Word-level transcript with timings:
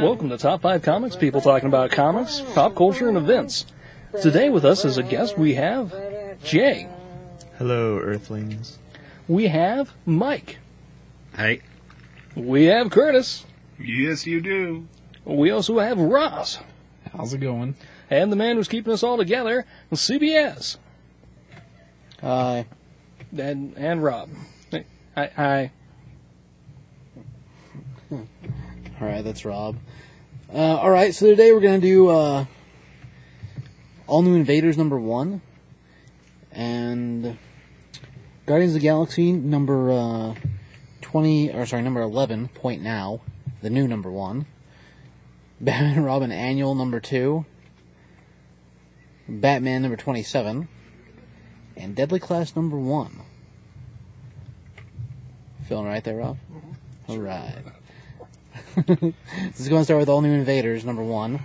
Welcome 0.00 0.30
to 0.30 0.38
Top 0.38 0.62
5 0.62 0.82
Comics, 0.82 1.16
people 1.16 1.40
talking 1.42 1.68
about 1.68 1.90
comics, 1.90 2.40
pop 2.54 2.74
culture, 2.76 3.08
and 3.08 3.18
events. 3.18 3.66
Today 4.22 4.48
with 4.48 4.64
us 4.64 4.86
as 4.86 4.96
a 4.96 5.02
guest 5.02 5.36
we 5.36 5.54
have 5.54 5.94
Jay. 6.42 6.88
Hello, 7.58 7.98
Earthlings. 7.98 8.78
We 9.26 9.48
have 9.48 9.92
Mike. 10.06 10.58
Hey. 11.36 11.60
We 12.34 12.64
have 12.66 12.90
Curtis. 12.90 13.44
Yes, 13.78 14.24
you 14.24 14.40
do. 14.40 14.86
We 15.26 15.50
also 15.50 15.78
have 15.78 15.98
Ross. 15.98 16.58
How's 17.12 17.34
it 17.34 17.38
going? 17.38 17.74
And 18.10 18.32
the 18.32 18.36
man 18.36 18.56
who's 18.56 18.68
keeping 18.68 18.92
us 18.92 19.02
all 19.02 19.16
together, 19.16 19.66
CBS. 19.92 20.78
Hi. 22.20 22.66
And, 23.36 23.76
and 23.76 24.02
Rob. 24.02 24.30
Hi. 25.14 25.30
hi. 25.34 25.70
All 28.10 29.06
right, 29.06 29.22
that's 29.22 29.44
Rob. 29.44 29.76
Uh, 30.52 30.76
all 30.76 30.90
right, 30.90 31.14
so 31.14 31.26
today 31.26 31.52
we're 31.52 31.60
gonna 31.60 31.78
do 31.78 32.08
uh, 32.08 32.46
all 34.06 34.22
new 34.22 34.34
Invaders 34.34 34.78
number 34.78 34.98
one, 34.98 35.42
and 36.52 37.36
Guardians 38.46 38.74
of 38.74 38.80
the 38.80 38.86
Galaxy 38.86 39.30
number 39.30 39.90
uh, 39.90 40.34
twenty, 41.02 41.52
or 41.52 41.66
sorry, 41.66 41.82
number 41.82 42.00
eleven. 42.00 42.48
Point 42.48 42.82
now, 42.82 43.20
the 43.60 43.70
new 43.70 43.86
number 43.86 44.10
one. 44.10 44.46
Batman 45.60 45.96
and 45.98 46.06
Robin 46.06 46.32
Annual 46.32 46.74
number 46.74 46.98
two. 46.98 47.44
Batman 49.28 49.82
number 49.82 49.96
twenty-seven, 49.96 50.68
and 51.76 51.94
Deadly 51.94 52.18
Class 52.18 52.56
number 52.56 52.78
one. 52.78 53.20
Feeling 55.68 55.86
right 55.86 56.02
there, 56.02 56.16
Rob? 56.16 56.38
All 57.08 57.18
right. 57.18 57.62
this 58.76 59.60
is 59.60 59.68
going 59.68 59.80
to 59.80 59.84
start 59.84 60.00
with 60.00 60.08
All 60.08 60.22
New 60.22 60.32
Invaders, 60.32 60.84
number 60.84 61.02
one. 61.02 61.40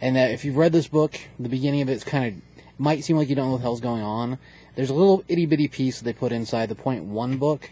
And 0.00 0.16
that 0.16 0.30
if 0.30 0.44
you've 0.44 0.56
read 0.56 0.72
this 0.72 0.88
book, 0.88 1.18
the 1.38 1.48
beginning 1.48 1.82
of 1.82 1.88
it's 1.88 2.04
kind 2.04 2.26
of 2.26 2.42
might 2.78 3.04
seem 3.04 3.16
like 3.16 3.28
you 3.28 3.34
don't 3.34 3.46
know 3.46 3.52
what 3.52 3.58
the 3.58 3.62
hell's 3.62 3.80
going 3.80 4.02
on. 4.02 4.38
There's 4.74 4.90
a 4.90 4.94
little 4.94 5.22
itty 5.28 5.46
bitty 5.46 5.68
piece 5.68 5.98
that 5.98 6.04
they 6.04 6.12
put 6.12 6.32
inside 6.32 6.68
the 6.68 6.74
point 6.74 7.04
one 7.04 7.36
book, 7.36 7.70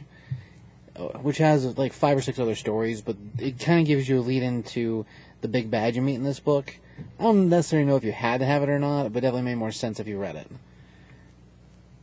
uh, 0.97 1.19
which 1.19 1.38
has 1.38 1.77
like 1.78 1.92
five 1.92 2.16
or 2.16 2.22
six 2.22 2.38
other 2.38 2.55
stories, 2.55 3.00
but 3.00 3.16
it 3.38 3.59
kind 3.59 3.81
of 3.81 3.86
gives 3.86 4.09
you 4.09 4.20
a 4.20 4.22
lead 4.22 4.42
into 4.42 5.05
the 5.41 5.48
big 5.48 5.70
bad 5.70 5.97
you 5.97 6.03
meet 6.03 6.14
in 6.14 6.25
this 6.25 6.41
book. 6.41 6.77
I 7.18 7.22
don't 7.24 7.48
necessarily 7.48 7.88
know 7.88 7.96
if 7.96 8.04
you 8.04 8.12
had 8.12 8.40
to 8.40 8.46
have 8.46 8.62
it 8.62 8.68
or 8.68 8.78
not, 8.78 9.12
but 9.12 9.20
definitely 9.22 9.42
made 9.42 9.54
more 9.56 9.72
sense 9.72 10.00
if 10.00 10.06
you 10.08 10.18
read 10.18 10.36
it. 10.36 10.48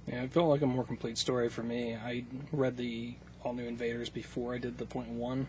Yeah, 0.08 0.24
it 0.24 0.32
felt 0.32 0.50
like 0.50 0.62
a 0.62 0.66
more 0.68 0.84
complete 0.84 1.18
story 1.18 1.50
for 1.50 1.62
me. 1.64 1.96
I 1.96 2.24
read 2.52 2.78
the 2.78 3.16
All 3.44 3.54
New 3.54 3.66
Invaders 3.66 4.10
before 4.10 4.54
I 4.56 4.58
did 4.58 4.78
the 4.78 4.86
point 4.86 5.10
one. 5.10 5.40
And 5.40 5.48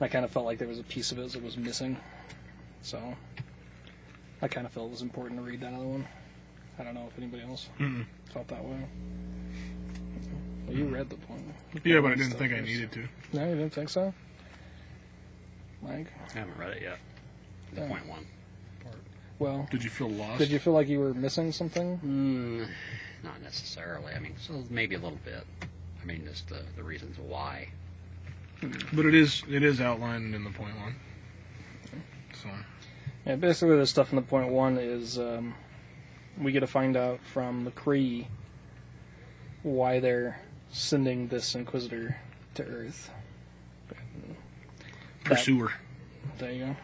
I 0.00 0.08
kind 0.08 0.24
of 0.24 0.30
felt 0.30 0.46
like 0.46 0.58
there 0.58 0.66
was 0.68 0.78
a 0.78 0.84
piece 0.84 1.12
of 1.12 1.18
it 1.18 1.30
that 1.32 1.42
was 1.42 1.56
missing. 1.56 1.96
So 2.82 3.16
I 4.42 4.48
kind 4.48 4.66
of 4.66 4.72
felt 4.72 4.88
it 4.88 4.90
was 4.92 5.02
important 5.02 5.38
to 5.40 5.46
read 5.46 5.60
that 5.60 5.72
other 5.72 5.84
one. 5.84 6.06
I 6.78 6.82
don't 6.82 6.94
know 6.94 7.06
if 7.12 7.18
anybody 7.18 7.42
else 7.42 7.68
Mm-mm. 7.78 8.06
felt 8.32 8.48
that 8.48 8.64
way. 8.64 8.78
Well, 10.66 10.76
you 10.76 10.86
read 10.86 11.10
the 11.10 11.16
point. 11.16 11.42
Yeah, 11.84 12.00
but 12.00 12.12
I 12.12 12.14
didn't 12.14 12.38
think 12.38 12.52
I 12.52 12.60
needed 12.60 12.90
to. 12.92 13.08
No, 13.32 13.44
you 13.48 13.54
didn't 13.56 13.72
think 13.74 13.90
so? 13.90 14.14
Mike? 15.82 16.06
I 16.34 16.38
haven't 16.38 16.58
read 16.58 16.70
it 16.76 16.82
yet. 16.82 16.98
The 17.74 17.82
Yeah. 17.82 17.88
point 17.88 18.06
one. 18.08 18.26
Well, 19.40 19.66
Did 19.70 19.82
you 19.82 19.88
feel 19.90 20.10
lost? 20.10 20.38
did 20.38 20.50
you 20.50 20.58
feel 20.58 20.74
like 20.74 20.86
you 20.86 21.00
were 21.00 21.14
missing 21.14 21.50
something? 21.50 21.98
Mm, 22.04 22.68
not 23.24 23.40
necessarily. 23.42 24.12
I 24.12 24.18
mean, 24.20 24.34
so 24.38 24.62
maybe 24.68 24.94
a 24.94 24.98
little 24.98 25.18
bit. 25.24 25.44
I 26.00 26.04
mean, 26.04 26.24
just 26.26 26.48
the, 26.48 26.60
the 26.76 26.82
reasons 26.84 27.18
why. 27.18 27.70
But 28.92 29.06
it 29.06 29.14
is 29.14 29.42
it 29.50 29.62
is 29.62 29.80
outlined 29.80 30.34
in 30.34 30.44
the 30.44 30.50
point 30.50 30.76
one. 30.78 30.94
So 32.34 32.48
Yeah, 33.26 33.36
basically 33.36 33.76
the 33.78 33.86
stuff 33.86 34.10
in 34.12 34.16
the 34.16 34.22
point 34.22 34.48
one 34.50 34.76
is 34.76 35.18
um, 35.18 35.54
we 36.38 36.52
get 36.52 36.60
to 36.60 36.66
find 36.66 36.94
out 36.94 37.20
from 37.32 37.64
the 37.64 37.70
Kree 37.70 38.26
why 39.62 40.00
they're 40.00 40.38
sending 40.70 41.28
this 41.28 41.54
Inquisitor 41.54 42.18
to 42.56 42.62
Earth. 42.64 43.10
That- 43.88 43.96
pursuer. 45.24 45.72
there 46.38 46.52
you 46.52 46.64
go. 46.66 46.76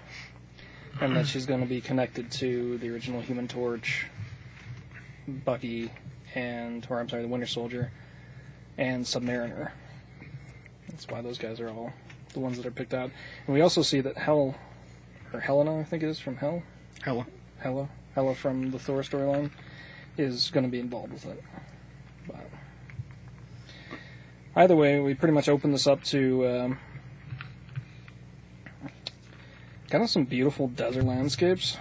And 1.01 1.15
that 1.15 1.27
she's 1.27 1.45
going 1.45 1.61
to 1.61 1.67
be 1.67 1.81
connected 1.81 2.31
to 2.33 2.79
the 2.79 2.89
original 2.89 3.21
Human 3.21 3.47
Torch, 3.47 4.07
Bucky, 5.29 5.91
and 6.35 6.87
or 6.89 7.01
I'm 7.01 7.09
sorry, 7.09 7.23
the 7.23 7.29
Winter 7.29 7.47
Soldier, 7.47 7.93
and 8.79 9.05
Submariner. 9.05 9.73
That's 10.89 11.07
why 11.09 11.21
those 11.21 11.39
guys 11.39 11.61
are 11.61 11.69
all 11.69 11.93
the 12.33 12.41
ones 12.41 12.57
that 12.57 12.67
are 12.67 12.71
picked 12.71 12.95
out. 12.95 13.11
And 13.47 13.55
we 13.55 13.61
also 13.61 13.83
see 13.83 14.01
that 14.01 14.17
Hell, 14.17 14.55
or 15.33 15.41
Helena, 15.41 15.81
I 15.81 15.85
think 15.85 16.03
it 16.03 16.09
is 16.09 16.19
from 16.19 16.37
Hell. 16.37 16.63
Hella. 17.03 17.27
Hela, 17.59 17.89
Hela 18.15 18.35
from 18.35 18.71
the 18.71 18.79
Thor 18.79 19.01
storyline, 19.03 19.51
is 20.17 20.51
going 20.51 20.65
to 20.65 20.71
be 20.71 20.81
involved 20.81 21.13
with 21.13 21.27
it. 21.27 21.43
But 22.27 22.49
either 24.55 24.77
way, 24.77 25.01
we 25.01 25.15
pretty 25.15 25.35
much 25.35 25.49
open 25.49 25.73
this 25.73 25.87
up 25.87 26.03
to 26.05 26.47
um, 26.49 26.79
kind 29.91 30.03
of 30.05 30.11
some 30.11 30.25
beautiful 30.25 30.69
desert 30.69 31.05
landscapes, 31.05 31.79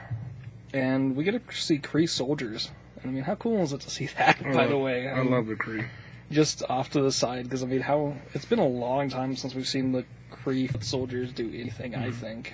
and 0.74 1.16
we 1.16 1.24
get 1.24 1.32
to 1.48 1.56
see 1.56 1.80
Kree 1.80 2.08
soldiers. 2.10 2.72
And 3.02 3.12
I 3.12 3.14
mean, 3.14 3.24
how 3.24 3.36
cool 3.36 3.62
is 3.62 3.74
it 3.74 3.82
to 3.82 3.90
see 3.90 4.06
that? 4.18 4.38
I 4.40 4.44
by 4.44 4.52
love- 4.62 4.70
the 4.70 4.78
way, 4.78 5.10
I 5.10 5.22
mean, 5.22 5.32
love 5.32 5.48
the 5.48 5.56
Kree. 5.56 5.86
just 6.32 6.64
off 6.70 6.90
to 6.92 7.02
the 7.02 7.12
side 7.12 7.44
because 7.44 7.64
I 7.64 7.68
mean, 7.68 7.82
how 7.82 8.16
it's 8.34 8.46
been 8.46 8.60
a 8.60 8.68
long 8.68 9.10
time 9.10 9.36
since 9.36 9.54
we've 9.56 9.68
seen 9.68 9.92
the 9.92 10.06
Kree 10.32 10.84
soldiers 10.84 11.32
do 11.32 11.48
anything. 11.54 11.96
I 11.96 12.12
think. 12.12 12.54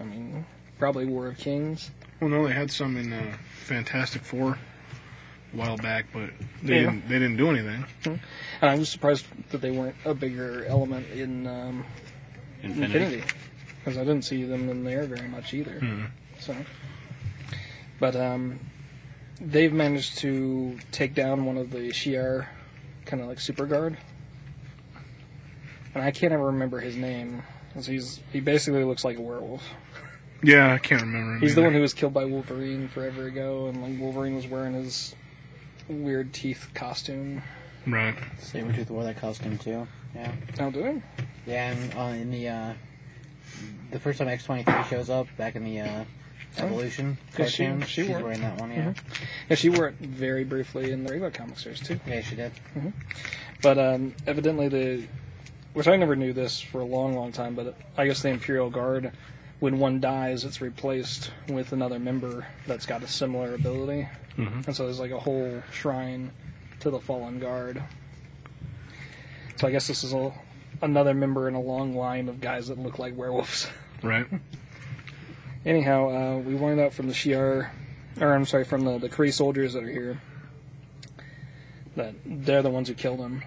I 0.00 0.04
mean, 0.04 0.44
probably 0.78 1.06
War 1.06 1.26
of 1.28 1.38
Kings. 1.38 1.90
Well, 2.20 2.30
no, 2.30 2.46
they 2.46 2.52
had 2.54 2.70
some 2.70 2.96
in 2.96 3.12
uh, 3.12 3.36
Fantastic 3.64 4.22
Four 4.22 4.58
a 5.52 5.56
while 5.56 5.76
back, 5.78 6.06
but 6.12 6.30
they 6.62 6.74
Yeah. 6.76 6.80
didn't 6.90 7.08
they 7.08 7.18
didn't 7.18 7.36
do 7.38 7.50
anything. 7.50 7.84
And 8.04 8.20
I 8.70 8.76
was 8.76 8.88
surprised 8.90 9.26
that 9.50 9.60
they 9.60 9.70
weren't 9.70 9.96
a 10.04 10.12
bigger 10.14 10.64
element 10.66 11.06
in 11.12 11.46
um, 11.46 11.84
Infinity. 12.62 13.04
Infinity, 13.04 13.24
because 13.86 13.96
I 13.98 14.02
didn't 14.04 14.24
see 14.24 14.42
them 14.42 14.68
in 14.68 14.82
there 14.82 15.04
very 15.04 15.28
much 15.28 15.54
either. 15.54 15.78
Hmm. 15.78 16.04
So, 16.40 16.56
but 18.00 18.16
um, 18.16 18.58
they've 19.40 19.72
managed 19.72 20.18
to 20.18 20.76
take 20.90 21.14
down 21.14 21.44
one 21.46 21.56
of 21.56 21.70
the 21.70 21.90
Shi'ar, 21.92 22.48
kind 23.04 23.22
of 23.22 23.28
like 23.28 23.38
super 23.38 23.64
guard, 23.64 23.96
and 25.94 26.02
I 26.02 26.10
can't 26.10 26.32
ever 26.32 26.46
remember 26.46 26.80
his 26.80 26.96
name. 26.96 27.44
'cause 27.72 27.86
he's 27.86 28.20
he 28.32 28.40
basically 28.40 28.82
looks 28.84 29.04
like 29.04 29.18
a 29.18 29.20
werewolf. 29.20 29.62
Yeah, 30.42 30.72
I 30.72 30.78
can't 30.78 31.02
remember. 31.02 31.34
him 31.34 31.40
He's 31.42 31.54
the 31.54 31.62
one 31.62 31.74
who 31.74 31.80
was 31.80 31.92
killed 31.94 32.14
by 32.14 32.24
Wolverine 32.24 32.88
forever 32.88 33.26
ago, 33.26 33.66
and 33.68 33.82
like 33.82 34.00
Wolverine 34.00 34.34
was 34.34 34.46
wearing 34.48 34.72
his 34.74 35.14
weird 35.86 36.32
teeth 36.32 36.70
costume. 36.74 37.42
Right. 37.86 38.16
Sabretooth 38.40 38.90
wore 38.90 39.04
that 39.04 39.18
costume 39.18 39.58
too. 39.58 39.86
Yeah. 40.14 40.32
Oh, 40.58 40.70
did 40.70 40.86
he? 40.96 41.22
Yeah, 41.52 41.70
and 41.70 41.94
uh, 41.94 42.20
in 42.20 42.30
the 42.32 42.48
uh, 42.48 42.72
the 43.90 43.98
first 44.00 44.18
time 44.18 44.28
X 44.28 44.44
twenty 44.44 44.62
three 44.62 44.82
shows 44.90 45.10
up 45.10 45.26
back 45.36 45.56
in 45.56 45.64
the 45.64 45.80
uh, 45.80 46.04
Evolution 46.58 47.18
Yeah, 47.38 47.46
she- 47.46 47.64
cartoon, 47.64 47.82
she 47.86 48.02
she's 48.02 48.08
wore 48.08 48.18
it. 48.20 48.22
wearing 48.24 48.40
that 48.40 48.58
one. 48.60 48.70
Yeah, 48.70 48.94
Yeah, 49.50 49.56
she 49.56 49.68
wore 49.68 49.88
it 49.88 49.94
very 50.00 50.44
briefly 50.44 50.90
in 50.92 51.04
the 51.04 51.10
regular 51.10 51.30
comic 51.30 51.58
series 51.58 51.80
too. 51.80 52.00
yeah, 52.06 52.20
she 52.22 52.34
did. 52.36 52.52
But 53.62 53.78
um, 53.78 54.14
evidently 54.26 54.68
the, 54.68 55.06
which 55.74 55.86
I 55.88 55.96
never 55.96 56.16
knew 56.16 56.32
this 56.32 56.60
for 56.60 56.80
a 56.80 56.84
long, 56.84 57.14
long 57.14 57.32
time, 57.32 57.54
but 57.54 57.74
I 57.96 58.06
guess 58.06 58.22
the 58.22 58.28
Imperial 58.30 58.70
Guard, 58.70 59.12
when 59.60 59.78
one 59.78 60.00
dies, 60.00 60.44
it's 60.44 60.60
replaced 60.60 61.30
with 61.48 61.72
another 61.72 61.98
member 61.98 62.46
that's 62.66 62.86
got 62.86 63.02
a 63.02 63.08
similar 63.08 63.54
ability, 63.54 64.08
Mhm. 64.38 64.66
and 64.66 64.76
so 64.76 64.84
there's 64.84 65.00
like 65.00 65.10
a 65.10 65.18
whole 65.20 65.62
shrine 65.72 66.30
to 66.80 66.90
the 66.90 67.00
fallen 67.00 67.38
guard. 67.38 67.82
So 69.56 69.66
I 69.66 69.70
guess 69.70 69.86
this 69.86 70.04
is 70.04 70.12
a, 70.12 70.32
another 70.82 71.14
member 71.14 71.48
in 71.48 71.54
a 71.54 71.60
long 71.60 71.94
line 71.94 72.28
of 72.28 72.40
guys 72.40 72.68
that 72.68 72.78
look 72.78 72.98
like 72.98 73.16
werewolves. 73.16 73.68
Right. 74.02 74.26
Anyhow, 75.64 76.10
uh, 76.10 76.38
we 76.38 76.56
find 76.56 76.78
out 76.78 76.92
from 76.92 77.08
the 77.08 77.14
Shi'ar, 77.14 77.70
or 78.20 78.34
I'm 78.34 78.44
sorry, 78.44 78.64
from 78.64 78.84
the, 78.84 78.98
the 78.98 79.08
Kree 79.08 79.32
soldiers 79.32 79.72
that 79.72 79.82
are 79.82 79.90
here, 79.90 80.20
that 81.96 82.14
they're 82.26 82.62
the 82.62 82.70
ones 82.70 82.88
who 82.88 82.94
killed 82.94 83.18
him, 83.18 83.42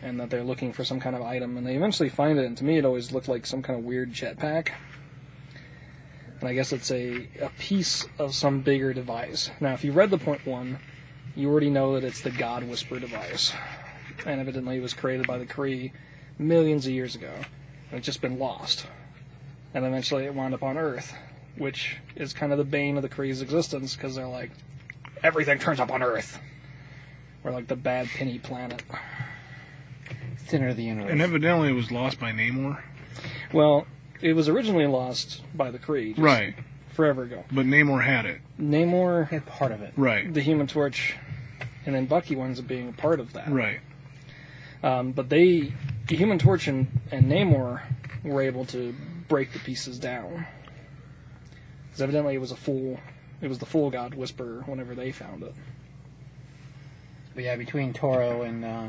and 0.00 0.18
that 0.18 0.30
they're 0.30 0.42
looking 0.42 0.72
for 0.72 0.84
some 0.84 0.98
kind 0.98 1.14
of 1.14 1.20
item, 1.20 1.58
and 1.58 1.66
they 1.66 1.76
eventually 1.76 2.08
find 2.08 2.38
it, 2.38 2.46
and 2.46 2.56
to 2.56 2.64
me 2.64 2.78
it 2.78 2.86
always 2.86 3.12
looked 3.12 3.28
like 3.28 3.44
some 3.44 3.62
kind 3.62 3.78
of 3.78 3.84
weird 3.84 4.10
jetpack. 4.10 4.70
And 6.40 6.48
I 6.48 6.54
guess 6.54 6.72
it's 6.72 6.90
a, 6.90 7.28
a 7.40 7.50
piece 7.58 8.06
of 8.18 8.34
some 8.34 8.62
bigger 8.62 8.94
device. 8.94 9.50
Now, 9.60 9.74
if 9.74 9.84
you 9.84 9.92
read 9.92 10.10
the 10.10 10.18
point 10.18 10.46
one, 10.46 10.78
you 11.36 11.50
already 11.50 11.70
know 11.70 11.94
that 11.94 12.04
it's 12.04 12.22
the 12.22 12.30
God 12.30 12.64
Whisper 12.64 12.98
device. 12.98 13.52
And 14.24 14.40
evidently 14.40 14.78
it 14.78 14.82
was 14.82 14.94
created 14.94 15.26
by 15.26 15.36
the 15.36 15.46
Kree 15.46 15.92
millions 16.40 16.86
of 16.86 16.92
years 16.92 17.14
ago. 17.14 17.32
And 17.90 17.98
it's 17.98 18.06
just 18.06 18.20
been 18.20 18.38
lost. 18.38 18.86
And 19.74 19.84
eventually 19.84 20.24
it 20.24 20.34
wound 20.34 20.54
up 20.54 20.62
on 20.62 20.76
Earth 20.76 21.14
which 21.60 21.98
is 22.16 22.32
kind 22.32 22.52
of 22.52 22.58
the 22.58 22.64
bane 22.64 22.96
of 22.96 23.02
the 23.02 23.08
Kree's 23.08 23.42
existence 23.42 23.94
because 23.94 24.14
they're 24.14 24.26
like, 24.26 24.50
everything 25.22 25.58
turns 25.58 25.78
up 25.78 25.92
on 25.92 26.02
Earth. 26.02 26.40
We're 27.42 27.52
like 27.52 27.68
the 27.68 27.76
bad 27.76 28.08
penny 28.08 28.38
planet. 28.38 28.82
Center 30.46 30.68
of 30.68 30.76
the 30.76 30.84
universe. 30.84 31.10
And 31.10 31.22
evidently 31.22 31.68
it 31.68 31.74
was 31.74 31.90
lost 31.90 32.18
by 32.18 32.32
Namor. 32.32 32.80
Well, 33.52 33.86
it 34.20 34.32
was 34.32 34.48
originally 34.48 34.86
lost 34.86 35.42
by 35.54 35.70
the 35.70 35.78
Kree. 35.78 36.10
just 36.10 36.20
Right. 36.20 36.54
Forever 36.92 37.22
ago. 37.24 37.44
But 37.52 37.66
Namor 37.66 38.02
had 38.02 38.26
it. 38.26 38.40
Namor, 38.58 39.28
had 39.28 39.46
part 39.46 39.72
of 39.72 39.80
it. 39.82 39.92
Right. 39.96 40.32
the 40.32 40.40
Human 40.40 40.66
Torch, 40.66 41.14
and 41.86 41.94
then 41.94 42.06
Bucky 42.06 42.36
winds 42.36 42.58
up 42.58 42.66
being 42.66 42.88
a 42.88 42.92
part 42.92 43.20
of 43.20 43.34
that. 43.34 43.50
Right. 43.50 43.80
Um, 44.82 45.12
but 45.12 45.28
they, 45.28 45.72
the 46.10 46.16
Human 46.16 46.40
Torch 46.40 46.66
and, 46.66 46.88
and 47.12 47.26
Namor 47.26 47.82
were 48.24 48.42
able 48.42 48.64
to 48.66 48.92
break 49.28 49.52
the 49.52 49.60
pieces 49.60 49.96
down. 49.96 50.44
Because 51.84 52.02
evidently 52.02 52.34
it 52.34 52.40
was 52.40 52.50
a 52.50 52.56
full, 52.56 52.98
it 53.40 53.46
was 53.46 53.58
the 53.58 53.66
full 53.66 53.90
God 53.90 54.14
Whisperer 54.14 54.64
whenever 54.66 54.96
they 54.96 55.12
found 55.12 55.44
it. 55.44 55.54
But 57.32 57.44
yeah, 57.44 57.54
between 57.54 57.92
Toro 57.92 58.42
and 58.42 58.64
uh, 58.64 58.88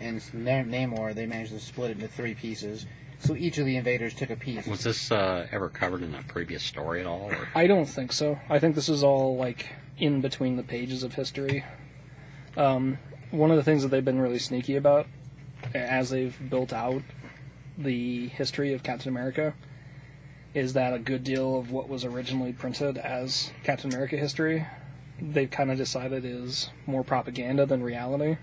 and 0.00 0.34
Na- 0.34 0.62
Namor, 0.62 1.14
they 1.14 1.26
managed 1.26 1.52
to 1.52 1.60
split 1.60 1.90
it 1.90 1.98
into 1.98 2.08
three 2.08 2.34
pieces. 2.34 2.86
So 3.18 3.36
each 3.36 3.58
of 3.58 3.66
the 3.66 3.76
invaders 3.76 4.14
took 4.14 4.30
a 4.30 4.36
piece. 4.36 4.66
Was 4.66 4.82
this 4.82 5.12
uh, 5.12 5.46
ever 5.52 5.68
covered 5.68 6.02
in 6.02 6.14
a 6.14 6.22
previous 6.22 6.62
story 6.62 7.00
at 7.00 7.06
all? 7.06 7.30
Or? 7.30 7.48
I 7.54 7.66
don't 7.66 7.84
think 7.84 8.10
so. 8.10 8.38
I 8.48 8.58
think 8.58 8.74
this 8.74 8.88
is 8.88 9.04
all 9.04 9.36
like 9.36 9.66
in 9.98 10.22
between 10.22 10.56
the 10.56 10.62
pages 10.62 11.02
of 11.02 11.12
history. 11.12 11.62
Um, 12.56 12.98
one 13.30 13.50
of 13.50 13.58
the 13.58 13.62
things 13.62 13.82
that 13.82 13.90
they've 13.90 14.04
been 14.04 14.18
really 14.18 14.38
sneaky 14.38 14.76
about 14.76 15.06
as 15.74 16.10
they've 16.10 16.36
built 16.50 16.72
out 16.72 17.02
the 17.78 18.28
history 18.28 18.72
of 18.74 18.82
Captain 18.82 19.08
America 19.08 19.54
is 20.54 20.74
that 20.74 20.92
a 20.92 20.98
good 20.98 21.24
deal 21.24 21.58
of 21.58 21.70
what 21.70 21.88
was 21.88 22.04
originally 22.04 22.52
printed 22.52 22.98
as 22.98 23.50
Captain 23.64 23.90
America 23.90 24.16
history 24.16 24.66
they've 25.30 25.50
kind 25.50 25.70
of 25.70 25.78
decided 25.78 26.24
is 26.24 26.70
more 26.86 27.04
propaganda 27.04 27.64
than 27.64 27.82
reality. 27.82 28.36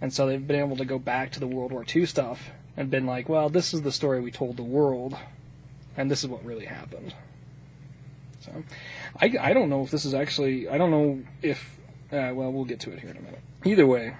And 0.00 0.12
so 0.12 0.26
they've 0.26 0.46
been 0.46 0.60
able 0.60 0.76
to 0.76 0.84
go 0.84 0.98
back 0.98 1.32
to 1.32 1.40
the 1.40 1.46
World 1.46 1.72
War 1.72 1.84
II 1.94 2.06
stuff 2.06 2.50
and 2.76 2.90
been 2.90 3.06
like, 3.06 3.28
well, 3.28 3.48
this 3.48 3.74
is 3.74 3.82
the 3.82 3.92
story 3.92 4.20
we 4.20 4.30
told 4.30 4.56
the 4.56 4.62
world, 4.62 5.16
and 5.96 6.10
this 6.10 6.22
is 6.22 6.28
what 6.28 6.44
really 6.44 6.66
happened. 6.66 7.14
So, 8.40 8.52
I, 9.20 9.34
I 9.40 9.52
don't 9.52 9.70
know 9.70 9.82
if 9.82 9.90
this 9.90 10.04
is 10.04 10.12
actually, 10.12 10.68
I 10.68 10.76
don't 10.76 10.90
know 10.90 11.22
if, 11.40 11.78
uh, 12.12 12.32
well, 12.34 12.52
we'll 12.52 12.66
get 12.66 12.80
to 12.80 12.92
it 12.92 13.00
here 13.00 13.10
in 13.10 13.16
a 13.16 13.20
minute. 13.20 13.40
Either 13.64 13.86
way, 13.86 14.14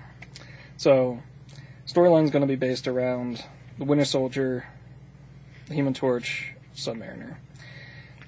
so, 0.77 1.21
storyline's 1.87 2.31
going 2.31 2.43
to 2.43 2.47
be 2.47 2.57
based 2.57 2.89
around 2.89 3.45
the 3.79 3.85
Winter 3.85 4.05
Soldier, 4.05 4.67
the 5.69 5.75
Human 5.75 5.95
Torch, 5.95 6.53
Submariner. 6.75 7.37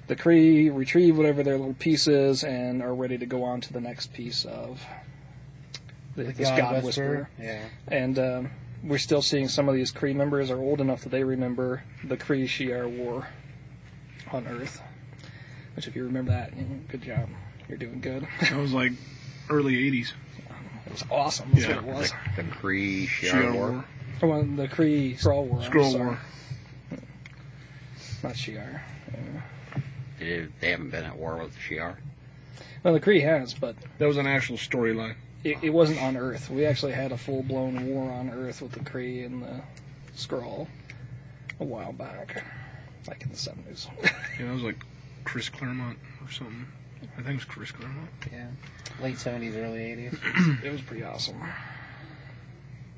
The 0.07 0.15
Kree 0.15 0.73
retrieve 0.73 1.17
whatever 1.17 1.43
their 1.43 1.57
little 1.57 1.73
piece 1.73 2.07
is 2.07 2.43
and 2.43 2.81
are 2.81 2.95
ready 2.95 3.17
to 3.17 3.25
go 3.25 3.43
on 3.43 3.59
to 3.61 3.73
the 3.73 3.81
next 3.81 4.13
piece 4.13 4.45
of 4.45 4.81
the, 6.15 6.23
The 6.23 6.31
this 6.33 6.49
God 6.49 6.57
God, 6.57 6.83
Whisperer. 6.83 7.29
Whisperer. 7.29 7.29
Yeah. 7.39 7.63
And 7.87 8.19
um, 8.19 8.51
we're 8.83 8.97
still 8.99 9.21
seeing 9.21 9.47
some 9.47 9.67
of 9.67 9.75
these 9.75 9.91
Kree 9.91 10.15
members 10.15 10.49
are 10.49 10.59
old 10.59 10.79
enough 10.79 11.01
that 11.01 11.09
they 11.09 11.23
remember 11.23 11.83
the 12.03 12.15
Kree 12.15 12.45
Shi'ar 12.45 12.89
War 12.89 13.27
on 14.31 14.47
Earth. 14.47 14.81
Which, 15.75 15.87
if 15.87 15.95
you 15.95 16.05
remember 16.05 16.31
that, 16.31 16.53
good 16.87 17.01
job. 17.01 17.29
You're 17.67 17.77
doing 17.77 17.99
good. 17.99 18.27
That 18.41 18.55
was 18.55 18.73
like 18.73 18.93
early 19.49 19.73
80s. 19.73 20.13
It 20.87 20.91
was 20.91 21.03
awesome. 21.11 21.49
That's 21.53 21.65
Yeah. 21.67 21.75
what 21.75 21.83
it 21.83 21.93
was. 21.93 22.13
The, 22.35 22.41
the 22.43 22.49
Kree 22.49 23.07
Shi'ar 23.07 23.31
Shi'ar 23.31 23.53
War. 23.53 23.71
War. 23.71 23.85
Oh, 24.23 24.27
well, 24.27 24.43
the 24.43 24.67
Kree 24.67 25.19
Skrull 25.19 25.45
War. 25.45 25.61
I'm 25.61 25.71
Skrull 25.71 25.91
sorry. 25.91 26.03
War. 26.05 26.19
Not 28.23 28.33
Shi'ar. 28.33 28.81
They, 30.19 30.47
they 30.59 30.71
haven't 30.71 30.89
been 30.89 31.03
at 31.05 31.15
war 31.17 31.37
with 31.37 31.53
the 31.53 31.59
Shi'ar. 31.59 31.97
Well, 32.83 32.93
the 32.93 32.99
Kree 32.99 33.21
has, 33.23 33.53
but 33.53 33.75
That 33.99 34.07
was 34.07 34.17
an 34.17 34.25
actual 34.27 34.57
storyline. 34.57 35.15
it, 35.43 35.57
it 35.61 35.69
wasn't 35.69 36.01
on 36.01 36.17
Earth. 36.17 36.49
We 36.49 36.65
actually 36.65 36.93
had 36.93 37.11
a 37.11 37.17
full 37.17 37.43
blown 37.43 37.85
war 37.87 38.11
on 38.11 38.29
Earth 38.29 38.61
with 38.61 38.71
the 38.71 38.79
Kree 38.79 39.25
and 39.25 39.43
the 39.43 39.61
Skrull 40.15 40.67
a 41.59 41.63
while 41.63 41.91
back, 41.93 42.43
like 43.07 43.21
in 43.23 43.29
the 43.29 43.35
70s. 43.35 43.87
Yeah, 44.39 44.45
that 44.47 44.53
was 44.53 44.63
like 44.63 44.83
Chris 45.25 45.49
Claremont 45.49 45.97
or 46.25 46.31
something. 46.31 46.65
I 47.01 47.21
think 47.21 47.29
it 47.29 47.33
was 47.35 47.45
Chris 47.45 47.71
Claremont. 47.71 48.09
Yeah. 48.31 48.47
Late 49.01 49.15
70s, 49.15 49.55
early 49.55 49.79
80s. 49.79 50.63
it 50.63 50.71
was 50.71 50.81
pretty 50.81 51.03
awesome. 51.03 51.41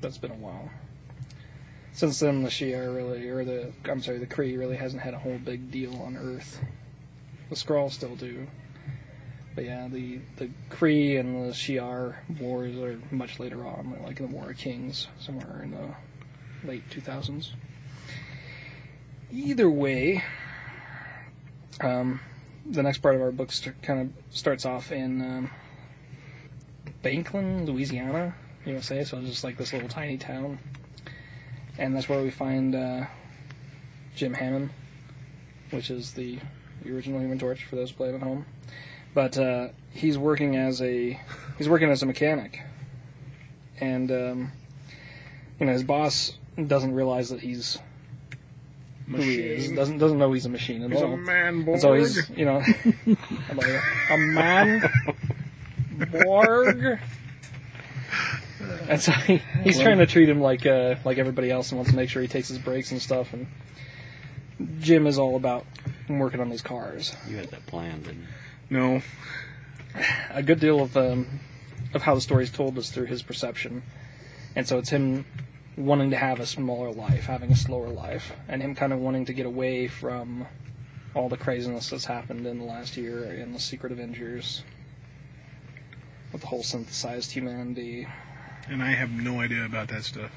That's 0.00 0.18
been 0.18 0.30
a 0.30 0.36
while. 0.36 0.70
Since 1.92 2.20
then, 2.20 2.42
the 2.42 2.48
Shi'ar 2.48 2.94
really, 2.94 3.28
or 3.28 3.44
the, 3.44 3.72
I'm 3.84 4.00
sorry, 4.00 4.18
the 4.18 4.26
Kree 4.26 4.58
really 4.58 4.76
hasn't 4.76 5.02
had 5.02 5.12
a 5.12 5.18
whole 5.18 5.38
big 5.38 5.70
deal 5.70 5.94
on 6.02 6.16
Earth. 6.16 6.60
The 7.50 7.56
Skrull 7.56 7.90
still 7.90 8.16
do. 8.16 8.46
But 9.54 9.64
yeah, 9.64 9.88
the, 9.88 10.20
the 10.36 10.50
Kree 10.70 11.18
and 11.18 11.48
the 11.48 11.52
Shi'ar 11.52 12.16
wars 12.38 12.76
are 12.76 13.00
much 13.10 13.40
later 13.40 13.66
on, 13.66 13.98
like 14.04 14.20
in 14.20 14.30
the 14.30 14.34
War 14.34 14.50
of 14.50 14.56
Kings, 14.56 15.08
somewhere 15.18 15.62
in 15.62 15.72
the 15.72 16.68
late 16.68 16.88
2000s. 16.90 17.50
Either 19.32 19.68
way, 19.68 20.22
um, 21.80 22.20
the 22.70 22.82
next 22.82 22.98
part 22.98 23.14
of 23.16 23.20
our 23.20 23.32
book 23.32 23.50
st- 23.50 23.82
kind 23.82 24.00
of 24.00 24.34
starts 24.34 24.64
off 24.64 24.92
in 24.92 25.20
um, 25.20 25.50
Banklin, 27.02 27.66
Louisiana, 27.66 28.34
USA. 28.64 29.04
So 29.04 29.18
it's 29.18 29.28
just 29.28 29.44
like 29.44 29.56
this 29.56 29.72
little 29.72 29.88
tiny 29.88 30.16
town, 30.16 30.58
and 31.78 31.94
that's 31.94 32.08
where 32.08 32.22
we 32.22 32.30
find 32.30 32.74
uh, 32.74 33.06
Jim 34.14 34.34
Hammond, 34.34 34.70
which 35.70 35.90
is 35.90 36.12
the, 36.12 36.38
original 36.86 37.20
Human 37.20 37.38
Torch 37.38 37.64
for 37.64 37.76
those 37.76 37.92
playing 37.92 38.14
at 38.14 38.22
home. 38.22 38.46
But 39.12 39.36
uh, 39.36 39.68
he's 39.90 40.16
working 40.16 40.56
as 40.56 40.80
a 40.80 41.20
he's 41.58 41.68
working 41.68 41.90
as 41.90 42.02
a 42.02 42.06
mechanic, 42.06 42.60
and 43.80 44.10
um, 44.10 44.52
you 45.58 45.66
know 45.66 45.72
his 45.72 45.82
boss 45.82 46.38
doesn't 46.66 46.94
realize 46.94 47.30
that 47.30 47.40
he's 47.40 47.78
who 49.10 49.22
he 49.22 49.38
is. 49.40 49.72
Doesn't 49.72 49.98
doesn't 49.98 50.18
know 50.18 50.32
he's 50.32 50.46
a 50.46 50.48
machine 50.50 50.82
at 50.84 50.90
He's 50.92 51.00
a 51.00 51.08
man, 51.16 51.66
And 51.68 51.80
so 51.80 51.88
Borg. 51.88 52.00
he's, 52.00 52.30
you 52.30 52.44
know, 52.44 52.62
like 53.54 53.82
a 54.10 54.16
man, 54.16 54.82
Borg. 56.10 56.98
And 58.88 59.00
so 59.00 59.12
he, 59.12 59.40
he's 59.62 59.78
trying 59.80 59.98
to 59.98 60.06
treat 60.06 60.28
him 60.28 60.40
like 60.40 60.66
uh, 60.66 60.96
like 61.04 61.18
everybody 61.18 61.50
else 61.50 61.70
and 61.70 61.78
wants 61.78 61.90
to 61.92 61.96
make 61.96 62.10
sure 62.10 62.22
he 62.22 62.28
takes 62.28 62.48
his 62.48 62.58
breaks 62.58 62.90
and 62.92 63.00
stuff. 63.00 63.32
And 63.32 63.46
Jim 64.80 65.06
is 65.06 65.18
all 65.18 65.36
about 65.36 65.64
working 66.08 66.40
on 66.40 66.50
these 66.50 66.62
cars. 66.62 67.14
You 67.28 67.36
had 67.36 67.48
that 67.50 67.66
plan, 67.66 68.02
didn't 68.02 68.20
you? 68.20 68.26
No, 68.70 69.02
A 70.30 70.42
good 70.42 70.60
deal 70.60 70.80
of 70.80 70.96
um, 70.96 71.40
of 71.94 72.02
how 72.02 72.14
the 72.14 72.20
story's 72.20 72.50
told 72.50 72.76
is 72.78 72.90
through 72.90 73.06
his 73.06 73.22
perception, 73.22 73.82
and 74.54 74.66
so 74.68 74.78
it's 74.78 74.90
him 74.90 75.24
wanting 75.76 76.10
to 76.10 76.16
have 76.16 76.40
a 76.40 76.46
smaller 76.46 76.92
life, 76.92 77.26
having 77.26 77.50
a 77.50 77.56
slower 77.56 77.88
life, 77.88 78.32
and 78.48 78.62
him 78.62 78.74
kind 78.74 78.92
of 78.92 78.98
wanting 78.98 79.24
to 79.26 79.32
get 79.32 79.46
away 79.46 79.88
from 79.88 80.46
all 81.14 81.28
the 81.28 81.36
craziness 81.36 81.90
that's 81.90 82.04
happened 82.04 82.46
in 82.46 82.58
the 82.58 82.64
last 82.64 82.96
year 82.96 83.24
in 83.34 83.52
the 83.52 83.58
Secret 83.58 83.92
Avengers, 83.92 84.62
with 86.32 86.40
the 86.40 86.46
whole 86.46 86.62
synthesized 86.62 87.32
humanity. 87.32 88.06
and 88.68 88.82
I 88.82 88.90
have 88.90 89.10
no 89.10 89.40
idea 89.40 89.64
about 89.64 89.88
that 89.88 90.04
stuff. 90.04 90.30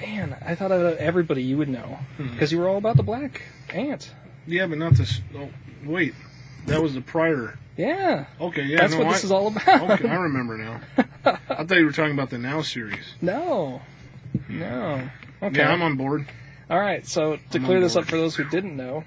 Man, 0.00 0.36
I 0.44 0.54
thought 0.54 0.72
out 0.72 0.84
of 0.84 0.98
everybody 0.98 1.42
you 1.42 1.58
would 1.58 1.68
know 1.68 1.98
hmm. 2.16 2.28
because 2.32 2.52
you 2.52 2.58
were 2.58 2.68
all 2.68 2.78
about 2.78 2.96
the 2.96 3.02
Black 3.02 3.42
Ant. 3.70 4.10
Yeah, 4.46 4.66
but 4.66 4.78
not 4.78 4.94
this. 4.94 5.20
Oh, 5.36 5.48
wait, 5.84 6.14
that 6.66 6.82
was 6.82 6.94
the 6.94 7.00
prior. 7.00 7.58
Yeah, 7.76 8.26
Okay, 8.40 8.62
yeah, 8.62 8.80
that's 8.80 8.92
no, 8.92 8.98
what 8.98 9.08
I, 9.08 9.12
this 9.12 9.24
is 9.24 9.30
all 9.30 9.46
about. 9.46 9.90
Okay, 9.90 10.08
I 10.08 10.16
remember 10.16 10.58
now. 10.58 10.80
I 11.24 11.64
thought 11.64 11.78
you 11.78 11.84
were 11.84 11.92
talking 11.92 12.12
about 12.12 12.30
the 12.30 12.38
Now 12.38 12.62
series. 12.62 13.14
No, 13.20 13.82
no. 14.48 15.08
Okay. 15.42 15.58
Yeah, 15.58 15.72
I'm 15.72 15.82
on 15.82 15.96
board. 15.96 16.26
All 16.68 16.78
right, 16.78 17.06
so 17.06 17.36
to 17.36 17.58
I'm 17.58 17.64
clear 17.64 17.80
this 17.80 17.96
up 17.96 18.04
for 18.04 18.16
those 18.16 18.36
who 18.36 18.44
didn't 18.44 18.76
know, 18.76 19.04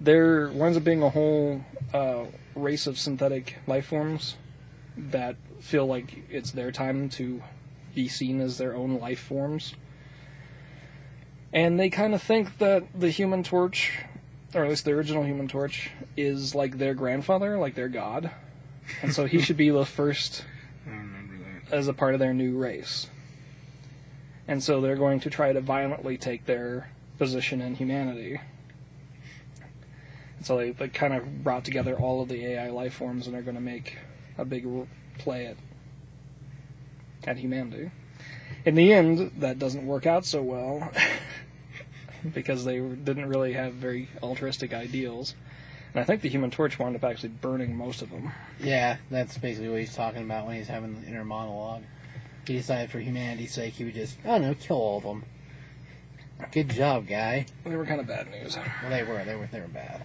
there 0.00 0.48
winds 0.48 0.76
up 0.76 0.84
being 0.84 1.02
a 1.02 1.10
whole 1.10 1.64
uh, 1.92 2.24
race 2.54 2.86
of 2.86 2.98
synthetic 2.98 3.56
life 3.66 3.86
forms 3.86 4.36
that 4.96 5.36
feel 5.60 5.86
like 5.86 6.24
it's 6.30 6.52
their 6.52 6.72
time 6.72 7.08
to 7.10 7.42
be 7.94 8.08
seen 8.08 8.40
as 8.40 8.58
their 8.58 8.74
own 8.74 8.98
life 8.98 9.20
forms. 9.20 9.74
And 11.52 11.78
they 11.78 11.90
kind 11.90 12.14
of 12.14 12.22
think 12.22 12.58
that 12.58 12.84
the 12.94 13.10
Human 13.10 13.42
Torch, 13.42 13.92
or 14.54 14.64
at 14.64 14.70
least 14.70 14.84
the 14.84 14.92
original 14.92 15.24
Human 15.24 15.48
Torch, 15.48 15.90
is 16.16 16.54
like 16.54 16.78
their 16.78 16.94
grandfather, 16.94 17.58
like 17.58 17.74
their 17.74 17.88
god. 17.88 18.30
And 19.02 19.12
so 19.12 19.26
he 19.26 19.40
should 19.42 19.56
be 19.56 19.70
the 19.70 19.84
first 19.84 20.44
I 20.44 20.44
remember 20.44 20.44
that. 20.44 20.59
As 21.70 21.88
a 21.88 21.92
part 21.92 22.14
of 22.14 22.20
their 22.20 22.34
new 22.34 22.56
race. 22.56 23.08
And 24.48 24.62
so 24.62 24.80
they're 24.80 24.96
going 24.96 25.20
to 25.20 25.30
try 25.30 25.52
to 25.52 25.60
violently 25.60 26.16
take 26.16 26.46
their 26.46 26.90
position 27.18 27.60
in 27.60 27.74
humanity. 27.74 28.40
And 30.36 30.46
so 30.46 30.56
they, 30.56 30.70
they 30.72 30.88
kind 30.88 31.14
of 31.14 31.44
brought 31.44 31.64
together 31.64 31.96
all 31.96 32.22
of 32.22 32.28
the 32.28 32.44
AI 32.46 32.70
life 32.70 32.94
forms 32.94 33.26
and 33.26 33.36
are 33.36 33.42
going 33.42 33.54
to 33.54 33.60
make 33.60 33.96
a 34.38 34.44
big 34.44 34.66
play 35.18 35.46
at, 35.46 35.56
at 37.26 37.36
humanity. 37.36 37.90
In 38.64 38.74
the 38.74 38.92
end, 38.92 39.32
that 39.38 39.58
doesn't 39.58 39.86
work 39.86 40.06
out 40.06 40.24
so 40.24 40.42
well. 40.42 40.90
because 42.34 42.64
they 42.64 42.78
didn't 42.78 43.28
really 43.28 43.52
have 43.52 43.74
very 43.74 44.08
altruistic 44.22 44.72
ideals. 44.74 45.34
And 45.92 46.00
I 46.00 46.04
think 46.04 46.22
the 46.22 46.28
Human 46.28 46.50
Torch 46.50 46.78
wound 46.78 46.94
up 46.94 47.04
actually 47.04 47.30
burning 47.30 47.76
most 47.76 48.02
of 48.02 48.10
them. 48.10 48.30
Yeah, 48.60 48.98
that's 49.10 49.36
basically 49.38 49.68
what 49.68 49.80
he's 49.80 49.94
talking 49.94 50.22
about 50.22 50.46
when 50.46 50.56
he's 50.56 50.68
having 50.68 51.00
the 51.00 51.08
inner 51.08 51.24
monologue. 51.24 51.82
He 52.46 52.54
decided 52.56 52.90
for 52.90 53.00
humanity's 53.00 53.52
sake 53.52 53.74
he 53.74 53.84
would 53.84 53.94
just, 53.94 54.16
I 54.24 54.28
don't 54.28 54.42
know, 54.42 54.54
kill 54.54 54.76
all 54.76 54.98
of 54.98 55.04
them. 55.04 55.24
Good 56.52 56.70
job, 56.70 57.06
guy. 57.06 57.46
They 57.64 57.76
were 57.76 57.84
kind 57.84 58.00
of 58.00 58.06
bad 58.06 58.30
news. 58.30 58.56
Well, 58.56 58.90
they 58.90 59.02
were. 59.02 59.24
They 59.24 59.34
were. 59.34 59.48
They 59.52 59.60
were 59.60 59.68
bad. 59.68 60.02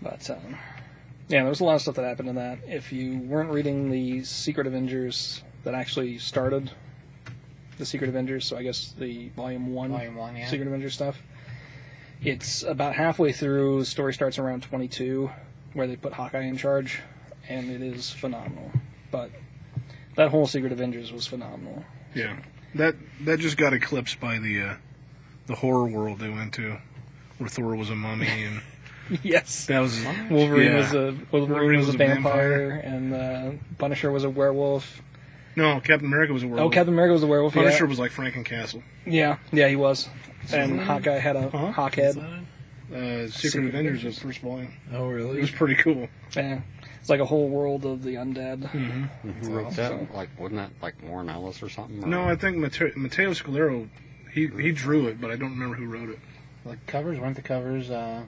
But 0.00 0.28
um, 0.30 0.56
yeah, 1.28 1.40
there 1.42 1.48
was 1.48 1.60
a 1.60 1.64
lot 1.64 1.76
of 1.76 1.82
stuff 1.82 1.94
that 1.94 2.04
happened 2.04 2.28
in 2.28 2.34
that. 2.34 2.58
If 2.66 2.92
you 2.92 3.18
weren't 3.18 3.50
reading 3.50 3.90
the 3.90 4.24
Secret 4.24 4.66
Avengers 4.66 5.42
that 5.64 5.74
actually 5.74 6.18
started 6.18 6.70
the 7.78 7.86
Secret 7.86 8.08
Avengers, 8.08 8.44
so 8.44 8.56
I 8.56 8.62
guess 8.62 8.94
the 8.98 9.28
Volume 9.30 9.72
One 9.72 9.90
Volume 9.90 10.16
one, 10.16 10.36
yeah. 10.36 10.48
Secret 10.48 10.66
Avengers 10.66 10.94
stuff, 10.94 11.22
it's 12.24 12.62
about 12.62 12.94
halfway 12.94 13.32
through. 13.32 13.84
Story 13.84 14.14
starts 14.14 14.38
around 14.38 14.62
22, 14.62 15.30
where 15.74 15.86
they 15.86 15.96
put 15.96 16.12
Hawkeye 16.12 16.42
in 16.42 16.56
charge, 16.56 17.00
and 17.48 17.70
it 17.70 17.82
is 17.82 18.10
phenomenal. 18.10 18.70
But 19.10 19.30
that 20.16 20.30
whole 20.30 20.46
Secret 20.46 20.72
Avengers 20.72 21.12
was 21.12 21.26
phenomenal. 21.26 21.84
Yeah, 22.14 22.36
that 22.74 22.94
that 23.22 23.40
just 23.40 23.56
got 23.56 23.72
eclipsed 23.72 24.20
by 24.20 24.38
the 24.38 24.60
uh, 24.60 24.74
the 25.46 25.54
horror 25.54 25.86
world 25.86 26.18
they 26.18 26.28
went 26.28 26.54
to, 26.54 26.78
where 27.38 27.48
Thor 27.48 27.74
was 27.74 27.90
a 27.90 27.94
mummy 27.94 28.28
and 28.44 28.62
yes. 29.22 29.66
that 29.66 29.80
was 29.80 30.04
Wolverine 30.30 30.72
yeah. 30.72 30.76
was 30.78 30.92
a 30.92 30.96
Wolverine, 30.96 31.28
Wolverine 31.32 31.78
was, 31.78 31.86
was 31.86 31.94
a 31.94 32.02
a 32.02 32.06
vampire, 32.06 32.70
and 32.70 33.14
uh, 33.14 33.50
Punisher 33.78 34.10
was 34.10 34.24
a 34.24 34.30
werewolf. 34.30 35.02
no 35.56 35.80
Captain 35.80 36.06
America 36.06 36.32
was 36.32 36.42
a 36.42 36.48
werewolf. 36.48 36.72
Oh. 36.72 36.74
Captain 36.74 36.94
America 36.94 37.12
was 37.14 37.22
a 37.22 37.26
werewolf. 37.26 37.54
yeah. 37.54 37.62
Punisher 37.62 37.86
was 37.86 37.98
like 37.98 38.12
Frankencastle. 38.12 38.82
Yeah, 39.06 39.38
yeah, 39.50 39.68
he 39.68 39.76
was. 39.76 40.08
And 40.52 40.80
Hawkeye 40.80 41.18
had 41.18 41.36
a 41.36 41.48
Huh? 41.50 41.72
hawk 41.72 41.94
head. 41.96 42.16
Uh, 42.16 43.26
Secret, 43.28 43.32
Secret 43.32 43.68
Avengers, 43.68 44.02
the 44.02 44.12
first 44.12 44.40
volume. 44.40 44.72
Oh, 44.92 45.08
It 45.08 45.12
really? 45.14 45.40
was 45.40 45.50
pretty 45.50 45.76
cool. 45.76 46.08
Yeah. 46.36 46.60
It's 47.00 47.08
like 47.08 47.20
a 47.20 47.24
whole 47.24 47.48
world 47.48 47.84
of 47.86 48.02
the 48.02 48.14
undead. 48.16 48.64
Who 48.68 49.50
wrote 49.50 49.72
So- 49.72 49.88
that? 49.88 50.14
Like, 50.14 50.28
wasn't 50.38 50.60
that 50.60 50.70
like 50.82 50.94
Warren 51.02 51.28
Ellis 51.30 51.62
or 51.62 51.68
something? 51.68 52.04
Or- 52.04 52.06
No, 52.06 52.24
I 52.28 52.36
think 52.36 52.58
Mate- 52.58 52.96
Matteo 52.96 53.30
Scalera, 53.32 53.88
he 54.32 54.46
he 54.48 54.72
drew 54.72 55.06
it, 55.08 55.20
but 55.20 55.30
I 55.30 55.36
don't 55.36 55.50
remember 55.50 55.76
who 55.76 55.86
wrote 55.86 56.10
it. 56.10 56.18
The 56.64 56.76
covers 56.86 57.18
weren't 57.18 57.36
the 57.36 57.42
covers. 57.42 57.90
Uh, 57.90 58.22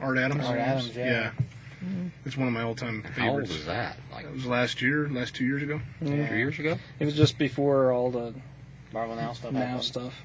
Art 0.00 0.18
Adams. 0.18 0.44
Art 0.44 0.58
Adams, 0.58 0.94
yeah. 0.96 1.30
It's 2.24 2.36
one 2.36 2.48
of 2.48 2.54
my 2.54 2.62
all-time 2.62 3.02
favorites. 3.02 3.18
How 3.18 3.28
old 3.28 3.32
favorites. 3.42 3.60
is 3.60 3.66
that? 3.66 3.96
Like 4.12 4.24
That 4.24 4.34
was 4.34 4.46
last 4.46 4.82
year, 4.82 5.08
last 5.08 5.34
two 5.36 5.44
years 5.44 5.62
ago. 5.62 5.80
Yeah. 6.02 6.28
two 6.28 6.36
years 6.36 6.58
ago? 6.58 6.76
It 6.98 7.04
was 7.04 7.14
just 7.14 7.38
before 7.38 7.92
all 7.92 8.10
the 8.10 8.34
Marvel 8.92 9.14
Now 9.16 9.32
stuff. 9.32 9.52
now 9.52 9.60
happened. 9.60 9.84
stuff. 9.84 10.22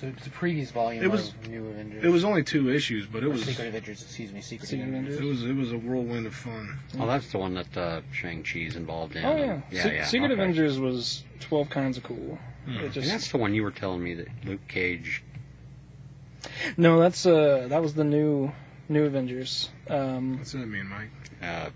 So 0.00 0.08
it's 0.08 0.24
the 0.24 0.30
previous 0.30 0.70
volume 0.72 1.02
It 1.02 1.10
was- 1.10 1.28
of 1.30 1.48
New 1.48 1.66
Avengers. 1.68 2.04
It 2.04 2.08
was 2.08 2.22
only 2.22 2.42
two 2.44 2.68
issues, 2.70 3.06
but 3.06 3.22
it 3.22 3.26
Or 3.26 3.30
was 3.30 3.44
Secret 3.44 3.68
Avengers. 3.68 4.02
Excuse 4.02 4.30
me. 4.30 4.42
Secret, 4.42 4.68
Secret 4.68 4.88
Avengers. 4.88 5.16
it 5.18 5.24
was 5.24 5.44
it 5.44 5.56
was 5.56 5.72
a 5.72 5.78
whirlwind 5.78 6.26
of 6.26 6.34
fun. 6.34 6.78
Oh, 6.98 7.06
that's 7.06 7.32
the 7.32 7.38
one 7.38 7.54
that 7.54 7.74
uh, 7.76 8.00
Shang 8.12 8.42
Chi's 8.42 8.76
involved 8.76 9.16
in. 9.16 9.24
Oh 9.24 9.36
yeah. 9.36 9.60
yeah, 9.70 9.82
Se- 9.82 9.96
yeah. 9.96 10.04
Secret 10.04 10.32
okay. 10.32 10.34
Avengers 10.42 10.78
was 10.78 11.24
twelve 11.40 11.70
kinds 11.70 11.96
of 11.96 12.02
cool. 12.02 12.38
It 12.68 12.94
And 12.96 13.04
that's 13.06 13.30
the 13.30 13.38
one 13.38 13.54
you 13.54 13.62
were 13.62 13.70
telling 13.70 14.02
me 14.02 14.12
that 14.14 14.28
Luke 14.44 14.66
Cage. 14.68 15.22
no, 16.76 17.00
that's 17.00 17.24
uh 17.24 17.66
that 17.70 17.80
was 17.80 17.94
the 17.94 18.04
new 18.04 18.52
new 18.90 19.04
Avengers. 19.04 19.70
Um, 19.88 20.36
What's 20.38 20.52
that 20.52 20.58
mean, 20.66 20.88
Mike? 20.88 21.08
Uh, 21.42 21.70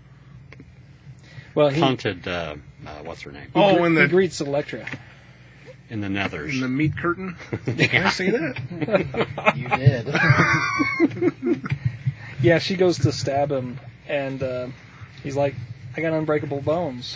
well, 1.55 1.69
he, 1.69 1.81
hunted, 1.81 2.25
uh, 2.27 2.55
uh, 2.85 2.89
what's 3.03 3.21
her 3.23 3.31
name? 3.31 3.43
he, 3.53 3.59
Oh, 3.59 3.77
gre- 3.77 3.85
in 3.87 3.93
he 3.95 3.99
the 4.01 4.07
greets 4.07 4.39
Elektra. 4.41 4.85
In 5.91 5.99
the 5.99 6.07
Nethers. 6.07 6.53
in 6.53 6.61
the 6.61 6.69
meat 6.69 6.95
curtain. 6.97 7.35
Can 7.65 8.05
I 8.05 8.09
say 8.09 8.29
that? 8.31 9.27
You 9.55 9.67
did. 9.67 11.61
Yeah, 12.41 12.57
she 12.57 12.75
goes 12.75 12.97
to 12.99 13.11
stab 13.11 13.51
him, 13.51 13.79
and 14.07 14.41
uh, 14.41 14.67
he's 15.21 15.35
like, 15.35 15.53
"I 15.95 16.01
got 16.01 16.11
unbreakable 16.13 16.61
bones." 16.61 17.15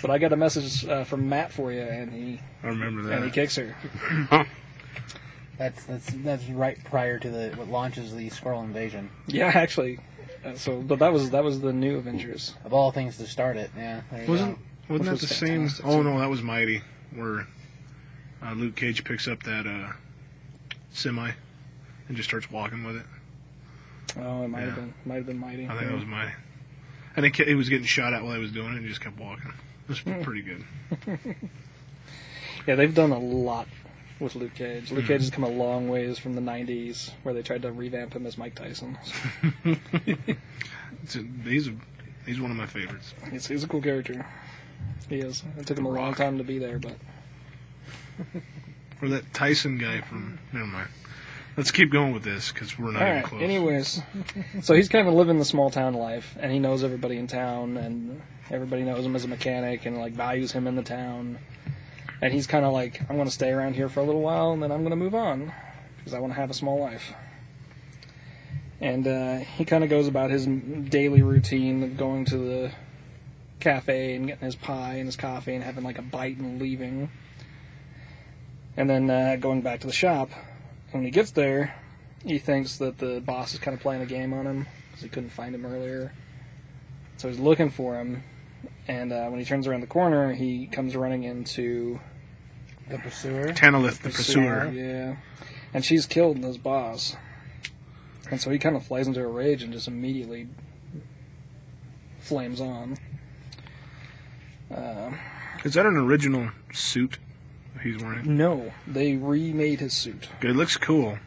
But 0.00 0.10
I 0.10 0.16
got 0.16 0.32
a 0.32 0.36
message 0.36 0.86
uh, 0.86 1.04
from 1.04 1.28
Matt 1.28 1.52
for 1.52 1.70
you, 1.72 1.82
and 1.82 2.10
he 2.10 2.40
I 2.62 2.68
remember 2.68 3.02
that. 3.02 3.12
and 3.16 3.24
he 3.26 3.30
kicks 3.30 3.56
her. 3.56 3.76
that's 5.58 5.84
that's 5.84 6.06
that's 6.24 6.44
right 6.48 6.78
prior 6.84 7.18
to 7.18 7.28
the 7.28 7.50
what 7.56 7.68
launches 7.68 8.14
the 8.14 8.30
Skrull 8.30 8.64
invasion. 8.64 9.10
Yeah, 9.26 9.50
actually. 9.54 9.98
Uh, 10.42 10.54
so, 10.54 10.80
but 10.80 11.00
that 11.00 11.12
was 11.12 11.30
that 11.30 11.44
was 11.44 11.60
the 11.60 11.72
new 11.74 11.98
Avengers. 11.98 12.54
Of 12.64 12.72
all 12.72 12.90
things 12.92 13.18
to 13.18 13.26
start 13.26 13.56
it, 13.58 13.70
yeah. 13.76 14.00
Wasn't 14.26 14.56
go. 14.56 14.94
wasn't 14.94 15.04
that 15.04 15.12
was 15.12 15.20
the 15.20 15.26
same? 15.26 15.68
Oh 15.84 15.98
too. 15.98 16.04
no, 16.04 16.18
that 16.18 16.30
was 16.30 16.40
Mighty, 16.40 16.80
where 17.14 17.46
uh, 18.46 18.52
Luke 18.54 18.76
Cage 18.76 19.04
picks 19.04 19.26
up 19.28 19.42
that 19.44 19.66
uh, 19.66 19.92
semi 20.92 21.32
and 22.08 22.16
just 22.16 22.28
starts 22.28 22.50
walking 22.50 22.84
with 22.84 22.96
it. 22.96 23.06
Oh, 24.18 24.42
it 24.44 24.48
might 24.48 24.60
have 24.62 24.74
been 24.76 24.94
might 25.04 25.16
have 25.16 25.26
been 25.26 25.38
mighty. 25.38 25.66
I 25.68 25.76
think 25.76 25.88
that 25.90 25.94
was 25.94 26.04
Mighty. 26.06 26.32
I 27.16 27.20
think 27.22 27.36
he 27.36 27.54
was 27.54 27.68
getting 27.68 27.86
shot 27.86 28.12
at 28.12 28.22
while 28.22 28.34
he 28.34 28.40
was 28.40 28.52
doing 28.52 28.74
it, 28.74 28.76
and 28.78 28.86
just 28.86 29.00
kept 29.00 29.18
walking. 29.18 29.52
It 29.84 29.88
was 29.88 30.00
pretty 30.22 30.42
good. 30.42 30.64
Yeah, 32.66 32.74
they've 32.74 32.94
done 32.94 33.10
a 33.12 33.18
lot 33.18 33.68
with 34.20 34.34
Luke 34.34 34.54
Cage. 34.54 34.90
Luke 34.90 35.04
Mhm. 35.04 35.08
Cage 35.08 35.20
has 35.22 35.30
come 35.30 35.44
a 35.44 35.48
long 35.48 35.88
ways 35.88 36.18
from 36.18 36.34
the 36.34 36.40
'90s, 36.40 37.10
where 37.22 37.34
they 37.34 37.42
tried 37.42 37.62
to 37.62 37.72
revamp 37.72 38.14
him 38.14 38.26
as 38.26 38.36
Mike 38.38 38.54
Tyson. 38.54 38.98
A, 41.14 41.18
he's 41.44 41.68
a, 41.68 41.74
he's 42.26 42.40
one 42.40 42.50
of 42.50 42.56
my 42.56 42.66
favorites. 42.66 43.14
He's, 43.30 43.46
he's 43.46 43.62
a 43.62 43.68
cool 43.68 43.80
character. 43.82 44.26
He 45.08 45.18
is. 45.20 45.42
It 45.58 45.66
took 45.66 45.78
him 45.78 45.86
a 45.86 45.90
long 45.90 46.14
time 46.14 46.38
to 46.38 46.44
be 46.44 46.58
there, 46.58 46.78
but 46.80 46.96
Or 49.02 49.10
that 49.10 49.34
Tyson 49.34 49.76
guy 49.76 50.00
from. 50.00 50.38
Never 50.54 50.64
mind. 50.64 50.88
Let's 51.54 51.70
keep 51.70 51.90
going 51.92 52.14
with 52.14 52.22
this 52.22 52.50
because 52.50 52.78
we're 52.78 52.92
not 52.92 53.02
All 53.02 53.08
even 53.08 53.16
right. 53.16 53.24
close. 53.26 53.42
Anyways, 53.42 54.02
so 54.62 54.74
he's 54.74 54.88
kind 54.88 55.06
of 55.06 55.12
living 55.12 55.38
the 55.38 55.44
small 55.44 55.68
town 55.68 55.92
life, 55.92 56.34
and 56.40 56.50
he 56.50 56.58
knows 56.58 56.82
everybody 56.82 57.18
in 57.18 57.26
town, 57.26 57.76
and 57.76 58.22
everybody 58.50 58.84
knows 58.84 59.04
him 59.04 59.14
as 59.14 59.24
a 59.24 59.28
mechanic, 59.28 59.84
and 59.84 59.98
like 59.98 60.14
values 60.14 60.52
him 60.52 60.66
in 60.66 60.76
the 60.76 60.82
town. 60.82 61.38
And 62.22 62.32
he's 62.32 62.46
kind 62.46 62.64
of 62.64 62.72
like, 62.72 63.00
I'm 63.10 63.16
going 63.16 63.28
to 63.28 63.34
stay 63.34 63.50
around 63.50 63.74
here 63.74 63.90
for 63.90 64.00
a 64.00 64.02
little 64.02 64.22
while, 64.22 64.52
and 64.52 64.62
then 64.62 64.72
I'm 64.72 64.80
going 64.80 64.90
to 64.90 64.96
move 64.96 65.14
on 65.14 65.52
because 65.98 66.14
I 66.14 66.18
want 66.18 66.32
to 66.32 66.40
have 66.40 66.50
a 66.50 66.54
small 66.54 66.80
life. 66.80 67.12
And 68.80 69.06
uh, 69.06 69.36
he 69.38 69.64
kind 69.64 69.84
of 69.84 69.90
goes 69.90 70.06
about 70.06 70.30
his 70.30 70.46
daily 70.46 71.22
routine 71.22 71.82
of 71.82 71.96
going 71.96 72.24
to 72.26 72.38
the 72.38 72.72
cafe 73.60 74.14
and 74.14 74.26
getting 74.26 74.44
his 74.44 74.56
pie 74.56 74.94
and 74.94 75.06
his 75.06 75.16
coffee 75.16 75.54
and 75.54 75.64
having 75.64 75.84
like 75.84 75.98
a 75.98 76.02
bite 76.02 76.38
and 76.38 76.60
leaving. 76.60 77.10
And 78.76 78.88
then 78.90 79.10
uh, 79.10 79.36
going 79.36 79.62
back 79.62 79.80
to 79.80 79.86
the 79.86 79.92
shop. 79.92 80.30
And 80.92 80.94
when 80.94 81.04
he 81.04 81.10
gets 81.10 81.30
there, 81.30 81.74
he 82.24 82.38
thinks 82.38 82.78
that 82.78 82.98
the 82.98 83.20
boss 83.20 83.54
is 83.54 83.60
kind 83.60 83.74
of 83.74 83.80
playing 83.80 84.02
a 84.02 84.06
game 84.06 84.32
on 84.32 84.46
him 84.46 84.66
because 84.88 85.02
he 85.02 85.08
couldn't 85.08 85.30
find 85.30 85.54
him 85.54 85.64
earlier. 85.64 86.12
So 87.16 87.28
he's 87.28 87.38
looking 87.38 87.70
for 87.70 87.96
him. 87.96 88.22
And 88.88 89.12
uh, 89.12 89.28
when 89.28 89.38
he 89.38 89.44
turns 89.44 89.66
around 89.66 89.80
the 89.80 89.86
corner, 89.86 90.32
he 90.32 90.66
comes 90.66 90.94
running 90.94 91.24
into 91.24 91.98
The 92.88 92.98
Pursuer. 92.98 93.52
Tanalith 93.52 94.02
the 94.02 94.10
Pursuer. 94.10 94.70
Yeah. 94.72 95.16
And 95.74 95.84
she's 95.84 96.06
killed 96.06 96.38
his 96.38 96.58
boss. 96.58 97.16
And 98.30 98.40
so 98.40 98.50
he 98.50 98.58
kind 98.58 98.76
of 98.76 98.84
flies 98.84 99.06
into 99.06 99.22
a 99.22 99.26
rage 99.26 99.62
and 99.62 99.72
just 99.72 99.88
immediately 99.88 100.48
flames 102.18 102.60
on. 102.60 102.96
Uh, 104.72 105.12
Is 105.64 105.74
that 105.74 105.86
an 105.86 105.96
original 105.96 106.50
suit 106.72 107.18
he's 107.92 108.02
wearing? 108.02 108.36
no, 108.36 108.72
they 108.86 109.16
remade 109.16 109.80
his 109.80 109.92
suit. 109.94 110.28
It 110.42 110.56
looks 110.56 110.76
cool. 110.76 111.18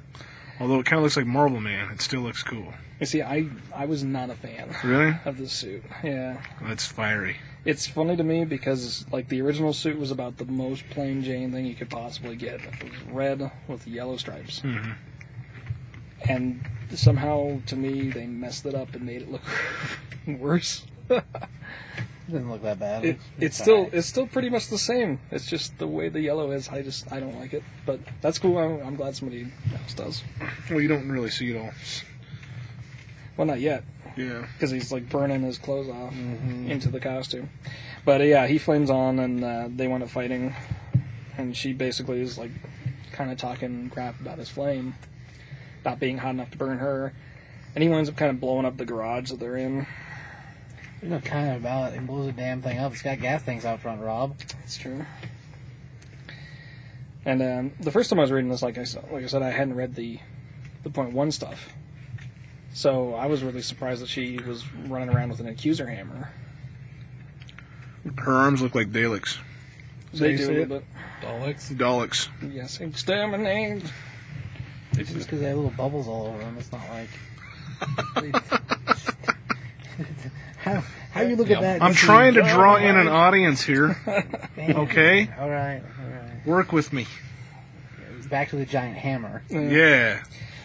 Although 0.59 0.79
it 0.79 0.85
kind 0.85 0.97
of 0.97 1.03
looks 1.03 1.15
like 1.17 1.25
Marvel 1.25 1.61
Man, 1.61 1.89
it 1.91 2.01
still 2.01 2.21
looks 2.21 2.43
cool. 2.43 2.73
You 2.99 3.05
see, 3.05 3.21
I 3.21 3.47
I 3.73 3.85
was 3.85 4.03
not 4.03 4.29
a 4.29 4.35
fan 4.35 4.75
Really? 4.83 5.15
of 5.23 5.37
the 5.37 5.47
suit. 5.47 5.83
Yeah. 6.03 6.41
That's 6.61 6.85
fiery. 6.85 7.37
It's 7.63 7.87
funny 7.87 8.17
to 8.17 8.23
me 8.23 8.43
because 8.45 9.05
like 9.11 9.29
the 9.29 9.41
original 9.41 9.71
suit 9.73 9.97
was 9.97 10.11
about 10.11 10.37
the 10.37 10.45
most 10.45 10.89
plain 10.89 11.23
Jane 11.23 11.51
thing 11.53 11.65
you 11.65 11.75
could 11.75 11.89
possibly 11.89 12.35
get. 12.35 12.55
It 12.61 12.83
was 12.83 13.01
red 13.11 13.51
with 13.69 13.87
yellow 13.87 14.17
stripes. 14.17 14.59
Mm-hmm. 14.61 14.91
And 16.29 16.61
somehow 16.93 17.61
to 17.67 17.75
me 17.77 18.09
they 18.09 18.25
messed 18.27 18.65
it 18.65 18.75
up 18.75 18.93
and 18.95 19.05
made 19.05 19.21
it 19.21 19.31
look 19.31 19.41
worse. 20.27 20.85
Doesn't 22.31 22.49
look 22.51 22.61
that 22.63 22.79
bad. 22.79 23.05
It, 23.05 23.19
it's 23.39 23.57
still 23.57 23.75
alright. 23.77 23.93
it's 23.93 24.07
still 24.07 24.27
pretty 24.27 24.49
much 24.49 24.67
the 24.67 24.77
same. 24.77 25.19
It's 25.31 25.49
just 25.49 25.77
the 25.79 25.87
way 25.87 26.09
the 26.09 26.21
yellow 26.21 26.51
is. 26.51 26.69
I 26.69 26.81
just 26.83 27.11
I 27.11 27.19
don't 27.19 27.37
like 27.39 27.53
it, 27.53 27.63
but 27.85 27.99
that's 28.21 28.37
cool. 28.37 28.57
I'm, 28.57 28.85
I'm 28.85 28.95
glad 28.95 29.15
somebody 29.15 29.47
else 29.73 29.93
does. 29.93 30.23
Well, 30.69 30.79
you 30.81 30.87
don't 30.87 31.09
really 31.09 31.29
see 31.31 31.51
it 31.51 31.57
all. 31.57 31.71
Well, 33.37 33.47
not 33.47 33.59
yet 33.61 33.83
Yeah. 34.17 34.45
because 34.53 34.69
he's 34.69 34.91
like 34.91 35.09
burning 35.09 35.41
his 35.41 35.57
clothes 35.57 35.89
off 35.89 36.13
Mhm. 36.13 36.69
into 36.69 36.89
the 36.89 36.99
costume. 36.99 37.49
But 38.05 38.21
uh, 38.21 38.25
yeah, 38.25 38.47
he 38.47 38.57
flames 38.57 38.89
on 38.89 39.17
and 39.19 39.43
uh, 39.43 39.69
they 39.73 39.87
wind 39.87 40.03
up 40.03 40.09
fighting, 40.09 40.53
and 41.37 41.55
she 41.55 41.73
basically 41.73 42.21
is 42.21 42.37
like 42.37 42.51
kind 43.11 43.31
of 43.31 43.37
talking 43.37 43.89
crap 43.89 44.19
about 44.19 44.37
his 44.37 44.49
flame, 44.49 44.95
not 45.85 45.99
being 45.99 46.17
hot 46.19 46.31
enough 46.31 46.51
to 46.51 46.57
burn 46.57 46.77
her, 46.79 47.13
and 47.75 47.83
he 47.83 47.89
winds 47.89 48.09
up 48.09 48.17
kind 48.17 48.29
of 48.29 48.39
blowing 48.39 48.65
up 48.65 48.77
the 48.77 48.85
garage 48.85 49.29
that 49.31 49.39
they're 49.39 49.57
in. 49.57 49.87
There's 50.99 51.11
no 51.11 51.19
kind 51.19 51.51
of 51.51 51.57
about 51.57 51.93
it. 51.93 51.97
It 51.97 52.07
blows 52.07 52.25
the 52.25 52.31
damn 52.33 52.61
thing 52.61 52.77
up. 52.77 52.91
It's 52.91 53.01
got 53.01 53.19
gas 53.19 53.43
tanks 53.43 53.65
out 53.65 53.79
front, 53.79 54.01
Rob. 54.01 54.37
That's 54.37 54.77
true. 54.77 55.05
And 57.25 57.41
um, 57.41 57.71
the 57.79 57.91
first 57.91 58.09
time 58.09 58.19
I 58.19 58.23
was 58.23 58.31
reading 58.31 58.49
this, 58.49 58.61
like 58.61 58.77
I 58.77 58.83
said, 58.83 59.05
like 59.11 59.23
I 59.23 59.27
said, 59.27 59.41
I 59.41 59.49
hadn't 59.49 59.75
read 59.75 59.95
the 59.95 60.19
the 60.83 60.89
point 60.89 61.13
one 61.13 61.31
stuff, 61.31 61.69
so 62.73 63.13
I 63.13 63.25
was 63.25 63.43
really 63.43 63.61
surprised 63.61 64.01
that 64.01 64.09
she 64.09 64.37
was 64.37 64.65
running 64.87 65.09
around 65.09 65.29
with 65.29 65.39
an 65.41 65.47
accuser 65.47 65.85
hammer. 65.85 66.31
Her 68.17 68.33
arms 68.33 68.61
look 68.61 68.75
like 68.75 68.91
Daleks. 68.91 69.37
They 70.13 70.31
you 70.31 70.37
do 70.37 70.45
a 70.45 70.51
little 70.51 70.65
bit. 70.65 70.85
Daleks. 71.21 71.73
Daleks. 71.73 72.53
Yes, 72.53 72.79
exterminate. 72.79 73.83
It's 74.93 75.11
Just 75.11 75.27
because 75.27 75.41
they 75.41 75.47
have 75.47 75.57
little 75.57 75.71
bubbles 75.71 76.07
all 76.07 76.27
over 76.27 76.39
them, 76.39 76.57
it's 76.57 76.71
not 76.71 76.81
like. 76.89 77.09
how, 80.75 80.83
how 81.11 81.21
you 81.21 81.35
look 81.35 81.49
Yep. 81.49 81.57
at 81.57 81.61
that? 81.61 81.81
I'm 81.83 81.91
This 81.91 81.99
trying 82.01 82.33
to 82.35 82.41
draw 82.41 82.75
in 82.77 82.95
an 82.97 83.07
audience 83.07 83.61
here. 83.63 83.97
Okay? 84.57 85.29
All 85.39 85.49
right, 85.49 85.81
all 85.81 86.09
right. 86.09 86.45
Work 86.45 86.71
with 86.73 86.91
me. 86.93 87.05
Back 88.29 88.49
to 88.49 88.57
the 88.57 88.65
giant 88.65 88.97
hammer. 88.97 89.41
Yeah. 89.49 90.21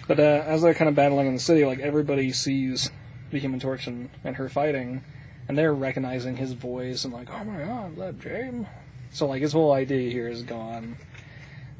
But 0.07 0.21
uh, 0.21 0.43
as 0.47 0.61
they're 0.63 0.75
kind 0.75 0.89
of 0.89 0.95
battling 0.95 1.27
in 1.29 1.35
the 1.35 1.41
city, 1.41 1.65
like 1.65 1.79
everybody 1.79 2.31
sees 2.33 2.91
the 3.31 3.39
Human 3.39 3.59
Torch 3.61 3.87
and, 3.87 4.11
and 4.23 4.37
her 4.37 4.49
fighting, 4.51 5.03
and 5.49 5.57
they're 5.57 5.73
recognizing 5.73 6.37
his 6.37 6.53
voice 6.53 7.05
and 7.05 7.15
like, 7.15 7.29
oh 7.31 7.45
my 7.45 7.63
god, 7.65 7.97
that 7.97 8.21
James. 8.21 8.67
So 9.13 9.27
like 9.27 9.41
his 9.41 9.53
whole 9.53 9.73
idea 9.73 10.11
here 10.11 10.29
is 10.29 10.43
gone, 10.43 10.97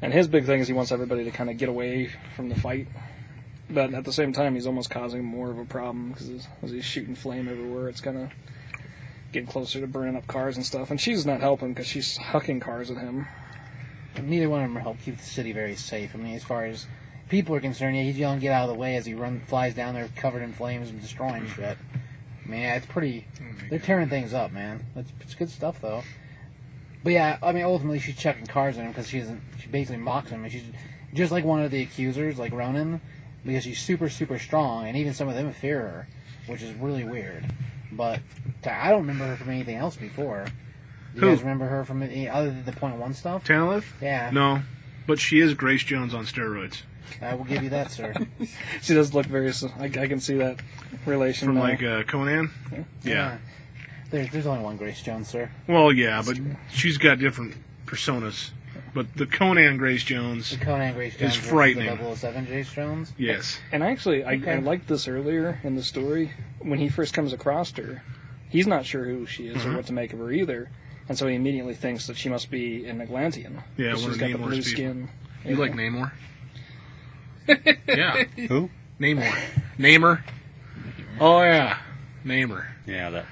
and 0.01 0.11
his 0.11 0.27
big 0.27 0.45
thing 0.45 0.59
is 0.61 0.67
he 0.67 0.73
wants 0.73 0.91
everybody 0.91 1.23
to 1.25 1.31
kind 1.31 1.49
of 1.51 1.57
get 1.57 1.69
away 1.69 2.09
from 2.35 2.49
the 2.49 2.55
fight. 2.55 2.87
But 3.69 3.93
at 3.93 4.03
the 4.03 4.13
same 4.13 4.31
time, 4.31 4.53
he's 4.53 4.67
almost 4.67 4.89
causing 4.89 5.23
more 5.23 5.49
of 5.49 5.57
a 5.57 5.65
problem 5.65 6.11
because 6.11 6.47
as 6.61 6.71
he's 6.71 6.85
shooting 6.85 7.15
flame 7.15 7.47
everywhere, 7.47 7.89
it's 7.89 8.01
kind 8.01 8.17
of 8.17 8.31
getting 9.31 9.47
closer 9.47 9.81
to 9.81 9.87
burning 9.87 10.15
up 10.15 10.27
cars 10.27 10.55
and 10.55 10.65
stuff. 10.65 10.91
And 10.91 11.01
she's 11.01 11.25
not 11.25 11.41
helping 11.41 11.73
because 11.73 11.87
she's 11.87 12.17
hucking 12.17 12.61
cars 12.61 12.91
at 12.91 12.97
him. 12.97 13.27
Neither 14.21 14.49
one 14.49 14.63
of 14.63 14.71
them 14.71 14.81
help 14.81 14.97
keep 15.01 15.17
the 15.17 15.23
city 15.23 15.51
very 15.51 15.75
safe. 15.75 16.11
I 16.13 16.17
mean, 16.17 16.35
as 16.35 16.43
far 16.43 16.65
as 16.65 16.87
people 17.27 17.55
are 17.55 17.59
concerned, 17.59 17.97
yeah, 17.97 18.03
he's 18.03 18.17
yelling 18.17 18.39
"get 18.39 18.53
out 18.53 18.69
of 18.69 18.75
the 18.75 18.79
way" 18.79 18.95
as 18.95 19.05
he 19.05 19.13
run 19.13 19.41
flies 19.41 19.73
down 19.73 19.93
there 19.93 20.07
covered 20.15 20.41
in 20.41 20.53
flames 20.53 20.89
and 20.89 21.01
destroying 21.01 21.47
shit. 21.47 21.77
I 22.45 22.47
mean, 22.47 22.61
yeah, 22.61 22.75
it's 22.75 22.85
pretty. 22.85 23.25
Mm-hmm. 23.37 23.69
They're 23.69 23.79
tearing 23.79 24.09
things 24.09 24.33
up, 24.33 24.53
man. 24.53 24.85
It's, 24.95 25.11
it's 25.19 25.35
good 25.35 25.49
stuff 25.49 25.81
though. 25.81 26.03
But 27.03 27.13
yeah, 27.13 27.37
I 27.43 27.51
mean, 27.51 27.65
ultimately 27.65 27.99
she's 27.99 28.15
checking 28.15 28.45
cars 28.45 28.77
at 28.77 28.85
him 28.85 28.91
because 28.91 29.09
she 29.09 29.19
isn't. 29.19 29.41
She 29.59 29.67
basically 29.67 30.01
mocks 30.01 30.29
him, 30.29 30.43
and 30.43 30.51
she's 30.51 30.63
just 31.13 31.31
like 31.31 31.43
one 31.43 31.61
of 31.61 31.71
the 31.71 31.81
accusers, 31.81 32.39
like 32.39 32.53
Ronan, 32.53 33.01
because 33.45 33.63
she's 33.63 33.79
super, 33.79 34.09
super 34.09 34.39
strong, 34.39 34.87
and 34.87 34.97
even 34.97 35.13
some 35.13 35.27
of 35.27 35.35
them 35.35 35.51
fear 35.53 35.79
her, 35.79 36.07
which 36.47 36.61
is 36.61 36.73
really 36.75 37.03
weird. 37.03 37.45
But 37.91 38.19
I 38.69 38.89
don't 38.89 39.01
remember 39.01 39.25
her 39.27 39.35
from 39.35 39.49
anything 39.51 39.77
else 39.77 39.95
before. 39.95 40.45
Do 41.13 41.21
you 41.21 41.27
Who? 41.27 41.29
guys 41.33 41.41
remember 41.43 41.65
her 41.67 41.85
from 41.85 42.01
any 42.03 42.27
other 42.27 42.47
than 42.49 42.65
the 42.65 42.71
point 42.73 42.97
one 42.97 43.13
stuff? 43.13 43.45
Tanalith? 43.45 43.85
Yeah. 44.01 44.31
No. 44.33 44.61
But 45.07 45.19
she 45.19 45.39
is 45.39 45.53
Grace 45.53 45.83
Jones 45.83 46.13
on 46.13 46.25
steroids. 46.25 46.81
I 47.21 47.35
will 47.35 47.45
give 47.45 47.61
you 47.63 47.69
that, 47.69 47.91
sir. 47.91 48.13
She 48.81 48.93
does 48.95 49.13
look 49.13 49.27
very. 49.27 49.49
s- 49.49 49.63
I, 49.79 49.85
I 49.85 50.07
can 50.07 50.19
see 50.19 50.33
that 50.37 50.59
relation. 51.05 51.47
From 51.47 51.55
now. 51.55 51.61
like 51.61 51.83
uh, 51.83 52.03
Conan? 52.03 52.49
Yeah. 53.03 53.37
There's, 54.09 54.29
there's 54.31 54.45
only 54.47 54.63
one 54.63 54.77
Grace 54.77 55.01
Jones, 55.01 55.27
sir. 55.27 55.49
Well, 55.67 55.91
yeah, 55.93 56.21
but 56.25 56.37
she's 56.71 56.97
got 56.97 57.19
different 57.19 57.55
personas. 57.85 58.49
But 58.95 59.13
the 59.15 59.25
Conan 59.27 59.75
Grace 59.77 60.03
Jones, 60.03 60.49
The 60.51 60.57
Conan 60.65 60.93
Grace 60.95 61.15
Jones. 61.17 61.35
versus 61.35 61.49
frightening. 61.51 61.97
The 61.97 62.15
007 62.15 62.45
Grace 62.45 62.71
Jones. 62.73 63.13
yes. 63.17 63.59
And 63.71 63.83
actually, 63.83 64.23
I, 64.23 64.41
I 64.47 64.55
liked 64.59 64.87
this 64.87 65.07
earlier 65.07 65.59
in 65.63 65.75
the 65.75 65.83
story 65.83 66.31
when 66.59 66.79
he 66.79 66.87
first 66.89 67.13
comes 67.13 67.33
across 67.33 67.71
her. 67.73 68.01
He's 68.49 68.65
not 68.67 68.85
sure 68.85 69.03
who 69.03 69.25
she 69.25 69.47
is 69.47 69.57
Mm-hmm. 69.57 69.73
or 69.73 69.75
what 69.77 69.85
to 69.87 69.93
make 69.93 70.13
of 70.13 70.19
her 70.19 70.31
either, 70.31 70.69
and 71.09 71.17
so 71.17 71.27
he 71.27 71.35
immediately 71.35 71.73
thinks 71.75 72.07
that 72.07 72.15
she 72.17 72.29
must 72.29 72.49
be 72.49 72.85
an 72.87 73.01
Atlantean. 73.01 73.61
Yeah, 73.77 73.91
'cause 73.91 74.03
one 74.03 74.13
she's 74.13 74.21
of 74.21 74.31
got 74.31 74.31
the 74.31 74.37
Namor's 74.37 74.47
blue 74.47 74.55
people. 74.57 74.71
skin. 74.71 75.09
You 75.43 75.51
Yeah. 75.51 75.57
like 75.57 75.73
Namor? 75.73 76.11
yeah. 77.87 78.23
Who? 78.47 78.69
Namor. 78.99 79.37
Namer. 79.77 80.23
Oh, 81.19 81.41
yeah. 81.43 81.77
Namer. 82.23 82.67
Yeah, 82.87 83.09
that 83.09 83.25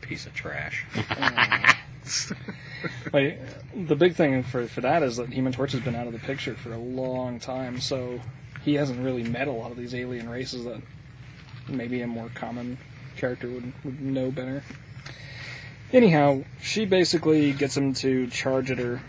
piece 0.00 0.24
of 0.26 0.32
trash. 0.34 0.84
Like, 3.12 3.40
the 3.74 3.96
big 3.96 4.14
thing 4.14 4.42
for 4.42 4.66
for 4.66 4.80
that 4.80 5.02
is 5.02 5.16
that 5.16 5.32
Human 5.32 5.52
Torch 5.52 5.72
has 5.72 5.80
been 5.80 5.94
out 5.94 6.06
of 6.06 6.12
the 6.12 6.18
picture 6.18 6.54
for 6.54 6.72
a 6.72 6.78
long 6.78 7.38
time, 7.38 7.80
so 7.80 8.20
he 8.64 8.74
hasn't 8.74 9.02
really 9.04 9.22
met 9.22 9.48
a 9.48 9.52
lot 9.52 9.70
of 9.70 9.76
these 9.76 9.94
alien 9.94 10.28
races 10.28 10.64
that 10.64 10.80
maybe 11.68 12.00
a 12.00 12.06
more 12.06 12.30
common 12.34 12.78
character 13.16 13.48
would, 13.48 13.72
would 13.84 14.00
know 14.00 14.30
better. 14.30 14.62
Anyhow, 15.92 16.44
she 16.60 16.86
basically 16.86 17.52
gets 17.52 17.76
him 17.76 17.92
to 17.94 18.26
charge 18.28 18.70
at 18.70 18.78
her, 18.78 19.02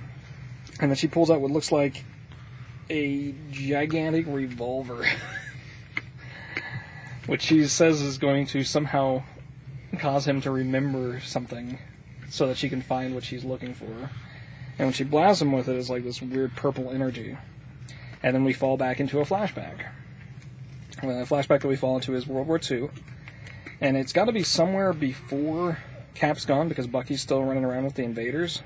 and 0.79 0.91
then 0.91 0.95
she 0.95 1.07
pulls 1.07 1.31
out 1.31 1.39
what 1.39 1.51
looks 1.51 1.71
like 1.71 2.03
a 2.89 3.33
gigantic 3.51 4.25
revolver, 4.27 5.05
which 7.27 7.43
she 7.43 7.65
says 7.67 8.01
is 8.01 8.17
going 8.17 8.47
to 8.47 8.63
somehow 8.63 9.23
cause 9.97 10.27
him 10.27 10.41
to 10.41 10.51
remember 10.51 11.21
something 11.21 11.79
so 12.33 12.47
that 12.47 12.57
she 12.57 12.67
can 12.67 12.81
find 12.81 13.13
what 13.13 13.23
she's 13.23 13.45
looking 13.45 13.75
for. 13.75 14.09
And 14.79 14.87
when 14.87 14.91
she 14.91 15.03
blasts 15.03 15.39
him 15.39 15.51
with 15.51 15.69
it, 15.69 15.75
it's 15.75 15.91
like 15.91 16.03
this 16.03 16.19
weird 16.19 16.55
purple 16.55 16.89
energy. 16.89 17.37
And 18.23 18.33
then 18.33 18.43
we 18.43 18.53
fall 18.53 18.75
back 18.75 18.99
into 18.99 19.19
a 19.19 19.23
flashback. 19.23 19.85
And 20.99 21.11
the 21.11 21.25
flashback 21.25 21.61
that 21.61 21.67
we 21.67 21.75
fall 21.75 21.95
into 21.95 22.15
is 22.15 22.25
World 22.25 22.47
War 22.47 22.59
II. 22.59 22.89
And 23.79 23.95
it's 23.95 24.13
got 24.13 24.25
to 24.25 24.31
be 24.31 24.41
somewhere 24.41 24.93
before 24.93 25.77
Cap's 26.15 26.43
gone 26.43 26.69
because 26.69 26.87
Bucky's 26.87 27.21
still 27.21 27.43
running 27.43 27.65
around 27.65 27.83
with 27.83 27.93
the 27.93 28.03
invaders. 28.03 28.63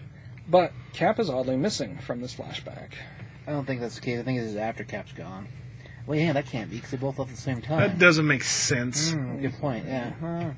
But 0.48 0.72
Cap 0.94 1.20
is 1.20 1.30
oddly 1.30 1.58
missing 1.58 1.98
from 1.98 2.22
this 2.22 2.34
flashback. 2.34 2.94
I 3.46 3.52
don't 3.52 3.66
think 3.66 3.82
that's 3.82 3.96
the 3.96 4.02
case. 4.02 4.18
I 4.18 4.24
think 4.24 4.40
this 4.40 4.52
is 4.52 4.56
after 4.56 4.86
Cap's 4.86 5.12
gone. 5.12 5.50
Well, 6.08 6.18
yeah, 6.18 6.32
that 6.34 6.46
can't 6.48 6.70
be 6.70 6.78
because 6.78 6.92
they 6.92 6.98
both 6.98 7.20
left 7.20 7.30
at 7.32 7.36
the 7.36 7.42
same 7.42 7.62
time. 7.62 7.80
That 7.80 8.00
doesn't 8.00 8.26
make 8.26 8.44
sense. 8.44 9.12
Hmm, 9.12 9.42
good 9.42 9.54
point. 9.60 9.86
Yeah, 9.86 10.12
Huh. 10.22 10.52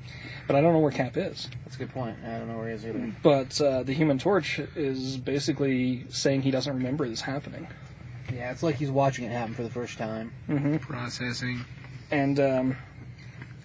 But 0.46 0.56
I 0.56 0.60
don't 0.60 0.72
know 0.72 0.78
where 0.78 0.92
Cap 0.92 1.16
is. 1.16 1.50
that's 1.64 1.74
a 1.76 1.78
good 1.80 1.90
point. 1.90 2.16
I 2.24 2.38
don't 2.38 2.46
know 2.48 2.56
where 2.56 2.68
he 2.68 2.74
is 2.74 2.86
either. 2.86 3.12
But 3.22 3.60
uh, 3.60 3.82
the 3.82 3.92
Human 3.92 4.18
Torch 4.18 4.60
is 4.76 5.16
basically 5.16 6.06
saying 6.08 6.42
he 6.42 6.50
doesn't 6.52 6.72
remember 6.72 7.08
this 7.08 7.20
happening. 7.20 7.66
Yeah, 8.32 8.52
it's 8.52 8.62
like 8.62 8.76
he's 8.76 8.90
watching 8.92 9.24
it 9.24 9.32
happen 9.32 9.54
for 9.54 9.64
the 9.64 9.70
first 9.70 9.98
time. 9.98 10.32
Processing. 10.80 11.64
And 12.12 12.38
um, 12.38 12.76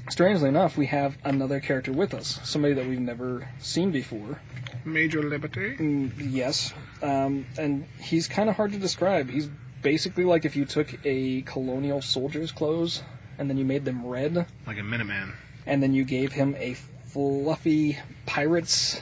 strangely 0.10 0.50
enough, 0.50 0.78
we 0.78 0.88
have 0.88 1.18
another 1.24 1.60
character 1.60 1.92
with 1.92 2.14
us, 2.16 2.40
somebody 2.44 2.74
that 2.74 2.86
we've 2.88 3.00
never 3.00 3.48
seen 3.60 3.92
before. 3.92 4.42
Major 4.86 5.22
Liberty. 5.24 5.76
Mm, 5.78 6.12
yes, 6.18 6.74
um, 7.02 7.46
and 7.58 7.86
he's 8.00 8.28
kind 8.28 8.50
of 8.50 8.56
hard 8.56 8.72
to 8.72 8.78
describe. 8.80 9.30
He's 9.30 9.50
basically 9.86 10.24
like 10.24 10.46
if 10.46 10.56
you 10.56 10.66
took 10.66 10.88
a 11.06 11.44
colonial 11.44 12.02
soldier's 12.02 12.52
clothes 12.52 13.04
and 13.38 13.48
then 13.48 13.56
you 13.56 13.64
made 13.64 13.86
them 13.86 14.04
red, 14.04 14.34
Like 14.66 14.80
a 14.80 14.82
Minuteman. 14.82 15.34
and 15.68 15.82
then 15.84 15.94
you 15.94 16.04
gave 16.04 16.32
him 16.32 16.56
a 16.58 16.74
fluffy 16.74 18.00
pirate's 18.26 19.00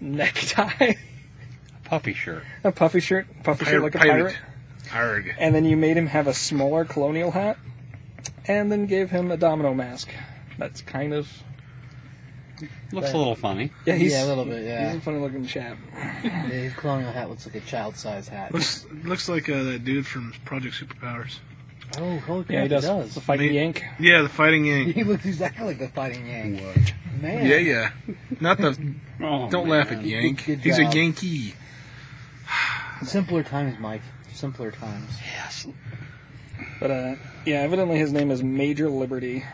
necktie, 0.00 0.72
A 0.80 0.96
Puffy 1.84 2.14
shirt. 2.14 2.42
a 2.64 2.72
puffy 2.72 2.98
shirt, 2.98 3.26
puffy 3.44 3.64
shirt 3.64 3.82
like 3.82 3.94
a 3.94 3.98
pirate, 3.98 4.36
Arg. 4.92 5.32
and 5.38 5.54
then 5.54 5.64
you 5.64 5.76
made 5.76 5.96
him 5.96 6.08
have 6.08 6.26
a 6.26 6.34
smaller 6.34 6.84
colonial 6.84 7.30
hat, 7.30 7.56
and 8.48 8.72
then 8.72 8.86
gave 8.86 9.10
him 9.10 9.30
a 9.30 9.36
domino 9.36 9.72
mask. 9.72 10.08
That's 10.58 10.82
kind 10.82 11.14
of 11.14 11.28
Looks 12.92 13.12
a 13.12 13.16
little 13.16 13.34
funny. 13.34 13.70
yeah. 13.86 13.94
He's 13.96 14.12
Yeah, 14.12 14.24
a 14.24 14.26
little 14.26 14.44
bit, 14.44 14.64
yeah. 14.64 14.88
He's 14.92 14.98
a 14.98 15.00
funny 15.00 15.18
looking 15.18 15.46
chap. 15.46 15.76
Yeah, 15.94 16.30
His 16.46 16.74
colonial 16.74 17.12
hat 17.12 17.28
looks 17.28 17.46
like 17.46 17.54
a 17.56 17.60
child-sized 17.60 18.28
hat. 18.28 18.52
Looks 18.52 18.86
looks 19.04 19.28
like 19.28 19.48
uh, 19.48 19.62
that 19.64 19.84
dude 19.84 20.06
from 20.06 20.32
Project 20.44 20.74
Superpowers. 20.76 21.38
Oh, 21.98 22.18
holy 22.20 22.44
crap, 22.44 22.50
Yeah, 22.54 22.62
he 22.62 22.68
does. 22.68 22.84
does. 22.84 23.14
The 23.14 23.20
fighting 23.20 23.48
Me- 23.50 23.54
yank. 23.56 23.84
Yeah, 24.00 24.22
the 24.22 24.28
fighting 24.28 24.64
Yank. 24.64 24.94
He 24.96 25.04
looks 25.04 25.24
exactly 25.26 25.64
like 25.66 25.78
the 25.78 25.88
fighting 25.88 26.26
Yank. 26.26 26.60
What? 26.60 26.92
Man. 27.22 27.46
Yeah, 27.46 27.56
yeah. 27.56 27.90
Not 28.40 28.58
the. 28.58 28.94
Oh, 29.20 29.48
Don't 29.48 29.68
laugh 29.68 29.92
at 29.92 30.04
Yank. 30.04 30.44
Good 30.44 30.58
He's 30.58 30.78
a. 30.78 30.84
Yankee. 30.86 31.54
Simpler 33.04 33.42
times, 33.44 33.78
Mike. 33.78 34.02
Simpler 34.32 34.72
times. 34.72 35.10
Yes. 35.36 35.66
But 36.80 36.90
uh, 36.90 37.14
yeah, 37.46 37.60
evidently 37.60 37.96
his 37.98 38.12
name 38.12 38.30
is 38.32 38.42
Major 38.42 38.88
Liberty, 38.88 39.44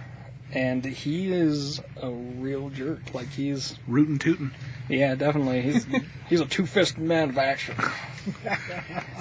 and 0.53 0.85
he 0.85 1.33
is 1.33 1.81
a 1.97 2.11
real 2.11 2.71
jerk. 2.71 3.15
Like 3.15 3.29
he's 3.31 3.79
Rootin' 3.87 4.19
tootin'. 4.19 4.53
yeah, 4.89 5.15
definitely 5.15 5.63
he's 5.63 5.87
he's 6.29 6.41
a 6.41 6.47
two 6.47 6.67
fisted 6.67 7.03
man 7.03 7.31
of 7.31 7.39
action. 7.39 7.77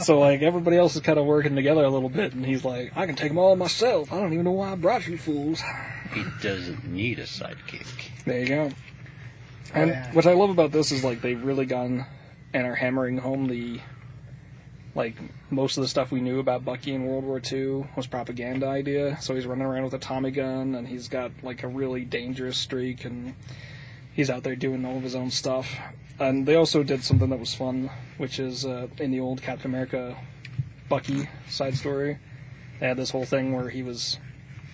so 0.02 0.20
like 0.20 0.42
everybody 0.42 0.78
else 0.78 0.96
is 0.96 1.02
kind 1.02 1.20
of 1.20 1.26
working 1.26 1.56
together 1.56 1.84
a 1.84 1.90
little 1.90 2.10
bit, 2.10 2.34
and 2.34 2.46
he's 2.46 2.66
like, 2.66 2.92
I 2.96 3.06
can 3.06 3.16
take 3.16 3.30
them 3.30 3.38
all 3.38 3.56
myself. 3.56 4.12
I 4.12 4.20
don't 4.20 4.34
even 4.34 4.46
know 4.46 4.52
why 4.52 4.72
I 4.72 4.76
brought 4.76 5.08
you 5.08 5.18
fools. 5.18 5.62
He 6.14 6.24
doesn't 6.42 6.86
need 6.86 7.20
a 7.20 7.24
sidekick. 7.24 8.10
There 8.26 8.40
you 8.40 8.48
go. 8.48 8.72
Oh, 8.72 8.74
and 9.74 9.92
yeah. 9.92 10.14
what 10.14 10.26
I 10.26 10.34
love 10.34 10.50
about 10.50 10.72
this 10.72 10.92
is 10.92 11.04
like 11.04 11.22
they've 11.22 11.44
really 11.44 11.66
gone 11.66 12.06
and 12.54 12.66
are 12.66 12.76
hammering 12.76 13.20
home 13.20 13.48
the 13.48 13.80
like 15.00 15.16
most 15.50 15.78
of 15.78 15.82
the 15.82 15.88
stuff 15.88 16.12
we 16.12 16.20
knew 16.20 16.40
about 16.40 16.66
Bucky 16.66 16.94
in 16.94 17.06
World 17.06 17.24
War 17.24 17.42
II 17.42 17.88
was 17.96 18.06
propaganda 18.06 18.68
idea. 18.68 19.18
So 19.22 19.34
he's 19.34 19.46
running 19.46 19.66
around 19.66 19.86
with 19.86 19.94
a 19.94 19.98
Tommy 19.98 20.30
gun 20.30 20.76
and 20.76 20.86
he's 20.86 21.08
got 21.08 21.32
like 21.42 21.64
a 21.64 21.70
really 21.70 22.04
dangerous 22.04 22.58
streak 22.58 23.06
and 23.06 23.34
he's 24.14 24.30
out 24.30 24.44
there 24.44 24.58
doing 24.58 24.86
all 24.86 24.98
of 24.98 25.04
his 25.04 25.16
own 25.16 25.32
stuff. 25.32 25.74
And 26.20 26.46
they 26.46 26.56
also 26.56 26.84
did 26.84 27.02
something 27.02 27.30
that 27.30 27.40
was 27.40 27.56
fun, 27.56 27.90
which 28.18 28.40
is 28.40 28.66
uh, 28.66 28.88
in 28.98 29.12
the 29.12 29.22
old 29.22 29.42
Captain 29.42 29.72
America 29.72 30.18
Bucky 30.90 31.30
side 31.48 31.78
story. 31.78 32.18
They 32.82 32.88
had 32.90 32.98
this 32.98 33.10
whole 33.10 33.26
thing 33.26 33.54
where 33.54 33.70
he 33.70 33.84
was 33.84 34.20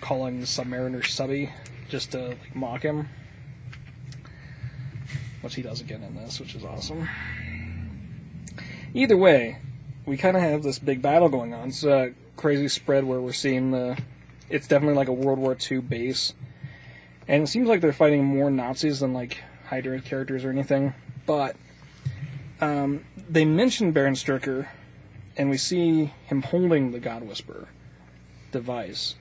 calling 0.00 0.40
Submariner 0.40 1.06
Subby 1.06 1.52
just 1.88 2.10
to 2.12 2.30
like, 2.30 2.56
mock 2.56 2.82
him, 2.82 3.08
which 5.42 5.54
he 5.54 5.62
does 5.62 5.80
again 5.80 6.02
in 6.02 6.16
this, 6.16 6.40
which 6.40 6.56
is 6.56 6.64
awesome. 6.64 7.08
Either 8.92 9.16
way, 9.16 9.58
we 10.06 10.16
kind 10.16 10.36
of 10.36 10.42
have 10.42 10.62
this 10.62 10.78
big 10.78 11.02
battle 11.02 11.28
going 11.28 11.52
on. 11.52 11.68
It's 11.68 11.84
a 11.84 12.14
crazy 12.36 12.68
spread 12.68 13.04
where 13.04 13.20
we're 13.20 13.32
seeing 13.32 13.72
the. 13.72 13.98
It's 14.48 14.68
definitely 14.68 14.96
like 14.96 15.08
a 15.08 15.12
World 15.12 15.40
War 15.40 15.56
II 15.70 15.80
base, 15.80 16.32
and 17.26 17.42
it 17.42 17.46
seems 17.48 17.68
like 17.68 17.80
they're 17.80 17.92
fighting 17.92 18.24
more 18.24 18.50
Nazis 18.50 19.00
than 19.00 19.12
like 19.12 19.38
Hydra 19.66 20.00
characters 20.00 20.44
or 20.44 20.50
anything. 20.50 20.94
But 21.26 21.56
um, 22.60 23.04
they 23.28 23.44
mention 23.44 23.90
Baron 23.90 24.14
Strucker, 24.14 24.68
and 25.36 25.50
we 25.50 25.56
see 25.56 26.12
him 26.26 26.42
holding 26.42 26.92
the 26.92 27.00
God 27.00 27.24
Whisperer 27.24 27.68
device, 28.52 29.16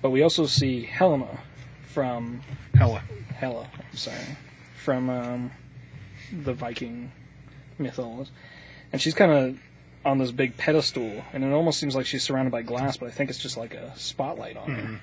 but 0.00 0.10
we 0.10 0.22
also 0.22 0.46
see 0.46 0.82
Helena 0.82 1.40
from 1.86 2.40
Hella. 2.74 3.02
Hela, 3.34 3.68
I'm 3.76 3.96
sorry, 3.96 4.38
from 4.82 5.10
um, 5.10 5.50
the 6.32 6.54
Viking 6.54 7.12
mythos, 7.78 8.30
and 8.92 9.00
she's 9.02 9.14
kind 9.14 9.30
of 9.30 9.58
on 10.04 10.18
this 10.18 10.30
big 10.32 10.56
pedestal, 10.56 11.22
and 11.32 11.44
it 11.44 11.52
almost 11.52 11.78
seems 11.78 11.94
like 11.94 12.06
she's 12.06 12.22
surrounded 12.22 12.50
by 12.50 12.62
glass, 12.62 12.96
but 12.96 13.06
I 13.08 13.10
think 13.12 13.30
it's 13.30 13.38
just 13.38 13.56
like 13.56 13.74
a 13.74 13.92
spotlight 13.96 14.56
on 14.56 14.70
her. 14.70 15.00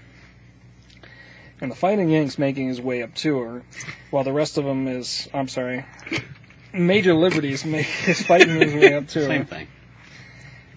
And 1.61 1.71
the 1.71 1.75
Fighting 1.75 2.09
Yank's 2.09 2.37
making 2.37 2.67
his 2.69 2.79
way 2.81 3.01
up 3.03 3.13
to 3.15 3.37
her, 3.39 3.63
while 4.11 4.23
the 4.23 4.31
rest 4.33 4.57
of 4.57 4.63
them 4.65 4.87
is, 4.87 5.27
I'm 5.33 5.47
sorry, 5.49 5.85
Major 6.73 7.13
Liberty's 7.13 7.65
ma- 7.65 7.77
is 8.07 8.21
fighting 8.25 8.59
his 8.61 8.73
way 8.73 8.93
up 8.93 9.07
to 9.09 9.25
Same 9.25 9.39
her. 9.41 9.45
thing. 9.45 9.67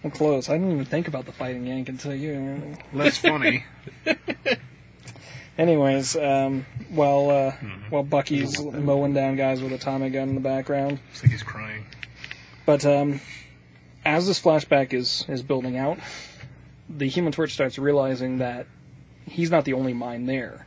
I'm 0.04 0.10
close. 0.10 0.48
I 0.48 0.54
didn't 0.54 0.72
even 0.72 0.84
think 0.84 1.06
about 1.06 1.26
the 1.26 1.32
Fighting 1.32 1.66
Yank 1.66 1.88
until 1.88 2.14
you. 2.14 2.76
Less 2.92 3.18
funny. 3.18 3.64
Anyways, 5.58 6.16
um, 6.16 6.64
while 6.90 7.30
uh, 7.30 7.52
while 7.90 8.02
Bucky's 8.02 8.60
mowing 8.60 9.12
down 9.12 9.36
guys 9.36 9.62
with 9.62 9.72
a 9.72 9.78
Tommy 9.78 10.08
gun 10.10 10.30
in 10.30 10.34
the 10.34 10.40
background, 10.40 10.92
Looks 11.10 11.22
like 11.22 11.30
he's 11.32 11.42
crying. 11.42 11.84
But 12.64 12.84
um, 12.86 13.20
as 14.04 14.26
this 14.26 14.40
flashback 14.40 14.92
is 14.92 15.24
is 15.28 15.42
building 15.42 15.76
out, 15.76 15.98
the 16.88 17.08
Human 17.08 17.32
Torch 17.32 17.52
starts 17.52 17.78
realizing 17.78 18.38
that 18.38 18.66
he's 19.26 19.50
not 19.50 19.64
the 19.64 19.72
only 19.72 19.94
mind 19.94 20.28
there. 20.28 20.66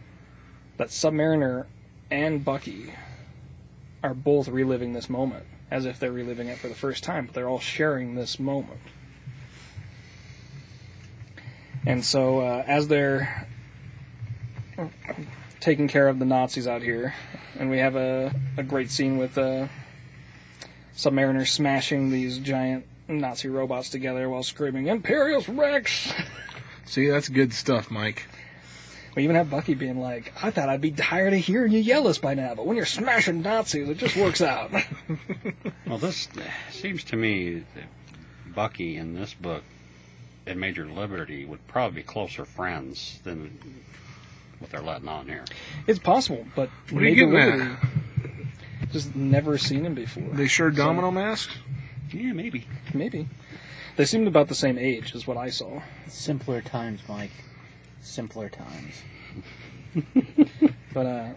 That 0.77 0.89
Submariner 0.89 1.65
and 2.11 2.43
Bucky 2.43 2.93
are 4.03 4.13
both 4.13 4.47
reliving 4.47 4.93
this 4.93 5.09
moment 5.09 5.45
as 5.71 5.85
if 5.85 5.99
they're 5.99 6.11
reliving 6.11 6.47
it 6.47 6.57
for 6.57 6.67
the 6.67 6.75
first 6.75 7.03
time, 7.03 7.25
but 7.25 7.33
they're 7.33 7.49
all 7.49 7.59
sharing 7.59 8.15
this 8.15 8.39
moment. 8.39 8.79
And 11.85 12.03
so, 12.03 12.39
uh, 12.39 12.63
as 12.65 12.87
they're 12.87 13.47
taking 15.59 15.87
care 15.87 16.07
of 16.07 16.19
the 16.19 16.25
Nazis 16.25 16.67
out 16.67 16.81
here, 16.81 17.13
and 17.57 17.69
we 17.69 17.79
have 17.79 17.95
a, 17.95 18.33
a 18.57 18.63
great 18.63 18.89
scene 18.89 19.17
with 19.17 19.37
uh, 19.37 19.67
Submariner 20.95 21.47
smashing 21.47 22.09
these 22.09 22.39
giant 22.39 22.85
Nazi 23.07 23.47
robots 23.47 23.89
together 23.89 24.29
while 24.29 24.43
screaming 24.43 24.85
"Imperius 24.85 25.47
Rex!" 25.47 26.13
See, 26.85 27.07
that's 27.07 27.29
good 27.29 27.53
stuff, 27.53 27.89
Mike. 27.91 28.27
We 29.15 29.23
even 29.23 29.35
have 29.35 29.49
Bucky 29.49 29.73
being 29.75 29.99
like, 29.99 30.33
"I 30.43 30.51
thought 30.51 30.69
I'd 30.69 30.81
be 30.81 30.91
tired 30.91 31.33
of 31.33 31.39
hearing 31.39 31.71
you 31.71 31.79
yell 31.79 32.07
us 32.07 32.17
by 32.17 32.33
now, 32.33 32.53
but 32.55 32.65
when 32.65 32.75
you're 32.77 32.85
smashing 32.85 33.41
Nazis, 33.41 33.87
it 33.89 33.97
just 33.97 34.15
works 34.17 34.41
out." 34.41 34.71
Well, 35.87 35.99
this 35.99 36.27
seems 36.71 37.03
to 37.05 37.15
me 37.15 37.59
that 37.75 38.53
Bucky 38.55 38.97
in 38.97 39.13
this 39.13 39.35
book 39.35 39.63
and 40.47 40.59
Major 40.59 40.87
Liberty 40.87 41.45
would 41.45 41.65
probably 41.67 42.01
be 42.01 42.03
closer 42.03 42.43
friends 42.43 43.19
than 43.23 43.57
what 44.57 44.71
they're 44.71 44.81
letting 44.81 45.07
on 45.07 45.27
here. 45.27 45.45
it's 45.85 45.99
possible, 45.99 46.45
but 46.55 46.69
What 46.89 47.03
are 47.03 47.07
you 47.07 47.27
Major 47.27 47.49
getting 47.49 47.61
at? 47.61 47.67
Liberty 47.67 47.87
just 48.91 49.15
never 49.15 49.57
seen 49.57 49.85
him 49.85 49.93
before. 49.93 50.23
They 50.33 50.47
sure 50.47 50.71
domino 50.71 51.11
masks? 51.11 51.53
Yeah, 52.15 52.33
maybe. 52.33 52.65
Maybe 52.93 53.27
they 53.97 54.05
seemed 54.05 54.27
about 54.27 54.47
the 54.47 54.55
same 54.55 54.77
age, 54.77 55.13
is 55.15 55.27
what 55.27 55.37
I 55.37 55.49
saw. 55.49 55.81
Simpler 56.07 56.61
times, 56.61 57.01
Mike. 57.07 57.31
Simpler 58.01 58.49
times. 58.49 59.01
But 60.93 61.05
uh, 61.05 61.29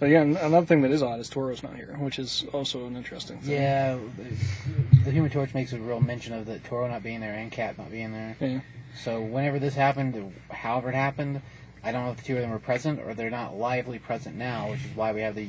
but 0.00 0.06
yeah, 0.06 0.22
another 0.22 0.66
thing 0.66 0.82
that 0.82 0.90
is 0.90 1.00
odd 1.00 1.20
is 1.20 1.28
Toro's 1.28 1.62
not 1.62 1.76
here, 1.76 1.94
which 2.00 2.18
is 2.18 2.44
also 2.52 2.84
an 2.86 2.96
interesting 2.96 3.38
thing. 3.38 3.52
Yeah, 3.54 3.96
the, 4.16 5.04
the 5.04 5.10
Human 5.12 5.30
Torch 5.30 5.54
makes 5.54 5.72
a 5.72 5.78
real 5.78 6.00
mention 6.00 6.32
of 6.32 6.46
the 6.46 6.58
Toro 6.58 6.88
not 6.88 7.04
being 7.04 7.20
there 7.20 7.32
and 7.32 7.52
Cap 7.52 7.78
not 7.78 7.92
being 7.92 8.10
there. 8.12 8.36
Yeah. 8.40 8.60
So 9.00 9.22
whenever 9.22 9.60
this 9.60 9.74
happened, 9.76 10.34
however 10.50 10.88
it 10.88 10.96
happened, 10.96 11.42
I 11.84 11.92
don't 11.92 12.04
know 12.06 12.10
if 12.10 12.16
the 12.16 12.24
two 12.24 12.34
of 12.34 12.42
them 12.42 12.50
were 12.50 12.58
present 12.58 12.98
or 13.00 13.14
they're 13.14 13.30
not 13.30 13.56
lively 13.56 14.00
present 14.00 14.34
now, 14.36 14.72
which 14.72 14.84
is 14.84 14.96
why 14.96 15.12
we 15.12 15.20
have 15.20 15.36
the 15.36 15.48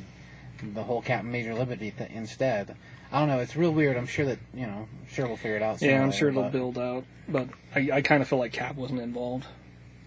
the 0.76 0.84
whole 0.84 1.02
Captain 1.02 1.32
Major 1.32 1.56
Liberty 1.56 1.90
th- 1.90 2.12
instead. 2.12 2.76
I 3.12 3.20
don't 3.20 3.30
know. 3.30 3.40
It's 3.40 3.56
real 3.56 3.72
weird. 3.72 3.98
I'm 3.98 4.08
sure 4.08 4.26
that 4.26 4.40
you 4.54 4.66
know. 4.66 4.88
Sure, 5.10 5.28
we'll 5.28 5.38
figure 5.38 5.58
it 5.58 5.62
out. 5.62 5.82
Yeah, 5.82 6.00
I'm 6.02 6.08
later, 6.10 6.18
sure 6.18 6.30
it'll 6.30 6.44
but- 6.44 6.52
build 6.52 6.78
out, 6.78 7.06
but 7.28 7.48
I, 7.76 7.90
I 7.94 8.02
kind 8.02 8.22
of 8.22 8.28
feel 8.28 8.40
like 8.40 8.52
Cap 8.54 8.76
wasn't 8.76 9.02
involved. 9.02 9.46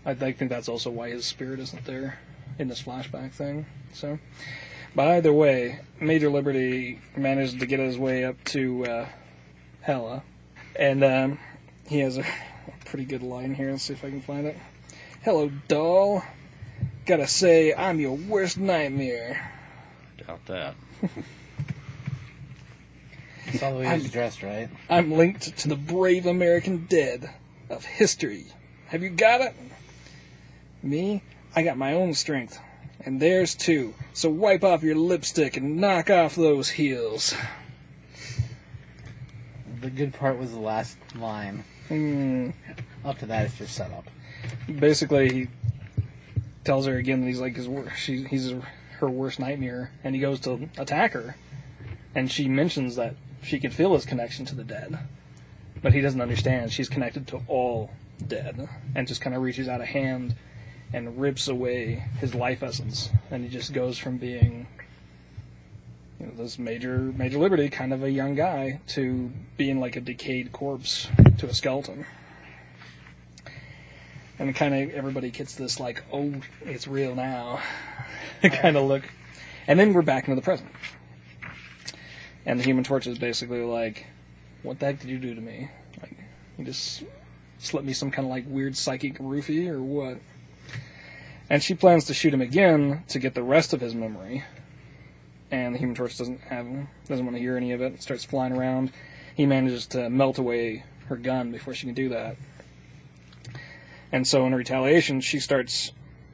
I, 0.05 0.11
I 0.13 0.33
think 0.33 0.51
that's 0.51 0.69
also 0.69 0.91
why 0.91 1.11
his 1.11 1.25
spirit 1.25 1.61
isn't 1.61 1.85
there 1.85 2.19
in 2.59 2.69
this 2.69 2.83
flashback 2.83 3.33
thing. 3.33 3.67
So, 3.93 4.19
but 4.95 5.09
either 5.09 5.33
way, 5.33 5.81
Major 6.01 6.29
Liberty 6.31 7.01
managed 7.17 7.61
to 7.61 7.67
get 7.67 7.81
his 7.81 7.97
way 7.99 8.25
up 8.25 8.43
to 8.47 8.85
uh, 8.87 9.09
Hela, 9.83 10.23
and 10.77 11.03
um, 11.05 11.39
he 11.87 12.01
has 12.01 12.19
a, 12.19 12.23
a 12.23 12.85
pretty 12.85 13.05
good 13.05 13.23
line 13.23 13.55
here. 13.55 13.71
Let's 13.71 13.85
see 13.85 13.95
if 13.95 14.05
I 14.05 14.11
can 14.11 14.21
find 14.21 14.47
it. 14.47 14.57
Hello, 15.23 15.51
doll. 15.69 16.23
Gotta 17.07 17.27
say, 17.27 17.73
I'm 17.73 17.99
your 18.01 18.17
worst 18.17 18.59
nightmare. 18.59 19.51
Doubt 20.27 20.45
that. 20.47 20.75
All 23.63 23.73
the 23.75 23.81
way 23.81 23.87
I'm- 23.87 24.01
he's 24.01 24.11
dressed, 24.11 24.43
right? 24.43 24.69
I'm 24.89 25.13
linked 25.13 25.57
to 25.59 25.69
the 25.69 25.77
brave 25.77 26.27
American 26.27 26.87
dead 26.87 27.31
of 27.71 27.85
history. 27.85 28.47
Have 28.89 29.03
you 29.03 29.11
got 29.11 29.41
it? 29.41 29.55
Me? 30.83 31.23
I 31.55 31.63
got 31.63 31.77
my 31.77 31.93
own 31.93 32.15
strength. 32.15 32.59
And 33.05 33.21
theirs 33.21 33.55
too. 33.55 33.95
So 34.13 34.29
wipe 34.29 34.65
off 34.65 34.83
your 34.83 34.97
lipstick 34.97 35.57
and 35.57 35.77
knock 35.79 36.11
off 36.11 36.35
those 36.35 36.71
heels. 36.71 37.35
The 39.81 39.91
good 39.91 40.13
part 40.13 40.39
was 40.39 40.53
the 40.53 40.59
last 40.59 40.97
line. 41.15 41.65
Hmm. 41.89 42.51
Up 43.05 43.19
to 43.19 43.27
that, 43.27 43.47
it's 43.47 43.59
just 43.59 43.75
set 43.75 43.93
up. 43.93 44.09
Basically, 44.79 45.31
he 45.33 45.49
tells 46.65 46.87
her 46.87 46.97
again 46.97 47.21
that 47.21 47.27
he's 47.29 47.41
like 47.41 47.57
his 47.57 47.69
wor- 47.69 47.91
she, 47.97 48.25
he's 48.25 48.53
her 48.99 49.09
worst 49.09 49.39
nightmare, 49.39 49.93
and 50.03 50.15
he 50.15 50.21
goes 50.21 50.41
to 50.41 50.69
attack 50.77 51.13
her, 51.13 51.37
and 52.15 52.31
she 52.31 52.49
mentions 52.49 52.97
that 52.97 53.15
she 53.43 53.59
can 53.59 53.71
feel 53.71 53.95
his 53.95 54.05
connection 54.05 54.45
to 54.47 54.55
the 54.55 54.65
dead, 54.65 54.99
but 55.83 55.93
he 55.93 56.01
doesn't 56.01 56.21
understand. 56.21 56.73
She's 56.73 56.89
connected 56.89 57.27
to 57.29 57.43
all 57.49 57.91
dead, 58.27 58.69
and 58.95 59.07
just 59.07 59.21
kind 59.21 59.35
of 59.35 59.43
reaches 59.43 59.69
out 59.69 59.81
a 59.81 59.87
hand 59.87 60.35
and 60.93 61.21
rips 61.21 61.49
away 61.49 62.05
his 62.21 62.35
life 62.35 62.63
essence, 62.63 63.11
and 63.31 63.45
he 63.45 63.51
just 63.51 63.73
goes 63.73 63.99
from 63.99 64.17
being 64.19 64.67
you 66.19 66.27
know, 66.27 66.33
this 66.37 66.59
major 66.59 66.99
major 66.99 67.39
liberty, 67.39 67.69
kind 67.69 67.93
of 67.93 68.03
a 68.03 68.11
young 68.11 68.35
guy, 68.35 68.81
to 68.89 69.31
being 69.57 69.81
like 69.81 69.97
a 69.97 70.01
decayed 70.01 70.53
corpse 70.53 71.09
to 71.39 71.47
a 71.47 71.55
skeleton. 71.55 72.07
And 74.39 74.55
kind 74.55 74.75
of 74.75 74.91
everybody 74.91 75.31
gets 75.31 75.57
this 75.57 75.81
like, 75.81 76.05
oh, 76.13 76.33
it's 76.65 76.87
real 76.87 77.15
now, 77.15 77.61
kind 78.43 78.77
of 78.77 78.85
look. 78.85 79.03
And 79.67 79.79
then 79.79 79.93
we're 79.93 80.03
back 80.03 80.29
into 80.29 80.37
the 80.37 80.45
present. 80.45 80.71
And 82.47 82.59
the 82.59 82.65
Human 82.65 82.85
Torch 82.85 83.07
is 83.07 83.19
basically 83.19 83.63
like, 83.63 84.07
what 84.63 84.79
the 84.79 84.87
heck 84.87 85.01
did 85.01 85.11
you 85.11 85.19
do 85.19 85.35
to 85.35 85.41
me? 85.41 85.71
Like, 86.01 86.17
you 86.57 86.65
just 86.65 87.05
slipped 87.59 87.87
me 87.87 87.93
some 87.93 88.11
kind 88.11 88.27
of 88.27 88.31
like 88.31 88.45
weird 88.47 88.77
psychic 88.77 89.19
roofie 89.19 89.69
or 89.69 89.83
what? 89.83 90.19
And 91.51 91.63
she 91.63 91.75
plans 91.75 92.05
to 92.07 92.15
shoot 92.15 92.35
him 92.35 92.41
again 92.41 93.05
to 93.09 93.19
get 93.19 93.35
the 93.35 93.43
rest 93.43 93.73
of 93.73 93.81
his 93.81 93.95
memory. 93.95 94.45
And 95.51 95.75
the 95.75 95.79
Human 95.79 95.95
Torch 95.95 96.19
doesn't 96.19 96.41
have 96.43 96.67
doesn't 97.07 97.25
want 97.25 97.37
to 97.37 97.41
hear 97.41 97.57
any 97.57 97.73
of 97.73 97.81
it. 97.81 97.95
it. 97.95 98.03
Starts 98.03 98.25
flying 98.25 98.53
around. 98.53 98.93
He 99.35 99.47
manages 99.47 99.87
to 99.89 100.11
melt 100.11 100.39
away 100.39 100.85
her 101.07 101.17
gun 101.17 101.53
before 101.53 101.73
she 101.73 101.87
can 101.87 101.95
do 101.95 102.11
that. 102.11 102.37
And 104.13 104.27
so, 104.27 104.47
in 104.47 104.55
retaliation, 104.55 105.21
she 105.21 105.39
starts 105.39 105.93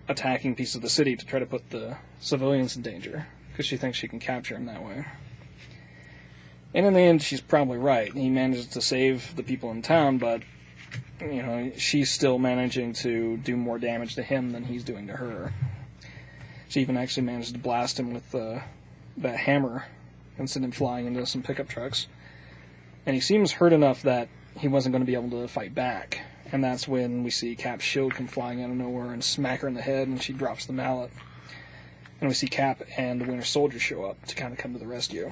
attacking 0.08 0.54
pieces 0.54 0.76
of 0.76 0.82
the 0.82 0.88
city 0.88 1.16
to 1.16 1.24
try 1.24 1.38
to 1.38 1.46
put 1.46 1.70
the 1.70 1.96
civilians 2.20 2.76
in 2.76 2.82
danger 2.82 3.26
because 3.50 3.66
she 3.66 3.76
thinks 3.76 3.98
she 3.98 4.08
can 4.08 4.18
capture 4.18 4.56
him 4.56 4.66
that 4.66 4.84
way. 4.84 5.04
And 6.74 6.84
in 6.84 6.92
the 6.92 7.00
end, 7.00 7.22
she's 7.22 7.40
probably 7.40 7.78
right. 7.78 8.12
He 8.12 8.28
manages 8.28 8.66
to 8.68 8.80
save 8.80 9.36
the 9.36 9.44
people 9.44 9.70
in 9.70 9.80
town, 9.80 10.18
but 10.18 10.42
you 11.20 11.42
know 11.42 11.70
she's 11.76 12.10
still 12.10 12.38
managing 12.38 12.92
to 12.94 13.36
do 13.38 13.56
more 13.56 13.78
damage 13.78 14.16
to 14.16 14.22
him 14.22 14.50
than 14.50 14.64
he's 14.64 14.82
doing 14.82 15.06
to 15.06 15.14
her. 15.14 15.52
She 16.68 16.80
even 16.80 16.96
actually 16.96 17.22
managed 17.22 17.54
to 17.54 17.60
blast 17.60 18.00
him 18.00 18.12
with 18.12 18.34
uh, 18.34 18.58
that 19.18 19.36
hammer 19.36 19.86
and 20.36 20.50
send 20.50 20.64
him 20.64 20.72
flying 20.72 21.06
into 21.06 21.24
some 21.26 21.42
pickup 21.42 21.68
trucks. 21.68 22.08
And 23.06 23.14
he 23.14 23.20
seems 23.20 23.52
hurt 23.52 23.72
enough 23.72 24.02
that 24.02 24.28
he 24.58 24.66
wasn't 24.66 24.92
going 24.92 25.02
to 25.02 25.06
be 25.06 25.14
able 25.14 25.30
to 25.30 25.46
fight 25.46 25.74
back. 25.74 26.20
And 26.50 26.62
that's 26.64 26.88
when 26.88 27.22
we 27.22 27.30
see 27.30 27.54
Cap's 27.54 27.84
shield 27.84 28.14
come 28.14 28.26
flying 28.26 28.62
out 28.62 28.70
of 28.70 28.76
nowhere 28.76 29.12
and 29.12 29.22
smack 29.22 29.60
her 29.60 29.68
in 29.68 29.74
the 29.74 29.82
head, 29.82 30.08
and 30.08 30.20
she 30.22 30.32
drops 30.32 30.66
the 30.66 30.72
mallet. 30.72 31.10
And 32.20 32.28
we 32.28 32.34
see 32.34 32.46
Cap 32.46 32.82
and 32.96 33.20
the 33.20 33.24
Winter 33.24 33.44
Soldier 33.44 33.78
show 33.78 34.04
up 34.04 34.24
to 34.26 34.34
kind 34.34 34.52
of 34.52 34.58
come 34.58 34.72
to 34.72 34.78
the 34.78 34.86
rescue. 34.86 35.30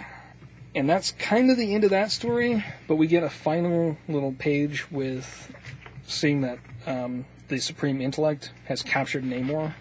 And 0.75 0.89
that's 0.89 1.13
kind 1.13 1.51
of 1.51 1.59
the 1.59 1.75
end 1.75 1.85
of 1.85 1.91
that 1.91 2.11
story, 2.11 2.65
but 2.89 2.97
we 2.97 3.07
get 3.07 3.23
a 3.23 3.31
final 3.31 3.99
little 4.09 4.33
page 4.33 4.91
with 4.91 5.53
seeing 6.07 6.41
that 6.43 6.59
um, 6.87 7.27
the 7.49 7.59
Supreme 7.59 8.01
Intellect 8.01 8.53
has 8.65 8.83
captured 8.83 9.25
Namor. 9.25 9.75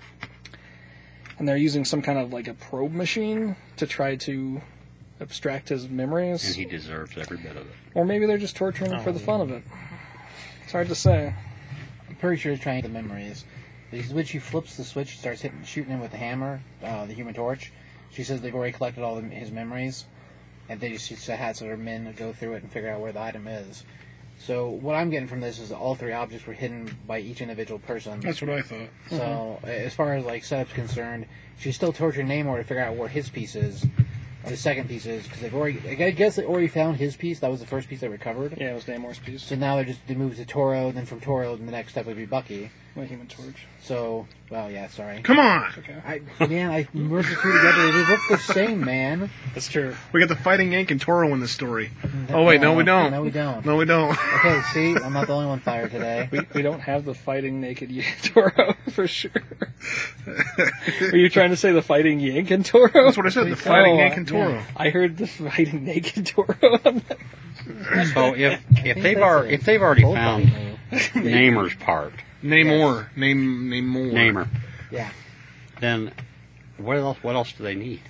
And 1.40 1.48
they're 1.48 1.58
using 1.58 1.86
some 1.86 2.02
kind 2.02 2.20
of 2.20 2.34
like 2.34 2.48
a 2.48 2.54
probe 2.54 2.92
machine 2.92 3.56
to 3.78 3.88
try 3.88 4.16
to 4.18 4.62
abstract 5.22 5.70
his 5.70 5.88
memories. 5.88 6.46
And 6.46 6.56
he 6.56 6.66
deserves 6.66 7.18
every 7.18 7.38
bit 7.38 7.52
of 7.52 7.68
it. 7.68 7.74
Or 7.96 8.06
maybe 8.06 8.26
they're 8.26 8.38
just 8.38 8.56
torturing 8.56 8.92
him 8.92 9.02
for 9.02 9.12
the 9.12 9.20
fun 9.20 9.42
of 9.42 9.50
it. 9.50 9.64
It's 10.64 10.72
hard 10.74 10.90
to 10.90 10.96
say. 10.96 11.34
I'm 12.10 12.16
pretty 12.16 12.40
sure 12.40 12.52
he's 12.52 12.62
trying 12.62 12.82
to 12.82 12.88
get 12.88 12.94
the 12.94 13.02
memories. 13.02 13.46
Because 13.90 14.14
when 14.14 14.26
she 14.26 14.40
flips 14.40 14.78
the 14.78 14.84
switch, 14.84 15.10
she 15.10 15.18
starts 15.18 15.42
hitting, 15.42 15.64
shooting 15.64 15.92
him 15.92 16.00
with 16.00 16.12
the 16.12 16.18
hammer, 16.18 16.62
uh, 16.84 17.06
the 17.06 17.14
Human 17.14 17.34
Torch. 17.34 17.72
She 18.12 18.24
says 18.24 18.42
they've 18.42 18.54
already 18.54 18.74
collected 18.74 19.04
all 19.04 19.16
the, 19.16 19.28
his 19.28 19.52
memories, 19.52 20.06
and 20.70 20.80
they 20.80 20.90
just, 20.90 21.10
just 21.10 21.28
had 21.28 21.56
some 21.56 21.68
of 21.68 21.78
her 21.78 21.84
men 21.84 22.14
go 22.18 22.34
through 22.34 22.54
it 22.54 22.64
and 22.64 22.72
figure 22.72 22.90
out 22.90 23.00
where 23.00 23.12
the 23.12 23.22
item 23.22 23.48
is. 23.48 23.84
So 24.40 24.70
what 24.70 24.96
I'm 24.96 25.12
getting 25.12 25.28
from 25.28 25.40
this 25.40 25.60
is 25.60 25.70
that 25.70 25.78
all 25.78 25.94
three 25.94 26.14
objects 26.14 26.48
were 26.48 26.54
hidden 26.54 26.98
by 27.06 27.20
each 27.20 27.42
individual 27.42 27.80
person. 27.80 28.20
That's 28.22 28.42
what 28.42 28.50
I 28.50 28.62
thought. 28.64 28.90
So 29.10 29.18
mm-hmm. 29.18 29.68
as 29.68 29.94
far 29.94 30.16
as 30.16 30.26
like 30.26 30.44
setup's 30.44 30.74
concerned, 30.74 31.28
she's 31.60 31.76
still 31.76 31.94
torturing 31.94 32.28
Namor 32.28 32.58
to 32.58 32.64
figure 32.64 32.84
out 32.84 32.96
where 32.96 33.08
his 33.08 33.30
piece 33.30 33.56
is, 33.56 33.86
or 34.44 34.50
the 34.50 34.58
second 34.58 34.90
piece 34.90 35.06
is, 35.06 35.24
because 35.24 35.42
they've 35.42 35.54
already. 35.54 35.80
I 35.88 36.10
guess 36.10 36.38
they 36.38 36.46
already 36.46 36.70
found 36.70 36.98
his 36.98 37.16
piece. 37.16 37.40
That 37.40 37.52
was 37.52 37.60
the 37.60 37.68
first 37.68 37.88
piece 37.88 38.00
they 38.00 38.08
recovered. 38.08 38.58
Yeah, 38.58 38.72
it 38.72 38.74
was 38.74 38.86
Namor's 38.86 39.20
piece. 39.20 39.44
So 39.44 39.56
now 39.56 39.76
they're 39.76 39.86
just 39.86 40.08
they 40.08 40.16
move 40.16 40.36
to 40.38 40.46
Toro, 40.46 40.92
then 40.92 41.06
from 41.06 41.20
Toro, 41.20 41.56
the 41.56 41.64
next 41.72 41.92
step 41.92 42.08
would 42.08 42.18
be 42.18 42.26
Bucky. 42.26 42.72
The 42.96 43.06
Human 43.06 43.28
Torch. 43.28 43.56
So, 43.84 44.28
well, 44.50 44.70
yeah, 44.70 44.88
sorry. 44.90 45.22
Come 45.22 45.40
on! 45.40 45.72
Okay. 45.78 45.96
I 46.06 46.46
man, 46.46 46.72
I 46.72 46.88
merged 46.94 47.30
the 47.32 47.36
two 47.36 47.52
together. 47.54 47.92
They 47.92 48.06
look 48.12 48.20
the 48.30 48.38
same, 48.38 48.82
man. 48.82 49.30
That's 49.54 49.70
true. 49.70 49.96
We 50.12 50.20
got 50.20 50.28
the 50.28 50.36
Fighting 50.36 50.74
Yank 50.74 50.92
and 50.92 51.00
Toro 51.00 51.34
in 51.34 51.40
this 51.40 51.52
story. 51.52 51.90
Oh, 52.30 52.44
wait, 52.44 52.60
no, 52.60 52.74
we 52.74 52.84
don't. 52.84 53.12
No, 53.12 53.22
we 53.22 53.30
don't. 53.32 53.66
No, 53.66 53.78
we 53.78 53.86
don't. 53.86 54.12
Okay, 54.12 54.62
see, 54.74 54.96
I'm 54.96 55.14
not 55.14 55.28
the 55.28 55.34
only 55.34 55.48
one 55.48 55.60
fired 55.62 55.92
today. 55.92 56.28
We, 56.32 56.40
we 56.54 56.62
don't 56.62 56.82
have 56.82 57.06
the 57.06 57.14
fighting 57.16 57.60
naked 57.62 57.90
Yank 57.92 58.18
Toro 58.24 58.76
for 58.92 59.08
sure. 59.08 59.32
Were 60.28 61.18
you 61.18 61.30
trying 61.30 61.50
to 61.52 61.58
say 61.58 61.72
the 61.72 61.82
fighting 61.82 62.20
Yank 62.20 62.52
and 62.52 62.66
Toro? 62.66 62.90
That's 62.94 63.18
what 63.18 63.26
I 63.26 63.30
said. 63.30 63.48
The 63.48 63.52
oh, 63.54 63.56
Fighting 63.56 63.94
Oh, 63.94 63.98
Yank 63.98 64.18
and 64.18 64.28
Toro. 64.28 64.50
yeah. 64.52 64.64
I 64.76 64.90
heard 64.90 65.18
the 65.18 65.28
fighting 65.28 65.86
naked 65.86 66.26
Toro. 66.26 66.56
So 68.14 68.36
if 68.36 68.62
if 68.86 68.96
they've 69.02 69.16
that's 69.16 69.20
already 69.24 69.54
if 69.54 69.64
they've 69.64 69.82
already 69.82 70.04
found 70.04 70.44
of 70.46 70.50
them. 70.54 70.78
Namor's 71.24 71.74
part, 71.76 72.14
Namor. 72.44 73.08
Name 73.16 73.70
name 73.70 73.88
more. 73.88 74.06
Namor, 74.06 74.48
Yeah. 74.92 75.10
then 75.80 76.12
what 76.78 76.98
else? 76.98 77.18
What 77.24 77.36
else 77.36 77.54
do 77.54 77.64
they 77.64 77.76
need? 77.76 78.02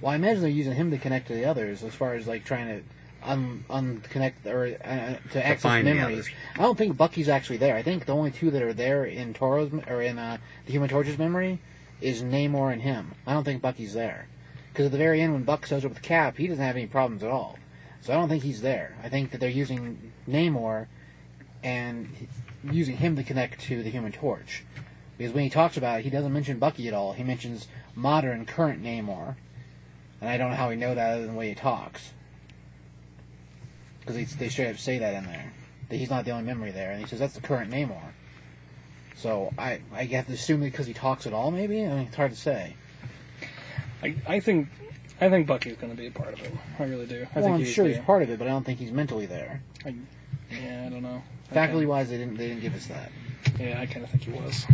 Well, 0.00 0.12
I 0.12 0.16
imagine 0.16 0.40
they're 0.42 0.50
using 0.50 0.74
him 0.74 0.90
to 0.90 0.98
connect 0.98 1.28
to 1.28 1.34
the 1.34 1.44
others, 1.46 1.82
as 1.82 1.94
far 1.94 2.14
as 2.14 2.26
like 2.26 2.44
trying 2.44 2.66
to 2.68 2.82
un 3.22 3.64
unconnect 3.70 4.46
or 4.46 4.66
uh, 4.84 5.14
to 5.32 5.46
access 5.46 5.62
find 5.62 5.84
memories. 5.84 6.18
others. 6.20 6.28
I 6.56 6.62
don't 6.62 6.76
think 6.76 6.96
Bucky's 6.96 7.28
actually 7.28 7.56
there. 7.58 7.74
I 7.76 7.82
think 7.82 8.04
the 8.06 8.12
only 8.14 8.30
two 8.30 8.50
that 8.50 8.62
are 8.62 8.72
there 8.74 9.04
in 9.04 9.32
Toro's 9.34 9.70
or 9.88 10.02
in 10.02 10.18
uh, 10.18 10.38
the 10.66 10.72
Human 10.72 10.88
Torch's 10.88 11.18
memory 11.18 11.58
is 12.00 12.22
Namor 12.22 12.72
and 12.72 12.82
him. 12.82 13.12
I 13.26 13.32
don't 13.32 13.44
think 13.44 13.62
Bucky's 13.62 13.94
there 13.94 14.26
because 14.72 14.86
at 14.86 14.92
the 14.92 14.98
very 14.98 15.20
end 15.22 15.32
when 15.32 15.44
Buck 15.44 15.64
shows 15.66 15.84
up 15.84 15.92
with 15.92 16.02
the 16.02 16.06
Cap, 16.06 16.36
he 16.36 16.46
doesn't 16.48 16.62
have 16.62 16.76
any 16.76 16.86
problems 16.86 17.22
at 17.22 17.30
all. 17.30 17.58
So 18.02 18.12
I 18.12 18.16
don't 18.16 18.28
think 18.28 18.42
he's 18.42 18.60
there. 18.60 18.94
I 19.02 19.08
think 19.08 19.30
that 19.30 19.38
they're 19.40 19.48
using 19.48 20.12
Namor 20.28 20.86
and 21.62 22.08
using 22.70 22.96
him 22.96 23.16
to 23.16 23.22
connect 23.22 23.60
to 23.62 23.82
the 23.82 23.90
Human 23.90 24.12
Torch. 24.12 24.64
Because 25.16 25.32
when 25.32 25.44
he 25.44 25.50
talks 25.50 25.76
about 25.76 26.00
it, 26.00 26.02
he 26.02 26.10
doesn't 26.10 26.32
mention 26.32 26.58
Bucky 26.58 26.88
at 26.88 26.94
all. 26.94 27.12
He 27.12 27.22
mentions 27.22 27.68
modern, 27.94 28.46
current 28.46 28.82
Namor. 28.82 29.36
And 30.20 30.30
I 30.30 30.36
don't 30.36 30.50
know 30.50 30.56
how 30.56 30.70
we 30.70 30.76
know 30.76 30.94
that 30.94 31.12
other 31.12 31.22
than 31.22 31.32
the 31.32 31.38
way 31.38 31.48
he 31.50 31.54
talks. 31.54 32.12
Because 34.00 34.34
they 34.36 34.48
straight 34.48 34.70
up 34.70 34.78
say 34.78 34.98
that 34.98 35.14
in 35.14 35.24
there. 35.24 35.52
That 35.88 35.96
he's 35.96 36.10
not 36.10 36.24
the 36.24 36.32
only 36.32 36.44
memory 36.44 36.72
there. 36.72 36.90
And 36.90 37.00
he 37.00 37.06
says 37.06 37.18
that's 37.18 37.34
the 37.34 37.40
current 37.40 37.70
Namor. 37.70 38.12
So 39.16 39.52
I, 39.56 39.80
I 39.92 40.04
have 40.04 40.26
to 40.26 40.32
assume 40.32 40.60
because 40.60 40.86
he 40.86 40.92
talks 40.92 41.26
at 41.26 41.32
all, 41.32 41.50
maybe? 41.50 41.84
I 41.84 41.88
mean, 41.88 41.98
it's 42.06 42.16
hard 42.16 42.32
to 42.32 42.36
say. 42.36 42.74
I, 44.02 44.14
I 44.26 44.40
think 44.40 44.68
I 45.20 45.30
think 45.30 45.46
Bucky's 45.46 45.76
going 45.76 45.92
to 45.92 45.96
be 45.96 46.08
a 46.08 46.10
part 46.10 46.34
of 46.34 46.40
it. 46.40 46.52
I 46.78 46.84
really 46.84 47.06
do. 47.06 47.26
I 47.34 47.38
well, 47.38 47.44
think 47.44 47.54
I'm 47.54 47.58
he's 47.60 47.72
sure 47.72 47.86
he's 47.86 47.98
part 47.98 48.22
of 48.22 48.30
it, 48.30 48.38
but 48.38 48.48
I 48.48 48.50
don't 48.50 48.64
think 48.64 48.78
he's 48.78 48.90
mentally 48.90 49.26
there. 49.26 49.62
Yeah, 49.84 50.84
I 50.86 50.90
don't 50.90 51.02
know. 51.02 51.22
Faculty 51.54 51.86
wise, 51.86 52.10
they 52.10 52.18
didn't, 52.18 52.36
they 52.36 52.48
didn't 52.48 52.62
give 52.62 52.74
us 52.74 52.86
that. 52.86 53.10
Yeah, 53.58 53.80
I 53.80 53.86
kind 53.86 54.04
of 54.04 54.10
think 54.10 54.24
he 54.24 54.32
was. 54.32 54.66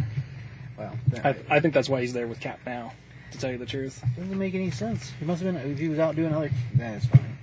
Well, 0.79 0.97
I, 1.23 1.37
I 1.51 1.61
think 1.61 1.75
that's 1.75 1.89
why 1.89 2.01
he's 2.01 2.13
there 2.13 2.27
with 2.27 2.41
Cap 2.41 2.59
now. 2.65 2.93
To 3.33 3.39
tell 3.39 3.53
you 3.53 3.59
the 3.59 3.67
truth. 3.67 4.03
doesn't 4.17 4.39
make 4.39 4.55
any 4.55 4.71
sense. 4.71 5.13
He 5.19 5.25
must 5.25 5.43
have 5.43 5.55
been, 5.55 5.71
if 5.71 5.79
he 5.79 5.89
was 5.89 5.99
out 5.99 6.17
doing 6.17 6.35
other. 6.35 6.51
Then 6.75 6.95
it's 6.95 7.07
fine. 7.07 7.39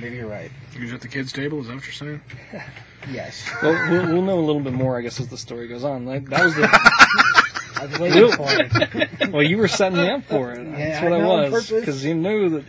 Maybe 0.00 0.16
you're 0.16 0.26
right. 0.26 0.50
He 0.74 0.82
was 0.82 0.92
at 0.92 1.00
the 1.00 1.08
kids' 1.08 1.32
table. 1.32 1.60
Is 1.60 1.68
that 1.68 1.76
what 1.76 1.84
you're 1.84 1.92
saying? 1.92 2.20
Yes. 3.10 3.50
Well, 3.60 3.90
we'll, 3.90 4.06
we'll 4.12 4.22
know 4.22 4.38
a 4.38 4.46
little 4.46 4.62
bit 4.62 4.74
more, 4.74 4.96
I 4.96 5.00
guess, 5.00 5.18
as 5.18 5.26
the 5.26 5.36
story 5.36 5.66
goes 5.66 5.82
on. 5.82 6.06
Like, 6.06 6.28
that 6.28 6.44
was 6.44 6.54
the. 6.54 6.68
I 7.80 7.86
was 7.86 7.98
waiting 7.98 8.30
for 8.30 8.46
it. 8.48 9.10
well, 9.34 9.42
you 9.42 9.56
were 9.58 9.68
setting 9.68 9.98
me 9.98 10.08
up 10.08 10.24
for 10.24 10.52
it. 10.52 10.66
Yeah, 10.66 11.00
That's 11.00 11.02
what 11.04 11.12
I 11.12 11.20
I, 11.20 11.48
was. 11.50 11.70
Because 11.70 12.04
you 12.04 12.14
knew 12.14 12.62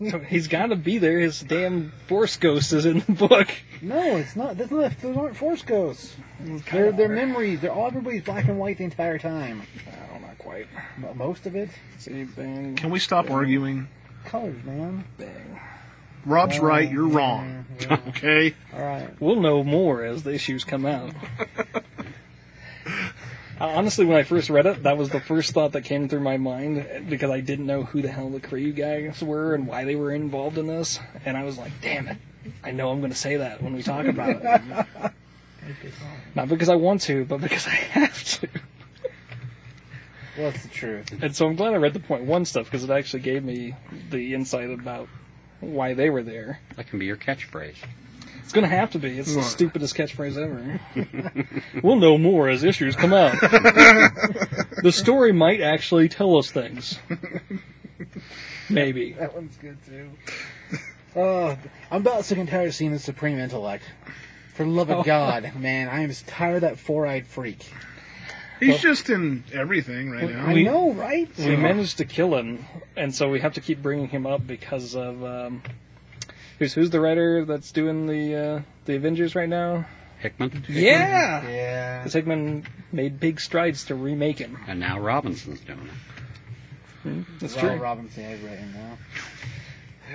that 0.00 0.24
he's 0.28 0.48
got 0.48 0.66
to 0.66 0.76
be 0.76 0.98
there. 0.98 1.18
His 1.20 1.40
damn 1.40 1.92
Force 2.08 2.36
Ghost 2.36 2.72
is 2.72 2.86
in 2.86 3.00
the 3.00 3.12
book. 3.12 3.48
No, 3.82 4.16
it's 4.16 4.34
not. 4.36 4.56
That's 4.56 4.70
not. 4.70 4.98
Those 5.00 5.16
aren't 5.16 5.36
Force 5.36 5.62
ghosts. 5.62 6.14
They're 6.70 6.92
they're 6.92 7.08
memories. 7.08 7.60
They're 7.60 7.72
all 7.72 7.86
everybody's 7.86 8.22
black 8.22 8.46
and 8.48 8.58
white 8.58 8.78
the 8.78 8.84
entire 8.84 9.18
time. 9.18 9.62
Oh, 10.14 10.18
not 10.18 10.38
quite. 10.38 10.66
M- 10.96 11.16
Most 11.18 11.46
of 11.46 11.54
it, 11.54 11.68
See, 11.98 12.24
bang, 12.24 12.76
Can 12.76 12.90
we 12.90 12.98
stop 12.98 13.30
arguing? 13.30 13.88
colors, 14.24 14.56
man. 14.64 15.04
bang. 15.18 15.60
Rob's 16.24 16.58
uh, 16.58 16.62
right. 16.64 16.90
You're 16.90 17.08
wrong. 17.08 17.66
Yeah, 17.80 17.98
Okay. 18.08 18.54
All 18.72 18.80
right. 18.80 19.10
We'll 19.20 19.40
know 19.40 19.62
more 19.62 20.02
as 20.02 20.22
the 20.22 20.32
issues 20.32 20.64
come 20.64 20.86
out. 20.86 21.12
Uh, 23.60 23.66
Honestly, 23.66 24.04
when 24.04 24.16
I 24.16 24.24
first 24.24 24.50
read 24.50 24.66
it, 24.66 24.82
that 24.82 24.96
was 24.96 25.10
the 25.10 25.20
first 25.20 25.52
thought 25.52 25.72
that 25.72 25.82
came 25.82 26.08
through 26.08 26.20
my 26.20 26.36
mind 26.36 27.06
because 27.08 27.30
I 27.30 27.40
didn't 27.40 27.66
know 27.66 27.84
who 27.84 28.02
the 28.02 28.08
hell 28.08 28.28
the 28.30 28.40
Kree 28.40 28.74
guys 28.74 29.22
were 29.22 29.54
and 29.54 29.66
why 29.66 29.84
they 29.84 29.94
were 29.94 30.12
involved 30.12 30.58
in 30.58 30.66
this. 30.66 30.98
And 31.24 31.36
I 31.36 31.44
was 31.44 31.56
like, 31.56 31.72
damn 31.80 32.08
it. 32.08 32.18
I 32.62 32.72
know 32.72 32.90
I'm 32.90 33.00
going 33.00 33.12
to 33.12 33.18
say 33.18 33.36
that 33.36 33.62
when 33.62 33.74
we 33.74 33.82
talk 33.82 34.06
about 34.06 34.30
it. 34.30 34.86
Not 36.34 36.48
because 36.48 36.68
I 36.68 36.74
want 36.74 37.00
to, 37.02 37.24
but 37.24 37.40
because 37.40 37.66
I 37.66 37.70
have 37.70 38.24
to. 38.24 38.48
Well, 40.36 40.50
that's 40.50 40.64
the 40.64 40.68
truth. 40.68 41.22
And 41.22 41.34
so 41.34 41.46
I'm 41.46 41.54
glad 41.54 41.74
I 41.74 41.76
read 41.76 41.94
the 41.94 42.00
point 42.00 42.24
one 42.24 42.44
stuff 42.44 42.66
because 42.66 42.82
it 42.82 42.90
actually 42.90 43.20
gave 43.20 43.44
me 43.44 43.74
the 44.10 44.34
insight 44.34 44.68
about 44.70 45.08
why 45.60 45.94
they 45.94 46.10
were 46.10 46.22
there. 46.24 46.60
That 46.76 46.88
can 46.88 46.98
be 46.98 47.06
your 47.06 47.16
catchphrase. 47.16 47.76
It's 48.44 48.52
going 48.52 48.68
to 48.68 48.76
have 48.76 48.90
to 48.90 48.98
be. 48.98 49.18
It's 49.18 49.32
the 49.32 49.38
What? 49.40 49.46
stupidest 49.46 49.96
catchphrase 49.96 50.36
ever. 50.36 50.78
we'll 51.82 51.96
know 51.96 52.18
more 52.18 52.50
as 52.50 52.62
issues 52.62 52.94
come 52.94 53.14
out. 53.14 53.32
the 53.40 54.92
story 54.94 55.32
might 55.32 55.62
actually 55.62 56.10
tell 56.10 56.36
us 56.36 56.50
things. 56.50 56.98
Maybe. 58.68 59.12
That 59.14 59.34
one's 59.34 59.56
good 59.56 59.78
too. 59.86 60.10
Oh, 61.16 61.56
I'm 61.92 62.00
about 62.00 62.24
sick 62.24 62.38
and 62.38 62.48
tired 62.48 62.66
of 62.66 62.74
seeing 62.74 62.90
the 62.90 62.98
Supreme 62.98 63.38
Intellect. 63.38 63.84
For 64.54 64.64
the 64.64 64.70
love 64.70 64.90
of 64.90 65.04
God, 65.06 65.52
man, 65.54 65.88
I 65.88 66.00
am 66.00 66.08
just 66.08 66.26
tired 66.26 66.56
of 66.56 66.60
that 66.62 66.76
four-eyed 66.76 67.24
freak. 67.28 67.70
He's 68.58 68.80
just 68.80 69.08
in 69.10 69.44
everything 69.52 70.10
right 70.10 70.28
now. 70.28 70.44
I 70.44 70.52
We- 70.54 70.64
know, 70.64 70.92
right? 70.92 71.28
We 71.38 71.54
managed 71.54 71.98
to 71.98 72.04
kill 72.04 72.34
him, 72.34 72.64
and 72.96 73.14
so 73.14 73.30
we 73.30 73.38
have 73.38 73.54
to 73.54 73.60
keep 73.60 73.80
bringing 73.80 74.08
him 74.08 74.26
up 74.26 74.44
because 74.44 74.96
of 74.96 75.22
um, 75.22 75.62
who's 76.58 76.74
who's 76.74 76.90
the 76.90 77.00
writer 77.00 77.44
that's 77.44 77.72
doing 77.72 78.06
the 78.06 78.34
uh, 78.34 78.62
the 78.84 78.96
Avengers 78.96 79.34
right 79.34 79.48
now? 79.48 79.86
Hickman, 80.18 80.64
Yeah, 80.68 81.46
Yeah. 81.48 81.98
because 81.98 82.14
Hickman 82.14 82.66
made 82.92 83.20
big 83.20 83.40
strides 83.40 83.84
to 83.86 83.94
remake 83.94 84.38
him. 84.38 84.58
and 84.66 84.80
now 84.80 84.98
Robinson's 84.98 85.60
doing 85.60 85.80
it. 87.04 87.26
That's 87.38 87.54
Ronald 87.56 87.72
true. 87.74 87.82
Robinson 87.82 88.24
is 88.24 88.40
right 88.42 88.58
now. 88.74 88.98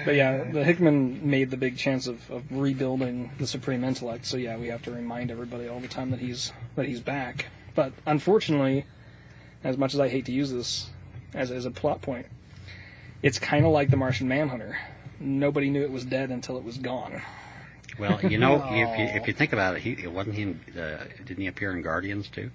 But 0.06 0.16
yeah, 0.16 0.50
the 0.52 0.64
Hickman 0.64 1.30
made 1.30 1.52
the 1.52 1.58
big 1.58 1.78
chance 1.78 2.08
of, 2.08 2.30
of 2.32 2.44
rebuilding 2.50 3.32
the 3.38 3.46
Supreme 3.46 3.84
Intellect. 3.84 4.26
So 4.26 4.38
yeah, 4.38 4.58
we 4.58 4.68
have 4.70 4.82
to 4.84 4.92
remind 4.92 5.30
everybody 5.30 5.68
all 5.68 5.80
the 5.80 5.88
time 5.88 6.10
that 6.12 6.20
he's 6.20 6.52
that 6.76 6.86
he's 6.88 7.02
back. 7.02 7.48
But 7.76 7.94
unfortunately, 8.08 8.86
as 9.64 9.78
much 9.78 9.94
as 9.94 10.00
I 10.00 10.08
hate 10.10 10.26
to 10.26 10.32
use 10.32 10.52
this 10.52 10.90
as 11.36 11.52
as 11.52 11.66
a 11.66 11.72
plot 11.72 12.02
point, 12.02 12.26
it's 13.22 13.38
kind 13.38 13.66
of 13.66 13.72
like 13.72 13.92
the 13.92 13.98
Martian 13.98 14.28
Manhunter. 14.28 14.78
Nobody 15.20 15.70
knew 15.70 15.84
it 15.84 15.92
was 15.92 16.06
dead 16.06 16.32
until 16.32 16.58
it 16.58 16.64
was 16.64 16.78
gone. 16.78 17.22
Well, 17.98 18.20
you 18.24 18.38
know, 18.38 18.58
No. 18.58 18.66
if 18.74 18.98
you, 19.00 19.06
if 19.22 19.28
you 19.28 19.34
think 19.34 19.52
about 19.54 19.76
it, 19.76 19.82
he 19.82 19.92
it 19.92 20.12
wasn't 20.12 20.36
he. 20.36 20.42
In, 20.44 20.60
uh, 20.80 21.06
didn't 21.26 21.42
he 21.42 21.48
appear 21.48 21.72
in 21.76 21.82
Guardians 21.82 22.30
too? 22.30 22.52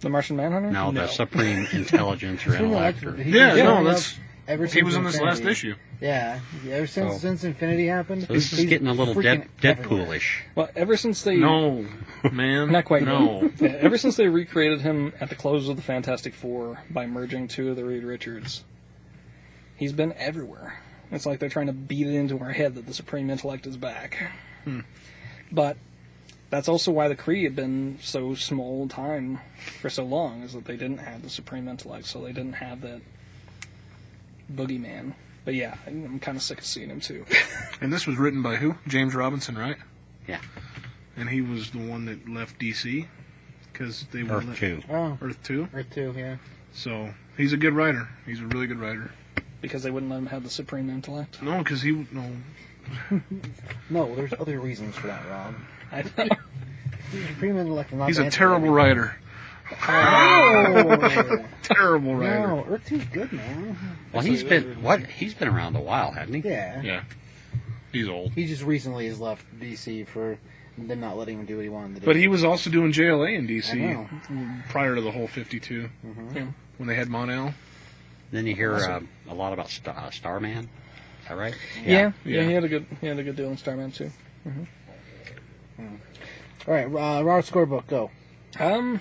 The 0.00 0.08
Martian 0.08 0.36
Manhunter? 0.36 0.70
No, 0.70 0.90
the 0.92 1.06
Supreme 1.08 1.66
Intelligence 1.72 2.40
or 2.46 2.52
Supreme 2.52 2.64
Intellect. 2.72 2.98
Intellect, 3.02 3.20
Or, 3.20 3.22
he- 3.22 3.30
Yeah, 3.36 3.54
Yeah, 3.54 3.64
no, 3.64 3.78
he- 3.80 3.84
that's 3.84 4.18
ever 4.48 4.66
since 4.66 4.74
He 4.74 4.82
was 4.82 4.96
in 4.96 5.04
this 5.04 5.20
last 5.20 5.42
issue. 5.44 5.74
Yeah, 6.00 6.40
yeah, 6.64 6.74
ever 6.76 6.86
since 6.86 7.12
So- 7.12 7.18
since 7.18 7.44
Infinity 7.44 7.86
happened. 7.86 8.22
So 8.26 8.32
this 8.32 8.52
is 8.54 8.64
getting 8.64 8.88
a 8.88 8.94
little 8.94 9.14
freaking 9.14 9.46
dead. 9.60 9.78
Deadpoolish. 9.82 10.40
Well, 10.54 10.70
ever 10.74 10.96
since 10.96 11.22
they 11.22 11.36
No, 11.36 11.84
man. 12.32 12.72
Not 12.72 12.86
quite. 12.86 13.02
No. 13.02 13.50
Yeah, 13.60 13.68
ever 13.80 13.98
since 13.98 14.16
they 14.16 14.26
recreated 14.28 14.80
him 14.80 15.12
at 15.20 15.28
the 15.28 15.34
close 15.36 15.68
of 15.68 15.76
the 15.76 15.82
Fantastic 15.82 16.32
Four 16.34 16.80
by 16.90 17.06
merging 17.06 17.46
two 17.46 17.68
of 17.68 17.76
the 17.76 17.84
Reed 17.84 18.02
Richards, 18.02 18.64
he's 19.76 19.92
been 19.92 20.14
everywhere. 20.14 20.80
It's 21.10 21.26
like 21.26 21.38
they're 21.38 21.48
trying 21.48 21.66
to 21.66 21.72
beat 21.72 22.06
it 22.06 22.14
into 22.14 22.38
our 22.38 22.52
head 22.52 22.74
that 22.76 22.86
the 22.86 22.94
Supreme 22.94 23.30
Intellect 23.30 23.66
is 23.66 23.76
back. 23.76 24.30
Hmm. 24.64 24.80
But 25.50 25.76
that's 26.50 26.68
also 26.68 26.92
why 26.92 27.08
the 27.08 27.16
Kree 27.16 27.44
had 27.44 27.56
been 27.56 27.98
so 28.00 28.34
small 28.34 28.88
time 28.88 29.40
for 29.80 29.90
so 29.90 30.04
long, 30.04 30.42
is 30.42 30.52
that 30.52 30.64
they 30.64 30.76
didn't 30.76 30.98
have 30.98 31.22
the 31.22 31.30
Supreme 31.30 31.68
Intellect, 31.68 32.06
so 32.06 32.20
they 32.20 32.32
didn't 32.32 32.54
have 32.54 32.80
that 32.82 33.00
boogeyman. 34.52 35.14
But 35.44 35.54
yeah, 35.54 35.76
I'm 35.86 36.20
kind 36.20 36.36
of 36.36 36.42
sick 36.42 36.58
of 36.58 36.64
seeing 36.64 36.90
him 36.90 37.00
too. 37.00 37.24
And 37.80 37.90
this 37.90 38.06
was 38.06 38.18
written 38.18 38.42
by 38.42 38.56
who? 38.56 38.74
James 38.88 39.14
Robinson, 39.14 39.56
right? 39.56 39.78
Yeah. 40.28 40.40
And 41.16 41.30
he 41.30 41.40
was 41.40 41.70
the 41.70 41.78
one 41.78 42.04
that 42.04 42.28
left 42.28 42.60
DC 42.60 43.06
because 43.72 44.04
they 44.12 44.22
were 44.22 44.36
Earth 44.36 44.58
2. 44.58 44.82
Oh, 44.90 45.16
Earth 45.22 45.42
Two. 45.42 45.66
Earth 45.72 45.86
two, 45.90 46.14
yeah. 46.14 46.36
So 46.74 47.14
he's 47.38 47.54
a 47.54 47.56
good 47.56 47.72
writer. 47.72 48.06
He's 48.26 48.40
a 48.40 48.46
really 48.46 48.66
good 48.66 48.78
writer. 48.78 49.12
Because 49.60 49.82
they 49.82 49.90
wouldn't 49.90 50.10
let 50.10 50.18
him 50.18 50.26
have 50.26 50.42
the 50.42 50.50
Supreme 50.50 50.90
Intellect. 50.90 51.42
No, 51.42 51.58
because 51.58 51.82
he 51.82 52.06
no. 52.12 52.30
No, 53.90 54.14
there's 54.14 54.32
other 54.32 54.58
reasons 54.60 54.96
for 54.96 55.06
that, 55.08 55.28
Rob. 55.28 55.54
I 55.92 56.02
don't 56.16 56.30
know. 56.30 56.36
Supreme 57.28 57.56
Intellect 57.56 57.92
is 57.92 57.98
not 57.98 58.08
He's 58.08 58.18
a 58.18 58.30
terrible 58.30 58.70
writer. 58.70 59.16
No, 59.88 61.44
Terrible 61.62 62.16
writer. 62.16 62.48
no, 62.48 62.66
Earth 62.68 62.82
two's 62.86 63.04
good, 63.04 63.32
man. 63.32 63.76
Well, 64.12 64.22
he's 64.22 64.42
been 64.42 64.82
what? 64.82 65.06
He's 65.06 65.34
been 65.34 65.48
around 65.48 65.76
a 65.76 65.80
while, 65.80 66.10
hasn't 66.10 66.42
he? 66.44 66.48
Yeah. 66.50 66.82
Yeah. 66.82 67.02
He's 67.92 68.08
old. 68.08 68.32
He 68.32 68.46
just 68.46 68.62
recently 68.64 69.06
has 69.06 69.20
left 69.20 69.44
DC 69.60 70.06
for 70.08 70.38
them 70.78 71.00
not 71.00 71.16
letting 71.16 71.38
him 71.38 71.46
do 71.46 71.56
what 71.56 71.62
he 71.62 71.68
wanted 71.68 71.94
to 71.94 72.00
do. 72.00 72.06
But 72.06 72.16
he 72.16 72.28
was 72.28 72.42
also 72.44 72.70
doing 72.70 72.92
JLA 72.92 73.36
in 73.36 73.44
I 73.44 73.48
DC 73.48 73.76
know. 73.76 74.08
prior 74.68 74.94
to 74.94 75.00
the 75.00 75.10
whole 75.10 75.26
52 75.26 75.88
mm-hmm. 76.04 76.36
Yeah. 76.36 76.46
when 76.78 76.88
they 76.88 76.94
had 76.94 77.08
Monel. 77.08 77.54
Then 78.30 78.46
you 78.46 78.54
hear 78.54 78.74
uh, 78.76 79.00
a 79.28 79.34
lot 79.34 79.52
about 79.52 79.70
Star, 79.70 79.96
uh, 79.96 80.10
Starman. 80.10 80.68
Is 81.22 81.28
that 81.28 81.36
right? 81.36 81.54
Yeah, 81.84 82.12
yeah, 82.24 82.40
Yeah. 82.40 82.46
he 82.46 82.52
had 82.52 82.64
a 82.64 82.68
good 82.68 82.86
he 83.00 83.06
had 83.06 83.18
a 83.18 83.22
good 83.22 83.36
deal 83.36 83.50
in 83.50 83.56
Starman 83.56 83.90
too. 83.92 84.10
All 85.78 86.74
right, 86.74 86.86
uh, 86.86 87.22
Robert 87.24 87.46
scorebook, 87.46 87.86
go. 87.86 88.10
Um, 88.58 89.00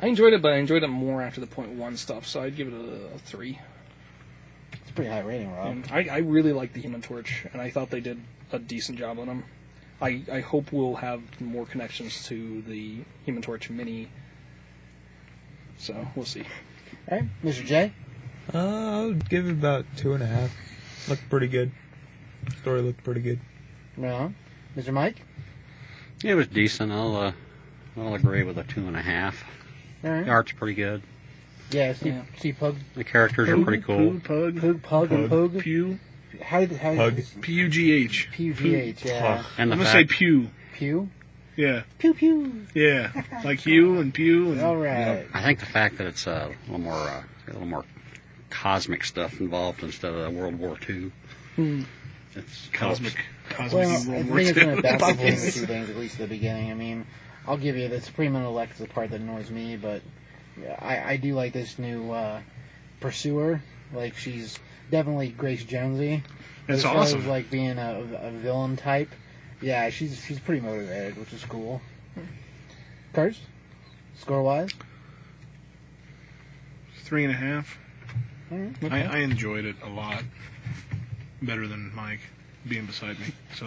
I 0.00 0.06
enjoyed 0.06 0.32
it, 0.32 0.42
but 0.42 0.52
I 0.52 0.56
enjoyed 0.56 0.82
it 0.82 0.88
more 0.88 1.22
after 1.22 1.40
the 1.40 1.46
point 1.46 1.70
one 1.70 1.96
stuff, 1.96 2.26
so 2.26 2.42
I'd 2.42 2.56
give 2.56 2.68
it 2.68 2.74
a, 2.74 3.14
a 3.14 3.18
three. 3.18 3.58
It's 4.72 4.90
a 4.90 4.92
pretty 4.92 5.10
high 5.10 5.20
rating, 5.20 5.52
Rob. 5.54 5.68
And 5.68 5.88
I, 5.90 6.08
I 6.10 6.18
really 6.18 6.52
like 6.52 6.72
the 6.72 6.80
Human 6.80 7.00
Torch, 7.00 7.46
and 7.52 7.62
I 7.62 7.70
thought 7.70 7.90
they 7.90 8.00
did 8.00 8.20
a 8.52 8.58
decent 8.58 8.98
job 8.98 9.18
on 9.18 9.28
him. 9.28 9.44
I, 10.00 10.22
I 10.32 10.40
hope 10.40 10.72
we'll 10.72 10.96
have 10.96 11.20
more 11.40 11.66
connections 11.66 12.24
to 12.26 12.62
the 12.62 12.98
Human 13.24 13.42
Torch 13.42 13.70
mini. 13.70 14.08
So 15.78 16.06
we'll 16.16 16.24
see. 16.26 16.44
All 17.10 17.18
right, 17.18 17.28
Mr. 17.44 17.64
J. 17.64 17.92
Uh, 18.52 18.58
I'll 18.58 19.12
give 19.12 19.46
it 19.46 19.52
about 19.52 19.84
two 19.96 20.14
and 20.14 20.22
a 20.22 20.26
half. 20.26 20.50
Looked 21.08 21.28
pretty 21.28 21.48
good. 21.48 21.70
Story 22.60 22.80
looked 22.82 23.04
pretty 23.04 23.20
good. 23.20 23.40
Right 23.96 24.12
on. 24.12 24.34
Mr. 24.76 24.92
Mike. 24.92 25.16
It 26.24 26.34
was 26.34 26.46
decent. 26.46 26.92
I'll 26.92 27.16
uh, 27.16 27.32
I'll 27.96 28.14
agree 28.14 28.42
with 28.42 28.58
a 28.58 28.64
two 28.64 28.86
and 28.86 28.96
a 28.96 29.02
half. 29.02 29.44
All 30.04 30.10
right. 30.10 30.24
The 30.24 30.30
art's 30.30 30.52
pretty 30.52 30.74
good. 30.74 31.02
Yeah, 31.70 31.92
Steve, 31.92 32.14
Yeah. 32.14 32.22
Steve 32.38 32.56
Pug, 32.58 32.76
The 32.94 33.04
characters 33.04 33.48
are 33.50 33.62
pretty 33.62 33.82
cool. 33.82 34.20
Pug. 34.20 34.58
Pug, 34.60 34.82
Pug, 34.82 35.12
and 35.12 35.28
Pug. 35.28 35.52
Pug. 35.52 35.62
Pew. 35.62 35.98
How 36.42 36.60
did 36.60 36.72
how 36.72 36.94
Pug. 36.94 37.20
P 37.42 37.52
U 37.52 37.68
G 37.68 37.92
H. 37.92 38.28
P 38.32 38.44
U 38.44 38.54
G 38.54 38.74
H? 38.74 39.04
Yeah. 39.04 39.44
And 39.58 39.70
the 39.70 39.74
I'm 39.74 39.78
gonna 39.80 39.90
say 39.90 40.04
fact, 40.06 40.10
Pew. 40.10 40.48
Pew. 40.74 41.10
Yeah. 41.56 41.82
Pew 41.98 42.14
pew. 42.14 42.66
Yeah. 42.72 43.10
Like 43.44 43.58
Hugh 43.60 43.98
and 43.98 44.14
Pew. 44.14 44.52
And, 44.52 44.60
All 44.60 44.76
right. 44.76 45.26
I 45.34 45.42
think 45.42 45.58
the 45.58 45.66
fact 45.66 45.98
that 45.98 46.06
it's 46.06 46.26
uh, 46.28 46.48
a 46.52 46.70
little 46.70 46.78
more 46.78 46.94
uh, 46.94 47.22
a 47.48 47.52
little 47.52 47.66
more 47.66 47.84
cosmic 48.50 49.04
stuff 49.04 49.40
involved 49.40 49.82
instead 49.82 50.12
of 50.14 50.32
World 50.34 50.58
War 50.58 50.76
II. 50.88 51.12
It's 52.34 52.68
Cosmic. 52.72 53.16
Cosmic 53.48 53.72
Well, 53.72 53.90
I 53.90 53.92
World 53.92 54.04
think 54.06 54.30
War 54.30 54.40
it's 54.40 54.52
going 54.52 54.68
to 54.68 54.76
II. 54.76 54.82
balance 54.82 55.16
between 55.16 55.34
the 55.36 55.50
two 55.52 55.66
things, 55.66 55.90
at 55.90 55.96
least 55.96 56.14
at 56.14 56.28
the 56.28 56.34
beginning. 56.36 56.70
I 56.70 56.74
mean, 56.74 57.06
I'll 57.46 57.56
give 57.56 57.76
you 57.76 57.88
the 57.88 58.00
Supreme 58.00 58.36
Intellect 58.36 58.72
is 58.72 58.78
the 58.78 58.86
part 58.86 59.10
that 59.10 59.20
annoys 59.20 59.50
me, 59.50 59.76
but 59.76 60.02
I, 60.80 61.12
I 61.12 61.16
do 61.16 61.34
like 61.34 61.52
this 61.52 61.78
new 61.78 62.12
uh, 62.12 62.40
pursuer. 63.00 63.62
Like, 63.92 64.14
she's 64.16 64.58
definitely 64.90 65.30
Grace 65.30 65.64
Jonesy. 65.64 66.22
That's 66.66 66.78
as 66.80 66.84
far 66.84 66.96
awesome. 66.98 67.20
As, 67.22 67.26
like, 67.26 67.50
being 67.50 67.78
a, 67.78 68.00
a 68.20 68.30
villain 68.30 68.76
type. 68.76 69.08
Yeah, 69.60 69.88
she's 69.90 70.22
she's 70.24 70.38
pretty 70.38 70.60
motivated, 70.60 71.16
which 71.18 71.32
is 71.32 71.44
cool. 71.44 71.80
Cards? 73.12 73.40
Score 74.16 74.42
wise? 74.42 74.70
Three 76.98 77.24
and 77.24 77.32
a 77.32 77.36
half. 77.36 77.78
Alright. 78.52 78.92
I, 78.92 79.02
I 79.02 79.16
enjoyed 79.18 79.64
it 79.64 79.76
a 79.84 79.88
lot. 79.88 80.22
Better 81.42 81.68
than 81.68 81.94
Mike 81.94 82.20
being 82.66 82.86
beside 82.86 83.18
me. 83.20 83.26
So 83.54 83.66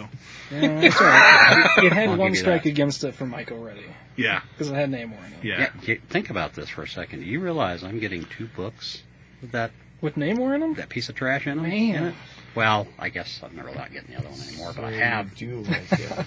Yeah, 0.50 0.80
It's 0.82 1.00
all 1.00 1.06
right. 1.06 1.70
It, 1.78 1.84
it 1.84 1.92
had 1.92 2.08
I'll 2.08 2.16
one 2.16 2.28
give 2.28 2.34
you 2.36 2.40
strike 2.40 2.62
that. 2.64 2.68
against 2.68 3.04
it 3.04 3.14
for 3.14 3.24
Mike 3.26 3.50
already 3.50 3.84
yeah. 4.16 4.42
because 4.52 4.70
it 4.70 4.74
had 4.74 4.90
Namor 4.90 5.18
in 5.26 5.32
it. 5.32 5.44
Yeah. 5.44 5.58
yeah. 5.58 5.70
you- 5.82 6.00
think 6.10 6.30
about 6.30 6.52
this 6.54 6.68
for 6.68 6.82
a 6.82 6.88
second. 6.88 7.20
Do 7.20 7.26
you 7.26 7.40
realize 7.40 7.82
I'm 7.82 7.98
getting 7.98 8.24
two 8.36 8.46
books 8.54 9.02
with 9.40 9.52
that 9.52 9.70
With 10.00 10.16
Namor 10.16 10.54
in 10.54 10.60
them, 10.60 10.74
that 10.74 10.88
piece 10.90 11.08
of 11.08 11.14
trash 11.14 11.46
in 11.46 11.56
them? 11.56 11.68
Man. 11.68 11.94
in 11.96 12.04
it? 12.08 12.14
Well, 12.54 12.86
I 12.98 13.08
guess 13.08 13.40
I'm 13.42 13.56
never 13.56 13.74
not 13.74 13.92
getting 13.92 14.12
the 14.12 14.18
other 14.18 14.28
one 14.28 14.40
anymore, 14.46 14.72
but 14.76 14.84
I 14.84 14.92
have. 14.92 15.34
do 15.36 15.60
like 15.62 15.90
it. 15.92 16.26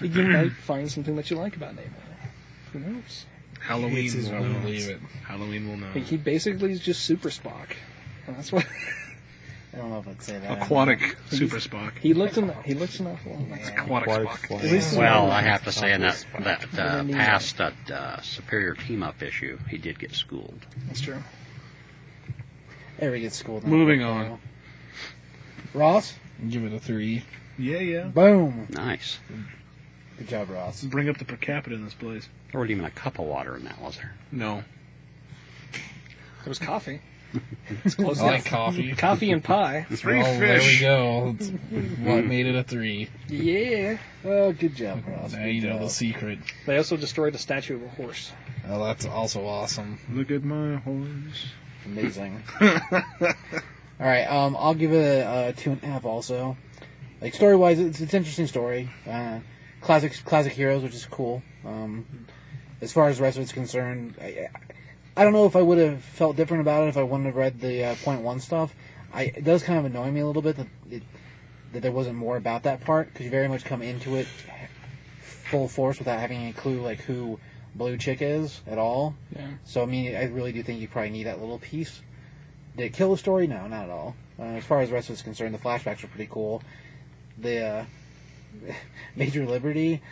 you 0.00 0.22
might 0.22 0.52
find 0.52 0.90
something 0.90 1.14
that 1.16 1.30
you 1.30 1.36
like 1.36 1.54
about 1.56 1.76
Namor. 1.76 2.30
Who 2.72 2.78
knows? 2.80 3.26
Halloween 3.66 3.94
Hates 3.96 4.12
his 4.14 4.28
will 4.30 4.36
own 4.36 4.52
know. 4.52 4.58
believe 4.60 4.88
it. 4.88 5.00
Halloween 5.26 5.68
will 5.68 5.76
know. 5.76 5.90
He- 5.92 6.00
He 6.00 6.16
basically 6.16 6.72
is 6.72 6.80
just 6.80 7.04
Super 7.04 7.28
Spock. 7.30 7.68
And 8.26 8.36
that's 8.36 8.52
what 8.52 8.64
I 9.74 9.78
don't 9.78 9.90
know 9.90 9.98
if 9.98 10.08
I'd 10.08 10.22
say 10.22 10.38
that. 10.38 10.62
Aquatic 10.62 11.16
Super 11.30 11.56
Spock. 11.56 11.98
he 11.98 12.14
looked 12.14 12.38
in. 12.38 12.50
He 12.64 12.72
looks 12.74 12.98
an 13.00 13.08
awful 13.08 13.32
lot. 13.32 13.58
Yeah. 13.58 13.82
Aquatic 13.84 14.08
Aquatic 14.08 14.28
Spock. 14.28 14.46
flying. 14.46 14.64
At 14.66 14.72
least- 14.72 14.96
Well, 14.96 15.30
I 15.30 15.42
have 15.42 15.64
to 15.64 15.72
say 15.72 15.92
in 15.92 16.00
that 16.02 16.24
that 16.40 16.64
uh, 16.78 17.04
past 17.04 17.58
that 17.58 17.74
uh, 17.90 18.20
superior 18.22 18.74
team 18.74 19.02
up 19.02 19.22
issue, 19.22 19.58
he 19.68 19.76
did 19.78 19.98
get 19.98 20.14
schooled. 20.14 20.64
That's 20.86 21.00
true. 21.00 21.22
Everybody 22.98 23.22
gets 23.22 23.36
schooled. 23.36 23.64
in 23.64 23.70
Moving 23.70 24.02
on. 24.02 24.38
Ross? 25.74 26.14
Give 26.48 26.64
it 26.64 26.72
a 26.72 26.78
three. 26.78 27.22
Yeah, 27.58 27.78
yeah. 27.78 28.04
Boom. 28.04 28.66
Nice. 28.70 29.18
Good 30.18 30.28
job, 30.28 30.50
Ross. 30.50 30.82
Bring 30.82 31.08
up 31.08 31.18
the 31.18 31.24
per 31.24 31.36
capita 31.36 31.74
in 31.74 31.84
this 31.84 31.94
place. 31.94 32.28
There 32.50 32.60
wasn't 32.60 32.72
even 32.72 32.84
a 32.84 32.90
cup 32.90 33.18
of 33.18 33.26
water 33.26 33.56
in 33.56 33.64
that, 33.64 33.80
was 33.80 33.96
there? 33.96 34.14
No. 34.32 34.64
It 35.72 36.48
was 36.48 36.58
coffee. 36.58 37.00
It's 37.84 37.96
close 37.96 38.20
I 38.20 38.26
like 38.26 38.44
coffee. 38.46 38.92
Coffee 38.96 39.32
and 39.32 39.42
pie. 39.42 39.84
Three 39.92 40.20
oh, 40.20 40.38
There 40.38 40.58
we 40.60 40.78
go. 40.78 41.34
That's 41.36 41.50
what 41.98 42.24
made 42.24 42.46
it 42.46 42.54
a 42.54 42.62
three. 42.62 43.08
Yeah. 43.28 43.98
Oh, 44.24 44.52
good 44.52 44.74
job, 44.76 45.02
Ross. 45.06 45.32
Now 45.32 45.40
Good 45.42 45.50
you 45.50 45.62
know 45.62 45.72
job. 45.74 45.80
the 45.82 45.90
secret. 45.90 46.38
They 46.66 46.76
also 46.76 46.96
destroyed 46.96 47.34
a 47.34 47.38
statue 47.38 47.76
of 47.76 47.82
a 47.82 47.88
horse. 47.88 48.32
Oh, 48.68 48.84
that's 48.84 49.06
also 49.06 49.44
awesome. 49.44 49.98
Look 50.10 50.30
at 50.30 50.44
my 50.44 50.76
horse. 50.76 51.46
Amazing. 51.84 52.42
All 52.60 54.06
right, 54.06 54.24
um, 54.24 54.56
I'll 54.58 54.74
give 54.74 54.92
it 54.92 54.96
a, 54.96 55.48
a 55.48 55.52
two 55.52 55.72
and 55.72 55.82
a 55.82 55.86
half. 55.86 56.04
Also, 56.04 56.56
like 57.20 57.34
story 57.34 57.56
wise, 57.56 57.78
it's 57.80 58.00
it's 58.00 58.12
an 58.12 58.18
interesting 58.18 58.46
story. 58.46 58.88
Uh, 59.06 59.40
classic 59.80 60.24
classic 60.24 60.52
heroes, 60.52 60.82
which 60.82 60.94
is 60.94 61.06
cool. 61.06 61.42
Um, 61.64 62.06
as 62.80 62.92
far 62.92 63.08
as 63.08 63.18
the 63.18 63.24
rest 63.24 63.36
of 63.36 63.42
it's 63.42 63.52
concerned, 63.52 64.14
I, 64.20 64.48
I 65.16 65.24
don't 65.24 65.32
know 65.32 65.46
if 65.46 65.56
I 65.56 65.62
would 65.62 65.78
have 65.78 66.02
felt 66.02 66.36
different 66.36 66.60
about 66.60 66.84
it 66.84 66.88
if 66.88 66.96
I 66.96 67.02
wouldn't 67.02 67.26
have 67.26 67.36
read 67.36 67.60
the 67.60 67.84
uh, 67.84 67.94
point 68.04 68.22
one 68.22 68.40
stuff. 68.40 68.74
I 69.12 69.24
it 69.24 69.44
does 69.44 69.62
kind 69.62 69.78
of 69.78 69.84
annoy 69.86 70.10
me 70.10 70.20
a 70.20 70.26
little 70.26 70.42
bit 70.42 70.56
that 70.56 70.66
it, 70.90 71.02
that 71.72 71.80
there 71.82 71.92
wasn't 71.92 72.16
more 72.16 72.36
about 72.36 72.64
that 72.64 72.80
part 72.82 73.08
because 73.08 73.24
you 73.24 73.30
very 73.30 73.48
much 73.48 73.64
come 73.64 73.82
into 73.82 74.16
it 74.16 74.26
full 75.22 75.68
force 75.68 75.98
without 75.98 76.18
having 76.18 76.38
any 76.38 76.52
clue 76.52 76.80
like 76.80 77.00
who 77.00 77.38
Blue 77.74 77.96
Chick 77.96 78.18
is 78.20 78.60
at 78.66 78.78
all. 78.78 79.14
Yeah. 79.34 79.48
So 79.64 79.82
I 79.82 79.86
mean, 79.86 80.14
I 80.14 80.24
really 80.24 80.52
do 80.52 80.62
think 80.62 80.80
you 80.80 80.88
probably 80.88 81.10
need 81.10 81.24
that 81.24 81.40
little 81.40 81.58
piece. 81.58 82.00
Did 82.76 82.86
it 82.86 82.92
kill 82.92 83.12
the 83.12 83.16
story? 83.16 83.46
No, 83.46 83.66
not 83.66 83.84
at 83.84 83.90
all. 83.90 84.16
Uh, 84.38 84.42
as 84.42 84.64
far 84.64 84.80
as 84.80 84.90
the 84.90 84.94
rest 84.94 85.08
of 85.08 85.14
it's 85.14 85.22
concerned, 85.22 85.54
the 85.54 85.58
flashbacks 85.58 86.04
are 86.04 86.08
pretty 86.08 86.28
cool. 86.30 86.62
The 87.38 87.64
uh, 87.64 87.84
Major 89.16 89.46
Liberty, 89.46 90.02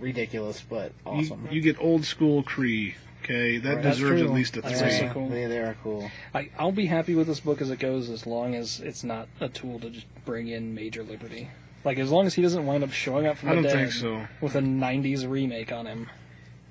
ridiculous 0.00 0.62
but 0.68 0.92
awesome. 1.04 1.46
You, 1.50 1.56
you 1.56 1.60
get 1.60 1.80
old 1.80 2.04
school 2.04 2.42
Kree. 2.42 2.94
Okay, 3.22 3.56
that 3.58 3.76
Right. 3.76 3.82
Deserves 3.84 4.20
at 4.20 4.30
least 4.30 4.56
a 4.58 4.60
That's 4.60 4.80
three. 4.80 4.90
also 4.90 5.08
cool. 5.14 5.28
They, 5.30 5.46
they 5.46 5.58
are 5.58 5.74
cool. 5.82 6.10
I, 6.34 6.50
I'll 6.58 6.72
be 6.72 6.84
happy 6.86 7.14
with 7.14 7.26
this 7.26 7.40
book 7.40 7.62
as 7.62 7.70
it 7.70 7.78
goes, 7.78 8.10
as 8.10 8.26
long 8.26 8.54
as 8.54 8.80
it's 8.80 9.02
not 9.02 9.28
a 9.40 9.48
tool 9.48 9.80
to 9.80 9.88
just 9.88 10.06
bring 10.26 10.48
in 10.48 10.74
Major 10.74 11.02
Liberty. 11.02 11.48
Like 11.84 11.98
as 11.98 12.10
long 12.10 12.26
as 12.26 12.34
he 12.34 12.42
doesn't 12.42 12.66
wind 12.66 12.84
up 12.84 12.92
showing 12.92 13.26
up 13.26 13.38
from 13.38 13.48
I 13.50 13.54
the 13.54 13.62
don't 13.62 13.70
dead 13.72 13.78
think 13.90 13.92
so. 13.92 14.26
with 14.42 14.54
a 14.56 14.60
'90s 14.60 15.28
remake 15.28 15.72
on 15.72 15.86
him. 15.86 16.10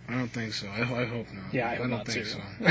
I 0.08 0.14
don't 0.16 0.28
think 0.28 0.54
so. 0.54 0.68
I, 0.68 0.82
I 0.82 1.06
hope 1.06 1.28
not. 1.34 1.54
Yeah, 1.54 1.68
I 1.70 1.76
hope 1.76 1.80
don't 1.80 1.90
not 1.92 2.08
think 2.08 2.26
too. 2.26 2.32
so. 2.32 2.40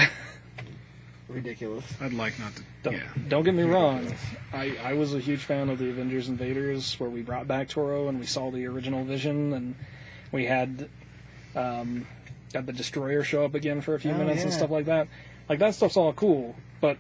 ridiculous. 1.34 1.84
I'd 2.00 2.12
like 2.12 2.38
not 2.38 2.54
to. 2.56 2.62
Don't, 2.82 2.94
Yeah. 2.94 3.00
don't 3.28 3.42
get 3.44 3.54
me 3.54 3.62
wrong. 3.62 4.12
I, 4.52 4.76
I 4.82 4.92
was 4.94 5.14
a 5.14 5.18
huge 5.20 5.40
fan 5.44 5.68
of 5.70 5.78
the 5.78 5.88
Avengers 5.90 6.28
Invaders, 6.28 6.98
where 7.00 7.10
we 7.10 7.22
brought 7.22 7.46
back 7.48 7.68
Toro 7.68 8.08
and 8.08 8.18
we 8.20 8.26
saw 8.26 8.50
the 8.50 8.66
original 8.66 9.04
Vision, 9.04 9.52
and 9.52 9.74
we 10.30 10.44
had 10.46 10.88
um, 11.54 12.06
got 12.52 12.66
the 12.66 12.72
Destroyer 12.72 13.22
show 13.22 13.44
up 13.44 13.54
again 13.54 13.80
for 13.80 13.94
a 13.94 14.00
few 14.00 14.12
Oh, 14.12 14.18
minutes 14.18 14.42
and 14.42 14.52
stuff 14.52 14.70
like 14.70 14.86
that. 14.86 15.08
Like 15.48 15.58
that 15.58 15.74
stuff's 15.74 15.96
all 15.96 16.12
cool, 16.12 16.54
but 16.80 16.96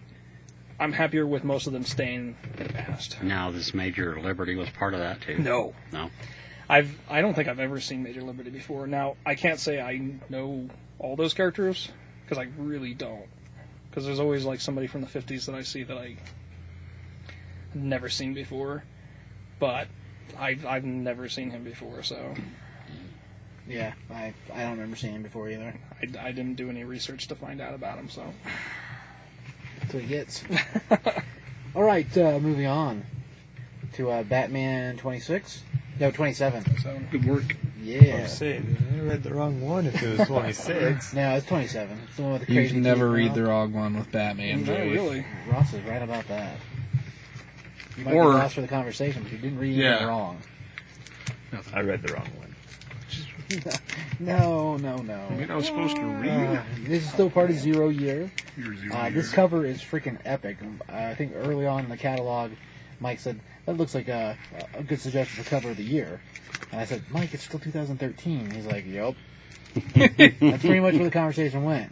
I'm 0.80 0.92
happier 0.92 1.26
with 1.26 1.44
most 1.44 1.66
of 1.66 1.72
them 1.72 1.84
staying 1.84 2.36
in 2.58 2.66
the 2.66 2.72
past. 2.72 3.22
Now, 3.22 3.50
this 3.50 3.72
Major 3.72 4.20
Liberty 4.20 4.56
was 4.56 4.68
part 4.70 4.94
of 4.94 5.00
that 5.00 5.20
too. 5.20 5.38
No, 5.38 5.74
No. 5.92 6.10
I've 6.68 6.98
I 7.10 7.20
don't 7.20 7.34
think 7.34 7.48
I've 7.48 7.60
ever 7.60 7.80
seen 7.80 8.02
Major 8.02 8.22
Liberty 8.22 8.48
before. 8.50 8.86
Now 8.86 9.16
I 9.26 9.34
can't 9.34 9.58
say 9.60 9.80
I 9.80 10.00
know 10.30 10.68
all 10.98 11.16
those 11.16 11.34
characters 11.34 11.90
because 12.24 12.38
I 12.38 12.48
really 12.56 12.94
don't. 12.94 13.26
Because 13.92 14.06
there's 14.06 14.20
always 14.20 14.46
like 14.46 14.58
somebody 14.62 14.86
from 14.86 15.02
the 15.02 15.06
'50s 15.06 15.44
that 15.44 15.54
I 15.54 15.60
see 15.60 15.82
that 15.82 15.98
I 15.98 16.16
never 17.74 18.08
seen 18.08 18.32
before, 18.32 18.84
but 19.58 19.86
I've 20.38 20.64
I've 20.64 20.84
never 20.84 21.28
seen 21.28 21.50
him 21.50 21.62
before, 21.62 22.02
so 22.02 22.34
Yeah, 23.68 23.92
I 24.10 24.32
I 24.50 24.60
don't 24.62 24.72
remember 24.72 24.96
seeing 24.96 25.14
him 25.14 25.22
before 25.22 25.50
either. 25.50 25.74
I, 26.00 26.28
I 26.28 26.32
didn't 26.32 26.54
do 26.54 26.70
any 26.70 26.84
research 26.84 27.28
to 27.28 27.34
find 27.34 27.60
out 27.60 27.74
about 27.74 27.98
him. 27.98 28.08
So 28.08 28.24
That's 29.80 29.92
what 29.92 30.02
he 30.04 30.08
gets. 30.08 30.42
All 31.74 31.82
right, 31.82 32.16
uh, 32.16 32.38
moving 32.38 32.66
on 32.66 33.04
to 33.94 34.10
uh, 34.10 34.22
Batman 34.22 34.96
26. 34.96 35.64
No, 36.00 36.10
27. 36.10 36.78
so 36.80 36.98
Good 37.10 37.26
work. 37.26 37.56
Yeah. 37.82 38.26
Say, 38.26 38.58
I 38.96 39.00
read 39.00 39.22
the 39.22 39.34
wrong 39.34 39.60
one 39.60 39.86
if 39.86 40.00
it 40.02 40.18
was 40.18 40.28
26. 40.28 41.12
No, 41.14 41.34
it's 41.36 41.46
27. 41.46 41.98
It's 42.06 42.16
the 42.16 42.22
one 42.22 42.32
with 42.34 42.46
the 42.46 42.52
You 42.52 42.60
crazy 42.60 42.74
can 42.74 42.82
never 42.82 43.10
read 43.10 43.34
the 43.34 43.42
wrong 43.44 43.72
one 43.72 43.96
with 43.96 44.10
Batman, 44.12 44.60
no, 44.60 44.66
Joey. 44.66 44.90
really. 44.90 45.26
Ross 45.50 45.72
is 45.74 45.82
right 45.84 46.02
about 46.02 46.26
that. 46.28 46.56
You 47.98 48.04
might 48.04 48.14
Or- 48.14 48.24
be 48.32 48.38
lost 48.38 48.54
for 48.54 48.60
the 48.60 48.68
conversation, 48.68 49.22
but 49.22 49.32
you 49.32 49.38
didn't 49.38 49.58
read 49.58 49.74
Yeah. 49.74 49.88
anything 49.90 50.06
wrong. 50.08 50.38
Nothing. 51.52 51.74
I 51.74 51.80
read 51.80 52.02
the 52.02 52.12
wrong 52.14 52.28
one. 52.38 52.54
No, 54.18 54.76
no, 54.78 54.94
I 54.94 55.34
mean, 55.34 55.48
no. 55.48 55.54
I 55.54 55.56
was 55.56 55.66
supposed 55.66 55.96
to 55.96 56.02
read. 56.02 56.30
Uh, 56.30 56.62
this 56.84 57.02
is 57.02 57.10
still 57.10 57.28
part 57.28 57.50
of 57.50 57.56
Zero 57.56 57.88
Year. 57.90 58.30
Your 58.56 58.74
zero 58.76 58.94
Uh, 58.96 59.02
year. 59.02 59.10
this 59.10 59.30
cover 59.30 59.66
is 59.66 59.82
freaking 59.82 60.16
epic. 60.24 60.56
Uh, 60.88 60.92
I 60.94 61.14
think 61.14 61.32
early 61.34 61.66
on 61.66 61.84
in 61.84 61.90
the 61.90 61.96
catalog, 61.98 62.52
Mike 63.00 63.18
said 63.20 63.40
that 63.66 63.76
looks 63.76 63.94
like 63.94 64.08
a, 64.08 64.38
a 64.74 64.82
good 64.82 65.00
suggestion 65.00 65.42
for 65.42 65.50
cover 65.50 65.70
of 65.70 65.76
the 65.76 65.82
year, 65.84 66.20
and 66.72 66.80
I 66.80 66.84
said, 66.84 67.02
Mike, 67.10 67.32
it's 67.34 67.44
still 67.44 67.60
2013. 67.60 68.50
He's 68.50 68.66
like, 68.66 68.86
Yep. 68.86 69.14
That's 69.94 70.62
pretty 70.62 70.80
much 70.80 70.94
where 70.94 71.04
the 71.04 71.10
conversation 71.10 71.64
went. 71.64 71.90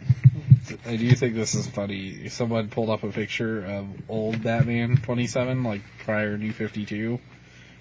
I 0.85 0.95
do 0.97 1.09
think 1.15 1.33
this 1.33 1.55
is 1.55 1.67
funny. 1.67 2.29
Someone 2.29 2.69
pulled 2.69 2.89
up 2.89 3.03
a 3.03 3.09
picture 3.09 3.65
of 3.65 3.87
old 4.07 4.43
Batman 4.43 4.97
27, 4.97 5.63
like 5.63 5.81
prior 6.05 6.37
New 6.37 6.53
52, 6.53 7.19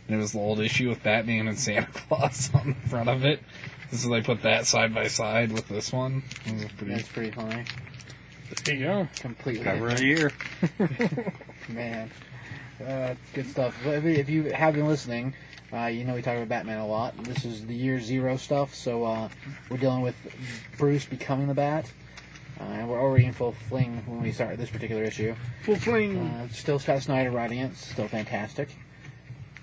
and 0.09 0.17
it 0.17 0.19
was 0.19 0.33
the 0.33 0.39
old 0.39 0.61
issue 0.61 0.89
with 0.89 1.03
Batman 1.03 1.49
and 1.49 1.59
Santa 1.59 1.87
Claus 1.93 2.51
on 2.55 2.77
the 2.83 2.89
front 2.89 3.09
of 3.09 3.25
it. 3.25 3.41
This 3.91 4.05
is 4.05 4.09
they 4.09 4.23
put 4.23 4.43
that 4.43 4.67
side 4.67 4.95
by 4.95 5.09
side 5.09 5.53
with 5.53 5.69
this 5.69 5.93
one. 5.93 6.23
It 6.47 6.77
pretty. 6.77 6.95
That's 6.95 7.09
pretty 7.09 7.31
funny. 7.33 7.65
There 8.65 8.75
you 8.75 8.85
go. 8.85 9.09
Completely 9.17 9.65
Cover 9.65 9.89
of 9.89 9.99
the 9.99 10.05
year. 10.05 10.33
Man, 11.69 12.11
uh, 12.85 13.15
good 13.35 13.49
stuff. 13.49 13.77
If 13.87 14.05
if 14.05 14.29
you 14.31 14.45
have 14.45 14.75
been 14.75 14.87
listening, 14.87 15.35
uh, 15.73 15.87
you 15.87 16.05
know 16.05 16.15
we 16.15 16.23
talk 16.23 16.37
about 16.37 16.49
Batman 16.49 16.79
a 16.79 16.87
lot. 16.87 17.17
This 17.25 17.45
is 17.45 17.67
the 17.67 17.75
year 17.75 18.01
zero 18.01 18.37
stuff, 18.37 18.75
so 18.75 19.05
uh, 19.05 19.29
we're 19.69 19.77
dealing 19.77 20.03
with 20.03 20.17
Bruce 20.79 21.05
becoming 21.05 21.47
the 21.47 21.55
Bat. 21.55 21.91
Uh, 22.61 22.65
and 22.65 22.89
we're 22.89 23.01
already 23.01 23.25
in 23.25 23.33
full 23.33 23.53
fling 23.53 24.03
when 24.07 24.21
we 24.21 24.33
start 24.33 24.59
this 24.59 24.69
particular 24.69 25.03
issue. 25.03 25.35
Full 25.65 25.77
fling. 25.77 26.19
Uh, 26.19 26.49
still 26.49 26.79
Scott 26.79 27.03
Snyder 27.03 27.31
writing 27.31 27.61
it, 27.61 27.75
still 27.77 28.09
fantastic. 28.09 28.69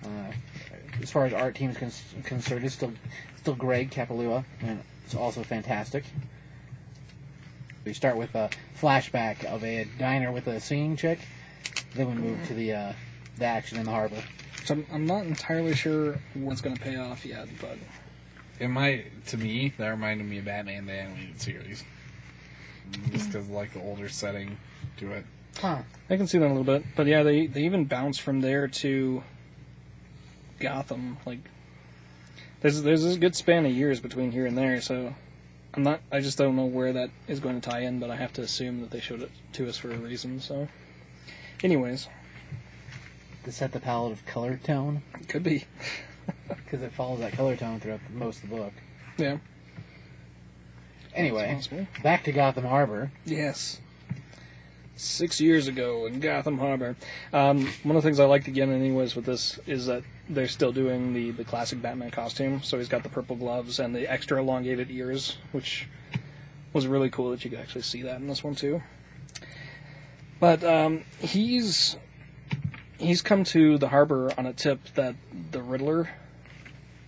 Uh, 0.03 0.31
as 1.01 1.11
far 1.11 1.25
as 1.25 1.33
art 1.33 1.55
team 1.55 1.69
is 1.69 1.77
con- 1.77 2.23
concerned, 2.23 2.65
it's 2.65 2.73
still 2.73 2.91
still 3.35 3.55
Greg 3.55 3.91
Capullo, 3.91 4.43
and 4.61 4.81
it's 5.05 5.13
also 5.13 5.43
fantastic. 5.43 6.05
We 7.85 7.93
start 7.93 8.17
with 8.17 8.33
a 8.35 8.49
flashback 8.79 9.45
of 9.45 9.63
a 9.63 9.87
diner 9.99 10.31
with 10.31 10.47
a 10.47 10.59
singing 10.59 10.95
chick. 10.95 11.19
Then 11.95 12.07
we 12.07 12.13
move 12.15 12.47
to 12.47 12.53
the 12.53 12.73
uh, 12.73 12.93
the 13.37 13.45
action 13.45 13.77
in 13.77 13.85
the 13.85 13.91
harbor. 13.91 14.21
So 14.67 14.73
I'm, 14.73 14.85
I'm 14.91 15.05
not 15.05 15.23
entirely 15.23 15.73
sure 15.73 16.19
what's 16.33 16.59
going 16.59 16.75
to 16.75 16.81
pay 16.81 16.97
off 16.97 17.25
yet, 17.25 17.47
but 17.61 17.77
It 18.59 18.67
might, 18.67 19.25
to 19.27 19.37
me, 19.37 19.71
that 19.77 19.87
reminded 19.87 20.27
me 20.27 20.39
of 20.39 20.45
Batman 20.45 20.85
the 20.87 20.91
animated 20.91 21.39
series. 21.39 21.85
Just 23.13 23.31
because 23.31 23.47
like 23.47 23.71
the 23.71 23.81
older 23.81 24.09
setting 24.09 24.57
to 24.97 25.13
it. 25.13 25.25
Huh. 25.57 25.83
I 26.09 26.17
can 26.17 26.27
see 26.27 26.37
that 26.37 26.47
a 26.47 26.49
little 26.49 26.65
bit. 26.65 26.83
But 26.97 27.07
yeah, 27.07 27.23
they 27.23 27.47
they 27.47 27.63
even 27.63 27.85
bounce 27.85 28.17
from 28.17 28.41
there 28.41 28.67
to 28.67 29.23
Gotham. 30.59 31.17
Like 31.25 31.49
there's 32.59 32.81
there's 32.81 33.05
a 33.05 33.17
good 33.17 33.37
span 33.37 33.65
of 33.65 33.71
years 33.71 34.01
between 34.01 34.33
here 34.33 34.45
and 34.45 34.57
there, 34.57 34.81
so 34.81 35.15
I'm 35.75 35.83
not. 35.83 36.01
I 36.11 36.19
just 36.19 36.37
don't 36.37 36.57
know 36.57 36.65
where 36.65 36.91
that 36.91 37.09
is 37.29 37.39
going 37.39 37.59
to 37.61 37.69
tie 37.69 37.81
in, 37.81 37.99
but 37.99 38.09
I 38.09 38.17
have 38.17 38.33
to 38.33 38.41
assume 38.41 38.81
that 38.81 38.91
they 38.91 38.99
showed 38.99 39.21
it 39.21 39.31
to 39.53 39.69
us 39.69 39.77
for 39.77 39.91
a 39.91 39.97
reason. 39.97 40.41
So, 40.41 40.67
anyways, 41.63 42.09
To 43.47 43.53
set 43.53 43.71
the 43.71 43.79
palette 43.79 44.11
of 44.11 44.25
color 44.25 44.59
tone, 44.61 45.03
could 45.29 45.41
be. 45.41 45.63
because 46.49 46.81
it 46.81 46.91
follows 46.91 47.21
that 47.21 47.31
color 47.31 47.55
tone 47.55 47.79
throughout 47.79 48.01
most 48.13 48.43
of 48.43 48.49
the 48.49 48.57
book. 48.57 48.73
Yeah. 49.17 49.37
Anyway, 51.15 51.55
It's 51.57 51.67
possible. 51.67 51.87
back 52.03 52.25
to 52.25 52.33
Gotham 52.33 52.65
Harbor. 52.65 53.09
Yes. 53.23 53.79
Six 54.97 55.39
years 55.39 55.69
ago 55.69 56.07
in 56.07 56.19
Gotham 56.19 56.57
Harbor. 56.57 56.97
Um, 57.31 57.69
one 57.83 57.95
of 57.95 58.03
the 58.03 58.05
things 58.05 58.19
I 58.19 58.25
liked 58.25 58.49
again, 58.49 58.69
anyways, 58.69 59.15
with 59.15 59.23
this 59.23 59.57
is 59.65 59.85
that 59.85 60.03
they're 60.27 60.49
still 60.49 60.73
doing 60.73 61.13
the, 61.13 61.31
the 61.31 61.45
classic 61.45 61.81
Batman 61.81 62.11
costume. 62.11 62.61
So 62.63 62.77
he's 62.77 62.89
got 62.89 63.03
the 63.03 63.09
purple 63.09 63.37
gloves 63.37 63.79
and 63.79 63.95
the 63.95 64.11
extra 64.11 64.41
elongated 64.41 64.91
ears, 64.91 65.37
which 65.53 65.87
was 66.73 66.85
really 66.85 67.09
cool 67.09 67.31
that 67.31 67.45
you 67.45 67.49
could 67.49 67.59
actually 67.61 67.83
see 67.83 68.01
that 68.01 68.19
in 68.19 68.27
this 68.27 68.43
one 68.43 68.55
too. 68.55 68.83
But 70.41 70.65
um, 70.65 71.05
he's 71.21 71.95
he's 72.99 73.21
come 73.21 73.43
to 73.45 73.77
the 73.77 73.89
harbor 73.89 74.31
on 74.37 74.45
a 74.45 74.53
tip 74.53 74.79
that 74.95 75.15
the 75.51 75.61
Riddler 75.61 76.09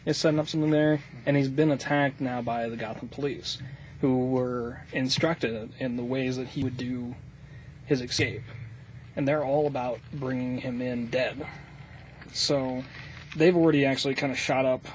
is 0.05 0.17
setting 0.17 0.39
up 0.39 0.47
something 0.47 0.71
there, 0.71 1.01
and 1.25 1.35
he's 1.35 1.49
been 1.49 1.71
attacked 1.71 2.21
now 2.21 2.41
by 2.41 2.69
the 2.69 2.77
Gotham 2.77 3.09
police 3.09 3.59
who 4.01 4.27
were 4.27 4.81
instructed 4.93 5.71
in 5.79 5.97
the 5.97 6.03
ways 6.03 6.37
that 6.37 6.47
he 6.47 6.63
would 6.63 6.77
do 6.77 7.15
his 7.85 8.01
escape. 8.01 8.43
And 9.15 9.27
they're 9.27 9.43
all 9.43 9.67
about 9.67 9.99
bringing 10.13 10.59
him 10.59 10.81
in 10.81 11.07
dead. 11.07 11.45
So 12.31 12.83
they've 13.35 13.55
already 13.55 13.85
actually 13.85 14.15
kind 14.15 14.31
of 14.31 14.37
shot 14.37 14.65
up 14.65 14.85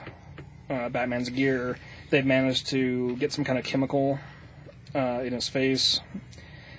uh, 0.70 0.88
Batman's 0.88 1.28
gear. 1.28 1.76
They've 2.11 2.24
managed 2.24 2.68
to 2.68 3.16
get 3.16 3.32
some 3.32 3.45
kind 3.45 3.59
of 3.59 3.64
chemical 3.64 4.18
uh, 4.95 5.20
in 5.22 5.32
his 5.32 5.49
face. 5.49 6.01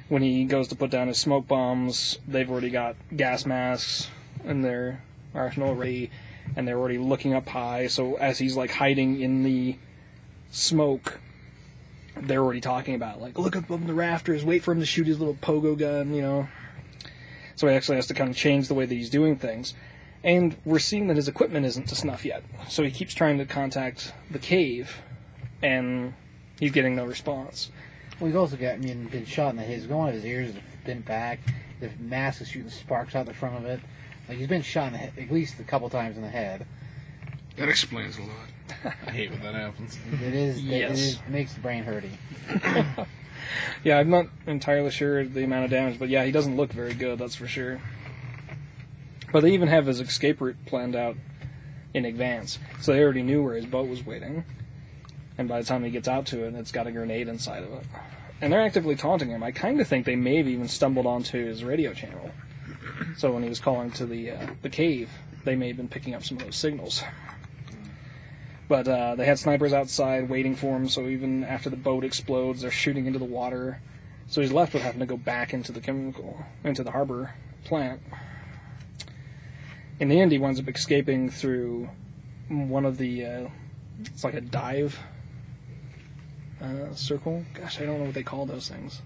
When 0.07 0.21
he 0.21 0.45
goes 0.45 0.67
to 0.67 0.75
put 0.75 0.91
down 0.91 1.07
his 1.07 1.17
smoke 1.17 1.47
bombs, 1.47 2.19
they've 2.27 2.49
already 2.49 2.69
got 2.69 2.95
gas 3.15 3.45
masks 3.45 4.09
in 4.43 4.61
their 4.61 5.01
arsenal 5.33 5.69
already, 5.69 6.11
and 6.55 6.67
they're 6.67 6.77
already 6.77 6.99
looking 6.99 7.33
up 7.33 7.47
high. 7.47 7.87
So 7.87 8.15
as 8.15 8.37
he's 8.37 8.55
like 8.55 8.71
hiding 8.71 9.19
in 9.19 9.43
the 9.43 9.77
smoke, 10.51 11.19
they're 12.15 12.41
already 12.41 12.61
talking 12.61 12.95
about 12.95 13.21
like 13.21 13.37
look 13.37 13.55
up 13.55 13.69
on 13.71 13.87
the 13.87 13.93
rafters, 13.93 14.45
wait 14.45 14.63
for 14.63 14.71
him 14.71 14.79
to 14.79 14.85
shoot 14.85 15.07
his 15.07 15.19
little 15.19 15.35
pogo 15.35 15.77
gun, 15.77 16.13
you 16.13 16.21
know. 16.21 16.47
So 17.55 17.67
he 17.67 17.73
actually 17.73 17.95
has 17.95 18.07
to 18.07 18.13
kind 18.13 18.29
of 18.29 18.35
change 18.35 18.67
the 18.67 18.73
way 18.73 18.85
that 18.85 18.93
he's 18.93 19.09
doing 19.09 19.37
things. 19.37 19.73
And 20.23 20.55
we're 20.65 20.79
seeing 20.79 21.07
that 21.07 21.15
his 21.15 21.27
equipment 21.27 21.65
isn't 21.65 21.87
to 21.89 21.95
snuff 21.95 22.25
yet. 22.25 22.43
So 22.67 22.83
he 22.83 22.91
keeps 22.91 23.13
trying 23.13 23.37
to 23.37 23.45
contact 23.45 24.13
the 24.31 24.39
cave 24.39 25.01
and 25.61 26.13
he's 26.59 26.71
getting 26.71 26.95
no 26.95 27.05
response. 27.05 27.71
Well, 28.19 28.27
he's 28.27 28.35
also 28.35 28.55
got, 28.55 28.75
I 28.75 28.77
mean, 28.77 29.05
been 29.07 29.25
shot 29.25 29.49
in 29.49 29.57
the 29.57 29.63
head. 29.63 29.89
One 29.89 30.09
of 30.09 30.15
his 30.15 30.25
ears 30.25 30.53
has 30.53 30.63
been 30.85 31.01
back. 31.01 31.39
The 31.79 31.89
mask 31.99 32.41
is 32.41 32.47
shooting 32.47 32.69
sparks 32.69 33.15
out 33.15 33.25
the 33.25 33.33
front 33.33 33.57
of 33.57 33.65
it. 33.65 33.81
Like, 34.29 34.37
he's 34.37 34.47
been 34.47 34.61
shot 34.61 34.87
in 34.87 34.93
the 34.93 34.99
head, 34.99 35.13
at 35.17 35.31
least 35.31 35.59
a 35.59 35.63
couple 35.63 35.89
times 35.89 36.15
in 36.15 36.21
the 36.23 36.29
head. 36.29 36.65
That 37.57 37.69
explains 37.69 38.17
a 38.17 38.21
lot. 38.21 38.93
I 39.07 39.11
hate 39.11 39.31
when 39.31 39.41
that 39.41 39.53
happens. 39.53 39.97
It 40.11 40.33
is, 40.33 40.57
it 40.57 40.61
Yes. 40.63 40.99
is 40.99 41.19
makes 41.27 41.53
the 41.53 41.59
brain 41.61 41.83
hurty. 41.83 42.11
Yeah, 43.83 43.99
I'm 43.99 44.09
not 44.09 44.27
entirely 44.47 44.89
sure 44.89 45.19
of 45.19 45.33
the 45.33 45.43
amount 45.43 45.65
of 45.65 45.69
damage, 45.71 45.99
but 45.99 46.09
yeah, 46.09 46.23
he 46.25 46.31
doesn't 46.31 46.57
look 46.57 46.71
very 46.73 46.95
good, 46.95 47.19
that's 47.19 47.35
for 47.35 47.47
sure. 47.47 47.79
But 49.31 49.41
they 49.41 49.51
even 49.51 49.67
have 49.67 49.85
his 49.85 49.99
escape 49.99 50.41
route 50.41 50.55
planned 50.65 50.95
out 50.95 51.15
in 51.93 52.05
advance, 52.05 52.57
so 52.81 52.93
they 52.93 53.01
already 53.03 53.21
knew 53.21 53.43
where 53.43 53.53
his 53.55 53.65
boat 53.67 53.87
was 53.87 54.03
waiting. 54.03 54.43
And 55.37 55.47
by 55.47 55.59
the 55.59 55.65
time 55.65 55.83
he 55.83 55.89
gets 55.89 56.07
out 56.07 56.25
to 56.27 56.45
it, 56.45 56.55
it's 56.55 56.71
got 56.71 56.87
a 56.87 56.91
grenade 56.91 57.27
inside 57.27 57.63
of 57.63 57.73
it. 57.73 57.83
And 58.41 58.51
they're 58.51 58.61
actively 58.61 58.95
taunting 58.95 59.29
him. 59.29 59.43
I 59.43 59.51
kind 59.51 59.79
of 59.79 59.87
think 59.87 60.05
they 60.05 60.15
may 60.15 60.37
have 60.37 60.47
even 60.47 60.67
stumbled 60.67 61.05
onto 61.05 61.45
his 61.45 61.63
radio 61.63 61.93
channel. 61.93 62.31
So 63.17 63.31
when 63.31 63.43
he 63.43 63.49
was 63.49 63.59
calling 63.59 63.91
to 63.91 64.05
the 64.05 64.31
uh, 64.31 64.47
the 64.61 64.69
cave, 64.69 65.09
they 65.43 65.55
may 65.55 65.67
have 65.67 65.77
been 65.77 65.87
picking 65.87 66.13
up 66.13 66.23
some 66.23 66.37
of 66.37 66.43
those 66.43 66.55
signals. 66.55 67.03
But 68.67 68.87
uh, 68.87 69.15
they 69.15 69.25
had 69.25 69.37
snipers 69.37 69.73
outside 69.73 70.29
waiting 70.29 70.55
for 70.55 70.75
him, 70.75 70.89
so 70.89 71.07
even 71.07 71.43
after 71.43 71.69
the 71.69 71.75
boat 71.75 72.03
explodes, 72.03 72.61
they're 72.61 72.71
shooting 72.71 73.05
into 73.05 73.19
the 73.19 73.25
water. 73.25 73.79
So 74.27 74.41
he's 74.41 74.51
left 74.51 74.73
with 74.73 74.81
having 74.81 75.01
to 75.01 75.05
go 75.05 75.17
back 75.17 75.53
into 75.53 75.71
the 75.71 75.79
chemical, 75.79 76.43
into 76.63 76.83
the 76.83 76.91
harbor 76.91 77.35
plant. 77.63 78.01
In 79.99 80.09
the 80.09 80.19
end, 80.19 80.31
he 80.31 80.39
winds 80.39 80.59
up 80.59 80.67
escaping 80.67 81.29
through 81.29 81.89
one 82.49 82.85
of 82.85 82.97
the, 82.97 83.25
uh, 83.25 83.47
it's 83.99 84.23
like 84.23 84.33
a 84.33 84.41
dive 84.41 84.99
uh, 86.61 86.93
circle. 86.95 87.43
Gosh, 87.53 87.79
I 87.81 87.85
don't 87.85 87.99
know 87.99 88.05
what 88.05 88.13
they 88.13 88.23
call 88.23 88.45
those 88.45 88.69
things. 88.69 89.01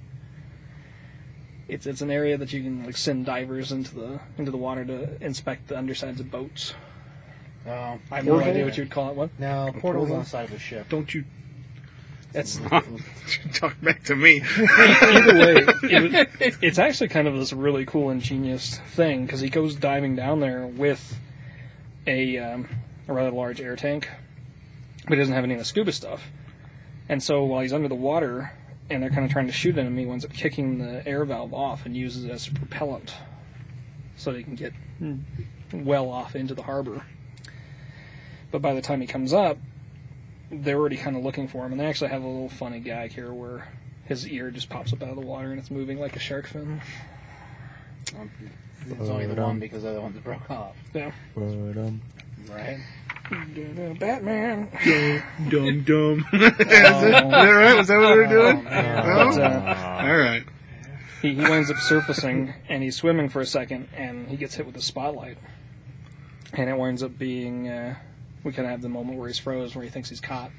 It's 1.67 1.85
it's 1.85 2.01
an 2.01 2.09
area 2.09 2.37
that 2.37 2.51
you 2.51 2.63
can 2.63 2.85
like 2.85 2.97
send 2.97 3.25
divers 3.25 3.71
into 3.71 3.93
the 3.95 4.19
into 4.37 4.49
the 4.51 4.57
water 4.57 4.83
to 4.85 5.23
inspect 5.23 5.67
the 5.67 5.77
undersides 5.77 6.19
of 6.19 6.31
boats. 6.31 6.73
I 7.65 7.99
have 8.11 8.25
no 8.25 8.39
idea 8.39 8.65
what 8.65 8.77
you 8.77 8.83
would 8.83 8.91
call 8.91 9.09
it. 9.11 9.15
What? 9.15 9.29
no, 9.39 9.71
portal's 9.79 10.09
on 10.09 10.19
the 10.19 10.25
side 10.25 10.45
of 10.45 10.53
a 10.53 10.59
ship. 10.59 10.89
Don't 10.89 11.13
you 11.13 11.25
That's 12.31 12.59
talk 13.53 13.79
back 13.81 14.03
to 14.05 14.15
me? 14.15 14.41
either 14.41 15.33
way. 15.37 15.65
It, 15.83 16.39
was- 16.39 16.57
it's 16.61 16.79
actually 16.79 17.09
kind 17.09 17.27
of 17.27 17.35
this 17.35 17.53
really 17.53 17.85
cool, 17.85 18.09
ingenious 18.09 18.79
thing 18.95 19.25
because 19.25 19.39
he 19.41 19.49
goes 19.49 19.75
diving 19.75 20.15
down 20.15 20.39
there 20.39 20.65
with 20.65 21.19
a 22.07 22.37
um, 22.39 22.67
a 23.07 23.13
rather 23.13 23.31
large 23.31 23.61
air 23.61 23.75
tank, 23.75 24.09
but 25.03 25.11
he 25.13 25.15
doesn't 25.17 25.35
have 25.35 25.43
any 25.43 25.53
of 25.53 25.59
the 25.59 25.65
scuba 25.65 25.91
stuff. 25.91 26.23
And 27.09 27.21
so 27.21 27.43
while 27.43 27.61
he's 27.61 27.73
under 27.73 27.87
the 27.87 27.95
water 27.95 28.51
and 28.89 29.01
they're 29.03 29.09
kind 29.09 29.25
of 29.25 29.31
trying 29.31 29.47
to 29.47 29.53
shoot 29.53 29.77
at 29.77 29.85
him, 29.85 29.97
he 29.97 30.05
winds 30.05 30.23
up 30.25 30.31
kicking 30.31 30.77
the 30.77 31.05
air 31.07 31.25
valve 31.25 31.53
off 31.53 31.85
and 31.85 31.95
uses 31.97 32.25
it 32.25 32.31
as 32.31 32.47
a 32.47 32.51
propellant 32.53 33.13
so 34.15 34.31
that 34.31 34.37
he 34.37 34.43
can 34.43 34.55
get 34.55 34.73
well 35.73 36.09
off 36.09 36.35
into 36.35 36.53
the 36.53 36.63
harbor. 36.63 37.03
But 38.51 38.61
by 38.61 38.73
the 38.73 38.81
time 38.81 39.01
he 39.01 39.07
comes 39.07 39.33
up, 39.33 39.57
they're 40.51 40.77
already 40.77 40.97
kind 40.97 41.15
of 41.15 41.23
looking 41.23 41.47
for 41.47 41.65
him, 41.65 41.71
and 41.71 41.79
they 41.79 41.85
actually 41.85 42.09
have 42.09 42.23
a 42.23 42.27
little 42.27 42.49
funny 42.49 42.79
gag 42.79 43.11
here 43.13 43.31
where 43.31 43.67
his 44.05 44.27
ear 44.27 44.49
just 44.49 44.69
pops 44.69 44.91
up 44.93 45.03
out 45.03 45.09
of 45.09 45.15
the 45.15 45.21
water 45.21 45.51
and 45.51 45.59
it's 45.59 45.69
moving 45.69 45.99
like 45.99 46.15
a 46.15 46.19
shark 46.19 46.47
fin. 46.47 46.81
It's 48.87 49.09
only 49.09 49.27
the 49.27 49.35
one 49.35 49.59
because 49.59 49.83
the 49.83 49.89
other 49.89 50.01
ones 50.01 50.17
broke 50.19 50.49
off. 50.49 50.75
Yeah. 50.93 51.11
Um, 51.77 52.01
Right? 52.49 52.79
Batman. 53.99 54.69
Dum 55.49 55.83
dum. 55.83 56.25
Is 56.33 56.51
that 56.59 57.23
right? 57.29 57.75
Was 57.77 57.87
that 57.87 57.97
what 57.99 58.11
we 58.13 58.17
were 58.17 58.27
doing? 58.27 58.63
But, 58.63 59.37
uh, 59.39 59.99
All 60.01 60.17
right. 60.17 60.43
he, 61.21 61.35
he 61.35 61.41
winds 61.41 61.69
up 61.69 61.77
surfacing 61.77 62.53
and 62.67 62.81
he's 62.81 62.95
swimming 62.95 63.29
for 63.29 63.39
a 63.41 63.45
second 63.45 63.89
and 63.95 64.27
he 64.27 64.37
gets 64.37 64.55
hit 64.55 64.65
with 64.65 64.75
a 64.77 64.81
spotlight. 64.81 65.37
And 66.53 66.69
it 66.69 66.77
winds 66.77 67.03
up 67.03 67.17
being, 67.17 67.67
uh, 67.67 67.95
we 68.43 68.51
kind 68.51 68.65
of 68.65 68.71
have 68.71 68.81
the 68.81 68.89
moment 68.89 69.19
where 69.19 69.27
he's 69.27 69.37
froze, 69.37 69.75
where 69.75 69.83
he 69.83 69.89
thinks 69.91 70.09
he's 70.09 70.21
caught. 70.21 70.51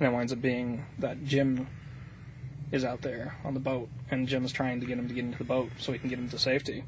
And 0.00 0.08
it 0.08 0.12
winds 0.12 0.32
up 0.32 0.40
being 0.40 0.84
that 0.98 1.24
Jim 1.24 1.68
is 2.72 2.84
out 2.84 3.02
there 3.02 3.36
on 3.44 3.54
the 3.54 3.60
boat 3.60 3.88
and 4.10 4.26
Jim's 4.28 4.52
trying 4.52 4.80
to 4.80 4.86
get 4.86 4.98
him 4.98 5.08
to 5.08 5.14
get 5.14 5.24
into 5.24 5.38
the 5.38 5.44
boat 5.44 5.70
so 5.78 5.92
he 5.92 5.98
can 5.98 6.08
get 6.08 6.18
him 6.18 6.28
to 6.30 6.38
safety. 6.38 6.84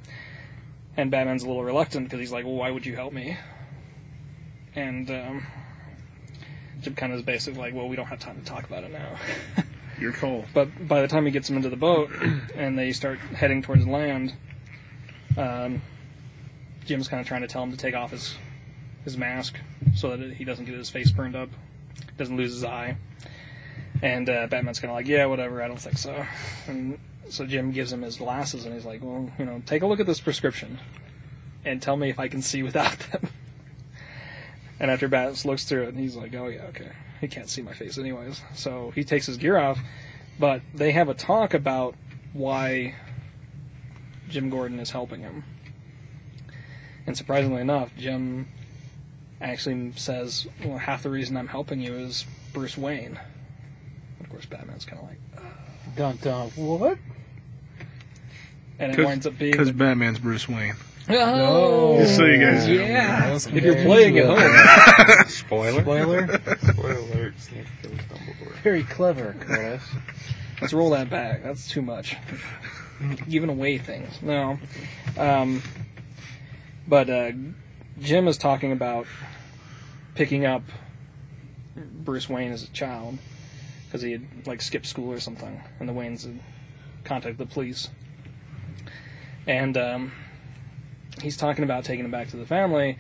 And 0.97 1.11
Batman's 1.11 1.45
a 1.45 1.47
little 1.47 1.65
reluctant 1.65 2.07
because 2.07 2.19
he's 2.19 2.33
like, 2.33 2.45
well, 2.45 2.55
why 2.57 2.71
would 2.71 2.85
you 2.85 2.97
help 2.97 3.13
me? 3.13 3.37
And 4.75 5.11
um, 5.11 5.47
Jim 6.81 6.95
kind 6.95 7.13
of 7.13 7.19
is 7.19 7.25
basically 7.25 7.61
like, 7.61 7.75
well, 7.75 7.89
we 7.89 7.97
don't 7.97 8.07
have 8.07 8.21
time 8.21 8.39
to 8.39 8.45
talk 8.45 8.65
about 8.65 8.85
it 8.85 8.93
now. 8.93 9.17
Your 10.01 10.13
call. 10.13 10.45
But 10.55 10.89
by 10.89 11.03
the 11.03 11.09
time 11.09 11.27
he 11.27 11.33
gets 11.33 11.51
him 11.51 11.57
into 11.57 11.69
the 11.69 11.77
boat 11.77 12.11
and 12.55 12.79
they 12.79 12.93
start 12.93 13.19
heading 13.19 13.63
towards 13.63 13.87
land, 13.87 14.35
um, 15.37 15.83
Jim's 16.87 17.09
kind 17.09 17.21
of 17.21 17.27
trying 17.27 17.43
to 17.43 17.49
tell 17.49 17.63
him 17.63 17.71
to 17.71 17.77
take 17.77 17.95
off 17.95 18.11
his 18.11 18.35
his 19.05 19.17
mask 19.17 19.57
so 19.95 20.17
that 20.17 20.35
he 20.35 20.45
doesn't 20.45 20.67
get 20.67 20.75
his 20.75 20.91
face 20.91 21.11
burned 21.11 21.35
up, 21.35 21.49
doesn't 22.19 22.37
lose 22.37 22.53
his 22.53 22.65
eye. 22.65 22.97
And 24.03 24.29
uh, 24.29 24.47
Batman's 24.47 24.81
kind 24.81 24.91
of 24.91 24.97
like, 24.97 25.07
yeah, 25.07 25.27
whatever, 25.27 25.63
I 25.63 25.69
don't 25.69 25.81
think 25.81 25.99
so. 25.99 26.25
And 26.67 26.99
so 27.29 27.47
Jim 27.47 27.71
gives 27.71 27.93
him 27.93 28.03
his 28.03 28.17
glasses 28.17 28.65
and 28.65 28.75
he's 28.75 28.85
like, 28.85 29.03
well, 29.03 29.31
you 29.39 29.45
know, 29.45 29.63
take 29.67 29.83
a 29.83 29.87
look 29.87 30.01
at 30.01 30.07
this 30.07 30.21
prescription 30.21 30.79
and 31.65 31.81
tell 31.81 31.97
me 31.97 32.11
if 32.11 32.19
I 32.19 32.29
can 32.29 32.43
see 32.43 32.63
without 32.63 32.99
them. 33.13 33.29
And 34.81 34.91
after 34.91 35.09
Bats 35.09 35.45
looks 35.45 35.65
through 35.65 35.85
it, 35.85 35.89
and 35.91 35.99
he's 35.99 36.17
like, 36.17 36.35
"Oh 36.35 36.49
yeah, 36.49 36.63
okay. 36.71 36.91
He 37.21 37.29
can't 37.29 37.49
see 37.49 37.61
my 37.61 37.75
face 37.75 37.99
anyways." 37.99 38.43
So 38.55 38.93
he 38.95 39.05
takes 39.05 39.27
his 39.27 39.37
gear 39.37 39.59
off, 39.59 39.79
but 40.39 40.63
they 40.75 40.93
have 40.93 41.09
a 41.09 41.15
talk 41.15 41.53
about 41.53 41.95
why 42.33 42.95
Jim 44.29 44.49
Gordon 44.49 44.81
is 44.81 44.91
helping 44.91 45.21
him. 45.21 45.45
And 47.07 47.17
surprisingly 47.17 47.61
enough, 47.61 47.91
Jim 47.97 48.49
actually 49.41 49.93
says, 49.97 50.49
"Well, 50.65 50.79
half 50.79 51.03
the 51.03 51.11
reason 51.11 51.37
I'm 51.37 51.49
helping 51.49 51.81
you 51.81 51.95
is 51.95 52.25
Bruce 52.55 52.79
Wayne." 52.79 53.21
Of 54.21 54.31
course, 54.31 54.47
Batman's 54.47 54.85
kind 54.85 55.03
of 55.03 55.09
like, 55.09 55.97
Dun 55.97 56.19
dun. 56.23 56.51
What? 56.51 56.99
and 58.79 58.99
it 58.99 59.05
winds 59.05 59.27
up 59.27 59.39
being 59.39 59.53
Because 59.53 59.71
Batman's 59.73 60.19
Bruce 60.19 60.49
Wayne. 60.49 60.75
Oh, 61.13 61.99
Just 62.01 62.17
so 62.17 62.25
you 62.25 62.39
guys 62.39 62.67
know. 62.67 62.73
yeah. 62.75 63.35
If 63.35 63.65
you're 63.65 63.83
playing 63.85 64.19
at 64.19 64.27
home, 64.27 65.29
Spoiler. 65.29 65.83
Spoiler. 65.83 66.41
spoiler 66.73 66.95
alert, 66.95 67.35
Snape 67.39 67.67
kills 67.83 67.99
Dumbledore. 67.99 68.53
Very 68.63 68.85
clever, 68.85 69.35
Curtis. 69.41 69.83
Let's 70.61 70.73
roll 70.73 70.91
that 70.91 71.09
back. 71.11 71.43
That's 71.43 71.69
too 71.69 71.83
much. 71.83 72.17
Giving 73.29 73.49
away 73.49 73.79
things. 73.79 74.21
No. 74.23 74.59
Um, 75.17 75.63
but 76.87 77.09
uh, 77.09 77.33
Jim 78.01 78.29
is 78.29 78.37
talking 78.37 78.73
about 78.73 79.07
picking 80.15 80.45
up 80.45 80.63
Bruce 81.77 82.29
Wayne 82.29 82.53
as 82.53 82.63
a 82.63 82.69
child 82.69 83.17
because 83.87 84.03
he 84.03 84.13
had 84.13 84.27
like 84.47 84.61
skipped 84.61 84.87
school 84.87 85.11
or 85.13 85.19
something, 85.21 85.63
and 85.79 85.89
the 85.89 85.93
Waynes 85.93 86.25
had 86.25 86.39
contacted 87.05 87.39
the 87.39 87.47
police. 87.53 87.89
And 89.47 89.77
um, 89.79 90.13
he's 91.21 91.37
talking 91.37 91.65
about 91.65 91.85
taking 91.85 92.05
him 92.05 92.11
back 92.11 92.29
to 92.29 92.37
the 92.37 92.47
family, 92.47 92.99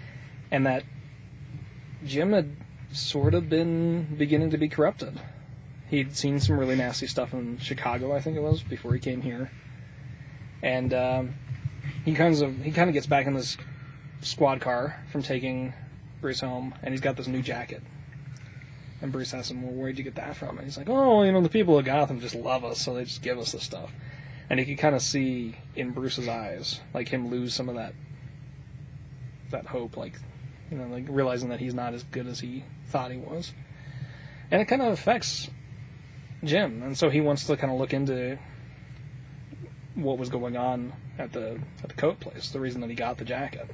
and 0.50 0.66
that 0.66 0.84
Jim 2.04 2.32
had 2.32 2.56
sort 2.92 3.34
of 3.34 3.48
been 3.48 4.16
beginning 4.16 4.50
to 4.50 4.58
be 4.58 4.68
corrupted 4.68 5.20
he'd 5.90 6.16
seen 6.16 6.40
some 6.40 6.58
really 6.58 6.76
nasty 6.76 7.06
stuff 7.06 7.34
in 7.34 7.58
Chicago, 7.58 8.14
I 8.14 8.20
think 8.20 8.36
it 8.36 8.40
was, 8.42 8.62
before 8.62 8.94
he 8.94 9.00
came 9.00 9.20
here, 9.20 9.50
and 10.62 10.94
um, 10.94 11.34
he 12.04 12.14
kind 12.14 12.40
of 12.40 12.62
he 12.62 12.70
kind 12.70 12.88
of 12.88 12.94
gets 12.94 13.06
back 13.06 13.26
in 13.26 13.34
this 13.34 13.56
squad 14.20 14.60
car 14.60 15.02
from 15.10 15.22
taking 15.22 15.74
Bruce 16.20 16.40
home, 16.40 16.74
and 16.82 16.94
he's 16.94 17.00
got 17.00 17.16
this 17.16 17.26
new 17.26 17.42
jacket. 17.42 17.82
And 19.02 19.10
Bruce 19.10 19.34
asks 19.34 19.50
him, 19.50 19.62
"Well, 19.62 19.72
where'd 19.72 19.98
you 19.98 20.04
get 20.04 20.14
that 20.16 20.36
from?" 20.36 20.58
And 20.58 20.66
he's 20.66 20.76
like, 20.78 20.88
"Oh, 20.88 21.22
you 21.24 21.32
know, 21.32 21.40
the 21.40 21.48
people 21.48 21.78
of 21.78 21.84
Gotham 21.84 22.20
just 22.20 22.34
love 22.34 22.64
us, 22.64 22.80
so 22.80 22.94
they 22.94 23.04
just 23.04 23.22
give 23.22 23.38
us 23.38 23.52
this 23.52 23.64
stuff." 23.64 23.92
And 24.48 24.60
he 24.60 24.66
could 24.66 24.78
kind 24.78 24.94
of 24.94 25.02
see 25.02 25.56
in 25.74 25.92
Bruce's 25.92 26.28
eyes, 26.28 26.80
like 26.94 27.08
him 27.08 27.30
lose 27.30 27.54
some 27.54 27.68
of 27.68 27.76
that 27.76 27.94
that 29.50 29.66
hope, 29.66 29.96
like 29.96 30.14
you 30.70 30.78
know, 30.78 30.86
like 30.86 31.06
realizing 31.08 31.48
that 31.50 31.60
he's 31.60 31.74
not 31.74 31.94
as 31.94 32.02
good 32.04 32.26
as 32.26 32.40
he 32.40 32.64
thought 32.86 33.10
he 33.10 33.18
was. 33.18 33.52
And 34.50 34.60
it 34.60 34.66
kind 34.66 34.82
of 34.82 34.92
affects 34.92 35.48
Jim, 36.44 36.82
and 36.82 36.96
so 36.96 37.10
he 37.10 37.20
wants 37.20 37.46
to 37.46 37.56
kind 37.56 37.72
of 37.72 37.78
look 37.78 37.92
into 37.92 38.38
what 39.94 40.18
was 40.18 40.28
going 40.28 40.56
on 40.56 40.92
at 41.18 41.32
the 41.32 41.58
at 41.82 41.88
the 41.88 41.94
coat 41.94 42.20
place, 42.20 42.50
the 42.50 42.60
reason 42.60 42.80
that 42.80 42.90
he 42.90 42.96
got 42.96 43.18
the 43.18 43.24
jacket. 43.24 43.68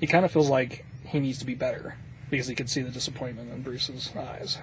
He 0.00 0.06
kind 0.06 0.24
of 0.24 0.32
feels 0.32 0.50
like 0.50 0.84
he 1.04 1.20
needs 1.20 1.38
to 1.38 1.46
be 1.46 1.54
better 1.54 1.96
because 2.30 2.46
he 2.46 2.54
could 2.54 2.68
see 2.68 2.82
the 2.82 2.90
disappointment 2.90 3.52
in 3.52 3.62
Bruce's 3.62 4.10
eyes. 4.16 4.58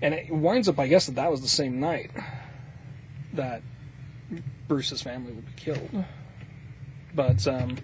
And 0.00 0.14
it 0.14 0.30
winds 0.30 0.68
up, 0.68 0.78
I 0.78 0.86
guess, 0.86 1.06
that 1.06 1.16
that 1.16 1.30
was 1.30 1.40
the 1.40 1.48
same 1.48 1.80
night 1.80 2.10
that 3.32 3.62
Bruce's 4.66 5.02
family 5.02 5.32
would 5.32 5.46
be 5.46 5.52
killed. 5.56 6.04
But 7.14 7.46
um, 7.46 7.76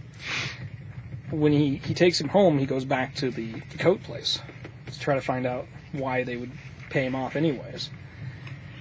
when 1.30 1.52
he, 1.52 1.76
he 1.76 1.94
takes 1.94 2.20
him 2.20 2.28
home, 2.28 2.58
he 2.58 2.66
goes 2.66 2.84
back 2.84 3.14
to 3.16 3.30
the, 3.30 3.52
the 3.70 3.78
coat 3.78 4.02
place 4.02 4.40
to 4.90 5.00
try 5.00 5.14
to 5.14 5.20
find 5.20 5.46
out 5.46 5.66
why 5.92 6.24
they 6.24 6.36
would 6.36 6.52
pay 6.90 7.04
him 7.04 7.14
off 7.14 7.36
anyways. 7.36 7.90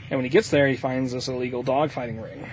And 0.10 0.18
when 0.18 0.26
he 0.26 0.30
gets 0.30 0.50
there, 0.50 0.68
he 0.68 0.76
finds 0.76 1.12
this 1.14 1.28
illegal 1.28 1.64
dogfighting 1.64 2.22
ring. 2.22 2.48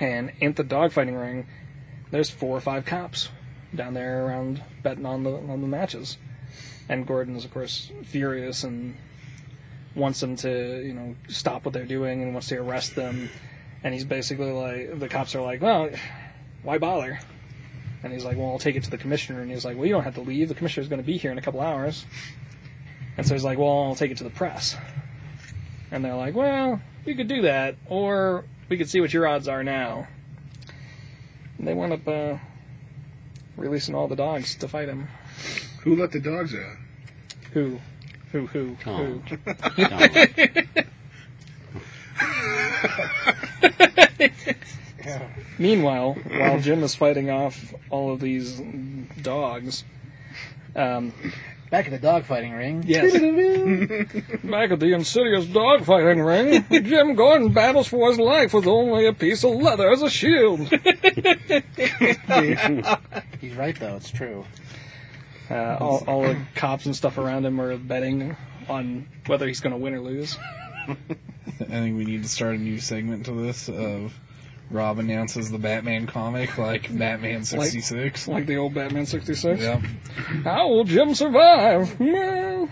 And 0.00 0.32
in 0.40 0.52
the 0.52 0.64
dogfighting 0.64 1.18
ring, 1.18 1.46
there's 2.10 2.30
four 2.30 2.56
or 2.56 2.60
five 2.60 2.84
cops 2.84 3.30
down 3.74 3.94
there 3.94 4.26
around 4.26 4.62
betting 4.82 5.06
on 5.06 5.24
the 5.24 5.32
on 5.32 5.60
the 5.60 5.66
matches. 5.66 6.18
And 6.88 7.06
Gordon 7.06 7.36
is 7.36 7.44
of 7.44 7.52
course 7.52 7.90
furious 8.04 8.64
and 8.64 8.96
wants 9.94 10.20
them 10.20 10.36
to, 10.36 10.82
you 10.84 10.94
know, 10.94 11.16
stop 11.28 11.64
what 11.64 11.74
they're 11.74 11.84
doing 11.84 12.22
and 12.22 12.32
wants 12.32 12.48
to 12.48 12.56
arrest 12.56 12.94
them. 12.94 13.30
And 13.84 13.94
he's 13.94 14.04
basically 14.04 14.50
like 14.50 14.98
the 14.98 15.08
cops 15.08 15.34
are 15.34 15.42
like, 15.42 15.62
Well, 15.62 15.90
why 16.62 16.78
bother? 16.78 17.18
And 18.02 18.12
he's 18.12 18.24
like, 18.24 18.36
Well, 18.36 18.48
I'll 18.48 18.58
take 18.58 18.76
it 18.76 18.84
to 18.84 18.90
the 18.90 18.98
commissioner 18.98 19.40
and 19.40 19.50
he's 19.50 19.64
like, 19.64 19.76
Well 19.76 19.86
you 19.86 19.92
don't 19.92 20.04
have 20.04 20.14
to 20.16 20.20
leave, 20.20 20.48
the 20.48 20.54
commissioner's 20.54 20.88
gonna 20.88 21.02
be 21.02 21.16
here 21.16 21.30
in 21.30 21.38
a 21.38 21.42
couple 21.42 21.60
hours. 21.60 22.04
And 23.16 23.26
so 23.26 23.34
he's 23.34 23.44
like, 23.44 23.58
Well, 23.58 23.84
I'll 23.84 23.94
take 23.94 24.10
it 24.10 24.18
to 24.18 24.24
the 24.24 24.30
press. 24.30 24.76
And 25.90 26.04
they're 26.04 26.16
like, 26.16 26.34
Well, 26.34 26.80
you 27.04 27.14
could 27.14 27.28
do 27.28 27.42
that, 27.42 27.76
or 27.86 28.44
we 28.68 28.76
could 28.76 28.88
see 28.88 29.00
what 29.00 29.12
your 29.12 29.26
odds 29.26 29.48
are 29.48 29.64
now. 29.64 30.06
And 31.58 31.66
they 31.66 31.74
wound 31.74 31.92
up 31.92 32.06
uh, 32.06 32.36
releasing 33.56 33.94
all 33.94 34.08
the 34.08 34.16
dogs 34.16 34.54
to 34.56 34.68
fight 34.68 34.88
him. 34.88 35.08
Who 35.82 35.96
let 35.96 36.12
the 36.12 36.20
dogs 36.20 36.54
out? 36.54 36.76
Who? 37.52 37.80
Who? 38.32 38.46
Who? 38.46 38.76
Tom. 38.82 39.22
Who? 39.22 39.54
Tom. 39.84 40.84
Meanwhile, 45.58 46.14
while 46.14 46.60
Jim 46.60 46.82
is 46.82 46.94
fighting 46.94 47.30
off 47.30 47.74
all 47.90 48.12
of 48.12 48.20
these 48.20 48.60
dogs, 49.22 49.84
um, 50.76 51.12
Back 51.70 51.86
at 51.92 52.00
the 52.00 52.06
dogfighting 52.06 52.56
ring. 52.56 52.82
yes, 52.86 53.12
back 54.44 54.70
at 54.70 54.80
the 54.80 54.94
insidious 54.94 55.44
dogfighting 55.44 56.24
ring, 56.26 56.64
Jim 56.84 57.14
Gordon 57.14 57.52
battles 57.52 57.86
for 57.88 58.08
his 58.08 58.18
life 58.18 58.54
with 58.54 58.66
only 58.66 59.04
a 59.04 59.12
piece 59.12 59.44
of 59.44 59.50
leather 59.54 59.92
as 59.92 60.00
a 60.00 60.08
shield. 60.08 60.60
He's 63.40 63.54
right 63.54 63.78
though. 63.78 63.96
It's 63.96 64.10
true. 64.10 64.46
Uh, 65.50 65.76
all, 65.78 66.04
all 66.06 66.22
the 66.22 66.38
cops 66.54 66.86
and 66.86 66.96
stuff 66.96 67.18
around 67.18 67.44
him 67.44 67.60
are 67.60 67.76
betting 67.76 68.34
on 68.68 69.06
whether 69.26 69.46
he's 69.46 69.60
going 69.60 69.72
to 69.72 69.78
win 69.78 69.92
or 69.92 70.00
lose. 70.00 70.38
I 71.60 71.64
think 71.64 71.96
we 71.96 72.04
need 72.04 72.22
to 72.22 72.28
start 72.28 72.54
a 72.56 72.58
new 72.58 72.78
segment 72.78 73.26
to 73.26 73.32
this 73.32 73.68
of 73.68 74.14
Rob 74.70 74.98
announces 74.98 75.50
the 75.50 75.58
Batman 75.58 76.06
comic 76.06 76.58
like 76.58 76.96
Batman 76.96 77.44
66. 77.44 78.28
Like 78.28 78.46
the 78.46 78.56
old 78.56 78.74
Batman 78.74 79.06
66. 79.06 79.60
Yep. 79.60 79.80
How 80.44 80.68
will 80.68 80.84
Jim 80.84 81.14
survive? 81.14 81.88
Mm, 81.98 82.70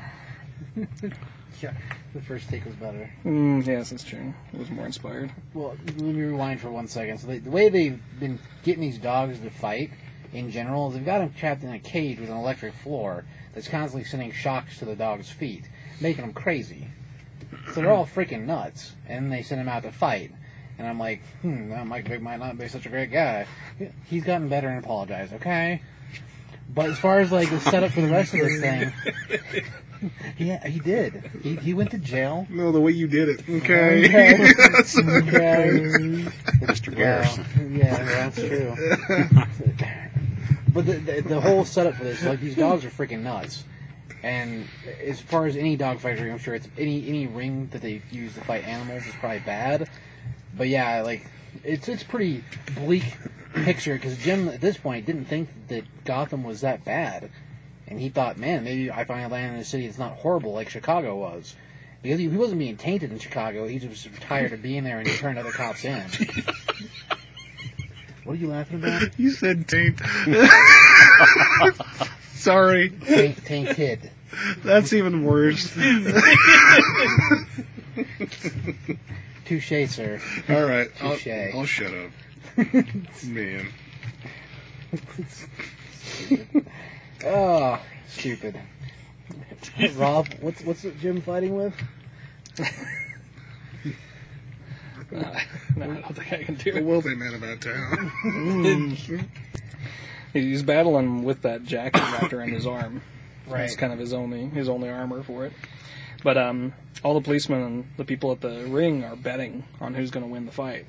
Yeah. 1.63 1.73
The 2.15 2.21
first 2.23 2.49
take 2.49 2.65
was 2.65 2.75
better. 2.75 3.11
Mm, 3.25 3.67
yes, 3.67 3.91
that's 3.91 4.05
true. 4.05 4.33
It 4.53 4.59
was 4.59 4.71
more 4.71 4.87
inspired. 4.87 5.33
Well, 5.55 5.77
let 5.87 6.01
me 6.01 6.23
rewind 6.23 6.61
for 6.61 6.71
one 6.71 6.87
second. 6.89 7.19
So 7.19 7.27
they, 7.27 7.39
the 7.39 7.51
way 7.51 7.69
they've 7.69 8.01
been 8.19 8.39
getting 8.63 8.81
these 8.83 8.99
dogs 8.99 9.39
to 9.41 9.51
fight 9.51 9.91
in 10.33 10.51
general 10.51 10.89
is 10.89 10.95
they've 10.95 11.05
got 11.05 11.19
them 11.19 11.33
trapped 11.39 11.63
in 11.63 11.71
a 11.73 11.79
cage 11.79 12.19
with 12.19 12.31
an 12.31 12.37
electric 12.37 12.75
floor 12.75 13.25
that's 13.55 13.69
constantly 13.69 14.05
sending 14.05 14.33
shocks 14.33 14.79
to 14.79 14.85
the 14.85 14.97
dog's 14.97 15.31
feet, 15.31 15.69
making 16.01 16.23
them 16.25 16.33
crazy. 16.33 16.89
So 17.73 17.81
they're 17.81 17.93
all 17.93 18.07
freaking 18.07 18.47
nuts, 18.47 18.93
and 19.09 19.33
they 19.33 19.43
send 19.43 19.61
him 19.61 19.69
out 19.69 19.83
to 19.85 19.93
fight. 19.93 20.33
And 20.79 20.87
I'm 20.87 20.99
like, 20.99 21.23
hmm, 21.41 21.71
that 21.71 21.87
Mike 21.87 22.07
Vick 22.07 22.21
might 22.21 22.39
not 22.39 22.59
be 22.59 22.69
such 22.69 22.87
a 22.87 22.89
great 22.91 23.11
guy. 23.11 23.47
He's 24.07 24.25
gotten 24.25 24.49
better 24.49 24.69
and 24.69 24.85
apologized, 24.85 25.33
okay? 25.35 25.81
But 26.69 26.91
as 26.91 26.99
far 26.99 27.21
as 27.21 27.33
like 27.33 27.49
the 27.49 27.61
setup 27.61 27.93
for 27.93 28.03
the 28.03 28.09
rest 28.11 28.35
of 28.35 28.41
this 28.41 28.61
thing, 28.61 28.93
yeah, 30.37 30.67
he 30.67 30.79
did. 30.81 31.31
He 31.43 31.57
he 31.57 31.73
went 31.75 31.93
to 31.93 31.99
jail. 31.99 32.47
No, 32.51 32.73
the 32.73 32.81
way 32.81 32.93
you 32.93 33.07
did 33.07 33.29
it. 33.29 33.41
Okay. 33.49 34.05
Okay. 34.05 34.53
That's 34.73 34.99
Okay. 34.99 36.27
Mr. 36.61 36.95
Garrison. 36.95 37.45
Well, 37.57 37.71
yeah, 37.71 38.05
that's 38.05 38.37
true. 38.37 38.75
but 40.75 40.87
the, 40.87 40.95
the 40.95 41.23
the 41.23 41.41
whole 41.41 41.65
setup 41.65 41.95
for 41.95 42.05
this, 42.05 42.23
like 42.23 42.41
these 42.41 42.57
dogs 42.57 42.85
are 42.85 42.91
freaking 42.91 43.23
nuts. 43.23 43.65
And 44.27 44.67
as 45.05 45.21
far 45.21 45.47
as 45.47 45.55
any 45.55 45.77
dog 45.77 46.01
fight 46.01 46.19
ring, 46.19 46.33
I'm 46.33 46.39
sure 46.39 46.57
it's 46.57 46.67
any 46.77 47.09
any 47.09 47.29
ring 47.29 47.69
that 47.71 47.81
they 47.81 48.03
use 48.11 48.35
to 48.35 48.41
fight 48.41 48.65
animals 48.65 49.07
is 49.07 49.15
probably 49.21 49.39
bad. 49.39 49.89
But 50.53 50.67
yeah, 50.67 51.03
like 51.03 51.25
it's 51.63 51.89
it's 51.89 52.03
pretty 52.03 52.43
bleak 52.75 53.05
picture 53.55 53.95
because 53.95 54.19
Jim 54.19 54.49
at 54.49 54.61
this 54.61 54.79
point 54.79 55.07
didn't 55.07 55.27
think 55.27 55.49
that 55.69 55.85
Gotham 56.05 56.43
was 56.43 56.63
that 56.63 56.85
bad, 56.85 57.31
and 57.87 58.01
he 58.01 58.09
thought, 58.09 58.37
man, 58.37 58.65
maybe 58.65 58.91
I 58.91 59.05
finally 59.05 59.31
land 59.31 59.55
in 59.55 59.61
a 59.61 59.65
city 59.65 59.87
that's 59.87 59.97
not 59.97 60.15
horrible 60.15 60.55
like 60.55 60.71
Chicago 60.71 61.15
was. 61.15 61.55
Because 62.03 62.19
he 62.19 62.29
he 62.29 62.37
wasn't 62.37 62.59
being 62.59 62.77
tainted 62.77 63.13
in 63.13 63.21
Chicago, 63.21 63.69
he 63.69 63.79
just 63.79 64.11
was 64.11 64.19
tired 64.19 64.53
of 64.53 64.61
being 64.61 64.83
there 64.83 64.99
and 64.99 65.07
he 65.07 65.17
turned 65.17 65.39
other 65.39 65.53
cops 65.53 65.85
in. 65.85 66.01
what 68.25 68.33
are 68.33 68.37
you 68.37 68.49
laughing 68.49 68.83
about? 68.83 69.17
You 69.21 69.31
said 69.31 69.69
taint. 69.69 70.01
Sorry. 72.35 72.91
Taint, 72.91 73.45
tainted. 73.45 74.11
That's 74.65 74.93
even 74.93 75.25
worse. 75.25 75.71
Touche, 79.45 79.89
sir. 79.89 80.21
All 80.49 80.65
right. 80.65 80.91
I'll, 81.01 81.17
Touche. 81.17 81.55
I'll 81.55 81.65
shut 81.67 81.93
up. 81.93 82.11
Man. 83.27 83.69
Oh, 87.25 87.81
stupid. 88.09 88.59
Rob, 89.97 90.29
what's 90.41 90.63
what's 90.63 90.83
Jim 91.01 91.21
fighting 91.21 91.57
with? 91.57 91.75
No, 95.11 95.21
I 95.21 95.87
don't 95.87 96.15
think 96.17 96.33
I 96.33 96.43
can 96.43 96.55
do 96.57 96.73
What 96.73 96.79
it. 96.81 96.85
will 96.85 97.01
they 97.01 97.15
man 97.15 97.35
about 97.35 97.61
town? 97.61 98.11
He's 100.33 100.63
battling 100.63 101.23
with 101.23 101.43
that 101.43 101.65
jacket 101.65 102.01
wrapped 102.01 102.33
around 102.33 102.51
his 102.53 102.67
arm. 102.67 103.03
Right. 103.47 103.65
It's 103.65 103.77
kind 103.77 103.93
of 103.93 103.99
his 103.99 104.13
only 104.13 104.47
his 104.47 104.69
only 104.69 104.89
armor 104.89 105.23
for 105.23 105.47
it. 105.47 105.53
But 106.23 106.37
um, 106.37 106.73
all 107.05 107.15
the 107.15 107.21
policemen 107.21 107.63
and 107.63 107.87
the 107.97 108.05
people 108.05 108.33
at 108.33 108.41
the 108.41 108.67
ring 108.67 109.05
are 109.05 109.17
betting 109.17 109.65
on 109.81 109.95
who's 109.95 110.11
going 110.11 110.25
to 110.25 110.33
win 110.33 110.47
the 110.47 110.53
fight. 110.53 110.87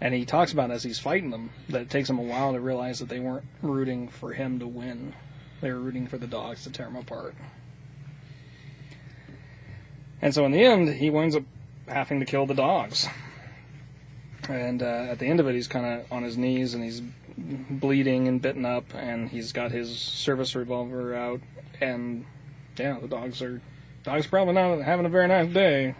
And 0.00 0.14
he 0.14 0.24
talks 0.24 0.52
about 0.52 0.70
as 0.70 0.82
he's 0.82 0.98
fighting 0.98 1.30
them 1.30 1.50
that 1.68 1.82
it 1.82 1.90
takes 1.90 2.08
him 2.08 2.18
a 2.18 2.22
while 2.22 2.52
to 2.52 2.60
realize 2.60 3.00
that 3.00 3.08
they 3.08 3.20
weren't 3.20 3.44
rooting 3.60 4.08
for 4.08 4.32
him 4.32 4.58
to 4.60 4.66
win. 4.66 5.14
They 5.60 5.70
were 5.70 5.78
rooting 5.78 6.06
for 6.06 6.16
the 6.16 6.26
dogs 6.26 6.64
to 6.64 6.70
tear 6.70 6.86
him 6.86 6.96
apart. 6.96 7.34
And 10.22 10.34
so 10.34 10.44
in 10.46 10.52
the 10.52 10.62
end, 10.62 10.88
he 10.88 11.10
winds 11.10 11.36
up 11.36 11.44
having 11.86 12.20
to 12.20 12.26
kill 12.26 12.46
the 12.46 12.54
dogs. 12.54 13.08
And 14.48 14.82
uh, 14.82 15.06
at 15.10 15.18
the 15.18 15.26
end 15.26 15.40
of 15.40 15.48
it, 15.48 15.54
he's 15.54 15.68
kind 15.68 15.86
of 15.86 16.12
on 16.12 16.22
his 16.22 16.36
knees 16.36 16.74
and 16.74 16.82
he's 16.82 17.02
bleeding 17.70 18.28
and 18.28 18.40
bitten 18.40 18.64
up, 18.64 18.94
and 18.94 19.28
he's 19.28 19.52
got 19.52 19.70
his 19.72 19.98
service 19.98 20.54
revolver 20.54 21.14
out. 21.14 21.40
And 21.80 22.24
yeah, 22.76 22.98
the 23.00 23.08
dogs 23.08 23.42
are 23.42 23.60
dogs 24.04 24.26
probably 24.26 24.54
not 24.54 24.80
having 24.82 25.06
a 25.06 25.10
very 25.10 25.28
nice 25.28 25.52
day. 25.52 25.94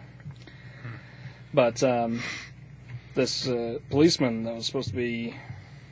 But 1.52 1.82
um, 1.82 2.22
this 3.14 3.48
uh, 3.48 3.78
policeman 3.90 4.44
that 4.44 4.54
was 4.54 4.66
supposed 4.66 4.90
to 4.90 4.94
be 4.94 5.34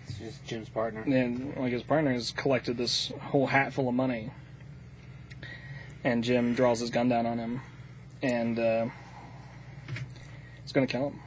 It's 0.06 0.18
just 0.18 0.44
Jim's 0.46 0.68
partner. 0.68 1.00
and 1.02 1.56
like 1.56 1.72
his 1.72 1.82
partner 1.82 2.12
has 2.12 2.30
collected 2.30 2.76
this 2.76 3.12
whole 3.20 3.46
hat 3.46 3.72
full 3.72 3.88
of 3.88 3.94
money. 3.94 4.30
And 6.04 6.22
Jim 6.22 6.54
draws 6.54 6.78
his 6.78 6.90
gun 6.90 7.08
down 7.08 7.26
on 7.26 7.38
him, 7.38 7.60
and 8.22 8.58
uh, 8.58 8.86
he's 10.62 10.70
gonna 10.72 10.86
kill 10.86 11.08
him. 11.10 11.20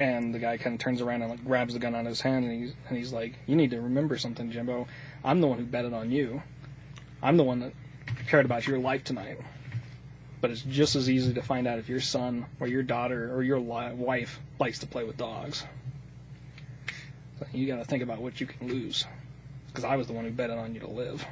And 0.00 0.32
the 0.32 0.38
guy 0.38 0.56
kind 0.58 0.74
of 0.74 0.80
turns 0.80 1.00
around 1.00 1.22
and 1.22 1.30
like 1.30 1.44
grabs 1.44 1.74
the 1.74 1.80
gun 1.80 1.94
out 1.94 2.02
of 2.02 2.06
his 2.06 2.20
hand, 2.20 2.44
and 2.44 2.54
he's 2.62 2.74
and 2.88 2.96
he's 2.96 3.12
like, 3.12 3.34
"You 3.46 3.56
need 3.56 3.70
to 3.70 3.80
remember 3.80 4.16
something, 4.16 4.50
Jimbo. 4.50 4.86
I'm 5.24 5.40
the 5.40 5.48
one 5.48 5.58
who 5.58 5.64
betted 5.64 5.92
on 5.92 6.12
you. 6.12 6.42
I'm 7.20 7.36
the 7.36 7.42
one 7.42 7.58
that 7.60 7.72
cared 8.28 8.44
about 8.44 8.66
your 8.66 8.78
life 8.78 9.02
tonight. 9.02 9.40
But 10.40 10.52
it's 10.52 10.62
just 10.62 10.94
as 10.94 11.10
easy 11.10 11.34
to 11.34 11.42
find 11.42 11.66
out 11.66 11.80
if 11.80 11.88
your 11.88 12.00
son 12.00 12.46
or 12.60 12.68
your 12.68 12.84
daughter 12.84 13.34
or 13.34 13.42
your 13.42 13.58
li- 13.58 13.92
wife 13.92 14.38
likes 14.60 14.78
to 14.80 14.86
play 14.86 15.02
with 15.02 15.16
dogs." 15.16 15.64
So 17.40 17.46
you 17.52 17.66
got 17.66 17.78
to 17.78 17.84
think 17.84 18.02
about 18.02 18.20
what 18.20 18.40
you 18.40 18.46
can 18.46 18.68
lose, 18.68 19.04
because 19.66 19.84
I 19.84 19.96
was 19.96 20.06
the 20.06 20.12
one 20.12 20.24
who 20.24 20.30
betted 20.30 20.58
on 20.58 20.74
you 20.74 20.80
to 20.80 20.88
live. 20.88 21.24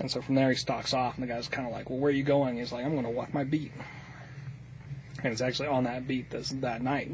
And 0.00 0.10
so 0.10 0.20
from 0.20 0.34
there 0.34 0.48
he 0.48 0.56
stalks 0.56 0.94
off, 0.94 1.14
and 1.14 1.22
the 1.22 1.32
guy's 1.32 1.46
kind 1.46 1.66
of 1.66 1.72
like, 1.72 1.90
"Well, 1.90 1.98
where 2.00 2.08
are 2.08 2.14
you 2.14 2.24
going?" 2.24 2.56
He's 2.56 2.72
like, 2.72 2.84
"I'm 2.84 2.92
going 2.92 3.04
to 3.04 3.10
walk 3.10 3.32
my 3.32 3.44
beat." 3.44 3.70
And 5.22 5.32
it's 5.32 5.42
actually 5.42 5.68
on 5.68 5.84
that 5.84 6.06
beat 6.08 6.30
this, 6.30 6.50
that 6.60 6.82
night 6.82 7.10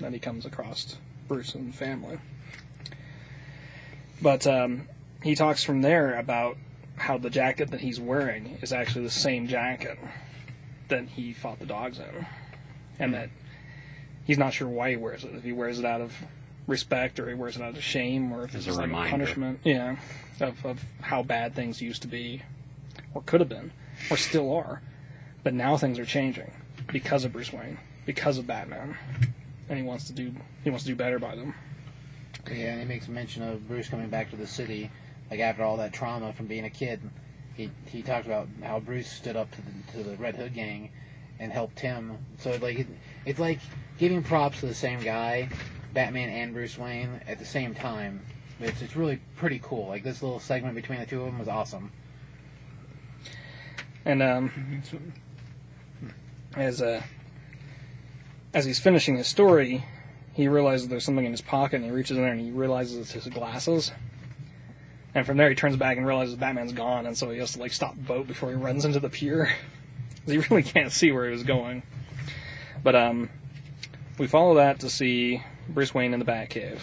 that 0.00 0.12
he 0.12 0.18
comes 0.18 0.44
across 0.44 0.96
Bruce 1.28 1.54
and 1.54 1.74
family. 1.74 2.18
But 4.22 4.46
um, 4.46 4.88
he 5.22 5.34
talks 5.34 5.64
from 5.64 5.82
there 5.82 6.18
about 6.18 6.56
how 6.96 7.16
the 7.16 7.30
jacket 7.30 7.70
that 7.70 7.80
he's 7.80 7.98
wearing 7.98 8.58
is 8.60 8.72
actually 8.72 9.04
the 9.04 9.10
same 9.10 9.48
jacket 9.48 9.98
that 10.88 11.08
he 11.08 11.32
fought 11.32 11.58
the 11.58 11.66
dogs 11.66 11.98
in, 11.98 12.26
and 12.98 13.14
that 13.14 13.30
he's 14.24 14.36
not 14.36 14.52
sure 14.52 14.68
why 14.68 14.90
he 14.90 14.96
wears 14.96 15.24
it. 15.24 15.34
If 15.34 15.42
he 15.42 15.52
wears 15.52 15.78
it 15.78 15.84
out 15.86 16.02
of 16.02 16.12
respect, 16.66 17.18
or 17.18 17.28
he 17.28 17.34
wears 17.34 17.56
it 17.56 17.62
out 17.62 17.74
of 17.76 17.82
shame, 17.82 18.32
or 18.32 18.44
if 18.44 18.54
As 18.54 18.66
it's 18.66 18.76
a 18.76 18.80
like 18.80 18.88
reminder. 18.88 19.10
punishment. 19.10 19.60
Yeah, 19.64 19.96
of 20.40 20.64
of 20.66 20.84
how 21.00 21.22
bad 21.22 21.54
things 21.54 21.80
used 21.80 22.02
to 22.02 22.08
be, 22.08 22.42
or 23.14 23.22
could 23.22 23.40
have 23.40 23.48
been, 23.48 23.72
or 24.10 24.18
still 24.18 24.52
are. 24.54 24.82
But 25.42 25.54
now 25.54 25.78
things 25.78 25.98
are 25.98 26.04
changing 26.04 26.52
because 26.92 27.24
of 27.24 27.32
Bruce 27.32 27.52
Wayne, 27.52 27.78
because 28.06 28.38
of 28.38 28.46
Batman, 28.46 28.96
and 29.68 29.78
he 29.78 29.84
wants 29.84 30.06
to 30.06 30.12
do 30.12 30.32
he 30.64 30.70
wants 30.70 30.84
to 30.84 30.90
do 30.90 30.96
better 30.96 31.18
by 31.18 31.34
them. 31.34 31.54
Yeah, 32.50 32.72
and 32.72 32.80
he 32.80 32.86
makes 32.86 33.08
mention 33.08 33.42
of 33.42 33.68
Bruce 33.68 33.88
coming 33.88 34.08
back 34.08 34.30
to 34.30 34.36
the 34.36 34.46
city, 34.46 34.90
like 35.30 35.40
after 35.40 35.62
all 35.62 35.76
that 35.78 35.92
trauma 35.92 36.32
from 36.32 36.46
being 36.46 36.64
a 36.64 36.70
kid. 36.70 37.00
He 37.54 37.70
he 37.86 38.02
talked 38.02 38.26
about 38.26 38.48
how 38.62 38.80
Bruce 38.80 39.10
stood 39.10 39.36
up 39.36 39.50
to 39.52 39.62
the 39.62 39.92
to 39.92 40.10
the 40.10 40.16
Red 40.16 40.36
Hood 40.36 40.54
gang 40.54 40.90
and 41.38 41.52
helped 41.52 41.80
him. 41.80 42.18
So 42.38 42.56
like 42.60 42.86
it's 43.26 43.38
like 43.38 43.60
giving 43.98 44.22
props 44.22 44.60
to 44.60 44.66
the 44.66 44.74
same 44.74 45.00
guy, 45.00 45.48
Batman 45.92 46.28
and 46.28 46.52
Bruce 46.52 46.78
Wayne 46.78 47.20
at 47.26 47.38
the 47.38 47.44
same 47.44 47.74
time. 47.74 48.22
It's 48.60 48.82
it's 48.82 48.96
really 48.96 49.20
pretty 49.36 49.60
cool. 49.62 49.88
Like 49.88 50.04
this 50.04 50.22
little 50.22 50.40
segment 50.40 50.74
between 50.74 51.00
the 51.00 51.06
two 51.06 51.20
of 51.20 51.26
them 51.26 51.38
was 51.38 51.48
awesome. 51.48 51.90
And 54.04 54.22
um, 54.22 54.82
as 56.56 56.82
uh, 56.82 57.02
as 58.52 58.64
he's 58.64 58.78
finishing 58.78 59.16
his 59.16 59.26
story, 59.26 59.84
he 60.32 60.48
realizes 60.48 60.88
there's 60.88 61.04
something 61.04 61.24
in 61.24 61.32
his 61.32 61.40
pocket, 61.40 61.76
and 61.76 61.84
he 61.84 61.90
reaches 61.90 62.16
in 62.16 62.22
there 62.22 62.32
and 62.32 62.40
he 62.40 62.50
realizes 62.50 62.98
it's 62.98 63.12
his 63.12 63.32
glasses. 63.32 63.92
And 65.14 65.26
from 65.26 65.36
there, 65.36 65.48
he 65.48 65.54
turns 65.54 65.76
back 65.76 65.96
and 65.96 66.06
realizes 66.06 66.36
Batman's 66.36 66.72
gone, 66.72 67.06
and 67.06 67.16
so 67.16 67.30
he 67.30 67.38
has 67.38 67.52
to 67.52 67.58
like 67.58 67.72
stop 67.72 67.96
boat 67.96 68.26
before 68.26 68.50
he 68.50 68.54
runs 68.54 68.84
into 68.84 69.00
the 69.00 69.08
pier. 69.08 69.52
he 70.26 70.38
really 70.38 70.62
can't 70.62 70.92
see 70.92 71.10
where 71.12 71.26
he 71.26 71.32
was 71.32 71.42
going. 71.42 71.82
But 72.82 72.94
um, 72.94 73.28
we 74.18 74.26
follow 74.26 74.54
that 74.54 74.80
to 74.80 74.90
see 74.90 75.42
Bruce 75.68 75.92
Wayne 75.92 76.14
in 76.14 76.20
the 76.20 76.26
Batcave, 76.26 76.78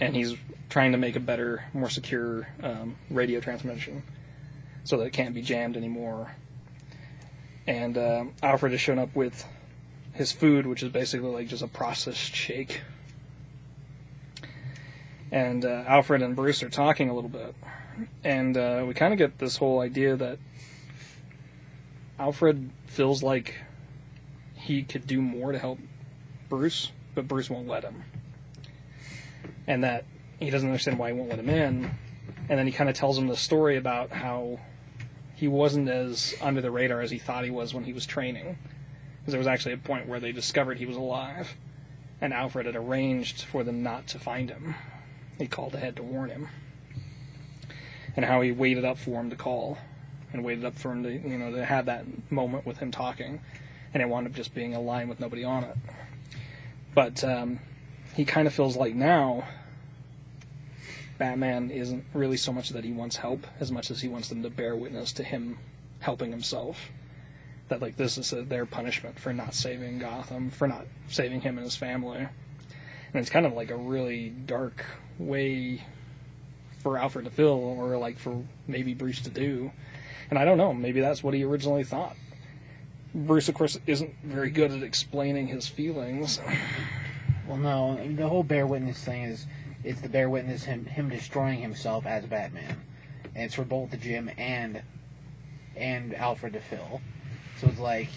and 0.00 0.14
he's 0.14 0.34
trying 0.68 0.92
to 0.92 0.98
make 0.98 1.16
a 1.16 1.20
better, 1.20 1.64
more 1.72 1.88
secure 1.88 2.46
um, 2.62 2.96
radio 3.10 3.40
transmission 3.40 4.02
so 4.84 4.98
that 4.98 5.04
it 5.04 5.12
can't 5.12 5.34
be 5.34 5.42
jammed 5.42 5.76
anymore. 5.76 6.34
And 7.66 7.98
um 7.98 8.32
Alfred 8.42 8.72
has 8.72 8.80
shown 8.80 8.98
up 8.98 9.14
with 9.14 9.46
his 10.12 10.32
food, 10.32 10.66
which 10.66 10.82
is 10.82 10.90
basically 10.90 11.28
like 11.28 11.48
just 11.48 11.62
a 11.62 11.68
processed 11.68 12.34
shake. 12.34 12.80
And 15.30 15.64
uh, 15.64 15.84
Alfred 15.86 16.22
and 16.22 16.36
Bruce 16.36 16.62
are 16.62 16.70
talking 16.70 17.10
a 17.10 17.14
little 17.14 17.28
bit, 17.30 17.54
and 18.22 18.56
uh, 18.56 18.84
we 18.86 18.94
kind 18.94 19.12
of 19.12 19.18
get 19.18 19.38
this 19.38 19.56
whole 19.56 19.80
idea 19.80 20.16
that 20.16 20.38
Alfred 22.18 22.70
feels 22.86 23.22
like 23.22 23.54
he 24.54 24.82
could 24.82 25.06
do 25.06 25.20
more 25.20 25.52
to 25.52 25.58
help 25.58 25.78
Bruce, 26.48 26.92
but 27.14 27.28
Bruce 27.28 27.50
won't 27.50 27.68
let 27.68 27.82
him. 27.82 28.04
And 29.66 29.84
that 29.84 30.04
he 30.38 30.50
doesn't 30.50 30.68
understand 30.68 30.98
why 30.98 31.12
he 31.12 31.18
won't 31.18 31.30
let 31.30 31.38
him 31.38 31.50
in. 31.50 31.90
And 32.48 32.58
then 32.58 32.66
he 32.66 32.72
kind 32.72 32.88
of 32.88 32.96
tells 32.96 33.18
him 33.18 33.26
the 33.26 33.36
story 33.36 33.76
about 33.76 34.10
how 34.12 34.60
he 35.36 35.46
wasn't 35.46 35.88
as 35.88 36.34
under 36.40 36.62
the 36.62 36.70
radar 36.70 37.02
as 37.02 37.10
he 37.10 37.18
thought 37.18 37.44
he 37.44 37.50
was 37.50 37.74
when 37.74 37.84
he 37.84 37.92
was 37.92 38.06
training. 38.06 38.58
Because 39.20 39.32
there 39.32 39.38
was 39.38 39.46
actually 39.46 39.74
a 39.74 39.78
point 39.78 40.08
where 40.08 40.18
they 40.18 40.32
discovered 40.32 40.78
he 40.78 40.86
was 40.86 40.96
alive, 40.96 41.54
and 42.20 42.32
Alfred 42.32 42.64
had 42.64 42.74
arranged 42.74 43.42
for 43.42 43.62
them 43.62 43.82
not 43.82 44.06
to 44.08 44.18
find 44.18 44.48
him. 44.48 44.74
He 45.38 45.46
called 45.46 45.74
ahead 45.74 45.96
to 45.96 46.02
warn 46.02 46.30
him. 46.30 46.48
And 48.16 48.24
how 48.24 48.40
he 48.40 48.50
waited 48.50 48.86
up 48.86 48.96
for 48.96 49.20
him 49.20 49.28
to 49.28 49.36
call, 49.36 49.76
and 50.32 50.42
waited 50.42 50.64
up 50.64 50.74
for 50.74 50.90
him 50.90 51.02
to, 51.02 51.12
you 51.12 51.36
know, 51.36 51.52
to 51.52 51.64
have 51.66 51.84
that 51.84 52.06
moment 52.32 52.64
with 52.64 52.78
him 52.78 52.90
talking, 52.90 53.40
and 53.92 54.02
it 54.02 54.08
wound 54.08 54.26
up 54.26 54.32
just 54.32 54.54
being 54.54 54.74
a 54.74 54.80
line 54.80 55.08
with 55.08 55.20
nobody 55.20 55.44
on 55.44 55.64
it. 55.64 55.76
But 56.94 57.22
um, 57.22 57.60
he 58.14 58.24
kind 58.24 58.46
of 58.46 58.54
feels 58.54 58.74
like 58.74 58.94
now 58.94 59.46
Batman 61.18 61.70
isn't 61.70 62.04
really 62.12 62.36
so 62.36 62.52
much 62.52 62.70
that 62.70 62.84
he 62.84 62.92
wants 62.92 63.16
help 63.16 63.46
as 63.60 63.72
much 63.72 63.90
as 63.90 64.00
he 64.00 64.08
wants 64.08 64.28
them 64.28 64.42
to 64.42 64.50
bear 64.50 64.76
witness 64.76 65.12
to 65.14 65.22
him 65.22 65.58
helping 66.00 66.30
himself. 66.30 66.90
That 67.68 67.80
like 67.80 67.96
this 67.96 68.18
is 68.18 68.32
uh 68.32 68.44
their 68.46 68.66
punishment 68.66 69.18
for 69.18 69.32
not 69.32 69.54
saving 69.54 69.98
Gotham, 69.98 70.50
for 70.50 70.68
not 70.68 70.86
saving 71.08 71.40
him 71.40 71.58
and 71.58 71.64
his 71.64 71.76
family. 71.76 72.18
And 72.18 72.28
it's 73.14 73.30
kind 73.30 73.46
of 73.46 73.54
like 73.54 73.70
a 73.70 73.76
really 73.76 74.30
dark 74.30 74.84
way 75.18 75.82
for 76.78 76.98
Alfred 76.98 77.24
to 77.24 77.30
feel, 77.30 77.48
or 77.48 77.96
like 77.96 78.18
for 78.18 78.44
maybe 78.68 78.94
Bruce 78.94 79.20
to 79.22 79.30
do. 79.30 79.72
And 80.30 80.38
I 80.38 80.44
don't 80.44 80.58
know, 80.58 80.72
maybe 80.72 81.00
that's 81.00 81.22
what 81.22 81.34
he 81.34 81.44
originally 81.44 81.84
thought. 81.84 82.16
Bruce, 83.14 83.48
of 83.48 83.54
course, 83.54 83.78
isn't 83.86 84.14
very 84.22 84.50
good 84.50 84.70
at 84.70 84.82
explaining 84.82 85.46
his 85.46 85.66
feelings. 85.66 86.40
Well, 87.48 87.56
no, 87.56 88.14
the 88.14 88.28
whole 88.28 88.42
bear 88.42 88.66
witness 88.66 89.02
thing 89.02 89.22
is 89.22 89.46
it's 89.86 90.00
the 90.00 90.08
bear 90.08 90.28
witness 90.28 90.64
him 90.64 90.84
him 90.84 91.08
destroying 91.08 91.60
himself 91.60 92.06
as 92.06 92.26
Batman, 92.26 92.82
and 93.34 93.44
it's 93.44 93.54
for 93.54 93.64
both 93.64 93.90
the 93.90 93.96
Jim 93.96 94.30
and 94.36 94.82
and 95.76 96.14
Alfred 96.14 96.54
to 96.54 96.60
fill. 96.60 97.00
So 97.60 97.68
it's 97.68 97.78
like 97.78 98.08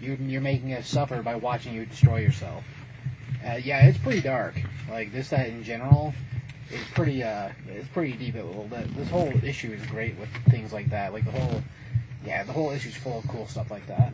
you 0.00 0.16
you're 0.20 0.42
making 0.42 0.74
us 0.74 0.86
suffer 0.86 1.22
by 1.22 1.36
watching 1.36 1.74
you 1.74 1.86
destroy 1.86 2.18
yourself. 2.18 2.62
Uh, 3.44 3.54
yeah, 3.56 3.86
it's 3.86 3.98
pretty 3.98 4.20
dark. 4.20 4.54
Like 4.90 5.12
this, 5.12 5.30
that 5.30 5.48
in 5.48 5.64
general, 5.64 6.14
is 6.70 6.86
pretty 6.94 7.22
uh, 7.22 7.50
it's 7.68 7.88
pretty 7.88 8.12
deep. 8.12 8.34
Well, 8.34 8.66
that 8.70 8.94
this 8.94 9.08
whole 9.08 9.32
issue 9.42 9.72
is 9.72 9.84
great 9.86 10.18
with 10.18 10.28
things 10.50 10.72
like 10.72 10.90
that. 10.90 11.14
Like 11.14 11.24
the 11.24 11.30
whole, 11.30 11.62
yeah, 12.24 12.44
the 12.44 12.52
whole 12.52 12.70
issue's 12.70 12.96
full 12.96 13.18
of 13.18 13.28
cool 13.28 13.46
stuff 13.46 13.70
like 13.70 13.86
that. 13.86 14.12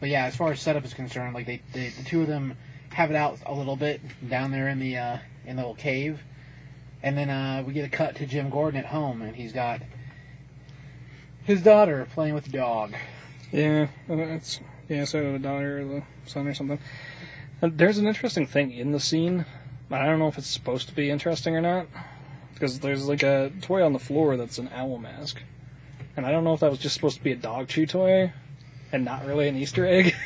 But 0.00 0.08
yeah, 0.08 0.26
as 0.26 0.34
far 0.36 0.50
as 0.50 0.60
setup 0.60 0.84
is 0.84 0.94
concerned, 0.94 1.34
like 1.34 1.46
they, 1.46 1.62
they 1.72 1.88
the 1.90 2.04
two 2.04 2.22
of 2.22 2.26
them 2.26 2.56
have 2.90 3.10
it 3.10 3.16
out 3.16 3.38
a 3.46 3.54
little 3.54 3.76
bit 3.76 4.00
down 4.28 4.50
there 4.50 4.68
in 4.68 4.78
the 4.78 4.96
uh, 4.96 5.18
in 5.46 5.56
the 5.56 5.62
little 5.62 5.74
cave, 5.74 6.20
and 7.02 7.16
then 7.16 7.30
uh, 7.30 7.62
we 7.66 7.72
get 7.72 7.84
a 7.84 7.88
cut 7.88 8.16
to 8.16 8.26
Jim 8.26 8.50
Gordon 8.50 8.78
at 8.80 8.86
home, 8.86 9.22
and 9.22 9.36
he's 9.36 9.52
got 9.52 9.80
his 11.44 11.62
daughter 11.62 12.06
playing 12.14 12.34
with 12.34 12.44
the 12.44 12.50
dog. 12.50 12.94
Yeah, 13.52 13.88
it's 14.08 14.60
yeah. 14.88 15.04
So 15.04 15.32
the 15.32 15.38
daughter 15.38 15.80
or 15.80 15.84
the 15.84 16.02
son 16.26 16.48
or 16.48 16.54
something. 16.54 16.78
Uh, 17.62 17.70
There's 17.72 17.98
an 17.98 18.06
interesting 18.06 18.46
thing 18.46 18.72
in 18.72 18.92
the 18.92 19.00
scene. 19.00 19.46
I 19.90 20.04
don't 20.04 20.18
know 20.18 20.28
if 20.28 20.36
it's 20.36 20.48
supposed 20.48 20.88
to 20.88 20.94
be 20.94 21.10
interesting 21.10 21.56
or 21.56 21.60
not, 21.60 21.86
because 22.54 22.80
there's 22.80 23.06
like 23.06 23.22
a 23.22 23.52
toy 23.62 23.84
on 23.84 23.92
the 23.92 24.00
floor 24.00 24.36
that's 24.36 24.58
an 24.58 24.68
owl 24.74 24.98
mask, 24.98 25.40
and 26.16 26.26
I 26.26 26.32
don't 26.32 26.42
know 26.42 26.54
if 26.54 26.60
that 26.60 26.70
was 26.70 26.80
just 26.80 26.94
supposed 26.96 27.18
to 27.18 27.22
be 27.22 27.32
a 27.32 27.36
dog 27.36 27.68
chew 27.68 27.86
toy, 27.86 28.32
and 28.92 29.04
not 29.04 29.24
really 29.24 29.48
an 29.48 29.56
Easter 29.56 29.86
egg. 29.86 30.14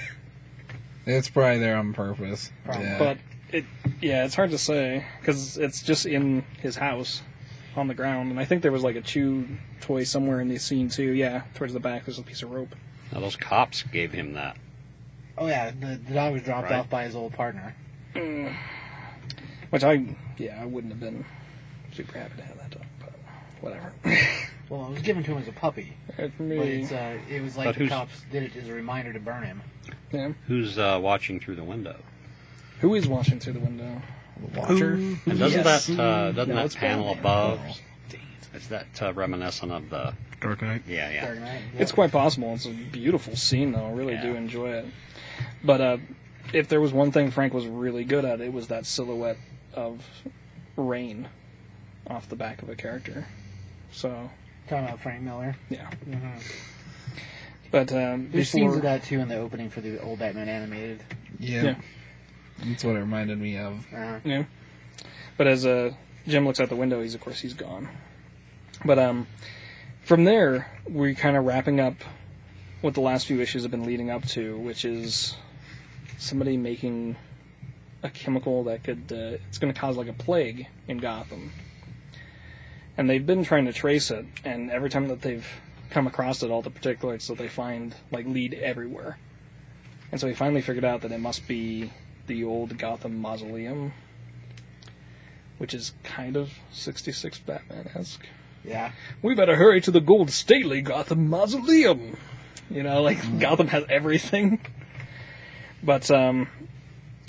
It's 1.07 1.31
probably 1.31 1.59
there 1.59 1.77
on 1.77 1.93
purpose. 1.93 2.53
Probably. 2.64 2.85
Yeah. 2.85 2.99
But 2.99 3.18
it, 3.53 3.64
yeah, 4.01 4.24
it's 4.24 4.34
hard 4.34 4.51
to 4.51 4.59
say 4.59 5.05
because 5.20 5.57
it's 5.59 5.82
just 5.82 6.07
in 6.07 6.44
his 6.61 6.76
house 6.76 7.22
on 7.76 7.88
the 7.88 7.94
ground, 7.94 8.30
and 8.30 8.40
I 8.40 8.44
think 8.44 8.62
there 8.62 8.72
was 8.72 8.82
like 8.82 8.96
a 8.96 9.01
chew 9.03 9.46
toy 9.80 10.05
somewhere 10.05 10.40
in 10.40 10.48
the 10.48 10.59
scene 10.59 10.88
too. 10.88 11.12
Yeah, 11.12 11.42
towards 11.55 11.72
the 11.72 11.80
back, 11.80 12.05
there's 12.07 12.18
a 12.18 12.22
piece 12.22 12.42
of 12.42 12.51
rope. 12.51 12.74
Now, 13.12 13.20
those 13.20 13.36
cops 13.36 13.82
gave 13.82 14.12
him 14.12 14.32
that. 14.34 14.57
Oh 15.38 15.46
yeah, 15.46 15.70
the, 15.70 15.98
the 16.07 16.14
dog 16.14 16.32
was 16.32 16.42
dropped 16.42 16.70
Right. 16.70 16.78
off 16.80 16.90
by 16.90 17.05
his 17.05 17.14
old 17.16 17.32
partner. 17.32 17.74
Which 19.70 19.84
I, 19.84 20.05
yeah, 20.36 20.61
I 20.61 20.66
wouldn't 20.66 20.92
have 20.92 21.01
been 21.01 21.24
super 21.92 22.18
happy 22.18 22.36
to 22.38 22.42
have 22.42 22.57
that 22.59 22.70
dog, 22.70 22.84
but 23.01 23.12
whatever. 23.61 23.92
Well, 24.68 24.86
it 24.86 24.90
was 24.92 25.03
given 25.03 25.24
to 25.24 25.32
him 25.32 25.38
as 25.38 25.48
a 25.48 25.53
puppy, 25.53 25.96
It 26.16 26.30
but 26.38 26.44
it's 26.48 26.92
uh, 26.92 27.18
it 27.28 27.42
was 27.42 27.57
like 27.57 27.64
But 27.66 27.74
the 27.76 27.88
cops 27.88 28.22
did 28.30 28.44
it 28.44 28.55
as 28.55 28.68
a 28.68 28.72
reminder 28.72 29.12
to 29.12 29.18
burn 29.18 29.42
him. 29.42 29.62
yeah. 30.12 30.30
Who's 30.46 30.78
uh, 30.78 31.01
watching 31.03 31.40
through 31.40 31.57
the 31.57 31.64
window? 31.64 31.96
Who 32.81 32.95
is 32.95 33.07
watching 33.09 33.41
through 33.41 33.55
the 33.55 33.61
window? 33.61 34.01
The 34.53 34.61
Watcher. 34.61 34.93
And 34.95 35.18
doesn't 35.39 35.64
Yes. 35.64 35.87
that 35.87 35.99
uh, 36.01 36.33
doesn't 36.33 36.49
No, 36.49 36.55
that 36.57 36.64
it's 36.66 36.74
panel 36.76 37.14
Batman. 37.14 37.20
above? 37.20 37.61
Is 38.55 38.68
that 38.68 38.87
uh, 39.03 39.12
reminiscent 39.12 39.70
of 39.72 39.91
the? 39.91 40.14
Dark 40.41 40.62
Knight. 40.62 40.83
Yeah, 40.89 41.11
yeah. 41.11 41.26
Dark 41.26 41.41
Knight, 41.41 41.61
It's 41.78 41.93
quite 41.93 42.11
possible. 42.11 42.55
It's 42.55 42.64
a 42.64 42.70
beautiful 42.70 43.37
scene, 43.37 43.72
though. 43.72 43.87
I 43.87 43.93
really 43.93 44.16
do 44.16 44.28
Yeah. 44.28 44.37
enjoy 44.39 44.70
it. 44.72 44.87
But 45.62 45.81
uh, 45.83 45.97
if 46.55 46.68
there 46.68 46.81
was 46.81 46.93
one 46.95 47.12
thing 47.12 47.31
Frank 47.31 47.53
was 47.53 47.66
really 47.66 48.05
good 48.05 48.24
at, 48.24 48.41
it 48.41 48.51
was 48.53 48.68
that 48.68 48.87
silhouette 48.87 49.37
of 49.74 50.03
rain 50.76 51.28
off 52.07 52.28
the 52.31 52.37
back 52.37 52.62
of 52.62 52.70
a 52.70 52.74
character. 52.74 53.26
So, 53.93 54.31
talking 54.68 54.87
about 54.87 55.01
Frank 55.01 55.20
Miller. 55.22 55.55
yeah. 55.68 55.91
Mm-hmm. 56.09 56.39
But 57.70 57.93
um, 57.93 58.31
There's 58.33 58.49
scenes 58.51 58.72
before- 58.72 58.76
of 58.78 58.83
that 58.85 59.05
too 59.05 59.20
in 59.20 59.28
the 59.28 59.37
opening 59.37 59.68
for 59.70 59.81
the 59.83 60.01
old 60.03 60.18
Batman 60.20 60.49
animated. 60.49 61.05
Yeah. 61.39 61.62
Yeah. 61.62 61.74
That's 62.64 62.84
what 62.84 62.96
it 62.96 63.00
reminded 63.00 63.38
me 63.40 63.56
of. 63.56 63.86
Uh, 63.92 64.20
Yeah. 64.24 64.44
But 65.36 65.46
as 65.46 65.64
uh, 65.64 65.92
Jim 66.26 66.44
looks 66.46 66.61
out 66.61 66.68
the 66.68 66.76
window, 66.76 67.00
he's 67.00 67.14
of 67.14 67.20
course 67.20 67.40
he's 67.40 67.54
gone. 67.54 67.88
But 68.84 68.98
um, 68.98 69.26
from 70.02 70.24
there, 70.24 70.70
we're 70.88 71.14
kind 71.14 71.36
of 71.36 71.44
wrapping 71.44 71.80
up 71.80 71.94
what 72.80 72.94
the 72.94 73.00
last 73.00 73.26
few 73.26 73.40
issues 73.40 73.62
have 73.62 73.70
been 73.70 73.84
leading 73.84 74.11
up 74.11 74.26
to, 74.28 74.56
which 74.58 74.84
is 74.84 75.36
somebody 76.18 76.56
making 76.56 77.16
a 78.02 78.11
chemical 78.11 78.64
that 78.64 78.82
could 78.84 79.04
uh, 79.12 79.36
it's 79.48 79.58
going 79.58 79.72
to 79.72 79.78
cause 79.78 79.96
like 79.96 80.08
a 80.08 80.12
plague 80.12 80.66
in 80.88 80.98
Gotham. 80.98 81.52
And 82.96 83.08
they've 83.08 83.24
been 83.24 83.44
trying 83.44 83.66
to 83.66 83.72
trace 83.72 84.11
it, 84.11 84.26
and 84.44 84.70
every 84.70 84.90
time 84.90 85.08
that 85.08 85.22
they've 85.22 85.46
come 85.90 86.06
across 86.06 86.42
it, 86.42 86.50
all 86.50 86.62
the 86.62 86.70
particulates 86.70 87.28
that 87.28 87.38
they 87.38 87.48
find 87.48 87.94
like 88.11 88.26
lead 88.26 88.54
everywhere. 88.54 89.18
And 90.12 90.20
so 90.20 90.26
he 90.26 90.34
finally 90.34 90.61
figured 90.61 90.84
out 90.84 91.02
that 91.02 91.12
it 91.12 91.20
must 91.20 91.46
be 91.46 91.92
the 92.31 92.45
old 92.45 92.78
Gotham 92.78 93.18
mausoleum, 93.18 93.93
which 95.59 95.74
is 95.74 95.93
kind 96.05 96.37
of 96.37 96.53
66 96.70 97.41
Batman 97.41 97.91
esque. 97.95 98.24
yeah. 98.64 98.93
We 99.20 99.35
better 99.35 99.57
hurry 99.57 99.81
to 99.81 99.91
the 99.91 100.01
gold 100.01 100.31
stately 100.31 100.81
Gotham 100.81 101.28
mausoleum. 101.28 102.16
You 102.70 102.85
know, 102.85 103.03
like 103.03 103.18
Gotham 103.41 103.66
has 103.66 103.85
everything. 103.89 104.61
But 105.83 106.09
um, 106.11 106.49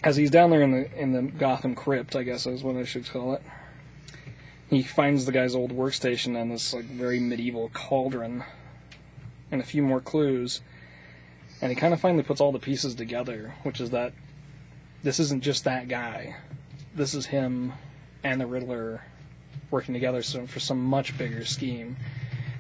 as 0.04 0.16
he's 0.18 0.30
down 0.30 0.52
there 0.52 0.62
in 0.62 0.72
the 0.72 1.00
in 1.00 1.14
the 1.14 1.24
Gotham 1.24 1.74
crypt, 1.74 2.16
I 2.16 2.22
guess 2.22 2.46
is 2.46 2.64
what 2.64 2.76
I 2.76 2.84
should 2.84 3.08
call 3.08 3.34
it. 3.34 3.42
He 4.70 4.84
finds 4.84 5.26
the 5.26 5.32
guy's 5.32 5.56
old 5.56 5.72
workstation 5.72 6.40
and 6.40 6.52
this 6.52 6.74
like 6.74 6.86
very 6.86 7.20
medieval 7.20 7.70
cauldron, 7.74 8.44
and 9.50 9.62
a 9.62 9.66
few 9.66 9.82
more 9.82 10.00
clues. 10.00 10.62
And 11.60 11.70
he 11.70 11.76
kind 11.76 11.94
of 11.94 12.00
finally 12.02 12.24
puts 12.24 12.42
all 12.42 12.52
the 12.52 12.60
pieces 12.60 12.96
together, 12.96 13.54
which 13.64 13.80
is 13.80 13.92
that 13.92 14.14
this 15.04 15.20
isn't 15.20 15.44
just 15.44 15.64
that 15.64 15.88
guy. 15.88 16.36
This 16.96 17.14
is 17.14 17.26
him 17.26 17.74
and 18.24 18.40
the 18.40 18.46
Riddler 18.46 19.02
working 19.72 19.94
together 19.94 20.22
for 20.22 20.60
some 20.60 20.84
much 20.84 21.18
bigger 21.18 21.46
scheme, 21.46 21.96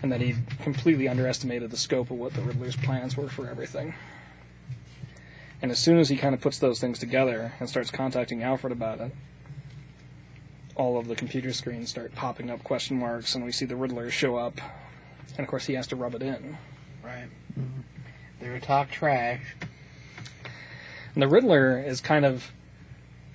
and 0.02 0.12
that 0.12 0.22
he 0.22 0.36
completely 0.64 1.08
underestimated 1.08 1.70
the 1.70 1.78
scope 1.78 2.10
of 2.10 2.18
what 2.18 2.34
the 2.34 2.42
Riddler's 2.42 2.76
plans 2.78 3.18
were 3.18 3.30
for 3.30 3.48
everything. 3.48 3.94
And 5.62 5.70
as 5.70 5.78
soon 5.78 6.00
as 6.00 6.10
he 6.10 6.16
kind 6.18 6.34
of 6.34 6.42
puts 6.42 6.58
those 6.58 6.80
things 6.80 6.98
together 6.98 7.54
and 7.60 7.70
starts 7.70 7.92
contacting 7.92 8.42
Alfred 8.42 8.72
about 8.72 9.00
it, 9.02 9.12
all 10.76 10.98
of 10.98 11.08
the 11.08 11.16
computer 11.16 11.54
screens 11.54 11.89
start 11.89 12.16
popping 12.16 12.50
up 12.50 12.64
question 12.64 12.98
marks, 12.98 13.36
and 13.36 13.44
we 13.44 13.52
see 13.52 13.66
the 13.66 13.76
Riddler 13.76 14.10
show 14.10 14.38
up, 14.38 14.60
and 15.38 15.42
of 15.42 15.48
course 15.48 15.66
he 15.66 15.74
has 15.74 15.86
to 15.88 15.96
rub 15.96 16.16
it 16.16 16.24
in. 16.24 16.58
Right. 17.04 17.28
They 18.39 18.50
were 18.50 18.60
talk 18.60 18.89
trash. 18.89 19.42
And 21.14 21.22
the 21.22 21.28
Riddler 21.28 21.80
is 21.80 22.01
kind 22.01 22.26
of 22.26 22.51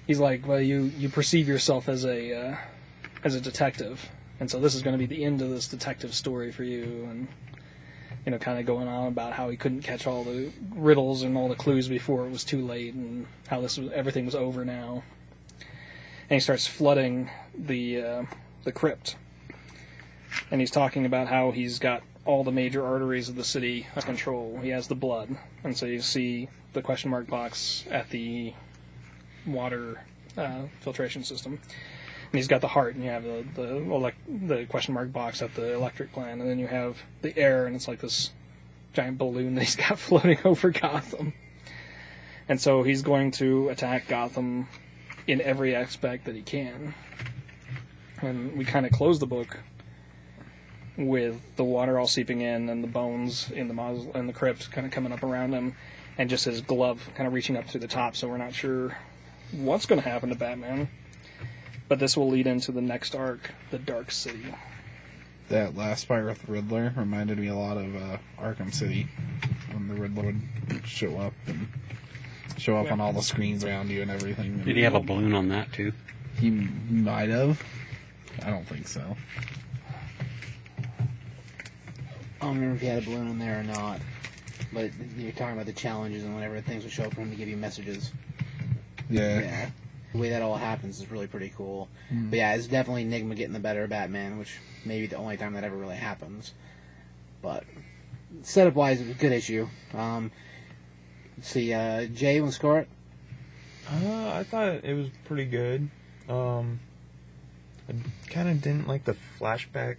he's 0.07 0.21
like, 0.21 0.47
well, 0.47 0.61
you 0.61 0.85
you 0.99 1.09
perceive 1.09 1.49
yourself 1.49 1.89
as 1.89 2.05
a 2.05 2.35
uh, 2.35 2.57
as 3.25 3.35
a 3.35 3.41
detective, 3.41 4.09
and 4.41 4.51
so 4.51 4.61
this 4.61 4.75
is 4.75 4.83
going 4.83 4.95
to 4.95 4.99
be 4.99 5.07
the 5.07 5.25
end 5.25 5.43
of 5.43 5.51
this 5.51 5.69
detective 5.69 6.15
story 6.15 6.53
for 6.53 6.65
you, 6.65 7.07
and 7.11 7.29
you 8.25 8.33
know, 8.33 8.39
kind 8.39 8.59
of 8.59 8.67
going 8.67 8.89
on 8.89 9.09
about 9.09 9.33
how 9.33 9.49
he 9.49 9.57
couldn't 9.57 9.83
catch 9.83 10.07
all 10.07 10.25
the 10.25 10.51
riddles 10.75 11.23
and 11.23 11.37
all 11.37 11.49
the 11.49 11.55
clues 11.55 11.89
before 11.89 12.27
it 12.27 12.31
was 12.31 12.45
too 12.45 12.67
late, 12.67 12.95
and 12.95 13.27
how 13.49 13.61
this 13.61 13.79
was 13.79 13.91
everything 13.93 14.25
was 14.25 14.35
over 14.35 14.65
now. 14.65 15.03
And 16.29 16.37
he 16.37 16.41
starts 16.41 16.67
flooding 16.67 17.31
the 17.57 18.03
uh, 18.03 18.23
the 18.65 18.73
crypt, 18.73 19.17
and 20.51 20.61
he's 20.61 20.71
talking 20.71 21.07
about 21.07 21.29
how 21.29 21.51
he's 21.51 21.79
got 21.79 22.03
all 22.25 22.43
the 22.43 22.53
major 22.53 22.85
arteries 22.85 23.29
of 23.29 23.37
the 23.37 23.45
city 23.45 23.87
under 23.95 24.05
control. 24.05 24.59
He 24.61 24.71
has 24.71 24.89
the 24.89 24.97
blood, 24.97 25.37
and 25.63 25.77
so 25.77 25.87
you 25.87 26.01
see 26.01 26.49
the 26.77 26.83
question 26.83 27.11
mark 27.11 27.27
box 27.27 27.85
at 27.91 28.09
the 28.11 28.53
water 29.47 30.01
uh, 30.37 30.63
filtration 30.81 31.25
system. 31.25 31.55
And 31.55 32.39
he's 32.39 32.49
got 32.49 32.61
the 32.61 32.69
heart, 32.69 32.95
and 32.95 33.03
you 33.03 33.11
have 33.11 33.25
the 33.25 33.45
the, 33.55 33.67
elec- 33.81 34.49
the 34.49 34.67
question 34.67 34.95
mark 34.95 35.13
box 35.13 35.43
at 35.43 35.55
the 35.55 35.73
electric 35.73 36.13
plant, 36.13 36.41
and 36.41 36.49
then 36.49 36.59
you 36.59 36.67
have 36.67 36.99
the 37.23 37.37
air, 37.37 37.67
and 37.67 37.75
it's 37.75 37.89
like 37.89 38.01
this 38.01 38.31
giant 38.93 39.19
balloon 39.19 39.55
that 39.55 39.63
he's 39.63 39.77
got 39.89 39.99
floating 39.99 40.39
over 40.45 40.71
Gotham. 40.71 41.33
And 42.49 42.61
so 42.61 42.83
he's 42.83 43.03
going 43.03 43.33
to 43.33 43.71
attack 43.71 44.07
Gotham 44.07 44.69
in 45.27 45.41
every 45.41 45.75
aspect 45.75 46.27
that 46.27 46.37
he 46.37 46.43
can. 46.43 46.95
And 48.23 48.57
we 48.57 48.65
kind 48.65 48.87
of 48.87 48.93
close 48.93 49.19
the 49.19 49.27
book 49.27 49.59
with 50.97 51.41
the 51.57 51.65
water 51.65 51.99
all 51.99 52.07
seeping 52.07 52.41
in 52.41 52.69
and 52.69 52.83
the 52.83 52.89
bones 52.89 53.51
in 53.51 53.69
the 53.69 53.75
maus- 53.75 54.15
in 54.15 54.27
the 54.27 54.33
crypt 54.33 54.71
kind 54.71 54.87
of 54.87 54.93
coming 54.93 55.13
up 55.13 55.23
around 55.23 55.53
him, 55.53 55.75
and 56.19 56.31
just 56.31 56.45
his 56.45 56.61
glove 56.61 57.09
kind 57.15 57.27
of 57.27 57.33
reaching 57.33 57.57
up 57.57 57.67
through 57.67 57.81
the 57.81 57.89
top. 57.89 58.17
So 58.17 58.29
we're 58.29 58.39
not 58.39 58.55
sure 58.55 58.97
what's 59.53 59.87
going 59.87 60.01
to 60.01 60.09
happen 60.09 60.29
to 60.31 60.35
Batman. 60.35 60.89
But 61.89 61.99
this 62.01 62.17
will 62.17 62.29
lead 62.29 62.47
into 62.49 62.73
the 62.73 62.81
next 62.81 63.15
arc, 63.15 63.53
the 63.71 63.79
Dark 63.79 64.11
City. 64.11 64.45
That 65.49 65.77
last 65.77 66.07
fight 66.07 66.25
with 66.25 66.43
the 66.45 66.53
Riddler 66.53 66.93
reminded 66.97 67.39
me 67.39 67.47
a 67.47 67.55
lot 67.55 67.77
of 67.77 67.95
uh, 67.95 68.17
Arkham 68.41 68.75
City 68.75 69.07
when 69.73 69.87
the 69.87 69.95
Riddler 69.95 70.35
would 70.69 70.85
show 70.87 71.17
up 71.19 71.33
and 71.47 71.69
show 72.59 72.77
up 72.77 72.87
Yeah. 72.87 72.95
on 72.95 73.01
all 73.01 73.13
the 73.13 73.23
screens 73.23 73.63
around 73.63 73.91
you 73.91 74.03
and 74.03 74.11
everything. 74.11 74.59
Did 74.65 74.75
he 74.77 74.83
have 74.83 74.97
a 74.97 75.01
balloon 75.01 75.33
on 75.35 75.49
that 75.51 75.73
too? 75.73 75.93
He 76.41 76.51
might 76.51 77.29
have. 77.29 77.63
I 78.43 78.51
don't 78.51 78.67
think 78.67 78.89
so. 78.89 79.17
I 82.41 82.47
don't 82.47 82.55
remember 82.57 82.75
if 82.75 82.81
he 82.81 82.87
had 82.89 83.03
a 83.03 83.07
balloon 83.07 83.29
in 83.29 83.39
there 83.39 83.61
or 83.61 83.63
not. 83.63 84.01
But 84.73 84.91
you're 85.17 85.33
talking 85.33 85.55
about 85.55 85.67
the 85.67 85.73
challenges 85.73 86.25
and 86.25 86.35
whenever 86.35 86.61
things 86.61 86.83
will 86.83 86.91
show 86.91 87.05
up 87.05 87.15
for 87.15 87.21
him 87.21 87.31
to 87.31 87.37
give 87.37 87.49
you 87.49 87.57
messages. 87.57 88.13
Yeah. 89.09 89.41
Yeah. 89.41 89.71
The 90.13 90.19
way 90.19 90.31
that 90.31 90.43
all 90.43 90.57
happens 90.57 91.01
is 91.01 91.11
really 91.11 91.27
pretty 91.27 91.53
cool. 91.57 91.89
Mm. 92.13 92.31
But 92.31 92.37
yeah, 92.39 92.55
it's 92.55 92.67
definitely 92.67 93.03
Enigma 93.03 93.35
getting 93.35 93.53
the 93.53 93.61
better 93.61 93.85
of 93.85 93.91
Batman, 93.91 94.39
which 94.39 94.59
may 94.85 95.01
be 95.01 95.07
the 95.07 95.17
only 95.17 95.37
time 95.37 95.55
that 95.55 95.65
ever 95.65 95.77
really 95.77 95.97
happens. 95.97 96.55
But 97.43 97.65
setup 98.43 98.75
wise, 98.75 99.01
it 99.01 99.09
was 99.09 99.17
a 99.17 99.19
good 99.19 99.33
issue. 99.33 99.69
Um, 99.95 100.31
let's 101.37 101.49
see, 101.49 101.73
uh, 101.73 102.07
Jay, 102.07 102.41
want 102.41 102.53
to 102.53 102.57
score 102.57 102.79
it? 102.81 102.89
Uh, 103.91 104.31
I 104.35 104.45
thought 104.45 104.85
it 104.85 104.95
was 104.95 105.09
pretty 105.25 105.45
good. 105.45 105.89
Um, 106.29 106.81
I 107.89 107.95
kind 108.31 108.49
of 108.49 108.61
didn't 108.61 108.89
like 108.89 109.05
the 109.05 109.17
flashback 109.39 109.97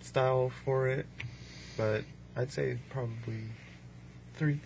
style 0.00 0.50
for 0.64 0.88
it, 0.88 1.06
but 1.76 2.04
I'd 2.40 2.50
say 2.52 2.78
probably 2.88 3.44
three. 4.34 4.58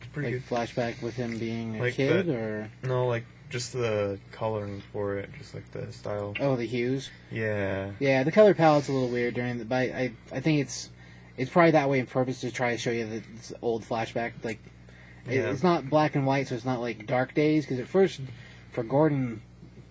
It's 0.00 0.08
pretty 0.12 0.34
Like 0.34 0.48
flashback 0.48 1.00
with 1.02 1.14
him 1.14 1.38
being 1.38 1.76
a 1.76 1.82
Like 1.84 1.94
kid, 1.94 2.26
the- 2.26 2.36
or. 2.36 2.70
No, 2.82 3.06
like 3.06 3.24
just 3.48 3.72
the 3.72 4.18
coloring 4.32 4.82
for 4.92 5.16
it, 5.16 5.30
just 5.38 5.54
like 5.54 5.70
the 5.72 5.90
style. 5.92 6.34
oh, 6.40 6.56
the 6.56 6.66
hues. 6.66 7.10
Yeah. 7.30 7.90
Yeah, 8.00 8.22
the 8.22 8.32
color 8.32 8.54
palette's 8.54 8.88
a 8.88 8.92
little 8.92 9.08
weird 9.08 9.34
during 9.34 9.58
the. 9.58 9.64
But 9.64 9.90
I, 9.92 10.12
I 10.30 10.40
think 10.40 10.60
it's, 10.60 10.90
it's 11.36 11.50
probably 11.50 11.70
that 11.72 11.88
way 11.88 12.00
on 12.00 12.06
purpose 12.06 12.40
to 12.42 12.50
try 12.50 12.72
to 12.72 12.78
show 12.78 12.90
you 12.90 13.06
that 13.06 13.22
it's 13.36 13.52
old 13.62 13.82
flashback. 13.84 14.32
Like, 14.42 14.58
it, 15.26 15.36
Yeah. 15.36 15.50
it's 15.50 15.62
not 15.62 15.88
black 15.88 16.14
and 16.16 16.26
white, 16.26 16.48
so 16.48 16.54
it's 16.54 16.64
not 16.64 16.80
like 16.80 17.06
dark 17.06 17.32
days. 17.34 17.64
Because 17.64 17.78
at 17.78 17.88
first, 17.88 18.20
for 18.72 18.82
Gordon, 18.82 19.40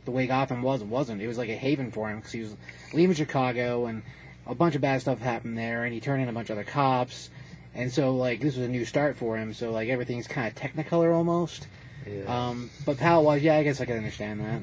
the 0.05 0.11
way 0.11 0.27
Gotham 0.27 0.61
was, 0.61 0.81
it 0.81 0.87
wasn't. 0.87 1.21
It 1.21 1.27
was 1.27 1.37
like 1.39 1.49
a 1.49 1.55
haven 1.55 1.91
for 1.91 2.09
him 2.09 2.17
because 2.17 2.31
he 2.31 2.41
was 2.41 2.55
leaving 2.93 3.15
Chicago 3.15 3.85
and 3.87 4.01
a 4.47 4.55
bunch 4.55 4.75
of 4.75 4.81
bad 4.81 5.01
stuff 5.01 5.19
happened 5.19 5.57
there, 5.57 5.83
and 5.83 5.93
he 5.93 5.99
turned 5.99 6.21
in 6.23 6.29
a 6.29 6.33
bunch 6.33 6.49
of 6.49 6.57
other 6.57 6.63
cops. 6.69 7.29
And 7.73 7.91
so, 7.91 8.15
like, 8.15 8.41
this 8.41 8.57
was 8.57 8.65
a 8.65 8.69
new 8.69 8.83
start 8.85 9.15
for 9.15 9.37
him. 9.37 9.53
So, 9.53 9.71
like, 9.71 9.89
everything's 9.89 10.27
kind 10.27 10.47
of 10.47 10.55
Technicolor 10.55 11.13
almost. 11.13 11.67
Yeah. 12.05 12.23
Um, 12.49 12.69
but 12.85 12.97
palette 12.97 13.25
wise, 13.25 13.43
yeah, 13.43 13.55
I 13.57 13.63
guess 13.63 13.79
I 13.79 13.85
can 13.85 13.97
understand 13.97 14.41
that. 14.41 14.61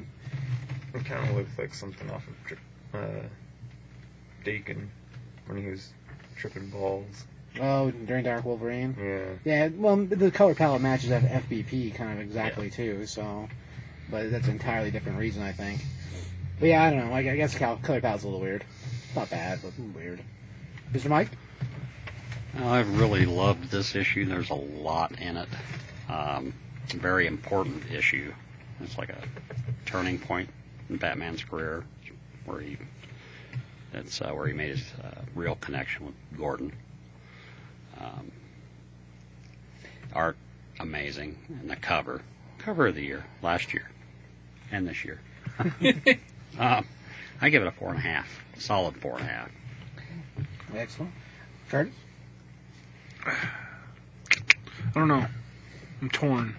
it 0.99 1.05
kind 1.05 1.29
of 1.29 1.35
looks 1.35 1.57
like 1.57 1.73
something 1.73 2.09
off 2.11 2.23
of 2.27 2.35
Tri- 2.45 2.99
uh, 2.99 3.23
Daken 4.45 4.87
when 5.47 5.61
he 5.61 5.69
was 5.69 5.89
tripping 6.35 6.69
balls. 6.69 7.25
Oh, 7.59 7.89
during 7.91 8.23
Dark 8.23 8.45
Wolverine. 8.45 8.95
Yeah. 8.99 9.25
Yeah, 9.43 9.69
well, 9.75 9.97
the 9.97 10.29
color 10.29 10.53
palette 10.53 10.81
matches 10.81 11.11
F- 11.11 11.23
FBP 11.49 11.95
kind 11.95 12.13
of 12.13 12.19
exactly 12.19 12.69
too. 12.69 13.05
So, 13.07 13.49
but 14.11 14.29
that's 14.31 14.45
an 14.47 14.53
entirely 14.53 14.91
different 14.91 15.17
reason, 15.17 15.41
I 15.41 15.51
think. 15.51 15.81
But 16.59 16.67
yeah, 16.69 16.83
I 16.83 16.89
don't 16.91 17.07
know. 17.07 17.13
I, 17.13 17.19
I 17.19 17.35
guess 17.35 17.57
color 17.57 17.77
palette's 17.81 18.23
a 18.23 18.27
little 18.27 18.39
weird. 18.39 18.63
Not 19.15 19.29
bad, 19.29 19.59
but 19.61 19.73
weird. 19.95 20.21
Mr. 20.93 21.09
Mike, 21.09 21.29
I've 22.57 22.99
really 22.99 23.25
loved 23.25 23.69
this 23.71 23.95
issue. 23.95 24.25
There's 24.25 24.49
a 24.49 24.55
lot 24.55 25.19
in 25.19 25.37
it. 25.37 25.49
Um, 26.09 26.53
very 26.87 27.27
important 27.27 27.83
issue. 27.91 28.33
It's 28.81 28.97
like 28.97 29.09
a 29.09 29.21
turning 29.85 30.17
point 30.17 30.49
in 30.89 30.97
Batman's 30.97 31.43
career, 31.43 31.83
where 32.45 32.59
he 32.59 32.77
that's 33.91 34.21
uh, 34.21 34.31
where 34.31 34.47
he 34.47 34.53
made 34.53 34.77
his 34.77 34.85
uh, 35.03 35.21
real 35.35 35.55
connection 35.55 36.05
with 36.07 36.15
Gordon. 36.37 36.71
Um, 37.99 38.31
art 40.13 40.37
amazing, 40.79 41.37
and 41.49 41.69
the 41.69 41.75
cover 41.75 42.21
cover 42.57 42.87
of 42.87 42.95
the 42.95 43.03
year 43.03 43.25
last 43.41 43.73
year 43.73 43.89
and 44.71 44.87
this 44.87 45.03
year. 45.05 45.19
um, 46.59 46.85
I 47.41 47.49
give 47.49 47.61
it 47.61 47.67
a 47.67 47.71
four 47.71 47.89
and 47.89 47.97
a 47.97 48.01
half, 48.01 48.43
solid 48.57 48.97
four 48.97 49.17
and 49.17 49.21
a 49.21 49.31
half. 49.31 49.49
excellent. 50.75 51.11
Curtis, 51.69 51.93
I 53.25 53.33
don't 54.93 55.07
know. 55.07 55.25
I'm 56.01 56.09
torn. 56.09 56.55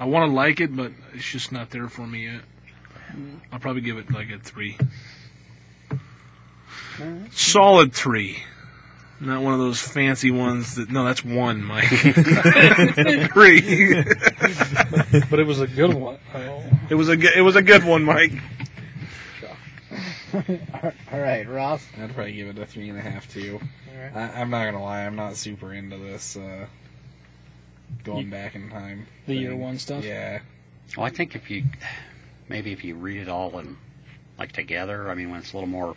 I 0.00 0.06
want 0.06 0.28
to 0.28 0.34
like 0.34 0.60
it, 0.60 0.74
but 0.74 0.92
it's 1.14 1.24
just 1.30 1.52
not 1.52 1.70
there 1.70 1.88
for 1.88 2.06
me 2.06 2.24
yet. 2.24 2.42
I'll 3.52 3.60
probably 3.60 3.82
give 3.82 3.96
it 3.96 4.10
like 4.12 4.30
a 4.30 4.38
three. 4.38 4.76
Solid 7.30 7.92
three. 7.92 8.38
Not 9.20 9.42
one 9.42 9.54
of 9.54 9.60
those 9.60 9.80
fancy 9.80 10.30
ones 10.30 10.74
that. 10.74 10.90
No, 10.90 11.04
that's 11.04 11.24
one, 11.24 11.62
Mike. 11.62 11.84
three. 13.32 14.04
But 15.30 15.38
it 15.38 15.46
was 15.46 15.60
a 15.60 15.66
good 15.68 15.94
one. 15.94 16.18
Oh. 16.34 16.62
It 16.90 16.96
was 16.96 17.08
a 17.08 17.16
good, 17.16 17.32
it 17.36 17.42
was 17.42 17.54
a 17.54 17.62
good 17.62 17.84
one, 17.84 18.02
Mike. 18.02 18.32
all 21.12 21.20
right, 21.20 21.48
Ross. 21.48 21.86
I'd 22.00 22.14
probably 22.14 22.32
give 22.32 22.48
it 22.48 22.58
a 22.58 22.66
three 22.66 22.88
and 22.88 22.98
a 22.98 23.02
half 23.02 23.28
too. 23.32 23.60
Alright. 23.96 24.16
I, 24.16 24.40
I'm 24.40 24.50
not 24.50 24.64
gonna 24.64 24.82
lie, 24.82 25.04
I'm 25.06 25.16
not 25.16 25.36
super 25.36 25.72
into 25.72 25.96
this 25.96 26.36
uh, 26.36 26.66
going 28.04 28.26
You- 28.26 28.30
back 28.30 28.54
in 28.54 28.70
time. 28.70 29.06
The 29.26 29.34
year 29.34 29.56
one 29.56 29.78
stuff? 29.78 30.04
Yeah, 30.04 30.40
Well, 30.96 31.06
I 31.06 31.10
think 31.10 31.34
if 31.34 31.50
you 31.50 31.64
maybe 32.48 32.72
if 32.72 32.84
you 32.84 32.94
read 32.96 33.18
it 33.22 33.28
all 33.28 33.58
in 33.58 33.76
like 34.38 34.52
together, 34.52 35.10
I 35.10 35.14
mean, 35.14 35.30
when 35.30 35.40
it's 35.40 35.52
a 35.52 35.56
little 35.56 35.68
more 35.68 35.94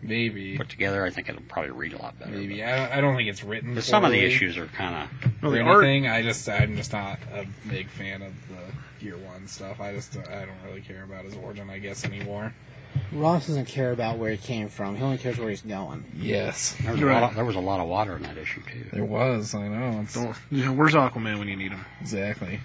maybe, 0.00 0.56
put 0.56 0.68
together, 0.70 1.04
I 1.04 1.10
think 1.10 1.28
it'll 1.28 1.42
probably 1.42 1.70
read 1.72 1.92
a 1.92 1.98
lot 1.98 2.18
better. 2.18 2.32
maybe. 2.32 2.62
I, 2.64 2.98
I 2.98 3.00
don't 3.00 3.14
think 3.16 3.28
it's 3.28 3.44
written. 3.44 3.74
But 3.74 3.84
some 3.84 4.04
of 4.04 4.10
the 4.10 4.18
issues 4.24 4.56
are 4.56 4.66
kind 4.66 5.08
of 5.22 5.42
No, 5.42 5.50
the 5.50 5.60
art. 5.60 5.84
anything. 5.84 6.08
I 6.08 6.22
just, 6.22 6.48
I'm 6.48 6.76
just 6.76 6.92
not 6.92 7.18
a 7.32 7.46
big 7.68 7.88
fan 7.88 8.22
of 8.22 8.32
the 8.48 9.04
year 9.04 9.16
one 9.18 9.46
stuff. 9.46 9.80
I 9.80 9.92
just, 9.94 10.16
I 10.16 10.46
don't 10.46 10.56
really 10.66 10.80
care 10.80 11.04
about 11.04 11.24
his 11.24 11.34
origin, 11.36 11.68
I 11.70 11.78
guess 11.78 12.04
anymore. 12.04 12.52
Ross 13.12 13.46
doesn't 13.46 13.66
care 13.66 13.92
about 13.92 14.18
where 14.18 14.30
he 14.30 14.36
came 14.36 14.68
from. 14.68 14.96
He 14.96 15.02
only 15.02 15.18
cares 15.18 15.38
where 15.38 15.50
he's 15.50 15.62
going. 15.62 16.04
Yes, 16.16 16.74
there 16.82 16.92
was, 16.92 17.00
a 17.02 17.06
lot 17.06 17.22
of, 17.24 17.34
there 17.36 17.44
was 17.44 17.56
a 17.56 17.60
lot 17.60 17.80
of 17.80 17.88
water 17.88 18.16
in 18.16 18.22
that 18.22 18.38
issue 18.38 18.62
too. 18.62 18.84
there 18.92 19.04
was. 19.04 19.54
I 19.54 19.68
know. 19.68 20.00
It's, 20.00 20.14
Don't- 20.14 20.36
yeah, 20.50 20.70
where's 20.70 20.94
Aquaman 20.94 21.38
when 21.38 21.48
you 21.48 21.56
need 21.56 21.72
him? 21.72 21.84
Exactly. 22.00 22.60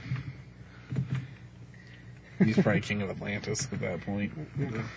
He's 2.44 2.56
probably 2.56 2.82
king 2.82 3.02
of 3.02 3.10
Atlantis 3.10 3.68
at 3.72 3.80
that 3.82 4.02
point. 4.02 4.32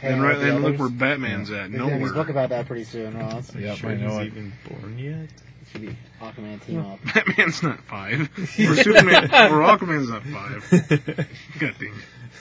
And 0.02 0.22
right, 0.22 0.36
and 0.36 0.62
look 0.62 0.78
where 0.78 0.90
Batman's 0.90 1.50
at. 1.50 1.70
There's 1.72 1.82
gonna 1.82 1.96
be 1.98 2.04
a 2.04 2.06
book 2.08 2.14
Nowhere. 2.14 2.30
about 2.30 2.48
that 2.50 2.66
pretty 2.66 2.84
soon, 2.84 3.16
Ross. 3.18 3.54
Yep, 3.54 3.78
sure 3.78 3.90
I 3.90 3.94
know 3.94 4.18
he's 4.18 4.26
it. 4.26 4.36
even 4.36 4.52
born 4.68 4.98
yet. 4.98 5.28
Should 5.72 5.80
be 5.82 5.96
Aquaman 6.20 6.62
team 6.66 6.80
up. 6.80 6.98
Batman's 7.14 7.62
not 7.62 7.80
five. 7.84 8.28
Or 8.38 8.74
Superman. 8.76 9.24
Or 9.24 9.62
Aquaman's 9.62 10.10
not 10.10 10.22
five. 10.24 11.26
God 11.58 11.74
dang 11.80 11.94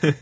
it. 0.03 0.15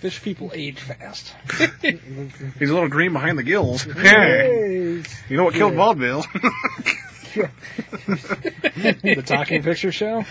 Fish 0.00 0.22
people 0.22 0.50
age 0.54 0.78
fast. 0.80 1.34
He's 1.82 2.70
a 2.70 2.74
little 2.74 2.88
green 2.88 3.12
behind 3.12 3.38
the 3.38 3.42
gills. 3.42 3.84
you 3.84 5.36
know 5.36 5.44
what 5.44 5.52
killed 5.52 5.74
vaudeville? 5.74 6.24
the 7.34 9.22
talking 9.26 9.62
picture 9.62 9.92
show. 9.92 10.24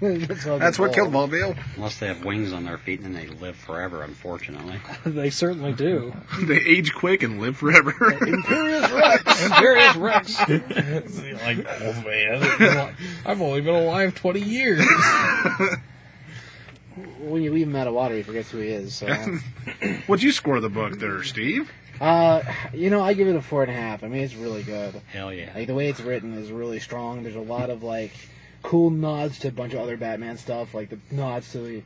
That's 0.00 0.46
what, 0.46 0.58
That's 0.60 0.78
what 0.78 0.94
killed 0.94 1.12
called. 1.12 1.30
Mobile. 1.30 1.54
Unless 1.76 1.98
they 1.98 2.06
have 2.06 2.24
wings 2.24 2.54
on 2.54 2.64
their 2.64 2.78
feet 2.78 3.00
and 3.00 3.14
then 3.14 3.26
they 3.26 3.34
live 3.34 3.56
forever, 3.56 4.02
unfortunately. 4.02 4.80
they 5.04 5.28
certainly 5.28 5.72
do. 5.72 6.14
They 6.42 6.56
age 6.56 6.94
quick 6.94 7.22
and 7.22 7.40
live 7.40 7.58
forever. 7.58 7.92
Imperius 7.92 8.90
Rex. 8.92 9.22
Imperius 9.42 9.96
Rex. 9.96 11.42
like 11.42 11.58
old 11.82 12.04
man. 12.04 12.94
I've 13.26 13.40
only 13.42 13.60
been 13.60 13.74
alive 13.74 14.14
twenty 14.14 14.40
years. 14.40 14.84
When 17.20 17.42
you 17.42 17.52
leave 17.52 17.66
him 17.68 17.76
out 17.76 17.86
of 17.86 17.94
water, 17.94 18.14
he 18.16 18.22
forgets 18.22 18.50
who 18.50 18.58
he 18.58 18.68
is. 18.68 18.94
So, 18.94 19.06
What'd 20.06 20.22
you 20.22 20.32
score 20.32 20.60
the 20.60 20.68
book 20.68 20.98
there, 20.98 21.22
Steve? 21.22 21.70
uh, 22.00 22.42
you 22.72 22.88
know, 22.90 23.02
I 23.02 23.12
give 23.14 23.28
it 23.28 23.36
a 23.36 23.42
four 23.42 23.62
and 23.62 23.70
a 23.70 23.74
half. 23.74 24.02
I 24.04 24.08
mean, 24.08 24.22
it's 24.22 24.34
really 24.34 24.62
good. 24.62 25.00
Hell 25.12 25.32
yeah. 25.32 25.50
Like 25.54 25.66
the 25.66 25.74
way 25.74 25.88
it's 25.88 26.00
written 26.00 26.34
is 26.34 26.50
really 26.50 26.80
strong. 26.80 27.22
There's 27.22 27.36
a 27.36 27.40
lot 27.40 27.68
of 27.70 27.82
like 27.82 28.12
cool 28.62 28.90
nods 28.90 29.38
to 29.40 29.48
a 29.48 29.52
bunch 29.52 29.74
of 29.74 29.80
other 29.80 29.96
Batman 29.96 30.36
stuff, 30.38 30.74
like 30.74 30.88
the 30.90 30.98
nods 31.10 31.52
to 31.52 31.58
the, 31.58 31.82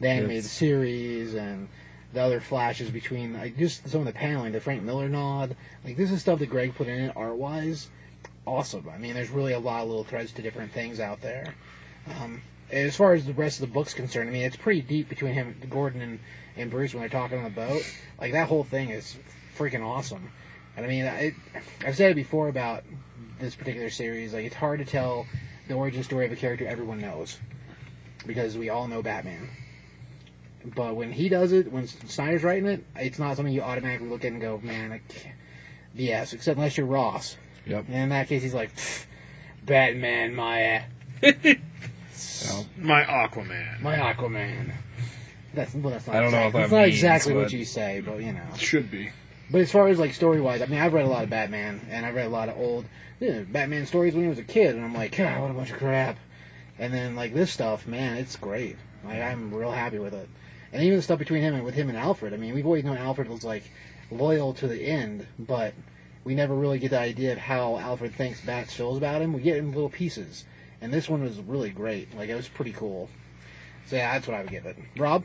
the 0.00 0.08
animated 0.08 0.44
Yes. 0.44 0.52
series 0.52 1.34
and 1.34 1.68
the 2.14 2.20
other 2.22 2.40
flashes 2.40 2.90
between 2.90 3.34
like 3.34 3.58
just 3.58 3.86
some 3.88 4.00
of 4.00 4.06
the 4.06 4.12
paneling, 4.12 4.52
the 4.52 4.60
Frank 4.60 4.82
Miller 4.82 5.08
nod. 5.08 5.54
Like 5.84 5.96
this 5.96 6.10
is 6.10 6.20
stuff 6.22 6.38
that 6.38 6.48
Greg 6.48 6.74
put 6.74 6.86
in 6.88 7.00
it 7.00 7.12
art 7.16 7.36
wise. 7.36 7.88
Awesome. 8.46 8.88
I 8.92 8.96
mean, 8.96 9.12
there's 9.12 9.28
really 9.28 9.52
a 9.52 9.58
lot 9.58 9.82
of 9.82 9.88
little 9.88 10.04
threads 10.04 10.32
to 10.32 10.42
different 10.42 10.72
things 10.72 11.00
out 11.00 11.20
there. 11.20 11.54
Um, 12.22 12.40
as 12.70 12.96
far 12.96 13.14
as 13.14 13.24
the 13.24 13.32
rest 13.32 13.60
of 13.60 13.68
the 13.68 13.72
book's 13.72 13.94
concerned, 13.94 14.28
I 14.28 14.32
mean, 14.32 14.42
it's 14.42 14.56
pretty 14.56 14.82
deep 14.82 15.08
between 15.08 15.34
him, 15.34 15.56
Gordon, 15.70 16.02
and, 16.02 16.20
and 16.56 16.70
Bruce 16.70 16.92
when 16.92 17.00
they're 17.00 17.08
talking 17.08 17.38
on 17.38 17.44
the 17.44 17.50
boat. 17.50 17.82
Like 18.20 18.32
that 18.32 18.48
whole 18.48 18.64
thing 18.64 18.90
is 18.90 19.16
freaking 19.56 19.84
awesome. 19.84 20.30
And 20.76 20.84
I 20.84 20.88
mean, 20.88 21.06
I, 21.06 21.34
I've 21.84 21.96
said 21.96 22.12
it 22.12 22.14
before 22.14 22.48
about 22.48 22.84
this 23.40 23.54
particular 23.54 23.90
series. 23.90 24.32
Like, 24.32 24.44
it's 24.44 24.54
hard 24.54 24.78
to 24.80 24.84
tell 24.84 25.26
the 25.66 25.74
origin 25.74 26.02
story 26.02 26.26
of 26.26 26.32
a 26.32 26.36
character 26.36 26.66
everyone 26.66 27.00
knows 27.00 27.38
because 28.26 28.56
we 28.56 28.68
all 28.68 28.86
know 28.88 29.02
Batman. 29.02 29.48
But 30.64 30.96
when 30.96 31.12
he 31.12 31.28
does 31.28 31.52
it, 31.52 31.72
when 31.72 31.86
Snyder's 31.86 32.42
writing 32.42 32.66
it, 32.66 32.84
it's 32.96 33.18
not 33.18 33.36
something 33.36 33.54
you 33.54 33.62
automatically 33.62 34.08
look 34.08 34.24
at 34.24 34.32
and 34.32 34.40
go, 34.40 34.60
"Man, 34.62 34.92
I 34.92 35.00
can't. 35.08 35.34
BS." 35.96 36.34
Except 36.34 36.56
unless 36.56 36.76
you're 36.76 36.86
Ross. 36.86 37.36
Yep. 37.66 37.86
And 37.88 37.94
in 37.94 38.08
that 38.10 38.28
case, 38.28 38.42
he's 38.42 38.54
like, 38.54 38.70
"Batman, 39.64 40.34
my 40.34 40.84
My 42.76 43.02
Aquaman. 43.04 43.80
my 43.80 43.96
Aquaman." 43.96 44.72
That's 45.54 45.74
well, 45.74 45.92
that's 45.92 46.06
not. 46.06 46.16
I 46.16 46.20
don't 46.20 46.32
know 46.32 46.38
exact- 46.38 46.44
what 46.44 46.52
that 46.52 46.58
That's 46.60 46.72
not 46.72 46.82
means, 46.82 46.94
exactly 46.94 47.34
what 47.34 47.52
you 47.52 47.64
say, 47.64 48.02
but 48.04 48.20
you 48.20 48.32
know. 48.32 48.42
It 48.54 48.60
should 48.60 48.90
be. 48.90 49.10
But 49.50 49.62
as 49.62 49.72
far 49.72 49.88
as 49.88 49.98
like 49.98 50.12
story 50.12 50.40
wise, 50.40 50.60
I 50.60 50.66
mean, 50.66 50.78
I've 50.78 50.92
read 50.92 51.06
a 51.06 51.08
lot 51.08 51.24
of 51.24 51.30
Batman, 51.30 51.80
and 51.90 52.04
I've 52.04 52.14
read 52.14 52.26
a 52.26 52.30
lot 52.30 52.48
of 52.48 52.58
old 52.58 52.84
you 53.20 53.32
know, 53.32 53.46
Batman 53.50 53.86
stories 53.86 54.14
when 54.14 54.26
I 54.26 54.28
was 54.28 54.38
a 54.38 54.44
kid, 54.44 54.76
and 54.76 54.84
I'm 54.84 54.94
like, 54.94 55.16
God, 55.16 55.40
what 55.40 55.50
a 55.50 55.54
bunch 55.54 55.70
of 55.70 55.78
crap. 55.78 56.18
And 56.78 56.92
then 56.92 57.16
like 57.16 57.34
this 57.34 57.50
stuff, 57.50 57.86
man, 57.86 58.18
it's 58.18 58.36
great. 58.36 58.76
Like 59.04 59.20
I'm 59.20 59.52
real 59.52 59.72
happy 59.72 59.98
with 59.98 60.14
it. 60.14 60.28
And 60.72 60.82
even 60.82 60.96
the 60.96 61.02
stuff 61.02 61.18
between 61.18 61.42
him 61.42 61.54
and 61.54 61.64
with 61.64 61.74
him 61.74 61.88
and 61.88 61.96
Alfred. 61.96 62.34
I 62.34 62.36
mean, 62.36 62.54
we've 62.54 62.66
always 62.66 62.84
known 62.84 62.98
Alfred 62.98 63.28
was 63.28 63.42
like 63.42 63.70
loyal 64.10 64.52
to 64.54 64.68
the 64.68 64.80
end, 64.80 65.26
but 65.38 65.74
we 66.24 66.34
never 66.34 66.54
really 66.54 66.78
get 66.78 66.90
the 66.90 67.00
idea 67.00 67.32
of 67.32 67.38
how 67.38 67.78
Alfred 67.78 68.14
thinks 68.14 68.40
Bats 68.42 68.74
feels 68.74 68.98
about 68.98 69.22
him. 69.22 69.32
We 69.32 69.40
get 69.40 69.56
it 69.56 69.60
in 69.60 69.72
little 69.72 69.88
pieces, 69.88 70.44
and 70.80 70.92
this 70.92 71.08
one 71.08 71.22
was 71.22 71.38
really 71.40 71.70
great. 71.70 72.14
Like 72.16 72.28
it 72.28 72.34
was 72.34 72.48
pretty 72.48 72.72
cool. 72.72 73.08
So 73.86 73.96
yeah, 73.96 74.12
that's 74.12 74.26
what 74.26 74.36
I 74.36 74.42
would 74.42 74.50
give 74.50 74.66
it. 74.66 74.76
Rob, 74.96 75.24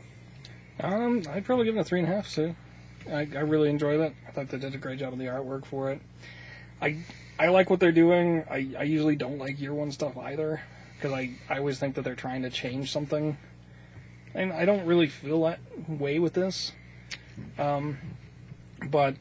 Um, 0.80 1.22
I'd 1.30 1.44
probably 1.44 1.66
give 1.66 1.76
it 1.76 1.80
a 1.80 1.84
three 1.84 2.00
and 2.00 2.08
a 2.08 2.14
half 2.14 2.32
too. 2.32 2.54
I, 3.08 3.28
I 3.34 3.40
really 3.40 3.68
enjoyed 3.68 4.00
it. 4.00 4.14
I 4.26 4.30
thought 4.30 4.48
they 4.48 4.58
did 4.58 4.74
a 4.74 4.78
great 4.78 4.98
job 4.98 5.12
of 5.12 5.18
the 5.18 5.26
artwork 5.26 5.66
for 5.66 5.90
it. 5.92 6.00
I 6.80 6.96
I 7.38 7.48
like 7.48 7.68
what 7.68 7.80
they're 7.80 7.92
doing. 7.92 8.44
I, 8.50 8.68
I 8.78 8.82
usually 8.84 9.16
don't 9.16 9.38
like 9.38 9.60
year 9.60 9.74
one 9.74 9.92
stuff 9.92 10.16
either 10.16 10.62
because 10.96 11.12
I, 11.12 11.30
I 11.50 11.58
always 11.58 11.78
think 11.78 11.96
that 11.96 12.02
they're 12.02 12.14
trying 12.14 12.42
to 12.42 12.50
change 12.50 12.92
something, 12.92 13.36
and 14.34 14.52
I 14.52 14.64
don't 14.64 14.86
really 14.86 15.08
feel 15.08 15.42
that 15.42 15.58
way 15.88 16.18
with 16.18 16.32
this. 16.32 16.72
Um, 17.58 17.98
but 18.88 19.16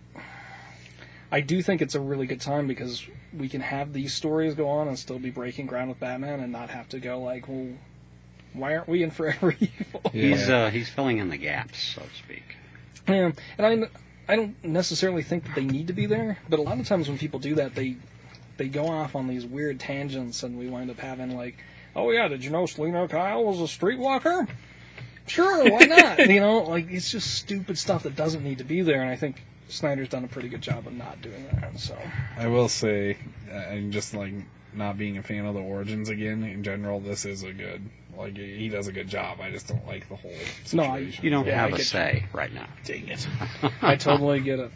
I 1.34 1.42
do 1.42 1.64
think 1.64 1.82
it's 1.82 1.96
a 1.96 2.00
really 2.00 2.28
good 2.28 2.42
time 2.42 2.68
because 2.68 3.08
we 3.36 3.50
can 3.50 3.62
have 3.62 3.92
these 3.92 4.14
stories 4.14 4.54
go 4.54 4.70
on 4.70 4.88
and 4.88 5.00
still 5.00 5.18
be 5.18 5.32
breaking 5.32 5.66
ground 5.66 5.90
with 5.90 6.00
Batman 6.00 6.42
and 6.42 6.52
not 6.52 6.70
have 6.70 6.88
to 6.90 7.00
go 7.00 7.20
like, 7.22 7.48
well, 7.48 7.70
why 8.54 8.76
aren't 8.76 8.88
we 8.88 9.02
in 9.02 9.10
Forever 9.10 9.56
Evil? 9.60 10.02
He's 10.12 10.48
uh, 10.48 10.70
he's 10.70 10.90
filling 10.90 11.18
in 11.18 11.30
the 11.30 11.38
gaps, 11.38 11.82
so 11.96 12.04
to 12.04 12.14
speak. 12.24 12.56
Yeah, 13.08 13.32
and 13.58 13.90
I, 14.28 14.32
I 14.32 14.36
don't 14.36 14.64
necessarily 14.64 15.24
think 15.24 15.46
that 15.46 15.56
they 15.56 15.66
need 15.66 15.88
to 15.88 15.94
be 15.94 16.06
there, 16.06 16.38
but 16.50 16.60
a 16.60 16.62
lot 16.62 16.80
of 16.80 16.88
times 16.88 17.10
when 17.10 17.18
people 17.18 17.40
do 17.40 17.56
that, 17.56 17.74
they 17.74 17.98
they 18.58 18.68
go 18.68 18.86
off 18.86 19.16
on 19.16 19.28
these 19.28 19.44
weird 19.44 19.80
tangents, 19.80 20.44
and 20.44 20.56
we 20.56 20.70
wind 20.70 20.92
up 20.92 21.00
having 21.00 21.36
like, 21.36 21.56
oh 21.96 22.12
yeah, 22.12 22.28
did 22.28 22.44
you 22.44 22.52
know 22.52 22.68
Selina 22.68 23.08
Kyle 23.08 23.44
was 23.44 23.60
a 23.60 23.64
streetwalker? 23.64 24.48
Sure, 25.26 25.68
why 25.68 25.86
not? 25.86 26.20
you 26.30 26.42
know, 26.42 26.60
like 26.60 26.92
it's 26.92 27.10
just 27.10 27.34
stupid 27.34 27.80
stuff 27.80 28.04
that 28.04 28.16
doesn't 28.16 28.44
need 28.44 28.60
to 28.60 28.64
be 28.64 28.84
there, 28.84 29.02
and 29.02 29.10
I 29.10 29.16
think 29.16 29.42
Snyder's 29.74 30.08
done 30.10 30.24
a 30.24 30.28
pretty 30.28 30.50
good 30.50 30.62
job 30.62 30.86
of 30.88 30.94
not 30.94 31.22
doing 31.22 31.48
that. 31.60 31.80
So 31.80 31.98
I 32.38 32.48
will 32.48 32.70
say, 32.70 33.18
uh, 33.50 33.54
and 33.56 33.92
just 33.92 34.14
like 34.14 34.34
not 34.74 34.98
being 34.98 35.18
a 35.18 35.24
fan 35.24 35.46
of 35.46 35.56
the 35.56 35.62
origins 35.62 36.10
again 36.10 36.44
in 36.44 36.64
general, 36.64 37.00
this 37.00 37.26
is 37.26 37.44
a 37.44 37.52
good. 37.54 37.90
Like 38.16 38.38
he 38.38 38.70
does 38.70 38.88
a 38.88 38.92
good 38.92 39.08
job. 39.08 39.40
I 39.42 39.50
just 39.50 39.68
don't 39.68 39.86
like 39.88 40.08
the 40.08 40.16
whole 40.16 40.32
No, 40.74 40.84
I- 40.84 41.12
You 41.22 41.32
don't 41.32 41.48
Yeah, 41.48 41.56
have 41.62 41.70
a 41.70 41.72
get 41.72 41.80
you. 41.80 41.84
say 41.86 42.26
right 42.34 42.54
now. 42.54 42.68
dang 42.86 43.08
it, 43.08 43.28
I 43.82 43.96
totally 43.96 44.40
get 44.42 44.60
it. 44.60 44.72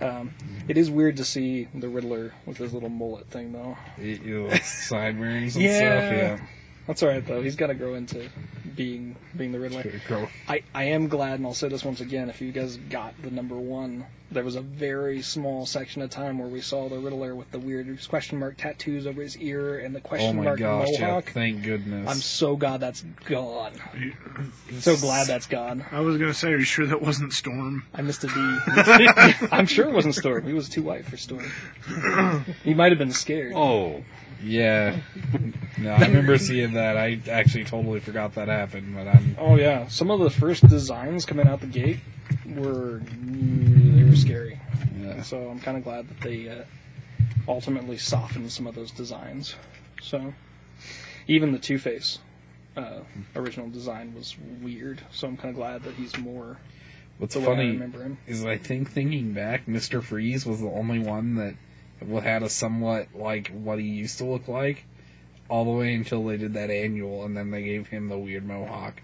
Um, 0.00 0.32
it 0.68 0.76
is 0.76 0.90
weird 0.90 1.16
to 1.16 1.24
see 1.24 1.66
the 1.74 1.88
Riddler 1.88 2.32
with 2.46 2.58
his 2.58 2.72
little 2.72 2.88
mullet 2.88 3.26
thing, 3.30 3.52
though. 3.52 3.76
You- 3.98 4.20
you 4.24 4.42
know, 4.44 4.54
sideburns 4.62 5.56
and 5.56 5.64
Yeah. 5.64 6.36
stuff. 6.36 6.48
That's 6.86 7.02
all 7.02 7.08
right 7.08 7.26
though. 7.26 7.42
He's 7.42 7.56
got 7.56 7.68
to 7.68 7.74
grow 7.74 7.94
into 7.94 8.28
being 8.76 9.16
being 9.36 9.52
the 9.52 9.60
Riddler. 9.60 9.82
Yeah, 9.84 9.98
Grow- 10.06 10.28
I, 10.48 10.62
I 10.74 10.84
am 10.84 11.08
glad, 11.08 11.34
and 11.34 11.46
I'll 11.46 11.54
say 11.54 11.68
this 11.68 11.84
once 11.84 12.00
again. 12.00 12.28
If 12.30 12.40
you 12.40 12.52
guys 12.52 12.76
got 12.90 13.14
the 13.22 13.30
number 13.30 13.56
one, 13.56 14.06
there 14.30 14.42
was 14.44 14.56
a 14.56 14.60
very 14.60 15.22
small 15.22 15.66
section 15.66 16.02
of 16.02 16.10
time 16.10 16.38
where 16.38 16.48
we 16.48 16.60
saw 16.60 16.88
the 16.88 16.98
Riddler 16.98 17.34
with 17.34 17.50
the 17.52 17.58
weird 17.58 17.98
question 18.08 18.38
mark 18.38 18.56
tattoos 18.56 19.06
over 19.06 19.22
his 19.22 19.36
ear 19.38 19.78
and 19.78 19.94
the 19.94 20.00
Oh 20.00 20.08
question 20.08 20.36
my 20.36 20.44
mark 20.44 20.58
gosh! 20.58 20.88
Yeah, 20.92 21.06
mohawk. 21.08 21.30
thank 21.30 21.62
goodness. 21.62 22.08
I'm 22.10 22.16
so 22.16 22.56
glad 22.56 22.80
that's 22.80 23.02
gone. 23.26 23.72
So 24.80 24.96
glad 24.96 25.26
that's 25.26 25.46
gone. 25.46 25.84
I 25.92 26.00
was 26.00 26.16
gonna 26.18 26.34
say, 26.34 26.52
are 26.52 26.58
you 26.58 26.64
sure 26.64 26.86
that 26.86 27.00
wasn't 27.02 27.32
Storm? 27.32 27.84
I 27.94 28.02
missed 28.02 28.24
a 28.24 28.28
D. 28.28 29.46
I'm 29.52 29.66
sure 29.66 29.88
it 29.88 29.92
wasn't 29.94 30.14
Storm. 30.14 30.44
He 30.46 30.52
was 30.52 30.68
too 30.68 30.82
white 30.82 31.04
for 31.04 31.16
Storm. 31.16 31.44
He 32.64 32.74
might 32.74 32.90
have 32.92 32.98
been 32.98 33.12
scared. 33.12 33.52
Oh, 33.54 34.02
Yeah. 34.44 34.96
No, 35.76 35.90
I 35.90 36.06
remember 36.06 36.38
seeing 36.38 36.74
that. 36.74 36.96
I 36.96 37.18
actually 37.28 37.64
totally 37.64 37.98
forgot 37.98 38.34
that 38.36 38.46
happened, 38.46 38.94
but 38.94 39.08
I'm. 39.08 39.36
Oh 39.40 39.56
yeah, 39.56 39.88
some 39.88 40.08
of 40.08 40.20
the 40.20 40.30
first 40.30 40.64
designs 40.68 41.26
coming 41.26 41.48
out 41.48 41.60
the 41.60 41.66
gate 41.66 41.98
were 42.46 43.02
they 43.10 44.04
were 44.04 44.14
scary. 44.14 44.60
Yeah. 45.02 45.22
So 45.22 45.48
I'm 45.48 45.58
kind 45.58 45.76
of 45.76 45.82
glad 45.82 46.08
that 46.08 46.20
they 46.20 46.48
uh, 46.48 46.62
ultimately 47.48 47.98
softened 47.98 48.52
some 48.52 48.68
of 48.68 48.76
those 48.76 48.92
designs. 48.92 49.56
So 50.00 50.32
even 51.26 51.50
the 51.50 51.58
Two 51.58 51.76
Face 51.78 52.20
uh, 52.76 53.00
original 53.34 53.68
design 53.68 54.14
was 54.14 54.36
weird. 54.62 55.00
So 55.10 55.26
I'm 55.26 55.36
kind 55.36 55.50
of 55.50 55.56
glad 55.56 55.82
that 55.82 55.94
he's 55.94 56.16
more 56.18 56.56
What's 57.18 57.36
I 57.36 57.42
funny 57.42 57.76
him. 57.76 58.18
is 58.26 58.44
I 58.44 58.58
think 58.58 58.90
thinking 58.90 59.32
back, 59.32 59.66
Mister 59.66 60.00
Freeze 60.00 60.46
was 60.46 60.60
the 60.60 60.68
only 60.68 61.00
one 61.00 61.34
that 61.36 61.54
had 62.22 62.42
a 62.42 62.48
somewhat 62.48 63.08
like 63.14 63.48
what 63.48 63.78
he 63.78 63.84
used 63.86 64.18
to 64.18 64.24
look 64.24 64.48
like, 64.48 64.84
all 65.48 65.64
the 65.64 65.70
way 65.70 65.94
until 65.94 66.24
they 66.24 66.36
did 66.36 66.54
that 66.54 66.70
annual, 66.70 67.24
and 67.24 67.36
then 67.36 67.50
they 67.50 67.62
gave 67.62 67.88
him 67.88 68.08
the 68.08 68.18
weird 68.18 68.46
mohawk. 68.46 69.00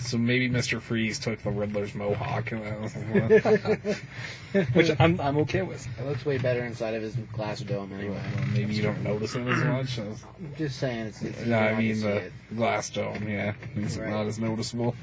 So 0.00 0.16
maybe 0.16 0.48
Mister 0.48 0.80
Freeze 0.80 1.18
took 1.18 1.42
the 1.42 1.50
Riddler's 1.50 1.94
mohawk, 1.94 2.50
and 2.52 2.64
that 2.64 2.80
was 2.80 2.94
well, 3.12 4.64
which 4.72 4.90
I'm 4.98 5.20
I'm 5.20 5.36
okay 5.38 5.60
with. 5.62 5.86
it 5.98 6.06
looks 6.06 6.24
way 6.24 6.38
better 6.38 6.64
inside 6.64 6.94
of 6.94 7.02
his 7.02 7.14
glass 7.32 7.60
dome 7.60 7.92
anyway. 7.92 8.20
maybe 8.54 8.74
you 8.74 8.82
don't 8.82 9.02
notice 9.02 9.34
it 9.34 9.46
as 9.46 9.64
much. 9.64 9.98
As, 9.98 10.24
I'm 10.38 10.54
just 10.56 10.78
saying, 10.78 11.06
it's, 11.08 11.20
it's 11.22 11.44
no, 11.44 11.58
I 11.58 11.74
mean 11.78 12.00
the 12.00 12.30
glass 12.56 12.88
dome. 12.90 13.28
Yeah, 13.28 13.52
it's 13.76 13.98
Right. 13.98 14.08
not 14.10 14.26
as 14.26 14.38
noticeable. 14.38 14.94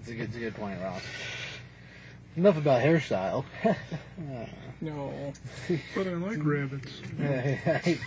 It's 0.00 0.08
a 0.08 0.14
good, 0.14 0.28
it's 0.28 0.36
a 0.36 0.40
good 0.40 0.54
point, 0.56 0.80
Rob. 0.82 1.00
Enough 2.36 2.56
about 2.56 2.82
hairstyle. 2.82 3.44
Uh, 4.20 4.44
No, 4.80 5.32
But 5.94 6.06
I 6.06 6.14
like 6.14 6.38
rabbits. 6.42 7.02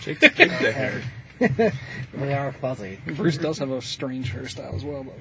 Jake, 0.02 0.20
Jake 0.20 0.36
the 0.36 0.72
hair. 0.72 1.02
they 2.14 2.34
are 2.34 2.52
fuzzy. 2.54 3.00
Bruce 3.06 3.38
does 3.38 3.60
have 3.60 3.70
a 3.72 3.82
strange 3.82 4.34
hairstyle 4.34 4.74
as 4.76 4.84
well, 4.84 5.04
though. 5.04 5.14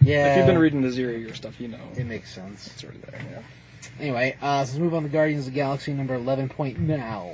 Yeah. 0.00 0.32
If 0.32 0.38
you've 0.38 0.46
been 0.46 0.58
reading 0.58 0.82
the 0.82 0.90
Zero 0.90 1.12
Year 1.12 1.34
stuff, 1.34 1.60
you 1.60 1.68
know 1.68 1.80
it 1.96 2.06
makes 2.06 2.32
sense. 2.32 2.68
it's 2.68 2.84
already 2.84 3.00
there. 3.00 3.20
Yeah. 3.30 3.42
Anyway, 3.98 4.36
uh, 4.40 4.64
so 4.64 4.72
let's 4.72 4.78
move 4.78 4.94
on 4.94 5.02
to 5.02 5.08
Guardians 5.08 5.46
of 5.46 5.52
the 5.52 5.56
Galaxy 5.56 5.92
number 5.92 6.14
11 6.14 6.48
point 6.48 6.78
now. 6.78 7.32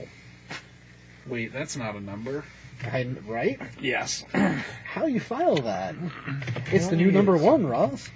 Wait, 1.26 1.52
that's 1.52 1.76
not 1.76 1.96
a 1.96 2.00
number. 2.00 2.44
I, 2.84 3.06
right? 3.26 3.60
Yes. 3.80 4.24
How 4.32 5.06
you 5.06 5.20
file 5.20 5.56
that? 5.56 5.94
It's 6.72 6.88
the 6.88 6.96
new 6.96 7.10
number 7.10 7.36
one, 7.36 7.66
Ross. 7.66 8.08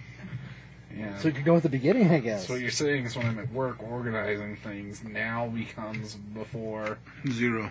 Yeah. 0.96 1.18
So 1.18 1.28
it 1.28 1.36
could 1.36 1.44
go 1.44 1.54
with 1.54 1.62
the 1.62 1.68
beginning, 1.68 2.10
I 2.10 2.18
guess. 2.18 2.46
So 2.46 2.54
what 2.54 2.62
you're 2.62 2.70
saying 2.70 3.06
is 3.06 3.16
when 3.16 3.26
I'm 3.26 3.38
at 3.38 3.52
work 3.52 3.82
organizing 3.82 4.56
things, 4.56 5.04
now 5.04 5.48
becomes 5.48 6.14
before. 6.14 6.98
Zero. 7.30 7.70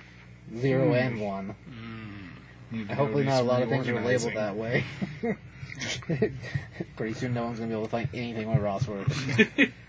Zero 0.58 0.88
hmm. 0.88 0.94
and 0.94 1.22
one. 1.22 1.56
Hmm. 2.72 2.84
Hopefully, 2.94 3.26
not 3.26 3.42
a 3.42 3.44
lot 3.44 3.62
of 3.62 3.70
things 3.70 3.88
are 3.88 4.00
labeled 4.02 4.34
that 4.36 4.56
way. 4.56 4.86
Pretty 6.96 7.14
soon, 7.14 7.34
no 7.34 7.46
one's 7.46 7.60
gonna 7.60 7.70
be 7.70 7.74
able 7.74 7.86
to 7.86 7.90
find 7.90 8.10
anything 8.14 8.48
where 8.50 8.60
Ross 8.60 8.88
works 8.88 9.18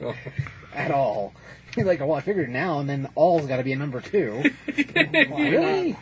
at 0.75 0.91
all. 0.91 1.35
He's 1.75 1.85
like, 1.85 2.01
well, 2.01 2.15
I 2.15 2.21
figured 2.21 2.49
now, 2.49 2.81
and 2.81 2.89
then 2.89 3.09
all's 3.15 3.47
got 3.47 3.59
to 3.59 3.63
be 3.63 3.73
a 3.73 3.77
number 3.77 4.01
two. 4.01 4.43
well, 4.95 5.39
really? 5.39 5.97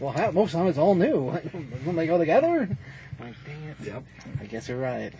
well, 0.00 0.12
how, 0.12 0.30
most 0.30 0.48
of 0.48 0.52
the 0.52 0.58
time 0.58 0.66
it's 0.68 0.78
all 0.78 0.94
new. 0.94 1.38
Don't 1.84 1.96
they 1.96 2.06
go 2.06 2.18
together? 2.18 2.68
I'm 3.20 3.26
like, 3.26 3.36
dang 3.44 3.62
it. 3.64 3.76
Yep. 3.84 4.04
I 4.40 4.44
guess 4.46 4.68
you're 4.68 4.78
right. 4.78 5.12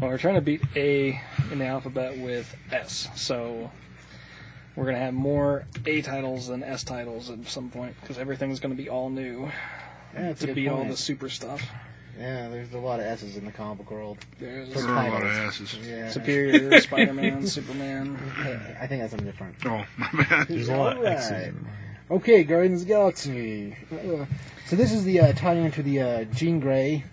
Well, 0.00 0.10
we're 0.10 0.18
trying 0.18 0.36
to 0.36 0.40
beat 0.40 0.62
A 0.76 1.20
in 1.50 1.58
the 1.58 1.66
alphabet 1.66 2.16
with 2.18 2.54
S, 2.70 3.08
so 3.16 3.70
we're 4.76 4.84
gonna 4.86 4.98
have 4.98 5.14
more 5.14 5.66
A 5.86 6.00
titles 6.02 6.46
than 6.48 6.62
S 6.62 6.84
titles 6.84 7.30
at 7.30 7.46
some 7.46 7.70
point 7.70 7.96
because 8.00 8.18
everything's 8.18 8.60
gonna 8.60 8.74
be 8.76 8.88
all 8.88 9.10
new 9.10 9.42
Yeah, 10.14 10.22
that's 10.28 10.42
a 10.44 10.48
to 10.48 10.54
be 10.54 10.62
beat 10.62 10.68
all 10.68 10.84
the 10.84 10.96
super 10.96 11.28
stuff. 11.28 11.62
Yeah, 12.18 12.48
there's 12.50 12.72
a 12.74 12.78
lot 12.78 13.00
of 13.00 13.06
S's 13.06 13.36
in 13.36 13.46
the 13.46 13.52
comic 13.52 13.78
book 13.78 13.90
world. 13.92 14.18
There's 14.38 14.72
There 14.74 14.84
are 14.86 15.06
a 15.06 15.10
lot 15.10 15.22
of 15.22 15.30
S's. 15.30 15.74
asses. 15.74 15.88
Yeah. 15.88 16.10
Superior, 16.10 16.78
Spider-Man, 16.82 17.46
Superman. 17.46 18.18
I 18.78 18.86
think 18.86 19.00
that's 19.00 19.12
something 19.12 19.26
different. 19.26 19.54
Oh, 19.64 19.84
my 19.96 20.08
bad. 20.24 20.46
There's 20.48 20.68
a 20.68 20.76
lot 20.76 20.92
of 20.92 20.98
Alright. 20.98 21.14
X's 21.16 21.30
in. 21.48 21.66
Okay, 22.10 22.44
Guardians 22.44 22.82
of 22.82 22.88
the 22.88 22.92
Galaxy. 22.94 23.76
Uh, 23.90 24.26
so 24.66 24.76
this 24.76 24.92
is 24.92 25.04
the 25.04 25.20
uh, 25.20 25.32
tie 25.32 25.54
into 25.54 25.82
the 25.82 26.00
uh, 26.00 26.24
Jean 26.24 26.60
Grey 26.60 27.04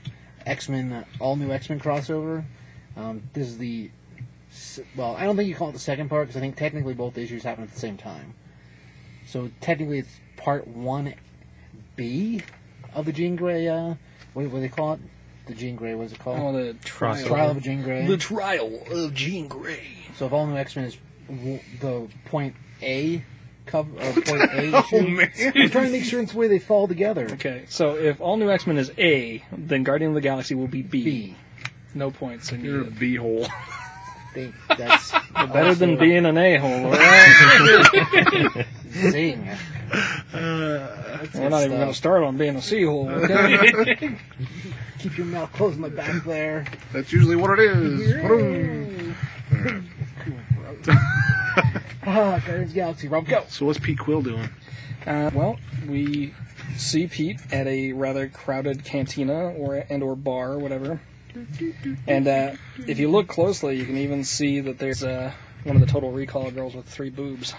X 0.47 0.69
Men, 0.69 1.05
all 1.19 1.35
new 1.35 1.51
X 1.51 1.69
Men 1.69 1.79
crossover. 1.79 2.43
Um, 2.95 3.23
this 3.33 3.47
is 3.47 3.57
the 3.57 3.91
well, 4.95 5.15
I 5.15 5.23
don't 5.25 5.35
think 5.35 5.49
you 5.49 5.55
call 5.55 5.69
it 5.69 5.73
the 5.73 5.79
second 5.79 6.09
part 6.09 6.27
because 6.27 6.37
I 6.37 6.39
think 6.39 6.55
technically 6.55 6.93
both 6.93 7.17
issues 7.17 7.43
happen 7.43 7.63
at 7.63 7.71
the 7.71 7.79
same 7.79 7.97
time. 7.97 8.33
So 9.25 9.51
technically, 9.59 9.99
it's 9.99 10.19
part 10.37 10.67
one 10.67 11.13
B 11.95 12.41
of 12.93 13.05
the 13.05 13.11
Jean 13.11 13.35
Grey. 13.35 13.67
Uh, 13.67 13.95
what, 14.33 14.45
what 14.45 14.51
do 14.53 14.61
they 14.61 14.69
call 14.69 14.93
it? 14.93 14.99
The 15.47 15.53
Jean 15.53 15.75
Grey. 15.75 15.95
What 15.95 16.05
is 16.05 16.13
it 16.13 16.19
called? 16.19 16.39
Oh, 16.39 16.53
the 16.53 16.73
trial. 16.75 17.25
Trial 17.25 17.51
of 17.51 17.61
Jean 17.61 17.83
Grey. 17.83 18.07
The 18.07 18.17
trial 18.17 18.81
of 18.89 19.13
Jean 19.13 19.47
Grey. 19.47 19.85
So 20.15 20.25
if 20.25 20.33
all 20.33 20.47
new 20.47 20.55
X 20.55 20.75
Men 20.75 20.85
is 20.85 20.97
w- 21.27 21.59
the 21.79 22.07
point 22.25 22.55
A 22.81 23.23
cover 23.67 23.91
or 23.97 24.01
uh, 24.03 24.13
point 24.25 24.41
A 24.53 24.71
oh, 24.73 24.79
issue, 24.79 25.07
man. 25.07 25.31
I'm 25.55 25.69
trying 25.69 25.85
to 25.85 25.91
make 25.91 26.03
sure 26.03 26.21
it's 26.21 26.31
the 26.31 26.37
way 26.37 26.47
they 26.47 26.59
fall 26.59 26.87
together. 26.87 27.27
Okay, 27.33 27.65
so 27.69 27.95
if 27.95 28.19
all 28.21 28.37
new 28.37 28.49
X-Men 28.49 28.77
is 28.77 28.91
A, 28.97 29.43
then 29.51 29.83
Guardian 29.83 30.11
of 30.11 30.15
the 30.15 30.21
Galaxy 30.21 30.55
will 30.55 30.67
be 30.67 30.81
B. 30.81 31.03
B. 31.03 31.35
No 31.93 32.11
points. 32.11 32.51
in 32.51 32.63
You're 32.63 32.81
a 32.81 32.83
needed. 32.85 32.99
b-hole. 32.99 33.47
Think 34.33 34.53
that's 34.77 35.11
Better 35.33 35.73
than 35.75 35.91
also- 35.91 35.99
being 36.01 36.25
an 36.25 36.37
a-hole. 36.37 36.85
all 36.85 36.91
right? 36.91 38.65
Zing. 39.11 39.47
Uh, 40.33 41.25
We're 41.33 41.49
not 41.49 41.63
even 41.63 41.77
going 41.77 41.87
to 41.87 41.93
start 41.93 42.23
on 42.23 42.37
being 42.37 42.55
a 42.55 42.59
seahole. 42.59 43.09
Okay? 43.23 44.17
Keep 44.99 45.17
your 45.17 45.27
mouth 45.27 45.51
closed, 45.53 45.79
my 45.79 45.89
back 45.89 46.23
there. 46.25 46.65
That's 46.91 47.13
usually 47.13 47.35
what 47.35 47.57
it 47.57 47.59
is. 47.59 48.15
Ah, 52.07 52.39
Guardians 52.45 52.69
of 52.69 52.73
the 52.73 52.73
Galaxy, 52.75 53.07
Rob, 53.09 53.27
go. 53.27 53.43
So 53.49 53.65
what's 53.65 53.79
Pete 53.79 53.99
Quill 53.99 54.21
doing? 54.21 54.49
Uh, 55.05 55.29
well, 55.33 55.57
we 55.87 56.33
see 56.77 57.07
Pete 57.07 57.39
at 57.51 57.67
a 57.67 57.91
rather 57.93 58.27
crowded 58.29 58.83
cantina 58.85 59.49
or 59.51 59.85
and 59.89 60.01
or 60.01 60.15
bar, 60.15 60.53
or 60.53 60.59
whatever. 60.59 61.01
And 62.07 62.27
uh, 62.27 62.53
if 62.87 62.97
you 62.97 63.09
look 63.09 63.27
closely, 63.27 63.77
you 63.77 63.85
can 63.85 63.97
even 63.97 64.23
see 64.23 64.59
that 64.61 64.79
there's 64.79 65.03
uh, 65.03 65.31
one 65.65 65.75
of 65.75 65.81
the 65.81 65.87
Total 65.87 66.11
Recall 66.11 66.49
girls 66.51 66.73
with 66.75 66.85
three 66.87 67.09
boobs. 67.09 67.53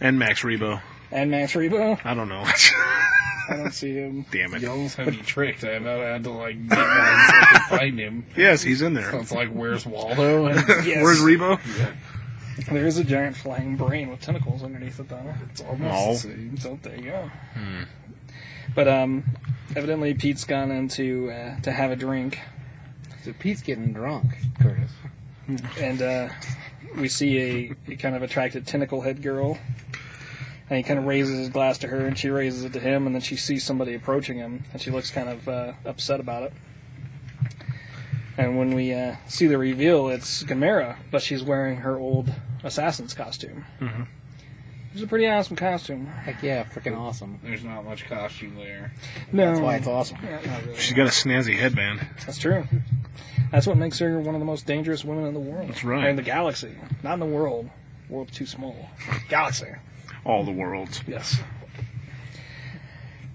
And 0.00 0.18
Max 0.18 0.42
Rebo. 0.42 0.82
And 1.10 1.30
Max 1.30 1.54
Rebo. 1.54 1.98
I 2.04 2.14
don't 2.14 2.28
know. 2.28 2.44
I 3.48 3.56
don't 3.56 3.72
see 3.72 3.92
him. 3.94 4.26
Damn 4.30 4.54
it. 4.54 4.62
You 4.62 4.70
almost 4.70 4.96
had 4.96 5.06
me 5.08 5.18
tricked. 5.18 5.64
I 5.64 5.72
about 5.72 6.00
had 6.00 6.24
to 6.24 6.30
like 6.30 6.68
get 6.68 6.78
one 6.78 6.86
so 6.86 6.86
I 6.88 7.48
could 7.68 7.78
find 7.78 7.98
him. 7.98 8.26
Yes, 8.36 8.62
he's 8.62 8.82
in 8.82 8.94
So 8.94 9.00
there. 9.00 9.20
it's 9.20 9.32
like, 9.32 9.50
where's 9.50 9.86
Waldo? 9.86 10.46
And 10.48 10.86
Yes. 10.86 11.02
Where's 11.02 11.20
Rebo? 11.20 11.60
There 12.70 12.86
is 12.86 12.98
a 12.98 13.04
giant 13.04 13.36
flying 13.36 13.76
brain 13.76 14.10
with 14.10 14.20
tentacles 14.20 14.62
underneath 14.62 15.00
it, 15.00 15.08
though. 15.08 15.34
it's 15.50 15.60
almost 15.60 15.80
No. 15.80 16.12
the 16.12 16.18
same. 16.18 16.56
So 16.58 16.78
there 16.82 16.96
you 16.96 17.02
go. 17.10 17.30
But 18.74 18.88
um, 18.88 19.24
evidently 19.76 20.14
Pete's 20.14 20.44
gone 20.44 20.70
in 20.70 20.88
to 20.90 21.30
uh, 21.30 21.60
to 21.60 21.72
have 21.72 21.90
a 21.90 21.96
drink, 21.96 22.38
So 23.24 23.32
Pete's 23.38 23.62
getting 23.62 23.92
drunk, 23.92 24.26
Curtis. 24.60 24.90
and 25.80 26.00
uh, 26.02 26.28
we 26.96 27.08
see 27.08 27.38
a, 27.88 27.92
a 27.92 27.96
kind 27.96 28.16
of 28.16 28.22
attracted 28.22 28.66
tentacle 28.66 29.00
head 29.02 29.22
girl. 29.22 29.58
And 30.70 30.78
he 30.78 30.82
kind 30.82 30.98
of 30.98 31.04
raises 31.04 31.38
his 31.38 31.48
glass 31.50 31.76
to 31.78 31.88
her, 31.88 32.06
and 32.06 32.16
she 32.18 32.30
raises 32.30 32.64
it 32.64 32.72
to 32.72 32.80
him, 32.80 33.06
and 33.06 33.14
then 33.14 33.20
she 33.20 33.36
sees 33.36 33.62
somebody 33.64 33.94
approaching 33.94 34.38
him, 34.38 34.64
and 34.72 34.80
she 34.80 34.90
looks 34.90 35.10
kind 35.10 35.28
of 35.28 35.46
uh, 35.46 35.72
upset 35.84 36.20
about 36.20 36.44
it. 36.44 36.52
And 38.36 38.58
when 38.58 38.74
we 38.74 38.92
uh, 38.92 39.16
see 39.26 39.46
the 39.46 39.58
reveal, 39.58 40.08
it's 40.08 40.42
Gamora, 40.42 40.96
but 41.10 41.22
she's 41.22 41.42
wearing 41.42 41.76
her 41.78 41.98
old 41.98 42.28
assassin's 42.64 43.14
costume. 43.14 43.64
Mhm. 43.80 44.06
It's 44.92 45.02
a 45.02 45.06
pretty 45.08 45.26
awesome 45.28 45.56
costume. 45.56 46.06
Heck 46.06 46.42
yeah, 46.42 46.62
freaking 46.64 46.96
awesome. 46.96 47.40
There's 47.42 47.64
not 47.64 47.84
much 47.84 48.06
costume 48.06 48.54
there. 48.56 48.92
No, 49.32 49.46
That's 49.50 49.60
why 49.60 49.74
it's 49.76 49.86
awesome. 49.88 50.18
Yeah, 50.22 50.60
really. 50.66 50.78
She's 50.78 50.96
got 50.96 51.06
a 51.06 51.10
snazzy 51.10 51.56
headband. 51.58 52.06
That's 52.24 52.38
true. 52.38 52.64
That's 53.50 53.66
what 53.66 53.76
makes 53.76 53.98
her 53.98 54.20
one 54.20 54.34
of 54.36 54.40
the 54.40 54.44
most 54.44 54.66
dangerous 54.66 55.04
women 55.04 55.26
in 55.26 55.34
the 55.34 55.40
world. 55.40 55.68
That's 55.68 55.82
right. 55.84 56.04
Or 56.04 56.08
in 56.08 56.16
the 56.16 56.22
galaxy. 56.22 56.76
Not 57.02 57.14
in 57.14 57.20
the 57.20 57.26
world. 57.26 57.70
World's 58.08 58.36
too 58.36 58.46
small. 58.46 58.88
Galaxy. 59.28 59.66
All 60.24 60.44
the 60.44 60.52
worlds. 60.52 61.00
Yes. 61.08 61.40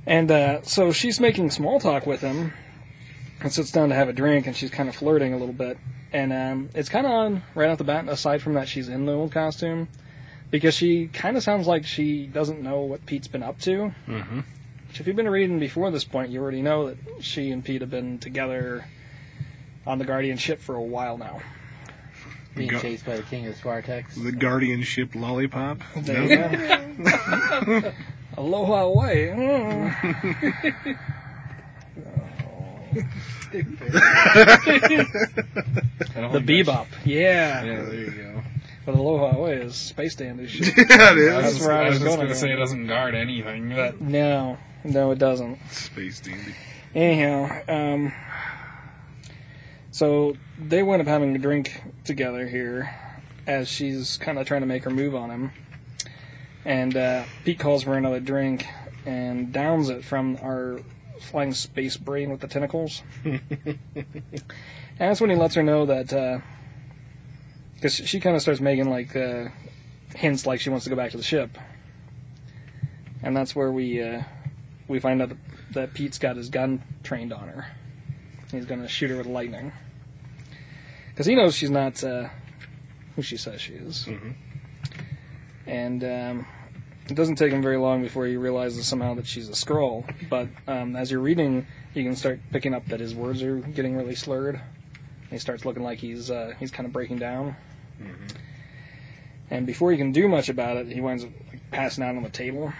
And 0.05 0.31
uh, 0.31 0.61
so 0.63 0.91
she's 0.91 1.19
making 1.19 1.51
small 1.51 1.79
talk 1.79 2.05
with 2.05 2.21
him 2.21 2.53
and 3.41 3.51
sits 3.51 3.71
down 3.71 3.89
to 3.89 3.95
have 3.95 4.09
a 4.09 4.13
drink, 4.13 4.47
and 4.47 4.55
she's 4.55 4.69
kind 4.69 4.89
of 4.89 4.95
flirting 4.95 5.33
a 5.33 5.37
little 5.37 5.53
bit. 5.53 5.77
And 6.11 6.33
um, 6.33 6.69
it's 6.73 6.89
kind 6.89 7.05
of 7.05 7.11
on 7.11 7.43
right 7.55 7.69
off 7.69 7.77
the 7.77 7.83
bat, 7.83 8.07
aside 8.07 8.41
from 8.41 8.53
that 8.55 8.67
she's 8.67 8.89
in 8.89 9.05
the 9.05 9.13
old 9.13 9.31
costume, 9.31 9.87
because 10.49 10.73
she 10.73 11.07
kind 11.07 11.37
of 11.37 11.43
sounds 11.43 11.67
like 11.67 11.85
she 11.85 12.25
doesn't 12.25 12.61
know 12.61 12.81
what 12.81 13.05
Pete's 13.05 13.27
been 13.27 13.43
up 13.43 13.59
to. 13.61 13.93
Mm-hmm. 14.07 14.39
Which 14.87 14.99
if 14.99 15.07
you've 15.07 15.15
been 15.15 15.29
reading 15.29 15.59
before 15.59 15.91
this 15.91 16.03
point, 16.03 16.31
you 16.31 16.41
already 16.41 16.63
know 16.63 16.87
that 16.87 16.97
she 17.23 17.51
and 17.51 17.63
Pete 17.63 17.81
have 17.81 17.91
been 17.91 18.17
together 18.17 18.85
on 19.85 19.99
the 19.99 20.05
Guardian 20.05 20.37
ship 20.37 20.59
for 20.59 20.75
a 20.75 20.81
while 20.81 21.17
now. 21.17 21.41
Being 22.55 22.69
Go- 22.71 22.79
chased 22.79 23.05
by 23.05 23.15
the 23.15 23.23
king 23.23 23.45
of 23.45 23.55
Spartax. 23.55 24.21
The 24.21 24.31
guardianship 24.31 25.13
lollipop. 25.13 25.79
There 25.95 26.23
you 26.23 26.37
go. 26.97 27.93
Aloha 28.37 28.85
Oe. 28.85 29.91
The 36.31 36.39
bebop. 36.39 36.87
Yeah. 37.05 37.63
Yeah, 37.63 37.81
there 37.83 37.93
you 37.93 38.11
go. 38.11 38.41
But 38.85 38.95
Aloha 38.95 39.37
Oe 39.37 39.45
is 39.45 39.75
space 39.75 40.15
dandy 40.15 40.47
shit. 40.47 40.67
yeah, 40.77 41.13
it 41.13 41.33
I 41.33 41.41
was, 41.41 41.59
where 41.59 41.71
I 41.71 41.89
was 41.89 41.99
just 41.99 42.05
going 42.05 42.19
gonna 42.19 42.35
say 42.35 42.51
it 42.51 42.57
doesn't 42.57 42.87
guard 42.87 43.15
anything, 43.15 43.75
but 43.75 43.99
No. 44.01 44.57
No, 44.83 45.11
it 45.11 45.19
doesn't. 45.19 45.59
Space 45.71 46.19
dandy. 46.19 46.55
Anyhow, 46.95 47.61
um, 47.67 48.13
so 49.91 50.35
they 50.59 50.81
wind 50.83 51.01
up 51.01 51.07
having 51.07 51.35
a 51.35 51.39
drink 51.39 51.81
together 52.03 52.47
here 52.47 52.95
as 53.45 53.67
she's 53.67 54.17
kind 54.17 54.39
of 54.39 54.47
trying 54.47 54.61
to 54.61 54.67
make 54.67 54.83
her 54.83 54.89
move 54.89 55.15
on 55.15 55.29
him. 55.29 55.51
And 56.65 56.95
uh, 56.95 57.23
Pete 57.43 57.59
calls 57.59 57.83
for 57.83 57.95
another 57.97 58.19
drink 58.19 58.65
and 59.05 59.51
downs 59.51 59.89
it 59.89 60.03
from 60.03 60.37
our 60.41 60.81
flying 61.19 61.53
space 61.53 61.97
brain 61.97 62.29
with 62.31 62.39
the 62.41 62.47
tentacles. 62.47 63.03
and 63.23 63.39
that's 64.97 65.21
when 65.21 65.29
he 65.29 65.35
lets 65.35 65.55
her 65.55 65.63
know 65.63 65.85
that. 65.85 66.41
Because 67.75 67.93
she 67.95 68.19
kind 68.19 68.35
of 68.35 68.41
starts 68.41 68.59
making 68.59 68.89
like 68.89 69.15
uh, 69.15 69.45
hints 70.15 70.45
like 70.45 70.59
she 70.59 70.69
wants 70.69 70.83
to 70.83 70.89
go 70.89 70.95
back 70.95 71.11
to 71.11 71.17
the 71.17 71.23
ship. 71.23 71.57
And 73.21 73.35
that's 73.35 73.55
where 73.55 73.71
we 73.71 74.01
uh, 74.01 74.23
we 74.87 74.99
find 74.99 75.21
out 75.21 75.31
that, 75.73 75.93
Pete's 75.93 76.17
got 76.17 76.35
his 76.35 76.49
gun 76.49 76.81
trained 77.03 77.31
on 77.31 77.47
her. 77.47 77.67
He's 78.51 78.65
going 78.65 78.81
to 78.81 78.87
shoot 78.87 79.11
her 79.11 79.17
with 79.17 79.27
lightning. 79.27 79.71
Because 81.09 81.25
he 81.27 81.35
knows 81.35 81.53
she's 81.55 81.69
not 81.69 82.03
uh, 82.03 82.29
who 83.15 83.21
she 83.21 83.37
says 83.37 83.61
she 83.61 83.73
is. 83.73 84.05
Mhm. 84.05 84.33
And 85.67 86.03
um, 86.03 86.47
it 87.11 87.15
doesn't 87.15 87.35
take 87.35 87.51
him 87.51 87.61
very 87.61 87.77
long 87.77 88.01
before 88.01 88.25
he 88.25 88.37
realizes 88.37 88.87
somehow 88.87 89.13
that 89.15 89.27
she's 89.27 89.49
a 89.49 89.53
Skrull. 89.53 90.03
But 90.29 90.47
um, 90.67 90.95
as 90.95 91.11
you're 91.11 91.19
reading, 91.19 91.67
you 91.93 92.03
can 92.03 92.15
start 92.15 92.39
picking 92.51 92.73
up 92.73 92.85
that 92.87 92.99
his 92.99 93.15
words 93.15 93.41
are 93.43 93.57
getting 93.57 93.95
really 93.95 94.15
slurred. 94.15 94.59
He 95.29 95.37
starts 95.37 95.65
looking 95.65 95.83
like 95.83 95.99
he's 95.99 96.31
uh, 96.31 96.53
he's 96.59 96.71
kind 96.71 96.85
of 96.87 96.93
breaking 96.93 97.17
down. 97.17 97.55
And 99.51 99.65
before 99.65 99.91
he 99.91 99.97
can 99.97 100.11
do 100.11 100.27
much 100.27 100.49
about 100.49 100.77
it, 100.77 100.87
he 100.87 101.01
winds 101.01 101.23
up 101.23 101.31
like, 101.51 101.71
passing 101.71 102.03
out 102.03 102.15
on 102.15 102.23
the 102.23 102.29
table 102.29 102.71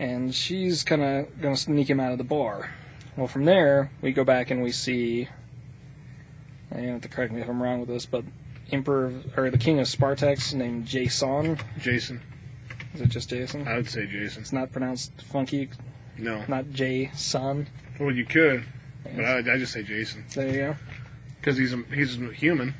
and 0.00 0.34
she's 0.34 0.82
kind 0.82 1.02
of 1.02 1.42
going 1.42 1.54
to 1.54 1.60
sneak 1.60 1.90
him 1.90 2.00
out 2.00 2.10
of 2.10 2.16
the 2.16 2.24
bar. 2.24 2.72
Well, 3.18 3.26
from 3.26 3.44
there, 3.44 3.90
we 4.00 4.12
go 4.12 4.24
back 4.24 4.50
and 4.50 4.62
we 4.62 4.72
see. 4.72 5.28
And 6.70 6.82
you 6.82 6.88
have 6.88 7.02
to 7.02 7.08
correct 7.08 7.34
me 7.34 7.42
if 7.42 7.48
I'm 7.50 7.62
wrong 7.62 7.80
with 7.80 7.90
this, 7.90 8.06
but 8.06 8.24
Emperor 8.72 9.06
of- 9.06 9.38
or 9.38 9.50
the 9.50 9.58
King 9.58 9.78
of 9.80 9.86
Spartax 9.86 10.54
named 10.54 10.86
Jason. 10.86 11.58
Jason. 11.78 12.20
Is 12.94 13.00
it 13.02 13.08
just 13.08 13.30
Jason? 13.30 13.66
I 13.68 13.76
would 13.76 13.88
say 13.88 14.06
Jason. 14.06 14.42
It's 14.42 14.52
not 14.52 14.72
pronounced 14.72 15.12
funky. 15.22 15.68
No. 16.18 16.44
not 16.48 16.70
Jason. 16.70 17.68
Well, 17.98 18.10
you 18.10 18.24
could, 18.24 18.64
but 19.04 19.24
I, 19.24 19.38
I 19.38 19.58
just 19.58 19.72
say 19.72 19.82
Jason 19.82 20.24
There 20.34 20.46
you 20.48 20.52
go. 20.54 20.76
because 21.40 21.56
he's 21.56 21.72
a, 21.72 21.82
he's 21.94 22.20
a 22.20 22.32
human. 22.32 22.74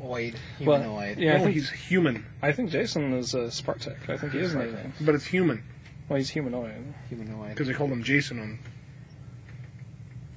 Oid. 0.00 0.36
Well, 0.60 0.78
Humanoid. 0.80 1.18
yeah, 1.18 1.34
I 1.34 1.38
no, 1.38 1.44
think, 1.44 1.54
he's 1.54 1.70
human, 1.70 2.24
I 2.42 2.52
think 2.52 2.70
Jason 2.70 3.12
is 3.14 3.34
a 3.34 3.44
Spartak. 3.48 4.08
I 4.10 4.16
think 4.18 4.32
he 4.34 4.38
is 4.38 4.54
an 4.54 4.60
alien. 4.62 4.92
but 5.00 5.14
it's 5.14 5.24
human 5.24 5.62
Well, 6.08 6.18
he's 6.18 6.28
humanoid. 6.30 6.94
Humanoid. 7.08 7.48
because 7.50 7.66
they 7.66 7.72
called 7.74 7.90
him 7.90 8.02
Jason 8.04 8.38
on 8.38 8.58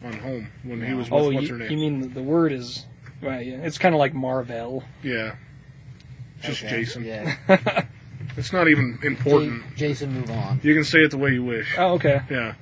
on 0.03 0.13
home 0.19 0.47
when 0.63 0.81
he 0.85 0.93
was 0.93 1.09
with 1.11 1.21
Oh, 1.21 1.31
what's 1.31 1.47
you, 1.47 1.53
her 1.53 1.59
name. 1.59 1.71
you 1.71 1.77
mean 1.77 1.99
the, 2.01 2.07
the 2.07 2.23
word 2.23 2.51
is? 2.53 2.85
Right. 3.21 3.45
Yeah. 3.45 3.57
It's 3.57 3.77
kind 3.77 3.93
of 3.95 3.99
like 3.99 4.13
Marvel. 4.13 4.83
yeah, 5.03 5.35
just 6.41 6.63
Okay, 6.63 6.69
Jason. 6.83 7.03
Yeah. 7.05 7.35
It's 8.37 8.53
not 8.53 8.67
even 8.69 8.99
important. 9.01 9.63
J- 9.75 9.87
Jason, 9.89 10.13
move 10.13 10.29
on. 10.29 10.59
You 10.63 10.73
can 10.73 10.83
say 10.83 10.99
it 10.99 11.11
the 11.11 11.17
way 11.17 11.31
you 11.33 11.43
wish. 11.43 11.75
oh, 11.77 11.93
okay. 11.95 12.21
Yeah, 12.29 12.53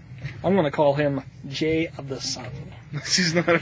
I'm 0.43 0.55
gonna 0.55 0.71
call 0.71 0.93
him 0.95 1.21
Jay 1.47 1.87
of 1.97 2.07
the 2.09 2.19
Sun. 2.21 2.49
he's 2.93 3.35
not. 3.35 3.45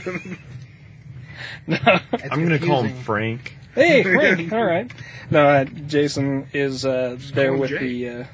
No. 1.66 1.76
It's 2.12 2.24
I'm 2.30 2.42
gonna 2.44 2.58
call 2.58 2.82
him 2.82 2.94
confusing. 2.94 3.02
Frank. 3.02 3.56
hey, 3.74 4.02
Frank. 4.02 4.52
All 4.52 4.64
right. 4.64 4.90
No, 5.30 5.46
uh, 5.46 5.64
Jason 5.64 6.46
is 6.52 6.86
uh, 6.86 7.18
there 7.34 7.46
call 7.48 7.54
him 7.54 7.60
with 7.60 7.70
Jay. 7.70 7.78
the. 7.78 8.08
Uh, 8.08 8.24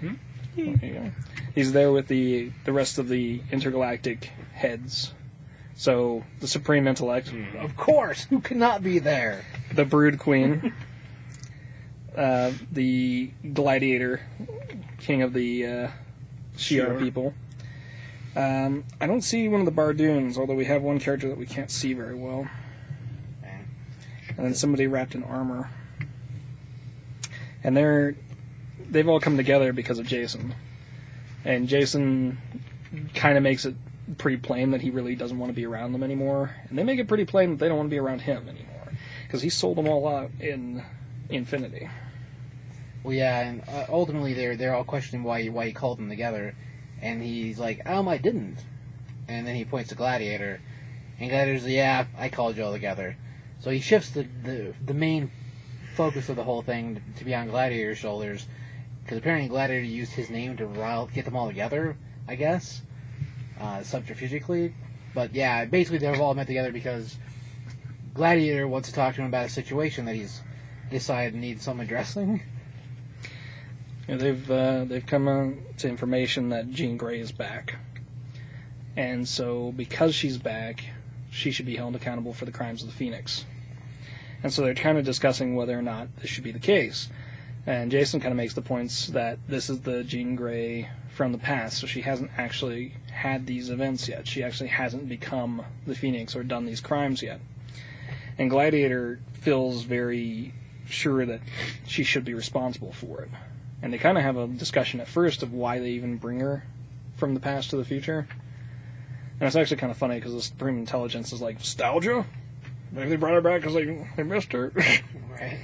Hmm? 0.00 0.14
there 0.56 0.64
you 0.90 0.94
go. 0.94 1.10
He's 1.54 1.72
there 1.72 1.92
with 1.92 2.08
the 2.08 2.50
the 2.64 2.72
rest 2.72 2.98
of 2.98 3.08
the 3.08 3.42
intergalactic 3.50 4.30
heads. 4.54 5.12
So 5.82 6.22
the 6.38 6.46
supreme 6.46 6.86
intellect, 6.86 7.30
Hmm. 7.30 7.56
Of 7.56 7.76
course. 7.76 8.22
Who 8.30 8.38
cannot 8.40 8.84
be 8.84 9.00
there? 9.00 9.44
the 9.74 9.84
Brood 9.84 10.16
Queen, 10.16 10.72
uh, 12.16 12.52
the 12.70 13.32
Gladiator, 13.52 14.20
king 15.00 15.22
of 15.22 15.32
the 15.32 15.66
uh, 15.66 15.88
Shi'ar 16.56 16.86
Shi'ar. 16.86 16.98
people. 17.00 17.34
Um, 18.36 18.84
I 19.00 19.08
don't 19.08 19.22
see 19.22 19.48
one 19.48 19.58
of 19.58 19.66
the 19.66 19.72
Badoons, 19.72 20.38
although 20.38 20.54
we 20.54 20.66
have 20.66 20.82
one 20.82 21.00
character 21.00 21.28
that 21.28 21.36
we 21.36 21.46
can't 21.46 21.68
see 21.70 21.94
very 21.94 22.14
well. 22.14 22.46
And 23.42 24.46
then 24.46 24.54
somebody 24.54 24.86
wrapped 24.86 25.16
in 25.16 25.24
armor. 25.24 25.68
And 27.64 27.76
they're 27.76 28.14
they've 28.88 29.08
all 29.08 29.18
come 29.18 29.36
together 29.36 29.72
because 29.72 29.98
of 29.98 30.06
Jason. 30.06 30.54
And 31.44 31.66
Jason 31.66 32.38
kind 33.16 33.36
of 33.36 33.42
makes 33.42 33.64
it 33.64 33.74
pretty 34.18 34.36
plain 34.36 34.70
that 34.72 34.80
he 34.80 34.90
really 34.90 35.14
doesn't 35.14 35.38
want 35.38 35.50
to 35.50 35.56
be 35.56 35.66
around 35.66 35.92
them 35.92 36.02
anymore. 36.02 36.54
And 36.68 36.78
they 36.78 36.84
make 36.84 36.98
it 36.98 37.08
pretty 37.08 37.24
plain 37.24 37.50
that 37.50 37.58
they 37.58 37.68
don't 37.68 37.76
want 37.76 37.88
to 37.88 37.94
be 37.94 37.98
around 37.98 38.20
him 38.20 38.48
anymore 38.48 38.92
because 39.26 39.42
he 39.42 39.50
sold 39.50 39.76
them 39.76 39.88
all 39.88 40.06
out 40.06 40.30
in 40.40 40.84
Infinity. 41.28 41.88
Well, 43.02 43.14
yeah, 43.14 43.40
and 43.40 43.62
uh, 43.68 43.86
ultimately 43.88 44.34
they're 44.34 44.56
they're 44.56 44.74
all 44.74 44.84
questioning 44.84 45.24
why 45.24 45.46
why 45.46 45.66
he 45.66 45.72
called 45.72 45.98
them 45.98 46.08
together, 46.08 46.54
and 47.00 47.22
he's 47.22 47.58
like, 47.58 47.88
um, 47.88 48.06
I 48.06 48.18
didn't. 48.18 48.58
And 49.28 49.46
then 49.46 49.56
he 49.56 49.64
points 49.64 49.88
to 49.88 49.94
Gladiator, 49.94 50.60
and 51.18 51.30
Gladiator's 51.30 51.64
like, 51.64 51.72
yeah, 51.72 52.06
I 52.16 52.28
called 52.28 52.56
you 52.56 52.64
all 52.64 52.72
together. 52.72 53.16
So 53.60 53.70
he 53.70 53.80
shifts 53.80 54.10
the 54.10 54.26
the, 54.44 54.74
the 54.84 54.94
main 54.94 55.30
focus 55.94 56.28
of 56.28 56.36
the 56.36 56.44
whole 56.44 56.62
thing 56.62 57.02
to 57.16 57.24
be 57.24 57.34
on 57.34 57.48
Gladiator's 57.48 57.98
shoulders, 57.98 58.46
because 59.02 59.18
apparently 59.18 59.48
Gladiator 59.48 59.84
used 59.84 60.12
his 60.12 60.30
name 60.30 60.56
to 60.58 60.66
rile, 60.66 61.06
get 61.06 61.24
them 61.24 61.36
all 61.36 61.48
together, 61.48 61.96
I 62.28 62.34
guess, 62.36 62.82
uh, 63.62 63.78
subterfugically. 63.78 64.72
But 65.14 65.34
yeah, 65.34 65.64
basically 65.64 65.98
they've 65.98 66.20
all 66.20 66.34
met 66.34 66.46
together 66.46 66.72
because 66.72 67.16
Gladiator 68.14 68.66
wants 68.66 68.88
to 68.88 68.94
talk 68.94 69.14
to 69.14 69.20
him 69.20 69.28
about 69.28 69.46
a 69.46 69.50
situation 69.50 70.04
that 70.06 70.14
he's 70.14 70.40
decided 70.90 71.34
needs 71.34 71.62
some 71.62 71.80
addressing. 71.80 72.42
Yeah, 74.08 74.16
they've 74.16 74.50
uh, 74.50 74.84
they've 74.84 75.06
come 75.06 75.62
to 75.78 75.88
information 75.88 76.48
that 76.48 76.70
Jean 76.70 76.96
Grey 76.96 77.20
is 77.20 77.30
back, 77.30 77.76
and 78.96 79.28
so 79.28 79.72
because 79.72 80.12
she's 80.12 80.38
back, 80.38 80.84
she 81.30 81.52
should 81.52 81.66
be 81.66 81.76
held 81.76 81.94
accountable 81.94 82.34
for 82.34 82.44
the 82.44 82.50
crimes 82.50 82.82
of 82.82 82.88
the 82.88 82.94
Phoenix. 82.94 83.44
And 84.42 84.52
so 84.52 84.62
they're 84.62 84.74
kind 84.74 84.98
of 84.98 85.04
discussing 85.04 85.54
whether 85.54 85.78
or 85.78 85.82
not 85.82 86.08
this 86.16 86.28
should 86.28 86.42
be 86.42 86.50
the 86.50 86.58
case. 86.58 87.08
And 87.64 87.92
Jason 87.92 88.18
kind 88.18 88.32
of 88.32 88.36
makes 88.36 88.54
the 88.54 88.62
points 88.62 89.06
that 89.08 89.38
this 89.46 89.70
is 89.70 89.82
the 89.82 90.02
Jean 90.02 90.34
Grey 90.34 90.90
from 91.14 91.32
the 91.32 91.38
past, 91.38 91.78
so 91.78 91.86
she 91.86 92.02
hasn't 92.02 92.30
actually 92.38 92.94
had 93.10 93.46
these 93.46 93.68
events 93.70 94.08
yet. 94.08 94.26
She 94.26 94.42
actually 94.42 94.70
hasn't 94.70 95.08
become 95.08 95.64
the 95.86 95.94
Phoenix 95.94 96.34
or 96.34 96.42
done 96.42 96.64
these 96.64 96.80
crimes 96.80 97.22
yet. 97.22 97.40
And 98.38 98.48
Gladiator 98.48 99.20
feels 99.34 99.82
very 99.82 100.54
sure 100.86 101.26
that 101.26 101.40
she 101.86 102.02
should 102.02 102.24
be 102.24 102.34
responsible 102.34 102.92
for 102.92 103.22
it 103.22 103.30
and 103.82 103.92
they 103.92 103.98
kind 103.98 104.16
of 104.16 104.22
have 104.22 104.36
a 104.36 104.46
discussion 104.46 105.00
at 105.00 105.08
first 105.08 105.42
of 105.42 105.52
why 105.52 105.80
they 105.80 105.90
even 105.90 106.16
bring 106.16 106.38
her 106.38 106.64
from 107.16 107.34
the 107.34 107.40
past 107.40 107.70
to 107.70 107.76
the 107.76 107.84
future. 107.84 108.28
And 109.40 109.46
it's 109.46 109.56
actually 109.56 109.78
kind 109.78 109.90
of 109.90 109.98
funny 109.98 110.14
because 110.14 110.32
the 110.32 110.40
Supreme 110.40 110.78
Intelligence 110.78 111.32
is 111.32 111.42
like 111.42 111.58
nostalgia. 111.58 112.24
Maybe 112.92 113.10
they 113.10 113.16
brought 113.16 113.34
her 113.34 113.40
back 113.40 113.60
because 113.60 113.74
they 113.74 114.08
they 114.16 114.22
missed 114.22 114.52
her. 114.52 114.72
Right. 115.32 115.58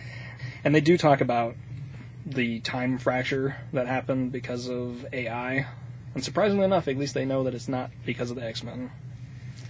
and 0.64 0.74
they 0.74 0.80
do 0.80 0.96
talk 0.96 1.20
about 1.20 1.54
the 2.30 2.60
time 2.60 2.98
fracture 2.98 3.56
that 3.72 3.86
happened 3.86 4.32
because 4.32 4.68
of 4.68 5.06
AI. 5.12 5.66
And 6.14 6.24
surprisingly 6.24 6.64
enough, 6.64 6.88
at 6.88 6.96
least 6.96 7.14
they 7.14 7.24
know 7.24 7.44
that 7.44 7.54
it's 7.54 7.68
not 7.68 7.90
because 8.04 8.30
of 8.30 8.36
the 8.36 8.44
X 8.44 8.62
Men. 8.62 8.90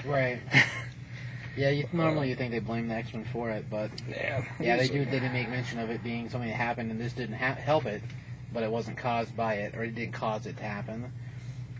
Right. 0.04 0.40
Yeah, 1.58 1.70
you, 1.70 1.88
normally 1.92 2.28
you 2.28 2.36
think 2.36 2.52
they 2.52 2.60
blame 2.60 2.86
the 2.86 2.94
X 2.94 3.12
Men 3.12 3.24
for 3.24 3.50
it, 3.50 3.68
but 3.68 3.90
Yeah, 4.08 4.44
yeah, 4.60 4.76
they 4.76 4.86
do. 4.86 5.04
They 5.04 5.10
didn't 5.10 5.32
make 5.32 5.48
mention 5.48 5.80
of 5.80 5.90
it 5.90 6.04
being 6.04 6.30
something 6.30 6.48
that 6.48 6.54
happened, 6.54 6.92
and 6.92 7.00
this 7.00 7.14
didn't 7.14 7.34
ha- 7.34 7.54
help 7.54 7.84
it, 7.84 8.00
but 8.52 8.62
it 8.62 8.70
wasn't 8.70 8.96
caused 8.96 9.36
by 9.36 9.54
it, 9.54 9.74
or 9.74 9.82
it 9.82 9.96
didn't 9.96 10.12
cause 10.12 10.46
it 10.46 10.56
to 10.58 10.62
happen. 10.62 11.10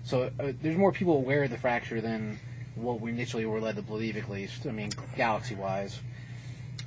So 0.02 0.30
uh, 0.40 0.52
there's 0.60 0.76
more 0.76 0.90
people 0.90 1.14
aware 1.14 1.44
of 1.44 1.50
the 1.50 1.58
fracture 1.58 2.00
than 2.00 2.40
what 2.74 3.00
we 3.00 3.12
initially 3.12 3.46
were 3.46 3.60
led 3.60 3.76
to 3.76 3.82
believe, 3.82 4.16
at 4.16 4.28
least. 4.28 4.66
I 4.66 4.72
mean, 4.72 4.90
galaxy-wise. 5.16 6.00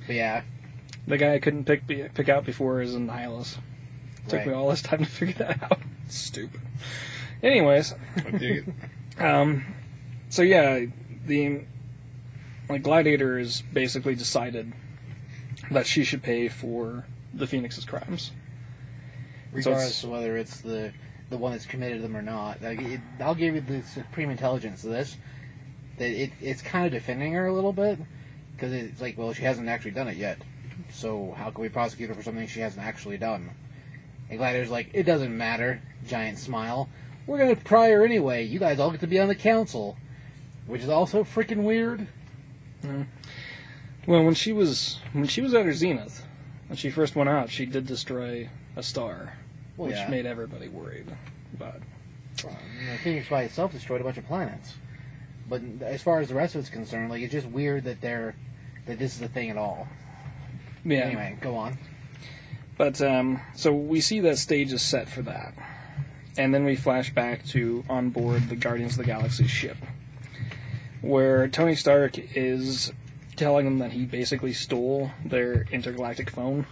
But 0.06 0.16
yeah, 0.16 0.42
The 1.06 1.16
guy 1.16 1.32
I 1.32 1.38
couldn't 1.38 1.64
pick 1.64 1.86
pick 1.86 2.28
out 2.28 2.44
before 2.44 2.82
is 2.82 2.94
Annihilus. 4.26 4.28
Took 4.30 4.38
Right. 4.38 4.46
me 4.48 4.52
all 4.54 4.68
this 4.70 4.82
time 4.82 4.98
to 5.00 5.04
figure 5.06 5.34
that 5.46 5.62
out. 5.62 5.78
Stupid. 6.08 6.60
Anyways, 7.42 7.94
I 8.16 8.30
dig 8.32 8.68
it. 8.68 8.74
Um, 9.18 9.66
so 10.30 10.40
yeah, 10.40 10.86
the 11.26 11.60
like 12.70 12.82
Gladiator 12.82 13.38
is 13.38 13.62
basically 13.72 14.14
decided 14.14 14.72
that 15.70 15.86
she 15.86 16.02
should 16.02 16.22
pay 16.22 16.48
for 16.48 17.04
the 17.34 17.46
Phoenix's 17.46 17.84
crimes. 17.84 18.32
regardless 19.52 20.02
of 20.02 20.10
whether 20.10 20.36
it's 20.38 20.62
the 20.62 20.92
the 21.28 21.36
one 21.36 21.52
that's 21.52 21.66
committed 21.66 22.02
them 22.02 22.16
or 22.16 22.22
not. 22.22 22.62
Like, 22.62 22.80
it, 22.80 23.00
I'll 23.20 23.34
give 23.34 23.54
you 23.54 23.60
the 23.60 23.82
supreme 23.82 24.30
intelligence 24.30 24.82
of 24.84 24.90
this. 24.90 25.16
That 25.98 26.08
it, 26.10 26.30
it's 26.40 26.62
kind 26.62 26.86
of 26.86 26.92
defending 26.92 27.34
her 27.34 27.46
a 27.46 27.52
little 27.52 27.72
bit 27.74 27.98
because 28.56 28.72
it's 28.72 29.00
like, 29.00 29.16
well, 29.18 29.34
she 29.34 29.42
hasn't 29.42 29.68
actually 29.68 29.90
done 29.92 30.08
it 30.08 30.16
yet. 30.16 30.38
So 30.90 31.34
how 31.36 31.50
can 31.50 31.60
we 31.62 31.68
prosecute 31.68 32.08
her 32.08 32.14
for 32.14 32.22
something 32.22 32.46
she 32.46 32.60
hasn't 32.60 32.84
actually 32.84 33.18
done? 33.18 33.50
And 34.32 34.38
Gladiator's 34.38 34.70
like, 34.70 34.88
it 34.94 35.02
doesn't 35.02 35.36
matter. 35.36 35.82
Giant 36.08 36.38
smile. 36.38 36.88
We're 37.26 37.36
gonna 37.36 37.54
pry 37.54 37.90
her 37.90 38.02
anyway. 38.02 38.44
You 38.44 38.58
guys 38.58 38.80
all 38.80 38.90
get 38.90 39.00
to 39.00 39.06
be 39.06 39.20
on 39.20 39.28
the 39.28 39.34
council, 39.34 39.98
which 40.66 40.80
is 40.80 40.88
also 40.88 41.22
freaking 41.22 41.64
weird. 41.64 42.08
Hmm. 42.80 43.02
Well, 44.06 44.24
when 44.24 44.32
she 44.32 44.54
was 44.54 45.00
when 45.12 45.26
she 45.26 45.42
was 45.42 45.52
at 45.52 45.66
her 45.66 45.74
zenith, 45.74 46.24
when 46.68 46.78
she 46.78 46.88
first 46.88 47.14
went 47.14 47.28
out, 47.28 47.50
she 47.50 47.66
did 47.66 47.86
destroy 47.86 48.48
a 48.74 48.82
star, 48.82 49.34
Well, 49.76 49.88
which 49.88 49.98
yeah. 49.98 50.08
made 50.08 50.24
everybody 50.24 50.68
worried. 50.68 51.14
But 51.58 51.82
Well, 52.42 52.56
you 52.80 52.86
know, 52.86 52.96
Phoenix 53.04 53.28
by 53.28 53.42
itself 53.42 53.72
destroyed 53.72 54.00
a 54.00 54.04
bunch 54.04 54.16
of 54.16 54.26
planets. 54.26 54.72
But 55.46 55.60
as 55.82 56.00
far 56.00 56.20
as 56.20 56.28
the 56.28 56.34
rest 56.34 56.54
of 56.54 56.62
it's 56.62 56.70
concerned, 56.70 57.10
like 57.10 57.20
it's 57.20 57.32
just 57.32 57.48
weird 57.48 57.84
that 57.84 58.00
they're 58.00 58.34
that 58.86 58.98
this 58.98 59.14
is 59.14 59.20
a 59.20 59.28
thing 59.28 59.50
at 59.50 59.58
all. 59.58 59.86
yeah, 60.86 61.00
Anyway, 61.00 61.36
go 61.42 61.54
on. 61.54 61.76
But 62.82 63.00
um, 63.00 63.40
so 63.54 63.72
we 63.72 64.00
see 64.00 64.18
that 64.18 64.38
stage 64.38 64.72
is 64.72 64.82
set 64.82 65.08
for 65.08 65.22
that, 65.22 65.54
and 66.36 66.52
then 66.52 66.64
we 66.64 66.74
flash 66.74 67.14
back 67.14 67.44
to 67.50 67.84
on 67.88 68.10
board 68.10 68.48
the 68.48 68.56
Guardians 68.56 68.94
of 68.94 68.98
the 68.98 69.04
Galaxy 69.04 69.46
ship, 69.46 69.76
where 71.00 71.46
Tony 71.46 71.76
Stark 71.76 72.18
is 72.18 72.92
telling 73.36 73.66
them 73.66 73.78
that 73.78 73.92
he 73.92 74.04
basically 74.04 74.52
stole 74.52 75.12
their 75.24 75.64
intergalactic 75.70 76.30
phone, 76.30 76.66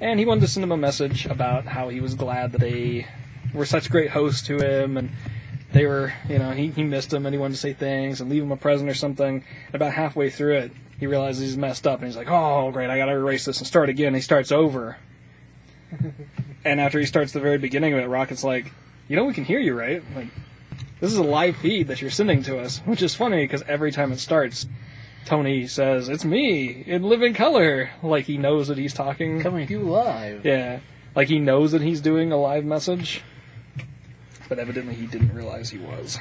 and 0.00 0.18
he 0.18 0.26
wanted 0.26 0.40
to 0.40 0.48
send 0.48 0.64
them 0.64 0.72
a 0.72 0.76
message 0.76 1.26
about 1.26 1.64
how 1.64 1.88
he 1.88 2.00
was 2.00 2.16
glad 2.16 2.50
that 2.50 2.60
they 2.60 3.06
were 3.54 3.64
such 3.64 3.88
great 3.88 4.10
hosts 4.10 4.44
to 4.48 4.56
him 4.56 4.96
and. 4.96 5.10
They 5.72 5.86
were, 5.86 6.12
you 6.28 6.38
know, 6.38 6.50
he, 6.50 6.68
he 6.68 6.82
missed 6.82 7.08
them 7.08 7.24
and 7.24 7.34
he 7.34 7.38
wanted 7.38 7.54
to 7.54 7.60
say 7.60 7.72
things 7.72 8.20
and 8.20 8.28
leave 8.28 8.42
him 8.42 8.52
a 8.52 8.58
present 8.58 8.90
or 8.90 8.94
something. 8.94 9.42
About 9.72 9.94
halfway 9.94 10.28
through 10.28 10.56
it, 10.56 10.72
he 11.02 11.08
realizes 11.08 11.42
he's 11.42 11.56
messed 11.56 11.84
up 11.84 11.98
and 11.98 12.06
he's 12.06 12.16
like, 12.16 12.30
oh, 12.30 12.70
great, 12.70 12.88
I 12.88 12.96
gotta 12.96 13.10
erase 13.10 13.44
this 13.44 13.58
and 13.58 13.66
start 13.66 13.88
again. 13.88 14.14
He 14.14 14.20
starts 14.20 14.52
over. 14.52 14.96
and 16.64 16.80
after 16.80 17.00
he 17.00 17.06
starts 17.06 17.32
the 17.32 17.40
very 17.40 17.58
beginning 17.58 17.92
of 17.92 17.98
it, 17.98 18.06
Rocket's 18.06 18.44
like, 18.44 18.72
you 19.08 19.16
know, 19.16 19.24
we 19.24 19.34
can 19.34 19.44
hear 19.44 19.58
you, 19.58 19.76
right? 19.76 20.00
Like, 20.14 20.28
this 21.00 21.10
is 21.10 21.18
a 21.18 21.24
live 21.24 21.56
feed 21.56 21.88
that 21.88 22.00
you're 22.00 22.12
sending 22.12 22.44
to 22.44 22.60
us, 22.60 22.78
which 22.84 23.02
is 23.02 23.16
funny 23.16 23.42
because 23.42 23.62
every 23.62 23.90
time 23.90 24.12
it 24.12 24.20
starts, 24.20 24.64
Tony 25.24 25.66
says, 25.66 26.08
it's 26.08 26.24
me 26.24 26.84
in 26.86 27.02
living 27.02 27.34
color. 27.34 27.90
Like 28.00 28.26
he 28.26 28.38
knows 28.38 28.68
that 28.68 28.78
he's 28.78 28.94
talking. 28.94 29.40
Coming 29.40 29.66
to 29.66 29.72
you 29.72 29.80
live. 29.80 30.46
Yeah. 30.46 30.78
Like 31.16 31.26
he 31.26 31.40
knows 31.40 31.72
that 31.72 31.82
he's 31.82 32.00
doing 32.00 32.30
a 32.30 32.36
live 32.36 32.64
message. 32.64 33.22
but 34.48 34.60
evidently 34.60 34.94
he 34.94 35.06
didn't 35.06 35.34
realize 35.34 35.68
he 35.68 35.78
was. 35.78 36.20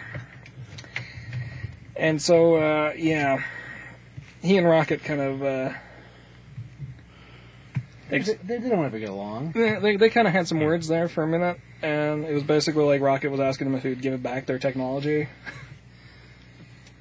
And 1.95 2.19
so, 2.19 2.55
uh, 2.55 2.93
yeah, 2.97 3.43
he 4.41 4.57
and 4.57 4.67
Rocket 4.67 5.03
kind 5.03 5.21
of. 5.21 5.43
Uh, 5.43 5.73
They, 8.09 8.19
they, 8.19 8.57
they 8.57 8.69
don't 8.69 8.83
ever 8.83 8.99
get 8.99 9.07
along. 9.09 9.53
Yeah, 9.55 9.79
they, 9.79 9.95
they 9.95 10.09
kind 10.09 10.27
of 10.27 10.33
had 10.33 10.45
some 10.45 10.59
words 10.59 10.89
there 10.89 11.07
for 11.07 11.23
a 11.23 11.27
minute, 11.27 11.57
and 11.81 12.25
it 12.25 12.33
was 12.33 12.43
basically 12.43 12.83
like 12.83 12.99
Rocket 13.01 13.29
was 13.31 13.39
asking 13.39 13.67
him 13.67 13.75
if 13.75 13.83
he 13.83 13.89
would 13.89 14.01
give 14.01 14.13
it 14.13 14.21
back 14.21 14.45
their 14.45 14.59
technology. 14.59 15.27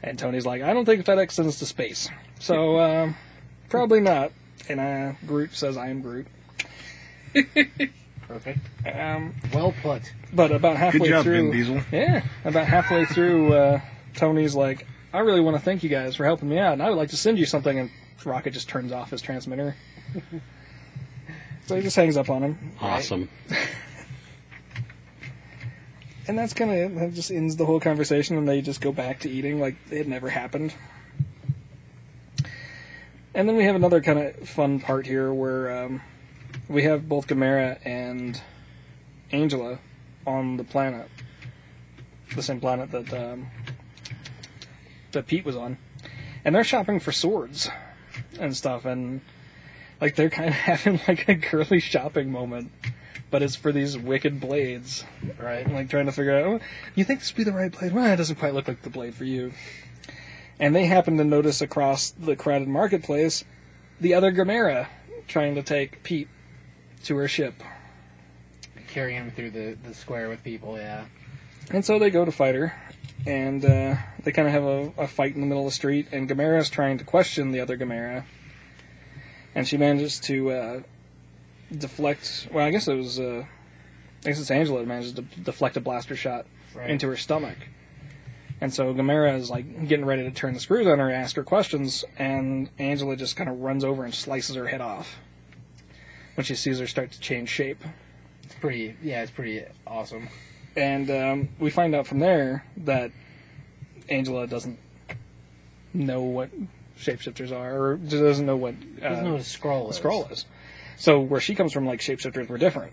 And 0.03 0.19
Tony's 0.19 0.47
like, 0.47 0.63
I 0.63 0.73
don't 0.73 0.87
think 0.87 1.05
FedEx 1.05 1.33
sends 1.33 1.59
to 1.59 1.67
space. 1.67 2.09
So, 2.39 2.81
um, 2.81 3.17
probably 3.69 4.01
not. 4.01 4.33
And 4.67 4.81
uh, 4.81 5.13
Groot 5.27 5.53
says, 5.55 5.77
I 5.77 5.89
am 5.91 6.01
Groot. 6.01 6.27
Perfect. 8.27 8.61
Um, 8.91 9.35
Well 9.53 9.75
put. 9.83 10.11
but 10.33 10.53
about 10.53 10.79
halfway 10.79 11.01
Good 11.01 11.09
job, 11.11 11.25
through. 11.25 11.51
Vin 11.51 11.53
Diesel. 11.53 11.81
Yeah, 11.93 12.25
about 12.47 12.67
halfway 12.67 13.05
through, 13.05 13.53
uh, 13.53 13.81
Tony's 14.15 14.55
like, 14.55 14.87
I 15.13 15.21
really 15.21 15.41
want 15.41 15.57
to 15.57 15.63
thank 15.63 15.83
you 15.83 15.89
guys 15.89 16.17
for 16.17 16.25
helping 16.25 16.49
me 16.49 16.59
out, 16.59 16.75
and 16.75 16.83
I 16.83 16.89
would 16.89 16.97
like 16.97 17.11
to 17.11 17.17
send 17.17 17.39
you 17.39 17.47
something. 17.47 17.79
And 17.79 17.91
Rocket 18.25 18.53
just 18.53 18.69
turns 18.69 18.93
off 18.93 19.11
his 19.11 19.23
transmitter. 19.23 19.75
so 21.67 21.77
he 21.77 21.83
just 21.83 21.97
hangs 21.97 22.17
up 22.17 22.31
on 22.31 22.43
him. 22.43 22.73
Awesome. 22.81 23.29
And 26.31 26.39
that's 26.39 26.55
kind 26.55 26.71
of 26.71 26.77
it. 26.77 26.95
That 26.95 27.13
just 27.13 27.33
ends 27.33 27.57
the 27.57 27.67
whole 27.67 27.81
conversation, 27.81 28.39
and 28.39 28.47
they 28.47 28.61
just 28.61 28.81
go 28.81 28.93
back 28.93 29.19
to 29.21 29.29
eating 29.29 29.59
like 29.59 29.75
it 29.91 30.07
never 30.07 30.29
happened. 30.29 30.73
And 33.35 33.49
then 33.49 33.57
we 33.57 33.65
have 33.65 33.75
another 33.75 34.01
kind 34.01 34.21
of 34.21 34.49
fun 34.49 34.79
part 34.79 35.07
here 35.07 35.33
where 35.33 35.85
um, 35.87 36.01
we 36.69 36.85
have 36.85 37.09
both 37.09 37.27
Gamora 37.27 37.81
and 37.85 38.41
Angela 39.33 39.81
on 40.25 40.57
the 40.57 40.63
planet, 40.63 41.09
the 42.37 42.45
same 42.45 42.61
planet 42.61 42.93
that 42.93 43.13
um, 43.13 43.49
that 45.13 45.27
Pete 45.27 45.45
was 45.45 45.57
on, 45.57 45.79
and 46.45 46.55
they're 46.55 46.65
shopping 46.65 47.01
for 47.01 47.13
swords 47.13 47.69
and 48.39 48.57
stuff, 48.57 48.85
and 48.85 49.21
like 50.01 50.17
they're 50.17 50.31
kind 50.31 50.49
of 50.49 50.55
having 50.55 51.01
like 51.07 51.29
a 51.29 51.35
girly 51.35 51.81
shopping 51.81 52.31
moment, 52.33 52.71
but 53.31 53.43
it's 53.43 53.57
for 53.57 53.73
these 53.73 53.97
wicked 53.97 54.41
blades 54.41 55.05
Right. 55.39 55.71
like 55.71 55.91
trying 55.91 56.07
to 56.07 56.13
figure 56.13 56.37
out, 56.37 56.45
oh, 56.45 56.61
you 56.95 57.05
think 57.05 57.21
this 57.21 57.33
would 57.33 57.45
be 57.45 57.45
the 57.51 57.57
right 57.57 57.71
blade? 57.77 57.93
Well, 57.93 58.13
it 58.13 58.17
doesn't 58.17 58.37
quite 58.37 58.55
look 58.55 58.69
like 58.69 58.83
the 58.83 58.91
blade 58.91 59.15
for 59.15 59.25
you. 59.25 59.53
And 60.59 60.75
they 60.77 60.87
happen 60.87 61.17
to 61.17 61.25
notice 61.25 61.63
across 61.63 62.11
the 62.11 62.37
crowded 62.37 62.69
marketplace 62.69 63.45
the 64.01 64.15
other 64.15 64.33
Gamora 64.33 64.89
trying 65.29 65.55
to 65.55 65.63
take 65.63 66.03
Pete 66.03 66.29
to 67.05 67.17
her 67.17 67.29
ship. 67.29 67.55
Carrying 68.89 69.23
him 69.25 69.31
through 69.31 69.51
the, 69.53 69.79
the 69.87 69.95
square 69.95 70.29
with 70.29 70.43
people, 70.43 70.77
yeah. 70.77 71.05
And 71.71 71.85
so 71.85 71.99
they 71.99 72.11
go 72.11 72.25
to 72.25 72.33
fight 72.33 72.57
her, 72.57 72.75
and 73.27 73.65
uh, 73.65 73.97
they 74.25 74.33
kind 74.33 74.49
of 74.49 74.55
have 74.55 74.65
a, 74.65 74.93
a 74.99 75.07
fight 75.07 75.35
in 75.35 75.41
the 75.41 75.47
middle 75.47 75.65
of 75.65 75.71
the 75.71 75.75
street, 75.75 76.09
and 76.13 76.29
Gamora 76.29 76.59
is 76.59 76.71
trying 76.71 76.99
to 76.99 77.05
question 77.05 77.53
the 77.53 77.61
other 77.61 77.77
Gamora. 77.77 78.25
And 79.55 79.67
she 79.67 79.77
manages 79.77 80.21
to 80.21 80.51
uh, 80.51 80.81
deflect, 81.77 82.49
well, 82.53 82.65
I 82.65 82.71
guess 82.71 82.87
it 82.89 82.95
was, 82.95 83.19
uh, 83.19 83.45
I 84.25 84.29
guess 84.29 84.41
it's 84.41 84.51
Angela 84.51 84.81
that 84.81 84.87
manages 84.89 85.13
to 85.15 85.23
deflect 85.23 85.77
a 85.77 85.81
blaster 85.81 86.17
shot 86.17 86.47
Right. 86.73 86.89
into 86.89 87.09
her 87.09 87.17
stomach. 87.17 87.59
And 88.61 88.73
so 88.73 88.95
Gamora 88.95 89.37
is 89.37 89.51
like 89.51 89.89
getting 89.89 90.05
ready 90.05 90.23
to 90.23 90.31
turn 90.31 90.55
the 90.55 90.61
screws 90.61 90.87
on 90.87 90.99
her, 91.01 91.09
and 91.09 91.17
ask 91.17 91.35
her 91.35 91.43
questions, 91.43 92.05
and 92.17 92.71
Angela 92.79 93.17
just 93.17 93.35
kind 93.37 93.51
of 93.51 93.59
runs 93.61 93.83
over 93.83 94.05
and 94.05 94.15
slices 94.15 94.55
her 94.55 94.69
head 94.69 94.81
off 94.81 95.19
when 96.37 96.45
she 96.45 96.55
sees 96.55 96.79
her 96.79 96.87
start 96.87 97.11
to 97.13 97.19
change 97.21 97.49
shape. 97.49 97.83
It's 98.45 98.55
pretty, 98.55 98.95
yeah, 99.03 99.23
it's 99.23 99.33
pretty 99.33 99.65
awesome. 99.87 100.29
And 100.77 101.11
um, 101.11 101.49
we 101.59 101.71
find 101.71 101.95
out 101.95 102.07
from 102.07 102.21
there 102.21 102.65
that 102.79 103.11
Angela 104.09 104.47
doesn't 104.47 104.79
know 105.93 106.23
what 106.23 106.51
shapeshifters 106.99 107.53
are, 107.53 107.77
or 107.77 107.97
just 107.97 108.23
doesn't 108.23 108.47
know 108.47 108.57
what 108.57 108.75
uh, 109.03 109.09
Doesn't 109.09 109.25
know 109.25 109.33
what 109.33 109.41
a 109.41 109.45
Skrull 109.45 109.87
a 109.87 109.89
is. 109.91 109.99
Skrull 109.99 110.31
is. 110.31 110.47
So 110.97 111.21
where 111.21 111.41
she 111.41 111.55
comes 111.55 111.73
from, 111.73 111.87
like 111.87 112.01
shapeshifters 112.01 112.49
were 112.49 112.59
different. 112.59 112.93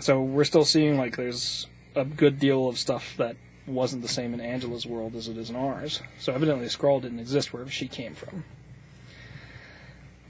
So 0.00 0.22
we're 0.22 0.44
still 0.44 0.64
seeing 0.64 0.96
like 0.96 1.16
there's 1.16 1.66
a 1.96 2.04
good 2.04 2.38
deal 2.38 2.68
of 2.68 2.78
stuff 2.78 3.16
that 3.16 3.36
wasn't 3.66 4.02
the 4.02 4.08
same 4.08 4.32
in 4.34 4.40
Angela's 4.40 4.86
world 4.86 5.16
as 5.16 5.28
it 5.28 5.36
is 5.36 5.50
in 5.50 5.56
ours. 5.56 6.00
So 6.20 6.32
evidently, 6.32 6.66
a 6.66 6.68
Skrull 6.68 7.02
didn't 7.02 7.20
exist 7.20 7.52
wherever 7.52 7.70
she 7.70 7.88
came 7.88 8.14
from. 8.14 8.44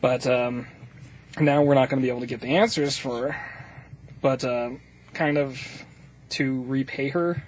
But 0.00 0.26
um, 0.26 0.66
now 1.40 1.62
we're 1.62 1.74
not 1.74 1.88
going 1.90 2.00
to 2.00 2.06
be 2.06 2.10
able 2.10 2.20
to 2.20 2.26
get 2.26 2.40
the 2.40 2.56
answers 2.56 2.96
for 2.96 3.32
her. 3.32 3.46
But 4.20 4.44
uh, 4.44 4.70
kind 5.12 5.38
of 5.38 5.60
to 6.30 6.62
repay 6.64 7.08
her 7.08 7.42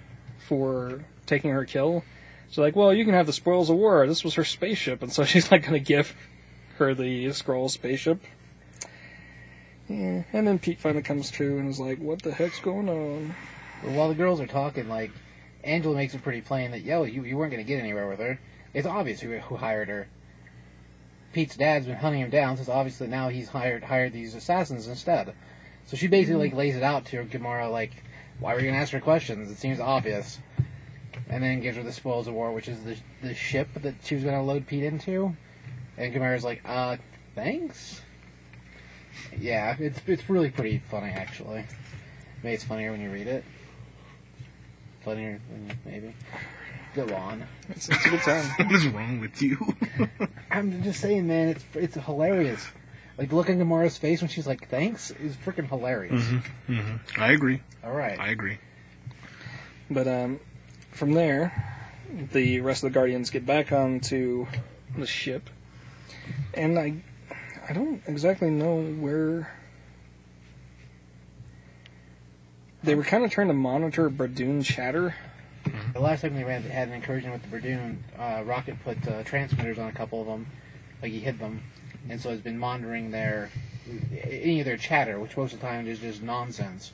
for 0.47 1.03
taking 1.25 1.51
her 1.51 1.65
kill, 1.65 2.03
she's 2.49 2.57
like, 2.57 2.75
"Well, 2.75 2.93
you 2.93 3.05
can 3.05 3.13
have 3.13 3.27
the 3.27 3.33
spoils 3.33 3.69
of 3.69 3.77
war. 3.77 4.05
This 4.07 4.23
was 4.23 4.35
her 4.35 4.45
spaceship," 4.45 5.01
and 5.01 5.11
so 5.11 5.23
she's 5.25 5.51
like 5.51 5.61
going 5.61 5.73
to 5.73 5.79
give 5.79 6.15
her 6.77 6.93
the 6.93 7.27
Skrull 7.27 7.69
spaceship. 7.69 8.21
Yeah, 9.87 10.23
and 10.31 10.47
then 10.47 10.57
Pete 10.57 10.79
finally 10.79 11.03
comes 11.03 11.31
to 11.31 11.57
and 11.57 11.69
is 11.69 11.79
like, 11.79 11.99
"What 11.99 12.21
the 12.21 12.33
heck's 12.33 12.59
going 12.59 12.89
on?" 12.89 13.35
But 13.83 13.91
while 13.91 14.09
the 14.09 14.15
girls 14.15 14.39
are 14.39 14.47
talking, 14.47 14.87
like, 14.87 15.11
Angela 15.63 15.95
makes 15.95 16.13
it 16.13 16.23
pretty 16.23 16.41
plain 16.41 16.71
that, 16.71 16.81
yo, 16.81 17.03
you, 17.03 17.23
you 17.23 17.37
weren't 17.37 17.51
going 17.51 17.63
to 17.63 17.67
get 17.67 17.79
anywhere 17.79 18.07
with 18.07 18.19
her. 18.19 18.39
It's 18.73 18.87
obvious 18.87 19.19
who, 19.19 19.37
who 19.37 19.55
hired 19.55 19.89
her. 19.89 20.07
Pete's 21.33 21.55
dad's 21.55 21.85
been 21.85 21.95
hunting 21.95 22.21
him 22.21 22.29
down, 22.29 22.57
so 22.57 22.61
it's 22.61 22.69
obvious 22.69 22.97
that 22.97 23.09
now 23.09 23.29
he's 23.29 23.49
hired 23.49 23.83
hired 23.83 24.11
these 24.11 24.35
assassins 24.35 24.87
instead. 24.87 25.33
So 25.85 25.97
she 25.97 26.07
basically 26.07 26.47
mm-hmm. 26.47 26.57
like 26.57 26.65
lays 26.65 26.75
it 26.75 26.83
out 26.83 27.05
to 27.05 27.23
Gamora, 27.23 27.71
like, 27.71 28.03
why 28.41 28.53
were 28.53 28.59
you 28.59 28.65
going 28.65 28.75
to 28.75 28.81
ask 28.81 28.91
her 28.91 28.99
questions? 28.99 29.49
It 29.49 29.57
seems 29.57 29.79
obvious. 29.79 30.39
And 31.29 31.41
then 31.41 31.61
gives 31.61 31.77
her 31.77 31.83
the 31.83 31.93
spoils 31.93 32.27
of 32.27 32.33
war, 32.33 32.51
which 32.51 32.67
is 32.67 32.83
the 32.83 32.97
the 33.21 33.33
ship 33.33 33.69
that 33.75 33.95
she 34.03 34.15
was 34.15 34.23
going 34.25 34.35
to 34.35 34.41
load 34.41 34.67
Pete 34.67 34.83
into. 34.83 35.33
And 35.97 36.13
Gamora's 36.13 36.43
like, 36.43 36.61
uh, 36.65 36.97
thanks. 37.35 38.01
Yeah, 39.39 39.75
it's 39.79 40.01
it's 40.07 40.29
really 40.29 40.49
pretty 40.49 40.79
funny 40.89 41.11
actually. 41.11 41.63
Maybe 42.43 42.55
it's 42.55 42.63
funnier 42.63 42.91
when 42.91 43.01
you 43.01 43.11
read 43.11 43.27
it. 43.27 43.45
Funnier, 45.05 45.39
than 45.49 45.79
maybe. 45.85 46.15
Go 46.95 47.13
on. 47.15 47.47
It's, 47.69 47.87
it's 47.87 48.05
a 48.05 48.09
good 48.09 48.21
time. 48.21 48.45
What 48.57 48.71
is 48.73 48.87
wrong 48.87 49.19
with 49.21 49.41
you? 49.41 49.57
I'm 50.51 50.83
just 50.83 50.99
saying, 50.99 51.27
man, 51.27 51.49
it's 51.49 51.63
it's 51.75 51.95
hilarious. 51.95 52.65
Like 53.21 53.31
look 53.31 53.51
at 53.51 53.57
Mara's 53.57 53.99
face 53.99 54.19
when 54.19 54.29
she's 54.29 54.47
like, 54.47 54.67
"Thanks," 54.67 55.11
is 55.11 55.35
freaking 55.35 55.69
hilarious. 55.69 56.27
I 57.17 57.33
agree. 57.33 57.61
All 57.83 57.91
right. 57.91 58.19
I 58.19 58.29
agree. 58.29 58.57
But 59.91 60.07
um, 60.07 60.39
from 60.89 61.13
there, 61.13 61.53
the 62.31 62.61
rest 62.61 62.83
of 62.83 62.91
the 62.91 62.95
Guardians 62.95 63.29
get 63.29 63.45
back 63.45 63.71
onto 63.71 64.47
the 64.97 65.05
ship, 65.05 65.51
and 66.55 66.79
I, 66.79 66.95
I 67.69 67.73
don't 67.73 68.01
exactly 68.07 68.49
know 68.49 68.81
where. 68.81 69.53
They 72.81 72.95
were 72.95 73.03
kind 73.03 73.23
of 73.23 73.29
trying 73.29 73.49
to 73.49 73.53
monitor 73.53 74.09
Badoon 74.09 74.65
chatter. 74.65 75.13
The 75.93 75.99
last 75.99 76.21
time 76.21 76.33
they 76.33 76.43
ran, 76.43 76.63
had 76.63 76.87
an 76.87 76.95
incursion 76.95 77.29
with 77.29 77.43
the 77.43 77.55
Badoon, 77.55 77.97
uh, 78.17 78.43
Rocket 78.45 78.83
put 78.83 79.07
uh, 79.07 79.21
transmitters 79.21 79.77
on 79.77 79.89
a 79.89 79.91
couple 79.91 80.21
of 80.21 80.25
them, 80.25 80.47
like 81.03 81.11
he 81.11 81.19
hid 81.19 81.37
them, 81.37 81.61
and 82.09 82.19
so 82.19 82.29
has 82.29 82.41
been 82.41 82.57
monitoring 82.57 83.11
their 83.11 83.49
any 84.23 84.59
of 84.59 84.65
their 84.65 84.77
chatter, 84.77 85.19
which 85.19 85.35
most 85.35 85.53
of 85.53 85.59
the 85.59 85.65
time 85.65 85.87
is 85.87 85.99
just 85.99 86.21
nonsense. 86.21 86.91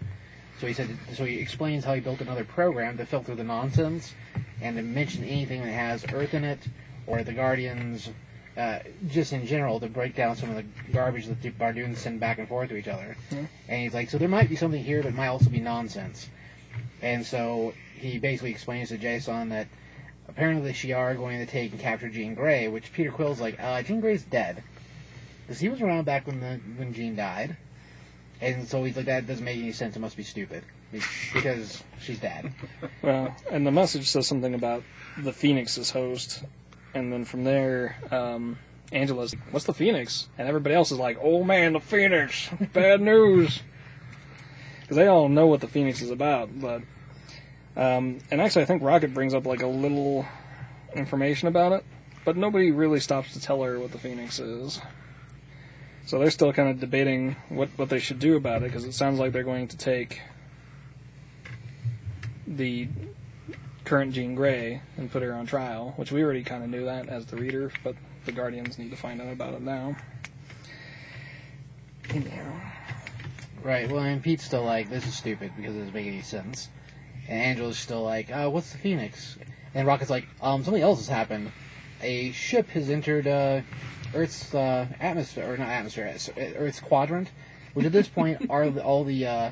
So 0.60 0.66
he 0.66 0.74
said, 0.74 0.90
so 1.14 1.26
he 1.26 1.40
explains 1.40 1.86
how 1.86 1.94
he 1.94 2.02
built 2.02 2.22
another 2.22 2.44
program 2.44 2.98
to 2.98 3.06
filter 3.06 3.36
the 3.36 3.44
nonsense 3.44 4.14
and 4.62 4.76
to 4.76 4.82
mention 4.82 5.24
anything 5.24 5.62
that 5.62 5.72
has 5.72 6.04
Earth 6.12 6.34
in 6.34 6.44
it 6.44 6.60
or 7.06 7.22
the 7.24 7.34
Guardians, 7.34 8.10
uh, 8.58 8.80
just 9.08 9.34
in 9.34 9.46
general, 9.46 9.80
to 9.80 9.88
break 9.88 10.16
down 10.16 10.36
some 10.36 10.50
of 10.50 10.56
the 10.56 10.66
garbage 10.92 11.28
that 11.28 11.42
the 11.44 11.52
Badoons 11.52 11.98
send 11.98 12.20
back 12.20 12.40
and 12.40 12.48
forth 12.48 12.70
to 12.70 12.76
each 12.76 12.88
other. 12.88 13.16
And 13.68 13.82
he's 13.84 13.94
like, 13.94 14.10
so 14.10 14.18
there 14.18 14.28
might 14.28 14.50
be 14.50 14.56
something 14.56 14.84
here, 14.84 15.04
but 15.04 15.10
it 15.10 15.16
might 15.16 15.28
also 15.28 15.50
be 15.50 15.60
nonsense. 15.60 16.28
And 17.04 17.24
so 17.24 17.74
he 17.96 18.18
basically 18.18 18.50
explains 18.52 18.90
to 18.90 18.98
Jason 18.98 19.50
that 19.50 19.68
apparently 20.28 20.68
the 20.68 20.74
Shi'ar 20.74 21.12
are 21.12 21.16
going 21.16 21.38
to 21.38 21.46
take 21.46 21.72
and 21.72 21.80
capture 21.80 22.10
Jean 22.10 22.34
Grey, 22.34 22.68
which 22.68 22.92
Peter 22.94 23.12
Quill's 23.12 23.40
like, 23.40 23.60
uh, 23.60 23.84
Jean 23.84 24.00
Grey's 24.00 24.24
dead. 24.24 24.64
Because 25.48 25.62
he 25.62 25.70
was 25.70 25.82
around 25.82 26.04
back 26.04 26.28
when 26.28 26.42
the 26.42 26.60
when 26.76 26.94
Jean 26.94 27.16
died. 27.16 27.56
And 28.42 28.68
so 28.68 28.84
he's 28.84 28.96
like, 28.96 29.06
that 29.06 29.26
doesn't 29.26 29.44
make 29.44 29.58
any 29.58 29.72
sense. 29.72 29.96
It 29.96 30.00
must 30.00 30.18
be 30.18 30.24
stupid. 30.24 30.64
Because 31.34 31.84
she's 32.00 32.20
dead. 32.20 32.54
Well, 33.02 33.34
and 33.50 33.66
the 33.66 33.72
message 33.72 34.08
says 34.08 34.28
something 34.28 34.54
about 34.54 34.84
the 35.18 35.32
Phoenix's 35.32 35.92
host, 35.92 36.44
and 36.94 37.12
then 37.12 37.24
from 37.24 37.44
there, 37.46 37.96
um, 38.12 38.58
Angela's 38.92 39.34
like, 39.34 39.54
"What's 39.54 39.66
the 39.66 39.74
Phoenix?" 39.74 40.28
And 40.38 40.48
everybody 40.48 40.76
else 40.76 40.92
is 40.92 41.00
like, 41.00 41.18
"Oh 41.22 41.44
man, 41.44 41.74
the 41.74 41.80
Phoenix! 41.80 42.50
Bad 42.74 43.02
news!" 43.02 43.62
Because 44.82 44.98
they 44.98 45.08
all 45.08 45.30
know 45.30 45.48
what 45.48 45.62
the 45.62 45.68
Phoenix 45.68 46.02
is 46.02 46.12
about, 46.12 46.60
but 46.60 46.82
um, 47.78 48.20
and 48.32 48.42
actually, 48.42 48.64
I 48.64 48.66
think 48.66 48.82
Rocket 48.82 49.14
brings 49.14 49.34
up 49.34 49.46
like 49.46 49.62
a 49.62 49.68
little 49.68 50.26
information 50.96 51.48
about 51.48 51.72
it, 51.72 51.86
but 52.26 52.36
nobody 52.36 52.72
really 52.72 53.00
stops 53.00 53.34
to 53.34 53.40
tell 53.40 53.62
her 53.62 53.80
what 53.80 53.92
the 53.92 54.00
Phoenix 54.00 54.40
is. 54.40 54.82
So 56.08 56.20
they're 56.20 56.32
still 56.32 56.54
kind 56.54 56.70
of 56.70 56.80
debating 56.80 57.36
what 57.50 57.68
what 57.76 57.90
they 57.90 58.00
should 58.00 58.20
do 58.20 58.38
about 58.38 58.64
it 58.64 58.68
because 58.68 58.86
it 58.86 58.94
sounds 58.94 59.20
like 59.20 59.34
they're 59.34 59.44
going 59.44 59.68
to 59.68 59.78
take 59.78 60.22
the 62.48 62.88
current 63.84 64.14
Jean 64.14 64.34
Grey 64.34 64.82
and 64.96 65.12
put 65.12 65.22
her 65.22 65.34
on 65.34 65.46
trial, 65.46 65.94
which 65.98 66.14
we 66.14 66.24
already 66.24 66.46
kind 66.46 66.64
of 66.64 66.70
knew 66.70 66.86
that 66.86 67.10
as 67.10 67.26
the 67.26 67.36
reader, 67.36 67.74
but 67.84 67.94
the 68.24 68.32
Guardians 68.32 68.80
need 68.80 68.90
to 68.90 68.96
find 68.96 69.22
out 69.22 69.34
about 69.34 69.54
it 69.54 69.62
now. 69.62 69.98
Anyhow. 72.10 72.54
Right. 73.62 73.92
Well, 73.92 74.04
and 74.04 74.24
Pete's 74.24 74.46
still 74.46 74.64
like, 74.64 74.90
this 74.90 75.06
is 75.06 75.14
stupid 75.14 75.52
because 75.58 75.76
it 75.76 75.80
doesn't 75.80 75.94
make 75.94 76.08
any 76.08 76.22
sense. 76.22 76.70
And 77.28 77.42
Angela's 77.42 77.78
still 77.78 78.04
like, 78.04 78.32
uh, 78.32 78.50
what's 78.50 78.72
the 78.72 78.78
Phoenix? 78.78 79.38
And 79.74 79.86
Rocket's 79.86 80.10
like, 80.10 80.26
um, 80.42 80.64
something 80.64 80.82
else 80.82 81.00
has 81.00 81.10
happened. 81.10 81.52
A 82.02 82.32
ship 82.32 82.70
has 82.70 82.90
entered 82.90 83.28
uh, 83.28 83.62
Earth's 84.14 84.54
uh, 84.54 84.88
atmosphere, 85.00 85.52
or 85.52 85.58
not 85.58 85.70
atmosphere, 85.70 86.16
Earth's 86.58 86.80
quadrant, 86.80 87.32
which 87.74 87.86
at 87.86 87.92
this 87.92 88.08
point 88.08 88.50
are 88.50 88.70
the, 88.70 88.84
all 88.84 89.04
the 89.04 89.26
uh, 89.26 89.52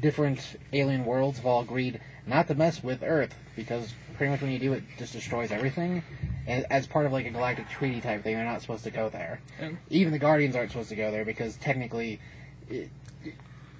different 0.00 0.56
alien 0.72 1.04
worlds 1.04 1.38
have 1.38 1.46
all 1.46 1.60
agreed 1.60 2.00
not 2.26 2.48
to 2.48 2.54
mess 2.54 2.82
with 2.82 3.02
Earth 3.02 3.34
because 3.56 3.92
pretty 4.16 4.30
much 4.30 4.40
when 4.40 4.50
you 4.50 4.58
do 4.58 4.72
it, 4.72 4.82
just 4.98 5.12
destroys 5.12 5.50
everything. 5.50 6.02
And 6.46 6.66
as 6.70 6.86
part 6.86 7.06
of 7.06 7.12
like 7.12 7.26
a 7.26 7.30
galactic 7.30 7.68
treaty 7.68 8.00
type 8.00 8.22
thing, 8.22 8.34
they're 8.34 8.44
not 8.44 8.62
supposed 8.62 8.84
to 8.84 8.90
go 8.90 9.08
there. 9.08 9.40
Yeah. 9.60 9.70
Even 9.88 10.12
the 10.12 10.18
Guardians 10.18 10.56
aren't 10.56 10.70
supposed 10.70 10.90
to 10.90 10.96
go 10.96 11.10
there 11.10 11.24
because 11.24 11.56
technically 11.56 12.20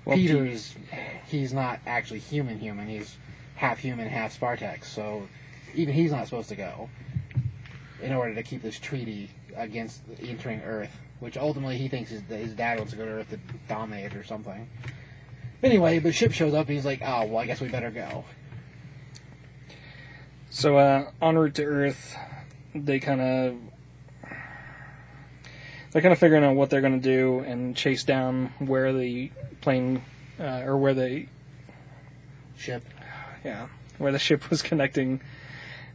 Well, 0.05 0.17
Peter 0.17 0.45
Pete- 0.45 0.53
is 0.53 0.75
he's 1.29 1.53
not 1.53 1.81
actually 1.87 2.21
human 2.21 2.59
human. 2.59 2.89
He's 2.89 3.17
half 3.55 3.79
human, 3.79 4.09
half 4.09 4.39
Spartax. 4.39 4.85
So 4.85 5.29
even 5.75 5.95
he's 5.95 6.13
not 6.13 6.25
supposed 6.27 6.49
to 6.51 6.57
go 6.57 6.89
in 8.03 8.13
order 8.13 8.35
to 8.35 8.43
keep 8.43 8.63
this 8.63 8.79
treaty 8.79 9.31
against 9.61 10.03
entering 10.23 10.61
Earth, 10.63 10.91
which 11.21 11.37
ultimately 11.37 11.79
he 11.79 11.89
thinks 11.89 12.11
his, 12.11 12.23
his 12.23 12.55
dad 12.55 12.79
wants 12.79 12.93
to 12.93 12.99
go 12.99 13.05
to 13.05 13.11
Earth 13.13 13.31
to 13.31 13.39
dominate 13.69 14.15
or 14.15 14.25
something. 14.25 14.69
Anyway, 15.63 15.99
the 15.99 16.13
ship 16.13 16.33
shows 16.33 16.55
up 16.55 16.67
and 16.69 16.77
he's 16.77 16.87
like, 16.87 17.01
"Oh, 17.03 17.27
well, 17.27 17.39
I 17.39 17.47
guess 17.47 17.61
we 17.61 17.69
better 17.69 17.91
go." 17.91 18.25
So, 20.49 20.79
uh, 20.79 21.11
en 21.21 21.37
route 21.37 21.55
to 21.57 21.65
Earth, 21.65 22.17
they 22.75 22.99
kind 22.99 23.21
of 23.21 23.57
they're 25.93 26.03
kind 26.03 26.13
of 26.13 26.19
figuring 26.19 26.45
out 26.45 26.55
what 26.55 26.71
they're 26.71 26.81
going 26.81 27.01
to 27.01 27.09
do 27.09 27.41
and 27.41 27.77
chase 27.77 28.05
down 28.05 28.53
where 28.59 28.93
the 28.93 29.31
plane 29.61 30.03
uh, 30.39 30.63
or 30.65 30.77
where 30.77 30.95
the 30.95 31.27
Ship. 32.57 32.83
yeah 33.45 33.67
where 34.01 34.13
the 34.13 34.19
ship 34.19 34.51
was 34.51 34.63
connecting, 34.71 35.21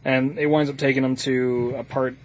and 0.04 0.38
it 0.38 0.46
winds 0.46 0.70
up 0.70 0.78
taking 0.78 1.02
them 1.02 1.16
to 1.16 1.74
a 1.76 1.84
part 1.84 2.16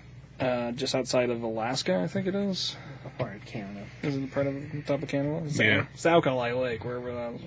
uh, 0.41 0.71
just 0.71 0.95
outside 0.95 1.29
of 1.29 1.41
Alaska, 1.43 1.99
I 2.03 2.07
think 2.07 2.27
it 2.27 2.35
is. 2.35 2.75
A 3.05 3.09
part 3.21 3.35
of 3.35 3.45
Canada. 3.45 3.85
Is 4.03 4.15
it 4.15 4.21
the 4.21 4.27
part 4.27 4.47
of 4.47 4.53
the 4.71 4.81
top 4.81 5.01
of 5.03 5.09
Canada? 5.09 5.43
It's 5.45 5.59
Yeah. 5.59 5.85
It's 5.93 6.05
Alkali 6.05 6.51
Lake, 6.53 6.83
wherever 6.83 7.13
that 7.13 7.33
was. 7.33 7.41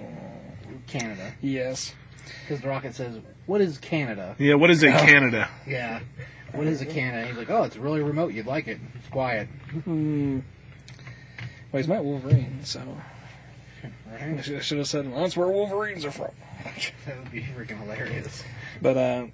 Canada. 0.87 1.33
Yes. 1.41 1.95
Because 2.43 2.61
the 2.62 2.69
rocket 2.69 2.95
says, 2.95 3.19
"What 3.47 3.61
is 3.61 3.79
Canada?" 3.79 4.35
Yeah, 4.39 4.55
what 4.55 4.71
is 4.71 4.83
it, 4.83 4.93
Canada? 4.93 5.49
Yeah. 5.66 6.01
What 6.53 6.66
is 6.66 6.81
a 6.81 6.87
Canada? 6.87 7.27
He's 7.27 7.37
like, 7.37 7.51
"Oh, 7.51 7.65
it's 7.65 7.77
really 7.77 8.01
remote. 8.03 8.33
You'd 8.33 8.47
like 8.47 8.66
it. 8.69 8.79
It's 8.95 9.09
quiet." 9.09 9.49
Hmm. 9.85 10.41
Well, 11.73 11.81
he's 11.83 11.89
met 11.89 12.05
Wolverine, 12.05 12.61
so 12.65 12.81
I 13.83 14.27
Right? 14.33 14.45
should, 14.45 14.57
I 14.57 14.61
should 14.61 14.79
have 14.79 14.87
said, 14.87 15.11
well, 15.11 15.23
that's 15.23 15.37
where 15.37 15.49
Wolverines 15.49 16.05
are 16.05 16.11
from. 16.12 16.31
That 17.07 17.19
would 17.19 17.31
be 17.33 17.43
freaking 17.43 17.81
hilarious. 17.81 18.43
But 18.81 18.97
uh, 18.97 19.27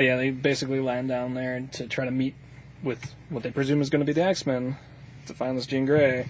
but 0.00 0.06
yeah, 0.06 0.16
they 0.16 0.30
basically 0.30 0.80
land 0.80 1.08
down 1.08 1.34
there 1.34 1.60
to 1.72 1.86
try 1.86 2.06
to 2.06 2.10
meet 2.10 2.34
with 2.82 3.14
what 3.28 3.42
they 3.42 3.50
presume 3.50 3.82
is 3.82 3.90
going 3.90 4.00
to 4.00 4.06
be 4.06 4.14
the 4.14 4.24
X 4.24 4.46
Men 4.46 4.78
to 5.26 5.34
find 5.34 5.58
this 5.58 5.66
Jean 5.66 5.84
Grey. 5.84 6.26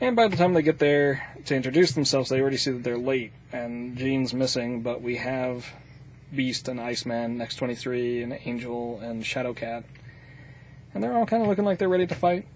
And 0.00 0.16
by 0.16 0.26
the 0.26 0.38
time 0.38 0.54
they 0.54 0.62
get 0.62 0.78
there 0.78 1.22
to 1.44 1.54
introduce 1.54 1.92
themselves, 1.92 2.30
they 2.30 2.40
already 2.40 2.56
see 2.56 2.70
that 2.70 2.82
they're 2.82 2.96
late 2.96 3.32
and 3.52 3.98
Jean's 3.98 4.32
missing. 4.32 4.80
But 4.80 5.02
we 5.02 5.16
have 5.16 5.66
Beast 6.34 6.66
and 6.66 6.80
Iceman, 6.80 7.42
X 7.42 7.56
twenty 7.56 7.74
three, 7.74 8.22
and 8.22 8.38
Angel 8.46 8.98
and 9.00 9.22
Shadowcat, 9.22 9.84
and 10.94 11.02
they're 11.02 11.14
all 11.14 11.26
kind 11.26 11.42
of 11.42 11.48
looking 11.50 11.66
like 11.66 11.76
they're 11.76 11.90
ready 11.90 12.06
to 12.06 12.14
fight. 12.14 12.46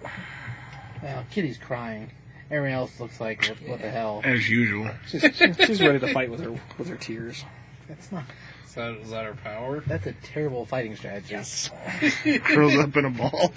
Well, 1.03 1.27
Kitty's 1.31 1.59
crying. 1.59 2.11
Everyone 2.51 2.73
else 2.73 2.99
looks 2.99 3.21
like, 3.21 3.45
what, 3.45 3.69
what 3.69 3.83
the 3.83 3.91
hell? 3.91 4.23
As 4.25 4.49
usual. 4.49 4.89
She's, 5.09 5.21
she's 5.59 5.83
ready 5.83 5.99
to 5.99 6.11
fight 6.15 6.31
with 6.31 6.41
her 6.41 6.59
with 6.79 6.89
her 6.89 6.97
tears. 6.97 7.45
That's 7.87 8.11
not. 8.11 8.25
Is 8.69 8.75
that, 8.75 8.97
is 8.99 9.11
that 9.11 9.25
her 9.25 9.33
power? 9.33 9.83
That's 9.87 10.07
a 10.07 10.13
terrible 10.13 10.67
fighting 10.67 10.95
strategy. 10.95 11.37
Curls 12.41 12.77
up 12.77 12.95
in 12.99 13.07
a 13.07 13.11
ball. 13.11 13.53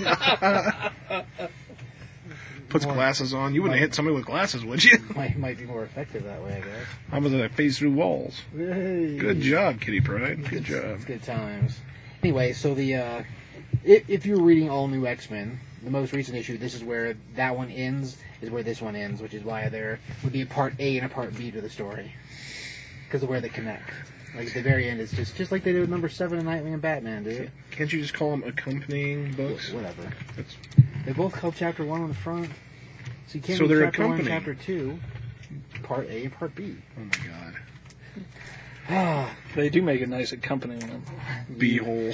Puts 2.68 2.84
glasses 2.84 3.32
on. 3.32 3.54
You 3.54 3.62
wouldn't 3.62 3.78
hit 3.78 3.94
somebody 3.94 4.16
with 4.16 4.26
glasses, 4.26 4.64
would 4.64 4.82
you? 4.82 4.98
Might, 5.14 5.38
might 5.38 5.56
be 5.56 5.66
more 5.66 5.84
effective 5.84 6.24
that 6.24 6.42
way, 6.42 6.56
I 6.56 6.60
guess. 6.60 6.86
How 7.10 7.18
about 7.18 7.30
that 7.30 7.52
phase 7.52 7.78
through 7.78 7.92
walls? 7.92 8.40
Good 8.52 9.20
Good 9.20 9.40
job, 9.40 9.80
Kitty 9.80 10.00
Pryde. 10.00 10.48
Good 10.48 10.64
job. 10.64 10.96
It's 10.96 11.04
good 11.04 11.22
times. 11.22 11.78
Anyway, 12.22 12.52
so 12.52 12.74
the 12.74 12.96
uh, 12.96 13.22
if, 13.84 14.10
if 14.10 14.26
you're 14.26 14.42
reading 14.42 14.68
all 14.68 14.88
new 14.88 15.06
X 15.06 15.30
Men, 15.30 15.60
the 15.82 15.90
most 15.90 16.12
recent 16.12 16.36
issue, 16.36 16.58
this 16.58 16.74
is 16.74 16.82
where 16.82 17.16
that 17.36 17.56
one 17.56 17.70
ends, 17.70 18.18
is 18.42 18.50
where 18.50 18.64
this 18.64 18.82
one 18.82 18.96
ends, 18.96 19.22
which 19.22 19.34
is 19.34 19.44
why 19.44 19.68
there 19.68 20.00
would 20.24 20.32
be 20.32 20.42
a 20.42 20.46
part 20.46 20.74
A 20.80 20.96
and 20.96 21.06
a 21.06 21.08
part 21.08 21.36
B 21.36 21.52
to 21.52 21.60
the 21.60 21.70
story 21.70 22.12
because 23.06 23.22
of 23.22 23.28
where 23.28 23.40
they 23.40 23.48
connect. 23.48 23.90
Like 24.36 24.48
at 24.48 24.54
the 24.54 24.62
very 24.62 24.88
end, 24.88 25.00
it's 25.00 25.12
just 25.12 25.36
just 25.36 25.50
like 25.52 25.64
they 25.64 25.72
did 25.72 25.80
with 25.80 25.90
number 25.90 26.08
seven 26.08 26.38
in 26.38 26.46
Nightwing 26.46 26.72
and 26.72 26.82
Batman, 26.82 27.24
dude. 27.24 27.50
Can't 27.72 27.92
you 27.92 28.00
just 28.00 28.14
call 28.14 28.30
them 28.30 28.44
accompanying 28.44 29.32
books? 29.32 29.72
Whatever. 29.72 30.02
That's- 30.36 30.56
They 31.04 31.12
both 31.12 31.32
called 31.32 31.54
chapter 31.56 31.84
one 31.84 32.02
on 32.02 32.08
the 32.08 32.14
front, 32.14 32.46
so 33.26 33.34
you 33.34 33.40
can't 33.40 33.58
So 33.58 33.66
do 33.66 33.74
they're 33.76 33.86
chapter 33.86 34.06
one, 34.06 34.20
accompanying. 34.20 34.38
chapter 34.38 34.54
two, 34.54 34.98
part 35.82 36.08
A 36.08 36.24
and 36.24 36.32
part 36.32 36.54
B. 36.54 36.76
Oh 36.96 37.00
my 37.00 37.26
god. 37.26 37.54
Ah, 38.88 39.36
They 39.56 39.68
do 39.68 39.82
make 39.82 40.00
a 40.00 40.06
nice 40.06 40.30
accompanying 40.32 40.80
them. 40.80 41.02
Beehole. 41.58 42.12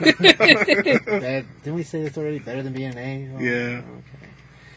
that, 0.00 1.44
didn't 1.62 1.74
we 1.76 1.82
say 1.84 2.02
this 2.02 2.18
already? 2.18 2.38
Better 2.40 2.62
than 2.62 2.72
being 2.72 2.90
an 2.90 2.98
A. 2.98 3.30
Oh, 3.36 3.40
Yeah. 3.40 3.82
Okay. 3.82 4.28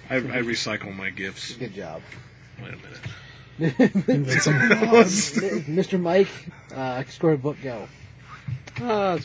I, 0.07 0.15
I 0.17 0.41
recycle 0.43 0.95
my 0.95 1.09
gifts. 1.09 1.53
Good 1.55 1.73
job. 1.73 2.01
Wait 2.61 2.67
a 2.73 2.77
minute. 2.77 2.99
Mr. 4.39 5.99
Mike, 5.99 6.27
uh, 6.73 7.03
score 7.05 7.33
a 7.33 7.37
book 7.37 7.57
go. 7.63 7.87
Uh, 8.81 9.19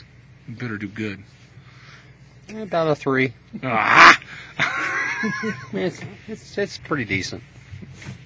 You 0.47 0.55
better 0.55 0.77
do 0.77 0.87
good. 0.87 1.21
about 2.55 2.87
a 2.87 2.95
three. 2.95 3.33
Ah! 3.63 4.17
It's, 5.73 6.01
it's, 6.27 6.57
it's 6.57 6.77
pretty 6.77 7.05
decent. 7.05 7.43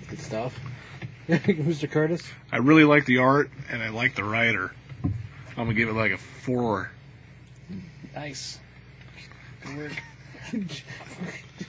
Good 0.09 0.19
stuff. 0.19 0.57
Mr. 1.27 1.89
Curtis? 1.89 2.21
I 2.51 2.57
really 2.57 2.83
like 2.83 3.05
the 3.05 3.17
art 3.17 3.49
and 3.69 3.81
I 3.81 3.89
like 3.89 4.15
the 4.15 4.23
writer. 4.23 4.71
I'm 5.03 5.11
gonna 5.65 5.73
give 5.73 5.89
it 5.89 5.93
like 5.93 6.11
a 6.11 6.17
four. 6.17 6.91
Nice. 8.13 8.59
Good 9.65 9.77
work. 9.77 9.91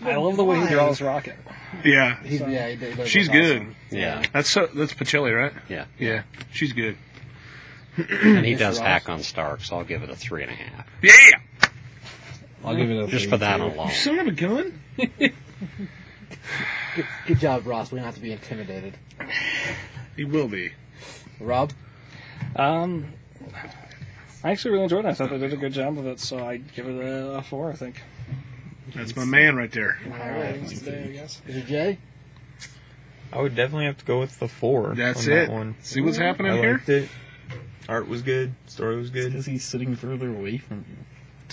I 0.03 0.17
love 0.17 0.37
the 0.37 0.45
way 0.45 0.61
he 0.61 0.67
draws 0.69 1.01
Rocket. 1.01 1.37
Yeah, 1.85 2.21
He's, 2.23 2.41
yeah, 2.41 2.69
he 2.71 2.77
does 2.95 3.09
She's 3.09 3.27
look 3.27 3.33
good. 3.35 3.57
awesome. 3.63 3.77
Yeah, 3.91 4.23
that's 4.33 4.49
so, 4.49 4.67
that's 4.75 4.95
Pichelli, 4.95 5.37
right? 5.37 5.53
yeah. 5.69 5.85
Yeah, 5.99 6.23
she's 6.53 6.73
good. 6.73 6.97
And 7.97 8.45
he 8.45 8.55
does 8.55 8.79
Ross? 8.79 8.87
hack 8.87 9.09
on 9.09 9.23
Stark, 9.23 9.63
so 9.63 9.77
I'll 9.79 9.85
give 9.85 10.03
it 10.03 10.11
a 10.11 10.17
three 10.17 10.43
and 10.43 10.51
a 10.51 10.55
half. 10.55 10.87
Yeah, 11.03 11.13
I'll 12.65 12.77
give 12.77 12.91
it 12.91 13.03
a 13.03 13.07
Just 13.07 13.25
three, 13.25 13.31
for 13.31 13.37
that 13.39 13.57
too. 13.59 13.65
alone. 13.65 13.89
you 13.89 13.95
son 13.95 14.19
of 14.19 14.27
a 14.27 14.33
gun. 14.33 14.81
Good, 16.95 17.07
good 17.27 17.39
job, 17.39 17.67
Ross. 17.67 17.91
We 17.93 17.97
don't 17.99 18.07
have 18.07 18.15
to 18.17 18.21
be 18.21 18.33
intimidated. 18.33 18.95
He 20.17 20.25
will 20.25 20.49
be. 20.49 20.73
Rob? 21.41 21.73
Um, 22.55 23.13
I 24.45 24.51
actually 24.53 24.73
really 24.73 24.85
enjoyed 24.85 25.05
it. 25.05 25.09
I 25.09 25.13
thought 25.15 25.31
they 25.31 25.39
did 25.39 25.53
a 25.53 25.57
good 25.57 25.73
job 25.73 25.99
of 25.99 26.07
it, 26.07 26.21
so 26.21 26.39
I 26.39 26.57
give 26.59 26.87
it 26.89 26.97
a, 27.03 27.37
a 27.39 27.43
four. 27.43 27.71
I 27.71 27.75
think. 27.75 28.01
That's 28.97 29.15
my 29.17 29.25
man 29.25 29.57
right 29.57 29.71
there. 29.71 29.99
All 30.07 30.11
right, 30.11 30.67
today, 30.69 31.05
I 31.05 31.13
guess. 31.13 31.43
Mr. 31.47 31.67
J? 31.67 31.99
I 33.33 33.43
would 33.43 33.55
definitely 33.55 33.87
have 33.87 33.99
to 33.99 34.05
go 34.05 34.21
with 34.21 34.39
the 34.39 34.49
four. 34.49 34.95
That's 34.95 35.27
on 35.27 35.33
it. 35.33 35.47
That 35.47 35.53
one. 35.53 35.77
See 35.83 36.01
what's 36.01 36.17
happening 36.17 36.53
I 36.53 36.57
here? 36.57 36.73
liked 36.73 36.89
it. 36.89 37.09
Art 37.89 38.09
was 38.09 38.23
good. 38.23 38.55
Story 38.67 38.97
was 38.97 39.11
good. 39.11 39.33
Because 39.33 39.47
he's 39.47 39.65
sitting 39.65 39.95
further 39.95 40.29
away 40.29 40.59
from 40.59 40.85
you. 40.89 40.97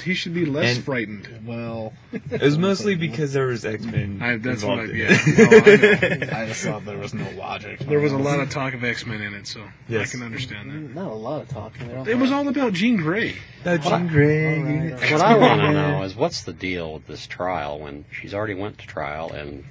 He 0.04 0.16
should 0.16 0.34
be 0.34 0.46
less 0.46 0.76
And- 0.78 0.84
frightened. 0.86 1.28
Well, 1.46 1.94
It 2.12 2.42
was 2.42 2.58
mostly 2.58 2.96
because 2.96 3.32
there 3.34 3.46
was 3.48 3.64
X 3.64 3.84
Men. 3.84 4.20
I, 4.22 4.38
that's 4.38 4.64
what 4.64 4.80
I, 4.80 4.84
involved 4.84 4.98
yeah. 4.98 5.08
it. 5.12 5.38
No, 5.38 5.46
I 5.46 6.26
know. 6.32 6.38
I 6.44 6.46
just 6.48 6.64
thought 6.66 6.84
there 6.86 6.98
was 6.98 7.14
no 7.14 7.30
logic. 7.38 7.80
There 7.80 8.00
was 8.00 8.12
a 8.12 8.18
lot 8.18 8.40
of 8.40 8.50
talk 8.50 8.74
of 8.74 8.84
X 8.84 9.06
Men 9.06 9.22
in 9.22 9.34
it, 9.36 9.46
so 9.48 9.62
Yes. 9.88 10.10
I 10.10 10.12
can 10.18 10.24
understand 10.26 10.72
that. 10.72 10.96
Not 10.96 11.12
a 11.12 11.14
lot 11.16 11.44
of 11.44 11.50
talking. 11.50 11.88
They 11.88 11.94
don't 11.94 12.08
It 12.08 12.18
was 12.18 12.32
all 12.32 12.48
about 12.48 12.74
Jean 12.74 12.98
Grey. 12.98 13.36
That 13.64 13.82
Jean 13.84 14.08
Grey. 14.08 14.58
All 14.58 14.64
right, 14.64 14.94
all 14.94 15.00
right. 15.00 15.12
What 15.12 15.22
I 15.22 15.38
want 15.38 15.62
to 15.62 15.72
know 15.74 16.04
is 16.04 16.16
what's 16.16 16.42
the 16.44 16.54
deal 16.54 16.94
with 16.96 17.06
this 17.08 17.28
trial 17.28 17.80
when 17.80 18.06
she's 18.12 18.34
already 18.34 18.56
went 18.56 18.80
to 18.80 18.88
trial 18.88 19.32
and 19.32 19.64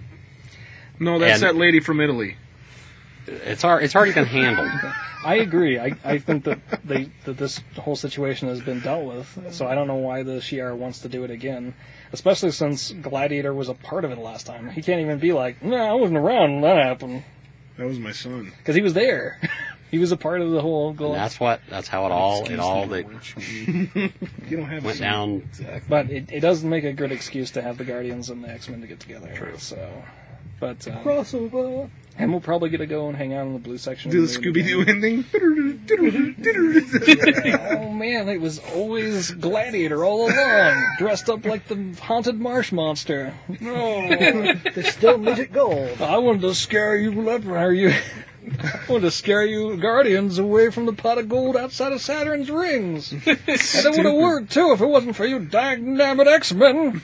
No, 1.00 1.18
that's 1.18 1.42
And- 1.42 1.48
that 1.48 1.56
lady 1.56 1.80
from 1.80 2.00
Italy. 2.00 2.36
it's 3.26 3.64
ar- 3.64 3.80
it's 3.80 3.96
already 3.96 4.12
been 4.12 4.26
handled. 4.26 4.70
I 5.24 5.36
agree. 5.36 5.78
I, 5.78 5.92
I 6.04 6.18
think 6.18 6.44
that 6.44 6.58
they 6.84 7.10
that 7.24 7.36
this 7.38 7.60
whole 7.76 7.96
situation 7.96 8.48
has 8.48 8.60
been 8.60 8.80
dealt 8.80 9.04
with. 9.04 9.52
So 9.52 9.66
I 9.66 9.74
don't 9.74 9.86
know 9.86 9.96
why 9.96 10.22
the 10.22 10.40
Shi'ar 10.40 10.76
wants 10.76 11.00
to 11.00 11.08
do 11.08 11.24
it 11.24 11.30
again, 11.30 11.74
especially 12.12 12.50
since 12.50 12.90
Gladiator 12.92 13.54
was 13.54 13.68
a 13.68 13.74
part 13.74 14.04
of 14.04 14.10
it 14.10 14.18
last 14.18 14.46
time. 14.46 14.70
He 14.70 14.82
can't 14.82 15.00
even 15.00 15.18
be 15.18 15.32
like, 15.32 15.62
"No, 15.62 15.76
I 15.76 15.92
wasn't 15.94 16.18
around 16.18 16.52
when 16.54 16.60
that 16.62 16.76
happened," 16.76 17.24
That 17.78 17.86
was 17.86 17.98
my 17.98 18.12
son. 18.12 18.52
because 18.58 18.74
he 18.74 18.82
was 18.82 18.94
there. 18.94 19.40
he 19.90 19.98
was 19.98 20.10
a 20.10 20.16
part 20.16 20.40
of 20.40 20.50
the 20.50 20.60
whole. 20.60 20.90
And 20.90 21.14
that's 21.14 21.38
what. 21.38 21.60
That's 21.68 21.86
how 21.88 22.06
it 22.06 22.12
all. 22.12 22.38
It 22.38 22.52
Excuse 22.52 22.60
all 22.60 22.86
me, 22.86 23.02
that 23.02 23.94
Lord. 23.96 24.12
You 24.48 24.56
don't 24.56 24.66
have 24.66 24.84
went 24.86 24.98
son. 24.98 25.06
down. 25.58 25.82
But 25.88 26.10
it, 26.10 26.32
it 26.32 26.40
does 26.40 26.64
make 26.64 26.84
a 26.84 26.92
good 26.92 27.12
excuse 27.12 27.50
to 27.52 27.62
have 27.62 27.78
the 27.78 27.84
Guardians 27.84 28.28
and 28.30 28.42
the 28.42 28.48
X 28.48 28.68
Men 28.68 28.80
to 28.80 28.86
get 28.86 29.00
together. 29.00 29.32
True. 29.36 29.56
So, 29.58 30.02
but 30.60 30.86
um, 30.88 31.04
Crossover. 31.04 31.90
And 32.18 32.30
we'll 32.30 32.40
probably 32.40 32.70
get 32.70 32.78
to 32.78 32.86
go 32.86 33.08
and 33.08 33.16
hang 33.16 33.34
out 33.34 33.46
in 33.46 33.52
the 33.52 33.58
blue 33.58 33.78
section. 33.78 34.10
Do 34.10 34.26
the 34.26 34.26
the 34.26 34.38
Scooby 34.38 34.66
Doo 34.66 34.80
again. 34.82 34.96
ending. 34.96 35.24
Oh 37.72 37.90
man, 37.90 38.28
it 38.28 38.40
was 38.40 38.58
always 38.74 39.30
Gladiator 39.32 40.04
all 40.04 40.30
along, 40.30 40.86
dressed 40.98 41.28
up 41.28 41.44
like 41.44 41.66
the 41.68 41.94
haunted 42.00 42.38
marsh 42.40 42.72
monster. 42.72 43.34
No, 43.60 44.08
There's 44.74 44.88
still 44.88 45.18
midget 45.18 45.52
gold. 45.52 46.00
I 46.00 46.18
wanted 46.18 46.42
to 46.42 46.54
scare 46.54 46.96
you, 46.96 47.12
leper. 47.22 47.56
Are 47.56 47.72
you? 47.72 47.90
I 47.90 48.80
wanted 48.88 49.02
to 49.02 49.10
scare 49.10 49.44
you 49.46 49.76
Guardians 49.76 50.38
away 50.38 50.70
from 50.70 50.86
the 50.86 50.92
pot 50.92 51.18
of 51.18 51.28
gold 51.28 51.56
outside 51.56 51.92
of 51.92 52.00
Saturn's 52.00 52.50
rings. 52.50 53.12
And 53.12 53.22
it 53.26 53.96
would 53.96 54.06
have 54.06 54.14
worked 54.14 54.52
too 54.52 54.72
if 54.72 54.80
it 54.80 54.86
wasn't 54.86 55.16
for 55.16 55.26
you 55.26 55.38
dynamic 55.38 56.26
X-Men 56.26 57.02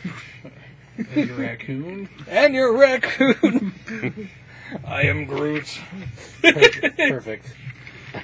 And 1.15 1.29
your 1.29 1.37
raccoon. 1.37 2.09
and 2.29 2.55
your 2.55 2.77
raccoon. 2.77 4.31
I 4.85 5.03
am 5.03 5.25
Groot. 5.25 5.79
Perfect. 6.43 7.55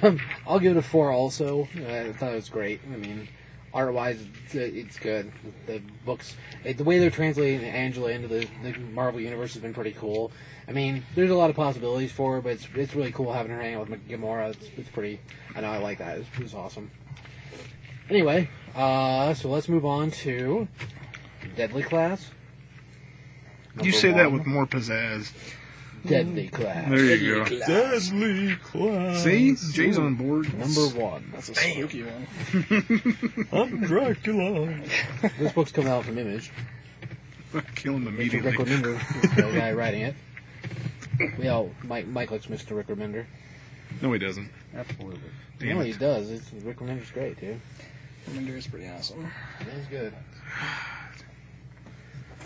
Um, 0.01 0.19
I'll 0.47 0.59
give 0.59 0.75
it 0.75 0.79
a 0.79 0.81
four. 0.81 1.11
Also, 1.11 1.67
I 1.75 2.11
thought 2.13 2.31
it 2.31 2.35
was 2.35 2.49
great. 2.49 2.81
I 2.91 2.97
mean, 2.97 3.27
art 3.73 3.93
wise, 3.93 4.19
it's, 4.45 4.55
it's 4.55 4.99
good. 4.99 5.31
The 5.67 5.81
books, 6.05 6.35
eh, 6.63 6.73
the 6.73 6.83
way 6.83 6.99
they're 6.99 7.11
translating 7.11 7.63
Angela 7.67 8.09
into 8.11 8.27
the, 8.27 8.47
the 8.63 8.77
Marvel 8.79 9.21
universe 9.21 9.53
has 9.53 9.61
been 9.61 9.73
pretty 9.73 9.91
cool. 9.91 10.31
I 10.67 10.71
mean, 10.71 11.03
there's 11.13 11.29
a 11.29 11.35
lot 11.35 11.49
of 11.49 11.55
possibilities 11.55 12.11
for 12.11 12.35
her, 12.35 12.41
but 12.41 12.53
it's 12.53 12.67
it's 12.73 12.95
really 12.95 13.11
cool 13.11 13.31
having 13.31 13.51
her 13.51 13.61
hang 13.61 13.75
out 13.75 13.89
with 13.89 14.07
Gamora. 14.07 14.51
It's, 14.51 14.67
it's 14.77 14.89
pretty. 14.89 15.19
I 15.55 15.61
know 15.61 15.69
I 15.69 15.77
like 15.77 15.99
that. 15.99 16.19
It's, 16.19 16.27
it's 16.39 16.53
awesome. 16.53 16.89
Anyway, 18.09 18.49
uh, 18.75 19.33
so 19.33 19.49
let's 19.49 19.67
move 19.67 19.85
on 19.85 20.11
to 20.11 20.67
Deadly 21.55 21.83
Class. 21.83 22.31
You 23.75 23.91
Number 23.91 23.91
say 23.91 24.11
that 24.13 24.31
with 24.31 24.45
more 24.45 24.65
pizzazz. 24.65 25.31
Deadly 26.05 26.47
Class. 26.47 26.89
There 26.89 27.15
you 27.15 27.35
go. 27.35 27.59
Deadly 27.67 28.55
class. 28.57 29.23
See, 29.23 29.55
Jay's 29.73 29.97
on 29.97 30.15
board. 30.15 30.53
Number 30.57 30.87
one. 30.99 31.31
That's 31.33 31.49
a 31.49 31.55
spooky 31.55 32.03
one. 32.03 33.47
I'm 33.51 33.81
Dracula. 33.81 34.73
This 35.39 35.51
book's 35.53 35.71
coming 35.71 35.91
out 35.91 36.05
from 36.05 36.17
Image. 36.17 36.51
Kill 37.75 37.93
him 37.93 38.05
Mr. 38.17 38.43
Rick. 38.43 38.55
Remender 38.55 39.23
is 39.23 39.31
the 39.35 39.41
guy 39.41 39.71
writing 39.71 40.01
it. 40.01 40.15
We 41.39 41.47
all 41.47 41.71
Mike 41.83 42.07
Mike 42.07 42.29
likes 42.29 42.47
Mr. 42.47 42.75
Rick 42.75 42.87
Remender. 42.87 43.25
No, 44.01 44.11
he 44.11 44.19
doesn't. 44.19 44.49
Absolutely. 44.75 45.21
Damn 45.59 45.77
no, 45.77 45.81
it. 45.81 45.87
he 45.87 45.93
does. 45.93 46.29
It's, 46.29 46.51
Rick 46.51 46.79
Remender's 46.79 47.09
great, 47.11 47.39
dude. 47.39 47.61
Remender 48.29 48.57
is 48.57 48.67
pretty 48.67 48.89
awesome. 48.89 49.31
He's 49.59 49.87
good. 49.87 50.13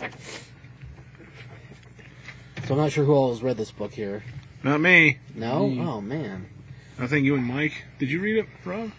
So 2.66 2.74
I'm 2.74 2.80
not 2.80 2.92
sure 2.92 3.04
who 3.04 3.12
all 3.14 3.30
has 3.30 3.42
read 3.42 3.56
this 3.56 3.70
book 3.72 3.92
here. 3.92 4.22
Not 4.62 4.80
me. 4.80 5.18
No? 5.34 5.68
Me. 5.68 5.80
Oh 5.80 6.00
man. 6.00 6.46
I 6.98 7.06
think 7.06 7.24
you 7.24 7.34
and 7.34 7.44
Mike. 7.44 7.84
Did 7.98 8.10
you 8.10 8.20
read 8.20 8.36
it, 8.38 8.46
Rob? 8.64 8.92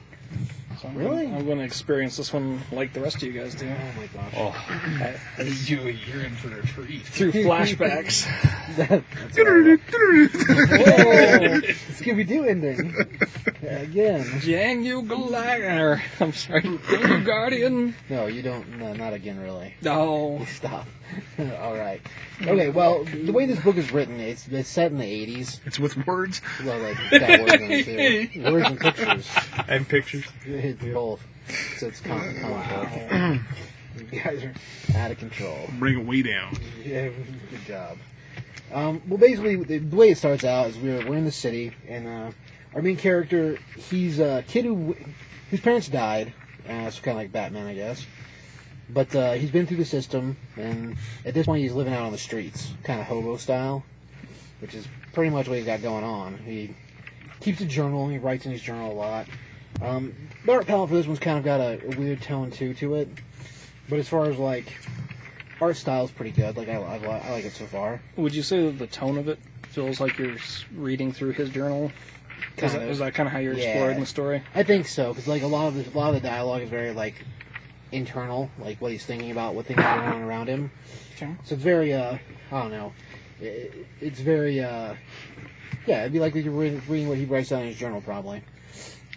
So 0.82 0.88
I'm 0.88 0.96
Really? 0.98 1.26
Gonna, 1.26 1.38
I'm 1.38 1.46
going 1.46 1.58
to 1.60 1.64
experience 1.64 2.18
this 2.18 2.34
one 2.34 2.62
like 2.72 2.94
the 2.94 3.02
rest 3.02 3.18
of 3.18 3.24
you 3.24 3.34
guys 3.34 3.54
do. 3.54 3.70
Oh 3.70 4.00
my 4.00 4.08
gosh. 4.08 4.34
Oh, 5.38 5.44
You, 5.66 5.82
you're 6.08 6.24
in 6.24 6.34
for 6.36 6.58
a 6.58 6.66
treat. 6.66 7.04
Through 7.04 7.34
flashbacks. 7.34 8.26
That- 8.78 9.04
that's 9.14 9.38
all 9.38 9.46
right. 9.46 9.80
Whoa! 9.80 11.62
Scooby 12.00 12.26
Doo 12.28 12.46
ending. 12.46 12.96
Again. 13.68 14.40
Jan 14.40 14.84
you 14.84 15.04
Gladiator. 15.04 16.02
I'm 16.20 16.34
sorry. 16.34 16.62
Jan 16.64 16.80
you 17.20 17.24
Guardian. 17.26 17.96
No, 18.10 18.26
you 18.28 18.42
don't. 18.42 18.80
No, 18.80 18.94
not 18.94 19.14
again, 19.14 19.40
really. 19.40 19.76
No. 19.82 20.46
Stop. 20.56 20.88
all 21.62 21.76
right. 21.76 22.02
Okay. 22.42 22.70
Well, 22.70 23.04
the 23.04 23.32
way 23.32 23.46
this 23.46 23.60
book 23.60 23.78
is 23.78 23.92
written, 23.92 24.20
it's 24.20 24.48
it's 24.48 24.70
set 24.70 24.92
in 24.92 24.98
the 24.98 25.06
'80s. 25.06 25.60
It's 25.66 25.80
with 25.80 26.06
words. 26.06 26.42
Well, 26.64 26.80
like 26.80 26.98
got 27.12 27.40
words 27.42 27.54
in 27.54 27.72
it 27.72 28.34
too. 28.34 28.44
Words 28.52 28.70
and 28.70 28.80
pictures. 28.80 29.30
And 29.68 29.88
pictures. 29.88 30.26
It's 30.46 30.84
both. 30.84 31.26
So 31.78 31.88
it's 31.88 32.00
comic 32.00 32.42
comic 32.42 33.10
book. 33.10 33.42
You 34.12 34.22
guys 34.22 34.44
are 34.44 34.54
out 34.96 35.12
of 35.12 35.20
control. 35.20 35.70
Bring 35.78 36.00
it 36.00 36.06
way 36.06 36.22
down. 36.22 36.56
Yeah, 36.84 37.10
good 37.50 37.66
job. 37.68 37.98
Um, 38.74 39.02
well, 39.08 39.18
basically, 39.18 39.58
the, 39.58 39.80
the 39.80 39.96
way 39.96 40.12
it 40.12 40.18
starts 40.18 40.44
out 40.44 40.68
is 40.68 40.78
we're 40.78 41.06
we're 41.08 41.18
in 41.18 41.26
the 41.26 41.32
city, 41.32 41.74
and 41.88 42.08
uh, 42.08 42.32
our 42.74 42.82
main 42.82 42.98
character, 42.98 43.58
he's 43.78 44.20
a 44.20 44.44
kid 44.48 44.66
who 44.66 44.96
whose 45.50 45.60
parents 45.60 45.90
died. 45.90 46.34
Uh, 46.68 46.90
so 46.90 47.02
kind 47.02 47.18
of 47.18 47.24
like 47.24 47.32
Batman, 47.32 47.68
I 47.68 47.74
guess. 47.74 48.06
But 48.94 49.16
uh, 49.16 49.34
he's 49.34 49.52
been 49.52 49.66
through 49.66 49.78
the 49.78 49.86
system, 49.86 50.36
and 50.58 50.98
at 51.26 51.34
this 51.34 51.46
point, 51.46 51.62
he's 51.62 51.74
living 51.74 51.94
out 51.94 52.02
on 52.04 52.12
the 52.12 52.18
streets, 52.18 52.74
kind 52.84 53.00
of 53.00 53.06
hobo 53.06 53.38
style, 53.38 53.84
which 54.60 54.76
is 54.76 54.88
pretty 55.14 55.30
much 55.30 55.48
what 55.48 55.58
he's 55.58 55.66
got 55.66 55.82
going 55.82 56.04
on. 56.04 56.38
He 56.40 56.76
keeps 57.40 57.62
a 57.62 57.66
journal, 57.66 58.04
and 58.04 58.12
he 58.12 58.18
writes 58.18 58.46
in 58.46 58.52
his 58.52 58.62
journal 58.62 58.92
a 58.92 58.94
lot. 58.94 59.28
Um, 59.82 60.14
the 60.46 60.52
art 60.52 60.68
palette 60.68 60.90
for 60.90 60.96
this 60.96 61.08
one's 61.08 61.20
kind 61.20 61.38
of 61.38 61.44
got 61.46 61.60
a, 61.62 61.80
a 61.86 61.98
weird 61.98 62.22
tone 62.22 62.52
too 62.52 62.74
to 62.76 62.96
it, 62.96 63.08
but 63.88 63.98
as 64.00 64.10
far 64.10 64.26
as 64.26 64.38
like 64.38 64.74
art 65.62 65.78
style's 65.78 66.12
pretty 66.12 66.32
good. 66.32 66.58
Like 66.58 66.68
I, 66.68 66.74
I, 66.76 66.96
I 66.98 67.32
like 67.32 67.46
it 67.46 67.54
so 67.54 67.66
far. 67.66 68.02
Would 68.18 68.36
you 68.36 68.44
say 68.44 68.66
that 68.66 68.78
the 68.78 68.88
tone 68.88 69.18
of 69.18 69.28
it 69.30 69.40
feels 69.70 70.00
like 70.02 70.18
you're 70.18 70.36
reading 70.76 71.12
through 71.14 71.32
his 71.32 71.50
journal? 71.50 71.86
Is 72.58 72.58
Kind 72.58 72.74
that, 72.74 72.82
of. 72.84 72.90
is 72.90 73.00
that 73.00 73.14
kind 73.14 73.28
of 73.28 73.34
how 73.34 73.40
you're 73.40 73.54
Yeah. 73.54 73.64
exploring 73.70 74.00
the 74.02 74.06
story? 74.06 74.44
I 74.54 74.64
think 74.64 74.88
so 74.88 75.10
because 75.14 75.28
like 75.28 75.44
a 75.44 75.48
lot 75.48 75.68
of 75.68 75.76
the, 75.76 75.90
a 75.90 75.96
lot 75.98 76.14
of 76.14 76.22
the 76.22 76.28
dialogue 76.28 76.64
is 76.64 76.70
very 76.70 76.92
like 76.92 77.16
internal, 77.92 78.50
like 78.60 78.82
what 78.82 78.92
he's 78.92 79.06
thinking 79.06 79.32
about, 79.32 79.56
what 79.56 79.66
things 79.66 79.80
are 79.80 80.00
going 80.00 80.22
on 80.22 80.22
around 80.24 80.48
him. 80.48 80.72
Okay. 81.16 81.34
So 81.44 81.56
it's 81.56 81.64
very 81.64 81.94
uh, 81.94 82.18
I 82.52 82.62
don't 82.62 82.72
know, 82.72 82.94
it, 83.40 83.86
it's 84.00 84.20
very 84.20 84.60
uh, 84.62 84.96
yeah, 85.86 86.02
it'd 86.02 86.14
be 86.14 86.20
like 86.20 86.36
you're 86.36 86.52
reading, 86.52 86.82
reading 86.88 87.10
what 87.10 87.18
he 87.18 87.26
writes 87.26 87.50
down 87.50 87.62
in 87.62 87.68
his 87.68 87.78
journal 87.78 88.02
probably. 88.02 88.42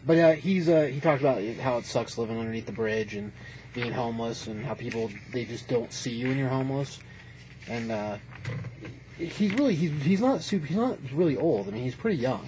But 0.07 0.19
uh, 0.19 0.33
he's 0.33 0.69
uh, 0.69 0.83
he 0.83 1.01
talks 1.01 1.21
about 1.21 1.43
how 1.57 1.79
it 1.79 1.87
sucks 1.87 2.19
living 2.19 2.39
underneath 2.39 2.67
the 2.67 2.73
bridge 2.73 3.15
and 3.15 3.33
being 3.73 3.93
homeless 3.93 4.47
and 4.47 4.65
how 4.65 4.75
people 4.75 5.11
they 5.33 5.45
just 5.45 5.69
don't 5.69 5.93
see 5.93 6.13
you 6.13 6.29
when 6.29 6.39
you're 6.39 6.49
homeless. 6.49 7.01
And 7.69 7.91
uh, 7.91 8.19
he's 9.19 9.55
really 9.55 9.75
he's 9.75 9.91
he's 10.03 10.21
not 10.21 10.43
super 10.43 10.67
he's 10.67 10.77
not 10.77 10.99
really 11.13 11.37
old. 11.37 11.69
I 11.69 11.71
mean 11.71 11.83
he's 11.83 11.95
pretty 11.95 12.19
young. 12.19 12.47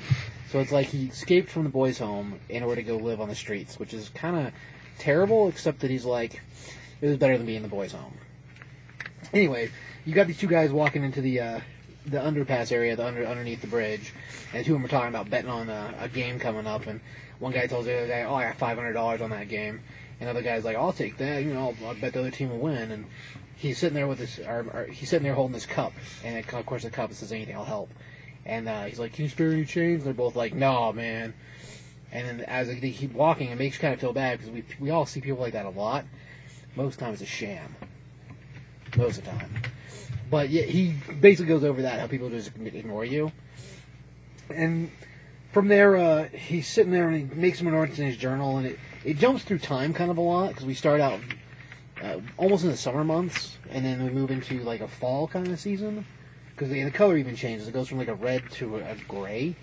So 0.51 0.61
it's 0.61 0.73
like 0.73 0.87
he 0.87 1.07
escaped 1.07 1.51
from 1.51 1.65
the 1.65 1.71
boys' 1.71 1.99
home 1.99 2.39
in 2.49 2.63
order 2.63 2.77
to 2.77 2.87
go 2.87 2.97
live 2.97 3.21
on 3.21 3.29
the 3.29 3.35
streets, 3.35 3.79
which 3.79 3.93
is 3.93 4.11
kind 4.11 4.47
of 4.47 4.53
terrible. 4.99 5.49
Except 5.49 5.81
that 5.81 5.91
he's 5.91 6.05
like 6.05 6.41
it 7.01 7.07
was 7.07 7.17
better 7.17 7.37
than 7.37 7.47
being 7.47 7.59
in 7.59 7.63
the 7.63 7.69
boys' 7.69 7.93
home. 7.93 8.15
Anyway, 9.33 9.71
you 10.05 10.15
got 10.15 10.27
these 10.27 10.39
two 10.39 10.47
guys 10.47 10.71
walking 10.71 11.03
into 11.03 11.21
the 11.21 11.41
uh, 11.41 11.61
the 12.07 12.19
underpass 12.19 12.73
area, 12.73 12.97
the 12.97 13.05
under 13.05 13.27
underneath 13.27 13.61
the 13.61 13.67
bridge, 13.67 14.13
and 14.53 14.65
two 14.65 14.75
of 14.75 14.81
them 14.81 14.85
are 14.87 14.89
talking 14.89 15.09
about 15.09 15.29
betting 15.29 15.51
on 15.51 15.69
a, 15.69 15.95
a 16.01 16.09
game 16.09 16.39
coming 16.39 16.67
up. 16.67 16.87
And 16.87 17.01
one 17.39 17.53
guy 17.53 17.67
tells 17.67 17.87
the 17.87 17.97
other 17.97 18.07
guy, 18.07 18.23
"Oh, 18.23 18.35
I 18.35 18.45
got 18.45 18.57
five 18.57 18.77
hundred 18.77 18.95
dollars 18.95 19.21
on 19.21 19.31
that 19.31 19.49
game," 19.49 19.81
and 20.21 20.27
the 20.27 20.31
other 20.31 20.43
guy's 20.43 20.65
like, 20.65 20.77
"I'll 20.77 20.93
take 20.93 21.17
that. 21.19 21.43
You 21.43 21.55
know, 21.55 21.75
I'll, 21.81 21.89
I'll 21.89 21.95
bet 21.95 22.13
the 22.13 22.21
other 22.21 22.31
team 22.31 22.51
will 22.51 22.59
win." 22.59 22.91
And 22.91 23.07
he's 23.57 23.79
sitting 23.79 23.95
there 23.95 24.07
with 24.07 24.19
this, 24.19 24.39
or, 24.39 24.67
or 24.73 24.87
he's 24.87 25.09
sitting 25.09 25.25
there 25.25 25.35
holding 25.35 25.55
this 25.55 25.67
cup, 25.67 25.93
and 26.25 26.39
of 26.39 26.67
course 26.67 26.85
the 26.85 26.91
cup 26.91 27.13
says, 27.13 27.33
"Anything, 27.33 27.57
I'll 27.57 27.65
help." 27.65 27.91
And 28.45 28.69
uh, 28.69 28.85
he's 28.85 28.99
like, 28.99 29.13
"Can 29.13 29.25
you 29.25 29.31
spare 29.31 29.51
any 29.51 29.65
change?" 29.65 29.99
And 29.99 30.05
they're 30.05 30.15
both 30.15 30.37
like, 30.37 30.55
"No, 30.55 30.93
man." 30.93 31.35
And 32.17 32.27
then 32.27 32.41
as 32.49 32.69
they 32.69 32.93
keep 32.93 33.13
walking, 33.13 33.51
it 33.51 33.59
makes 33.59 33.77
you 33.77 33.83
kind 33.83 33.93
of 33.93 34.01
feel 34.01 34.15
bad 34.15 34.39
because 34.39 34.51
we 34.51 34.65
we 34.81 34.89
all 34.89 35.05
see 35.05 35.21
people 35.21 35.39
like 35.39 35.53
that 35.53 35.67
a 35.67 35.71
lot. 35.71 36.07
Most 36.75 36.99
times 36.99 37.21
it's 37.21 37.31
a 37.31 37.35
sham. 37.35 37.77
Most 38.97 39.19
of 39.19 39.25
the 39.27 39.33
time. 39.33 39.51
But 40.31 40.49
yeah, 40.49 40.63
he 40.63 40.95
basically 41.21 41.49
goes 41.49 41.63
over 41.63 41.83
that 41.83 42.01
how 42.01 42.07
people 42.07 42.31
just 42.31 42.53
ignore 42.57 43.05
you. 43.05 43.33
And 44.49 44.91
from 45.53 45.69
there, 45.69 45.97
uh, 45.97 46.29
he's 46.31 46.67
sitting 46.67 46.91
there 46.91 47.11
and 47.11 47.31
he 47.31 47.39
makes 47.39 47.59
some 47.59 47.71
notes 47.71 47.99
in 47.99 48.07
his 48.07 48.17
journal, 48.17 48.57
and 48.57 48.67
it, 48.67 48.79
it 49.05 49.19
jumps 49.19 49.45
through 49.45 49.59
time 49.59 49.93
kind 49.93 50.11
of 50.11 50.17
a 50.17 50.23
lot 50.23 50.49
because 50.49 50.65
we 50.65 50.73
start 50.73 51.03
out 51.03 51.21
uh, 52.03 52.21
almost 52.39 52.65
in 52.65 52.71
the 52.71 52.79
summer 52.79 53.05
months, 53.05 53.59
and 53.69 53.85
then 53.85 54.03
we 54.03 54.09
move 54.09 54.31
into 54.31 54.61
like 54.61 54.81
a 54.81 54.89
fall 54.89 55.29
kind 55.29 55.49
of 55.49 55.61
season 55.61 56.07
because 56.55 56.71
the, 56.71 56.91
color 56.93 57.19
even 57.19 57.37
changes. 57.37 57.69
It 57.69 57.73
goes 57.73 57.89
from 57.89 57.99
like 57.99 58.09
a 58.09 58.15
red 58.15 58.51
to 58.53 58.77
a 58.77 58.97
gray. 59.07 59.55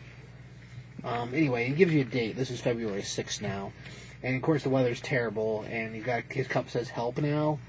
Um, 1.04 1.34
anyway, 1.34 1.66
he 1.66 1.74
gives 1.74 1.94
you 1.94 2.02
a 2.02 2.06
date. 2.06 2.36
This 2.36 2.50
is 2.50 2.62
February 2.62 3.02
6th 3.02 3.42
now. 3.42 3.74
And 4.22 4.36
of 4.36 4.42
course, 4.42 4.64
the 4.64 4.70
weather's 4.70 5.02
terrible, 5.02 5.66
and 5.70 5.94
he's 5.94 6.06
got 6.06 6.24
his 6.30 6.48
cup 6.48 6.70
says 6.70 6.90
help 6.90 7.18
now. 7.18 7.60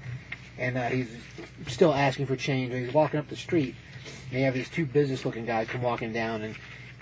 And 0.57 0.77
uh, 0.77 0.87
he's 0.87 1.09
still 1.67 1.93
asking 1.93 2.27
for 2.27 2.35
change. 2.37 2.71
And 2.73 2.85
he's 2.85 2.93
walking 2.93 3.19
up 3.19 3.27
the 3.27 3.35
street, 3.35 3.75
and 4.29 4.39
you 4.39 4.45
have 4.45 4.53
these 4.53 4.69
two 4.69 4.85
business 4.85 5.25
looking 5.25 5.45
guys 5.45 5.67
come 5.67 5.81
walking 5.81 6.13
down, 6.13 6.43
and 6.43 6.55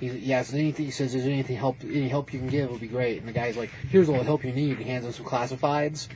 He's, 0.03 0.15
yeah, 0.15 0.41
so 0.41 0.57
anything, 0.57 0.85
he 0.85 0.91
says, 0.91 1.15
"Is 1.15 1.23
there 1.23 1.31
anything 1.31 1.55
help? 1.55 1.77
Any 1.81 2.09
help 2.09 2.33
you 2.33 2.39
can 2.39 2.49
give 2.49 2.69
would 2.69 2.81
be 2.81 2.87
great." 2.87 3.19
And 3.19 3.27
the 3.27 3.31
guy's 3.31 3.55
like, 3.55 3.69
"Here's 3.89 4.09
all 4.09 4.17
the 4.17 4.23
help 4.23 4.43
you 4.43 4.51
need." 4.51 4.77
He 4.77 4.83
hands 4.83 5.05
him 5.05 5.13
some 5.13 5.25
classifieds, 5.25 6.07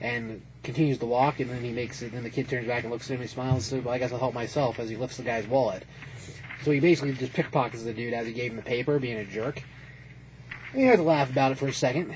and 0.00 0.42
continues 0.62 0.98
to 0.98 1.06
walk. 1.06 1.40
And 1.40 1.48
then 1.48 1.62
he 1.62 1.70
makes 1.70 2.02
it. 2.02 2.12
Then 2.12 2.22
the 2.22 2.30
kid 2.30 2.48
turns 2.48 2.66
back 2.66 2.82
and 2.82 2.92
looks 2.92 3.10
at 3.10 3.14
him. 3.14 3.22
and 3.22 3.30
smiles 3.30 3.54
and 3.54 3.62
says, 3.62 3.84
"Well, 3.84 3.94
I 3.94 3.98
guess 3.98 4.12
I'll 4.12 4.18
help 4.18 4.34
myself." 4.34 4.78
As 4.78 4.90
he 4.90 4.96
lifts 4.96 5.16
the 5.16 5.22
guy's 5.22 5.46
wallet. 5.46 5.84
So 6.64 6.70
he 6.70 6.80
basically 6.80 7.12
just 7.14 7.32
pickpockets 7.32 7.84
the 7.84 7.92
dude 7.92 8.12
as 8.12 8.26
he 8.26 8.32
gave 8.32 8.50
him 8.50 8.56
the 8.56 8.62
paper, 8.62 8.98
being 8.98 9.16
a 9.16 9.24
jerk. 9.24 9.62
And 10.72 10.82
he 10.82 10.86
has 10.88 10.98
to 10.98 11.02
laugh 11.02 11.30
about 11.30 11.52
it 11.52 11.58
for 11.58 11.68
a 11.68 11.72
second. 11.72 12.14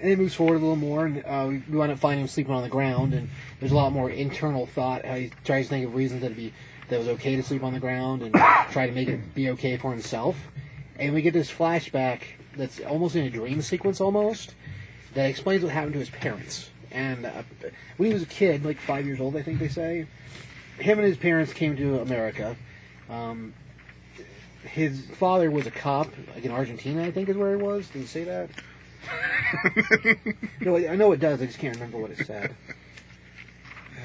And 0.00 0.08
he 0.08 0.16
moves 0.16 0.34
forward 0.34 0.56
a 0.56 0.58
little 0.58 0.76
more, 0.76 1.06
and 1.06 1.24
uh, 1.24 1.46
we 1.48 1.58
wind 1.76 1.92
up 1.92 1.98
finding 1.98 2.22
him 2.22 2.28
sleeping 2.28 2.54
on 2.54 2.62
the 2.62 2.68
ground. 2.68 3.12
And 3.12 3.28
there's 3.58 3.72
a 3.72 3.76
lot 3.76 3.92
more 3.92 4.10
internal 4.10 4.66
thought. 4.66 5.04
How 5.04 5.14
he 5.14 5.30
tries 5.44 5.66
to 5.66 5.70
think 5.70 5.86
of 5.86 5.94
reasons 5.94 6.22
that 6.22 6.36
be 6.36 6.52
that 6.88 6.96
it 6.96 6.98
was 6.98 7.08
okay 7.08 7.36
to 7.36 7.42
sleep 7.42 7.62
on 7.62 7.72
the 7.72 7.80
ground, 7.80 8.22
and 8.22 8.34
try 8.72 8.86
to 8.86 8.92
make 8.92 9.08
it 9.08 9.34
be 9.34 9.50
okay 9.50 9.76
for 9.76 9.90
himself. 9.90 10.36
And 10.96 11.14
we 11.14 11.22
get 11.22 11.32
this 11.32 11.50
flashback 11.50 12.22
that's 12.56 12.80
almost 12.80 13.16
in 13.16 13.24
a 13.24 13.30
dream 13.30 13.62
sequence, 13.62 14.00
almost 14.00 14.54
that 15.14 15.26
explains 15.26 15.62
what 15.62 15.72
happened 15.72 15.94
to 15.94 15.98
his 15.98 16.10
parents. 16.10 16.70
And 16.90 17.26
uh, 17.26 17.42
when 17.96 18.08
he 18.08 18.12
was 18.12 18.22
a 18.22 18.26
kid, 18.26 18.64
like 18.64 18.78
five 18.78 19.06
years 19.06 19.20
old, 19.20 19.36
I 19.36 19.42
think 19.42 19.58
they 19.58 19.68
say, 19.68 20.06
him 20.80 20.98
and 20.98 21.06
his 21.06 21.16
parents 21.16 21.52
came 21.52 21.76
to 21.76 22.00
America. 22.00 22.56
Um, 23.08 23.54
his 24.64 25.06
father 25.16 25.50
was 25.50 25.66
a 25.66 25.70
cop, 25.70 26.08
like 26.34 26.44
in 26.44 26.50
Argentina, 26.50 27.02
I 27.04 27.10
think 27.10 27.28
is 27.28 27.36
where 27.36 27.56
he 27.56 27.62
was. 27.62 27.88
Did 27.88 28.02
it 28.02 28.08
say 28.08 28.24
that? 28.24 28.50
no, 30.60 30.76
I 30.76 30.90
I 30.92 30.96
know 30.96 31.12
it 31.12 31.20
does. 31.20 31.40
I 31.40 31.46
just 31.46 31.58
can't 31.58 31.74
remember 31.74 31.98
what 31.98 32.10
it 32.10 32.26
said. 32.26 32.54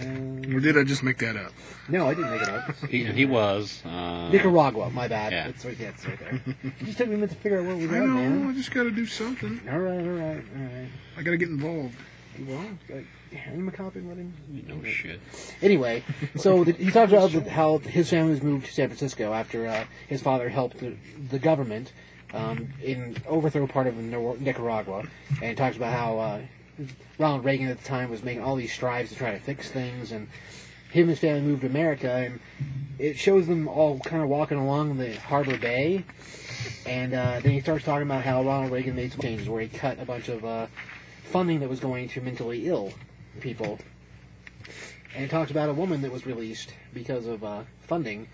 Um, 0.01 0.41
Or 0.53 0.59
did 0.59 0.77
I 0.77 0.83
just 0.83 1.03
make 1.03 1.17
that 1.19 1.35
up? 1.37 1.51
no, 1.87 2.07
I 2.07 2.13
didn't 2.13 2.31
make 2.31 2.41
it 2.41 2.49
up. 2.49 2.75
He, 2.89 3.03
he 3.05 3.25
was. 3.25 3.81
Uh, 3.85 4.29
Nicaragua, 4.29 4.89
my 4.89 5.07
bad. 5.07 5.31
Yeah. 5.31 5.47
It's 5.47 5.63
right, 5.63 5.77
yeah, 5.79 5.89
it's 5.89 6.05
right 6.05 6.19
there. 6.19 6.41
it 6.63 6.73
just 6.85 6.97
took 6.97 7.07
me 7.07 7.13
a 7.13 7.17
minute 7.17 7.29
to 7.31 7.35
figure 7.37 7.59
out 7.59 7.65
where 7.65 7.75
we 7.77 7.85
I 7.87 8.01
were, 8.01 8.07
know. 8.07 8.17
I 8.17 8.27
man. 8.29 8.55
just 8.55 8.71
got 8.71 8.83
to 8.83 8.91
do 8.91 9.05
something. 9.05 9.61
All 9.71 9.79
right, 9.79 9.99
all 10.01 10.05
right, 10.07 10.43
all 10.57 10.63
right. 10.63 10.89
I 11.17 11.21
got 11.21 11.31
to 11.31 11.37
get 11.37 11.49
involved. 11.49 11.95
Well, 12.47 12.65
like, 12.89 13.05
hand 13.33 13.59
him 13.59 13.67
a 13.67 13.71
copy 13.71 13.99
and 13.99 14.09
let 14.09 14.17
him. 14.17 14.33
No 14.67 14.83
shit. 14.89 15.19
Anyway, 15.61 16.03
so 16.35 16.63
the, 16.63 16.73
he 16.73 16.91
talks 16.91 17.11
about 17.11 17.31
the, 17.31 17.49
how 17.49 17.77
his 17.79 18.09
family 18.09 18.31
was 18.31 18.43
moved 18.43 18.65
to 18.65 18.73
San 18.73 18.87
Francisco 18.87 19.33
after 19.33 19.67
uh, 19.67 19.85
his 20.07 20.21
father 20.21 20.49
helped 20.49 20.79
the, 20.79 20.95
the 21.29 21.39
government 21.39 21.91
um, 22.33 22.67
in 22.83 23.15
overthrow 23.27 23.67
part 23.67 23.87
of 23.87 23.97
Nicaragua, 23.97 25.05
and 25.29 25.49
he 25.49 25.55
talks 25.55 25.77
about 25.77 25.93
how 25.93 26.19
uh, 26.19 26.41
Ronald 27.17 27.45
Reagan 27.45 27.69
at 27.69 27.77
the 27.77 27.85
time 27.85 28.09
was 28.09 28.23
making 28.23 28.43
all 28.43 28.55
these 28.55 28.73
strides 28.73 29.09
to 29.09 29.15
try 29.15 29.31
to 29.31 29.39
fix 29.39 29.69
things, 29.69 30.11
and 30.11 30.27
him 30.91 31.03
and 31.03 31.09
his 31.09 31.19
family 31.19 31.41
moved 31.41 31.61
to 31.61 31.67
America, 31.67 32.11
and 32.11 32.39
it 32.99 33.17
shows 33.17 33.47
them 33.47 33.67
all 33.67 33.99
kind 33.99 34.21
of 34.21 34.29
walking 34.29 34.57
along 34.57 34.97
the 34.97 35.15
Harbor 35.15 35.57
Bay, 35.57 36.03
and 36.85 37.13
uh, 37.13 37.39
then 37.41 37.51
he 37.51 37.61
starts 37.61 37.85
talking 37.85 38.07
about 38.07 38.23
how 38.23 38.43
Ronald 38.43 38.71
Reagan 38.71 38.95
made 38.95 39.11
some 39.11 39.21
changes 39.21 39.47
where 39.47 39.61
he 39.61 39.67
cut 39.67 39.99
a 39.99 40.05
bunch 40.05 40.27
of 40.29 40.43
uh, 40.43 40.67
funding 41.31 41.59
that 41.59 41.69
was 41.69 41.79
going 41.79 42.07
to 42.09 42.21
mentally 42.21 42.67
ill 42.67 42.91
people 43.41 43.79
and 45.15 45.23
it 45.23 45.29
talks 45.29 45.49
about 45.49 45.69
a 45.69 45.73
woman 45.73 46.01
that 46.01 46.11
was 46.11 46.25
released 46.25 46.73
because 46.93 47.25
of 47.25 47.43
uh, 47.43 47.63
funding, 47.81 48.27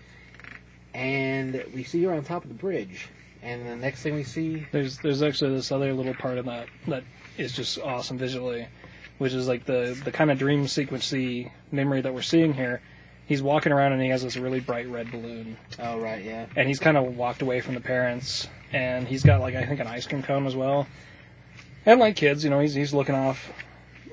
and 0.94 1.64
we 1.74 1.84
see 1.84 2.02
her 2.02 2.12
on 2.12 2.24
top 2.24 2.42
of 2.42 2.48
the 2.48 2.54
bridge. 2.54 3.08
And 3.42 3.66
the 3.66 3.76
next 3.76 4.02
thing 4.02 4.14
we 4.14 4.24
see, 4.24 4.66
There's 4.72 4.98
there's 4.98 5.22
actually 5.22 5.54
this 5.54 5.72
other 5.72 5.92
little 5.92 6.14
part 6.14 6.38
of 6.38 6.46
that 6.46 6.66
that 6.88 7.04
is 7.38 7.52
just 7.52 7.78
awesome 7.80 8.18
visually, 8.18 8.66
which 9.18 9.32
is 9.32 9.48
like 9.48 9.64
the 9.64 10.00
the 10.04 10.12
kind 10.12 10.30
of 10.30 10.38
dream 10.38 10.64
sequency 10.66 11.50
memory 11.70 12.00
that 12.00 12.12
we're 12.12 12.22
seeing 12.22 12.52
here. 12.52 12.82
He's 13.26 13.42
walking 13.42 13.72
around 13.72 13.92
and 13.92 14.02
he 14.02 14.08
has 14.08 14.22
this 14.22 14.36
really 14.36 14.60
bright 14.60 14.88
red 14.88 15.10
balloon, 15.10 15.56
oh 15.78 15.98
right, 15.98 16.22
yeah, 16.22 16.46
and 16.56 16.66
he's 16.66 16.80
kind 16.80 16.96
of 16.96 17.16
walked 17.16 17.42
away 17.42 17.60
from 17.60 17.74
the 17.74 17.80
parents, 17.80 18.48
and 18.72 19.06
he's 19.06 19.22
got 19.22 19.40
like 19.40 19.54
I 19.54 19.64
think 19.64 19.80
an 19.80 19.86
ice 19.86 20.06
cream 20.06 20.22
cone 20.22 20.46
as 20.46 20.56
well. 20.56 20.86
And 21.84 22.00
like 22.00 22.16
kids, 22.16 22.44
you 22.44 22.50
know, 22.50 22.60
he's 22.60 22.74
he's 22.74 22.94
looking 22.94 23.14
off 23.14 23.52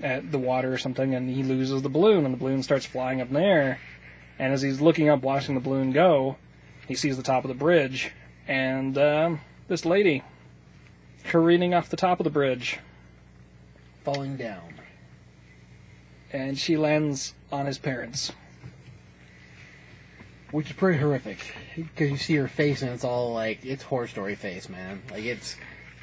at 0.01 0.31
the 0.31 0.39
water 0.39 0.73
or 0.73 0.77
something, 0.77 1.13
and 1.13 1.29
he 1.29 1.43
loses 1.43 1.81
the 1.81 1.89
balloon, 1.89 2.25
and 2.25 2.33
the 2.33 2.37
balloon 2.37 2.63
starts 2.63 2.85
flying 2.85 3.21
up 3.21 3.27
in 3.27 3.33
the 3.35 3.41
air. 3.41 3.79
And 4.39 4.53
as 4.53 4.61
he's 4.61 4.81
looking 4.81 5.09
up, 5.09 5.21
watching 5.21 5.55
the 5.55 5.61
balloon 5.61 5.91
go, 5.91 6.37
he 6.87 6.95
sees 6.95 7.17
the 7.17 7.23
top 7.23 7.43
of 7.43 7.49
the 7.49 7.53
bridge, 7.55 8.11
and 8.47 8.97
um, 8.97 9.41
this 9.67 9.85
lady 9.85 10.23
careening 11.25 11.73
off 11.73 11.89
the 11.89 11.97
top 11.97 12.19
of 12.19 12.23
the 12.23 12.29
bridge, 12.29 12.79
falling 14.03 14.37
down. 14.37 14.73
and 16.31 16.57
she 16.57 16.77
lands 16.77 17.33
on 17.51 17.65
his 17.65 17.77
parents. 17.77 18.31
which 20.51 20.67
is 20.69 20.75
pretty 20.75 20.97
horrific 20.97 21.37
because 21.75 22.09
you 22.09 22.17
see 22.17 22.35
her 22.35 22.47
face 22.47 22.81
and 22.81 22.91
it's 22.91 23.03
all 23.03 23.33
like 23.33 23.63
it's 23.65 23.83
horror 23.83 24.07
story 24.07 24.35
face, 24.35 24.67
man. 24.69 25.01
Like 25.11 25.23
it's 25.23 25.55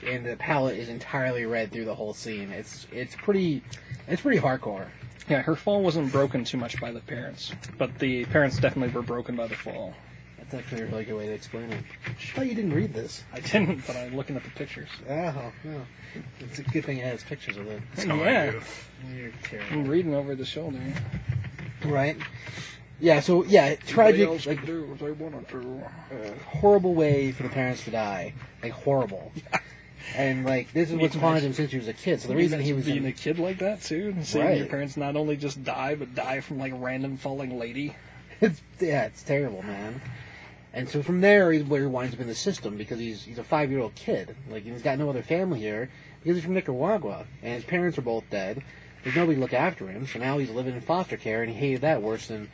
and 0.06 0.24
the 0.24 0.36
palette 0.36 0.78
is 0.78 0.88
entirely 0.88 1.46
red 1.46 1.72
through 1.72 1.84
the 1.84 1.94
whole 1.94 2.14
scene. 2.14 2.50
It's 2.50 2.86
it's 2.92 3.14
pretty 3.14 3.62
it's 4.08 4.22
pretty 4.22 4.40
hardcore. 4.40 4.86
Yeah, 5.28 5.42
her 5.42 5.56
fall 5.56 5.82
wasn't 5.82 6.12
broken 6.12 6.44
too 6.44 6.56
much 6.56 6.80
by 6.80 6.92
the 6.92 7.00
parents, 7.00 7.52
but 7.78 7.98
the 7.98 8.24
parents 8.26 8.58
definitely 8.58 8.94
were 8.94 9.02
broken 9.02 9.34
by 9.34 9.48
the 9.48 9.56
fall. 9.56 9.92
That's 10.38 10.54
actually 10.54 10.82
a 10.82 10.86
really 10.86 11.04
good 11.04 11.16
way 11.16 11.26
to 11.26 11.32
explain 11.32 11.72
it. 11.72 11.82
I 12.04 12.10
thought 12.10 12.38
oh, 12.38 12.42
you 12.42 12.54
didn't 12.54 12.72
read 12.72 12.94
this. 12.94 13.24
I 13.32 13.40
didn't, 13.40 13.84
but 13.84 13.96
I'm 13.96 14.14
looking 14.14 14.36
at 14.36 14.44
the 14.44 14.50
pictures. 14.50 14.88
Oh, 15.10 15.52
no. 15.64 15.82
It's 16.38 16.60
a 16.60 16.62
good 16.62 16.84
thing 16.84 16.98
it 16.98 17.04
has 17.04 17.24
pictures 17.24 17.56
of 17.56 17.66
it. 17.66 17.82
yeah, 18.06 18.52
You're 19.12 19.32
terrible. 19.42 19.72
I'm 19.72 19.88
reading 19.88 20.14
over 20.14 20.36
the 20.36 20.44
shoulder. 20.44 20.78
Right? 21.84 22.16
Yeah, 23.00 23.18
so, 23.18 23.44
yeah, 23.44 23.74
tragic, 23.74 24.28
else 24.28 24.46
like, 24.46 24.58
could 24.58 24.66
do 24.66 24.84
what 24.86 25.00
they 25.00 25.10
wanted 25.10 25.48
to. 25.48 25.82
horrible 26.46 26.94
way 26.94 27.32
for 27.32 27.42
the 27.42 27.48
parents 27.48 27.82
to 27.84 27.90
die. 27.90 28.32
Like, 28.62 28.72
horrible. 28.72 29.32
And, 30.14 30.44
like, 30.44 30.72
this 30.72 30.90
is 30.90 30.96
what's 30.96 31.14
haunted 31.16 31.44
him 31.44 31.52
since 31.52 31.72
he 31.72 31.78
was 31.78 31.88
a 31.88 31.92
kid. 31.92 32.20
So 32.20 32.28
the 32.28 32.36
reason 32.36 32.60
he 32.60 32.72
was 32.72 32.84
being 32.84 32.98
in, 32.98 33.06
a 33.06 33.12
kid 33.12 33.38
like 33.38 33.58
that 33.58 33.82
too, 33.82 34.12
and 34.14 34.24
seeing 34.24 34.44
Right. 34.44 34.58
your 34.58 34.66
parents 34.66 34.96
not 34.96 35.16
only 35.16 35.36
just 35.36 35.62
die, 35.64 35.94
but 35.94 36.14
die 36.14 36.40
from 36.40 36.58
like 36.58 36.72
random 36.76 37.16
falling 37.16 37.58
lady. 37.58 37.94
It's 38.38 38.60
yeah, 38.78 39.06
it's 39.06 39.22
terrible, 39.22 39.62
man. 39.62 39.98
And 40.74 40.90
so 40.90 41.02
from 41.02 41.22
there, 41.22 41.50
he's 41.52 41.64
where 41.64 41.80
he 41.80 41.86
winds 41.86 42.14
up 42.14 42.20
in 42.20 42.26
the 42.26 42.34
system 42.34 42.76
because 42.76 42.98
he's 42.98 43.22
he's 43.24 43.38
a 43.38 43.44
five 43.44 43.70
year 43.70 43.80
old 43.80 43.94
kid. 43.94 44.36
Like 44.50 44.64
he's 44.64 44.82
got 44.82 44.98
no 44.98 45.08
other 45.08 45.22
family 45.22 45.58
here 45.58 45.88
because 46.20 46.36
he's 46.36 46.44
from 46.44 46.52
Nicaragua, 46.52 47.24
and 47.42 47.54
his 47.54 47.64
parents 47.64 47.96
are 47.96 48.02
both 48.02 48.28
dead. 48.28 48.62
There's 49.02 49.16
nobody 49.16 49.36
to 49.36 49.40
look 49.40 49.54
after 49.54 49.88
him, 49.88 50.06
so 50.06 50.18
now 50.18 50.36
he's 50.36 50.50
living 50.50 50.74
in 50.74 50.82
foster 50.82 51.16
care, 51.16 51.42
and 51.42 51.50
he 51.50 51.56
hated 51.58 51.80
that 51.80 52.02
worse 52.02 52.26
than. 52.26 52.50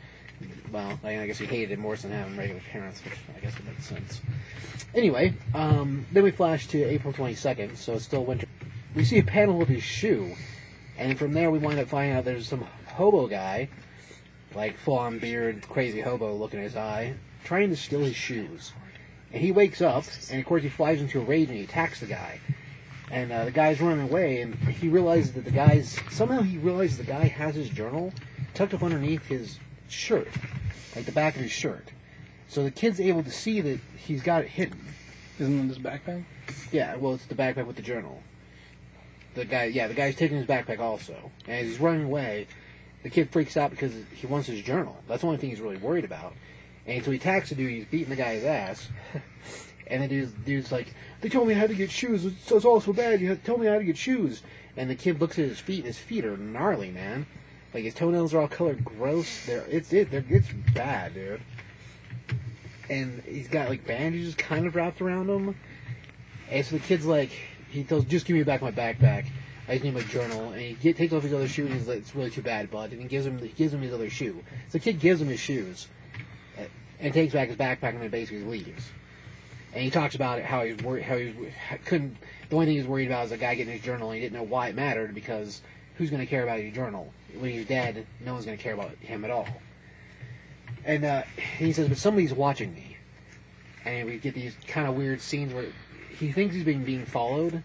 Well, 0.71 0.99
I 1.03 1.27
guess 1.27 1.37
he 1.37 1.45
hated 1.45 1.71
it 1.71 1.81
worse 1.81 2.01
than 2.01 2.11
having 2.11 2.37
regular 2.37 2.61
parents, 2.71 3.03
which 3.03 3.13
I 3.35 3.39
guess 3.39 3.55
would 3.55 3.67
make 3.67 3.79
sense. 3.79 4.21
Anyway, 4.95 5.33
um, 5.53 6.05
then 6.11 6.23
we 6.23 6.31
flash 6.31 6.67
to 6.67 6.83
April 6.83 7.13
22nd, 7.13 7.77
so 7.77 7.93
it's 7.93 8.05
still 8.05 8.25
winter. 8.25 8.47
We 8.95 9.05
see 9.05 9.19
a 9.19 9.23
panel 9.23 9.61
of 9.61 9.67
his 9.67 9.83
shoe, 9.83 10.35
and 10.97 11.17
from 11.17 11.33
there 11.33 11.51
we 11.51 11.59
wind 11.59 11.79
up 11.79 11.87
finding 11.87 12.15
out 12.15 12.25
there's 12.25 12.47
some 12.47 12.65
hobo 12.87 13.27
guy 13.27 13.69
like 14.55 14.77
full 14.77 14.97
on 14.97 15.19
beard, 15.19 15.67
crazy 15.67 16.01
hobo 16.01 16.33
look 16.33 16.53
in 16.53 16.59
his 16.61 16.75
eye, 16.75 17.13
trying 17.43 17.69
to 17.69 17.75
steal 17.75 18.01
his 18.01 18.15
shoes. 18.15 18.73
And 19.31 19.41
he 19.41 19.51
wakes 19.51 19.81
up, 19.81 20.05
and 20.29 20.39
of 20.39 20.45
course 20.45 20.63
he 20.63 20.69
flies 20.69 21.01
into 21.01 21.19
a 21.19 21.23
rage 21.23 21.49
and 21.49 21.57
he 21.57 21.63
attacks 21.63 21.99
the 21.99 22.05
guy. 22.05 22.39
And 23.09 23.31
uh, 23.31 23.45
the 23.45 23.51
guy's 23.51 23.81
running 23.81 24.09
away, 24.09 24.41
and 24.41 24.55
he 24.55 24.89
realizes 24.89 25.33
that 25.33 25.45
the 25.45 25.51
guy's 25.51 25.99
somehow 26.11 26.41
he 26.41 26.57
realizes 26.57 26.97
the 26.97 27.03
guy 27.03 27.27
has 27.27 27.55
his 27.55 27.69
journal 27.69 28.13
tucked 28.53 28.73
up 28.73 28.83
underneath 28.83 29.25
his 29.25 29.59
shirt, 29.93 30.27
like 30.95 31.05
the 31.05 31.11
back 31.11 31.35
of 31.35 31.41
his 31.41 31.51
shirt. 31.51 31.89
So 32.47 32.63
the 32.63 32.71
kid's 32.71 32.99
able 32.99 33.23
to 33.23 33.31
see 33.31 33.61
that 33.61 33.79
he's 33.97 34.21
got 34.21 34.43
it 34.43 34.49
hidden. 34.49 34.79
Isn't 35.39 35.65
it 35.65 35.67
his 35.67 35.79
backpack? 35.79 36.23
Yeah, 36.71 36.95
well, 36.95 37.15
it's 37.15 37.25
the 37.25 37.35
backpack 37.35 37.65
with 37.65 37.75
the 37.75 37.81
journal. 37.81 38.21
The 39.33 39.45
guy, 39.45 39.65
yeah, 39.65 39.87
the 39.87 39.95
guy's 39.95 40.15
taking 40.15 40.37
his 40.37 40.45
backpack 40.45 40.79
also, 40.79 41.31
and 41.47 41.57
as 41.57 41.67
he's 41.67 41.79
running 41.79 42.05
away, 42.05 42.47
the 43.01 43.09
kid 43.09 43.31
freaks 43.31 43.57
out 43.57 43.71
because 43.71 43.93
he 44.13 44.27
wants 44.27 44.47
his 44.47 44.61
journal. 44.61 44.95
That's 45.07 45.21
the 45.21 45.27
only 45.27 45.39
thing 45.39 45.49
he's 45.49 45.59
really 45.59 45.77
worried 45.77 46.05
about. 46.05 46.33
And 46.85 47.03
so 47.03 47.11
he 47.11 47.17
attacks 47.17 47.49
the 47.49 47.55
dude. 47.55 47.71
He's 47.71 47.85
beating 47.85 48.09
the 48.09 48.15
guy's 48.15 48.43
ass, 48.43 48.89
and 49.87 50.03
the 50.03 50.07
dude's, 50.07 50.31
dude's 50.45 50.71
like, 50.71 50.93
"They 51.21 51.29
told 51.29 51.47
me 51.47 51.53
how 51.53 51.65
to 51.65 51.73
get 51.73 51.89
shoes. 51.89 52.25
It's, 52.25 52.51
it's 52.51 52.65
all 52.65 52.81
so 52.81 52.93
bad. 52.93 53.21
You 53.21 53.29
have 53.29 53.39
to 53.39 53.45
tell 53.45 53.57
me 53.57 53.67
how 53.67 53.77
to 53.77 53.83
get 53.83 53.97
shoes." 53.97 54.43
And 54.77 54.89
the 54.89 54.95
kid 54.95 55.19
looks 55.19 55.39
at 55.39 55.45
his 55.45 55.59
feet, 55.59 55.79
and 55.79 55.87
his 55.87 55.97
feet 55.97 56.25
are 56.25 56.37
gnarly, 56.37 56.91
man. 56.91 57.25
Like 57.73 57.83
his 57.83 57.93
toenails 57.93 58.33
are 58.33 58.41
all 58.41 58.47
colored 58.47 58.83
gross. 58.85 59.45
They're 59.45 59.65
it's 59.69 59.91
it. 59.93 60.11
They're, 60.11 60.23
it's 60.29 60.47
bad, 60.73 61.13
dude. 61.15 61.41
And 62.89 63.23
he's 63.23 63.47
got 63.47 63.69
like 63.69 63.85
bandages 63.85 64.35
kind 64.35 64.67
of 64.67 64.75
wrapped 64.75 65.01
around 65.01 65.29
him. 65.29 65.55
And 66.49 66.65
so 66.65 66.75
the 66.77 66.83
kid's 66.83 67.05
like, 67.05 67.31
he 67.69 67.83
tells, 67.83 68.05
just 68.05 68.25
give 68.25 68.35
me 68.35 68.43
back 68.43 68.61
my 68.61 68.71
backpack. 68.71 69.25
I 69.67 69.73
just 69.73 69.83
need 69.83 69.95
my 69.95 70.01
journal. 70.01 70.51
And 70.51 70.61
he 70.61 70.73
get, 70.73 70.97
takes 70.97 71.13
off 71.13 71.23
his 71.23 71.33
other 71.33 71.47
shoe 71.47 71.65
and 71.65 71.73
he's 71.73 71.87
like, 71.87 71.99
it's 71.99 72.13
really 72.15 72.29
too 72.29 72.41
bad, 72.41 72.69
bud. 72.69 72.91
And 72.91 73.01
he 73.01 73.07
gives 73.07 73.25
him, 73.25 73.39
he 73.39 73.47
gives 73.47 73.73
him 73.73 73.81
his 73.81 73.93
other 73.93 74.09
shoe. 74.09 74.43
So 74.67 74.77
the 74.77 74.79
kid 74.79 74.99
gives 74.99 75.21
him 75.21 75.29
his 75.29 75.39
shoes 75.39 75.87
and 76.99 77.13
takes 77.13 77.33
back 77.33 77.49
his 77.49 77.57
backpack 77.57 77.93
and 77.93 78.01
then 78.01 78.09
basically 78.09 78.43
leaves. 78.43 78.91
And 79.73 79.83
he 79.83 79.89
talks 79.89 80.13
about 80.13 80.39
it, 80.39 80.45
how 80.45 80.63
he's 80.63 80.77
worried, 80.83 81.03
how 81.03 81.17
he 81.17 81.33
couldn't, 81.85 82.17
the 82.49 82.55
only 82.55 82.67
thing 82.67 82.75
he's 82.75 82.85
worried 82.85 83.07
about 83.07 83.25
is 83.25 83.31
a 83.31 83.37
guy 83.37 83.55
getting 83.55 83.73
his 83.73 83.81
journal 83.81 84.11
and 84.11 84.15
he 84.15 84.21
didn't 84.21 84.37
know 84.37 84.43
why 84.43 84.67
it 84.67 84.75
mattered 84.75 85.15
because 85.15 85.61
who's 85.95 86.09
going 86.09 86.21
to 86.21 86.27
care 86.27 86.43
about 86.43 86.61
your 86.61 86.71
journal? 86.71 87.11
When 87.37 87.51
he's 87.51 87.65
dead, 87.65 88.05
no 88.23 88.33
one's 88.33 88.45
going 88.45 88.57
to 88.57 88.63
care 88.63 88.73
about 88.73 88.91
him 88.97 89.25
at 89.25 89.31
all. 89.31 89.47
And 90.85 91.03
uh, 91.05 91.23
he 91.57 91.71
says, 91.73 91.87
but 91.87 91.97
somebody's 91.97 92.33
watching 92.33 92.73
me. 92.73 92.97
and 93.85 94.07
we 94.07 94.17
get 94.17 94.33
these 94.33 94.55
kind 94.67 94.87
of 94.87 94.95
weird 94.95 95.21
scenes 95.21 95.53
where 95.53 95.65
he 96.17 96.31
thinks 96.31 96.55
he's 96.55 96.63
being 96.63 96.83
being 96.83 97.05
followed, 97.05 97.53
and 97.53 97.63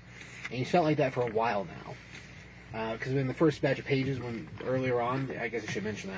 he's 0.50 0.70
felt 0.70 0.84
like 0.84 0.96
that 0.96 1.12
for 1.12 1.22
a 1.22 1.30
while 1.32 1.66
now. 1.66 2.92
Because 2.92 3.12
in 3.12 3.26
the 3.26 3.34
first 3.34 3.60
batch 3.60 3.78
of 3.78 3.84
pages, 3.84 4.20
when 4.20 4.48
earlier 4.66 5.00
on, 5.00 5.30
I 5.40 5.48
guess 5.48 5.64
I 5.66 5.70
should 5.72 5.84
mention 5.84 6.12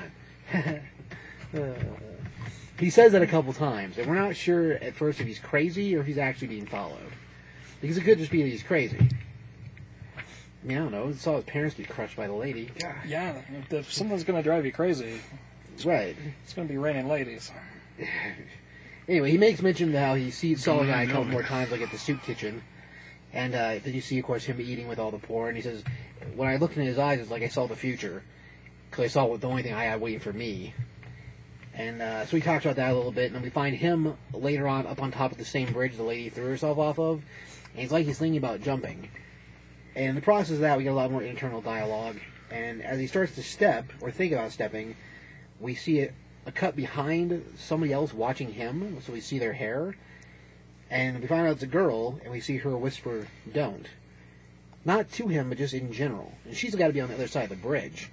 that. 0.53 0.81
Uh, 1.53 1.73
he 2.79 2.89
says 2.89 3.11
that 3.11 3.21
a 3.21 3.27
couple 3.27 3.51
times, 3.51 3.97
and 3.97 4.07
we're 4.07 4.15
not 4.15 4.37
sure 4.37 4.75
at 4.75 4.95
first 4.95 5.19
if 5.19 5.27
he's 5.27 5.37
crazy 5.37 5.93
or 5.97 5.99
if 5.99 6.07
he's 6.07 6.17
actually 6.17 6.47
being 6.47 6.65
followed. 6.65 7.11
Because 7.81 7.97
it 7.97 8.05
could 8.05 8.17
just 8.17 8.31
be 8.31 8.41
that 8.41 8.47
he's 8.47 8.63
crazy. 8.63 9.09
I 10.63 10.67
mean, 10.67 10.77
I 10.77 10.81
don't 10.81 10.91
know. 10.91 11.07
He 11.07 11.13
saw 11.15 11.35
his 11.37 11.45
parents 11.45 11.75
get 11.75 11.89
crushed 11.89 12.15
by 12.15 12.27
the 12.27 12.33
lady. 12.33 12.69
Yeah, 13.05 13.33
if, 13.51 13.73
if 13.73 13.93
someone's 13.93 14.23
going 14.23 14.37
to 14.37 14.43
drive 14.43 14.65
you 14.65 14.71
crazy, 14.71 15.19
Right. 15.83 16.15
it's 16.43 16.53
going 16.53 16.67
to 16.67 16.71
be 16.71 16.77
raining 16.77 17.07
ladies. 17.07 17.51
Anyway, 19.07 19.31
he 19.31 19.37
makes 19.37 19.61
mention 19.61 19.89
of 19.93 19.99
how 19.99 20.13
he 20.13 20.29
sees 20.29 20.63
saw 20.63 20.81
a 20.83 20.85
guy 20.85 21.01
a 21.01 21.07
couple 21.07 21.25
Mm, 21.25 21.31
more 21.31 21.43
times, 21.43 21.71
like 21.71 21.81
at 21.81 21.89
the 21.91 21.97
soup 21.97 22.21
kitchen, 22.21 22.61
and 23.33 23.53
uh, 23.55 23.79
then 23.83 23.93
you 23.93 23.99
see, 23.99 24.17
of 24.19 24.25
course, 24.25 24.45
him 24.45 24.61
eating 24.61 24.87
with 24.87 24.99
all 24.99 25.09
the 25.11 25.17
poor. 25.17 25.47
And 25.47 25.57
he 25.57 25.63
says, 25.63 25.83
"When 26.35 26.47
I 26.47 26.57
looked 26.57 26.77
in 26.77 26.83
his 26.85 26.99
eyes, 26.99 27.19
it's 27.19 27.31
like 27.31 27.41
I 27.41 27.47
saw 27.47 27.65
the 27.67 27.75
future, 27.75 28.23
because 28.89 29.03
I 29.05 29.07
saw 29.07 29.25
what 29.25 29.41
the 29.41 29.47
only 29.49 29.63
thing 29.63 29.73
I 29.73 29.85
had 29.85 29.99
waiting 29.99 30.19
for 30.19 30.31
me." 30.31 30.73
And 31.73 32.01
uh, 32.01 32.25
so 32.27 32.37
he 32.37 32.43
talks 32.43 32.63
about 32.63 32.75
that 32.77 32.91
a 32.91 32.95
little 32.95 33.11
bit, 33.11 33.25
and 33.25 33.35
then 33.35 33.41
we 33.41 33.49
find 33.49 33.75
him 33.75 34.15
later 34.33 34.67
on 34.67 34.85
up 34.85 35.01
on 35.01 35.11
top 35.11 35.31
of 35.31 35.37
the 35.39 35.45
same 35.45 35.73
bridge 35.73 35.97
the 35.97 36.03
lady 36.03 36.29
threw 36.29 36.45
herself 36.45 36.77
off 36.77 36.99
of, 36.99 37.23
and 37.73 37.81
he's 37.81 37.91
like 37.91 38.05
he's 38.05 38.19
thinking 38.19 38.37
about 38.37 38.61
jumping. 38.61 39.09
And 39.95 40.09
in 40.09 40.15
the 40.15 40.21
process 40.21 40.55
of 40.55 40.59
that, 40.59 40.77
we 40.77 40.83
get 40.83 40.93
a 40.93 40.95
lot 40.95 41.11
more 41.11 41.23
internal 41.23 41.61
dialogue. 41.61 42.17
And 42.49 42.81
as 42.81 42.99
he 42.99 43.07
starts 43.07 43.35
to 43.35 43.43
step 43.43 43.85
or 44.01 44.11
think 44.11 44.33
about 44.33 44.51
stepping, 44.51 44.95
we 45.59 45.75
see 45.75 46.01
a, 46.01 46.13
a 46.45 46.51
cut 46.51 46.75
behind 46.75 47.45
somebody 47.57 47.93
else 47.93 48.13
watching 48.13 48.53
him, 48.53 49.01
so 49.01 49.13
we 49.13 49.21
see 49.21 49.39
their 49.39 49.53
hair. 49.53 49.95
And 50.89 51.21
we 51.21 51.27
find 51.27 51.47
out 51.47 51.53
it's 51.53 51.63
a 51.63 51.67
girl, 51.67 52.19
and 52.23 52.31
we 52.31 52.41
see 52.41 52.57
her 52.57 52.75
whisper, 52.75 53.27
"Don't." 53.51 53.87
Not 54.83 55.11
to 55.13 55.27
him, 55.27 55.49
but 55.49 55.57
just 55.57 55.73
in 55.73 55.93
general. 55.93 56.33
And 56.43 56.55
she's 56.55 56.75
got 56.75 56.87
to 56.87 56.93
be 56.93 57.01
on 57.01 57.07
the 57.07 57.15
other 57.15 57.27
side 57.27 57.43
of 57.43 57.49
the 57.49 57.55
bridge. 57.55 58.09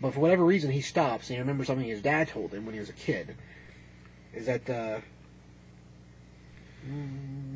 But 0.00 0.14
for 0.14 0.20
whatever 0.20 0.44
reason, 0.44 0.70
he 0.70 0.80
stops 0.80 1.28
and 1.28 1.36
he 1.36 1.40
remembers 1.40 1.68
something 1.68 1.86
his 1.86 2.02
dad 2.02 2.28
told 2.28 2.52
him 2.52 2.66
when 2.66 2.74
he 2.74 2.80
was 2.80 2.90
a 2.90 2.94
kid. 2.94 3.36
Is 4.34 4.46
that 4.46 4.68
uh, 4.68 5.00
mm, 6.86 7.51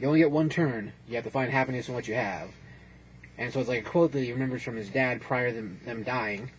you 0.00 0.06
only 0.06 0.20
get 0.20 0.30
one 0.30 0.48
turn. 0.48 0.92
You 1.08 1.14
have 1.16 1.24
to 1.24 1.30
find 1.30 1.50
happiness 1.50 1.88
in 1.88 1.94
what 1.94 2.08
you 2.08 2.14
have. 2.14 2.48
And 3.38 3.52
so 3.52 3.60
it's 3.60 3.68
like 3.68 3.86
a 3.86 3.88
quote 3.88 4.12
that 4.12 4.20
he 4.22 4.32
remembers 4.32 4.62
from 4.62 4.76
his 4.76 4.88
dad 4.88 5.20
prior 5.20 5.50
to 5.50 5.54
them, 5.56 5.80
them 5.84 6.02
dying. 6.02 6.50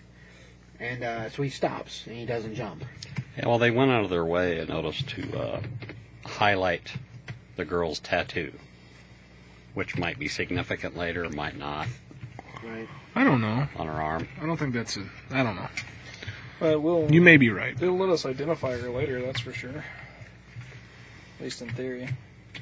And 0.80 1.04
uh, 1.04 1.30
so 1.30 1.44
he 1.44 1.50
stops 1.50 2.04
and 2.08 2.16
he 2.16 2.26
doesn't 2.26 2.56
jump. 2.56 2.84
Yeah, 3.38 3.48
well, 3.48 3.60
they 3.60 3.72
went 3.72 3.92
out 3.92 4.04
of 4.04 4.10
their 4.10 4.26
way, 4.26 4.60
I 4.62 4.66
noticed, 4.66 5.08
to 5.10 5.40
uh, 5.40 5.62
highlight 6.26 6.92
the 7.56 7.66
girl's 7.66 8.00
tattoo, 8.00 8.52
which 9.74 9.98
might 9.98 10.18
be 10.20 10.28
significant 10.28 10.98
later, 10.98 11.30
might 11.30 11.58
not, 11.58 11.88
Right. 12.64 12.88
I 13.16 13.24
don't 13.24 13.42
know. 13.42 13.68
on 13.76 13.88
her 13.88 13.94
arm. 13.94 14.28
I 14.42 14.46
don't 14.46 14.58
think 14.58 14.74
that's 14.74 14.96
a. 14.98 15.04
I 15.32 15.42
don't 15.44 15.56
know. 15.56 15.68
But 16.60 16.80
we'll, 16.82 17.12
You 17.12 17.22
may 17.22 17.38
be 17.38 17.50
right. 17.50 17.76
it'll 17.82 17.98
let 17.98 18.10
us 18.10 18.26
identify 18.26 18.78
her 18.78 18.90
later, 18.90 19.20
that's 19.22 19.40
for 19.40 19.52
sure. 19.52 19.84
At 21.40 21.44
least 21.44 21.62
in 21.64 21.70
theory. 21.72 22.08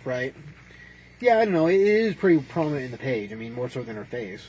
Right. 0.06 0.34
Yeah, 1.19 1.39
I 1.39 1.45
don't 1.45 1.53
know. 1.53 1.67
It 1.67 1.81
is 1.81 2.15
pretty 2.15 2.39
prominent 2.41 2.85
in 2.85 2.91
the 2.91 2.97
page. 2.97 3.31
I 3.31 3.35
mean, 3.35 3.53
more 3.53 3.69
so 3.69 3.83
than 3.83 3.95
her 3.95 4.05
face. 4.05 4.47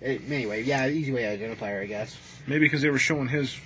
It, 0.00 0.22
anyway, 0.30 0.62
yeah, 0.62 0.88
easy 0.88 1.12
way 1.12 1.22
to 1.22 1.28
identify 1.28 1.70
her, 1.70 1.80
I 1.80 1.86
guess. 1.86 2.16
Maybe 2.46 2.66
because 2.66 2.82
they 2.82 2.90
were 2.90 2.98
showing 2.98 3.28
his 3.28 3.58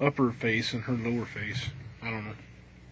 upper 0.00 0.30
face 0.32 0.72
and 0.72 0.82
her 0.82 0.92
lower 0.92 1.24
face. 1.24 1.66
I 2.02 2.10
don't 2.10 2.24
know. 2.24 2.34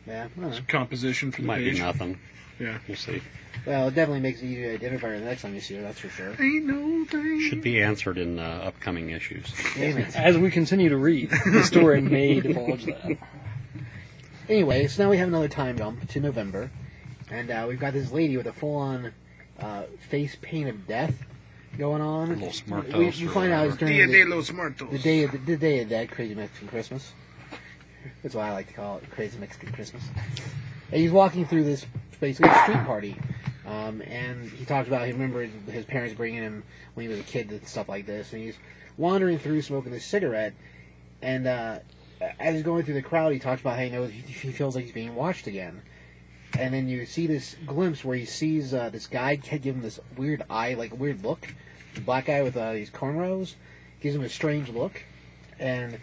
Yeah. 0.07 0.25
I 0.25 0.29
don't 0.29 0.37
know. 0.39 0.57
It's 0.57 0.67
composition 0.67 1.33
for 1.33 1.43
the 1.43 1.47
Might 1.47 1.59
be 1.59 1.79
nothing. 1.79 2.19
Yeah. 2.59 2.79
We'll 2.87 2.97
see. 2.97 3.21
Well, 3.67 3.89
it 3.89 3.95
definitely 3.95 4.21
makes 4.21 4.43
it 4.43 4.47
easier 4.47 4.69
to 4.69 4.75
identify 4.75 5.09
her 5.09 5.19
the 5.19 5.25
next 5.25 5.43
time 5.43 5.55
you 5.55 5.61
see 5.61 5.77
her. 5.77 5.83
That's 5.83 5.99
for 5.99 6.09
sure. 6.09 6.31
Ain't 6.41 6.67
no 6.67 7.05
thing. 7.05 7.41
Should 7.49 7.63
be 7.63 7.81
answered 7.81 8.19
in 8.19 8.39
uh, 8.39 8.63
upcoming 8.65 9.11
issues. 9.11 9.53
Damn 9.75 9.99
it. 9.99 10.17
As 10.17 10.37
we 10.37 10.51
continue 10.51 10.89
to 10.89 10.97
read, 10.97 11.31
the 11.31 11.63
story 11.63 12.01
may 12.01 12.41
divulge 12.41 12.85
that. 12.87 13.19
Anyway, 14.49 14.87
so 14.87 15.05
now 15.05 15.11
we 15.11 15.17
have 15.17 15.29
another 15.29 15.49
time 15.49 15.79
jump 15.79 16.07
to 16.07 16.21
November, 16.21 16.71
and 17.31 17.51
uh, 17.51 17.65
we've 17.67 17.81
got 17.81 17.95
this 17.95 18.13
lady 18.13 18.37
with 18.37 18.47
a 18.47 18.53
full-on 18.53 19.11
uh, 19.59 19.85
face 20.11 20.37
paint 20.43 20.69
of 20.69 20.87
death 20.87 21.15
going 21.79 22.03
on. 22.03 22.39
Los 22.39 22.63
Muertos 22.67 23.19
we 23.19 23.27
or 23.27 23.31
find 23.31 23.53
out 23.53 23.69
it's 23.69 23.77
during 23.79 23.95
Dia 23.95 24.07
the, 24.07 24.13
de 24.13 24.25
los 24.25 24.53
Muertos. 24.53 24.91
the 24.91 24.99
day 24.99 25.23
of 25.23 25.33
the, 25.33 25.39
the 25.39 25.57
day 25.57 25.81
of 25.81 25.89
that 25.89 26.11
crazy 26.11 26.35
Mexican 26.35 26.69
Christmas. 26.69 27.15
That's 28.23 28.35
why 28.35 28.49
I 28.49 28.53
like 28.53 28.69
to 28.69 28.75
call 28.75 28.99
it 28.99 29.11
crazy 29.11 29.39
Mexican 29.39 29.73
Christmas. 29.73 30.03
And 30.93 31.01
he's 31.01 31.11
walking 31.11 31.47
through 31.47 31.65
this 31.65 31.87
basically 32.21 32.53
street 32.65 32.85
party, 32.85 33.17
um, 33.67 34.03
and 34.03 34.51
he 34.51 34.67
talks 34.67 34.89
about 34.89 35.07
he 35.07 35.13
remembered 35.13 35.49
his 35.71 35.87
parents 35.87 36.15
bringing 36.15 36.43
him 36.43 36.65
when 36.93 37.05
he 37.05 37.09
was 37.09 37.19
a 37.19 37.23
kid 37.23 37.51
and 37.51 37.67
stuff 37.67 37.89
like 37.89 38.05
this, 38.05 38.35
and 38.35 38.43
he's 38.43 38.59
wandering 38.99 39.39
through 39.39 39.63
smoking 39.63 39.91
this 39.91 40.05
cigarette, 40.05 40.53
and 41.23 41.47
uh, 41.47 41.79
as 42.39 42.55
he's 42.55 42.63
going 42.63 42.85
through 42.85 42.95
the 42.95 43.03
crowd, 43.03 43.33
he 43.33 43.39
talks 43.39 43.61
about 43.61 43.77
how 43.77 43.85
he 43.85 43.91
knows 43.91 44.11
he 44.11 44.21
he 44.21 44.53
feels 44.53 44.75
like 44.75 44.85
he's 44.85 44.95
being 44.95 45.15
watched 45.15 45.47
again. 45.47 45.83
And 46.59 46.73
then 46.73 46.89
you 46.89 47.05
see 47.05 47.27
this 47.27 47.57
glimpse 47.67 48.05
where 48.05 48.17
he 48.17 48.25
sees 48.25 48.73
uh, 48.73 48.89
this 48.91 49.07
guy 49.07 49.37
give 49.37 49.75
him 49.75 49.83
this 49.83 49.99
weird 50.17 50.45
eye, 50.49 50.75
like 50.75 50.99
weird 50.99 51.25
look. 51.25 51.49
The 51.95 52.01
black 52.01 52.27
guy 52.27 52.43
with 52.43 52.57
uh, 52.57 52.73
these 52.73 52.91
cornrows 52.91 53.55
gives 54.01 54.15
him 54.15 54.23
a 54.23 54.29
strange 54.29 54.69
look, 54.69 55.03
and 55.59 55.99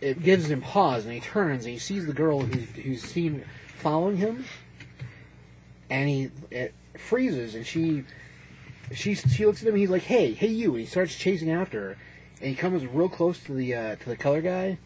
it 0.00 0.22
gives 0.22 0.50
him 0.50 0.60
pause. 0.60 1.04
And 1.04 1.14
he 1.14 1.20
turns 1.20 1.64
and 1.64 1.72
he 1.72 1.78
sees 1.78 2.06
the 2.06 2.12
girl 2.12 2.40
who's, 2.40 2.68
who's 2.70 3.02
seen 3.02 3.44
following 3.76 4.16
him, 4.16 4.44
and 5.90 6.08
he 6.08 6.30
it 6.50 6.74
freezes. 6.96 7.54
And 7.54 7.64
she 7.66 8.04
she 8.92 9.14
she 9.14 9.46
looks 9.46 9.62
at 9.62 9.68
him. 9.68 9.74
and 9.74 9.80
He's 9.80 9.90
like, 9.90 10.02
"Hey, 10.02 10.32
hey, 10.32 10.48
you!" 10.48 10.72
And 10.72 10.80
he 10.80 10.86
starts 10.86 11.16
chasing 11.16 11.50
after 11.50 11.80
her, 11.80 11.96
and 12.40 12.50
he 12.50 12.56
comes 12.56 12.84
real 12.86 13.08
close 13.08 13.38
to 13.44 13.52
the 13.52 13.74
uh, 13.74 13.96
to 13.96 14.08
the 14.08 14.16
color 14.16 14.40
guy, 14.40 14.78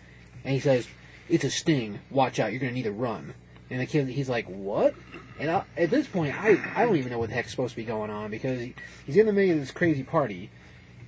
and 0.45 0.55
he 0.55 0.61
says, 0.61 0.89
"It's 1.29 1.45
a 1.45 1.51
sting. 1.51 2.01
Watch 2.11 2.39
out. 2.39 2.53
You're 2.53 2.61
gonna 2.61 2.73
need 2.73 2.83
to 2.85 2.93
run." 2.93 3.35
And 3.71 3.81
the 3.81 3.87
kid, 3.87 4.09
he's 4.09 4.29
like, 4.29 4.47
"What?" 4.47 4.95
And 5.39 5.51
I, 5.51 5.65
at 5.77 5.91
this 5.91 6.07
point, 6.07 6.35
I 6.35 6.59
I 6.75 6.85
don't 6.85 6.97
even 6.97 7.11
know 7.11 7.19
what 7.19 7.31
the 7.31 7.35
heck's 7.35 7.51
supposed 7.51 7.73
to 7.73 7.77
be 7.77 7.85
going 7.85 8.11
on 8.11 8.31
because 8.31 8.61
he, 8.61 8.75
he's 9.07 9.17
in 9.17 9.27
the 9.27 9.33
middle 9.33 9.55
of 9.55 9.61
this 9.61 9.71
crazy 9.71 10.03
party, 10.03 10.51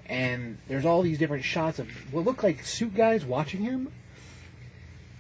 and 0.06 0.59
there's 0.69 0.85
all 0.85 1.02
these 1.02 1.19
different 1.19 1.44
shots 1.44 1.78
of 1.78 1.89
what 2.12 2.24
look 2.24 2.43
like 2.43 2.65
suit 2.65 2.94
guys 2.94 3.24
watching 3.24 3.62
him, 3.62 3.93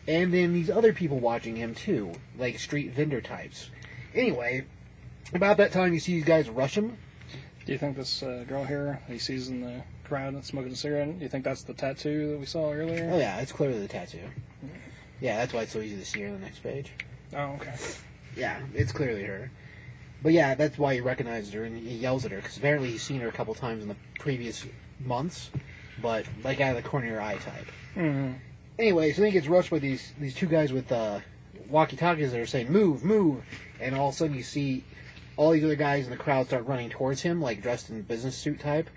and 0.06 0.32
then 0.32 0.52
these 0.52 0.70
other 0.70 0.92
people 0.92 1.18
watching 1.18 1.56
him 1.56 1.74
too, 1.74 2.12
like 2.38 2.58
street 2.58 2.92
vendor 2.92 3.20
types. 3.20 3.70
Anyway, 4.14 4.64
about 5.32 5.56
that 5.56 5.72
time, 5.72 5.92
you 5.92 6.00
see 6.00 6.14
these 6.14 6.24
guys 6.24 6.48
rush 6.48 6.76
him. 6.76 6.96
Do 7.66 7.72
you 7.72 7.78
think 7.78 7.96
this 7.96 8.22
uh, 8.22 8.44
girl 8.46 8.64
here 8.64 9.00
he 9.08 9.18
sees 9.18 9.48
in 9.48 9.60
the 9.60 9.82
crowd 10.04 10.34
and 10.34 10.44
smoking 10.44 10.72
a 10.72 10.76
cigarette? 10.76 11.18
Do 11.18 11.22
you 11.22 11.28
think 11.28 11.44
that's 11.44 11.62
the 11.62 11.74
tattoo 11.74 12.32
that 12.32 12.38
we 12.38 12.46
saw 12.46 12.70
earlier? 12.72 13.10
Oh 13.12 13.18
yeah, 13.18 13.40
it's 13.40 13.52
clearly 13.52 13.80
the 13.80 13.88
tattoo. 13.88 14.20
Yeah, 15.20 15.36
that's 15.38 15.52
why 15.52 15.62
it's 15.62 15.72
so 15.72 15.80
easy 15.80 15.96
to 15.96 16.04
see 16.04 16.20
her 16.22 16.28
on 16.28 16.34
the 16.34 16.40
next 16.40 16.62
page. 16.62 16.92
Oh, 17.34 17.56
okay. 17.60 17.74
Yeah, 18.36 18.60
it's 18.74 18.92
clearly 18.92 19.24
her. 19.24 19.50
But 20.22 20.32
yeah, 20.32 20.54
that's 20.54 20.78
why 20.78 20.94
he 20.94 21.00
recognizes 21.00 21.52
her 21.52 21.64
and 21.64 21.76
he 21.76 21.96
yells 21.96 22.24
at 22.24 22.30
her 22.30 22.38
because 22.38 22.56
apparently 22.56 22.90
he's 22.90 23.02
seen 23.02 23.20
her 23.20 23.28
a 23.28 23.32
couple 23.32 23.54
times 23.54 23.82
in 23.82 23.88
the 23.88 23.96
previous 24.18 24.66
months, 25.04 25.50
but 26.00 26.26
like 26.42 26.60
out 26.60 26.76
of 26.76 26.82
the 26.82 26.88
corner 26.88 27.06
of 27.06 27.12
your 27.12 27.22
eye 27.22 27.36
type. 27.36 27.70
hmm 27.94 28.32
Anyway, 28.78 29.12
so 29.12 29.20
then 29.22 29.30
he 29.30 29.32
gets 29.32 29.46
rushed 29.46 29.70
by 29.70 29.78
these 29.78 30.12
these 30.18 30.34
two 30.34 30.46
guys 30.48 30.72
with 30.72 30.90
uh, 30.90 31.20
walkie-talkies 31.68 32.32
that 32.32 32.40
are 32.40 32.46
saying 32.46 32.72
"move, 32.72 33.04
move," 33.04 33.44
and 33.78 33.94
all 33.94 34.08
of 34.08 34.14
a 34.14 34.16
sudden 34.16 34.34
you 34.34 34.42
see 34.42 34.82
all 35.36 35.52
these 35.52 35.62
other 35.64 35.76
guys 35.76 36.04
in 36.06 36.10
the 36.10 36.16
crowd 36.16 36.46
start 36.46 36.66
running 36.66 36.90
towards 36.90 37.22
him, 37.22 37.40
like 37.40 37.62
dressed 37.62 37.88
in 37.90 38.02
business 38.02 38.36
suit 38.36 38.58
type. 38.58 38.90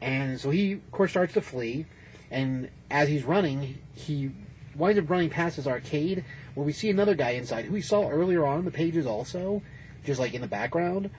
And 0.00 0.38
so 0.40 0.50
he, 0.50 0.72
of 0.72 0.90
course, 0.92 1.10
starts 1.10 1.34
to 1.34 1.40
flee. 1.40 1.86
And 2.30 2.70
as 2.90 3.08
he's 3.08 3.24
running, 3.24 3.78
he 3.94 4.30
winds 4.74 4.98
up 4.98 5.08
running 5.08 5.30
past 5.30 5.56
his 5.56 5.66
arcade, 5.66 6.24
where 6.54 6.66
we 6.66 6.72
see 6.72 6.90
another 6.90 7.14
guy 7.14 7.30
inside, 7.30 7.64
who 7.66 7.72
we 7.72 7.80
saw 7.80 8.08
earlier 8.08 8.46
on 8.46 8.60
in 8.60 8.64
the 8.64 8.70
pages 8.70 9.06
also, 9.06 9.62
just 10.04 10.20
like 10.20 10.34
in 10.34 10.40
the 10.40 10.46
background, 10.46 11.10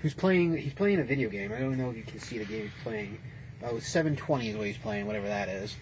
who's 0.00 0.14
playing. 0.14 0.56
He's 0.56 0.74
playing 0.74 1.00
a 1.00 1.04
video 1.04 1.28
game. 1.28 1.52
I 1.52 1.58
don't 1.58 1.78
know 1.78 1.90
if 1.90 1.96
you 1.96 2.02
can 2.02 2.20
see 2.20 2.38
the 2.38 2.44
game 2.44 2.62
he's 2.62 2.82
playing. 2.82 3.18
Oh, 3.62 3.78
720 3.78 4.50
is 4.50 4.56
what 4.56 4.66
he's 4.66 4.78
playing, 4.78 5.06
whatever 5.06 5.26
that 5.26 5.48
is. 5.48 5.76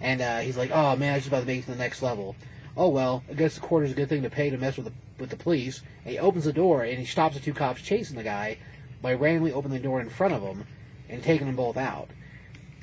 And 0.00 0.20
uh, 0.20 0.40
he's 0.40 0.56
like, 0.56 0.70
"Oh 0.72 0.96
man, 0.96 1.12
I 1.12 1.16
was 1.16 1.22
just 1.24 1.28
about 1.28 1.40
to 1.40 1.46
make 1.46 1.60
it 1.60 1.64
to 1.66 1.70
the 1.72 1.78
next 1.78 2.02
level." 2.02 2.36
Oh 2.76 2.88
well, 2.88 3.24
I 3.30 3.34
guess 3.34 3.54
the 3.54 3.60
quarter's 3.60 3.92
a 3.92 3.94
good 3.94 4.10
thing 4.10 4.22
to 4.22 4.30
pay 4.30 4.50
to 4.50 4.58
mess 4.58 4.76
with 4.76 4.86
the 4.86 4.92
with 5.18 5.30
the 5.30 5.36
police. 5.36 5.82
And 6.04 6.12
he 6.12 6.18
opens 6.18 6.44
the 6.44 6.52
door 6.52 6.82
and 6.82 6.98
he 6.98 7.06
stops 7.06 7.34
the 7.34 7.40
two 7.40 7.54
cops 7.54 7.80
chasing 7.80 8.16
the 8.16 8.22
guy 8.22 8.58
by 9.00 9.14
randomly 9.14 9.52
opening 9.52 9.78
the 9.78 9.84
door 9.84 10.00
in 10.00 10.10
front 10.10 10.34
of 10.34 10.42
him 10.42 10.66
and 11.08 11.22
taking 11.22 11.46
them 11.46 11.56
both 11.56 11.76
out. 11.76 12.08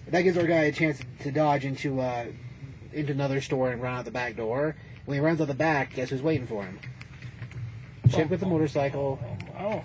That 0.08 0.22
gives 0.22 0.38
our 0.38 0.48
guy 0.48 0.64
a 0.64 0.72
chance 0.72 1.00
to 1.22 1.32
dodge 1.32 1.66
into 1.66 2.00
uh, 2.02 2.26
into 2.92 3.12
another 3.12 3.42
store 3.42 3.72
and 3.72 3.82
run 3.82 3.96
out 3.96 4.06
the 4.06 4.12
back 4.12 4.36
door. 4.36 4.76
When 5.06 5.18
he 5.18 5.22
runs 5.24 5.42
out 5.42 5.48
the 5.48 5.54
back, 5.54 5.96
guess 5.96 6.10
who's 6.10 6.22
waiting 6.22 6.48
for 6.48 6.64
him? 6.64 6.80
Chick 8.10 8.30
with 8.30 8.40
the 8.40 8.46
motorcycle. 8.46 9.20
Oh, 9.60 9.84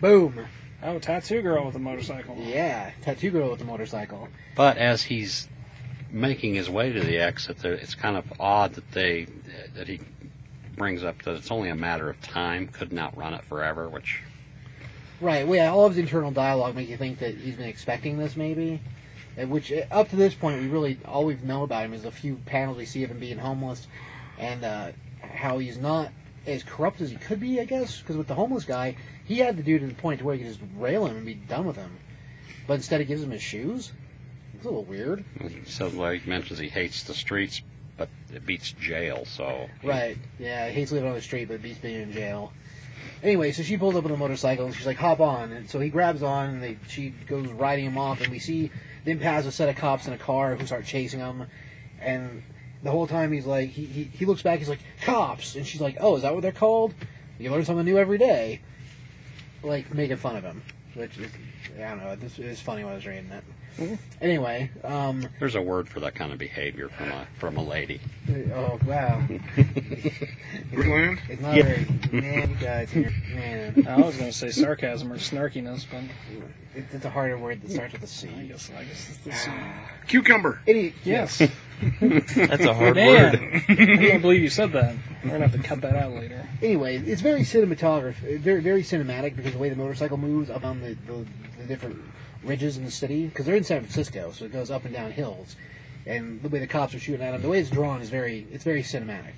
Boom. 0.00 0.46
oh, 0.82 0.98
tattoo 0.98 1.42
girl 1.42 1.66
with 1.66 1.76
a 1.76 1.78
motorcycle. 1.78 2.36
Yeah, 2.38 2.90
tattoo 3.02 3.30
girl 3.30 3.50
with 3.50 3.60
the 3.60 3.64
motorcycle. 3.64 4.28
But 4.56 4.78
as 4.78 5.02
he's 5.02 5.48
making 6.10 6.54
his 6.54 6.68
way 6.68 6.92
to 6.92 7.00
the 7.00 7.18
exit, 7.18 7.58
there, 7.58 7.72
it's 7.74 7.94
kind 7.94 8.16
of 8.16 8.24
odd 8.40 8.74
that 8.74 8.90
they 8.92 9.26
that 9.74 9.86
he 9.86 10.00
brings 10.76 11.04
up 11.04 11.22
that 11.22 11.34
it's 11.36 11.50
only 11.50 11.68
a 11.68 11.74
matter 11.74 12.10
of 12.10 12.20
time, 12.20 12.66
couldn't 12.68 13.14
run 13.16 13.34
it 13.34 13.44
forever, 13.44 13.88
which 13.88 14.22
Right. 15.22 15.46
Well, 15.46 15.54
yeah, 15.54 15.70
all 15.70 15.86
of 15.86 15.92
his 15.94 15.98
internal 15.98 16.32
dialogue 16.32 16.74
make 16.74 16.88
you 16.88 16.96
think 16.96 17.20
that 17.20 17.36
he's 17.36 17.54
been 17.54 17.68
expecting 17.68 18.18
this, 18.18 18.36
maybe. 18.36 18.80
Which, 19.36 19.72
uh, 19.72 19.84
up 19.92 20.10
to 20.10 20.16
this 20.16 20.34
point, 20.34 20.60
we 20.60 20.66
really 20.66 20.98
all 21.06 21.24
we've 21.24 21.44
known 21.44 21.62
about 21.62 21.84
him 21.84 21.94
is 21.94 22.04
a 22.04 22.10
few 22.10 22.36
panels 22.44 22.76
we 22.76 22.84
see 22.84 23.04
of 23.04 23.10
him 23.12 23.20
being 23.20 23.38
homeless, 23.38 23.86
and 24.36 24.64
uh, 24.64 24.90
how 25.22 25.58
he's 25.58 25.78
not 25.78 26.10
as 26.44 26.64
corrupt 26.64 27.00
as 27.00 27.10
he 27.10 27.16
could 27.16 27.38
be, 27.38 27.60
I 27.60 27.64
guess. 27.64 28.00
Because 28.00 28.16
with 28.16 28.26
the 28.26 28.34
homeless 28.34 28.64
guy, 28.64 28.96
he 29.24 29.38
had 29.38 29.56
the 29.56 29.62
dude 29.62 29.82
to 29.82 29.86
the 29.86 29.94
point 29.94 30.18
to 30.18 30.26
where 30.26 30.34
he 30.34 30.42
could 30.42 30.52
just 30.52 30.60
rail 30.76 31.06
him 31.06 31.16
and 31.16 31.24
be 31.24 31.34
done 31.34 31.66
with 31.66 31.76
him, 31.76 31.98
but 32.66 32.74
instead 32.74 32.98
he 33.00 33.06
gives 33.06 33.22
him 33.22 33.30
his 33.30 33.42
shoes. 33.42 33.92
It's 34.54 34.64
a 34.64 34.68
little 34.68 34.82
weird. 34.82 35.24
so 35.66 35.86
like 35.86 36.26
mentions 36.26 36.58
he 36.58 36.68
hates 36.68 37.04
the 37.04 37.14
streets, 37.14 37.62
but 37.96 38.08
it 38.34 38.44
beats 38.44 38.72
jail. 38.72 39.24
So 39.24 39.70
Right. 39.84 40.18
Yeah, 40.40 40.66
he 40.68 40.74
hates 40.74 40.90
living 40.90 41.08
on 41.08 41.14
the 41.14 41.22
street, 41.22 41.46
but 41.46 41.62
beats 41.62 41.78
being 41.78 42.02
in 42.02 42.12
jail. 42.12 42.52
Anyway, 43.22 43.52
so 43.52 43.62
she 43.62 43.76
pulls 43.76 43.94
up 43.94 44.04
on 44.04 44.10
a 44.10 44.16
motorcycle 44.16 44.66
and 44.66 44.74
she's 44.74 44.86
like, 44.86 44.96
"Hop 44.96 45.20
on!" 45.20 45.52
And 45.52 45.70
so 45.70 45.78
he 45.78 45.90
grabs 45.90 46.22
on, 46.22 46.48
and 46.48 46.62
they, 46.62 46.78
she 46.88 47.10
goes 47.28 47.48
riding 47.52 47.84
him 47.84 47.96
off, 47.96 48.20
and 48.20 48.30
we 48.32 48.40
see 48.40 48.70
them 49.04 49.20
pass 49.20 49.46
a 49.46 49.52
set 49.52 49.68
of 49.68 49.76
cops 49.76 50.08
in 50.08 50.12
a 50.12 50.18
car 50.18 50.56
who 50.56 50.66
start 50.66 50.84
chasing 50.84 51.20
him, 51.20 51.46
and 52.00 52.42
the 52.82 52.90
whole 52.90 53.06
time 53.06 53.30
he's 53.30 53.46
like, 53.46 53.70
he, 53.70 53.84
he 53.84 54.04
he 54.04 54.26
looks 54.26 54.42
back, 54.42 54.58
he's 54.58 54.68
like, 54.68 54.80
"Cops!" 55.02 55.54
And 55.54 55.64
she's 55.64 55.80
like, 55.80 55.98
"Oh, 56.00 56.16
is 56.16 56.22
that 56.22 56.34
what 56.34 56.42
they're 56.42 56.50
called?" 56.50 56.94
You 57.38 57.50
learn 57.50 57.64
something 57.64 57.84
new 57.84 57.98
every 57.98 58.18
day. 58.18 58.60
Like 59.62 59.94
making 59.94 60.16
fun 60.16 60.34
of 60.34 60.42
him, 60.42 60.62
which 60.94 61.16
is, 61.18 61.30
I 61.76 61.90
don't 61.90 61.98
know. 61.98 62.16
This 62.16 62.38
is 62.40 62.60
funny 62.60 62.82
when 62.82 62.92
I 62.92 62.96
was 62.96 63.06
reading 63.06 63.30
it. 63.30 63.44
Anyway, 64.20 64.70
um, 64.84 65.28
there's 65.40 65.56
a 65.56 65.60
word 65.60 65.88
for 65.88 65.98
that 65.98 66.14
kind 66.14 66.32
of 66.32 66.38
behavior 66.38 66.88
from 66.88 67.10
a 67.10 67.26
from 67.38 67.56
a 67.56 67.62
lady. 67.62 68.00
oh 68.54 68.78
wow, 68.86 69.20
Greenland? 70.70 71.20
it's 71.28 71.42
not 71.42 71.54
very 71.54 71.86
man, 72.12 72.56
guys 72.60 72.90
here, 72.92 73.12
man. 73.34 73.84
I 73.88 73.96
was 73.96 74.16
going 74.16 74.30
to 74.30 74.36
say 74.36 74.50
sarcasm 74.50 75.12
or 75.12 75.16
snarkiness, 75.16 75.86
but 75.90 76.04
It, 76.76 76.84
it's 76.92 77.04
a 77.04 77.10
harder 77.10 77.36
word 77.36 77.62
that 77.62 77.72
starts 77.72 77.94
with 77.94 78.04
a 78.04 78.06
C. 78.06 78.28
I 78.28 78.42
guess 78.44 78.70
I 78.78 78.84
guess 78.84 79.08
it's 79.08 79.18
the 79.18 79.32
same. 79.32 79.60
Cucumber. 80.06 80.60
Any, 80.68 80.94
Yes. 81.02 81.38
That's 82.00 82.64
a 82.64 82.74
hard 82.74 82.94
Man, 82.94 83.32
word. 83.40 83.62
I 83.68 83.74
can't 83.96 84.22
believe 84.22 84.40
you 84.40 84.50
said 84.50 84.70
that. 84.72 84.94
We're 85.24 85.30
gonna 85.32 85.48
have 85.48 85.60
to 85.60 85.66
cut 85.66 85.80
that 85.80 85.96
out 85.96 86.12
later. 86.12 86.46
Anyway, 86.62 86.98
it's 86.98 87.22
very 87.22 87.40
cinematographic, 87.40 88.38
very 88.38 88.60
very 88.62 88.84
cinematic 88.84 89.34
because 89.34 89.52
the 89.52 89.58
way 89.58 89.68
the 89.68 89.74
motorcycle 89.74 90.16
moves 90.16 90.48
up 90.48 90.64
on 90.64 90.80
the, 90.80 90.96
the, 91.08 91.26
the 91.58 91.64
different 91.66 91.98
ridges 92.44 92.76
in 92.76 92.84
the 92.84 92.90
city, 92.90 93.26
because 93.26 93.46
they're 93.46 93.56
in 93.56 93.64
San 93.64 93.80
Francisco, 93.80 94.32
so 94.32 94.44
it 94.44 94.52
goes 94.52 94.70
up 94.70 94.84
and 94.84 94.94
down 94.94 95.10
hills, 95.12 95.56
and 96.06 96.42
the 96.42 96.48
way 96.48 96.58
the 96.58 96.66
cops 96.66 96.94
are 96.94 96.98
shooting 96.98 97.22
at 97.24 97.34
him, 97.34 97.42
the 97.42 97.48
way 97.48 97.58
it's 97.60 97.70
drawn 97.70 98.00
is 98.02 98.10
very 98.10 98.46
it's 98.52 98.64
very 98.64 98.82
cinematic. 98.82 99.34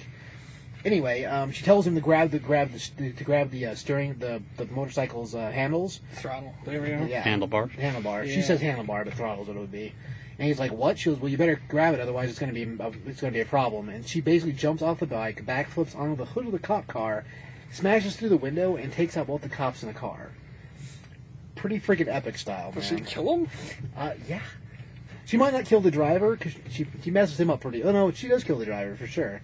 Anyway, 0.84 1.24
um, 1.24 1.50
she 1.50 1.64
tells 1.64 1.86
him 1.86 1.94
to 1.94 2.00
grab 2.00 2.30
the 2.30 2.38
grab 2.38 2.70
the 2.72 3.10
to 3.12 3.24
grab 3.24 3.50
the 3.50 3.66
uh, 3.66 3.74
steering 3.74 4.14
the 4.18 4.42
the 4.58 4.66
motorcycle's 4.66 5.34
uh, 5.34 5.50
handles. 5.50 6.00
Throttle. 6.14 6.54
There 6.66 6.82
we 6.82 6.88
go. 6.88 7.04
Yeah, 7.04 7.22
Handlebars. 7.22 7.72
handlebar. 7.72 8.26
She 8.26 8.42
says 8.42 8.60
handlebar, 8.60 9.04
but 9.04 9.14
throttle's 9.14 9.48
what 9.48 9.56
it 9.56 9.60
would 9.60 9.72
be. 9.72 9.94
And 10.38 10.48
he's 10.48 10.58
like, 10.58 10.72
"What?" 10.72 10.98
She 10.98 11.08
goes, 11.10 11.20
"Well, 11.20 11.30
you 11.30 11.38
better 11.38 11.60
grab 11.68 11.94
it, 11.94 12.00
otherwise 12.00 12.28
it's 12.28 12.38
going 12.38 12.52
to 12.52 12.54
be 12.54 12.82
a, 12.82 12.88
it's 13.08 13.20
going 13.20 13.32
to 13.32 13.36
be 13.36 13.40
a 13.40 13.46
problem." 13.46 13.88
And 13.88 14.06
she 14.06 14.20
basically 14.20 14.52
jumps 14.52 14.82
off 14.82 15.00
the 15.00 15.06
bike, 15.06 15.46
backflips 15.46 15.96
onto 15.96 16.16
the 16.16 16.26
hood 16.26 16.44
of 16.46 16.52
the 16.52 16.58
cop 16.58 16.86
car, 16.86 17.24
smashes 17.70 18.16
through 18.16 18.30
the 18.30 18.36
window, 18.36 18.76
and 18.76 18.92
takes 18.92 19.16
out 19.16 19.28
both 19.28 19.40
the 19.42 19.48
cops 19.48 19.82
in 19.82 19.88
the 19.88 19.94
car. 19.94 20.32
Pretty 21.64 21.80
freaking 21.80 22.08
epic 22.14 22.36
style, 22.36 22.72
Does 22.72 22.84
she 22.84 22.96
man. 22.96 23.04
kill 23.06 23.32
him? 23.32 23.48
Uh, 23.96 24.10
yeah. 24.28 24.42
She 25.24 25.38
might 25.38 25.54
not 25.54 25.64
kill 25.64 25.80
the 25.80 25.90
driver 25.90 26.36
because 26.36 26.52
she 26.68 26.86
she 27.02 27.10
messes 27.10 27.40
him 27.40 27.48
up 27.48 27.60
pretty. 27.62 27.82
Oh 27.82 27.90
no, 27.90 28.10
she 28.12 28.28
does 28.28 28.44
kill 28.44 28.58
the 28.58 28.66
driver 28.66 28.94
for 28.96 29.06
sure. 29.06 29.40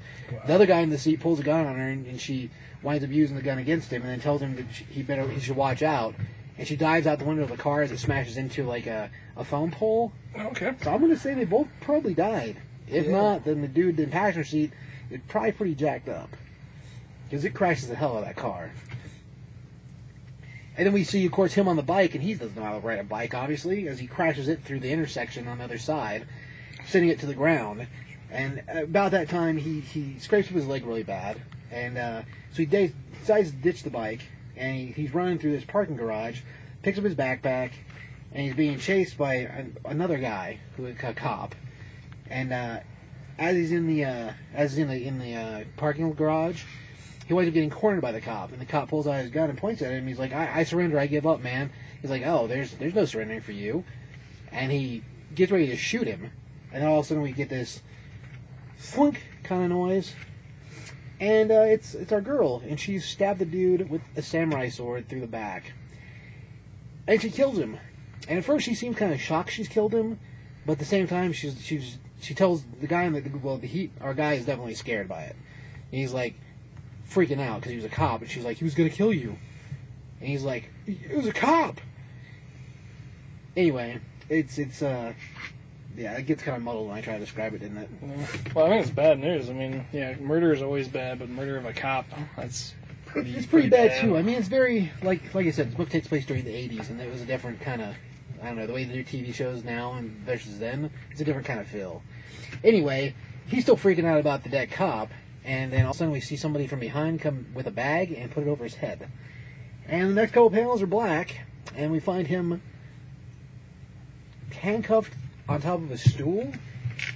The 0.47 0.53
other 0.55 0.67
guy 0.67 0.81
in 0.81 0.91
the 0.91 0.99
seat 0.99 1.21
pulls 1.21 1.41
a 1.41 1.43
gun 1.43 1.65
on 1.67 1.77
her, 1.77 1.89
and, 1.89 2.07
and 2.07 2.21
she 2.21 2.51
winds 2.83 3.03
up 3.03 3.09
using 3.11 3.37
the 3.37 3.43
gun 3.43 3.57
against 3.57 3.91
him, 3.91 4.03
and 4.03 4.11
then 4.11 4.21
tells 4.21 4.43
him 4.43 4.55
that 4.57 4.67
she, 4.71 4.85
he 4.91 5.03
better 5.03 5.27
he 5.31 5.41
should 5.41 5.57
watch 5.57 5.83
out. 5.83 6.15
And 6.59 6.69
she 6.69 6.77
dives 6.77 7.07
out 7.07 7.19
the 7.21 7.25
window 7.25 7.45
of 7.45 7.49
the 7.49 7.57
car 7.57 7.81
as 7.81 7.91
it 7.91 7.99
smashes 7.99 8.37
into 8.37 8.65
like 8.65 8.87
a, 8.87 9.11
a 9.39 9.43
phone 9.43 9.71
pole. 9.71 10.13
Okay. 10.39 10.75
So 10.83 10.93
I'm 10.93 11.01
gonna 11.01 11.17
say 11.17 11.33
they 11.33 11.47
both 11.47 11.69
probably 11.81 12.13
died. 12.13 12.59
If 12.87 13.07
Yeah. 13.07 13.13
not, 13.13 13.45
then 13.47 13.63
the 13.63 13.69
dude 13.69 13.99
in 13.99 14.05
the 14.05 14.13
passenger 14.13 14.45
seat 14.45 14.73
is 15.11 15.21
probably 15.27 15.53
pretty 15.53 15.75
jacked 15.75 16.11
up 16.11 16.29
because 17.31 17.47
it 17.47 17.55
crashes 17.55 17.89
the 17.89 17.97
hell 17.97 18.13
out 18.13 18.19
of 18.19 18.25
that 18.27 18.37
car. 18.37 18.73
And 20.81 20.87
then 20.87 20.95
we 20.95 21.05
see, 21.05 21.27
of 21.27 21.33
course, 21.33 21.53
him 21.53 21.69
on 21.69 21.77
the 21.77 21.83
bike, 21.83 22.15
and 22.15 22.25
he 22.25 22.33
doesn't 22.33 22.57
know 22.57 22.63
how 22.63 22.73
to 22.73 22.81
ride 22.81 23.01
a 23.01 23.05
bike, 23.05 23.35
obviously, 23.35 23.87
as 23.87 23.99
he 23.99 24.07
crashes 24.07 24.49
it 24.49 24.65
through 24.65 24.81
the 24.81 24.91
intersection 24.91 25.47
on 25.47 25.59
the 25.59 25.65
other 25.65 25.77
side, 25.77 26.27
sending 26.87 27.11
it 27.11 27.21
to 27.21 27.27
the 27.27 27.35
ground. 27.35 27.87
And 28.31 28.63
about 28.67 29.11
that 29.11 29.29
time, 29.29 29.59
he, 29.59 29.81
he 29.81 30.19
scrapes 30.19 30.49
up 30.49 30.55
his 30.55 30.67
leg 30.67 30.87
really 30.87 31.03
bad, 31.03 31.43
and 31.71 31.99
uh, 31.99 32.23
so 32.53 32.57
he 32.57 32.65
de- 32.65 32.95
decides 33.19 33.51
to 33.51 33.57
ditch 33.59 33.83
the 33.83 33.91
bike, 33.91 34.23
and 34.57 34.75
he, 34.75 34.87
he's 34.87 35.13
running 35.13 35.39
through 35.39 35.53
this 35.53 35.67
parking 35.67 35.97
garage, 35.97 36.41
picks 36.83 36.97
up 36.97 37.05
his 37.05 37.15
backpack, 37.15 37.73
and 38.33 38.47
he's 38.47 38.55
being 38.55 38.79
chased 38.79 39.19
by 39.19 39.35
an, 39.35 39.77
another 39.85 40.17
guy, 40.17 40.61
who 40.79 40.87
a 40.87 40.95
cop. 40.95 41.55
And 42.31 42.55
uh, 42.55 42.81
as 43.39 43.55
he's 43.55 43.73
in 43.73 43.87
the 43.87 44.07
uh, 44.07 44.33
as 44.55 44.79
in 44.79 44.89
the 44.89 45.07
in 45.07 45.19
the 45.19 45.35
uh, 45.35 45.65
parking 45.77 46.11
garage, 46.15 46.63
he 47.31 47.35
winds 47.35 47.47
up 47.47 47.55
getting 47.55 47.71
cornered 47.71 48.01
by 48.01 48.11
the 48.11 48.21
cop, 48.21 48.51
and 48.51 48.61
the 48.61 48.67
cop 48.67 48.89
pulls 48.89 49.07
out 49.07 49.21
his 49.21 49.31
gun 49.31 49.51
and 49.51 49.57
points 49.57 49.81
at 49.83 49.93
him. 49.93 50.05
He's 50.05 50.19
like, 50.19 50.33
I, 50.33 50.51
"I 50.53 50.63
surrender. 50.65 50.99
I 50.99 51.07
give 51.07 51.29
up, 51.29 51.41
man." 51.41 51.71
He's 52.03 52.11
like, 52.11 52.25
"Oh, 52.27 52.49
there's 52.49 52.73
there's 52.73 52.93
no 52.93 53.05
surrendering 53.05 53.41
for 53.41 53.53
you," 53.53 53.85
and 54.51 54.73
he 54.73 55.05
gets 55.33 55.53
ready 55.53 55.69
to 55.69 55.77
shoot 55.77 56.09
him, 56.09 56.33
and 56.73 56.83
then 56.83 56.89
all 56.89 56.99
of 56.99 57.05
a 57.05 57.09
sudden 57.09 57.23
we 57.23 57.31
get 57.31 57.49
this 57.49 57.83
slunk 58.79 59.23
kind 59.45 59.63
of 59.63 59.69
noise, 59.71 60.13
and 61.21 61.53
uh, 61.53 61.61
it's 61.61 61.95
it's 61.95 62.11
our 62.11 62.21
girl, 62.21 62.65
and 62.67 62.81
she 62.81 62.99
stabbed 62.99 63.39
the 63.39 63.45
dude 63.45 63.89
with 63.89 64.03
a 64.17 64.23
samurai 64.23 64.69
sword 64.69 65.09
through 65.09 65.21
the 65.21 65.29
back, 65.29 65.73
and 67.07 67.23
she 67.23 67.31
kills 67.31 67.57
him. 67.57 67.79
And 68.27 68.41
at 68.41 68.45
first 68.45 68.65
she 68.65 68.75
seems 68.75 68.97
kind 68.97 69.15
of 69.15 69.21
shocked 69.21 69.53
she's 69.53 69.69
killed 69.69 69.95
him, 69.95 70.19
but 70.67 70.73
at 70.73 70.79
the 70.81 70.85
same 70.85 71.07
time 71.07 71.33
she's 71.33 71.65
she's 71.65 71.99
she 72.21 72.35
tells 72.35 72.65
the 72.81 72.89
guy 72.89 73.05
in 73.05 73.13
the 73.13 73.23
well 73.41 73.57
the 73.57 73.69
heat 73.69 73.93
our 74.01 74.15
guy 74.15 74.33
is 74.33 74.47
definitely 74.47 74.75
scared 74.75 75.07
by 75.07 75.23
it. 75.23 75.37
He's 75.93 76.13
like 76.13 76.35
freaking 77.11 77.41
out 77.41 77.61
because 77.61 77.71
he 77.71 77.77
was 77.77 77.85
a 77.85 77.91
cop, 77.91 78.23
and 78.23 78.31
she's 78.31 78.45
like 78.45 78.57
he 78.57 78.65
was 78.65 78.75
gonna 78.75 78.91
kill 78.91 79.13
you, 79.13 79.37
and 80.21 80.29
he's 80.29 80.43
like 80.43 80.71
it 80.87 81.17
was 81.17 81.27
a 81.27 81.33
cop. 81.33 81.81
Anyway, 83.57 83.99
it's 84.29 84.59
it's 84.59 84.83
uh 84.83 85.13
yeah 85.97 86.17
it 86.17 86.27
gets 86.27 86.43
kind 86.43 86.57
of 86.57 86.63
muddled 86.63 86.89
when 86.89 86.97
I 86.97 87.01
try 87.01 87.15
to 87.15 87.21
describe 87.21 87.55
it, 87.55 87.59
didn't 87.59 87.79
it? 87.79 87.91
Well, 88.55 88.67
I 88.67 88.71
think 88.71 88.83
it's 88.83 88.91
bad 88.91 89.19
news. 89.19 89.51
I 89.51 89.53
mean, 89.53 89.85
yeah, 89.93 90.15
murder 90.17 90.53
is 90.53 90.63
always 90.63 90.89
bad, 90.89 91.19
but 91.19 91.29
murder 91.29 91.57
of 91.57 91.67
a 91.67 91.73
cop, 91.73 92.07
that's 92.37 92.75
pretty. 93.07 93.35
It's 93.35 93.47
pretty 93.47 93.69
bad 93.69 94.01
too. 94.01 94.17
I 94.17 94.23
mean, 94.23 94.37
it's 94.37 94.49
very 94.49 94.93
like 95.03 95.35
like 95.35 95.47
I 95.47 95.51
said, 95.51 95.69
this 95.69 95.75
book 95.75 95.91
takes 95.91 96.07
place 96.07 96.25
during 96.25 96.45
the 96.45 96.53
'80s, 96.53 96.91
and 96.91 97.01
it 97.01 97.11
was 97.11 97.23
a 97.23 97.27
different 97.27 97.61
kind 97.61 97.83
of 97.83 97.95
I 98.43 98.47
don't 98.47 98.57
know 98.57 98.67
the 98.67 98.73
way 98.73 98.85
they 98.85 99.03
do 99.03 99.05
TV 99.05 99.35
shows 99.35 99.65
now 99.65 99.95
and 99.95 100.11
versus 100.25 100.59
then. 100.59 100.91
It's 101.11 101.21
a 101.21 101.25
different 101.25 101.47
kind 101.47 101.61
of 101.61 101.67
feel. 101.67 102.03
Anyway, 102.65 103.15
he's 103.47 103.65
still 103.65 103.77
freaking 103.77 104.05
out 104.05 104.21
about 104.21 104.43
the 104.43 104.49
dead 104.49 104.71
cop, 104.71 105.11
and 105.51 105.73
then 105.73 105.85
all 105.85 105.91
of 105.91 105.97
a 105.97 105.99
sudden 105.99 106.13
we 106.13 106.21
see 106.21 106.37
somebody 106.37 106.69
from 106.69 106.79
behind 106.79 107.21
come 107.21 107.45
with 107.55 107.67
a 107.67 107.73
bag 107.73 108.13
and 108.13 108.31
put 108.31 108.45
it 108.45 108.49
over 108.49 108.63
his 108.63 108.77
head. 108.77 109.11
And 109.89 110.11
the 110.11 110.15
next 110.15 110.31
couple 110.31 110.49
panels 110.49 110.81
are 110.81 110.87
black, 110.87 111.41
and 111.75 111.91
we 111.91 111.99
find 111.99 112.29
him 112.29 112.63
handcuffed 114.53 115.13
on 115.49 115.61
top 115.61 115.81
of 115.81 115.91
a 115.91 115.99
stool. 115.99 116.53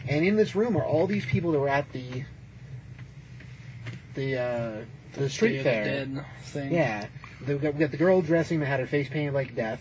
And 0.09 0.27
in 0.27 0.35
this 0.35 0.57
room 0.57 0.77
are 0.77 0.83
all 0.83 1.07
these 1.07 1.25
people 1.25 1.53
that 1.53 1.61
were 1.61 1.69
at 1.69 1.93
the 1.93 2.25
the 4.15 4.37
uh, 4.37 4.85
the 5.13 5.21
Day 5.21 5.29
street 5.29 5.63
fair. 5.63 5.85
Dead 5.85 6.25
thing. 6.43 6.73
Yeah, 6.73 7.07
we 7.47 7.55
got, 7.55 7.75
we 7.75 7.81
got 7.81 7.93
the 7.93 7.97
girl 7.97 8.21
dressing 8.21 8.59
that 8.61 8.67
had 8.67 8.81
her 8.81 8.87
face 8.89 9.09
painted 9.09 9.35
like 9.35 9.55
death. 9.55 9.81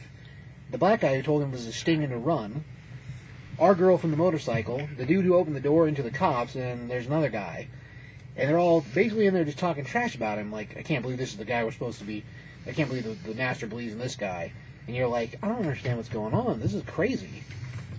The 0.69 0.77
black 0.77 1.01
guy 1.01 1.15
who 1.15 1.23
told 1.23 1.41
him 1.41 1.51
was 1.51 1.65
a 1.65 1.73
sting 1.73 2.03
and 2.03 2.13
a 2.13 2.17
run. 2.17 2.63
Our 3.57 3.73
girl 3.73 3.97
from 3.97 4.11
the 4.11 4.17
motorcycle. 4.17 4.87
The 4.95 5.07
dude 5.07 5.25
who 5.25 5.33
opened 5.33 5.55
the 5.55 5.61
door 5.61 5.87
into 5.87 6.03
the 6.03 6.11
cops, 6.11 6.53
and 6.53 6.87
there's 6.87 7.07
another 7.07 7.29
guy. 7.29 7.67
And 8.35 8.49
they're 8.49 8.57
all 8.59 8.81
basically 8.93 9.27
in 9.27 9.33
there 9.33 9.45
just 9.45 9.59
talking 9.59 9.85
trash 9.85 10.15
about 10.15 10.37
him. 10.39 10.51
Like, 10.51 10.75
I 10.77 10.81
can't 10.81 11.01
believe 11.03 11.17
this 11.19 11.31
is 11.31 11.37
the 11.37 11.45
guy 11.45 11.63
we're 11.63 11.71
supposed 11.71 11.99
to 11.99 12.05
be. 12.05 12.23
I 12.65 12.71
can't 12.71 12.89
believe 12.89 13.03
the, 13.03 13.29
the 13.31 13.35
master 13.35 13.67
believes 13.67 13.93
in 13.93 13.99
this 13.99 14.15
guy. 14.15 14.51
And 14.87 14.95
you're 14.95 15.07
like, 15.07 15.37
I 15.43 15.47
don't 15.47 15.57
understand 15.59 15.97
what's 15.97 16.09
going 16.09 16.33
on. 16.33 16.59
This 16.59 16.73
is 16.73 16.83
crazy. 16.83 17.43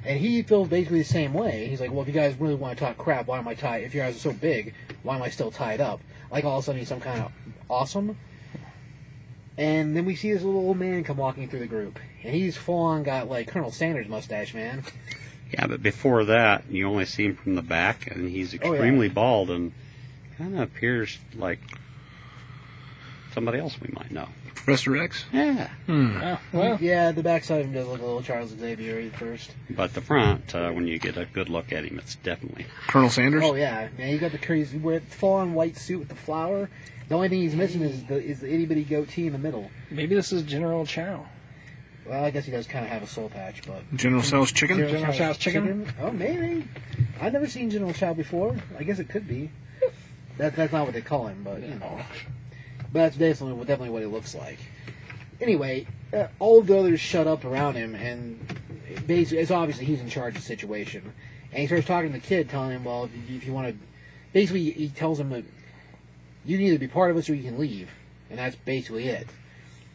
And 0.04 0.18
he 0.18 0.42
feels 0.42 0.68
basically 0.68 0.98
the 0.98 1.04
same 1.04 1.32
way. 1.32 1.66
He's 1.68 1.80
like, 1.80 1.90
well, 1.90 2.02
if 2.02 2.08
you 2.08 2.12
guys 2.14 2.34
really 2.38 2.54
want 2.56 2.76
to 2.78 2.84
talk 2.84 2.98
crap, 2.98 3.26
why 3.26 3.38
am 3.38 3.48
I 3.48 3.54
tied? 3.54 3.84
If 3.84 3.94
you 3.94 4.00
guys 4.00 4.16
are 4.16 4.18
so 4.18 4.32
big, 4.32 4.74
why 5.02 5.16
am 5.16 5.22
I 5.22 5.30
still 5.30 5.50
tied 5.50 5.80
up? 5.80 6.00
Like 6.30 6.44
all 6.44 6.58
of 6.58 6.64
a 6.64 6.66
sudden 6.66 6.80
he's 6.80 6.88
some 6.88 7.00
kind 7.00 7.22
of 7.22 7.32
awesome. 7.70 8.16
And 9.56 9.96
then 9.96 10.04
we 10.04 10.16
see 10.16 10.32
this 10.32 10.42
little 10.42 10.60
old 10.60 10.78
man 10.78 11.04
come 11.04 11.16
walking 11.16 11.48
through 11.48 11.60
the 11.60 11.66
group, 11.68 12.00
and 12.24 12.34
he's 12.34 12.56
full 12.56 12.80
on 12.80 13.04
got 13.04 13.28
like 13.30 13.46
Colonel 13.48 13.70
Sanders 13.70 14.08
mustache, 14.08 14.52
man. 14.52 14.82
Yeah, 15.52 15.68
but 15.68 15.80
before 15.82 16.24
that, 16.24 16.64
you 16.68 16.88
only 16.88 17.04
see 17.04 17.26
him 17.26 17.36
from 17.36 17.54
the 17.54 17.62
back, 17.62 18.10
and 18.10 18.28
he's 18.28 18.52
Oh, 18.54 18.58
yeah. 18.64 18.72
extremely 18.72 19.08
bald 19.08 19.50
and 19.50 19.70
kind 20.38 20.54
of 20.54 20.60
appears 20.60 21.18
like 21.34 21.58
somebody 23.32 23.58
else 23.58 23.76
we 23.80 23.88
might 23.92 24.10
know. 24.10 24.28
Professor 24.54 24.96
X. 24.96 25.24
Yeah, 25.32 25.68
Oh, 25.88 26.38
well, 26.52 26.78
Yeah, 26.80 27.12
the 27.12 27.22
backside 27.22 27.60
of 27.60 27.66
him 27.66 27.74
does 27.74 27.86
look 27.86 28.00
a 28.00 28.04
little 28.04 28.22
Charles 28.22 28.50
Xavier 28.50 28.98
at 29.00 29.16
first. 29.18 29.50
but 29.70 29.92
the 29.92 30.00
front, 30.00 30.54
uh, 30.54 30.70
when 30.70 30.86
you 30.86 30.98
get 30.98 31.16
a 31.18 31.26
good 31.26 31.50
look 31.50 31.70
at 31.72 31.84
him, 31.84 31.98
it's 31.98 32.14
definitely 32.16 32.64
Colonel 32.88 33.10
Sanders. 33.10 33.42
Oh 33.44 33.54
yeah, 33.54 33.88
man, 33.98 34.08
he 34.08 34.18
got 34.18 34.32
the 34.32 34.38
crazy 34.38 34.78
wear 34.78 35.00
full 35.00 35.34
on 35.34 35.52
white 35.54 35.76
suit 35.76 35.98
with 35.98 36.08
the 36.08 36.14
flower. 36.14 36.70
The 37.08 37.14
only 37.14 37.28
thing 37.28 37.42
he's 37.42 37.54
missing 37.54 37.82
is 37.82 38.02
the 38.04 38.16
is 38.22 38.40
the 38.40 38.50
itty 38.52 38.64
bitty 38.64 38.84
goatee 38.84 39.26
in 39.26 39.32
the 39.34 39.38
middle. 39.38 39.70
maybe 39.90 40.14
this 40.14 40.32
is 40.32 40.42
General 40.44 40.86
Chow. 40.86 41.26
Well, 42.06 42.24
I 42.24 42.30
guess 42.30 42.44
he 42.46 42.52
does 42.52 42.66
kind 42.66 42.84
of 42.84 42.90
have 42.90 43.02
a 43.02 43.06
soul 43.06 43.28
patch, 43.28 43.62
but 43.66 43.82
General 43.94 44.22
Chow's 44.22 44.52
chicken. 44.52 44.78
General 44.78 45.12
Chow's 45.12 45.36
chicken? 45.38 45.86
Oh, 46.00 46.10
maybe. 46.10 46.66
I've 47.20 47.32
never 47.34 47.46
seen 47.46 47.68
General 47.70 47.92
Chow 47.92 48.14
before. 48.14 48.56
I 48.78 48.82
guess 48.84 48.98
it 48.98 49.08
could 49.10 49.26
be. 49.28 49.50
That, 50.38 50.56
that's 50.56 50.72
not 50.72 50.84
what 50.84 50.94
they 50.94 51.00
call 51.00 51.28
him, 51.28 51.42
but 51.44 51.62
you 51.62 51.74
know. 51.76 52.00
But 52.92 53.00
that's 53.00 53.16
definitely 53.16 53.58
definitely 53.64 53.90
what 53.90 54.02
he 54.02 54.06
looks 54.06 54.34
like. 54.34 54.58
Anyway, 55.40 55.86
uh, 56.12 56.26
all 56.38 56.62
the 56.62 56.78
others 56.78 57.00
shut 57.00 57.26
up 57.26 57.44
around 57.44 57.74
him, 57.74 57.94
and 57.94 58.38
basically, 59.06 59.38
it's 59.38 59.50
obviously 59.50 59.84
he's 59.84 60.00
in 60.00 60.08
charge 60.08 60.34
of 60.36 60.42
the 60.42 60.46
situation. 60.46 61.12
And 61.50 61.60
he 61.60 61.66
starts 61.66 61.86
talking 61.86 62.12
to 62.12 62.18
the 62.18 62.24
kid, 62.24 62.48
telling 62.48 62.70
him, 62.70 62.84
"Well, 62.84 63.04
if 63.04 63.30
you, 63.30 63.36
if 63.36 63.46
you 63.46 63.52
want 63.52 63.68
to," 63.68 63.86
basically, 64.32 64.70
he 64.70 64.88
tells 64.88 65.20
him 65.20 65.30
that 65.30 65.44
you 66.44 66.56
can 66.56 66.66
either 66.66 66.78
be 66.78 66.88
part 66.88 67.10
of 67.10 67.16
us 67.16 67.30
or 67.30 67.34
you 67.34 67.44
can 67.44 67.58
leave, 67.58 67.90
and 68.30 68.38
that's 68.38 68.56
basically 68.56 69.08
it. 69.08 69.28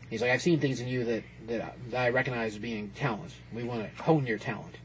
He's 0.10 0.22
like, 0.22 0.32
"I've 0.32 0.42
seen 0.42 0.60
things 0.60 0.80
in 0.80 0.88
you 0.88 1.04
that 1.04 1.24
that, 1.48 1.74
that 1.92 2.06
I 2.06 2.10
recognize 2.10 2.54
as 2.54 2.60
being 2.60 2.92
talent. 2.96 3.34
We 3.54 3.64
want 3.64 3.84
to 3.84 4.04
hone 4.04 4.26
your 4.26 4.38
talent." 4.38 4.76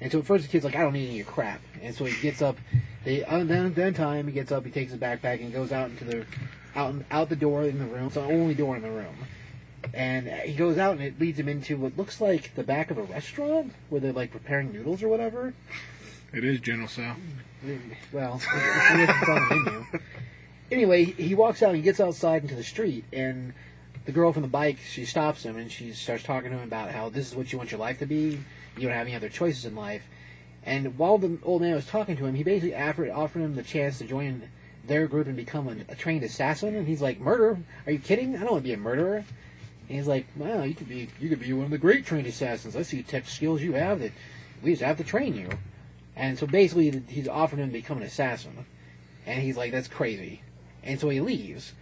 And 0.00 0.10
so 0.10 0.18
at 0.18 0.26
first 0.26 0.44
the 0.44 0.50
kid's 0.50 0.64
like, 0.64 0.76
"I 0.76 0.82
don't 0.82 0.94
need 0.94 1.08
any 1.08 1.20
of 1.20 1.26
your 1.26 1.26
crap," 1.26 1.60
and 1.82 1.94
so 1.94 2.04
he 2.04 2.20
gets 2.22 2.40
up. 2.40 2.56
They 3.04 3.24
uh, 3.24 3.44
then 3.44 3.74
then 3.74 3.94
time 3.94 4.26
he 4.26 4.32
gets 4.32 4.50
up, 4.50 4.64
he 4.64 4.70
takes 4.70 4.92
his 4.92 5.00
backpack 5.00 5.40
and 5.40 5.52
goes 5.52 5.72
out 5.72 5.90
into 5.90 6.04
the 6.04 6.26
out 6.74 6.94
out 7.10 7.28
the 7.28 7.36
door 7.36 7.64
in 7.64 7.78
the 7.78 7.84
room. 7.84 8.06
It's 8.06 8.14
the 8.14 8.22
only 8.22 8.54
door 8.54 8.76
in 8.76 8.82
the 8.82 8.90
room. 8.90 9.14
And 9.92 10.28
he 10.28 10.54
goes 10.54 10.78
out 10.78 10.92
and 10.92 11.02
it 11.02 11.20
leads 11.20 11.38
him 11.38 11.48
into 11.48 11.76
what 11.76 11.96
looks 11.96 12.20
like 12.20 12.54
the 12.54 12.62
back 12.62 12.90
of 12.90 12.98
a 12.98 13.02
restaurant 13.02 13.72
where 13.90 14.00
they're 14.00 14.12
like 14.12 14.30
preparing 14.30 14.72
noodles 14.72 15.02
or 15.02 15.08
whatever. 15.08 15.52
It 16.32 16.42
is 16.42 16.58
General 16.60 16.88
Tso. 16.88 17.14
Well, 18.12 18.40
I 18.52 19.06
guess 19.06 19.16
it's 19.20 19.28
on 19.28 19.48
the 19.48 19.70
menu. 19.70 19.86
Anyway, 20.72 21.04
he 21.04 21.34
walks 21.34 21.62
out 21.62 21.68
and 21.68 21.76
he 21.76 21.82
gets 21.82 22.00
outside 22.00 22.42
into 22.42 22.54
the 22.54 22.64
street, 22.64 23.04
and 23.12 23.52
the 24.06 24.12
girl 24.12 24.32
from 24.32 24.42
the 24.42 24.48
bike 24.48 24.78
she 24.78 25.04
stops 25.04 25.44
him 25.44 25.56
and 25.56 25.70
she 25.70 25.92
starts 25.92 26.24
talking 26.24 26.50
to 26.50 26.56
him 26.56 26.64
about 26.64 26.90
how 26.90 27.08
this 27.08 27.28
is 27.28 27.36
what 27.36 27.52
you 27.52 27.58
want 27.58 27.70
your 27.70 27.80
life 27.80 27.98
to 28.00 28.06
be. 28.06 28.38
You 28.76 28.88
don't 28.88 28.92
have 28.92 29.06
any 29.06 29.14
other 29.14 29.28
choices 29.28 29.64
in 29.64 29.74
life. 29.74 30.02
And 30.64 30.96
while 30.98 31.18
the 31.18 31.38
old 31.42 31.62
man 31.62 31.74
was 31.74 31.86
talking 31.86 32.16
to 32.16 32.24
him, 32.24 32.34
he 32.34 32.42
basically 32.42 32.74
offered, 32.74 33.10
offered 33.10 33.40
him 33.40 33.54
the 33.54 33.62
chance 33.62 33.98
to 33.98 34.04
join 34.04 34.48
their 34.86 35.06
group 35.06 35.26
and 35.26 35.36
become 35.36 35.68
a, 35.68 35.92
a 35.92 35.94
trained 35.94 36.22
assassin. 36.24 36.74
And 36.74 36.86
he's 36.86 37.02
like, 37.02 37.20
"Murder? 37.20 37.58
Are 37.86 37.92
you 37.92 37.98
kidding? 37.98 38.36
I 38.36 38.40
don't 38.40 38.52
want 38.52 38.64
to 38.64 38.68
be 38.68 38.74
a 38.74 38.78
murderer." 38.78 39.24
And 39.88 39.98
he's 39.98 40.06
like, 40.06 40.26
"Well, 40.36 40.66
you 40.66 40.74
could 40.74 40.88
be 40.88 41.08
you 41.20 41.28
could 41.28 41.40
be 41.40 41.52
one 41.52 41.66
of 41.66 41.70
the 41.70 41.78
great 41.78 42.06
trained 42.06 42.26
assassins. 42.26 42.76
I 42.76 42.82
see 42.82 42.98
the 42.98 43.10
tech 43.10 43.28
skills 43.28 43.62
you 43.62 43.74
have 43.74 44.00
that 44.00 44.12
we 44.62 44.72
just 44.72 44.82
have 44.82 44.96
to 44.98 45.04
train 45.04 45.34
you." 45.34 45.50
And 46.16 46.38
so 46.38 46.46
basically, 46.46 47.02
he's 47.08 47.28
offering 47.28 47.62
him 47.62 47.68
to 47.68 47.72
become 47.72 47.98
an 47.98 48.04
assassin. 48.04 48.64
And 49.26 49.42
he's 49.42 49.56
like, 49.56 49.72
"That's 49.72 49.88
crazy." 49.88 50.42
And 50.82 50.98
so 50.98 51.08
he 51.08 51.20
leaves. 51.20 51.72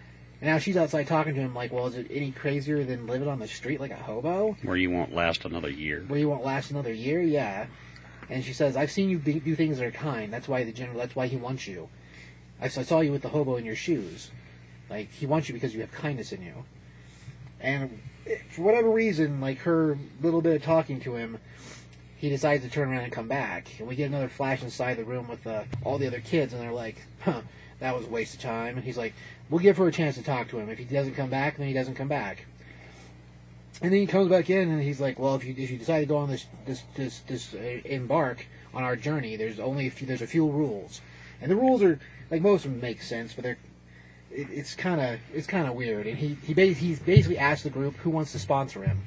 And 0.40 0.50
now 0.50 0.58
she's 0.58 0.76
outside 0.76 1.06
talking 1.06 1.34
to 1.34 1.40
him 1.40 1.54
like, 1.54 1.72
"Well, 1.72 1.86
is 1.86 1.94
it 1.96 2.08
any 2.10 2.32
crazier 2.32 2.82
than 2.82 3.06
living 3.06 3.28
on 3.28 3.38
the 3.38 3.46
street 3.46 3.78
like 3.78 3.92
a 3.92 3.96
hobo?" 3.96 4.56
where 4.62 4.76
you 4.76 4.90
won't 4.90 5.14
last 5.14 5.44
another 5.44 5.70
year. 5.70 6.04
where 6.08 6.18
you 6.18 6.28
won't 6.28 6.44
last 6.44 6.72
another 6.72 6.92
year. 6.92 7.22
Yeah, 7.22 7.66
and 8.32 8.42
she 8.42 8.54
says, 8.54 8.76
"I've 8.76 8.90
seen 8.90 9.10
you 9.10 9.18
be- 9.18 9.40
do 9.40 9.54
things 9.54 9.78
that 9.78 9.86
are 9.86 9.90
kind. 9.90 10.32
That's 10.32 10.48
why 10.48 10.64
the 10.64 10.72
general. 10.72 10.98
That's 10.98 11.14
why 11.14 11.26
he 11.26 11.36
wants 11.36 11.66
you. 11.68 11.88
I, 12.60 12.68
saw 12.68 13.00
you 13.00 13.12
with 13.12 13.22
the 13.22 13.28
hobo 13.28 13.56
in 13.56 13.64
your 13.64 13.76
shoes. 13.76 14.30
Like 14.88 15.10
he 15.12 15.26
wants 15.26 15.48
you 15.48 15.52
because 15.52 15.74
you 15.74 15.80
have 15.82 15.92
kindness 15.92 16.32
in 16.32 16.42
you." 16.42 16.64
And 17.60 18.00
eh, 18.26 18.36
for 18.50 18.62
whatever 18.62 18.90
reason, 18.90 19.40
like 19.40 19.58
her 19.58 19.98
little 20.22 20.40
bit 20.40 20.56
of 20.56 20.62
talking 20.62 21.00
to 21.00 21.14
him, 21.14 21.38
he 22.16 22.30
decides 22.30 22.64
to 22.64 22.70
turn 22.70 22.88
around 22.88 23.04
and 23.04 23.12
come 23.12 23.28
back. 23.28 23.68
And 23.78 23.86
we 23.86 23.96
get 23.96 24.08
another 24.08 24.28
flash 24.28 24.62
inside 24.62 24.96
the 24.96 25.04
room 25.04 25.28
with 25.28 25.46
uh, 25.46 25.64
all 25.84 25.98
the 25.98 26.06
other 26.06 26.20
kids, 26.20 26.54
and 26.54 26.62
they're 26.62 26.72
like, 26.72 26.96
"Huh, 27.20 27.42
that 27.80 27.94
was 27.94 28.06
a 28.06 28.10
waste 28.10 28.34
of 28.34 28.40
time." 28.40 28.76
And 28.76 28.84
he's 28.84 28.96
like, 28.96 29.12
"We'll 29.50 29.60
give 29.60 29.76
her 29.76 29.88
a 29.88 29.92
chance 29.92 30.14
to 30.16 30.22
talk 30.22 30.48
to 30.48 30.58
him. 30.58 30.70
If 30.70 30.78
he 30.78 30.84
doesn't 30.84 31.14
come 31.14 31.28
back, 31.28 31.58
then 31.58 31.66
he 31.68 31.74
doesn't 31.74 31.96
come 31.96 32.08
back." 32.08 32.46
And 33.82 33.92
then 33.92 33.98
he 34.00 34.06
comes 34.06 34.28
back 34.28 34.48
in, 34.48 34.70
and 34.70 34.80
he's 34.80 35.00
like, 35.00 35.18
"Well, 35.18 35.34
if 35.34 35.44
you 35.44 35.54
if 35.58 35.68
you 35.68 35.76
decide 35.76 36.00
to 36.00 36.06
go 36.06 36.16
on 36.18 36.30
this 36.30 36.46
this 36.66 36.84
this 36.94 37.18
this 37.26 37.52
uh, 37.52 37.80
embark 37.84 38.46
on 38.72 38.84
our 38.84 38.94
journey, 38.94 39.34
there's 39.34 39.58
only 39.58 39.88
a 39.88 39.90
few, 39.90 40.06
there's 40.06 40.22
a 40.22 40.26
few 40.26 40.48
rules, 40.48 41.00
and 41.40 41.50
the 41.50 41.56
rules 41.56 41.82
are 41.82 41.98
like 42.30 42.42
most 42.42 42.64
of 42.64 42.70
them 42.70 42.80
make 42.80 43.02
sense, 43.02 43.32
but 43.32 43.42
they're 43.42 43.58
it, 44.30 44.46
it's 44.50 44.76
kind 44.76 45.00
of 45.00 45.18
it's 45.34 45.48
kind 45.48 45.66
of 45.66 45.74
weird." 45.74 46.06
And 46.06 46.16
he 46.16 46.34
he 46.44 46.72
he's 46.74 47.00
basically 47.00 47.38
asked 47.38 47.64
the 47.64 47.70
group 47.70 47.96
who 47.96 48.10
wants 48.10 48.30
to 48.32 48.38
sponsor 48.38 48.84
him, 48.84 49.02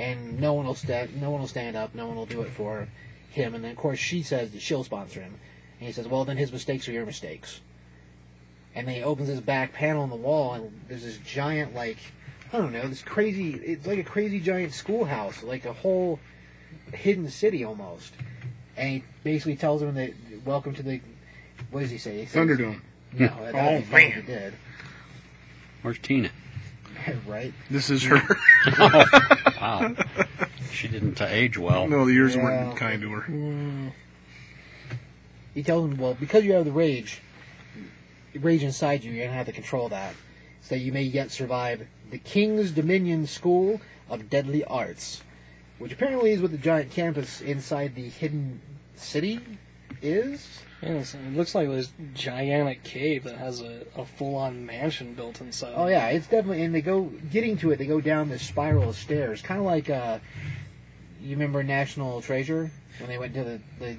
and 0.00 0.40
no 0.40 0.54
one 0.54 0.66
will 0.66 0.74
stand 0.74 1.20
no 1.22 1.30
one 1.30 1.40
will 1.40 1.48
stand 1.48 1.76
up, 1.76 1.94
no 1.94 2.08
one 2.08 2.16
will 2.16 2.26
do 2.26 2.42
it 2.42 2.50
for 2.50 2.88
him, 3.30 3.54
and 3.54 3.62
then 3.62 3.70
of 3.70 3.76
course 3.76 4.00
she 4.00 4.24
says 4.24 4.50
that 4.50 4.60
she'll 4.60 4.82
sponsor 4.82 5.20
him, 5.20 5.38
and 5.78 5.86
he 5.86 5.92
says, 5.92 6.08
"Well, 6.08 6.24
then 6.24 6.36
his 6.36 6.50
mistakes 6.50 6.88
are 6.88 6.92
your 6.92 7.06
mistakes." 7.06 7.60
And 8.74 8.88
then 8.88 8.96
he 8.96 9.02
opens 9.04 9.28
his 9.28 9.40
back 9.40 9.72
panel 9.72 10.02
on 10.02 10.10
the 10.10 10.16
wall, 10.16 10.54
and 10.54 10.80
there's 10.88 11.04
this 11.04 11.18
giant 11.18 11.76
like. 11.76 11.98
I 12.52 12.58
don't 12.58 12.72
know, 12.72 12.86
this 12.88 13.02
crazy, 13.02 13.54
it's 13.54 13.86
like 13.86 13.98
a 13.98 14.04
crazy 14.04 14.40
giant 14.40 14.72
schoolhouse, 14.72 15.42
like 15.42 15.64
a 15.64 15.72
whole 15.72 16.18
hidden 16.92 17.28
city 17.28 17.64
almost. 17.64 18.12
And 18.76 18.88
he 18.90 19.04
basically 19.24 19.56
tells 19.56 19.80
them 19.80 19.94
that, 19.94 20.12
welcome 20.44 20.74
to 20.74 20.82
the, 20.82 21.00
what 21.70 21.80
does 21.80 21.90
he 21.90 21.98
say? 21.98 22.20
He 22.20 22.26
says- 22.26 22.46
Thunderdome. 22.46 22.80
No, 23.12 23.26
that 23.28 23.54
Oh, 23.54 23.72
would 23.72 23.78
be 23.80 23.84
fun 23.84 23.84
if 23.84 23.90
man. 23.90 24.12
he 24.12 24.22
did. 24.22 24.54
Where's 25.82 25.98
Tina? 25.98 26.30
right? 27.26 27.52
This 27.70 27.90
is 27.90 28.02
her. 28.04 28.20
Wow, 29.60 29.94
she 30.70 30.86
didn't 30.86 31.20
uh, 31.20 31.26
age 31.28 31.56
well. 31.56 31.88
no, 31.88 32.04
the 32.04 32.12
years 32.12 32.36
Yeah. 32.36 32.44
weren't 32.44 32.76
kind 32.76 33.00
to 33.00 33.10
her. 33.10 33.92
He 35.54 35.62
tells 35.62 35.88
them, 35.88 35.98
well, 35.98 36.14
because 36.14 36.44
you 36.44 36.52
have 36.52 36.64
the 36.66 36.72
rage, 36.72 37.20
rage 38.34 38.62
inside 38.62 39.02
you, 39.02 39.10
you're 39.12 39.20
going 39.24 39.30
to 39.30 39.36
have 39.36 39.46
to 39.46 39.52
control 39.52 39.88
that. 39.88 40.14
So 40.60 40.74
you 40.74 40.92
may 40.92 41.02
yet 41.02 41.30
survive 41.30 41.86
the 42.10 42.18
King's 42.18 42.70
Dominion 42.70 43.26
School 43.26 43.80
of 44.08 44.30
Deadly 44.30 44.64
Arts, 44.64 45.22
which 45.78 45.92
apparently 45.92 46.30
is 46.32 46.40
what 46.40 46.50
the 46.50 46.58
giant 46.58 46.90
campus 46.90 47.40
inside 47.40 47.94
the 47.94 48.08
hidden 48.08 48.60
city 48.94 49.40
is. 50.02 50.60
Yes, 50.82 51.14
it 51.14 51.34
looks 51.34 51.54
like 51.54 51.68
this 51.68 51.90
gigantic 52.14 52.84
cave 52.84 53.24
that 53.24 53.36
has 53.36 53.62
a, 53.62 53.86
a 53.96 54.04
full-on 54.04 54.66
mansion 54.66 55.14
built 55.14 55.40
inside. 55.40 55.72
Oh 55.74 55.86
yeah, 55.86 56.08
it's 56.08 56.26
definitely. 56.26 56.62
And 56.62 56.74
they 56.74 56.82
go 56.82 57.04
getting 57.30 57.56
to 57.58 57.70
it. 57.70 57.78
They 57.78 57.86
go 57.86 58.00
down 58.00 58.28
this 58.28 58.46
spiral 58.46 58.90
of 58.90 58.96
stairs, 58.96 59.40
kind 59.40 59.58
of 59.58 59.66
like 59.66 59.88
uh, 59.88 60.18
you 61.20 61.30
remember 61.30 61.62
National 61.62 62.20
Treasure 62.20 62.70
when 63.00 63.08
they 63.08 63.18
went 63.18 63.34
to 63.34 63.44
the, 63.44 63.60
the 63.78 63.96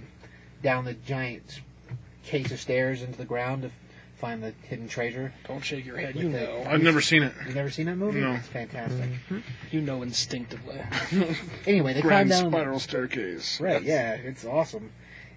down 0.62 0.86
the 0.86 0.94
giant 0.94 1.62
case 2.24 2.52
of 2.52 2.60
stairs 2.60 3.02
into 3.02 3.18
the 3.18 3.26
ground 3.26 3.64
to 3.64 3.72
find 4.18 4.42
the 4.44 4.54
hidden 4.64 4.88
treasure. 4.88 5.32
Don't 5.48 5.64
shake 5.64 5.86
your 5.86 5.98
head. 5.98 6.16
With 6.16 6.24
You 6.26 6.32
the- 6.32 6.40
know. 6.40 6.66
I've 6.68 6.82
never 6.82 7.02
seen 7.02 7.24
it. 7.24 7.34
You've 7.46 7.56
never 7.56 7.70
seen 7.70 7.86
that 7.86 7.96
movie? 7.98 8.20
No. 8.20 8.34
It's 8.34 8.48
fantastic. 8.48 9.10
You 9.72 9.82
know 9.82 10.02
instinctively. 10.02 10.82
Anyway, 11.68 11.94
they 11.94 12.02
climb 12.02 12.28
Grand 12.28 12.30
down. 12.30 12.52
spiral 12.52 12.80
staircase. 12.80 13.60
Right, 13.62 13.84
yeah, 13.84 14.14
it's 14.14 14.46
awesome. 14.46 14.92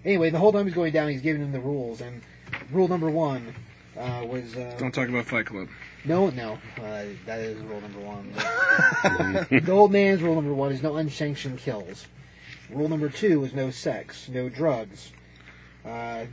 Anyway, 0.05 0.29
the 0.29 0.39
whole 0.39 0.51
time 0.51 0.65
he's 0.65 0.73
going 0.75 0.93
down, 0.93 1.09
he's 1.09 1.21
giving 1.21 1.41
them 1.41 1.51
the 1.51 1.59
rules, 1.59 2.01
and 2.01 2.21
rule 2.71 2.87
number 2.87 3.09
one 3.09 3.53
uh, 3.97 4.23
was 4.25 4.55
uh, 4.55 4.73
Don't 4.79 4.93
talk 4.93 5.09
about 5.09 5.25
Fight 5.25 5.45
Club. 5.45 5.67
no, 6.05 6.29
no, 6.31 6.53
uh, 6.81 7.03
that 7.25 7.39
is 7.39 7.57
rule 7.63 7.81
number 7.81 7.99
one. 7.99 8.31
the 9.51 9.71
old 9.71 9.91
man's 9.91 10.21
rule 10.23 10.35
number 10.35 10.53
one 10.53 10.71
is 10.71 10.81
no 10.81 10.95
unsanctioned 10.95 11.59
kills. 11.59 12.07
Rule 12.71 12.87
number 12.89 13.09
two 13.09 13.43
is 13.43 13.53
no 13.53 13.69
sex, 13.69 14.29
no 14.29 14.47
drugs, 14.49 15.11
uh, 15.85 16.25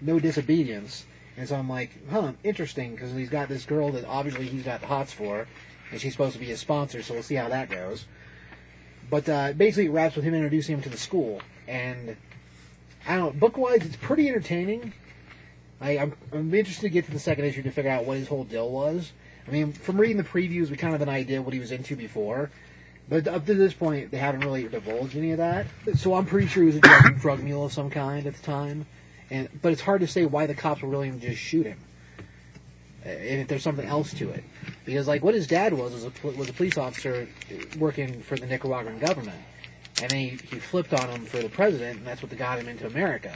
no 0.00 0.18
disobedience. 0.18 1.06
And 1.36 1.48
so 1.48 1.56
I'm 1.56 1.68
like, 1.68 1.90
huh, 2.10 2.32
interesting, 2.44 2.92
because 2.92 3.12
he's 3.12 3.28
got 3.28 3.48
this 3.48 3.64
girl 3.64 3.90
that 3.92 4.04
obviously 4.04 4.46
he's 4.46 4.62
got 4.62 4.80
the 4.80 4.86
hots 4.86 5.12
for, 5.12 5.48
and 5.90 6.00
she's 6.00 6.12
supposed 6.12 6.34
to 6.34 6.38
be 6.38 6.46
his 6.46 6.60
sponsor, 6.60 7.02
so 7.02 7.14
we'll 7.14 7.22
see 7.22 7.34
how 7.34 7.48
that 7.48 7.70
goes. 7.70 8.04
But 9.10 9.28
uh, 9.28 9.52
basically, 9.52 9.86
it 9.86 9.90
wraps 9.90 10.16
with 10.16 10.24
him 10.24 10.34
introducing 10.34 10.76
him 10.76 10.82
to 10.82 10.88
the 10.88 10.96
school, 10.96 11.40
and 11.66 12.16
I 13.06 13.16
don't 13.16 13.34
know, 13.34 13.40
book 13.40 13.58
wise, 13.58 13.84
it's 13.84 13.96
pretty 13.96 14.28
entertaining. 14.28 14.92
I, 15.80 15.98
I'm, 15.98 16.14
I'm 16.32 16.54
interested 16.54 16.82
to 16.82 16.88
get 16.88 17.04
to 17.06 17.10
the 17.10 17.18
second 17.18 17.44
issue 17.44 17.62
to 17.62 17.70
figure 17.70 17.90
out 17.90 18.04
what 18.04 18.16
his 18.16 18.28
whole 18.28 18.44
deal 18.44 18.70
was. 18.70 19.12
I 19.46 19.50
mean, 19.50 19.72
from 19.72 20.00
reading 20.00 20.16
the 20.16 20.24
previews, 20.24 20.70
we 20.70 20.76
kind 20.76 20.94
of 20.94 21.00
have 21.00 21.08
an 21.08 21.14
idea 21.14 21.42
what 21.42 21.52
he 21.52 21.60
was 21.60 21.72
into 21.72 21.96
before. 21.96 22.50
But 23.08 23.28
up 23.28 23.44
to 23.46 23.54
this 23.54 23.74
point, 23.74 24.10
they 24.10 24.16
haven't 24.16 24.40
really 24.40 24.66
divulged 24.66 25.16
any 25.16 25.32
of 25.32 25.38
that. 25.38 25.66
So 25.96 26.14
I'm 26.14 26.24
pretty 26.24 26.46
sure 26.46 26.62
he 26.62 26.68
was 26.68 26.76
a 26.76 26.80
drug, 26.80 27.20
drug 27.20 27.42
mule 27.42 27.66
of 27.66 27.72
some 27.72 27.90
kind 27.90 28.26
at 28.26 28.34
the 28.34 28.42
time. 28.42 28.86
And 29.34 29.48
But 29.62 29.72
it's 29.72 29.80
hard 29.80 30.00
to 30.00 30.06
say 30.06 30.26
why 30.26 30.46
the 30.46 30.54
cops 30.54 30.80
were 30.82 30.88
willing 30.88 31.18
to 31.18 31.26
just 31.28 31.40
shoot 31.40 31.66
him. 31.66 31.78
And 33.04 33.40
if 33.40 33.48
there's 33.48 33.62
something 33.62 33.86
else 33.86 34.14
to 34.14 34.30
it. 34.30 34.44
Because, 34.84 35.08
like, 35.08 35.22
what 35.22 35.34
his 35.34 35.46
dad 35.46 35.72
was 35.74 35.92
was 35.92 36.04
a, 36.04 36.26
was 36.38 36.48
a 36.48 36.52
police 36.52 36.78
officer 36.78 37.28
working 37.78 38.22
for 38.22 38.36
the 38.36 38.46
Nicaraguan 38.46 38.98
government. 38.98 39.40
And 40.00 40.10
then 40.10 40.18
he, 40.18 40.28
he 40.50 40.58
flipped 40.58 40.94
on 40.94 41.08
him 41.08 41.24
for 41.26 41.42
the 41.42 41.48
president, 41.48 41.98
and 41.98 42.06
that's 42.06 42.22
what 42.22 42.34
got 42.36 42.58
him 42.58 42.68
into 42.68 42.86
America. 42.86 43.34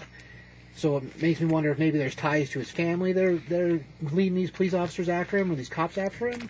So 0.75 0.99
it 0.99 1.21
makes 1.21 1.41
me 1.41 1.47
wonder 1.47 1.71
if 1.73 1.79
maybe 1.79 1.99
there's 1.99 2.15
ties 2.15 2.51
to 2.51 2.61
his 2.61 2.71
family. 2.71 3.13
They're 3.13 3.37
they're 3.37 3.81
leading 4.13 4.37
these 4.37 4.51
police 4.53 4.75
officers 4.75 5.09
after 5.09 5.37
him, 5.37 5.51
or 5.51 5.57
these 5.57 5.69
cops 5.69 5.99
after 5.99 6.29
him. 6.29 6.49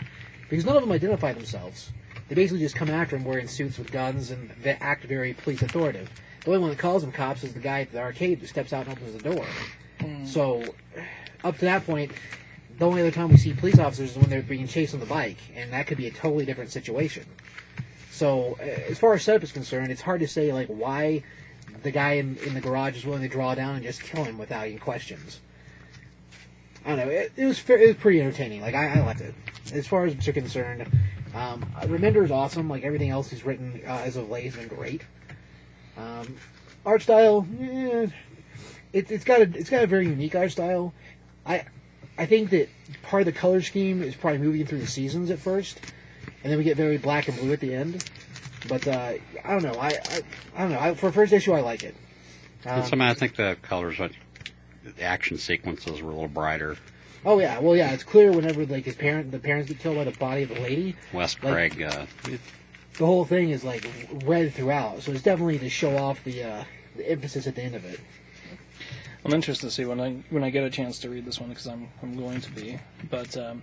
because 0.48 0.64
none 0.64 0.76
of 0.76 0.82
them 0.82 0.92
identify 0.92 1.32
themselves. 1.32 1.90
They 2.28 2.34
basically 2.34 2.60
just 2.60 2.74
come 2.76 2.90
after 2.90 3.16
him 3.16 3.24
wearing 3.24 3.48
suits 3.48 3.78
with 3.78 3.90
guns 3.90 4.30
and 4.30 4.50
they 4.62 4.72
act 4.80 5.04
very 5.04 5.32
police 5.34 5.62
authoritative. 5.62 6.10
The 6.48 6.54
only 6.54 6.62
one 6.62 6.70
that 6.70 6.78
calls 6.78 7.02
them 7.02 7.12
cops 7.12 7.44
is 7.44 7.52
the 7.52 7.60
guy 7.60 7.82
at 7.82 7.92
the 7.92 7.98
arcade 7.98 8.38
who 8.38 8.46
steps 8.46 8.72
out 8.72 8.86
and 8.86 8.96
opens 8.96 9.22
the 9.22 9.34
door. 9.34 9.44
So, 10.24 10.64
up 11.44 11.58
to 11.58 11.66
that 11.66 11.84
point, 11.84 12.10
the 12.78 12.86
only 12.86 13.02
other 13.02 13.10
time 13.10 13.28
we 13.28 13.36
see 13.36 13.52
police 13.52 13.78
officers 13.78 14.12
is 14.12 14.16
when 14.16 14.30
they're 14.30 14.40
being 14.40 14.66
chased 14.66 14.94
on 14.94 15.00
the 15.00 15.04
bike, 15.04 15.36
and 15.54 15.70
that 15.74 15.86
could 15.86 15.98
be 15.98 16.06
a 16.06 16.10
totally 16.10 16.46
different 16.46 16.70
situation. 16.70 17.26
So, 18.10 18.56
uh, 18.60 18.62
as 18.62 18.98
far 18.98 19.12
as 19.12 19.24
setup 19.24 19.42
is 19.42 19.52
concerned, 19.52 19.90
it's 19.90 20.00
hard 20.00 20.20
to 20.20 20.26
say 20.26 20.50
like 20.54 20.68
why 20.68 21.22
the 21.82 21.90
guy 21.90 22.12
in, 22.12 22.38
in 22.38 22.54
the 22.54 22.62
garage 22.62 22.96
is 22.96 23.04
willing 23.04 23.20
to 23.20 23.28
draw 23.28 23.54
down 23.54 23.74
and 23.74 23.84
just 23.84 24.02
kill 24.02 24.24
him 24.24 24.38
without 24.38 24.68
any 24.68 24.78
questions. 24.78 25.40
I 26.86 26.96
don't 26.96 26.98
know. 26.98 27.12
It, 27.12 27.30
it 27.36 27.44
was 27.44 27.62
it 27.68 27.88
was 27.88 27.96
pretty 27.96 28.22
entertaining. 28.22 28.62
Like 28.62 28.74
I, 28.74 28.94
I 28.94 29.00
liked 29.04 29.20
it. 29.20 29.34
As 29.74 29.86
far 29.86 30.06
as 30.06 30.14
books 30.14 30.28
are 30.28 30.32
concerned, 30.32 30.90
um, 31.34 31.70
Remender 31.82 32.24
is 32.24 32.30
awesome. 32.30 32.70
Like 32.70 32.84
everything 32.84 33.10
else 33.10 33.28
he's 33.28 33.44
written 33.44 33.82
uh, 33.86 34.00
as 34.06 34.16
of 34.16 34.30
late 34.30 34.46
has 34.46 34.56
been 34.56 34.68
great. 34.68 35.02
Um, 35.98 36.36
art 36.86 37.02
style, 37.02 37.46
eh, 37.60 38.06
it, 38.92 39.10
it's 39.10 39.24
got 39.24 39.40
a 39.40 39.44
it's 39.58 39.68
got 39.70 39.82
a 39.82 39.86
very 39.86 40.06
unique 40.06 40.34
art 40.34 40.52
style. 40.52 40.94
I 41.44 41.64
I 42.16 42.26
think 42.26 42.50
that 42.50 42.68
part 43.02 43.22
of 43.22 43.26
the 43.26 43.32
color 43.32 43.60
scheme 43.62 44.02
is 44.02 44.14
probably 44.14 44.38
moving 44.38 44.64
through 44.66 44.80
the 44.80 44.86
seasons 44.86 45.30
at 45.30 45.38
first, 45.38 45.78
and 46.42 46.50
then 46.50 46.58
we 46.58 46.64
get 46.64 46.76
very 46.76 46.98
black 46.98 47.28
and 47.28 47.36
blue 47.38 47.52
at 47.52 47.60
the 47.60 47.74
end. 47.74 48.08
But 48.68 48.86
uh, 48.86 49.12
I 49.44 49.50
don't 49.52 49.62
know. 49.62 49.78
I, 49.78 49.88
I 49.88 50.20
I 50.56 50.60
don't 50.62 50.72
know. 50.72 50.78
I, 50.80 50.94
for 50.94 51.10
first 51.12 51.32
issue, 51.32 51.52
I 51.52 51.60
like 51.60 51.82
it. 51.82 51.94
Um, 52.66 52.82
some, 52.84 53.00
I 53.00 53.14
think 53.14 53.36
the 53.36 53.56
colors, 53.62 54.00
like, 54.00 54.12
the 54.84 55.02
action 55.02 55.38
sequences 55.38 56.02
were 56.02 56.10
a 56.10 56.14
little 56.14 56.28
brighter. 56.28 56.76
oh 57.24 57.38
yeah, 57.38 57.58
well 57.60 57.76
yeah, 57.76 57.92
it's 57.92 58.02
clear 58.04 58.32
whenever 58.32 58.66
like 58.66 58.84
his 58.84 58.96
parent 58.96 59.30
the 59.30 59.38
parents 59.38 59.68
get 59.68 59.78
killed 59.78 59.96
by 59.96 60.04
the 60.04 60.10
body 60.12 60.42
of 60.42 60.48
the 60.50 60.60
lady. 60.60 60.96
Wes 61.12 61.36
Like- 61.42 61.52
Craig, 61.52 61.82
uh, 61.82 62.06
The 62.98 63.06
whole 63.06 63.24
thing 63.24 63.50
is 63.50 63.64
like 63.64 63.88
red 64.24 64.52
throughout, 64.52 65.02
so 65.02 65.12
it's 65.12 65.22
definitely 65.22 65.58
to 65.60 65.70
show 65.70 65.96
off 65.96 66.22
the 66.24 66.42
uh, 66.42 66.64
the 66.96 67.08
emphasis 67.08 67.46
at 67.46 67.54
the 67.54 67.62
end 67.62 67.76
of 67.76 67.84
it. 67.84 68.00
I'm 69.24 69.32
interested 69.32 69.66
to 69.66 69.70
see 69.70 69.84
when 69.84 70.00
I 70.00 70.22
when 70.30 70.42
I 70.42 70.50
get 70.50 70.64
a 70.64 70.70
chance 70.70 70.98
to 71.00 71.10
read 71.10 71.24
this 71.24 71.40
one 71.40 71.50
because 71.50 71.66
I'm 71.66 71.88
I'm 72.02 72.16
going 72.16 72.40
to 72.40 72.50
be. 72.50 72.78
But 73.08 73.36
um, 73.36 73.62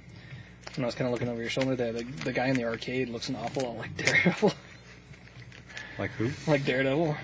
when 0.75 0.83
I 0.83 0.87
was 0.87 0.95
kind 0.95 1.07
of 1.07 1.11
looking 1.11 1.27
over 1.27 1.41
your 1.41 1.49
shoulder 1.49 1.75
there, 1.75 1.91
the, 1.91 2.03
the 2.23 2.31
guy 2.31 2.47
in 2.47 2.55
the 2.55 2.63
arcade 2.63 3.09
looks 3.09 3.29
an 3.29 3.35
awful 3.35 3.63
lot 3.63 3.77
like 3.77 3.97
Daredevil. 4.05 4.53
like 5.99 6.11
who? 6.11 6.31
like 6.49 6.63
Daredevil. 6.65 7.15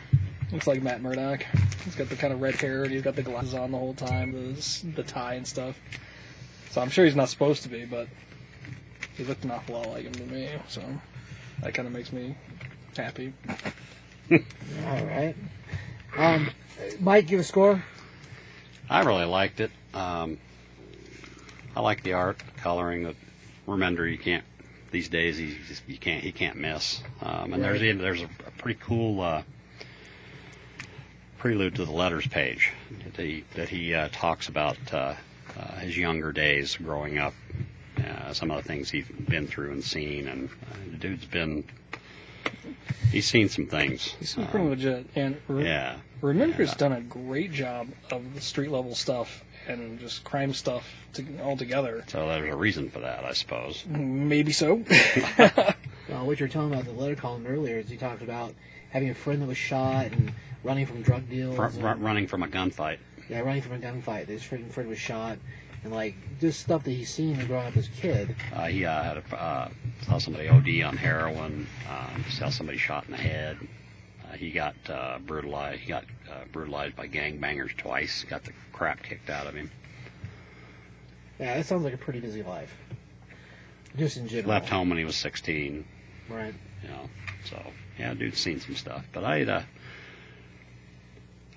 Looks 0.51 0.67
like 0.67 0.81
Matt 0.81 1.01
Murdock. 1.01 1.45
He's 1.85 1.95
got 1.95 2.09
the 2.09 2.15
kind 2.17 2.33
of 2.33 2.41
red 2.41 2.55
hair 2.55 2.83
and 2.83 2.91
he's 2.91 3.03
got 3.03 3.15
the 3.15 3.23
glasses 3.23 3.53
on 3.53 3.71
the 3.71 3.77
whole 3.77 3.93
time, 3.93 4.33
the 4.33 4.85
the 4.95 5.03
tie 5.03 5.35
and 5.35 5.47
stuff. 5.47 5.79
So 6.71 6.81
I'm 6.81 6.89
sure 6.89 7.05
he's 7.05 7.15
not 7.15 7.29
supposed 7.29 7.63
to 7.63 7.69
be, 7.69 7.85
but 7.85 8.07
he 9.15 9.23
looked 9.23 9.45
an 9.45 9.51
awful 9.51 9.75
lot 9.75 9.87
like 9.89 10.03
him 10.03 10.13
to 10.13 10.25
me. 10.25 10.49
So 10.67 10.81
that 11.61 11.73
kind 11.73 11.87
of 11.87 11.93
makes 11.93 12.11
me 12.11 12.35
happy. 12.95 13.33
All 14.31 15.05
right. 15.05 15.35
Um, 16.17 16.49
Mike, 16.99 17.27
give 17.27 17.39
a 17.39 17.43
score. 17.43 17.83
I 18.89 19.01
really 19.03 19.25
liked 19.25 19.59
it. 19.59 19.71
Um, 19.93 20.37
I 21.75 21.81
like 21.81 22.03
the 22.03 22.13
art, 22.13 22.39
the 22.39 22.61
coloring. 22.61 23.03
The 23.03 23.15
Remender, 23.67 24.09
you 24.09 24.17
can't 24.17 24.43
these 24.91 25.07
days. 25.07 25.37
He 25.37 25.55
just, 25.67 25.87
you 25.87 25.97
can't 25.97 26.23
he 26.23 26.31
can't 26.31 26.57
miss. 26.57 27.01
Um, 27.21 27.53
and 27.53 27.63
there's 27.63 27.79
Right. 27.79 27.87
even 27.89 28.01
there's 28.01 28.21
a, 28.21 28.29
a 28.47 28.51
pretty 28.57 28.79
cool 28.83 29.21
uh, 29.21 29.43
prelude 31.37 31.75
to 31.75 31.85
the 31.85 31.91
letters 31.91 32.27
page 32.27 32.71
that 33.15 33.23
he 33.23 33.45
that 33.55 33.69
he 33.69 33.93
uh, 33.93 34.09
talks 34.11 34.49
about 34.49 34.77
uh, 34.91 35.15
uh, 35.57 35.75
his 35.77 35.97
younger 35.97 36.31
days 36.31 36.75
growing 36.75 37.17
up, 37.17 37.33
uh, 38.01 38.33
some 38.33 38.51
of 38.51 38.57
the 38.61 38.67
things 38.67 38.89
he's 38.89 39.07
been 39.07 39.47
through 39.47 39.71
and 39.71 39.83
seen, 39.83 40.27
and 40.27 40.49
uh, 40.49 40.75
the 40.91 40.97
dude's 40.97 41.25
been 41.25 41.63
he's 43.11 43.27
seen 43.27 43.49
some 43.49 43.65
things. 43.67 44.15
He's 44.19 44.33
pretty 44.35 44.57
Um, 44.59 44.69
legit. 44.69 45.05
And 45.15 45.37
re- 45.47 45.65
yeah. 45.65 45.97
Remender's 46.21 46.69
Yeah. 46.69 46.75
done 46.77 46.91
a 46.93 47.01
great 47.01 47.51
job 47.51 47.89
of 48.11 48.33
the 48.35 48.41
street 48.41 48.69
level 48.71 48.93
stuff 48.95 49.43
and 49.67 49.99
just 49.99 50.23
crime 50.23 50.53
stuff 50.53 50.87
to, 51.13 51.23
all 51.43 51.57
together. 51.57 52.03
So 52.07 52.27
there's 52.27 52.51
a 52.53 52.55
reason 52.55 52.89
for 52.89 52.99
that, 52.99 53.25
I 53.25 53.33
suppose. 53.33 53.85
Maybe 53.87 54.51
so. 54.51 54.83
Well, 56.09 56.25
what 56.25 56.39
you 56.41 56.45
were 56.45 56.51
telling 56.51 56.73
about 56.73 56.83
the 56.83 56.91
letter 56.91 57.15
column 57.15 57.45
earlier 57.47 57.77
is 57.77 57.89
he 57.89 57.95
talked 57.95 58.21
about 58.21 58.53
having 58.89 59.09
a 59.09 59.13
friend 59.15 59.41
that 59.41 59.45
was 59.45 59.55
shot 59.57 60.07
and 60.07 60.33
running 60.61 60.85
from 60.85 61.01
drug 61.03 61.29
deals. 61.29 61.55
Fr- 61.55 61.65
and- 61.87 62.03
running 62.03 62.27
from 62.27 62.43
a 62.43 62.47
gunfight. 62.47 62.97
yeah, 63.29 63.39
running 63.39 63.61
from 63.61 63.73
a 63.73 63.77
gunfight. 63.77 64.27
His 64.27 64.43
friend, 64.43 64.69
friend 64.73 64.89
was 64.89 64.97
shot, 64.99 65.37
and 65.83 65.93
like 65.93 66.15
just 66.39 66.59
stuff 66.59 66.83
that 66.83 66.91
he's 66.91 67.09
seen 67.09 67.35
growing 67.45 67.67
up 67.67 67.77
as 67.77 67.87
a 67.87 67.91
kid. 67.91 68.35
Uh, 68.53 68.67
he 68.67 68.85
uh, 68.85 69.03
had 69.03 69.17
a, 69.17 69.35
uh, 69.35 69.69
saw 70.05 70.17
somebody 70.17 70.47
OD 70.47 70.87
on 70.87 70.97
heroin. 70.97 71.67
Um, 71.89 72.25
saw 72.29 72.49
somebody 72.49 72.77
shot 72.77 73.05
in 73.05 73.11
the 73.11 73.17
head. 73.17 73.57
Uh, 74.23 74.33
he 74.33 74.51
got 74.51 74.75
uh, 74.89 75.19
brutalized. 75.19 75.79
He 75.81 75.87
got 75.87 76.05
uh, 76.29 76.45
brutalized 76.51 76.95
by 76.95 77.07
gangbangers 77.07 77.75
twice. 77.77 78.23
Got 78.29 78.43
the 78.43 78.53
crap 78.71 79.03
kicked 79.03 79.29
out 79.29 79.47
of 79.47 79.55
him. 79.55 79.71
Yeah, 81.39 81.57
that 81.57 81.65
sounds 81.65 81.83
like 81.83 81.93
a 81.93 81.97
pretty 81.97 82.19
busy 82.19 82.43
life. 82.43 82.75
Just 83.97 84.17
in 84.17 84.27
general. 84.27 84.49
Left 84.49 84.69
home 84.69 84.89
when 84.89 84.97
he 84.97 85.05
was 85.05 85.15
16. 85.17 85.83
Right. 86.29 86.53
You 86.83 86.89
know, 86.89 87.09
so 87.49 87.61
yeah, 87.97 88.13
dude's 88.13 88.39
seen 88.39 88.59
some 88.59 88.75
stuff. 88.75 89.05
But 89.11 89.23
I, 89.23 89.43
uh, 89.43 89.63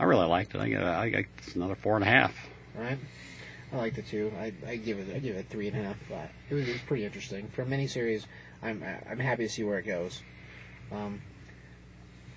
I 0.00 0.04
really 0.04 0.26
liked 0.26 0.54
it. 0.54 0.60
I 0.60 0.68
got, 0.70 0.82
I 0.82 1.10
got 1.10 1.24
another 1.54 1.74
four 1.76 1.96
and 1.96 2.04
a 2.04 2.08
half. 2.08 2.34
Right. 2.76 2.98
I 3.74 3.78
liked 3.78 3.98
it 3.98 4.06
too. 4.06 4.32
I 4.38 4.52
I 4.66 4.76
give 4.76 4.98
it 4.98 5.14
I 5.14 5.18
give 5.18 5.36
it 5.36 5.40
a 5.40 5.48
three 5.48 5.68
and 5.68 5.76
a 5.78 5.82
half. 5.82 5.96
But 6.08 6.30
it 6.50 6.54
was, 6.54 6.68
it 6.68 6.72
was 6.72 6.80
pretty 6.82 7.04
interesting 7.04 7.48
for 7.48 7.62
a 7.62 7.66
miniseries. 7.66 8.24
I'm 8.62 8.82
I'm 9.10 9.18
happy 9.18 9.44
to 9.44 9.48
see 9.52 9.64
where 9.64 9.78
it 9.78 9.86
goes. 9.86 10.22
Um. 10.92 11.20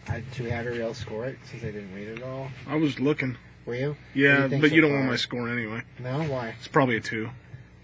I, 0.10 0.24
should 0.34 0.46
we 0.46 0.52
have 0.52 0.60
everybody 0.66 0.84
else 0.84 1.00
score 1.00 1.26
it 1.26 1.38
since 1.52 1.64
I 1.64 1.66
didn't 1.68 1.94
read 1.94 2.08
it 2.08 2.20
at 2.20 2.24
all? 2.24 2.48
I 2.66 2.76
was 2.76 2.98
looking. 2.98 3.36
Were 3.66 3.76
you? 3.76 3.90
What 3.90 3.98
do 4.14 4.20
Yeah, 4.22 4.44
you 4.44 4.50
think 4.50 4.62
but 4.62 4.70
so 4.70 4.76
you 4.76 4.82
don't 4.82 4.92
far? 4.92 5.00
want 5.00 5.10
my 5.12 5.16
score 5.18 5.50
anyway. 5.50 5.82
No, 6.00 6.24
why? 6.24 6.56
It's 6.58 6.70
probably 6.70 6.96
a 6.96 7.02
two. 7.02 7.30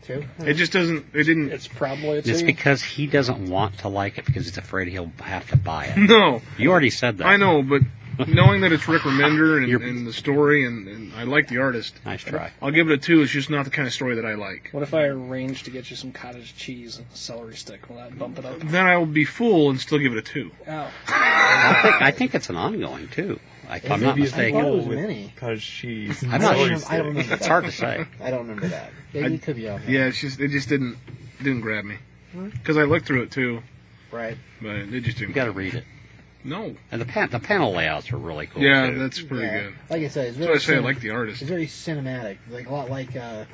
Two? 0.03 0.23
It 0.39 0.53
just 0.53 0.71
doesn't. 0.71 1.05
It 1.13 1.23
didn't. 1.25 1.51
it's 1.51 1.67
probably 1.67 2.19
a 2.19 2.21
two. 2.21 2.31
It's 2.31 2.41
because 2.41 2.81
he 2.81 3.07
doesn't 3.07 3.49
want 3.49 3.79
to 3.79 3.89
like 3.89 4.17
it 4.17 4.25
because 4.25 4.45
he's 4.45 4.57
afraid 4.57 4.87
he'll 4.87 5.11
have 5.19 5.49
to 5.49 5.57
buy 5.57 5.87
it. 5.87 5.97
No, 6.09 6.41
You 6.57 6.71
already 6.71 6.89
said 6.91 7.17
that. 7.17 7.27
I 7.27 7.35
know, 7.35 7.61
but 7.61 7.81
knowing 8.27 8.61
that 8.61 8.71
it's 8.71 8.87
Rick 8.87 9.03
Remender 9.03 9.57
and, 9.63 9.83
and 9.83 10.07
the 10.07 10.13
story, 10.13 10.65
and, 10.65 10.87
and 10.87 11.13
I 11.13 11.23
like 11.23 11.47
the 11.47 11.57
artist, 11.57 11.95
Nice 12.05 12.21
try. 12.21 12.51
I'll 12.61 12.71
give 12.71 12.89
it 12.89 12.93
a 12.93 12.97
two. 12.97 13.21
It's 13.21 13.31
just 13.31 13.49
not 13.49 13.65
the 13.65 13.71
kind 13.71 13.87
of 13.87 13.93
story 13.93 14.15
that 14.15 14.25
I 14.25 14.35
like. 14.35 14.69
What 14.71 14.83
if 14.83 14.93
I 14.93 15.05
arrange 15.05 15.63
to 15.63 15.71
get 15.71 15.89
you 15.89 15.95
some 15.95 16.11
cottage 16.11 16.55
cheese 16.55 16.97
and 16.97 17.05
a 17.11 17.15
celery 17.15 17.55
stick? 17.55 17.89
Will 17.89 17.97
that 17.97 18.17
bump 18.17 18.37
it 18.39 18.45
up? 18.45 18.59
Then 18.59 18.85
I 18.85 18.97
will 18.97 19.05
be 19.05 19.25
full 19.25 19.69
and 19.69 19.79
still 19.79 19.99
give 19.99 20.11
it 20.11 20.17
a 20.17 20.21
two. 20.21 20.51
Oh, 20.67 20.91
I 21.07 21.79
think, 21.81 22.01
I 22.01 22.11
think 22.11 22.35
it's 22.35 22.49
an 22.49 22.55
ongoing 22.55 23.07
too. 23.07 23.39
If 23.69 23.89
I'm 23.89 24.01
not 24.01 24.17
Maybe 24.17 24.31
I 24.33 24.43
it 24.43 24.53
was 24.53 24.85
a 24.85 24.89
with 24.89 24.99
mini. 24.99 25.33
cottage 25.35 25.65
cheese. 25.65 26.21
and 26.21 26.33
I'm 26.33 26.41
not 26.41 26.55
celery 26.55 26.79
sure. 26.79 26.87
I 26.89 26.97
don't 26.97 27.05
stick. 27.05 27.05
remember. 27.05 27.33
It's 27.33 27.47
hard 27.47 27.65
to 27.65 27.71
say. 27.71 28.05
I 28.21 28.29
don't 28.29 28.41
remember 28.41 28.67
that. 28.67 28.91
Yeah, 29.13 29.25
I- 29.25 29.27
you 29.27 29.39
could 29.39 29.55
be 29.55 29.69
on. 29.69 29.81
Yeah, 29.87 30.05
it's 30.05 30.19
just 30.19 30.39
it 30.39 30.49
just 30.49 30.69
didn't 30.69 30.97
didn't 31.39 31.61
grab 31.61 31.85
me 31.85 31.97
hmm. 32.33 32.49
because 32.49 32.77
I 32.77 32.83
looked 32.83 33.05
through 33.05 33.23
it 33.23 33.31
too, 33.31 33.63
Right. 34.11 34.37
but 34.61 34.75
it 34.75 35.01
just 35.01 35.17
didn't. 35.17 35.29
You 35.29 35.35
got 35.35 35.45
to 35.45 35.51
read 35.51 35.73
it. 35.75 35.85
No. 36.43 36.75
And 36.91 37.01
the 37.01 37.05
pan- 37.05 37.29
the 37.29 37.39
panel 37.39 37.71
layouts 37.73 38.11
are 38.11 38.17
really 38.17 38.47
cool. 38.47 38.61
Yeah, 38.61 38.89
too. 38.89 38.99
that's 38.99 39.21
pretty 39.21 39.45
yeah. 39.45 39.59
good. 39.61 39.73
Like 39.89 40.01
I 40.03 40.07
said, 40.09 40.27
it's 40.27 40.37
That's 40.37 40.39
why 40.39 40.45
very. 40.45 40.55
I 40.55 40.59
say 40.59 40.73
I 40.73 40.75
cin- 40.77 40.83
like 40.83 40.99
the 40.99 41.09
artist. 41.11 41.41
It's 41.41 41.49
very 41.49 41.67
cinematic, 41.67 42.37
like 42.49 42.67
a 42.67 42.73
lot 42.73 42.89
like 42.89 43.15
uh, 43.15 43.45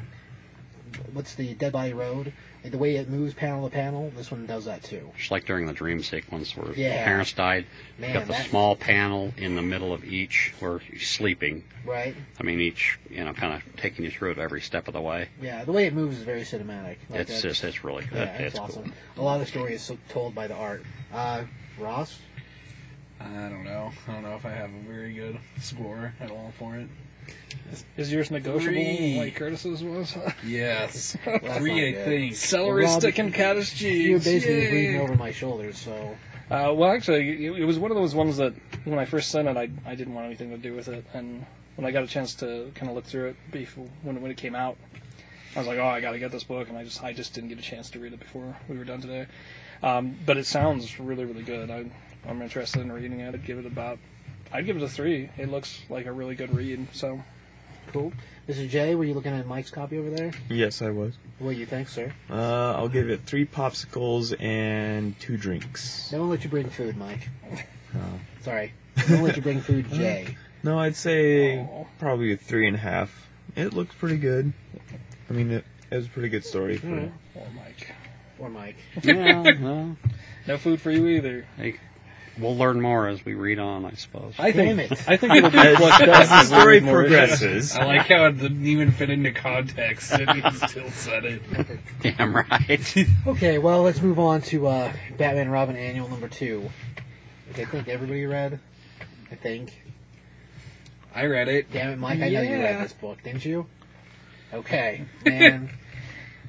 what's 1.14 1.36
the 1.36 1.53
Dead 1.53 1.72
Body 1.72 1.94
Road? 1.94 2.34
Like 2.64 2.74
the 2.74 2.78
way 2.78 2.98
it 2.98 3.07
moves 3.10 3.34
panel 3.34 3.70
to 3.70 3.74
panel. 3.74 4.11
This 4.18 4.32
one 4.32 4.45
does 4.45 4.66
that 4.66 4.84
too. 4.84 5.10
just 5.18 5.32
like 5.32 5.45
during 5.45 5.66
the 5.66 5.72
dream 5.72 6.03
sequence 6.03 6.57
where 6.57 6.74
Yeah. 6.74 6.98
the 6.99 7.03
parents 7.06 7.32
died. 7.32 7.66
Man, 7.98 8.14
got 8.14 8.26
the 8.28 8.34
that- 8.34 8.49
small 8.49 8.76
panel 8.76 9.34
in 9.38 9.56
the 9.56 9.61
middle 9.61 9.94
of 9.94 10.03
each 10.03 10.53
where 10.60 10.80
he's 10.80 11.07
sleeping. 11.07 11.64
Right. 11.86 12.16
I 12.40 12.44
mean, 12.44 12.60
each 12.60 12.99
you 13.10 13.24
know, 13.24 13.32
kind 13.34 13.53
of 13.53 13.64
taking 13.78 14.03
you 14.03 14.11
through 14.11 14.32
it 14.32 14.40
every 14.40 14.60
step 14.61 14.88
of 14.90 14.94
the 14.94 14.99
way. 15.02 15.30
Yeah, 15.41 15.64
the 15.64 15.72
way 15.72 15.86
it 15.86 15.94
moves 15.94 16.18
is 16.18 16.24
very 16.24 16.41
cinematic. 16.41 16.98
Like 17.10 17.22
it's 17.22 17.41
that- 17.41 17.48
just 17.48 17.64
it's 17.64 17.84
really 17.86 18.03
good. 18.06 18.18
yeah, 18.28 18.38
it's, 18.40 18.56
it's 18.56 18.60
awesome. 18.60 18.94
cool. 19.16 19.24
A 19.24 19.26
lot 19.26 19.36
of 19.36 19.41
the 19.41 19.45
story 19.48 19.76
is 19.76 19.82
so 19.82 19.98
told 20.10 20.36
by 20.36 20.48
the 20.48 20.56
art. 20.56 20.84
Uh, 21.14 21.44
Ross. 21.80 22.20
I 23.19 23.49
don't 23.49 23.63
know. 23.63 23.91
I 24.07 24.11
don't 24.13 24.23
know 24.23 24.35
if 24.35 24.45
I 24.45 24.51
have 24.51 24.69
a 24.73 24.87
very 24.87 25.13
good 25.13 25.37
score 25.61 26.13
at 26.19 26.31
all 26.31 26.53
for 26.57 26.75
it. 26.77 26.87
is 27.97 28.11
yours 28.11 28.31
negotiable 28.31 28.73
Three. 28.73 29.17
like 29.17 29.35
Curtis's 29.35 29.83
was? 29.83 30.17
Yes, 30.45 31.15
three, 31.23 31.87
I 31.89 31.91
not 31.97 32.05
think. 32.05 32.35
celery 32.35 32.85
Rob, 32.85 32.99
stick 33.01 33.19
and 33.19 33.33
cottage 33.33 33.75
cheese. 33.75 34.07
You're 34.07 34.19
basically 34.19 34.61
Yay. 34.63 34.71
reading 34.71 35.01
over 35.01 35.15
my 35.15 35.31
shoulders, 35.31 35.77
so 35.77 36.15
Uh, 36.49 36.73
well, 36.75 36.91
actually, 36.91 37.45
it, 37.45 37.59
it 37.59 37.65
was 37.65 37.77
one 37.77 37.91
of 37.91 37.97
those 37.97 38.15
ones 38.15 38.37
that 38.37 38.53
when 38.85 38.97
I 38.97 39.05
first 39.05 39.29
sent 39.29 39.47
it, 39.47 39.55
I, 39.57 39.69
I 39.85 39.93
didn't 39.95 40.13
want 40.15 40.25
anything 40.25 40.49
to 40.49 40.57
do 40.57 40.73
with 40.73 40.87
it, 40.87 41.05
and 41.13 41.45
when 41.75 41.85
I 41.85 41.91
got 41.91 42.03
a 42.03 42.07
chance 42.07 42.33
to 42.35 42.71
kind 42.73 42.89
of 42.89 42.95
look 42.95 43.05
through 43.05 43.29
it 43.29 43.35
before 43.51 43.85
when 44.01 44.21
when 44.21 44.31
it 44.31 44.37
came 44.37 44.55
out, 44.55 44.77
I 45.55 45.59
was 45.59 45.67
like, 45.67 45.77
oh, 45.77 45.87
I 45.87 45.99
got 46.01 46.11
to 46.13 46.19
get 46.19 46.31
this 46.31 46.43
book, 46.45 46.69
and 46.69 46.77
I 46.77 46.83
just 46.83 47.03
I 47.03 47.13
just 47.13 47.33
didn't 47.35 47.49
get 47.49 47.59
a 47.59 47.61
chance 47.61 47.89
to 47.91 47.99
read 47.99 48.13
it 48.13 48.19
before 48.19 48.57
we 48.67 48.77
were 48.77 48.85
done 48.85 49.01
today. 49.01 49.27
Um, 49.83 50.17
but 50.25 50.37
it 50.37 50.45
sounds 50.47 50.99
really 50.99 51.25
really 51.25 51.43
good. 51.43 51.69
I, 51.69 51.85
I'm 52.27 52.41
interested 52.41 52.81
in 52.81 52.91
reading 52.91 53.19
it. 53.19 53.33
I'd 53.33 53.45
give 53.45 53.57
it 53.59 53.65
about 53.65 53.99
I'd 54.51 54.65
give 54.65 54.77
it 54.77 54.83
a 54.83 54.89
three. 54.89 55.29
It 55.37 55.49
looks 55.49 55.81
like 55.89 56.05
a 56.05 56.11
really 56.11 56.35
good 56.35 56.55
read. 56.55 56.87
So 56.93 57.21
Cool. 57.91 58.13
Mr. 58.47 58.69
J, 58.69 58.93
were 58.95 59.03
you 59.03 59.13
looking 59.15 59.31
at 59.33 59.47
Mike's 59.47 59.71
copy 59.71 59.97
over 59.97 60.11
there? 60.11 60.31
Yes, 60.47 60.81
I 60.83 60.89
was. 60.91 61.15
What 61.39 61.53
do 61.53 61.57
you 61.59 61.65
think, 61.65 61.87
sir? 61.89 62.13
Uh, 62.29 62.73
I'll 62.75 62.87
give 62.89 63.09
it 63.09 63.21
three 63.25 63.45
popsicles 63.47 64.39
and 64.39 65.19
two 65.19 65.37
drinks. 65.37 66.09
They 66.11 66.19
won't 66.19 66.29
let 66.29 66.43
you 66.43 66.49
bring 66.51 66.69
food, 66.69 66.97
Mike. 66.97 67.29
Oh. 67.95 68.19
Sorry. 68.43 68.71
They 69.07 69.13
won't 69.15 69.25
let 69.25 69.35
you 69.37 69.41
bring 69.41 69.61
food, 69.61 69.91
Jay. 69.91 70.37
No, 70.63 70.77
I'd 70.77 70.95
say 70.95 71.57
Aw. 71.59 71.85
probably 71.99 72.33
a 72.33 72.37
three 72.37 72.67
and 72.67 72.75
a 72.75 72.79
half. 72.79 73.29
It 73.55 73.73
looked 73.73 73.97
pretty 73.97 74.17
good. 74.17 74.51
I 75.29 75.33
mean, 75.33 75.49
it, 75.51 75.63
it 75.89 75.95
was 75.95 76.05
a 76.05 76.09
pretty 76.09 76.29
good 76.29 76.43
story. 76.45 76.77
For, 76.77 76.85
Mm. 76.87 77.11
Poor 77.33 77.47
Mike. 77.55 77.95
Or 78.37 78.49
Mike. 78.49 78.75
yeah, 79.03 79.41
well, 79.61 79.97
No 80.45 80.57
food 80.59 80.79
for 80.81 80.91
you 80.91 81.07
either. 81.07 81.45
hey, 81.57 81.77
we'll 82.40 82.56
learn 82.57 82.82
more 82.82 83.07
as 83.07 83.24
we 83.26 83.34
read 83.34 83.60
on, 83.60 83.86
I 83.86 83.91
suppose. 83.94 84.34
I 84.40 84.52
think. 84.52 84.70
Damn 84.70 84.80
it. 84.80 84.91
I 85.07 85.18
think 85.18 85.34
it'll 85.36 85.49
be 85.49 85.57
As, 85.57 85.78
flushed 85.78 86.02
out 86.02 86.10
as 86.10 86.30
the 86.30 86.44
story 86.60 86.82
progresses, 86.82 87.76
I 87.76 87.86
like 87.86 88.07
how 88.07 88.26
it 88.28 88.40
didn't 88.40 88.66
even 88.66 88.91
fit 88.91 89.10
into 89.10 89.32
context, 89.32 90.11
and 90.11 90.30
he 90.44 90.52
still 90.68 90.90
said 90.91 91.26
it. 91.26 91.41
Damn 92.02 92.36
right. 92.36 93.07
Okay, 93.28 93.57
well, 93.57 93.84
let's 93.84 94.02
move 94.02 94.20
on 94.20 94.41
to 94.44 94.68
uh, 94.68 94.91
Batman 95.18 95.44
and 95.44 95.52
Robin 95.52 95.76
Annual 95.76 96.10
number 96.10 96.28
two. 96.28 96.70
Which 97.49 97.60
I 97.60 97.66
think 97.66 97.88
everybody 97.88 98.26
read. 98.26 98.60
I 99.32 99.36
think. 99.36 99.82
I 101.16 101.26
read 101.26 101.48
it. 101.48 101.72
Damn 101.72 101.91
it, 101.91 101.98
Mike, 101.99 102.20
I 102.22 102.30
know 102.30 102.41
you 102.41 102.49
Yeah. 102.49 102.61
read 102.64 102.84
this 102.86 102.94
book, 102.94 103.22
didn't 103.24 103.44
you? 103.45 103.66
Okay. 104.53 105.06
And 105.26 105.70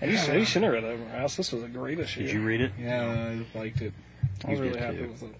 And 0.02 0.10
you, 0.10 0.16
should, 0.16 0.34
you 0.36 0.44
shouldn't 0.46 0.72
have 0.74 0.82
read 0.82 0.92
it, 0.98 1.00
Rouse. 1.12 1.36
This 1.36 1.52
was 1.52 1.62
a 1.62 1.68
great 1.68 1.98
issue. 1.98 2.22
Did 2.22 2.32
you 2.32 2.42
read 2.42 2.60
it? 2.62 2.72
Yeah, 2.80 3.40
I 3.54 3.58
liked 3.58 3.80
it. 3.82 3.92
I 4.46 4.50
was 4.50 4.58
You 4.58 4.64
really 4.64 4.74
did 4.78 4.82
happy 4.82 4.96
too. 4.98 5.08
with 5.08 5.22
it. 5.24 5.34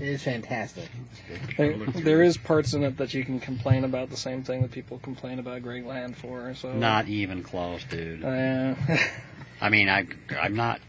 It 0.00 0.08
is 0.08 0.22
fantastic. 0.22 0.88
There, 1.56 1.76
there 1.76 2.22
is 2.22 2.36
parts 2.36 2.74
in 2.74 2.82
it 2.82 2.96
that 2.98 3.14
you 3.14 3.24
can 3.24 3.40
complain 3.40 3.84
about 3.84 4.10
the 4.10 4.16
same 4.16 4.42
thing 4.42 4.62
that 4.62 4.70
people 4.72 4.98
complain 4.98 5.38
about 5.38 5.62
Greg 5.62 5.86
Land 5.86 6.16
for. 6.16 6.54
So 6.54 6.72
Not 6.72 7.08
even 7.08 7.42
close, 7.42 7.84
dude. 7.84 8.24
Uh, 8.24 8.74
I 9.60 9.68
mean, 9.68 9.88
I, 9.88 10.06
I'm 10.40 10.56
not 10.56 10.80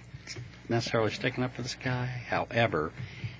necessarily 0.69 1.11
sticking 1.11 1.43
up 1.43 1.55
for 1.55 1.61
this 1.61 1.75
guy. 1.75 2.05
However, 2.05 2.91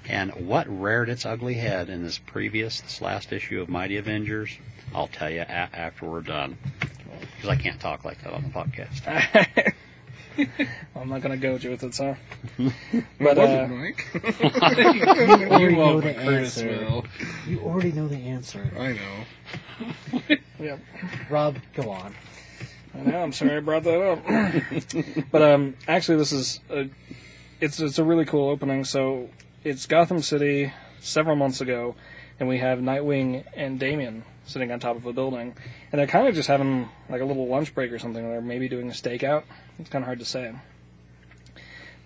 and 0.08 0.48
what 0.48 0.68
reared 0.70 1.10
its 1.10 1.26
ugly 1.26 1.56
head 1.56 1.90
in 1.90 2.04
this 2.04 2.20
previous, 2.20 2.82
this 2.82 3.02
last 3.02 3.34
issue 3.34 3.62
of 3.62 3.70
Mighty 3.70 3.98
Avengers, 3.98 4.56
I'll 4.94 5.08
tell 5.08 5.30
you 5.30 5.42
a- 5.42 5.50
after 5.50 6.06
we're 6.06 6.22
done. 6.22 6.58
Because 7.36 7.50
I 7.50 7.56
can't 7.56 7.80
talk 7.80 8.06
like 8.06 8.22
that 8.24 8.34
on 8.34 8.44
the 8.44 8.50
podcast. 8.50 9.74
I'm 10.96 11.10
not 11.10 11.22
gonna 11.22 11.38
go 11.38 11.54
with 11.54 11.84
it, 11.84 11.94
sir. 11.96 12.18
But 13.20 13.38
Was 13.38 13.50
uh, 13.50 13.68
it, 13.70 13.70
Mike? 13.70 14.06
You 15.46 15.50
already 15.50 15.76
know 15.76 16.02
the 16.02 16.14
Curtis 16.14 16.58
answer. 16.58 16.86
will. 16.86 17.06
You 17.48 17.60
already 17.60 17.92
know 17.92 18.08
the 18.08 18.18
answer. 18.18 18.72
I 18.78 18.94
know. 18.94 20.36
yeah, 20.60 20.78
Rob, 21.30 21.58
go 21.74 21.90
on. 21.92 22.14
I 22.94 23.00
know. 23.00 23.24
I'm 23.24 23.32
sorry 23.34 23.58
I 23.58 23.60
brought 23.60 23.84
that 23.84 24.02
up. 24.02 25.32
but 25.32 25.42
um, 25.42 25.76
actually, 25.88 26.18
this 26.18 26.32
is 26.32 26.60
a, 26.70 26.90
it's 27.60 27.80
it's 27.80 28.00
a 28.00 28.04
really 28.04 28.26
cool 28.26 28.50
opening. 28.50 28.84
So 28.86 29.30
it's 29.64 29.86
Gotham 29.86 30.22
City 30.22 30.74
several 31.00 31.36
months 31.36 31.62
ago, 31.62 31.96
and 32.40 32.48
we 32.48 32.60
have 32.60 32.80
Nightwing 32.80 33.44
and 33.56 33.80
Damian 33.80 34.24
sitting 34.46 34.72
on 34.72 34.80
top 34.80 34.96
of 34.96 35.06
a 35.06 35.14
building, 35.14 35.56
and 35.92 36.00
they're 36.00 36.08
kind 36.08 36.28
of 36.28 36.36
just 36.36 36.48
having 36.48 36.90
like 37.10 37.22
a 37.22 37.26
little 37.26 37.48
lunch 37.48 37.74
break 37.74 37.92
or 37.92 38.00
something. 38.00 38.24
They're 38.24 38.42
maybe 38.42 38.70
doing 38.70 38.90
a 38.90 38.94
stakeout. 38.94 39.44
It's 39.80 39.90
kind 39.90 40.04
of 40.04 40.08
hard 40.08 40.20
to 40.20 40.26
say. 40.26 40.54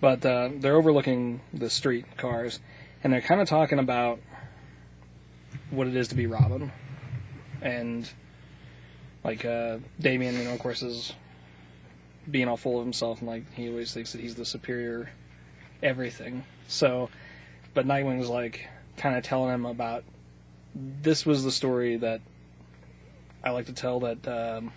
But 0.00 0.24
uh, 0.24 0.50
they're 0.56 0.76
overlooking 0.76 1.40
the 1.52 1.68
street 1.68 2.16
cars, 2.16 2.58
and 3.04 3.12
they're 3.12 3.20
kind 3.20 3.40
of 3.40 3.48
talking 3.48 3.78
about 3.78 4.20
what 5.70 5.86
it 5.86 5.94
is 5.94 6.08
to 6.08 6.14
be 6.14 6.26
Robin, 6.26 6.72
and 7.60 8.08
like 9.22 9.44
uh, 9.44 9.78
Damian, 10.00 10.36
you 10.36 10.44
know, 10.44 10.54
of 10.54 10.58
course, 10.58 10.82
is 10.82 11.12
being 12.30 12.48
all 12.48 12.56
full 12.56 12.78
of 12.78 12.84
himself, 12.84 13.20
and 13.20 13.28
like 13.28 13.52
he 13.52 13.68
always 13.68 13.92
thinks 13.92 14.12
that 14.12 14.20
he's 14.20 14.34
the 14.34 14.44
superior 14.44 15.10
everything. 15.82 16.44
So, 16.68 17.10
but 17.74 17.86
Nightwing's 17.86 18.28
like 18.28 18.68
kind 18.96 19.16
of 19.16 19.22
telling 19.22 19.52
him 19.52 19.66
about 19.66 20.04
this 20.74 21.26
was 21.26 21.44
the 21.44 21.52
story 21.52 21.96
that 21.96 22.20
I 23.42 23.50
like 23.50 23.66
to 23.66 23.72
tell 23.72 24.00
that 24.00 24.26
um, 24.28 24.72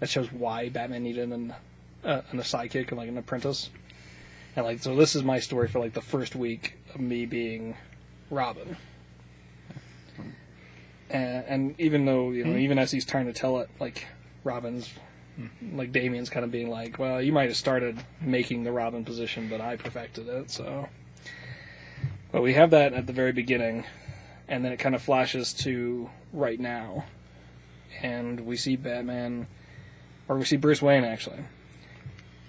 that 0.00 0.08
shows 0.08 0.32
why 0.32 0.68
Batman 0.68 1.02
needed 1.02 1.30
an 1.30 1.54
uh, 2.04 2.22
an 2.30 2.38
a 2.38 2.42
sidekick 2.42 2.88
and 2.88 2.98
like 2.98 3.08
an 3.08 3.18
apprentice. 3.18 3.70
And 4.56 4.66
like 4.66 4.80
so, 4.82 4.96
this 4.96 5.14
is 5.14 5.22
my 5.22 5.40
story 5.40 5.68
for 5.68 5.78
like 5.78 5.92
the 5.92 6.00
first 6.00 6.34
week 6.34 6.74
of 6.94 7.00
me 7.00 7.26
being 7.26 7.76
Robin. 8.30 8.76
And, 11.10 11.44
and 11.46 11.80
even 11.80 12.04
though 12.04 12.30
you 12.30 12.44
know, 12.44 12.56
even 12.56 12.78
as 12.78 12.90
he's 12.90 13.04
trying 13.04 13.26
to 13.26 13.32
tell 13.32 13.60
it, 13.60 13.68
like 13.78 14.06
Robin's, 14.44 14.90
like 15.72 15.92
Damian's 15.92 16.30
kind 16.30 16.44
of 16.44 16.50
being 16.50 16.70
like, 16.70 16.98
"Well, 16.98 17.20
you 17.20 17.32
might 17.32 17.48
have 17.48 17.56
started 17.56 18.02
making 18.20 18.64
the 18.64 18.72
Robin 18.72 19.04
position, 19.04 19.48
but 19.48 19.60
I 19.60 19.76
perfected 19.76 20.28
it." 20.28 20.50
So, 20.50 20.88
but 22.30 22.42
we 22.42 22.54
have 22.54 22.70
that 22.70 22.94
at 22.94 23.06
the 23.06 23.12
very 23.12 23.32
beginning, 23.32 23.84
and 24.48 24.64
then 24.64 24.72
it 24.72 24.78
kind 24.78 24.94
of 24.94 25.02
flashes 25.02 25.52
to 25.54 26.08
right 26.32 26.58
now, 26.58 27.04
and 28.00 28.40
we 28.40 28.56
see 28.56 28.76
Batman, 28.76 29.46
or 30.28 30.38
we 30.38 30.44
see 30.44 30.56
Bruce 30.56 30.80
Wayne 30.80 31.04
actually, 31.04 31.44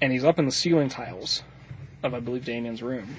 and 0.01 0.11
he's 0.11 0.23
up 0.23 0.39
in 0.39 0.45
the 0.45 0.51
ceiling 0.51 0.89
tiles 0.89 1.43
of 2.01 2.13
I 2.13 2.19
believe 2.19 2.45
Damian's 2.45 2.83
room, 2.83 3.15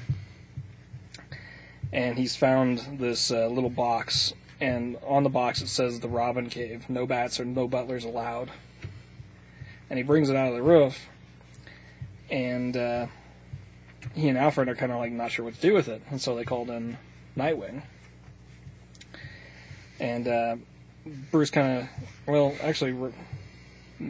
and 1.92 2.16
he's 2.16 2.36
found 2.36 2.98
this 2.98 3.30
uh, 3.30 3.48
little 3.48 3.70
box 3.70 4.34
and 4.60 4.96
on 5.06 5.22
the 5.24 5.28
box 5.28 5.60
it 5.60 5.68
says 5.68 6.00
the 6.00 6.08
Robin 6.08 6.48
Cave, 6.48 6.88
no 6.88 7.06
bats 7.06 7.40
or 7.40 7.44
no 7.44 7.68
butlers 7.68 8.04
allowed. 8.04 8.50
And 9.90 9.98
he 9.98 10.02
brings 10.02 10.30
it 10.30 10.36
out 10.36 10.48
of 10.48 10.54
the 10.54 10.62
roof, 10.62 11.08
and 12.30 12.76
uh, 12.76 13.06
he 14.14 14.28
and 14.28 14.38
Alfred 14.38 14.68
are 14.68 14.74
kind 14.74 14.90
of 14.90 14.98
like 14.98 15.12
not 15.12 15.30
sure 15.30 15.44
what 15.44 15.54
to 15.54 15.60
do 15.60 15.74
with 15.74 15.88
it, 15.88 16.02
and 16.10 16.20
so 16.20 16.34
they 16.34 16.44
called 16.44 16.70
in 16.70 16.96
Nightwing. 17.36 17.82
And 20.00 20.26
uh, 20.26 20.56
Bruce 21.30 21.50
kind 21.50 21.80
of, 21.80 21.88
well, 22.26 22.54
actually, 22.62 23.12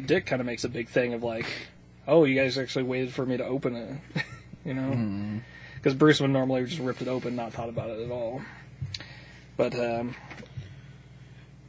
Dick 0.07 0.27
kind 0.27 0.41
of 0.41 0.47
makes 0.47 0.65
a 0.65 0.69
big 0.69 0.89
thing 0.89 1.15
of 1.15 1.23
like, 1.23 1.47
oh, 2.07 2.25
you 2.25 2.39
guys 2.39 2.57
actually 2.59 2.85
waited 2.85 3.13
for 3.13 3.27
me 3.27 3.37
to 3.37 3.45
open 3.45 3.77
it, 3.77 4.25
you 4.65 4.75
know? 4.75 5.41
Because 5.77 5.95
Bruce 5.95 6.21
would 6.21 6.31
normally 6.31 6.65
just 6.65 6.81
ripped 6.81 7.03
it 7.03 7.09
open, 7.09 7.37
not 7.37 7.53
thought 7.53 7.69
about 7.69 7.91
it 7.91 8.01
at 8.05 8.11
all. 8.11 8.43
But 9.57 9.75
um, 9.79 10.15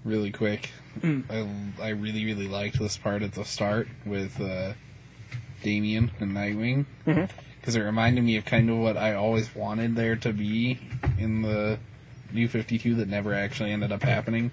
really 0.03 0.31
quick. 0.31 0.72
Hmm. 1.02 1.22
I, 1.30 1.47
I 1.81 1.89
really, 1.89 2.23
really 2.23 2.47
liked 2.47 2.80
this 2.80 2.97
part 2.97 3.22
at 3.22 3.34
the 3.34 3.43
start 3.43 3.88
with 4.06 4.39
uh, 4.39 4.73
Damian 5.64 6.11
and 6.19 6.31
Nightwing. 6.31 6.85
Because 7.60 7.76
it 7.76 7.81
reminded 7.81 8.23
me 8.23 8.38
of 8.38 8.45
kind 8.45 8.69
of 8.69 8.77
what 8.77 8.95
I 8.95 9.15
always 9.15 9.53
wanted 9.56 9.95
there 9.95 10.15
to 10.18 10.31
be 10.31 10.80
in 11.18 11.41
the 11.41 11.80
New 12.31 12.47
52 12.47 12.95
that 12.95 13.10
never 13.10 13.34
actually 13.34 13.72
ended 13.72 13.91
up 13.91 14.03
happening. 14.03 14.52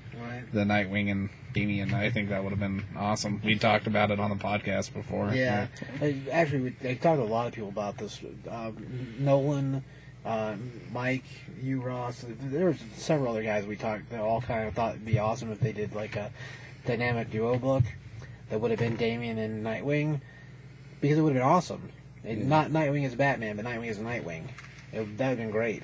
Right. 0.52 0.66
The 0.66 0.72
Nightwing 0.72 1.10
and 1.10 1.30
Damian. 1.52 1.94
I 1.94 2.10
think 2.10 2.30
that 2.30 2.42
would 2.42 2.50
have 2.50 2.60
been 2.60 2.84
awesome. 2.96 3.40
We 3.44 3.58
talked 3.58 3.86
about 3.86 4.10
it 4.10 4.20
on 4.20 4.30
the 4.30 4.36
podcast 4.36 4.92
before. 4.92 5.32
Yeah, 5.34 5.66
I, 6.00 6.16
actually, 6.30 6.74
we, 6.82 6.90
I 6.90 6.94
talked 6.94 7.18
to 7.18 7.22
a 7.22 7.24
lot 7.24 7.46
of 7.46 7.52
people 7.52 7.68
about 7.68 7.98
this. 7.98 8.20
Uh, 8.48 8.72
Nolan, 9.18 9.84
uh, 10.24 10.54
Mike, 10.92 11.24
you, 11.60 11.80
Ross. 11.80 12.24
There 12.26 12.66
was 12.66 12.78
several 12.96 13.30
other 13.30 13.42
guys 13.42 13.66
we 13.66 13.76
talked 13.76 14.10
that 14.10 14.20
all 14.20 14.40
kind 14.40 14.68
of 14.68 14.74
thought 14.74 14.94
it'd 14.94 15.04
be 15.06 15.18
awesome 15.18 15.52
if 15.52 15.60
they 15.60 15.72
did 15.72 15.94
like 15.94 16.16
a 16.16 16.30
dynamic 16.86 17.30
duo 17.30 17.58
book 17.58 17.84
that 18.50 18.60
would 18.60 18.70
have 18.70 18.80
been 18.80 18.96
Damian 18.96 19.38
and 19.38 19.64
Nightwing 19.64 20.20
because 21.00 21.18
it 21.18 21.22
would 21.22 21.34
have 21.34 21.42
been 21.42 21.50
awesome. 21.50 21.90
And 22.24 22.48
Not 22.48 22.70
Nightwing 22.70 23.04
as 23.04 23.14
Batman, 23.14 23.56
but 23.56 23.64
Nightwing 23.64 23.88
as 23.88 23.98
Nightwing. 23.98 24.44
It, 24.92 25.18
that 25.18 25.30
would 25.30 25.38
have 25.38 25.38
been 25.38 25.50
great. 25.50 25.82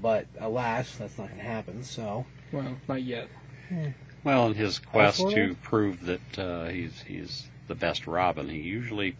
But 0.00 0.26
alas, 0.38 0.96
that's 0.96 1.18
not 1.18 1.28
going 1.28 1.38
to 1.38 1.44
happen. 1.44 1.82
So 1.82 2.26
well, 2.52 2.76
not 2.86 3.02
yet. 3.02 3.28
Well, 4.24 4.48
in 4.48 4.54
his 4.54 4.78
quest 4.78 5.20
to 5.30 5.50
of. 5.50 5.62
prove 5.62 6.04
that 6.06 6.38
uh, 6.38 6.66
he's 6.66 7.00
he's 7.02 7.46
the 7.68 7.74
best 7.74 8.06
Robin, 8.06 8.48
he 8.48 8.58
usually, 8.58 9.14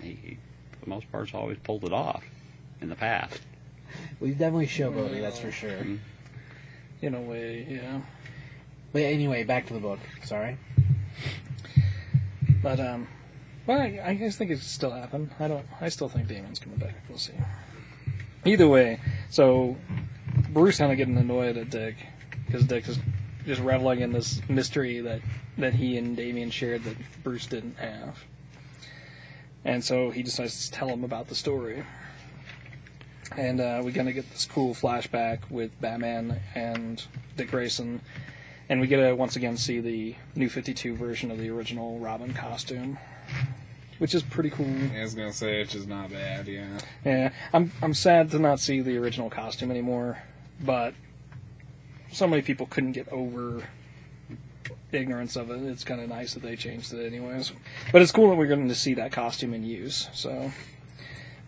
he, 0.00 0.18
he, 0.22 0.38
for 0.72 0.84
the 0.84 0.90
most 0.90 1.10
part, 1.12 1.28
has 1.28 1.34
always 1.34 1.58
pulled 1.58 1.84
it 1.84 1.92
off 1.92 2.24
in 2.80 2.88
the 2.88 2.94
past. 2.94 3.40
we've 4.20 4.38
definitely 4.38 4.66
showboating, 4.66 5.20
that's 5.20 5.38
for 5.38 5.50
sure. 5.50 5.84
In 7.02 7.14
a 7.14 7.20
way, 7.20 7.66
yeah. 7.68 8.00
But 8.92 9.02
anyway, 9.02 9.44
back 9.44 9.66
to 9.66 9.74
the 9.74 9.80
book. 9.80 9.98
Sorry. 10.24 10.56
But 12.62 12.78
um, 12.78 13.08
well, 13.66 13.80
I, 13.80 14.00
I 14.04 14.16
just 14.16 14.38
think 14.38 14.50
it 14.50 14.60
still 14.60 14.92
happen. 14.92 15.30
I 15.40 15.48
don't. 15.48 15.66
I 15.80 15.88
still 15.88 16.08
think 16.08 16.28
Damian's 16.28 16.58
coming 16.58 16.78
back. 16.78 16.94
We'll 17.08 17.18
see. 17.18 17.32
Either 18.44 18.68
way, 18.68 19.00
so 19.30 19.76
Bruce 20.50 20.78
kind 20.78 20.92
of 20.92 20.98
getting 20.98 21.16
annoyed 21.16 21.56
at 21.56 21.70
Dick 21.70 21.96
because 22.46 22.64
Dick 22.64 22.86
is 22.88 22.98
just 23.46 23.60
reveling 23.60 24.00
in 24.00 24.12
this 24.12 24.40
mystery 24.48 25.00
that 25.00 25.20
that 25.58 25.74
he 25.74 25.96
and 25.98 26.16
Damian 26.16 26.50
shared 26.50 26.84
that 26.84 26.96
Bruce 27.22 27.46
didn't 27.46 27.76
have, 27.78 28.24
and 29.64 29.84
so 29.84 30.10
he 30.10 30.22
decides 30.22 30.66
to 30.66 30.72
tell 30.72 30.88
him 30.88 31.04
about 31.04 31.28
the 31.28 31.34
story. 31.34 31.84
And 33.36 33.60
uh, 33.60 33.80
we 33.82 33.92
kind 33.92 34.08
of 34.08 34.14
get 34.14 34.30
this 34.30 34.44
cool 34.44 34.74
flashback 34.74 35.38
with 35.50 35.70
Batman 35.80 36.40
and 36.54 37.02
Dick 37.36 37.50
Grayson, 37.50 38.02
and 38.68 38.80
we 38.80 38.86
get 38.86 38.98
to 38.98 39.14
once 39.14 39.36
again 39.36 39.56
see 39.56 39.80
the 39.80 40.14
new 40.34 40.50
52 40.50 40.94
version 40.96 41.30
of 41.30 41.38
the 41.38 41.48
original 41.48 41.98
Robin 41.98 42.34
costume, 42.34 42.98
which 43.98 44.14
is 44.14 44.22
pretty 44.22 44.50
cool. 44.50 44.66
I 44.94 45.02
was 45.02 45.14
gonna 45.14 45.32
say 45.32 45.62
it's 45.62 45.72
just 45.72 45.88
not 45.88 46.10
bad. 46.10 46.46
Yeah. 46.46 46.78
Yeah, 47.04 47.32
I'm 47.54 47.72
I'm 47.80 47.94
sad 47.94 48.30
to 48.32 48.38
not 48.38 48.60
see 48.60 48.80
the 48.80 48.98
original 48.98 49.30
costume 49.30 49.70
anymore, 49.70 50.18
but 50.60 50.92
so 52.12 52.26
many 52.26 52.42
people 52.42 52.66
couldn't 52.66 52.92
get 52.92 53.08
over 53.08 53.62
ignorance 54.92 55.36
of 55.36 55.50
it. 55.50 55.62
It's 55.62 55.84
kind 55.84 56.00
of 56.00 56.08
nice 56.08 56.34
that 56.34 56.42
they 56.42 56.56
changed 56.56 56.92
it, 56.92 57.06
anyways. 57.06 57.52
But 57.90 58.02
it's 58.02 58.12
cool 58.12 58.30
that 58.30 58.36
we're 58.36 58.46
going 58.46 58.68
to 58.68 58.74
see 58.74 58.94
that 58.94 59.12
costume 59.12 59.54
in 59.54 59.64
use. 59.64 60.08
So, 60.12 60.52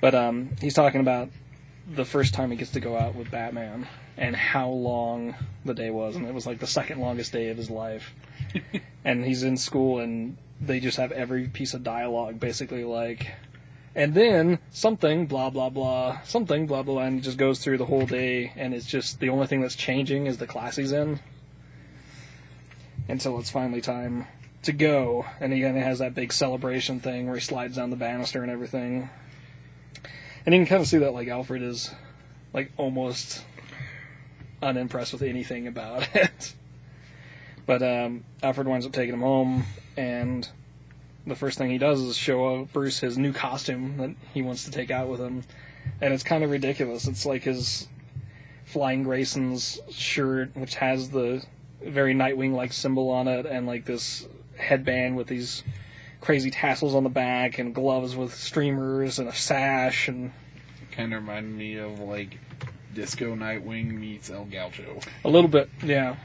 but 0.01 0.15
um, 0.15 0.51
he's 0.61 0.75
talking 0.75 1.01
about 1.01 1.29
the 1.87 2.05
first 2.05 2.35
time 2.35 2.51
he 2.51 2.57
gets 2.57 2.73
to 2.73 2.81
go 2.81 2.97
out 2.97 3.15
with 3.15 3.31
Batman 3.31 3.87
and 4.17 4.35
how 4.35 4.69
long 4.69 5.35
the 5.65 5.75
day 5.75 5.91
was, 5.91 6.17
and 6.17 6.27
it 6.27 6.33
was 6.33 6.47
like 6.47 6.61
the 6.61 6.67
second 6.67 7.01
longest 7.01 7.33
day 7.33 7.49
of 7.49 7.57
his 7.57 7.71
life. 7.71 8.15
and 9.05 9.25
he's 9.25 9.43
in 9.43 9.57
school, 9.57 9.99
and 9.99 10.37
they 10.61 10.81
just 10.81 10.97
have 10.97 11.13
every 11.13 11.49
piece 11.49 11.75
of 11.75 11.83
dialogue 11.83 12.39
basically 12.41 12.85
like 12.85 13.33
and 13.95 14.15
then 14.15 14.59
something 14.71 15.27
blah 15.27 15.51
blah 15.51 15.71
blah 15.71 16.21
something 16.25 16.67
blah 16.67 16.83
blah 16.83 17.03
and 17.03 17.19
it 17.19 17.23
just 17.23 17.39
goes 17.39 17.61
through 17.61 17.79
the 17.79 17.87
whole 17.87 18.07
day 18.07 18.53
and 18.57 18.75
it's 18.75 18.87
just 18.87 19.21
the 19.21 19.29
only 19.29 19.47
thing 19.47 19.61
that's 19.61 19.77
changing 19.77 20.27
is 20.27 20.39
the 20.39 20.47
class 20.47 20.77
he's 20.77 20.93
in. 20.93 21.21
Until 23.07 23.39
it's 23.39 23.51
finally 23.51 23.83
time 23.83 24.27
to 24.63 24.73
go. 24.73 25.27
And 25.39 25.53
he 25.53 25.61
kind 25.61 25.77
of 25.77 25.83
has 25.83 25.99
that 25.99 26.15
big 26.15 26.33
celebration 26.33 27.01
thing 27.01 27.27
where 27.27 27.35
he 27.35 27.41
slides 27.41 27.77
down 27.77 27.91
the 27.91 27.97
banister 27.97 28.43
and 28.43 28.51
everything. 28.51 29.11
And 30.47 30.55
you 30.55 30.61
can 30.61 30.67
kind 30.67 30.83
of 30.83 30.89
see 30.89 30.99
that 30.99 31.13
like 31.13 31.29
alfred 31.29 31.63
is 31.63 31.93
like 32.53 32.73
almost 32.77 33.45
unimpressed 34.63 35.13
with 35.13 35.23
anything 35.23 35.67
about 35.67 36.09
it. 36.15 36.55
But 37.67 37.83
um, 37.83 38.25
alfred 38.43 38.67
winds 38.67 38.87
up 38.87 38.93
taking 38.93 39.15
him 39.15 39.21
home 39.21 39.65
and 39.97 40.49
the 41.27 41.35
first 41.35 41.59
thing 41.59 41.71
he 41.71 41.79
does 41.79 42.01
is 42.01 42.17
show 42.17 42.69
Bruce 42.73 42.99
his 43.01 43.17
new 43.17 43.33
costume 43.33 43.97
that 43.99 44.15
he 44.33 44.43
wants 44.43 44.65
to 44.65 44.71
take 44.71 44.91
out 44.91 45.09
with 45.09 45.21
him, 45.21 45.43
and 46.01 46.13
it's 46.13 46.23
kind 46.23 46.45
of 46.45 46.51
ridiculous. 46.51 47.07
It's 47.07 47.25
like 47.27 47.43
his 47.45 47.89
Flying 48.65 49.05
Grayson's 49.05 49.81
shirt, 49.91 50.51
which 50.55 50.77
has 50.77 51.11
the 51.11 51.45
very 51.83 52.15
Nightwing-like 52.15 52.73
symbol 52.73 53.11
on 53.11 53.29
it, 53.29 53.47
and 53.47 53.67
like 53.67 53.85
this 53.85 54.27
headband 54.57 55.17
with 55.17 55.27
these 55.27 55.63
crazy 56.21 56.51
tassels 56.51 56.95
on 56.95 57.05
the 57.05 57.11
back, 57.11 57.59
and 57.59 57.75
gloves 57.75 58.17
with 58.17 58.35
streamers, 58.35 59.19
and 59.19 59.29
a 59.29 59.35
sash, 59.35 60.09
and 60.09 60.33
Kind 60.93 61.13
of 61.13 61.23
reminded 61.23 61.53
me 61.53 61.77
of 61.79 61.99
like 62.01 62.39
Disco 62.95 63.35
Nightwing 63.35 63.93
meets 63.93 64.31
El 64.31 64.45
Gaucho. 64.45 65.01
a 65.25 65.29
little 65.29 65.49
bit, 65.49 65.69
yeah. 65.83 66.17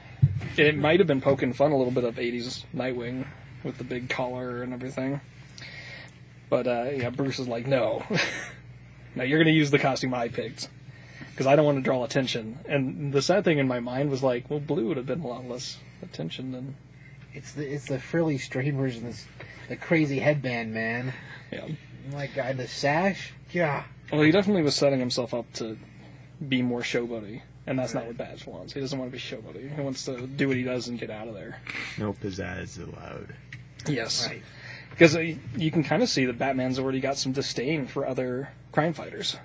It 0.58 0.78
might 0.78 1.00
have 1.00 1.08
been 1.08 1.22
poking 1.22 1.54
fun 1.54 1.72
a 1.72 1.78
little 1.78 1.92
bit 1.92 2.04
of 2.04 2.16
'80s 2.16 2.66
Nightwing 2.76 3.26
with 3.64 3.78
the 3.78 3.84
big 3.84 4.10
collar 4.10 4.62
and 4.64 4.74
everything. 4.74 5.22
But 6.50 6.68
uh, 6.68 6.90
yeah, 6.96 7.10
Bruce 7.10 7.40
is 7.40 7.48
like, 7.48 7.68
no, 7.68 8.04
no, 9.16 9.24
you're 9.24 9.38
going 9.38 9.54
to 9.54 9.58
use 9.58 9.72
the 9.72 9.80
costume 9.80 10.14
I 10.14 10.30
picked 10.30 10.68
because 11.32 11.46
I 11.48 11.56
don't 11.56 11.66
want 11.66 11.78
to 11.78 11.84
draw 11.84 12.04
attention. 12.04 12.60
And 12.68 13.14
the 13.14 13.22
sad 13.22 13.44
thing 13.44 13.60
in 13.60 13.68
my 13.68 13.80
mind 13.80 14.10
was 14.10 14.24
like, 14.24 14.50
well, 14.50 14.60
blue 14.60 14.88
would 14.88 14.98
have 14.98 15.06
been 15.06 15.22
a 15.22 15.28
lot 15.28 15.48
less 15.48 15.78
attention 16.02 16.52
than 16.52 16.76
It's 17.34 17.52
the 17.54 17.72
it's 17.72 17.86
the 17.86 18.00
frilly 18.00 18.38
streamers 18.38 18.96
and 18.96 19.06
this 19.08 19.26
the 19.68 19.76
crazy 19.76 20.20
headband, 20.20 20.74
man. 20.74 21.14
yeah. 21.52 21.68
My 22.12 22.26
God, 22.28 22.58
the 22.58 22.68
sash. 22.68 23.34
Yeah. 23.52 23.84
Well, 24.12 24.22
he 24.22 24.32
definitely 24.32 24.64
was 24.64 24.76
setting 24.76 25.00
himself 25.00 25.34
up 25.36 25.52
to 25.56 25.78
be 26.48 26.64
more 26.64 26.82
showboaty. 26.82 27.42
And 27.68 27.78
that's 27.78 27.94
not 27.94 28.08
what 28.08 28.18
Badge 28.18 28.48
wants. 28.48 28.74
He 28.74 28.80
doesn't 28.80 28.98
want 28.98 29.12
to 29.12 29.16
be 29.16 29.22
showboaty. 29.22 29.76
He 29.76 29.82
wants 29.82 30.06
to 30.06 30.26
do 30.26 30.48
what 30.48 30.58
he 30.58 30.64
does 30.64 30.88
and 30.88 30.98
get 31.00 31.12
out 31.12 31.28
of 31.28 31.36
there. 31.36 31.62
No 32.00 32.14
pizzazz 32.14 32.80
allowed. 32.82 33.36
Yes. 33.88 34.28
Right. 34.28 34.42
Because 34.90 35.16
uh, 35.16 35.20
you 35.56 35.72
can 35.72 35.84
kind 35.84 36.04
of 36.04 36.10
see 36.10 36.26
that 36.26 36.38
Batman's 36.38 36.78
already 36.80 37.00
got 37.00 37.18
some 37.18 37.32
disdain 37.32 37.88
for 37.88 38.06
other 38.06 38.50
crime 38.72 38.94
fighters. 38.94 39.38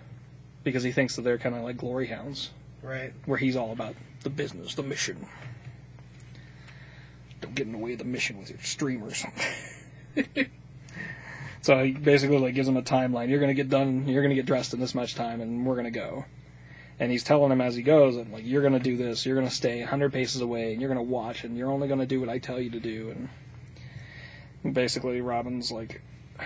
Because 0.64 0.82
he 0.82 0.92
thinks 0.92 1.14
that 1.16 1.22
they're 1.22 1.38
kind 1.38 1.54
of 1.54 1.62
like 1.62 1.76
glory 1.76 2.06
hounds, 2.06 2.50
Right. 2.82 3.12
where 3.26 3.38
he's 3.38 3.54
all 3.54 3.70
about 3.72 3.94
the 4.22 4.30
business, 4.30 4.74
the 4.74 4.82
mission. 4.82 5.26
Don't 7.40 7.54
get 7.54 7.66
in 7.66 7.72
the 7.72 7.78
way 7.78 7.92
of 7.92 7.98
the 7.98 8.04
mission 8.04 8.38
with 8.38 8.48
your 8.50 8.58
streamers. 8.60 9.24
so 11.60 11.84
he 11.84 11.92
basically 11.92 12.38
like 12.38 12.54
gives 12.54 12.66
him 12.66 12.76
a 12.78 12.82
timeline. 12.82 13.28
You're 13.28 13.40
gonna 13.40 13.52
get 13.54 13.68
done. 13.68 14.08
You're 14.08 14.22
gonna 14.22 14.34
get 14.34 14.46
dressed 14.46 14.72
in 14.72 14.80
this 14.80 14.94
much 14.94 15.14
time, 15.14 15.40
and 15.42 15.66
we're 15.66 15.76
gonna 15.76 15.90
go. 15.90 16.24
And 16.98 17.12
he's 17.12 17.22
telling 17.24 17.52
him 17.52 17.60
as 17.60 17.74
he 17.76 17.82
goes, 17.82 18.16
and 18.16 18.32
like 18.32 18.46
you're 18.46 18.62
gonna 18.62 18.80
do 18.80 18.96
this. 18.96 19.26
You're 19.26 19.36
gonna 19.36 19.50
stay 19.50 19.80
100 19.80 20.12
paces 20.12 20.40
away, 20.40 20.72
and 20.72 20.80
you're 20.80 20.88
gonna 20.88 21.02
watch, 21.02 21.44
and 21.44 21.56
you're 21.56 21.70
only 21.70 21.86
gonna 21.88 22.06
do 22.06 22.20
what 22.20 22.28
I 22.30 22.38
tell 22.38 22.58
you 22.58 22.70
to 22.70 22.80
do. 22.80 23.10
And 23.10 23.28
basically, 24.72 25.20
Robin's 25.20 25.70
like, 25.70 26.00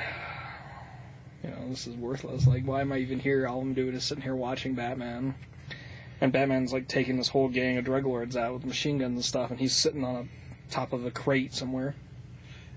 you 1.43 1.51
know, 1.51 1.69
this 1.69 1.86
is 1.86 1.97
worthless. 1.97 2.47
Like, 2.47 2.65
why 2.65 2.81
am 2.81 2.93
I 2.93 2.99
even 2.99 3.20
here? 3.20 3.47
All 3.47 3.61
I'm 3.61 3.74
doing 3.74 3.95
is 3.95 4.05
sitting 4.05 4.23
here 4.23 4.36
watching 4.36 4.74
Batman. 4.74 5.35
And 6.20 6.32
Batman's 6.32 6.73
like 6.73 6.89
taking 6.89 7.16
this 7.16 7.28
whole 7.28 7.49
gang 7.49 7.78
of 7.78 7.85
drug 7.85 8.05
lords 8.05 8.36
out 8.36 8.55
with 8.55 8.65
machine 8.65 8.99
guns 8.99 9.15
and 9.15 9.24
stuff, 9.24 9.51
and 9.51 9.61
he's 9.61 9.74
sitting 9.74 10.05
on 10.05 10.16
a 10.16 10.73
top 10.73 10.93
of 10.93 11.07
a 11.07 11.11
crate 11.11 11.55
somewhere. 11.55 11.95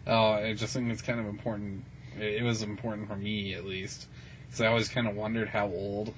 Oh, 0.06 0.32
I 0.32 0.54
just 0.54 0.74
think 0.74 0.92
it's 0.92 1.02
kind 1.02 1.20
of 1.20 1.26
important. 1.26 1.84
It 2.20 2.36
it 2.36 2.44
was 2.44 2.62
important 2.62 3.08
for 3.08 3.16
me, 3.16 3.56
at 3.56 3.66
least, 3.66 4.08
because 4.46 4.62
I 4.62 4.68
always 4.68 4.90
kind 4.90 5.08
of 5.08 5.16
wondered 5.16 5.50
how 5.50 5.68
old 5.68 6.14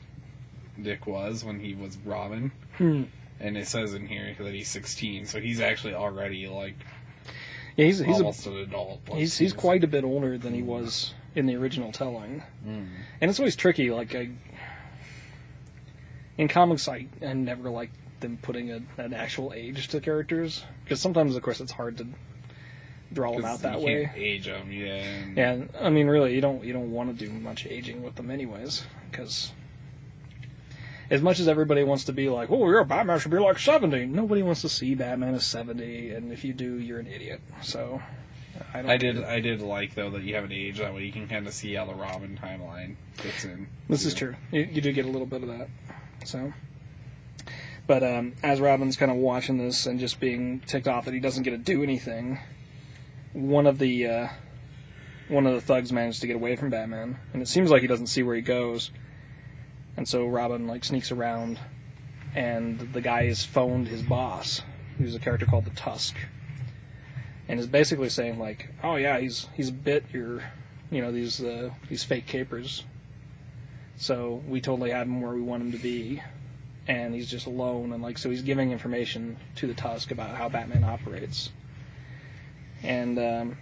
Dick 0.82 1.08
was 1.08 1.45
when 1.45 1.60
he 1.60 1.76
was 1.76 1.98
Robin. 2.04 2.52
Hmm. 2.78 3.04
And 3.40 3.58
it 3.58 3.68
says 3.68 3.94
in 3.94 4.08
here 4.08 4.36
that 4.40 4.54
he's 4.54 4.70
16, 4.70 5.26
so 5.26 5.40
he's 5.40 5.60
actually 5.60 5.94
already 5.94 6.48
like 6.48 6.78
Yeah, 7.76 7.86
he's 7.86 8.00
he's 8.00 8.20
a, 8.20 8.26
an 8.50 8.58
adult. 8.58 9.02
Like, 9.10 9.20
he's 9.20 9.38
he's 9.38 9.54
quite 9.54 9.84
a 9.84 9.88
bit 9.88 10.04
older 10.04 10.38
than 10.38 10.54
he 10.54 10.62
was 10.62 11.14
in 11.36 11.45
the 11.48 11.56
original 11.56 11.91
telling, 11.91 12.44
Mm. 12.66 12.88
and 13.22 13.30
it's 13.32 13.40
always 13.40 13.56
tricky. 13.56 13.90
Like 13.91 14.14
I, 14.16 14.30
in 16.38 16.48
comics, 16.48 16.88
I, 16.88 17.08
I 17.26 17.34
never 17.34 17.70
like 17.70 17.91
them 18.20 18.38
putting 18.41 18.72
a, 18.72 18.82
an 18.98 19.14
actual 19.14 19.54
age 19.54 19.88
to 19.90 20.00
characters 20.00 20.64
because 20.84 21.00
sometimes, 21.02 21.36
of 21.36 21.41
course, 21.44 21.60
it's 21.60 21.72
hard 21.72 21.98
to 21.98 22.08
draw 23.12 23.36
them 23.36 23.45
out 23.45 23.62
that 23.62 23.80
you 23.80 23.86
way. 23.86 24.12
age 24.16 24.45
them, 24.45 24.72
yeah. 24.72 24.95
and- 24.95 25.38
And 25.38 25.70
I 25.82 25.90
mean, 25.90 26.08
really, 26.08 26.34
you 26.36 26.41
don't 26.41 26.64
you 26.64 26.74
don't 26.74 26.91
want 26.91 27.18
to 27.18 27.26
do 27.26 27.32
much 27.32 27.66
aging 27.66 28.02
with 28.04 28.16
them, 28.16 28.30
anyways, 28.32 28.86
because 29.12 29.52
as 31.14 31.22
much 31.22 31.40
as 31.40 31.48
everybody 31.48 31.84
wants 31.84 32.06
to 32.06 32.11
be 32.11 32.27
like, 32.27 32.49
"Oh, 32.52 32.68
your 32.69 32.84
Batman 32.84 33.19
should 33.19 33.30
be 33.31 33.38
like 33.38 33.60
70," 33.60 34.07
nobody 34.07 34.41
wants 34.41 34.61
to 34.61 34.69
see 34.69 34.95
Batman 34.95 35.35
as 35.35 35.45
seventy, 35.45 36.10
and 36.10 36.31
if 36.31 36.44
you 36.44 36.53
do, 36.53 36.80
you're 36.80 36.99
an 36.99 37.06
idiot. 37.07 37.40
So, 37.61 38.02
I, 38.73 38.81
don't 38.81 38.90
I 38.91 38.98
did. 38.98 39.23
I 39.23 39.40
did 39.40 39.61
like 39.61 39.94
though 39.94 40.10
that 40.10 40.23
you 40.23 40.34
have 40.34 40.44
an 40.45 40.52
age 40.52 40.80
that 40.80 40.91
way 40.94 41.03
you 41.03 41.11
can 41.11 41.27
kind 41.27 41.45
of 41.45 41.53
see 41.53 41.76
how 41.76 41.85
the 41.85 41.94
Robin 41.94 42.38
timeline 42.41 42.95
fits 43.14 43.45
in. 43.45 43.68
This 43.88 44.06
is 44.06 44.14
Yeah. 44.14 44.19
true. 44.19 44.35
You, 44.52 44.61
you 44.72 44.81
do 44.81 44.91
get 44.91 45.06
a 45.06 45.10
little 45.10 45.27
bit 45.27 45.44
of 45.44 45.49
that. 45.49 45.68
So, 46.26 46.52
but 47.85 48.02
um, 48.03 48.34
as 48.41 48.60
Robin's 48.60 48.98
kind 48.98 49.11
of 49.11 49.18
watching 49.18 49.60
this 49.60 49.85
and 49.85 49.99
just 49.99 50.19
being 50.19 50.61
ticked 50.61 50.88
off 50.88 51.06
that 51.06 51.14
he 51.14 51.19
doesn't 51.19 51.44
get 51.44 51.52
to 51.52 51.57
do 51.57 51.84
anything, 51.84 52.40
one 53.34 53.68
of 53.68 53.77
the 53.77 54.07
uh, 54.07 54.27
one 55.27 55.45
of 55.45 55.53
the 55.53 55.61
thugs 55.61 55.91
managed 55.91 56.22
to 56.22 56.27
get 56.27 56.35
away 56.35 56.56
from 56.56 56.69
Batman, 56.72 57.19
and 57.34 57.41
it 57.44 57.48
seems 57.48 57.69
like 57.69 57.81
he 57.81 57.88
doesn't 57.88 58.07
see 58.07 58.23
where 58.23 58.35
he 58.35 58.41
goes. 58.41 58.90
And 59.95 60.07
so 60.07 60.26
Robin 60.28 60.68
like 60.68 60.84
sneaks 60.84 61.11
around, 61.11 61.60
and 62.36 62.80
the 62.80 63.02
guy 63.02 63.26
has 63.26 63.44
phoned 63.44 63.88
his 63.88 64.02
boss, 64.02 64.61
who's 64.98 65.15
a 65.15 65.20
character 65.20 65.45
called 65.45 65.65
the 65.65 65.72
Tusk, 65.72 66.15
and 67.48 67.60
is 67.60 67.68
basically 67.68 68.10
saying 68.10 68.40
like, 68.40 68.70
"Oh 68.84 68.95
yeah, 68.95 69.20
he's 69.20 69.48
he's 69.53 69.70
bit 69.72 70.06
your, 70.11 70.44
you 70.90 71.02
know, 71.02 71.11
these 71.11 71.41
uh, 71.44 71.70
these 71.90 72.03
fake 72.03 72.26
capers." 72.26 72.84
So 73.95 74.41
we 74.48 74.60
totally 74.61 74.90
have 74.90 75.07
him 75.07 75.22
where 75.22 75.34
we 75.34 75.41
want 75.41 75.61
him 75.61 75.72
to 75.72 75.78
be, 75.78 76.22
and 76.88 77.14
he's 77.14 77.30
just 77.30 77.45
alone. 77.45 77.94
And 77.94 78.02
like, 78.02 78.18
so 78.18 78.30
he's 78.32 78.41
giving 78.41 78.72
information 78.72 79.38
to 79.57 79.68
the 79.68 79.74
Tusk 79.76 80.10
about 80.11 80.36
how 80.36 80.49
Batman 80.49 80.84
operates. 80.84 81.52
And 82.82 83.18
um, 83.20 83.57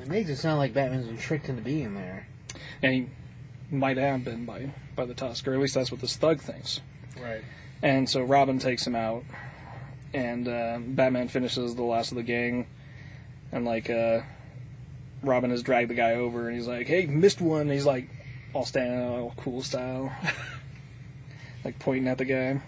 It 0.00 0.08
makes 0.08 0.30
it 0.30 0.36
sound 0.36 0.58
like 0.58 0.72
Batman's 0.74 1.06
been 1.06 1.18
tricked 1.18 1.48
into 1.48 1.62
being 1.62 1.94
there. 1.94 2.26
and 2.82 2.92
he 2.92 3.08
might 3.70 3.96
have 3.96 4.24
been 4.24 4.44
by 4.44 4.70
by 4.94 5.04
the 5.04 5.14
Tusk, 5.14 5.46
or 5.46 5.54
at 5.54 5.60
least 5.60 5.74
that's 5.74 5.90
what 5.90 6.00
this 6.00 6.16
thug 6.16 6.40
thinks. 6.40 6.80
Right. 7.20 7.42
And 7.82 8.08
so 8.08 8.22
Robin 8.22 8.58
takes 8.58 8.86
him 8.86 8.96
out, 8.96 9.24
and 10.14 10.48
uh, 10.48 10.78
Batman 10.80 11.28
finishes 11.28 11.74
the 11.74 11.82
last 11.82 12.12
of 12.12 12.16
the 12.16 12.22
gang, 12.22 12.66
and 13.52 13.64
like 13.64 13.90
uh, 13.90 14.20
Robin 15.22 15.50
has 15.50 15.62
dragged 15.62 15.90
the 15.90 15.94
guy 15.94 16.12
over, 16.12 16.48
and 16.48 16.56
he's 16.56 16.68
like, 16.68 16.86
"Hey, 16.86 17.06
missed 17.06 17.40
one." 17.40 17.62
And 17.62 17.72
he's 17.72 17.86
like, 17.86 18.08
all 18.56 18.64
standing 18.64 18.98
all 18.98 19.34
cool 19.36 19.62
style, 19.62 20.10
like 21.64 21.78
pointing 21.78 22.08
at 22.08 22.16
the 22.16 22.24
guy. 22.24 22.60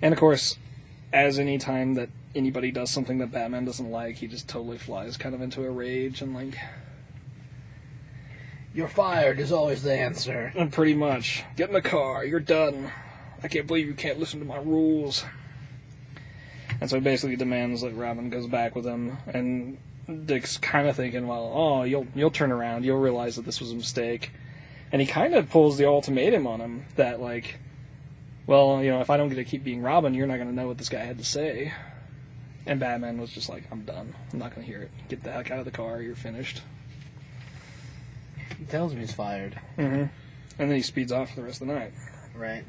And 0.00 0.14
of 0.14 0.18
course, 0.18 0.56
as 1.12 1.38
any 1.38 1.58
time 1.58 1.94
that 1.94 2.08
anybody 2.34 2.70
does 2.70 2.90
something 2.90 3.18
that 3.18 3.30
Batman 3.30 3.66
doesn't 3.66 3.90
like, 3.90 4.16
he 4.16 4.26
just 4.26 4.48
totally 4.48 4.78
flies 4.78 5.18
kind 5.18 5.34
of 5.34 5.42
into 5.42 5.64
a 5.64 5.70
rage 5.70 6.22
and 6.22 6.34
like, 6.34 6.56
You're 8.72 8.88
fired 8.88 9.40
is 9.40 9.52
always 9.52 9.82
the 9.82 9.92
answer. 9.92 10.52
and 10.56 10.72
pretty 10.72 10.94
much, 10.94 11.44
get 11.56 11.68
in 11.68 11.74
the 11.74 11.82
car, 11.82 12.24
you're 12.24 12.40
done. 12.40 12.90
I 13.42 13.48
can't 13.48 13.66
believe 13.66 13.86
you 13.86 13.94
can't 13.94 14.20
listen 14.20 14.38
to 14.40 14.46
my 14.46 14.58
rules. 14.58 15.24
And 16.80 16.88
so 16.88 16.96
he 16.96 17.02
basically 17.02 17.36
demands 17.36 17.82
that 17.82 17.94
Robin 17.94 18.30
goes 18.30 18.46
back 18.46 18.74
with 18.74 18.86
him, 18.86 19.18
and 19.26 19.78
Dick's 20.26 20.56
kind 20.56 20.88
of 20.88 20.96
thinking, 20.96 21.26
well, 21.26 21.50
oh, 21.54 21.82
you'll 21.82 22.06
you'll 22.14 22.30
turn 22.30 22.52
around, 22.52 22.84
you'll 22.84 23.00
realize 23.00 23.36
that 23.36 23.44
this 23.44 23.60
was 23.60 23.72
a 23.72 23.74
mistake, 23.74 24.30
and 24.92 25.00
he 25.00 25.06
kind 25.06 25.34
of 25.34 25.50
pulls 25.50 25.76
the 25.76 25.86
ultimatum 25.86 26.46
on 26.46 26.60
him 26.60 26.84
that 26.96 27.20
like, 27.20 27.58
well, 28.46 28.82
you 28.82 28.90
know, 28.90 29.00
if 29.00 29.10
I 29.10 29.16
don't 29.16 29.28
get 29.28 29.36
to 29.36 29.44
keep 29.44 29.62
being 29.62 29.82
Robin, 29.82 30.14
you're 30.14 30.26
not 30.26 30.36
going 30.36 30.48
to 30.48 30.54
know 30.54 30.68
what 30.68 30.78
this 30.78 30.88
guy 30.88 31.00
had 31.04 31.18
to 31.18 31.24
say. 31.24 31.72
And 32.66 32.78
Batman 32.78 33.18
was 33.20 33.30
just 33.30 33.48
like, 33.48 33.64
I'm 33.72 33.82
done. 33.84 34.14
I'm 34.32 34.38
not 34.38 34.54
going 34.54 34.66
to 34.66 34.72
hear 34.72 34.82
it. 34.82 34.90
Get 35.08 35.22
the 35.22 35.32
heck 35.32 35.50
out 35.50 35.60
of 35.60 35.64
the 35.64 35.70
car. 35.70 36.02
You're 36.02 36.14
finished. 36.14 36.60
He 38.58 38.64
tells 38.64 38.94
me 38.94 39.00
he's 39.00 39.12
fired. 39.12 39.58
Mm-hmm. 39.78 40.04
And 40.58 40.70
then 40.70 40.72
he 40.76 40.82
speeds 40.82 41.12
off 41.12 41.30
for 41.30 41.36
the 41.36 41.42
rest 41.42 41.60
of 41.62 41.68
the 41.68 41.74
night. 41.74 41.92
Right. 42.34 42.64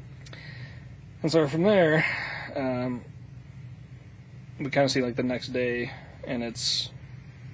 And 1.22 1.30
so 1.30 1.46
from 1.46 1.62
there, 1.62 2.04
um, 2.56 3.04
we 4.58 4.70
kind 4.70 4.84
of 4.84 4.90
see 4.90 5.02
like 5.02 5.16
the 5.16 5.22
next 5.22 5.48
day, 5.48 5.90
and 6.26 6.42
it's 6.42 6.90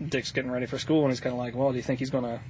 Dick's 0.06 0.32
getting 0.32 0.50
ready 0.50 0.66
for 0.66 0.78
school, 0.78 1.02
and 1.02 1.10
he's 1.10 1.20
kind 1.20 1.34
of 1.34 1.38
like, 1.38 1.54
"Well, 1.54 1.70
do 1.70 1.76
you 1.76 1.82
think 1.82 1.98
he's 1.98 2.10
gonna 2.10 2.40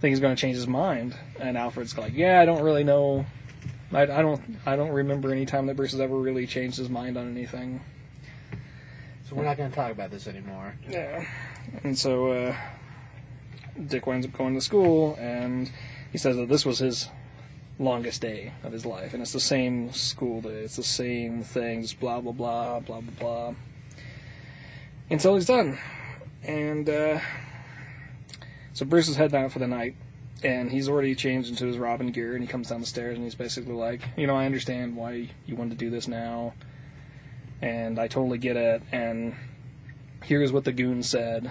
think 0.00 0.12
he's 0.12 0.20
gonna 0.20 0.36
change 0.36 0.56
his 0.56 0.68
mind?" 0.68 1.16
And 1.40 1.56
Alfred's 1.56 1.96
like, 1.98 2.14
"Yeah, 2.14 2.40
I 2.40 2.44
don't 2.44 2.62
really 2.62 2.84
know. 2.84 3.26
I, 3.92 4.02
I 4.02 4.22
don't 4.22 4.40
I 4.66 4.76
don't 4.76 4.92
remember 4.92 5.32
any 5.32 5.46
time 5.46 5.66
that 5.66 5.76
Bruce 5.76 5.92
has 5.92 6.00
ever 6.00 6.16
really 6.16 6.46
changed 6.46 6.76
his 6.76 6.88
mind 6.88 7.16
on 7.16 7.28
anything." 7.28 7.80
So 9.28 9.36
we're 9.36 9.44
not 9.44 9.56
going 9.56 9.70
to 9.70 9.76
talk 9.76 9.92
about 9.92 10.10
this 10.10 10.26
anymore. 10.26 10.74
Yeah. 10.88 11.24
And 11.84 11.96
so 11.96 12.32
uh, 12.32 12.56
Dick 13.86 14.06
winds 14.06 14.26
up 14.26 14.32
going 14.32 14.54
to 14.54 14.60
school, 14.60 15.16
and 15.18 15.70
he 16.12 16.18
says 16.18 16.36
that 16.36 16.48
this 16.48 16.66
was 16.66 16.78
his 16.78 17.08
longest 17.78 18.20
day 18.20 18.52
of 18.62 18.72
his 18.72 18.84
life, 18.84 19.14
and 19.14 19.22
it's 19.22 19.32
the 19.32 19.40
same 19.40 19.90
school 19.92 20.42
day. 20.42 20.62
It's 20.62 20.76
the 20.76 20.82
same 20.82 21.42
things, 21.42 21.94
blah 21.94 22.20
blah 22.20 22.32
blah, 22.32 22.80
blah 22.80 23.00
blah 23.00 23.14
blah, 23.18 23.54
until 25.08 25.34
he's 25.34 25.46
done. 25.46 25.78
And 26.42 26.88
uh, 26.88 27.20
so 28.72 28.84
Bruce 28.84 29.08
is 29.08 29.16
heading 29.16 29.42
out 29.42 29.52
for 29.52 29.58
the 29.58 29.66
night, 29.66 29.96
and 30.44 30.70
he's 30.70 30.88
already 30.88 31.14
changed 31.14 31.48
into 31.48 31.66
his 31.66 31.78
Robin 31.78 32.10
gear, 32.12 32.34
and 32.34 32.42
he 32.42 32.48
comes 32.48 32.68
down 32.68 32.80
the 32.80 32.86
stairs, 32.86 33.16
and 33.16 33.24
he's 33.24 33.34
basically 33.34 33.74
like, 33.74 34.02
you 34.16 34.26
know, 34.26 34.36
I 34.36 34.46
understand 34.46 34.96
why 34.96 35.30
you 35.46 35.56
wanted 35.56 35.78
to 35.78 35.84
do 35.84 35.90
this 35.90 36.06
now, 36.06 36.54
and 37.62 37.98
I 37.98 38.08
totally 38.08 38.38
get 38.38 38.56
it, 38.56 38.82
and 38.92 39.34
here's 40.22 40.52
what 40.52 40.64
the 40.64 40.72
goon 40.72 41.02
said, 41.02 41.50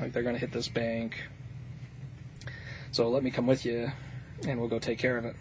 like 0.00 0.12
they're 0.12 0.24
gonna 0.24 0.38
hit 0.38 0.52
this 0.52 0.68
bank. 0.68 1.16
So 2.94 3.08
let 3.08 3.24
me 3.24 3.32
come 3.32 3.48
with 3.48 3.66
you, 3.66 3.90
and 4.46 4.60
we'll 4.60 4.68
go 4.68 4.78
take 4.78 5.00
care 5.00 5.16
of 5.16 5.24
it. 5.24 5.34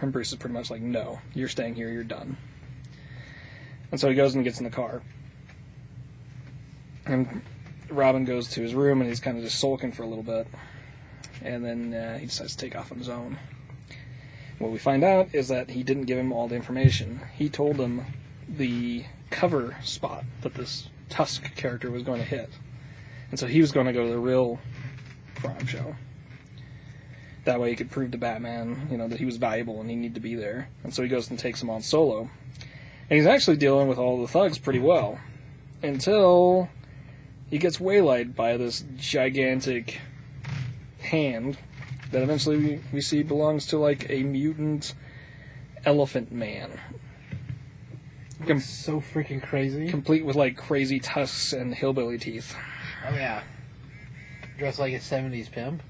And 0.00 0.12
Bruce 0.12 0.30
is 0.30 0.38
pretty 0.38 0.54
much 0.54 0.70
like, 0.70 0.80
no, 0.80 1.18
you're 1.34 1.48
staying 1.48 1.74
here, 1.74 1.90
you're 1.90 2.04
done. 2.04 2.36
And 3.90 3.98
so 3.98 4.08
he 4.08 4.14
goes 4.14 4.36
and 4.36 4.44
gets 4.44 4.58
in 4.58 4.64
the 4.64 4.70
car. 4.70 5.02
And 7.06 7.42
Robin 7.88 8.24
goes 8.24 8.50
to 8.50 8.62
his 8.62 8.72
room 8.72 9.00
and 9.00 9.10
he's 9.10 9.18
kind 9.18 9.36
of 9.36 9.42
just 9.42 9.58
sulking 9.58 9.90
for 9.90 10.04
a 10.04 10.06
little 10.06 10.22
bit. 10.22 10.46
And 11.42 11.64
then 11.64 11.92
uh, 11.92 12.18
he 12.18 12.26
decides 12.26 12.54
to 12.54 12.58
take 12.64 12.76
off 12.76 12.92
on 12.92 12.98
his 12.98 13.08
own. 13.08 13.36
What 14.60 14.70
we 14.70 14.78
find 14.78 15.02
out 15.02 15.34
is 15.34 15.48
that 15.48 15.70
he 15.70 15.82
didn't 15.82 16.04
give 16.04 16.18
him 16.18 16.32
all 16.32 16.46
the 16.46 16.54
information. 16.54 17.18
He 17.34 17.48
told 17.48 17.78
him 17.78 18.04
the 18.48 19.06
cover 19.30 19.76
spot 19.82 20.22
that 20.42 20.54
this 20.54 20.88
Tusk 21.08 21.52
character 21.56 21.90
was 21.90 22.04
going 22.04 22.20
to 22.20 22.24
hit. 22.24 22.48
And 23.32 23.40
so 23.40 23.48
he 23.48 23.60
was 23.60 23.72
going 23.72 23.86
to 23.86 23.92
go 23.92 24.04
to 24.04 24.10
the 24.12 24.20
real 24.20 24.60
crime 25.34 25.66
show. 25.66 25.96
That 27.44 27.60
way 27.60 27.70
he 27.70 27.76
could 27.76 27.90
prove 27.90 28.10
to 28.10 28.18
Batman, 28.18 28.88
you 28.90 28.98
know, 28.98 29.08
that 29.08 29.18
he 29.18 29.24
was 29.24 29.38
valuable 29.38 29.80
and 29.80 29.88
he 29.88 29.96
needed 29.96 30.14
to 30.14 30.20
be 30.20 30.34
there. 30.34 30.68
And 30.84 30.94
so 30.94 31.02
he 31.02 31.08
goes 31.08 31.30
and 31.30 31.38
takes 31.38 31.62
him 31.62 31.70
on 31.70 31.82
solo. 31.82 32.30
And 33.08 33.16
he's 33.16 33.26
actually 33.26 33.56
dealing 33.56 33.88
with 33.88 33.98
all 33.98 34.20
the 34.20 34.28
thugs 34.28 34.58
pretty 34.58 34.78
well. 34.78 35.18
Until 35.82 36.68
he 37.48 37.58
gets 37.58 37.80
waylaid 37.80 38.36
by 38.36 38.56
this 38.56 38.84
gigantic 38.96 40.00
hand 41.00 41.58
that 42.12 42.22
eventually 42.22 42.56
we, 42.56 42.80
we 42.92 43.00
see 43.00 43.22
belongs 43.22 43.66
to 43.66 43.78
like 43.78 44.08
a 44.10 44.22
mutant 44.22 44.94
elephant 45.84 46.30
man. 46.30 46.78
Com- 48.46 48.60
so 48.60 49.00
freaking 49.00 49.42
crazy. 49.42 49.88
complete 49.88 50.24
with 50.24 50.36
like 50.36 50.56
crazy 50.56 50.98
tusks 50.98 51.52
and 51.52 51.74
hillbilly 51.74 52.18
teeth. 52.18 52.54
Oh 53.06 53.14
yeah. 53.14 53.42
Dressed 54.58 54.78
like 54.78 54.94
a 54.94 54.98
'70s 54.98 55.50
pimp. 55.50 55.82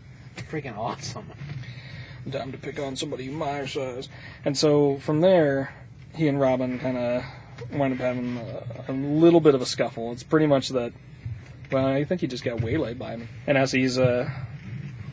Freaking 0.48 0.76
awesome. 0.76 1.26
Time 2.30 2.52
to 2.52 2.58
pick 2.58 2.78
on 2.78 2.96
somebody 2.96 3.28
my 3.28 3.66
size. 3.66 4.08
And 4.44 4.56
so 4.56 4.98
from 4.98 5.20
there, 5.20 5.72
he 6.14 6.28
and 6.28 6.40
Robin 6.40 6.78
kind 6.78 6.96
of 6.96 7.24
wind 7.72 7.94
up 7.94 8.00
having 8.00 8.36
a, 8.36 8.90
a 8.90 8.92
little 8.92 9.40
bit 9.40 9.54
of 9.54 9.62
a 9.62 9.66
scuffle. 9.66 10.12
It's 10.12 10.22
pretty 10.22 10.46
much 10.46 10.68
that. 10.70 10.92
Well, 11.72 11.86
I 11.86 12.04
think 12.04 12.20
he 12.20 12.26
just 12.26 12.44
got 12.44 12.60
waylaid 12.60 12.98
by 12.98 13.12
him. 13.12 13.28
And 13.46 13.56
as 13.56 13.72
he's 13.72 13.96
uh, 13.96 14.28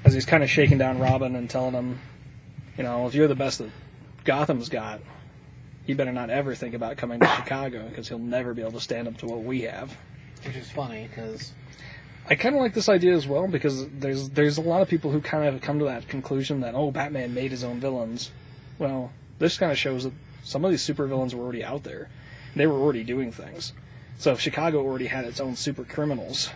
as 0.04 0.14
he's 0.14 0.26
kind 0.26 0.44
of 0.44 0.49
shaking 0.49 0.78
down 0.78 0.99
Robin 0.99 1.36
and 1.36 1.49
telling 1.49 1.74
him, 1.74 1.99
you 2.78 2.84
know, 2.84 3.08
if 3.08 3.14
you're 3.14 3.28
the 3.28 3.36
best 3.36 3.60
that 3.60 3.70
Gotham's 4.24 4.70
got, 4.70 5.02
you 5.86 5.95
better 5.95 6.12
not 6.12 6.30
ever 6.30 6.56
think 6.56 6.74
about 6.74 6.98
coming 6.98 7.20
to 7.20 7.28
Chicago 7.28 7.88
because 7.88 8.08
he'll 8.10 8.20
never 8.20 8.54
be 8.54 8.62
able 8.62 8.74
to 8.74 8.82
stand 8.82 9.08
up 9.08 9.18
to 9.18 9.26
what 9.26 9.44
we 9.44 9.62
have. 9.62 9.95
Which 10.45 10.56
is 10.56 10.70
funny 10.70 11.08
because 11.08 11.54
I 12.30 12.36
kind 12.36 12.56
of 12.56 12.62
like 12.62 12.74
this 12.74 12.90
idea 12.90 13.16
as 13.16 13.26
well 13.28 13.48
because 13.48 13.88
there's 13.90 14.30
there's 14.30 14.58
a 14.58 14.62
lot 14.62 14.82
of 14.82 14.90
people 14.90 15.12
who 15.12 15.22
kind 15.22 15.48
of 15.48 15.62
come 15.62 15.80
to 15.80 15.86
that 15.86 16.08
conclusion 16.10 16.62
that 16.62 16.76
oh 16.76 16.91
Batman 16.91 17.34
made 17.34 17.52
his 17.52 17.64
own 17.64 17.80
villains. 17.80 18.32
Well, 18.80 19.12
this 19.40 19.58
kind 19.58 19.72
of 19.72 19.78
shows 19.78 20.04
that 20.04 20.14
some 20.44 20.66
of 20.66 20.72
these 20.72 20.86
supervillains 20.86 21.34
were 21.34 21.44
already 21.44 21.64
out 21.64 21.84
there. 21.84 22.10
They 22.56 22.68
were 22.68 22.80
already 22.80 23.04
doing 23.04 23.32
things. 23.32 23.74
So 24.18 24.34
if 24.34 24.40
Chicago 24.41 24.84
already 24.84 25.08
had 25.08 25.26
its 25.26 25.40
own 25.40 25.56
super 25.56 25.84
criminals, 25.84 26.49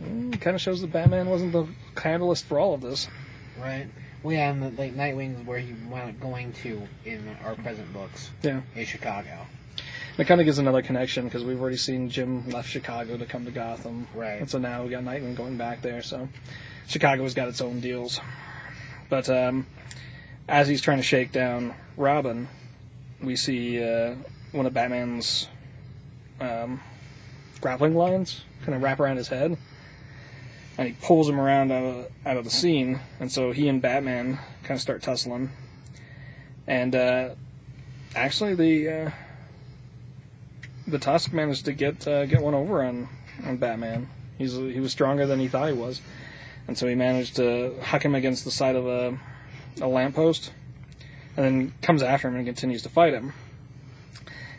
it 0.00 0.06
hmm, 0.06 0.30
kind 0.32 0.54
of 0.56 0.60
shows 0.60 0.80
that 0.80 0.92
Batman 0.92 1.28
wasn't 1.28 1.52
the 1.52 1.66
catalyst 1.94 2.44
for 2.44 2.58
all 2.58 2.74
of 2.74 2.80
this. 2.80 3.08
right. 3.58 3.86
Well, 4.22 4.34
yeah, 4.34 4.50
and 4.50 4.62
the, 4.62 4.70
like 4.82 4.94
Nightwing's 4.94 5.46
where 5.46 5.58
he 5.58 5.74
wound 5.90 6.10
up 6.10 6.20
going 6.20 6.52
to 6.64 6.82
in 7.04 7.36
our 7.44 7.54
present 7.56 7.92
books 7.92 8.30
Yeah, 8.42 8.62
is 8.74 8.88
Chicago. 8.88 9.46
It 10.16 10.26
kind 10.26 10.40
of 10.40 10.44
gives 10.44 10.58
another 10.58 10.82
connection 10.82 11.24
because 11.24 11.44
we've 11.44 11.60
already 11.60 11.76
seen 11.76 12.08
Jim 12.08 12.48
left 12.50 12.68
Chicago 12.68 13.16
to 13.16 13.26
come 13.26 13.44
to 13.44 13.50
Gotham. 13.50 14.06
Right. 14.14 14.40
And 14.40 14.48
so 14.48 14.58
now 14.58 14.84
we 14.84 14.90
got 14.90 15.02
Nightwing 15.02 15.36
going 15.36 15.56
back 15.56 15.82
there. 15.82 16.02
So 16.02 16.28
Chicago's 16.86 17.34
got 17.34 17.48
its 17.48 17.60
own 17.60 17.80
deals. 17.80 18.20
But 19.08 19.28
um, 19.28 19.66
as 20.48 20.68
he's 20.68 20.80
trying 20.80 20.98
to 20.98 21.02
shake 21.02 21.32
down 21.32 21.74
Robin, 21.96 22.48
we 23.20 23.34
see 23.34 23.82
uh, 23.82 24.14
one 24.52 24.66
of 24.66 24.74
Batman's 24.74 25.48
um, 26.40 26.80
grappling 27.60 27.96
lines 27.96 28.42
kind 28.62 28.74
of 28.74 28.82
wrap 28.82 29.00
around 29.00 29.16
his 29.16 29.28
head. 29.28 29.56
And 30.78 30.88
he 30.88 30.94
pulls 31.02 31.28
him 31.28 31.40
around 31.40 31.72
out 31.72 31.84
of, 31.84 32.06
out 32.24 32.36
of 32.36 32.44
the 32.44 32.50
scene. 32.50 33.00
And 33.18 33.30
so 33.30 33.50
he 33.50 33.68
and 33.68 33.82
Batman 33.82 34.38
kind 34.62 34.76
of 34.76 34.80
start 34.80 35.02
tussling. 35.02 35.50
And 36.68 36.94
uh, 36.94 37.30
actually, 38.14 38.54
the. 38.54 38.88
Uh, 38.88 39.10
the 40.86 40.98
Tusk 40.98 41.32
managed 41.32 41.64
to 41.64 41.72
get 41.72 42.06
uh, 42.06 42.26
get 42.26 42.42
one 42.42 42.54
over 42.54 42.82
on, 42.82 43.08
on 43.44 43.56
Batman. 43.56 44.08
He's 44.38 44.54
he 44.54 44.80
was 44.80 44.92
stronger 44.92 45.26
than 45.26 45.40
he 45.40 45.48
thought 45.48 45.68
he 45.68 45.74
was, 45.74 46.00
and 46.66 46.76
so 46.76 46.86
he 46.86 46.94
managed 46.94 47.36
to 47.36 47.74
huck 47.82 48.04
him 48.04 48.14
against 48.14 48.44
the 48.44 48.50
side 48.50 48.76
of 48.76 48.86
a 48.86 49.18
a 49.80 49.88
lamppost, 49.88 50.52
and 51.36 51.44
then 51.44 51.74
comes 51.82 52.02
after 52.02 52.28
him 52.28 52.36
and 52.36 52.46
continues 52.46 52.82
to 52.82 52.88
fight 52.88 53.14
him. 53.14 53.32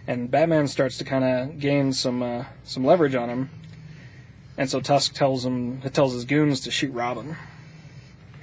And 0.07 0.29
Batman 0.29 0.67
starts 0.67 0.97
to 0.99 1.03
kind 1.03 1.23
of 1.23 1.59
gain 1.59 1.93
some 1.93 2.23
uh, 2.23 2.45
some 2.63 2.85
leverage 2.85 3.15
on 3.15 3.29
him, 3.29 3.49
and 4.57 4.69
so 4.69 4.79
Tusk 4.79 5.13
tells 5.13 5.45
him 5.45 5.81
tells 5.81 6.13
his 6.13 6.25
goons 6.25 6.61
to 6.61 6.71
shoot 6.71 6.91
Robin, 6.91 7.35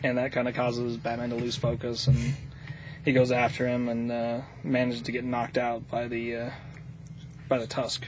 and 0.03 0.19
that 0.19 0.33
kind 0.33 0.49
of 0.49 0.55
causes 0.55 0.97
Batman 0.97 1.31
to 1.31 1.37
lose 1.37 1.57
focus, 1.57 2.07
and 2.07 2.35
he 3.05 3.13
goes 3.13 3.33
after 3.33 3.67
him 3.67 3.89
and 3.89 4.13
uh, 4.13 4.41
manages 4.63 5.03
to 5.03 5.13
get 5.13 5.25
knocked 5.25 5.59
out 5.59 5.89
by 5.91 6.07
the 6.07 6.37
uh, 6.37 6.51
by 7.53 7.59
the 7.59 7.67
tusk. 7.67 8.07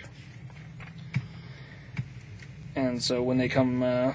And 2.76 3.02
so 3.02 3.22
when 3.22 3.36
they 3.36 3.46
come 3.46 3.82
uh, 3.82 4.14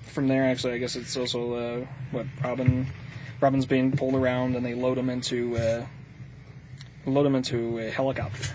from 0.00 0.28
there, 0.28 0.44
actually, 0.44 0.72
I 0.72 0.78
guess 0.78 0.96
it's 0.96 1.14
also 1.14 1.52
uh, 1.52 1.86
what 2.10 2.24
Robin. 2.42 2.86
Robin's 3.42 3.66
being 3.66 3.92
pulled 3.92 4.14
around, 4.14 4.56
and 4.56 4.64
they 4.64 4.72
load 4.72 4.96
him 4.96 5.10
into 5.10 5.54
uh, 5.58 5.84
load 7.04 7.26
him 7.26 7.34
into 7.34 7.78
a 7.80 7.90
helicopter. 7.90 8.48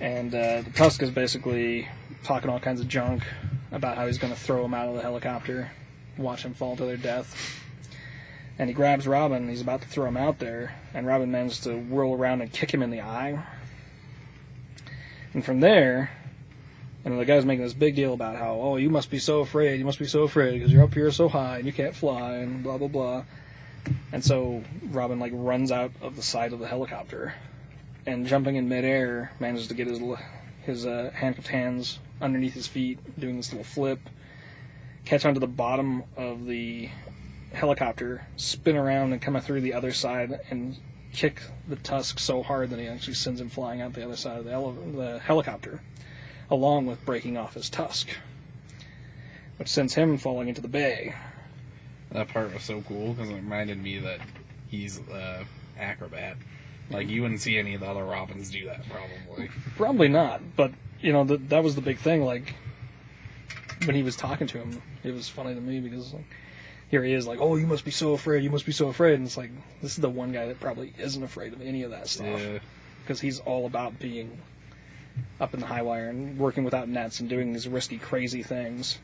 And 0.00 0.34
uh, 0.34 0.60
the 0.60 0.70
Tusk 0.74 1.02
is 1.02 1.10
basically 1.10 1.88
talking 2.24 2.50
all 2.50 2.60
kinds 2.60 2.82
of 2.82 2.88
junk 2.88 3.22
about 3.72 3.96
how 3.96 4.06
he's 4.06 4.18
going 4.18 4.34
to 4.34 4.38
throw 4.38 4.66
him 4.66 4.74
out 4.74 4.86
of 4.88 4.96
the 4.96 5.02
helicopter, 5.02 5.70
watch 6.18 6.44
him 6.44 6.52
fall 6.52 6.76
to 6.76 6.84
their 6.84 6.98
death. 6.98 7.64
And 8.58 8.68
he 8.68 8.74
grabs 8.74 9.06
Robin, 9.06 9.48
he's 9.48 9.60
about 9.60 9.82
to 9.82 9.88
throw 9.88 10.06
him 10.06 10.16
out 10.16 10.40
there, 10.40 10.74
and 10.92 11.06
Robin 11.06 11.30
manages 11.30 11.60
to 11.60 11.76
whirl 11.76 12.14
around 12.14 12.40
and 12.40 12.52
kick 12.52 12.74
him 12.74 12.82
in 12.82 12.90
the 12.90 13.00
eye. 13.00 13.40
And 15.32 15.44
from 15.44 15.60
there, 15.60 16.10
and 17.04 17.18
the 17.18 17.24
guy's 17.24 17.44
making 17.44 17.64
this 17.64 17.74
big 17.74 17.94
deal 17.94 18.14
about 18.14 18.36
how, 18.36 18.58
oh, 18.60 18.76
you 18.76 18.90
must 18.90 19.10
be 19.10 19.18
so 19.18 19.40
afraid, 19.40 19.78
you 19.78 19.84
must 19.84 20.00
be 20.00 20.06
so 20.06 20.24
afraid 20.24 20.54
because 20.54 20.72
you're 20.72 20.82
up 20.82 20.92
here 20.92 21.10
so 21.12 21.28
high 21.28 21.58
and 21.58 21.66
you 21.66 21.72
can't 21.72 21.94
fly 21.94 22.34
and 22.36 22.62
blah 22.62 22.76
blah 22.76 22.88
blah. 22.88 23.24
And 24.12 24.24
so 24.24 24.62
Robin 24.90 25.18
like 25.18 25.32
runs 25.34 25.70
out 25.70 25.92
of 26.02 26.16
the 26.16 26.22
side 26.22 26.52
of 26.52 26.58
the 26.58 26.66
helicopter, 26.66 27.34
and 28.06 28.26
jumping 28.26 28.56
in 28.56 28.68
midair 28.68 29.32
manages 29.38 29.68
to 29.68 29.74
get 29.74 29.86
his 29.86 30.00
his 30.62 30.84
uh, 30.84 31.10
handcuffed 31.14 31.48
hands 31.48 31.98
underneath 32.20 32.54
his 32.54 32.66
feet, 32.66 32.98
doing 33.18 33.36
this 33.36 33.52
little 33.52 33.64
flip, 33.64 34.00
catch 35.04 35.24
onto 35.24 35.40
the 35.40 35.46
bottom 35.46 36.02
of 36.16 36.46
the 36.46 36.90
helicopter, 37.52 38.26
spin 38.36 38.76
around 38.76 39.12
and 39.12 39.20
come 39.20 39.38
through 39.40 39.60
the 39.60 39.74
other 39.74 39.92
side, 39.92 40.40
and 40.50 40.76
kick 41.12 41.42
the 41.66 41.76
tusk 41.76 42.18
so 42.18 42.42
hard 42.42 42.70
that 42.70 42.78
he 42.78 42.86
actually 42.86 43.14
sends 43.14 43.40
him 43.40 43.48
flying 43.48 43.80
out 43.80 43.94
the 43.94 44.04
other 44.04 44.16
side 44.16 44.38
of 44.38 44.44
the, 44.44 44.52
ele- 44.52 44.72
the 44.94 45.18
helicopter, 45.18 45.80
along 46.50 46.86
with 46.86 47.04
breaking 47.04 47.36
off 47.36 47.54
his 47.54 47.70
tusk, 47.70 48.08
which 49.56 49.68
sends 49.68 49.94
him 49.94 50.18
falling 50.18 50.48
into 50.48 50.60
the 50.60 50.68
bay. 50.68 51.14
That 52.10 52.28
part 52.28 52.52
was 52.54 52.62
so 52.62 52.82
cool 52.82 53.12
because 53.12 53.30
it 53.30 53.34
reminded 53.34 53.82
me 53.82 53.98
that 53.98 54.20
he's 54.68 55.00
uh, 55.08 55.44
acrobat. 55.78 56.36
Like 56.90 57.08
you 57.08 57.22
wouldn't 57.22 57.40
see 57.40 57.58
any 57.58 57.74
of 57.74 57.80
the 57.80 57.86
other 57.86 58.04
Robins 58.04 58.50
do 58.50 58.64
that 58.66 58.80
probably. 58.88 59.50
Probably 59.76 60.08
not, 60.08 60.56
but 60.56 60.72
you 61.00 61.12
know 61.12 61.26
th- 61.26 61.40
that 61.48 61.62
was 61.62 61.74
the 61.74 61.82
big 61.82 61.98
thing. 61.98 62.24
Like 62.24 62.54
when 63.84 63.94
he 63.94 64.02
was 64.02 64.16
talking 64.16 64.46
to 64.48 64.58
him, 64.58 64.80
it 65.04 65.12
was 65.12 65.28
funny 65.28 65.54
to 65.54 65.60
me 65.60 65.80
because 65.80 66.14
like, 66.14 66.24
here 66.88 67.02
he 67.02 67.12
is, 67.12 67.26
like, 67.26 67.38
"Oh, 67.40 67.56
you 67.56 67.66
must 67.66 67.84
be 67.84 67.90
so 67.90 68.12
afraid. 68.12 68.42
You 68.42 68.50
must 68.50 68.66
be 68.66 68.72
so 68.72 68.88
afraid." 68.88 69.14
And 69.14 69.26
it's 69.26 69.36
like 69.36 69.50
this 69.82 69.92
is 69.92 69.98
the 69.98 70.08
one 70.10 70.32
guy 70.32 70.46
that 70.46 70.58
probably 70.60 70.92
isn't 70.98 71.22
afraid 71.22 71.52
of 71.52 71.60
any 71.62 71.82
of 71.82 71.90
that 71.90 72.08
stuff 72.08 72.26
Yeah. 72.26 72.58
because 73.02 73.20
he's 73.20 73.40
all 73.40 73.66
about 73.66 73.98
being 73.98 74.38
up 75.40 75.52
in 75.54 75.60
the 75.60 75.66
high 75.66 75.82
wire 75.82 76.08
and 76.08 76.38
working 76.38 76.64
without 76.64 76.88
nets 76.88 77.18
and 77.20 77.28
doing 77.28 77.52
these 77.52 77.66
risky, 77.68 77.98
crazy 77.98 78.42
things. 78.42 78.98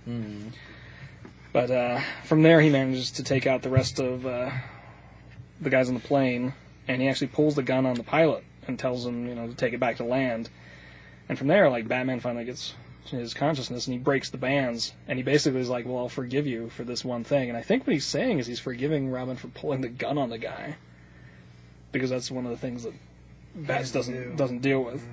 But 1.52 1.70
uh, 1.70 2.00
from 2.24 2.42
there, 2.42 2.60
he 2.60 2.70
manages 2.70 3.10
to 3.12 3.22
take 3.22 3.46
out 3.46 3.62
the 3.62 3.68
rest 3.68 4.00
of 4.00 4.26
uh, 4.26 4.50
the 5.60 5.70
guys 5.70 5.88
on 5.88 5.94
the 5.94 6.00
plane, 6.00 6.52
and 6.88 7.00
he 7.00 7.08
actually 7.08 7.28
pulls 7.28 7.54
the 7.54 7.62
gun 7.62 7.86
on 7.86 7.94
the 7.94 8.02
pilot 8.02 8.44
and 8.66 8.78
tells 8.78 9.06
him, 9.06 9.28
you 9.28 9.34
know, 9.34 9.46
to 9.46 9.54
take 9.54 9.72
it 9.72 9.78
back 9.80 9.96
to 9.98 10.04
land. 10.04 10.48
And 11.28 11.38
from 11.38 11.46
there, 11.48 11.70
like 11.70 11.86
Batman 11.86 12.20
finally 12.20 12.44
gets 12.44 12.74
his 13.06 13.34
consciousness, 13.34 13.86
and 13.86 13.94
he 13.94 13.98
breaks 13.98 14.30
the 14.30 14.38
bands, 14.38 14.92
and 15.06 15.18
he 15.18 15.22
basically 15.22 15.60
is 15.60 15.68
like, 15.68 15.86
"Well, 15.86 15.98
I'll 15.98 16.08
forgive 16.08 16.46
you 16.46 16.70
for 16.70 16.84
this 16.84 17.04
one 17.04 17.24
thing." 17.24 17.48
And 17.48 17.58
I 17.58 17.62
think 17.62 17.86
what 17.86 17.92
he's 17.92 18.06
saying 18.06 18.38
is 18.38 18.46
he's 18.46 18.60
forgiving 18.60 19.10
Robin 19.10 19.36
for 19.36 19.48
pulling 19.48 19.80
the 19.80 19.88
gun 19.88 20.18
on 20.18 20.30
the 20.30 20.38
guy, 20.38 20.76
because 21.92 22.10
that's 22.10 22.30
one 22.30 22.44
of 22.44 22.50
the 22.50 22.56
things 22.56 22.84
that 22.84 22.94
Bats 23.54 23.92
doesn't 23.92 24.36
doesn't 24.36 24.60
deal 24.60 24.82
with. 24.82 25.06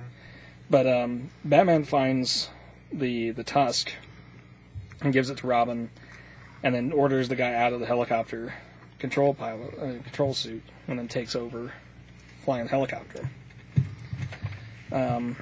But 0.68 0.86
um, 0.86 1.30
Batman 1.44 1.84
finds 1.84 2.50
the 2.92 3.30
the 3.30 3.44
tusk 3.44 3.92
and 5.00 5.12
gives 5.12 5.30
it 5.30 5.38
to 5.38 5.46
Robin, 5.46 5.90
and 6.62 6.74
then 6.74 6.92
orders 6.92 7.28
the 7.28 7.36
guy 7.36 7.54
out 7.54 7.72
of 7.72 7.80
the 7.80 7.86
helicopter 7.86 8.54
control 8.98 9.34
pilot 9.34 9.74
uh, 9.78 10.02
control 10.02 10.34
suit, 10.34 10.62
and 10.88 10.98
then 10.98 11.08
takes 11.08 11.36
over 11.36 11.72
flying 12.44 12.64
the 12.64 12.70
helicopter. 12.70 13.28
Um, 14.90 15.36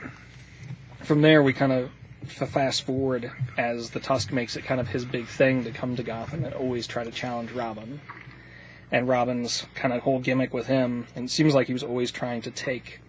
from 1.02 1.22
there, 1.22 1.42
we 1.42 1.52
kind 1.52 1.72
of 1.72 1.90
fast 2.26 2.82
forward 2.82 3.32
as 3.56 3.90
the 3.90 4.00
Tusk 4.00 4.32
makes 4.32 4.56
it 4.56 4.64
kind 4.64 4.80
of 4.80 4.88
his 4.88 5.04
big 5.04 5.26
thing 5.26 5.64
to 5.64 5.70
come 5.70 5.96
to 5.96 6.02
Gotham 6.02 6.44
and 6.44 6.54
always 6.54 6.86
try 6.86 7.04
to 7.04 7.10
challenge 7.10 7.50
Robin. 7.52 8.00
And 8.92 9.08
Robin's 9.08 9.66
kind 9.74 9.94
of 9.94 10.02
whole 10.02 10.18
gimmick 10.18 10.52
with 10.52 10.66
him, 10.66 11.06
and 11.14 11.26
it 11.26 11.30
seems 11.30 11.54
like 11.54 11.68
he 11.68 11.72
was 11.72 11.84
always 11.84 12.10
trying 12.10 12.42
to 12.42 12.50
take 12.50 13.00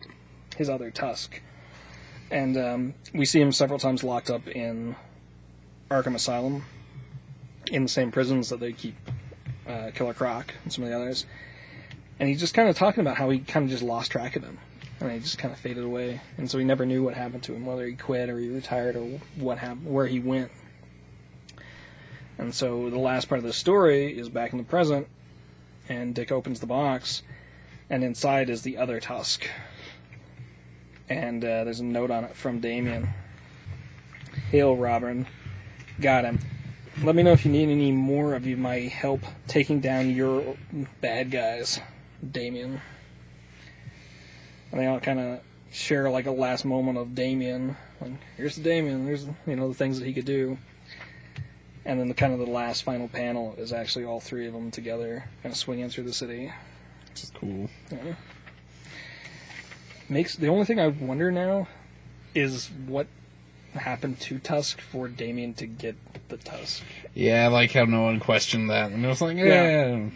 his 0.56 0.70
other 0.70 0.92
Tusk. 0.92 1.42
And 2.30 2.56
um, 2.58 2.94
we 3.14 3.26
see 3.26 3.42
him 3.42 3.52
several 3.52 3.80
times 3.80 4.04
locked 4.04 4.30
up 4.30 4.48
in 4.48 4.96
Arkham 5.90 6.16
Asylum, 6.16 6.64
in 7.70 7.84
the 7.84 7.90
same 7.90 8.12
prisons 8.12 8.50
that 8.50 8.60
they 8.60 8.74
keep 8.74 8.96
uh, 9.68 9.92
Killer 9.94 10.14
Croc 10.14 10.54
and 10.64 10.72
some 10.72 10.84
of 10.84 10.90
the 10.90 10.96
others. 10.96 11.26
And 12.20 12.30
he's 12.30 12.40
just 12.40 12.54
kind 12.54 12.70
of 12.70 12.78
talking 12.78 13.02
about 13.02 13.18
how 13.18 13.30
he 13.30 13.40
kind 13.40 13.66
of 13.66 13.72
just 13.72 13.84
lost 13.84 14.12
track 14.12 14.36
of 14.36 14.44
him. 14.44 14.60
And 15.02 15.12
he 15.12 15.20
just 15.20 15.40
kind 15.40 15.52
of 15.52 15.60
faded 15.60 15.84
away. 15.84 16.22
And 16.38 16.50
so 16.50 16.58
we 16.60 16.64
never 16.64 16.86
knew 16.86 17.04
what 17.04 17.16
happened 17.16 17.44
to 17.44 17.56
him, 17.56 17.66
whether 17.66 17.86
he 17.86 17.94
quit 17.94 18.30
or 18.30 18.38
he 18.38 18.50
retired 18.50 18.96
or 18.96 19.20
what 19.36 19.58
happened, 19.58 19.92
where 19.92 20.08
he 20.08 20.20
went. 20.20 20.52
And 22.38 22.54
so 22.54 22.90
the 22.90 23.00
last 23.00 23.28
part 23.28 23.40
of 23.40 23.46
the 23.46 23.54
story 23.54 24.18
is 24.18 24.30
back 24.30 24.52
in 24.52 24.58
the 24.58 24.64
present, 24.64 25.08
and 25.90 26.16
Dick 26.16 26.32
opens 26.32 26.60
the 26.60 26.66
box, 26.66 27.24
and 27.90 28.04
inside 28.04 28.50
is 28.50 28.62
the 28.62 28.78
other 28.78 29.00
Tusk. 29.00 29.48
And 31.10 31.44
uh, 31.44 31.66
there's 31.66 31.82
a 31.82 31.84
note 31.84 32.10
on 32.10 32.24
it 32.24 32.36
from 32.36 32.60
Damian. 32.60 33.10
Hail, 34.50 34.76
Robin. 34.76 35.28
Got 36.00 36.26
him. 36.26 36.40
Let 37.04 37.16
me 37.16 37.24
know 37.24 37.32
if 37.32 37.46
you 37.46 37.52
need 37.52 37.70
any 37.70 37.92
more 37.92 38.34
of 38.34 38.46
my 38.46 38.80
help 38.80 39.22
taking 39.48 39.80
down 39.80 40.16
your 40.16 40.56
bad 41.02 41.32
guys, 41.32 41.80
Damian. 42.32 42.82
And 44.72 44.80
they 44.80 44.86
all 44.86 45.00
kind 45.00 45.20
of 45.20 45.40
share 45.72 46.10
like 46.10 46.26
a 46.26 46.32
last 46.32 46.66
moment 46.66 46.98
of 46.98 47.16
Damian. 47.16 47.76
Like, 48.00 48.14
here's 48.38 48.56
the 48.56 48.64
Damian. 48.64 49.06
There's 49.06 49.26
you 49.46 49.56
know 49.56 49.68
the 49.68 49.74
things 49.74 50.00
that 50.00 50.06
he 50.06 50.14
could 50.14 50.26
do. 50.26 50.58
And 51.84 52.00
then 52.00 52.08
the 52.08 52.14
kind 52.14 52.32
of 52.32 52.40
the 52.40 52.46
last 52.46 52.84
final 52.84 53.08
panel 53.08 53.56
is 53.58 53.74
actually 53.74 54.06
all 54.06 54.20
three 54.20 54.46
of 54.48 54.54
them 54.54 54.70
together, 54.70 55.26
kind 55.42 55.52
of 55.52 55.58
swinging 55.58 55.90
through 55.90 56.04
the 56.04 56.14
city. 56.14 56.52
Which 57.10 57.24
is 57.24 57.32
cool. 57.34 57.70
Yeah. 57.92 58.14
Makes 60.08 60.36
the 60.36 60.50
only 60.50 60.66
thing 60.66 60.80
I 60.80 60.88
wonder 60.88 61.32
now 61.32 61.68
is 62.36 62.70
what 62.86 63.08
happened 63.74 64.20
to 64.20 64.40
Tusk 64.40 64.80
for 64.80 65.08
Damian 65.08 65.54
to 65.56 65.66
get 65.66 65.96
the 66.28 66.38
Tusk. 66.38 66.84
Yeah, 67.14 67.48
like 67.48 67.72
how 67.72 67.86
no 67.86 68.04
one 68.04 68.20
questioned 68.20 68.70
that. 68.70 68.92
And 68.92 69.04
it 69.04 69.08
was 69.08 69.22
like, 69.22 69.38
yeah. 69.38 69.46
Yeah. 69.46 70.10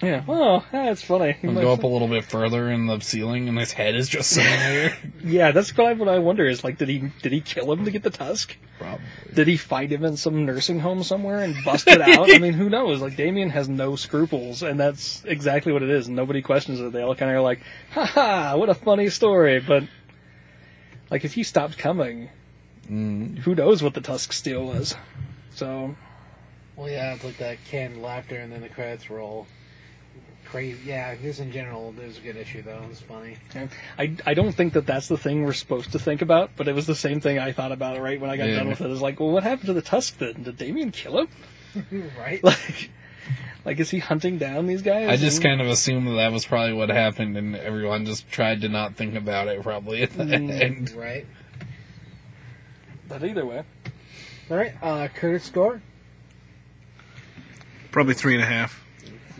Yeah. 0.00 0.22
Oh, 0.28 0.64
that's 0.70 1.02
funny. 1.02 1.36
And 1.42 1.56
go 1.56 1.72
up 1.72 1.82
a 1.82 1.86
little 1.88 2.06
bit 2.06 2.24
further 2.24 2.70
in 2.70 2.86
the 2.86 3.00
ceiling, 3.00 3.48
and 3.48 3.58
his 3.58 3.72
head 3.72 3.96
is 3.96 4.08
just 4.08 4.30
sitting 4.30 4.50
there. 4.50 4.96
Yeah, 5.24 5.50
that's 5.50 5.72
kind 5.72 5.90
of 5.92 5.98
what 5.98 6.08
I 6.08 6.20
wonder. 6.20 6.46
Is 6.46 6.62
like, 6.62 6.78
did 6.78 6.88
he 6.88 7.10
did 7.20 7.32
he 7.32 7.40
kill 7.40 7.70
him 7.72 7.84
to 7.84 7.90
get 7.90 8.02
the 8.04 8.10
Tusk? 8.10 8.56
Probably. 8.78 9.04
Did 9.34 9.48
he 9.48 9.56
find 9.56 9.92
him 9.92 10.04
in 10.04 10.16
some 10.16 10.46
nursing 10.46 10.78
home 10.78 11.02
somewhere 11.02 11.40
and 11.40 11.56
bust 11.64 11.88
it 11.88 12.00
out? 12.00 12.30
I 12.32 12.38
mean, 12.38 12.52
who 12.52 12.70
knows? 12.70 13.00
Like 13.00 13.16
Damian 13.16 13.50
has 13.50 13.68
no 13.68 13.96
scruples, 13.96 14.62
and 14.62 14.78
that's 14.78 15.24
exactly 15.24 15.72
what 15.72 15.82
it 15.82 15.90
is. 15.90 16.08
Nobody 16.08 16.42
questions 16.42 16.78
it. 16.80 16.92
They 16.92 17.02
all 17.02 17.16
kind 17.16 17.30
of 17.32 17.36
are 17.38 17.40
like, 17.42 17.60
"Ha 17.90 18.04
ha! 18.04 18.56
What 18.56 18.68
a 18.68 18.74
funny 18.74 19.10
story!" 19.10 19.58
But 19.58 19.82
like, 21.10 21.24
if 21.24 21.32
he 21.34 21.42
stopped 21.42 21.76
coming, 21.78 22.30
Mm. 22.90 23.36
who 23.38 23.54
knows 23.54 23.82
what 23.82 23.92
the 23.94 24.00
Tusk 24.00 24.32
steal 24.32 24.64
was? 24.64 24.94
So 25.50 25.94
Well, 26.76 26.88
yeah, 26.88 27.14
it's 27.14 27.24
like 27.24 27.36
that 27.38 27.58
canned 27.68 28.00
laughter, 28.00 28.36
and 28.36 28.50
then 28.52 28.62
the 28.62 28.68
credits 28.70 29.10
roll. 29.10 29.46
Crazy. 30.50 30.78
Yeah, 30.86 31.14
this 31.20 31.40
in 31.40 31.52
general 31.52 31.94
is 32.00 32.16
a 32.16 32.20
good 32.22 32.36
issue, 32.36 32.62
though. 32.62 32.82
It's 32.90 33.00
funny. 33.02 33.36
I, 33.98 34.16
I 34.24 34.32
don't 34.34 34.52
think 34.54 34.72
that 34.72 34.86
that's 34.86 35.06
the 35.08 35.18
thing 35.18 35.42
we're 35.44 35.52
supposed 35.52 35.92
to 35.92 35.98
think 35.98 36.22
about, 36.22 36.52
but 36.56 36.68
it 36.68 36.74
was 36.74 36.86
the 36.86 36.94
same 36.94 37.20
thing 37.20 37.38
I 37.38 37.52
thought 37.52 37.70
about 37.70 38.00
right 38.00 38.18
when 38.18 38.30
I 38.30 38.36
got 38.38 38.48
Yeah. 38.48 38.56
done 38.56 38.68
with 38.68 38.80
it. 38.80 38.86
It 38.86 38.88
was 38.88 39.02
like, 39.02 39.20
well, 39.20 39.30
what 39.30 39.42
happened 39.42 39.66
to 39.66 39.74
the 39.74 39.82
Tusk 39.82 40.16
then? 40.18 40.44
Did 40.44 40.56
Damian 40.56 40.90
kill 40.90 41.18
him? 41.18 42.12
right? 42.18 42.42
Like, 42.42 42.90
like 43.66 43.78
is 43.78 43.90
he 43.90 43.98
hunting 43.98 44.38
down 44.38 44.66
these 44.66 44.80
guys? 44.80 45.10
I 45.10 45.16
just 45.16 45.36
And- 45.36 45.44
kind 45.44 45.60
of 45.60 45.66
assumed 45.66 46.06
that 46.06 46.12
that 46.14 46.32
was 46.32 46.46
probably 46.46 46.72
what 46.72 46.88
happened, 46.88 47.36
and 47.36 47.54
everyone 47.54 48.06
just 48.06 48.30
tried 48.30 48.62
to 48.62 48.70
not 48.70 48.94
think 48.96 49.16
about 49.16 49.48
it 49.48 49.62
probably 49.62 50.02
at 50.02 50.12
the 50.14 50.24
Mm. 50.24 50.50
end. 50.60 50.90
right. 50.92 51.26
But 53.06 53.22
either 53.22 53.44
way, 53.44 53.64
All 54.50 54.56
right. 54.56 54.72
Uh, 54.80 55.08
Curtis 55.08 55.44
score. 55.44 55.82
Probably 57.90 58.14
three 58.14 58.34
and 58.34 58.42
a 58.42 58.46
half. 58.46 58.82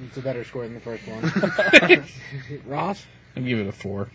It's 0.07 0.16
a 0.16 0.23
better 0.23 0.45
score 0.45 0.65
than 0.65 0.75
the 0.75 0.81
first 0.81 1.03
one. 1.07 2.05
Ross. 2.66 3.05
I'd 3.37 3.45
give 3.47 3.59
it 3.59 3.66
a 3.66 3.73
four. 3.73 4.09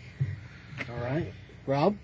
All 0.90 1.04
right. 1.04 1.32
Rob. 1.66 1.96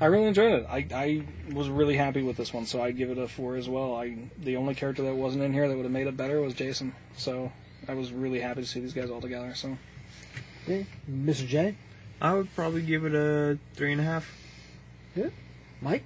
I 0.00 0.06
really 0.06 0.26
enjoyed 0.26 0.52
it. 0.52 0.66
I, 0.68 0.86
I 0.94 1.22
was 1.54 1.68
really 1.68 1.96
happy 1.96 2.22
with 2.22 2.36
this 2.36 2.52
one, 2.52 2.66
so 2.66 2.82
I'd 2.82 2.96
give 2.96 3.10
it 3.10 3.18
a 3.18 3.28
four 3.28 3.56
as 3.56 3.68
well. 3.68 3.94
I 3.94 4.16
the 4.38 4.56
only 4.56 4.74
character 4.74 5.02
that 5.02 5.14
wasn't 5.14 5.44
in 5.44 5.52
here 5.52 5.68
that 5.68 5.76
would 5.76 5.84
have 5.84 5.92
made 5.92 6.06
it 6.06 6.16
better 6.16 6.40
was 6.40 6.54
Jason. 6.54 6.94
So 7.16 7.52
I 7.86 7.94
was 7.94 8.12
really 8.12 8.40
happy 8.40 8.62
to 8.62 8.66
see 8.66 8.80
these 8.80 8.94
guys 8.94 9.10
all 9.10 9.20
together. 9.20 9.54
So 9.54 9.76
Okay. 10.64 10.86
Mr. 11.10 11.46
J. 11.46 11.76
I 12.20 12.34
would 12.34 12.54
probably 12.54 12.82
give 12.82 13.04
it 13.04 13.14
a 13.14 13.58
three 13.74 13.92
and 13.92 14.00
a 14.00 14.04
half. 14.04 14.32
Yeah, 15.16 15.30
Mike. 15.80 16.04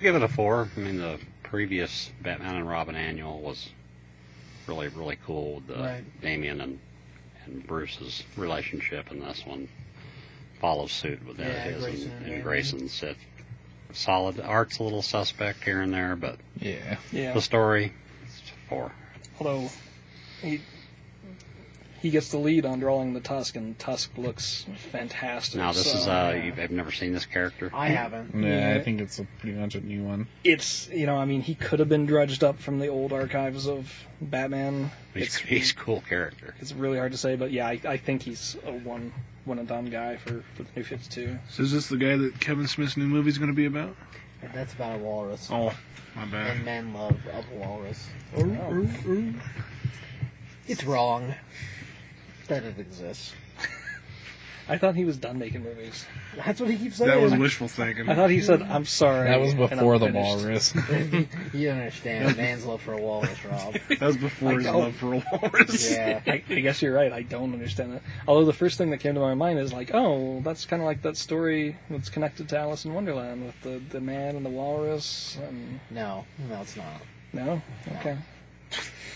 Give 0.00 0.14
it 0.14 0.22
a 0.22 0.28
four. 0.28 0.68
I 0.76 0.80
mean, 0.80 0.98
the 0.98 1.18
previous 1.42 2.10
Batman 2.22 2.54
and 2.56 2.68
Robin 2.68 2.94
annual 2.94 3.40
was 3.40 3.70
really, 4.66 4.88
really 4.88 5.18
cool 5.26 5.56
with 5.56 5.66
the 5.68 5.74
Right. 5.82 6.20
Damian 6.20 6.60
and, 6.60 6.78
and 7.46 7.66
Bruce's 7.66 8.22
relationship, 8.36 9.10
and 9.10 9.22
this 9.22 9.44
one 9.46 9.68
follows 10.60 10.92
suit 10.92 11.24
with 11.26 11.36
that. 11.38 11.46
Yeah, 11.48 11.62
his 11.62 11.82
Grayson 11.84 12.02
and, 12.02 12.04
and 12.04 12.16
and 12.16 12.24
Damian. 12.26 12.42
Grayson's. 12.42 13.02
It, 13.02 13.16
solid. 13.92 14.40
Art's 14.40 14.78
a 14.78 14.82
little 14.84 15.02
suspect 15.02 15.64
here 15.64 15.80
and 15.80 15.92
there, 15.92 16.14
but 16.16 16.36
Yeah. 16.60 16.96
yeah. 17.12 17.32
the 17.32 17.40
story, 17.40 17.92
it's 18.24 18.40
a 18.50 18.68
four. 18.68 18.92
Although 19.40 19.68
he 20.42 20.60
he 22.00 22.10
gets 22.10 22.30
the 22.30 22.38
lead 22.38 22.64
on 22.64 22.80
drawing 22.80 23.12
the 23.12 23.20
Tusk, 23.20 23.56
and 23.56 23.78
Tusk 23.78 24.16
looks 24.16 24.66
fantastic. 24.90 25.58
Now 25.58 25.72
this 25.72 25.90
so, 25.92 25.98
is 25.98 26.08
uh, 26.08 26.40
you've, 26.44 26.58
I've 26.58 26.70
never 26.70 26.90
seen 26.90 27.12
this 27.12 27.26
character. 27.26 27.70
I 27.74 27.88
haven't. 27.88 28.34
Yeah, 28.34 28.72
Yeah. 28.72 28.78
I 28.78 28.82
think 28.82 29.00
it's 29.00 29.18
a 29.18 29.26
pretty 29.38 29.56
much 29.58 29.74
a 29.74 29.80
new 29.80 30.02
one. 30.02 30.26
it's 30.42 30.88
you 30.88 31.06
know, 31.06 31.16
I 31.16 31.24
mean, 31.24 31.42
he 31.42 31.54
could 31.54 31.78
have 31.78 31.88
been 31.88 32.06
dredged 32.06 32.42
up 32.42 32.58
from 32.58 32.78
the 32.78 32.88
old 32.88 33.12
archives 33.12 33.66
of 33.68 33.92
Batman. 34.20 34.90
He's, 35.14 35.26
It's 35.26 35.36
he's 35.36 35.70
a 35.72 35.74
cool 35.74 36.00
character. 36.08 36.54
it's 36.60 36.72
really 36.72 36.98
hard 36.98 37.12
to 37.12 37.18
say, 37.18 37.36
but 37.36 37.50
yeah, 37.52 37.66
I, 37.66 37.80
I 37.84 37.96
think 37.96 38.22
he's 38.22 38.56
a 38.64 38.72
one 38.72 39.12
one 39.44 39.58
and 39.58 39.68
done 39.68 39.86
guy 39.86 40.16
for, 40.16 40.44
for 40.54 40.62
the 40.62 40.68
new 40.76 40.84
Fifty 40.84 41.08
Two. 41.10 41.38
So 41.48 41.62
is 41.62 41.72
this 41.72 41.88
the 41.88 41.96
guy 41.96 42.16
that 42.16 42.40
Kevin 42.40 42.66
Smith's 42.66 42.96
new 42.96 43.06
movie 43.06 43.28
is 43.30 43.38
going 43.38 43.50
to 43.50 43.56
be 43.56 43.66
about? 43.66 43.94
That's 44.54 44.72
about 44.72 44.96
a 44.96 44.98
walrus. 45.02 45.48
Oh, 45.52 45.74
my 46.16 46.24
bad. 46.24 46.56
And 46.56 46.64
bad. 46.64 46.64
men 46.64 46.94
love 46.94 47.16
of 47.34 47.44
a 47.52 47.56
walrus. 47.56 48.08
It's 50.66 50.84
wrong. 50.84 51.34
That 52.50 52.64
it 52.64 52.78
exists. 52.78 53.32
I 54.68 54.78
thought 54.78 54.94
he 54.94 55.04
was 55.04 55.16
done 55.18 55.38
making 55.38 55.64
movies. 55.64 56.06
That's 56.36 56.60
what 56.60 56.70
he 56.70 56.76
keeps 56.76 56.96
saying. 56.96 57.10
That 57.10 57.20
was 57.20 57.34
wishful 57.34 57.66
thinking. 57.66 58.08
I 58.08 58.14
thought 58.14 58.30
he 58.30 58.40
said, 58.40 58.62
"I'm 58.62 58.84
sorry." 58.84 59.28
That 59.28 59.40
was 59.40 59.52
before 59.54 59.98
the 59.98 60.06
finished." 60.06 60.74
walrus. 60.74 60.74
you 61.52 61.68
don't 61.68 61.78
understand. 61.78 62.36
Man's 62.36 62.64
love 62.64 62.80
for 62.80 62.92
a 62.92 62.96
walrus, 63.00 63.44
Rob. 63.44 63.74
That 63.88 64.00
was 64.00 64.16
before 64.16 64.50
I 64.50 64.54
his 64.54 64.64
don't. 64.66 64.78
love 64.78 64.94
for 64.94 65.14
a 65.14 65.24
walrus. 65.32 65.90
Yeah. 65.90 66.20
I, 66.24 66.42
I 66.48 66.60
guess 66.60 66.82
you're 66.82 66.94
right. 66.94 67.12
I 67.12 67.22
don't 67.22 67.52
understand 67.52 67.94
that. 67.94 68.02
Although 68.28 68.44
the 68.46 68.52
first 68.52 68.78
thing 68.78 68.90
that 68.90 68.98
came 68.98 69.14
to 69.14 69.20
my 69.20 69.34
mind 69.34 69.58
is 69.58 69.72
like, 69.72 69.90
oh, 69.92 70.40
that's 70.44 70.66
kind 70.66 70.80
of 70.82 70.86
like 70.86 71.02
that 71.02 71.16
story 71.16 71.76
that's 71.88 72.08
connected 72.08 72.48
to 72.50 72.58
Alice 72.58 72.84
in 72.84 72.94
Wonderland 72.94 73.44
with 73.46 73.60
the, 73.62 73.80
the 73.90 74.00
man 74.00 74.36
and 74.36 74.46
the 74.46 74.50
walrus. 74.50 75.36
And 75.48 75.80
No, 75.90 76.24
no, 76.48 76.60
it's 76.60 76.76
not. 76.76 77.02
no, 77.32 77.60
okay, 77.96 78.16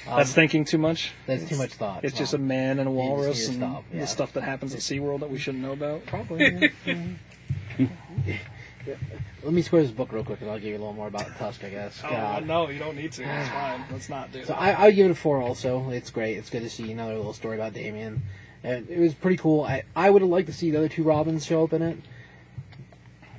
Um, 0.07 0.19
that's 0.19 0.35
thinking 0.35 0.65
too 0.65 0.79
much. 0.79 1.13
that's 1.27 1.49
too 1.49 1.57
much 1.57 1.73
thought. 1.75 2.05
It's 2.05 2.17
just 2.17 2.35
a 2.35 2.39
man 2.39 2.79
and 2.79 2.89
a 2.89 2.93
You 2.93 2.99
just 2.99 3.05
need 3.05 3.11
walrus 3.11 3.49
and 3.49 3.57
stop, 3.57 3.85
yeah. 3.93 4.01
the 4.01 4.07
stuff 4.07 4.33
that 4.35 4.43
happens 4.43 4.75
at 4.75 4.81
SeaWorld 4.81 5.21
that 5.21 5.31
we 5.31 5.39
shouldn't 5.39 5.63
know 5.63 5.73
about. 5.73 6.05
Probably. 6.07 6.73
yeah. 6.87 8.37
Let 9.43 9.53
me 9.53 9.63
square 9.63 9.83
this 9.83 9.91
book 9.91 10.13
real 10.13 10.25
quick, 10.25 10.41
and 10.41 10.51
I'll 10.51 10.59
give 10.59 10.69
you 10.69 10.77
a 10.77 10.79
little 10.79 10.93
more 10.93 11.09
about 11.09 11.37
Tusk, 11.39 11.65
I 11.65 11.71
guess. 11.71 12.01
God. 12.03 12.43
Oh, 12.43 12.47
no, 12.47 12.69
you 12.71 12.79
don't 12.79 12.97
need 12.97 13.13
to. 13.13 13.23
That's 13.23 13.49
fine. 13.51 13.85
Let's 13.91 14.09
not 14.09 14.33
do 14.33 14.43
So 14.43 14.49
that. 14.49 14.61
I, 14.61 14.73
I 14.73 14.87
would 14.87 14.95
give 14.95 15.07
it 15.07 15.13
a 15.13 15.15
four. 15.15 15.41
Also, 15.41 15.91
it's 15.91 16.11
great. 16.11 16.37
It's 16.37 16.51
good 16.51 16.63
to 16.63 16.71
see 16.71 16.91
another 16.93 17.17
little 17.17 17.33
story 17.33 17.57
about 17.57 17.73
Damian. 17.75 18.23
And 18.63 18.89
it 18.89 18.99
was 18.99 19.13
pretty 19.15 19.37
cool. 19.37 19.65
I, 19.65 19.85
I 19.95 20.09
would 20.11 20.23
have 20.23 20.31
liked 20.31 20.47
to 20.49 20.55
see 20.55 20.71
the 20.71 20.79
other 20.79 20.89
two 20.89 21.03
Robins 21.03 21.45
show 21.45 21.65
up 21.65 21.73
in 21.75 21.83
it, 21.83 21.99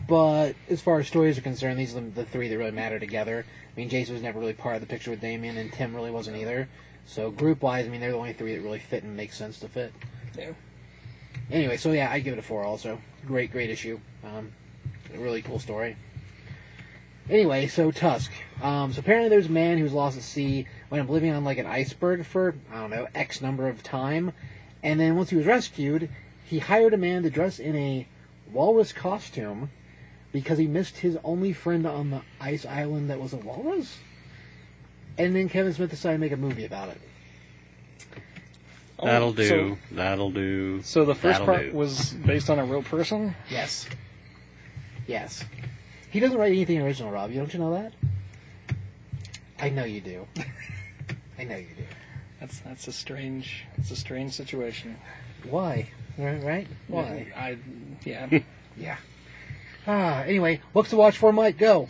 but 0.08 0.56
as 0.70 0.82
far 0.82 1.00
as 1.00 1.08
stories 1.08 1.38
are 1.38 1.42
concerned, 1.42 1.80
these 1.80 1.96
are 1.96 2.02
the, 2.02 2.10
the 2.10 2.26
three 2.26 2.48
that 2.50 2.58
really 2.58 2.72
matter 2.72 3.00
together. 3.00 3.46
I 3.48 3.80
mean, 3.80 3.90
Jason 3.90 4.14
was 4.14 4.24
never 4.24 4.40
really 4.40 4.54
part 4.54 4.76
of 4.76 4.82
the 4.82 4.88
picture 4.88 5.12
with 5.12 5.22
Damian, 5.22 5.58
and 5.58 5.72
Tim 5.72 5.96
really 5.96 6.12
wasn't 6.12 6.38
either. 6.38 6.68
So 7.06 7.32
group 7.32 7.62
wise, 7.62 7.86
I 7.86 7.90
mean, 7.90 8.02
they're 8.02 8.12
the 8.12 8.18
only 8.18 8.34
three 8.34 8.56
that 8.56 8.62
really 8.62 8.80
fit 8.80 9.04
and 9.04 9.16
make 9.16 9.34
sense 9.34 9.60
to 9.60 9.68
fit. 9.68 9.94
Yeah. 10.38 10.52
Anyway, 11.52 11.78
so 11.78 11.92
yeah, 11.92 12.10
I 12.12 12.20
give 12.20 12.34
it 12.34 12.40
a 12.40 12.42
four. 12.42 12.64
Also, 12.64 13.00
great, 13.26 13.52
great 13.52 13.70
issue. 13.70 14.00
Um, 14.24 14.52
a 15.14 15.18
really 15.18 15.42
cool 15.42 15.60
story. 15.60 15.96
Anyway, 17.30 17.68
so 17.68 17.92
Tusk. 17.92 18.32
Um, 18.62 18.94
so 18.94 19.00
apparently 19.00 19.30
there's 19.30 19.48
a 19.48 19.52
man 19.52 19.78
who's 19.78 19.94
lost 19.94 20.18
at 20.18 20.24
sea, 20.24 20.68
went 20.90 21.04
up 21.04 21.10
living 21.10 21.32
on 21.32 21.44
like 21.44 21.58
an 21.58 21.66
iceberg 21.66 22.26
for 22.26 22.56
I 22.72 22.82
don't 22.82 22.92
know 22.92 23.08
X 23.16 23.42
number 23.42 23.68
of 23.68 23.82
time, 23.82 24.32
and 24.84 25.00
then 25.00 25.16
once 25.16 25.32
he 25.32 25.36
was 25.36 25.46
rescued, 25.46 26.10
he 26.46 26.60
hired 26.60 26.94
a 26.94 26.98
man 26.98 27.24
to 27.24 27.30
dress 27.30 27.58
in 27.58 27.76
a 27.76 28.08
walrus 28.52 28.94
costume 28.94 29.72
because 30.36 30.58
he 30.58 30.68
missed 30.68 30.98
his 30.98 31.18
only 31.24 31.54
friend 31.54 31.88
on 31.88 32.10
the 32.10 32.22
ice 32.42 32.66
island 32.66 33.10
that 33.10 33.22
was 33.22 33.32
a 33.32 33.38
walrus. 33.38 33.98
And 35.18 35.34
then 35.34 35.48
Kevin 35.48 35.74
Smith 35.74 35.92
decided 35.92 36.18
to 36.18 36.20
make 36.20 36.34
a 36.34 36.38
movie 36.38 36.66
about 36.66 36.90
it. 36.90 36.98
Oh, 39.00 39.06
That'll 39.06 39.32
do. 39.32 39.48
So, 39.48 39.78
That'll 39.92 40.32
do. 40.32 40.82
so 40.82 41.06
the 41.06 41.16
first 41.16 41.40
That'll 41.40 41.46
part 41.46 41.72
do. 41.72 41.78
was 41.78 42.12
based 42.12 42.50
on 42.50 42.60
a 42.60 42.66
real 42.66 42.84
person. 42.84 43.34
Yes. 43.50 43.88
Yes. 45.08 45.42
He 46.10 46.20
doesn't 46.20 46.38
write 46.38 46.52
anything 46.52 46.82
original, 46.82 47.12
Rob. 47.12 47.32
You 47.32 47.38
don't 47.38 47.54
you 47.54 47.60
know 47.62 47.72
that? 47.72 47.94
I 49.58 49.70
know 49.70 49.86
you 49.86 50.02
do. 50.02 50.28
I 51.40 51.46
know 51.46 51.56
you 51.56 51.68
do. 51.78 51.84
That's 52.42 52.60
that's 52.60 52.90
a 52.90 52.92
strange. 52.92 53.64
It's 53.78 53.92
a 53.92 53.96
strange 53.96 54.34
situation. 54.34 54.98
Why? 55.50 55.88
Right? 56.18 56.44
Right? 56.44 56.68
Why? 56.90 57.32
I 57.38 57.58
yeah. 58.04 58.40
Yeah. 58.78 58.98
Ah. 59.88 60.22
Anyway, 60.24 60.62
books 60.74 60.90
to 60.92 60.96
watch 60.96 61.18
for 61.18 61.32
Mike. 61.32 61.58
Go. 61.58 61.88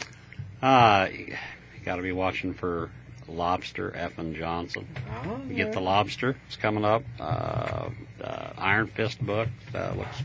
Uh, 0.61 1.07
you 1.13 1.35
got 1.83 1.95
to 1.97 2.01
be 2.01 2.11
watching 2.11 2.53
for 2.53 2.89
Lobster 3.27 3.91
Effin 3.91 4.35
Johnson. 4.35 4.87
Oh, 5.25 5.39
You 5.47 5.55
get 5.55 5.73
the 5.73 5.79
Lobster. 5.79 6.35
It's 6.47 6.55
coming 6.55 6.83
up. 6.85 7.03
Uh, 7.19 7.89
uh, 8.23 8.49
Iron 8.57 8.87
Fist 8.87 9.19
book 9.25 9.49
uh, 9.73 9.93
looks, 9.95 10.23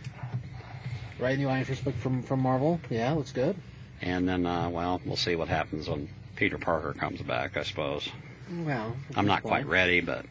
right 1.19 1.39
new 1.39 1.49
Iron 1.49 1.65
Fist 1.65 1.85
book 1.85 1.95
from 1.97 2.23
from 2.23 2.41
Marvel. 2.41 2.81
Yeah, 2.91 3.13
looks 3.13 3.33
good. 3.33 3.57
and 4.01 4.29
then 4.29 4.47
uh, 4.47 4.69
well, 4.71 5.01
we'll 5.05 5.17
see 5.17 5.37
what 5.37 5.49
happens 5.49 5.89
when 5.89 6.09
Peter 6.37 6.59
Parker 6.59 6.93
comes 6.95 7.21
back. 7.23 7.57
I 7.57 7.63
suppose 7.65 8.09
Well, 8.51 8.97
I'm 9.17 9.27
not 9.27 9.43
quite 9.43 9.67
ready, 9.67 10.01
but 10.01 10.25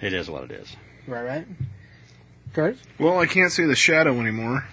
it 0.00 0.12
is 0.12 0.28
what 0.28 0.44
it 0.44 0.50
is. 0.52 0.76
Right, 1.06 1.22
right. 1.24 1.46
Kurt. 2.52 2.76
Well, 2.98 3.18
I 3.18 3.26
can't 3.26 3.52
say 3.52 3.64
the 3.64 3.76
shadow 3.76 4.18
anymore. 4.20 4.64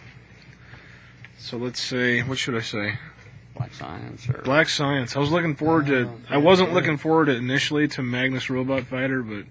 So 1.43 1.57
let's 1.57 1.81
say, 1.81 2.21
what 2.21 2.37
should 2.37 2.55
I 2.55 2.61
say? 2.61 2.97
Black 3.53 3.73
Science 3.73 4.29
or 4.29 4.41
Black 4.43 4.69
Science. 4.69 5.17
I 5.17 5.19
was 5.19 5.29
looking 5.29 5.57
forward 5.57 5.87
to. 5.87 6.05
Oh, 6.07 6.17
I 6.29 6.37
wasn't 6.37 6.71
looking 6.73 6.95
forward 6.97 7.25
to 7.25 7.35
initially 7.35 7.85
to 7.89 8.01
Magnus 8.01 8.49
Robot 8.49 8.83
Fighter, 8.83 9.21
but 9.21 9.43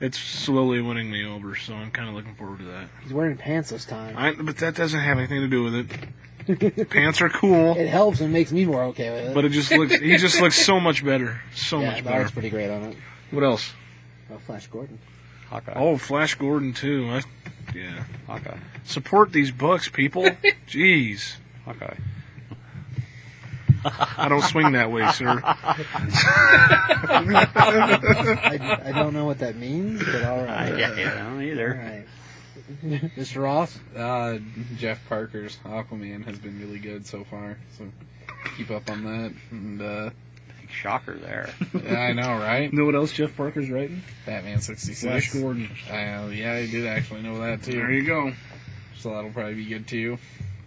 it's 0.00 0.18
slowly 0.18 0.80
winning 0.80 1.12
me 1.12 1.24
over. 1.24 1.54
So 1.54 1.74
I'm 1.74 1.92
kind 1.92 2.08
of 2.08 2.16
looking 2.16 2.34
forward 2.34 2.58
to 2.58 2.64
that. 2.64 2.88
He's 3.04 3.12
wearing 3.12 3.36
pants 3.36 3.70
this 3.70 3.84
time. 3.84 4.16
I, 4.18 4.32
but 4.34 4.56
that 4.56 4.74
doesn't 4.74 4.98
have 4.98 5.16
anything 5.16 5.42
to 5.42 5.46
do 5.48 5.62
with 5.62 5.74
it. 5.76 6.90
Pants 6.90 7.22
are 7.22 7.28
cool, 7.28 7.76
It 7.78 7.86
helps 7.86 8.20
and 8.20 8.32
makes 8.32 8.50
me 8.50 8.64
more 8.64 8.82
okay 8.86 9.10
with 9.10 9.30
it. 9.30 9.34
but 9.34 9.44
it 9.44 9.50
just 9.50 9.70
looks. 9.70 9.94
He 9.94 10.16
just 10.16 10.40
looks 10.40 10.56
so 10.56 10.80
much 10.80 11.04
better. 11.04 11.40
So 11.54 11.78
yeah, 11.78 11.86
much 11.86 11.96
the 11.98 12.02
better. 12.02 12.16
art's 12.16 12.32
pretty 12.32 12.50
great 12.50 12.68
on 12.68 12.82
it. 12.82 12.96
What 13.30 13.44
else? 13.44 13.72
Oh, 14.28 14.38
Flash 14.38 14.66
Gordon. 14.66 14.98
Hawkeye. 15.52 15.74
Oh, 15.76 15.98
Flash 15.98 16.34
Gordon 16.36 16.72
too. 16.72 17.10
I, 17.10 17.20
yeah. 17.74 18.04
Hawkeye. 18.26 18.56
Support 18.84 19.32
these 19.32 19.50
books, 19.50 19.88
people. 19.90 20.22
Jeez. 20.66 21.36
Hawkeye. 21.66 21.96
I 23.84 24.28
don't 24.28 24.42
swing 24.42 24.72
that 24.72 24.90
way, 24.90 25.10
sir. 25.12 25.42
I, 25.44 25.66
I 28.86 28.92
don't 28.92 29.12
know 29.12 29.24
what 29.26 29.40
that 29.40 29.56
means, 29.56 30.02
but 30.04 30.24
all 30.24 30.38
right. 30.38 30.72
I, 30.72 30.78
yeah, 30.78 30.96
yeah, 30.96 31.14
I 31.14 31.30
don't 31.30 31.42
either. 31.42 31.80
right. 31.82 32.06
Mr. 33.16 33.42
Ross. 33.42 33.78
Uh, 33.94 34.38
Jeff 34.78 35.00
Parker's 35.08 35.58
Aquaman 35.64 36.24
has 36.24 36.38
been 36.38 36.60
really 36.60 36.78
good 36.78 37.04
so 37.04 37.24
far, 37.24 37.58
so 37.76 37.84
keep 38.56 38.70
up 38.70 38.88
on 38.88 39.02
that. 39.04 39.34
And 39.50 39.82
uh, 39.82 40.10
Big 40.10 40.14
shocker 40.72 41.14
there. 41.14 41.50
yeah, 41.74 42.00
I 42.00 42.12
know, 42.12 42.38
right? 42.38 42.72
You 42.72 42.78
know 42.78 42.84
what 42.84 42.94
else 42.94 43.12
Jeff 43.12 43.36
Parker's 43.36 43.70
writing? 43.70 44.02
Batman 44.26 44.60
66. 44.60 45.02
Flash. 45.02 45.32
Gordon. 45.32 45.70
Uh, 45.88 46.28
yeah, 46.32 46.54
I 46.54 46.66
did 46.66 46.86
actually 46.86 47.22
know 47.22 47.40
that 47.40 47.62
too. 47.62 47.72
There 47.72 47.90
you 47.90 48.04
go. 48.04 48.32
So 48.98 49.10
that'll 49.10 49.30
probably 49.30 49.54
be 49.54 49.66
good 49.66 49.86
too. 49.86 50.18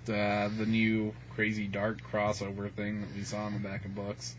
Uh, 0.08 0.50
the 0.58 0.66
new 0.68 1.14
Crazy 1.36 1.68
Dark 1.68 2.00
crossover 2.12 2.72
thing 2.72 3.02
that 3.02 3.16
we 3.16 3.24
saw 3.24 3.48
in 3.48 3.54
the 3.54 3.60
back 3.60 3.86
of 3.86 3.96
books. 3.96 4.36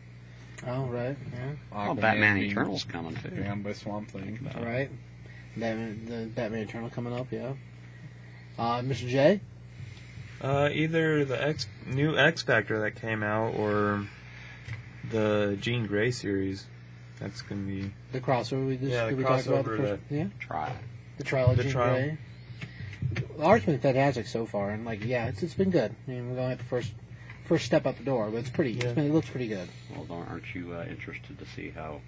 Oh, 0.67 0.85
right. 0.85 1.17
Yeah. 1.33 1.53
Oh, 1.73 1.95
Batman 1.95 2.39
being 2.39 2.51
Eternal's 2.51 2.85
coming 2.85 3.17
too. 3.17 3.31
Drowned 3.31 3.65
by 3.65 3.73
Swamp 3.73 4.11
Thing. 4.11 4.49
All 4.57 4.65
right. 4.65 4.91
Batman, 5.57 6.07
the 6.07 6.27
Batman 6.27 6.63
Eternal 6.63 6.91
coming 6.91 7.13
up, 7.13 7.27
yeah. 7.31 7.53
Uh, 8.59 8.81
Mr. 8.81 9.09
J. 9.09 9.41
Uh, 10.41 10.69
either 10.73 11.25
the 11.25 11.43
X 11.43 11.67
new 11.87 12.17
X 12.17 12.43
Factor 12.43 12.81
that 12.81 12.97
came 12.97 13.23
out 13.23 13.55
or 13.55 14.07
the 15.11 15.57
Jean 15.61 15.87
Grey 15.87 16.11
series. 16.11 16.67
That's 17.21 17.41
gonna 17.43 17.63
be 17.63 17.91
The 18.13 18.21
crossover 18.21 18.67
we 18.67 18.77
just 18.77 18.91
Yeah, 18.91 19.09
the 19.09 19.17
we 19.17 19.23
talked 19.23 19.47
about. 19.47 19.65
The 19.65 19.71
crossover 19.71 19.77
first, 19.77 20.03
yeah. 20.11 20.27
Try. 20.39 20.73
The 21.19 21.25
trial 21.25 21.51
of 21.53 21.57
The 21.57 21.63
Jean 21.65 21.73
trial. 21.73 21.95
Grey. 21.95 22.19
The 23.39 23.43
art's 23.45 23.65
been 23.65 23.79
fantastic 23.79 24.27
so 24.27 24.47
far, 24.47 24.71
and 24.71 24.85
like, 24.85 25.05
yeah, 25.05 25.27
it's 25.29 25.43
it's 25.43 25.55
been 25.55 25.71
good. 25.71 25.95
I 26.07 26.11
mean, 26.11 26.29
we're 26.31 26.37
going 26.37 26.53
at 26.53 26.59
the 26.59 26.65
first 26.65 26.93
first 27.47 27.65
step 27.65 27.87
out 27.87 27.97
the 27.97 28.05
door, 28.05 28.29
but 28.31 28.39
it's 28.39 28.51
pretty. 28.51 28.73
Yeah. 28.73 28.85
It's 28.87 28.93
been, 28.95 29.07
it 29.07 29.13
looks 29.13 29.29
pretty 29.31 29.49
good. 29.49 29.69
Well, 29.95 30.05
don't- 30.05 30.29
aren't 30.29 30.55
you 30.55 30.75
uh, 30.75 30.85
interested 30.89 31.39
to 31.39 31.47
see 31.47 31.71
how 31.71 32.01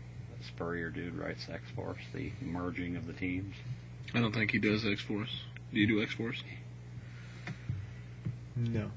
Spurrier 0.47 0.91
dude 0.91 1.15
writes 1.15 1.47
X 1.51 1.63
Force, 1.77 2.01
the 2.13 2.31
merging 2.43 2.97
of 2.97 3.07
the 3.07 3.13
teams? 3.13 3.55
I 4.15 4.21
don't 4.21 4.35
think 4.35 4.51
he 4.51 4.59
does 4.59 4.85
X 4.87 5.01
Force. 5.01 5.43
Do 5.73 5.79
you 5.81 5.87
do 5.87 6.03
X 6.03 6.15
Force? 6.15 6.43
no. 8.57 8.91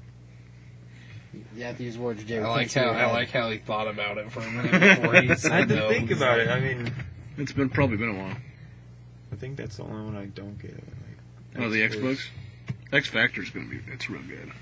You 1.56 1.64
have 1.64 1.78
to 1.78 1.82
use 1.84 1.96
words, 1.98 2.22
Jay. 2.24 2.38
I 2.38 2.48
like 2.48 2.72
how 2.72 2.90
I 2.90 3.06
like 3.10 3.30
how 3.30 3.50
he 3.50 3.58
thought 3.58 3.88
about 3.88 4.18
it 4.18 4.30
for 4.30 4.40
a 4.40 4.50
minute 4.50 5.00
before 5.02 5.14
he 5.20 5.34
said 5.36 5.52
I 5.52 5.56
had 5.60 5.68
to 5.70 5.74
no. 5.76 5.88
think 5.88 6.10
about 6.10 6.38
it. 6.40 6.48
I 6.48 6.60
mean, 6.60 6.92
It's 7.38 7.52
been 7.52 7.70
probably 7.70 7.96
been 7.96 8.10
a 8.10 8.18
while. 8.18 8.36
I 9.32 9.36
think 9.36 9.56
that's 9.56 9.76
the 9.78 9.84
only 9.84 10.04
one 10.04 10.16
I 10.16 10.26
don't 10.26 10.58
get. 10.60 10.74
Like, 10.74 11.64
Oh, 11.64 11.70
the 11.70 11.82
X 11.82 11.94
X-Force. 11.94 12.16
books. 12.18 12.28
X 12.92 13.08
Factor's 13.08 13.50
gonna 13.50 13.66
be. 13.66 13.80
It's 13.90 14.10
real 14.10 14.22
good. 14.22 14.52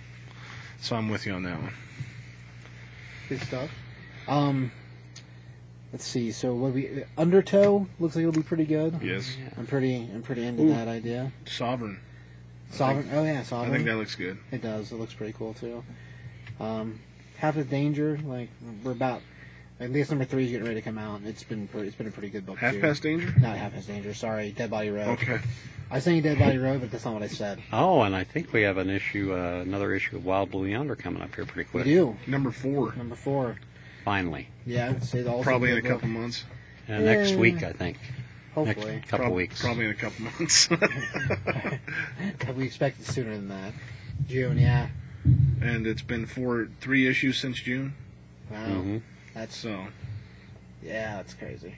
So 0.81 0.95
I'm 0.97 1.09
with 1.09 1.27
you 1.27 1.33
on 1.33 1.43
that 1.43 1.61
one. 1.61 1.73
Good 3.29 3.41
stuff. 3.43 3.71
Um, 4.29 4.71
let's 5.93 6.05
see. 6.05 6.31
So 6.33 6.55
what 6.55 6.73
we 6.73 7.05
Undertow 7.19 7.87
looks 7.99 8.15
like 8.17 8.23
it'll 8.23 8.33
be 8.33 8.43
pretty 8.43 8.65
good. 8.65 9.01
Yes. 9.03 9.37
I'm 9.57 9.67
pretty 9.67 9.97
I'm 10.15 10.23
pretty 10.23 10.45
into 10.45 10.63
Ooh. 10.65 10.69
that 10.71 10.87
idea. 10.89 11.33
Sovereign. 11.47 11.99
Sovereign. 12.71 13.09
oh 13.13 13.25
yeah, 13.25 13.43
sovereign. 13.43 13.43
I 13.43 13.43
Sovereign. 13.43 13.73
think 13.73 13.85
that 13.87 13.97
looks 13.97 14.15
good. 14.15 14.39
It 14.53 14.63
does. 14.63 14.93
It 14.93 14.97
looks 14.97 15.15
pretty 15.15 15.33
cool 15.33 15.55
too. 15.55 15.83
Um, 16.61 17.01
Half 17.39 17.57
of 17.57 17.71
Danger, 17.71 18.19
like 18.25 18.49
we're 18.85 18.93
about. 18.93 19.23
I 19.79 19.85
think 19.85 19.97
it's 19.97 20.11
number 20.11 20.27
three 20.27 20.45
is 20.45 20.51
getting 20.51 20.67
ready 20.67 20.79
to 20.79 20.85
come 20.85 20.99
out. 20.99 21.23
It's 21.25 21.43
been 21.43 21.67
pretty, 21.69 21.89
it's 21.89 21.97
been 21.97 22.07
a 22.07 22.11
pretty 22.11 22.29
good 22.29 22.45
book 22.45 22.59
Half 22.59 22.75
too. 22.75 22.81
past 22.83 23.03
danger. 23.03 23.33
Not 23.41 23.57
Half 23.57 23.73
Past 23.73 23.89
Danger. 23.89 24.13
Sorry, 24.13 24.51
Dead 24.53 24.69
Body 24.71 24.91
Road. 24.91 25.09
Okay. 25.09 25.39
I 25.91 25.95
was 25.95 26.05
saying 26.05 26.21
Dead 26.23 26.39
Body 26.39 26.59
Road, 26.59 26.83
but 26.83 26.91
that's 26.91 27.07
not 27.07 27.15
what 27.15 27.23
I 27.23 27.29
said. 27.29 27.61
Oh, 27.73 28.03
and 28.03 28.15
I 28.15 28.23
think 28.25 28.53
we 28.53 28.61
have 28.63 28.77
an 28.77 28.91
issue, 28.91 29.33
uh, 29.33 29.63
another 29.63 29.95
issue 29.95 30.17
of 30.17 30.25
Wild 30.27 30.51
Blue 30.51 30.67
Yonder 30.67 30.97
coming 30.97 31.23
up 31.23 31.35
here 31.35 31.47
pretty 31.47 31.67
We 31.73 31.81
quick. 31.81 31.85
do. 31.85 32.15
Number 32.27 32.51
four. 32.51 32.95
Number 32.95 33.17
four. 33.17 33.57
Finally. 34.05 34.49
Yeah, 34.67 34.91
I'd 34.91 35.03
say 35.03 35.23
the 35.23 35.31
also 35.31 35.45
Probably 35.45 35.71
in 35.73 35.79
a 35.79 35.83
book. 35.83 35.91
couple 35.93 36.09
months. 36.09 36.45
Uh, 36.87 36.99
next 36.99 37.33
week, 37.37 37.63
I 37.63 37.73
think. 37.73 37.97
Hopefully, 38.55 38.97
Next 38.97 39.09
couple 39.09 39.27
Prob- 39.27 39.37
weeks. 39.37 39.61
Probably 39.63 39.85
in 39.87 39.91
a 39.93 39.95
couple 39.95 40.25
months. 40.27 40.69
we 42.57 42.65
expect 42.67 43.01
it 43.01 43.07
sooner 43.07 43.31
than 43.35 43.49
that. 43.49 43.73
June, 44.29 44.59
yeah. 44.59 44.89
And 45.61 45.87
it's 45.87 46.03
been 46.03 46.27
four, 46.27 46.69
three 46.81 47.07
issues 47.07 47.39
since 47.39 47.61
June. 47.61 47.95
Wow, 48.51 48.59
hmm 48.81 48.99
that's 49.35 49.57
So 49.57 49.87
yeah, 50.83 51.17
that's 51.17 51.35
crazy. 51.35 51.75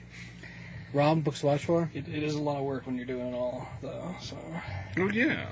Rob, 0.93 1.23
books 1.23 1.39
to 1.41 1.47
watch 1.47 1.65
for? 1.65 1.89
It, 1.93 2.07
it 2.07 2.23
is 2.23 2.35
a 2.35 2.41
lot 2.41 2.57
of 2.57 2.63
work 2.63 2.85
when 2.85 2.95
you're 2.95 3.05
doing 3.05 3.33
it 3.33 3.35
all, 3.35 3.67
though. 3.81 4.15
So, 4.21 4.37
Oh 4.97 5.09
yeah. 5.09 5.47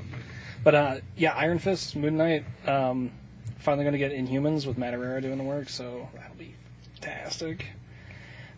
but 0.63 0.75
uh, 0.75 0.95
yeah, 1.17 1.33
Iron 1.33 1.57
Fist, 1.59 1.95
Moon 1.95 2.15
Knight. 2.17 2.45
Um, 2.67 3.11
finally 3.57 3.83
going 3.83 3.93
to 3.93 3.97
get 3.99 4.11
Inhumans 4.11 4.65
with 4.67 4.77
Madureira 4.77 5.21
doing 5.21 5.37
the 5.37 5.43
work, 5.43 5.67
so 5.69 6.07
that'll 6.13 6.35
be 6.37 6.53
fantastic. 7.01 7.65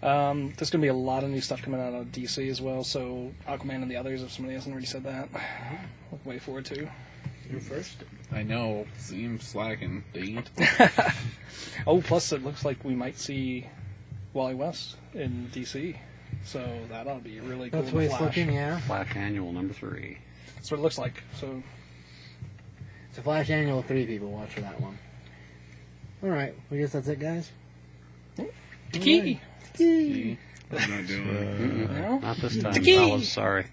Um, 0.02 0.54
there's 0.58 0.70
going 0.70 0.82
to 0.82 0.86
be 0.86 0.90
a 0.90 0.94
lot 0.94 1.24
of 1.24 1.30
new 1.30 1.40
stuff 1.40 1.62
coming 1.62 1.80
out 1.80 1.94
of 1.94 2.08
DC 2.08 2.50
as 2.50 2.62
well. 2.62 2.84
So 2.84 3.32
Aquaman 3.48 3.82
and 3.82 3.90
the 3.90 3.96
others, 3.96 4.22
if 4.22 4.32
somebody 4.34 4.54
hasn't 4.54 4.74
already 4.74 4.86
said 4.88 5.06
that, 5.06 5.30
look 6.12 6.26
way 6.26 6.40
forward 6.40 6.66
to. 6.66 6.90
You 7.54 7.60
first. 7.60 7.98
I 8.32 8.42
know. 8.44 8.86
Seems 8.98 9.48
slacking. 9.48 10.04
Dang 10.14 10.38
it. 10.58 10.90
Oh, 11.86 12.02
plus 12.02 12.32
it 12.32 12.44
looks 12.44 12.66
like 12.66 12.84
we 12.84 12.96
might 12.96 13.18
see 13.18 13.68
Wally 14.34 14.56
West 14.56 14.96
in 15.14 15.50
DC, 15.54 15.96
so 16.44 16.60
that 16.90 17.08
ought 17.08 17.18
to 17.18 17.24
be 17.24 17.40
really 17.40 17.70
cool. 17.70 17.82
That's 17.82 17.92
the 17.92 17.98
way 17.98 18.06
it's 18.06 18.18
Flash. 18.18 18.36
looking, 18.38 18.54
yeah. 18.54 18.80
Flash 18.80 19.16
Annual 19.16 19.52
number 19.54 19.74
three. 19.74 20.18
That's 20.56 20.72
what 20.72 20.80
it 20.80 20.84
looks 20.84 20.98
like. 20.98 21.22
So 21.40 21.62
It's 23.10 23.20
a 23.20 23.22
Flash 23.22 23.50
Annual, 23.52 23.84
three 23.84 24.08
people 24.08 24.32
watch 24.32 24.50
for 24.50 24.62
that 24.62 24.82
one. 24.82 24.98
Alright, 26.24 26.56
I 26.72 26.76
guess 26.76 26.94
that's 26.94 27.08
it, 27.08 27.20
guys. 27.20 27.52
key. 28.94 29.40
See? 29.76 30.38
I'm 30.72 30.90
not 30.90 31.08
doing 31.08 31.28
it. 31.30 31.92
No? 31.92 32.18
Not 32.20 32.38
this 32.38 32.60
time, 32.62 32.74
Key. 32.82 32.96
fellas. 32.96 33.30
Sorry. 33.32 33.66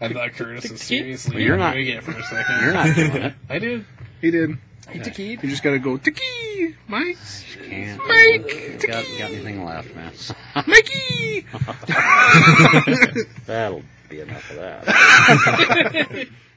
I 0.00 0.08
thought 0.12 0.32
Curtis 0.34 0.70
was 0.70 0.80
seriously 0.80 1.34
Well, 1.36 1.44
you're 1.44 1.56
not- 1.56 1.74
doing 1.74 1.88
it 1.88 2.02
for 2.04 2.12
a 2.12 2.22
second. 2.22 2.62
You're 2.62 2.72
not 2.72 2.94
doing 2.94 3.12
it. 3.16 3.34
I 3.48 3.58
did. 3.58 3.84
He 4.20 4.30
did. 4.30 4.58
Hey, 4.88 5.00
Tiki. 5.00 5.24
You 5.24 5.36
just 5.50 5.62
got 5.62 5.72
to 5.72 5.78
go 5.78 5.96
Tiki, 5.98 6.74
Mike, 6.86 7.18
Can't. 7.68 8.00
Mike, 8.06 8.80
Got, 8.86 9.04
got 9.18 9.30
anything 9.30 9.62
left, 9.64 9.94
man? 9.94 10.12
Mikey. 10.66 11.44
That'll 13.46 13.82
be 14.08 14.20
enough 14.20 14.50
of 14.50 14.56
that. 14.56 16.28